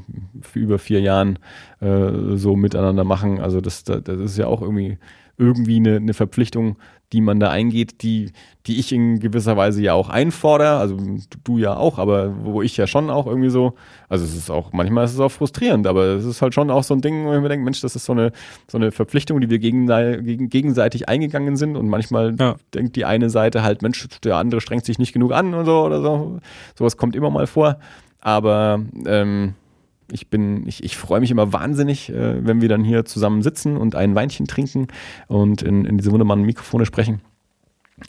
über 0.54 0.78
vier 0.78 1.00
Jahren 1.00 1.40
äh, 1.80 2.36
so 2.36 2.56
miteinander 2.56 3.06
machen. 3.06 3.40
Also 3.40 3.62
das, 3.62 3.84
das 3.86 4.08
ist 4.08 4.38
ja 4.38 4.48
auch 4.48 4.62
irgendwie 4.62 4.98
irgendwie 5.38 5.78
eine, 5.78 5.98
eine 5.98 6.14
Verpflichtung, 6.14 6.78
die 7.14 7.22
man 7.22 7.40
da 7.40 7.50
eingeht, 7.50 8.02
die, 8.02 8.32
die 8.66 8.80
ich 8.80 8.92
in 8.92 9.20
gewisser 9.20 9.56
Weise 9.56 9.82
ja 9.82 9.94
auch 9.94 10.10
einfordere, 10.10 10.78
also 10.78 10.98
du, 11.44 11.58
ja 11.58 11.76
auch, 11.76 12.00
aber 12.00 12.34
wo 12.44 12.62
ich 12.62 12.76
ja 12.78 12.88
schon 12.88 13.10
auch 13.10 13.28
irgendwie 13.28 13.50
so, 13.50 13.76
also 14.10 14.26
es 14.26 14.36
ist 14.36 14.50
auch, 14.50 14.74
manchmal 14.74 15.06
ist 15.06 15.14
es 15.14 15.20
auch 15.20 15.32
frustrierend, 15.32 15.88
aber 15.88 16.06
es 16.06 16.26
ist 16.26 16.42
halt 16.42 16.54
schon 16.54 16.72
auch 16.72 16.84
so 16.84 16.94
ein 16.94 17.02
Ding, 17.02 17.26
wo 17.26 17.34
ich 17.34 17.42
mir 17.42 17.50
denke, 17.50 17.64
Mensch, 17.64 17.82
das 17.82 17.96
ist 17.96 18.06
so 18.06 18.14
eine, 18.14 18.32
so 18.70 18.78
eine 18.78 18.92
Verpflichtung, 18.92 19.40
die 19.40 19.50
wir 19.50 19.60
gegen, 19.60 19.88
gegen, 20.26 20.50
gegenseitig 20.50 21.08
eingegangen 21.08 21.58
sind 21.58 21.76
und 21.76 21.88
manchmal 21.88 22.36
denkt 22.74 22.96
die 22.96 23.06
eine 23.06 23.30
Seite 23.30 23.62
halt, 23.62 23.82
Mensch, 23.82 24.08
der 24.24 24.38
andere 24.38 24.62
strengt 24.62 24.86
sich 24.86 25.00
nicht 25.00 25.14
genug 25.14 25.32
an 25.32 25.54
und 25.54 25.66
so 25.66 25.84
oder 25.84 26.02
so. 26.02 26.40
Sowas 26.78 26.98
kommt 26.98 27.16
immer 27.16 27.30
mal 27.30 27.48
vor, 27.48 27.78
aber 28.20 28.82
ähm, 29.06 29.54
ich 30.12 30.30
bin, 30.30 30.68
ich, 30.68 30.84
ich 30.84 30.98
freue 30.98 31.20
mich 31.20 31.32
immer 31.32 31.54
wahnsinnig, 31.54 32.10
äh, 32.10 32.46
wenn 32.46 32.62
wir 32.62 32.70
dann 32.70 32.84
hier 32.84 33.06
zusammen 33.06 33.42
sitzen 33.42 33.78
und 33.78 33.96
ein 33.96 34.16
Weinchen 34.16 34.48
trinken 34.48 34.88
und 35.28 35.62
in, 35.62 35.86
in 35.86 35.98
diese 35.98 36.12
wunderbaren 36.12 36.44
Mikrofone 36.44 36.86
sprechen 36.86 37.22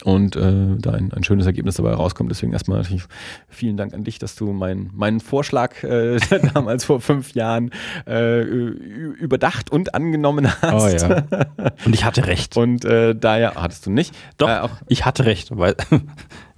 und 0.03 0.35
äh, 0.35 0.77
da 0.79 0.91
ein, 0.93 1.13
ein 1.13 1.23
schönes 1.23 1.47
Ergebnis 1.47 1.77
dabei 1.77 1.93
rauskommt. 1.95 2.31
Deswegen 2.31 2.53
erstmal 2.53 2.79
natürlich 2.79 3.05
vielen 3.49 3.77
Dank 3.77 3.95
an 3.95 4.03
dich, 4.03 4.19
dass 4.19 4.35
du 4.35 4.53
mein, 4.53 4.91
meinen 4.93 5.21
Vorschlag 5.21 5.83
äh, 5.85 6.19
damals 6.55 6.85
vor 6.85 7.01
fünf 7.01 7.35
Jahren 7.35 7.71
äh, 8.07 8.41
überdacht 8.43 9.71
und 9.71 9.95
angenommen 9.95 10.51
hast. 10.61 11.05
Oh 11.05 11.07
ja. 11.09 11.25
Und 11.85 11.95
ich 11.95 12.05
hatte 12.05 12.27
recht. 12.27 12.57
Und 12.57 12.85
äh, 12.85 13.15
daher 13.15 13.55
hattest 13.55 13.87
du 13.87 13.91
nicht. 13.91 14.15
Doch, 14.39 14.49
Äh, 14.49 14.69
ich 14.89 15.05
hatte 15.05 15.25
recht, 15.25 15.57
weil 15.57 15.77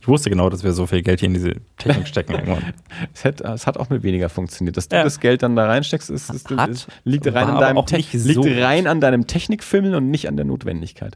ich 0.09 0.11
wusste 0.11 0.31
genau, 0.31 0.49
dass 0.49 0.65
wir 0.65 0.73
so 0.73 0.87
viel 0.87 1.03
Geld 1.03 1.21
hier 1.21 1.27
in 1.27 1.35
diese 1.35 1.53
Technik 1.77 2.09
stecken 2.09 2.33
irgendwann. 2.33 2.63
es, 3.13 3.27
hat, 3.27 3.43
es 3.43 3.67
hat 3.67 3.77
auch 3.77 3.91
mit 3.91 4.03
weniger 4.03 4.31
funktioniert. 4.31 4.79
Dass 4.79 4.89
du 4.89 4.97
Ja. 4.97 5.05
das 5.05 5.21
Geld 5.21 5.43
dann 5.43 5.55
da 5.55 5.67
reinsteckst, 5.67 6.09
ist, 6.09 6.31
ist, 6.31 6.51
Hat, 6.51 6.71
ist, 6.71 6.89
liegt, 7.05 7.27
rein 7.27 7.49
an 7.49 7.61
deinem 7.61 7.85
Te- 7.85 7.99
liegt 7.99 8.47
rein 8.63 8.87
an 8.87 9.03
deinem 9.03 9.27
Technikfilm 9.27 9.93
und 9.93 10.11
nicht 10.11 10.27
an 10.27 10.37
der 10.37 10.47
Notwendigkeit. 10.47 11.15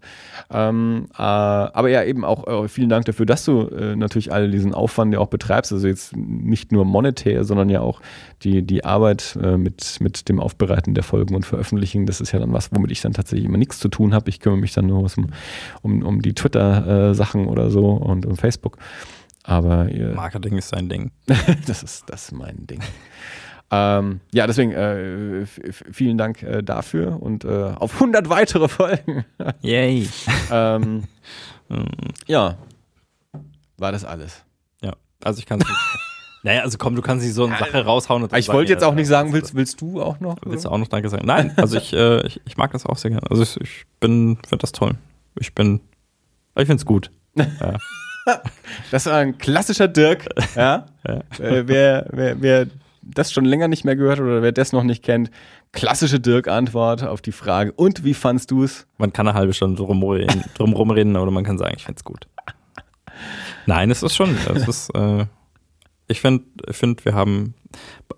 Ähm, 0.51 1.07
äh, 1.17 1.23
aber 1.23 1.89
ja, 1.89 2.05
eben 2.05 2.23
auch 2.27 2.47
äh, 2.65 2.69
vielen 2.69 2.91
Dank 2.91 3.07
dafür, 3.07 3.25
dass 3.25 3.47
du 3.47 3.63
äh, 3.69 3.97
natürlich 3.97 4.31
all 4.31 4.51
diesen 4.51 4.75
Aufwand 4.75 5.15
ja 5.15 5.21
auch 5.21 5.29
betreibst. 5.29 5.73
Also 5.73 5.87
jetzt 5.89 6.15
nicht 6.15 6.71
nur 6.71 6.85
monetär, 6.85 7.45
sondern 7.45 7.71
ja 7.71 7.81
auch 7.81 8.03
die, 8.43 8.61
die 8.61 8.85
Arbeit 8.85 9.39
äh, 9.43 9.57
mit, 9.57 9.99
mit 10.01 10.29
dem 10.29 10.39
Aufbereiten 10.39 10.93
der 10.93 11.03
Folgen 11.05 11.35
und 11.35 11.47
Veröffentlichen. 11.47 12.05
Das 12.05 12.21
ist 12.21 12.33
ja 12.33 12.39
dann 12.41 12.53
was, 12.53 12.69
womit 12.73 12.91
ich 12.91 13.01
dann 13.01 13.15
tatsächlich 13.15 13.47
immer 13.49 13.57
nichts 13.57 13.79
zu 13.79 13.89
tun 13.89 14.13
habe. 14.13 14.29
Ich 14.29 14.41
kümmere 14.41 14.61
mich 14.61 14.75
dann 14.75 14.87
nur 14.87 14.99
um, 15.17 15.27
um, 15.81 16.03
um 16.03 16.21
die 16.21 16.35
Twitter-Sachen 16.35 17.47
oder 17.47 17.71
so 17.71 17.87
und 17.93 18.27
um 18.27 18.37
Facebook. 18.37 18.77
Aber 19.45 19.89
ihr, 19.89 20.15
Marketing 20.15 20.59
ist 20.59 20.69
sein 20.69 20.89
Ding. 20.89 21.11
das, 21.67 21.83
ist, 21.83 22.09
das 22.09 22.25
ist 22.25 22.33
mein 22.33 22.67
Ding. 22.67 22.81
ähm, 23.71 24.21
ja, 24.33 24.47
deswegen 24.47 24.73
äh, 24.73 25.47
vielen 25.47 26.19
Dank 26.19 26.43
äh, 26.43 26.63
dafür 26.63 27.21
und 27.21 27.45
äh, 27.45 27.73
auf 27.77 27.95
100 27.95 28.29
weitere 28.29 28.69
Folgen. 28.69 29.25
Yay. 29.63 30.09
ähm, 30.51 31.05
ja. 32.27 32.57
war 33.79 33.93
das 33.93 34.05
alles. 34.05 34.45
Ja, 34.81 34.93
also 35.23 35.41
ich 35.41 35.47
kann 35.47 35.61
es 35.61 35.67
nicht. 35.67 35.81
Naja, 36.45 36.63
also 36.63 36.77
komm, 36.77 36.97
du 36.97 37.03
kannst 37.03 37.25
nicht 37.25 37.35
so 37.35 37.45
eine 37.45 37.57
Sache 37.57 37.85
raushauen. 37.85 38.25
Und 38.25 38.33
dann 38.33 38.41
Ich 38.41 38.49
wollte 38.49 38.73
jetzt 38.73 38.83
auch 38.83 38.95
nicht 38.95 39.07
sagen, 39.07 39.33
willst, 39.33 39.55
willst 39.55 39.81
du 39.81 40.03
auch 40.03 40.19
noch? 40.19 40.37
Willst 40.45 40.65
du 40.65 40.71
auch 40.71 40.79
noch 40.79 40.89
Danke 40.89 41.09
sagen? 41.09 41.25
Nein, 41.25 41.53
also 41.57 41.77
ich, 41.77 41.93
äh, 41.93 42.27
ich, 42.27 42.41
ich 42.45 42.57
mag 42.57 42.73
das 42.73 42.85
auch 42.85 42.97
sehr 42.97 43.13
gerne. 43.13 43.31
Also 43.31 43.45
ich, 43.45 43.61
ich 43.61 43.85
bin, 44.01 44.39
finde 44.49 44.63
das 44.63 44.73
toll. 44.73 44.97
Ich 45.39 45.55
bin, 45.55 45.81
ich 46.57 46.67
finde 46.67 46.81
es 46.81 46.87
gut. 46.87 47.11
Ja. 47.37 47.79
Das 48.91 49.07
war 49.07 49.19
ein 49.19 49.39
klassischer 49.39 49.89
Dirk. 49.89 50.29
Ja? 50.57 50.87
Äh, 51.05 51.23
wer, 51.67 52.07
wer, 52.11 52.41
wer 52.41 52.67
das 53.03 53.33
schon 53.33 53.45
länger 53.45 53.69
nicht 53.69 53.85
mehr 53.85 53.97
gehört 53.97 54.19
hat 54.19 54.27
oder 54.27 54.43
wer 54.43 54.53
das 54.53 54.73
noch 54.73 54.85
nicht 54.85 55.03
kennt, 55.03 55.31
klassische 55.73 56.21
Dirk-Antwort 56.21 57.03
auf 57.05 57.21
die 57.21 57.33
Frage. 57.33 57.73
Und 57.73 58.05
wie 58.05 58.15
fandst 58.15 58.51
du 58.51 58.65
es? 58.65 58.87
Man 58.99 59.13
kann 59.13 59.27
eine 59.27 59.37
halbe 59.37 59.53
Stunde 59.53 59.77
drum, 59.77 60.03
reden, 60.05 60.45
drum 60.55 60.73
rumreden 60.73 61.17
oder 61.17 61.31
man 61.31 61.45
kann 61.45 61.59
sagen, 61.59 61.75
ich 61.77 61.85
finde 61.85 61.99
es 61.99 62.05
gut. 62.05 62.29
Nein, 63.67 63.91
es 63.91 64.03
ist 64.03 64.15
schon, 64.15 64.37
es 64.55 64.69
ist, 64.69 64.91
äh, 64.95 65.27
ich 66.13 66.21
finde, 66.21 66.45
find, 66.71 67.05
wir 67.05 67.15
haben 67.15 67.55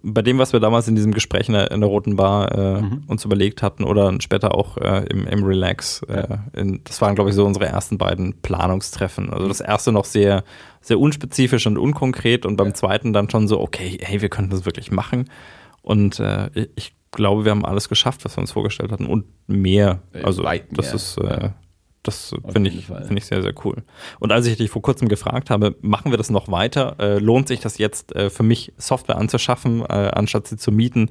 bei 0.03 0.21
dem, 0.21 0.39
was 0.39 0.53
wir 0.53 0.61
damals 0.61 0.89
in 0.89 0.97
diesem 0.97 1.13
Gespräch 1.15 1.49
in 1.49 1.55
der, 1.55 1.71
in 1.71 1.81
der 1.81 1.89
Roten 1.89 2.17
Bar 2.17 2.53
äh, 2.79 2.83
uns 3.07 3.25
überlegt 3.25 3.63
hatten 3.63 3.85
oder 3.85 4.13
später 4.21 4.55
auch 4.55 4.77
äh, 4.79 5.05
im, 5.07 5.27
im 5.27 5.45
Relax, 5.45 6.03
äh, 6.09 6.37
in, 6.55 6.81
das 6.85 7.01
waren, 7.01 7.15
glaube 7.15 7.31
ich, 7.31 7.37
so 7.37 7.45
unsere 7.47 7.67
ersten 7.67 7.97
beiden 7.97 8.35
Planungstreffen. 8.43 9.31
Also 9.33 9.49
das 9.49 9.61
erste 9.61 9.93
noch 9.93 10.05
sehr, 10.05 10.45
sehr 10.81 10.99
unspezifisch 11.01 11.67
und 11.67 11.79
unkonkret 11.79 12.45
und 12.45 12.57
beim 12.57 12.75
zweiten 12.75 13.13
dann 13.13 13.31
schon 13.31 13.49
so, 13.49 13.61
okay, 13.61 13.97
hey, 14.03 14.21
wir 14.21 14.29
könnten 14.29 14.51
das 14.51 14.67
wirklich 14.67 14.91
machen. 14.91 15.31
Und 15.83 16.21
äh, 16.21 16.51
ich- 16.77 16.93
glaube, 17.17 17.45
wir 17.45 17.53
haben 17.53 17.65
alles 17.65 17.89
geschafft, 17.89 18.25
was 18.25 18.37
wir 18.37 18.41
uns 18.41 18.51
vorgestellt 18.51 18.91
hatten 18.91 19.07
und 19.07 19.25
mehr. 19.47 20.01
Äh, 20.13 20.23
Also 20.25 20.43
weit 20.43 20.65
das 20.73 20.87
mehr, 20.87 20.95
ist, 20.97 21.17
äh, 21.19 21.51
das 22.05 22.35
finde 22.51 22.71
ich, 22.71 22.87
finde 22.87 23.17
ich 23.17 23.25
sehr, 23.25 23.43
sehr 23.43 23.55
cool. 23.65 23.83
Und 24.21 24.31
als 24.31 24.47
ich 24.47 24.57
dich 24.57 24.71
vor 24.71 24.83
kurzem 24.83 25.09
gefragt 25.09 25.51
habe, 25.51 25.75
machen 25.81 26.13
wir 26.13 26.19
das 26.19 26.31
noch 26.31 26.49
weiter? 26.49 26.97
Äh, 27.01 27.19
lohnt 27.19 27.49
sich 27.49 27.61
das 27.61 27.79
jetzt 27.79 28.15
äh, 28.15 28.29
für 28.31 28.43
mich, 28.43 28.73
Software 28.77 29.17
anzuschaffen, 29.17 29.81
äh, 29.81 30.11
anstatt 30.13 30.47
sie 30.47 30.59
zu 30.59 30.71
mieten? 30.71 31.09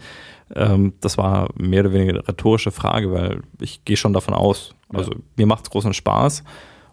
Ähm, 0.56 0.94
das 1.02 1.18
war 1.18 1.50
mehr 1.56 1.82
oder 1.82 1.94
weniger 1.94 2.14
eine 2.14 2.28
rhetorische 2.28 2.72
Frage, 2.72 3.12
weil 3.12 3.42
ich 3.60 3.84
gehe 3.86 3.98
schon 3.98 4.14
davon 4.14 4.36
aus. 4.36 4.76
Also 4.90 5.14
mir 5.36 5.48
macht 5.48 5.66
es 5.66 5.72
großen 5.72 5.94
Spaß 5.94 6.44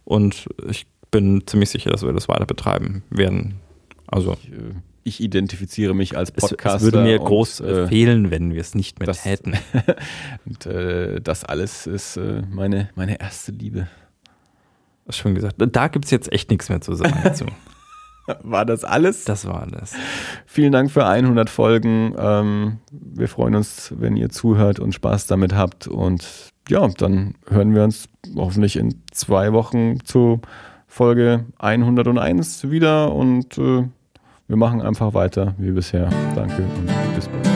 und 0.04 0.48
ich 0.68 0.86
bin 1.10 1.46
ziemlich 1.46 1.68
sicher, 1.68 1.90
dass 1.90 2.02
wir 2.02 2.12
das 2.12 2.28
weiter 2.28 2.46
betreiben 2.46 3.02
werden. 3.10 3.60
Also 4.06 4.36
Ich, 4.42 4.50
äh, 4.50 4.74
ich 5.02 5.20
identifiziere 5.20 5.94
mich 5.94 6.16
als 6.16 6.32
Podcaster. 6.32 6.76
es 6.76 6.82
würde 6.82 7.02
mir 7.02 7.20
und, 7.20 7.26
groß 7.26 7.60
äh, 7.60 7.88
fehlen, 7.88 8.30
wenn 8.30 8.52
wir 8.52 8.60
es 8.60 8.74
nicht 8.74 8.98
mehr 8.98 9.06
das- 9.06 9.22
täten. 9.22 9.54
Und 10.46 10.66
äh, 10.66 11.20
das 11.20 11.44
alles 11.44 11.86
ist 11.86 12.16
äh, 12.16 12.42
meine, 12.50 12.90
meine 12.94 13.20
erste 13.20 13.52
Liebe. 13.52 13.88
Hast 15.06 15.18
schon 15.18 15.34
gesagt. 15.34 15.56
Da 15.58 15.88
gibt 15.88 16.04
es 16.04 16.10
jetzt 16.10 16.32
echt 16.32 16.50
nichts 16.50 16.68
mehr 16.68 16.80
zu 16.80 16.94
sagen 16.94 17.34
zu. 17.34 17.46
War 18.42 18.64
das 18.64 18.84
alles? 18.84 19.24
Das 19.24 19.44
war 19.46 19.62
alles. 19.62 19.94
Vielen 20.46 20.70
Dank 20.70 20.90
für 20.92 21.04
100 21.06 21.50
Folgen. 21.50 22.14
Ähm, 22.16 22.78
wir 22.92 23.26
freuen 23.28 23.56
uns, 23.56 23.92
wenn 23.96 24.16
ihr 24.16 24.28
zuhört 24.28 24.78
und 24.78 24.92
Spaß 24.94 25.26
damit 25.26 25.54
habt. 25.54 25.88
Und 25.88 26.28
ja, 26.68 26.86
dann 26.86 27.34
hören 27.48 27.74
wir 27.74 27.82
uns 27.82 28.08
hoffentlich 28.36 28.76
in 28.76 29.02
zwei 29.10 29.52
Wochen 29.52 30.04
zu 30.04 30.40
Folge 30.86 31.46
101 31.58 32.70
wieder. 32.70 33.12
Und 33.12 33.58
äh, 33.58 33.88
wir 34.50 34.56
machen 34.56 34.82
einfach 34.82 35.14
weiter 35.14 35.54
wie 35.58 35.70
bisher. 35.70 36.10
Danke 36.34 36.62
und 36.62 37.14
bis 37.14 37.28
bald. 37.28 37.49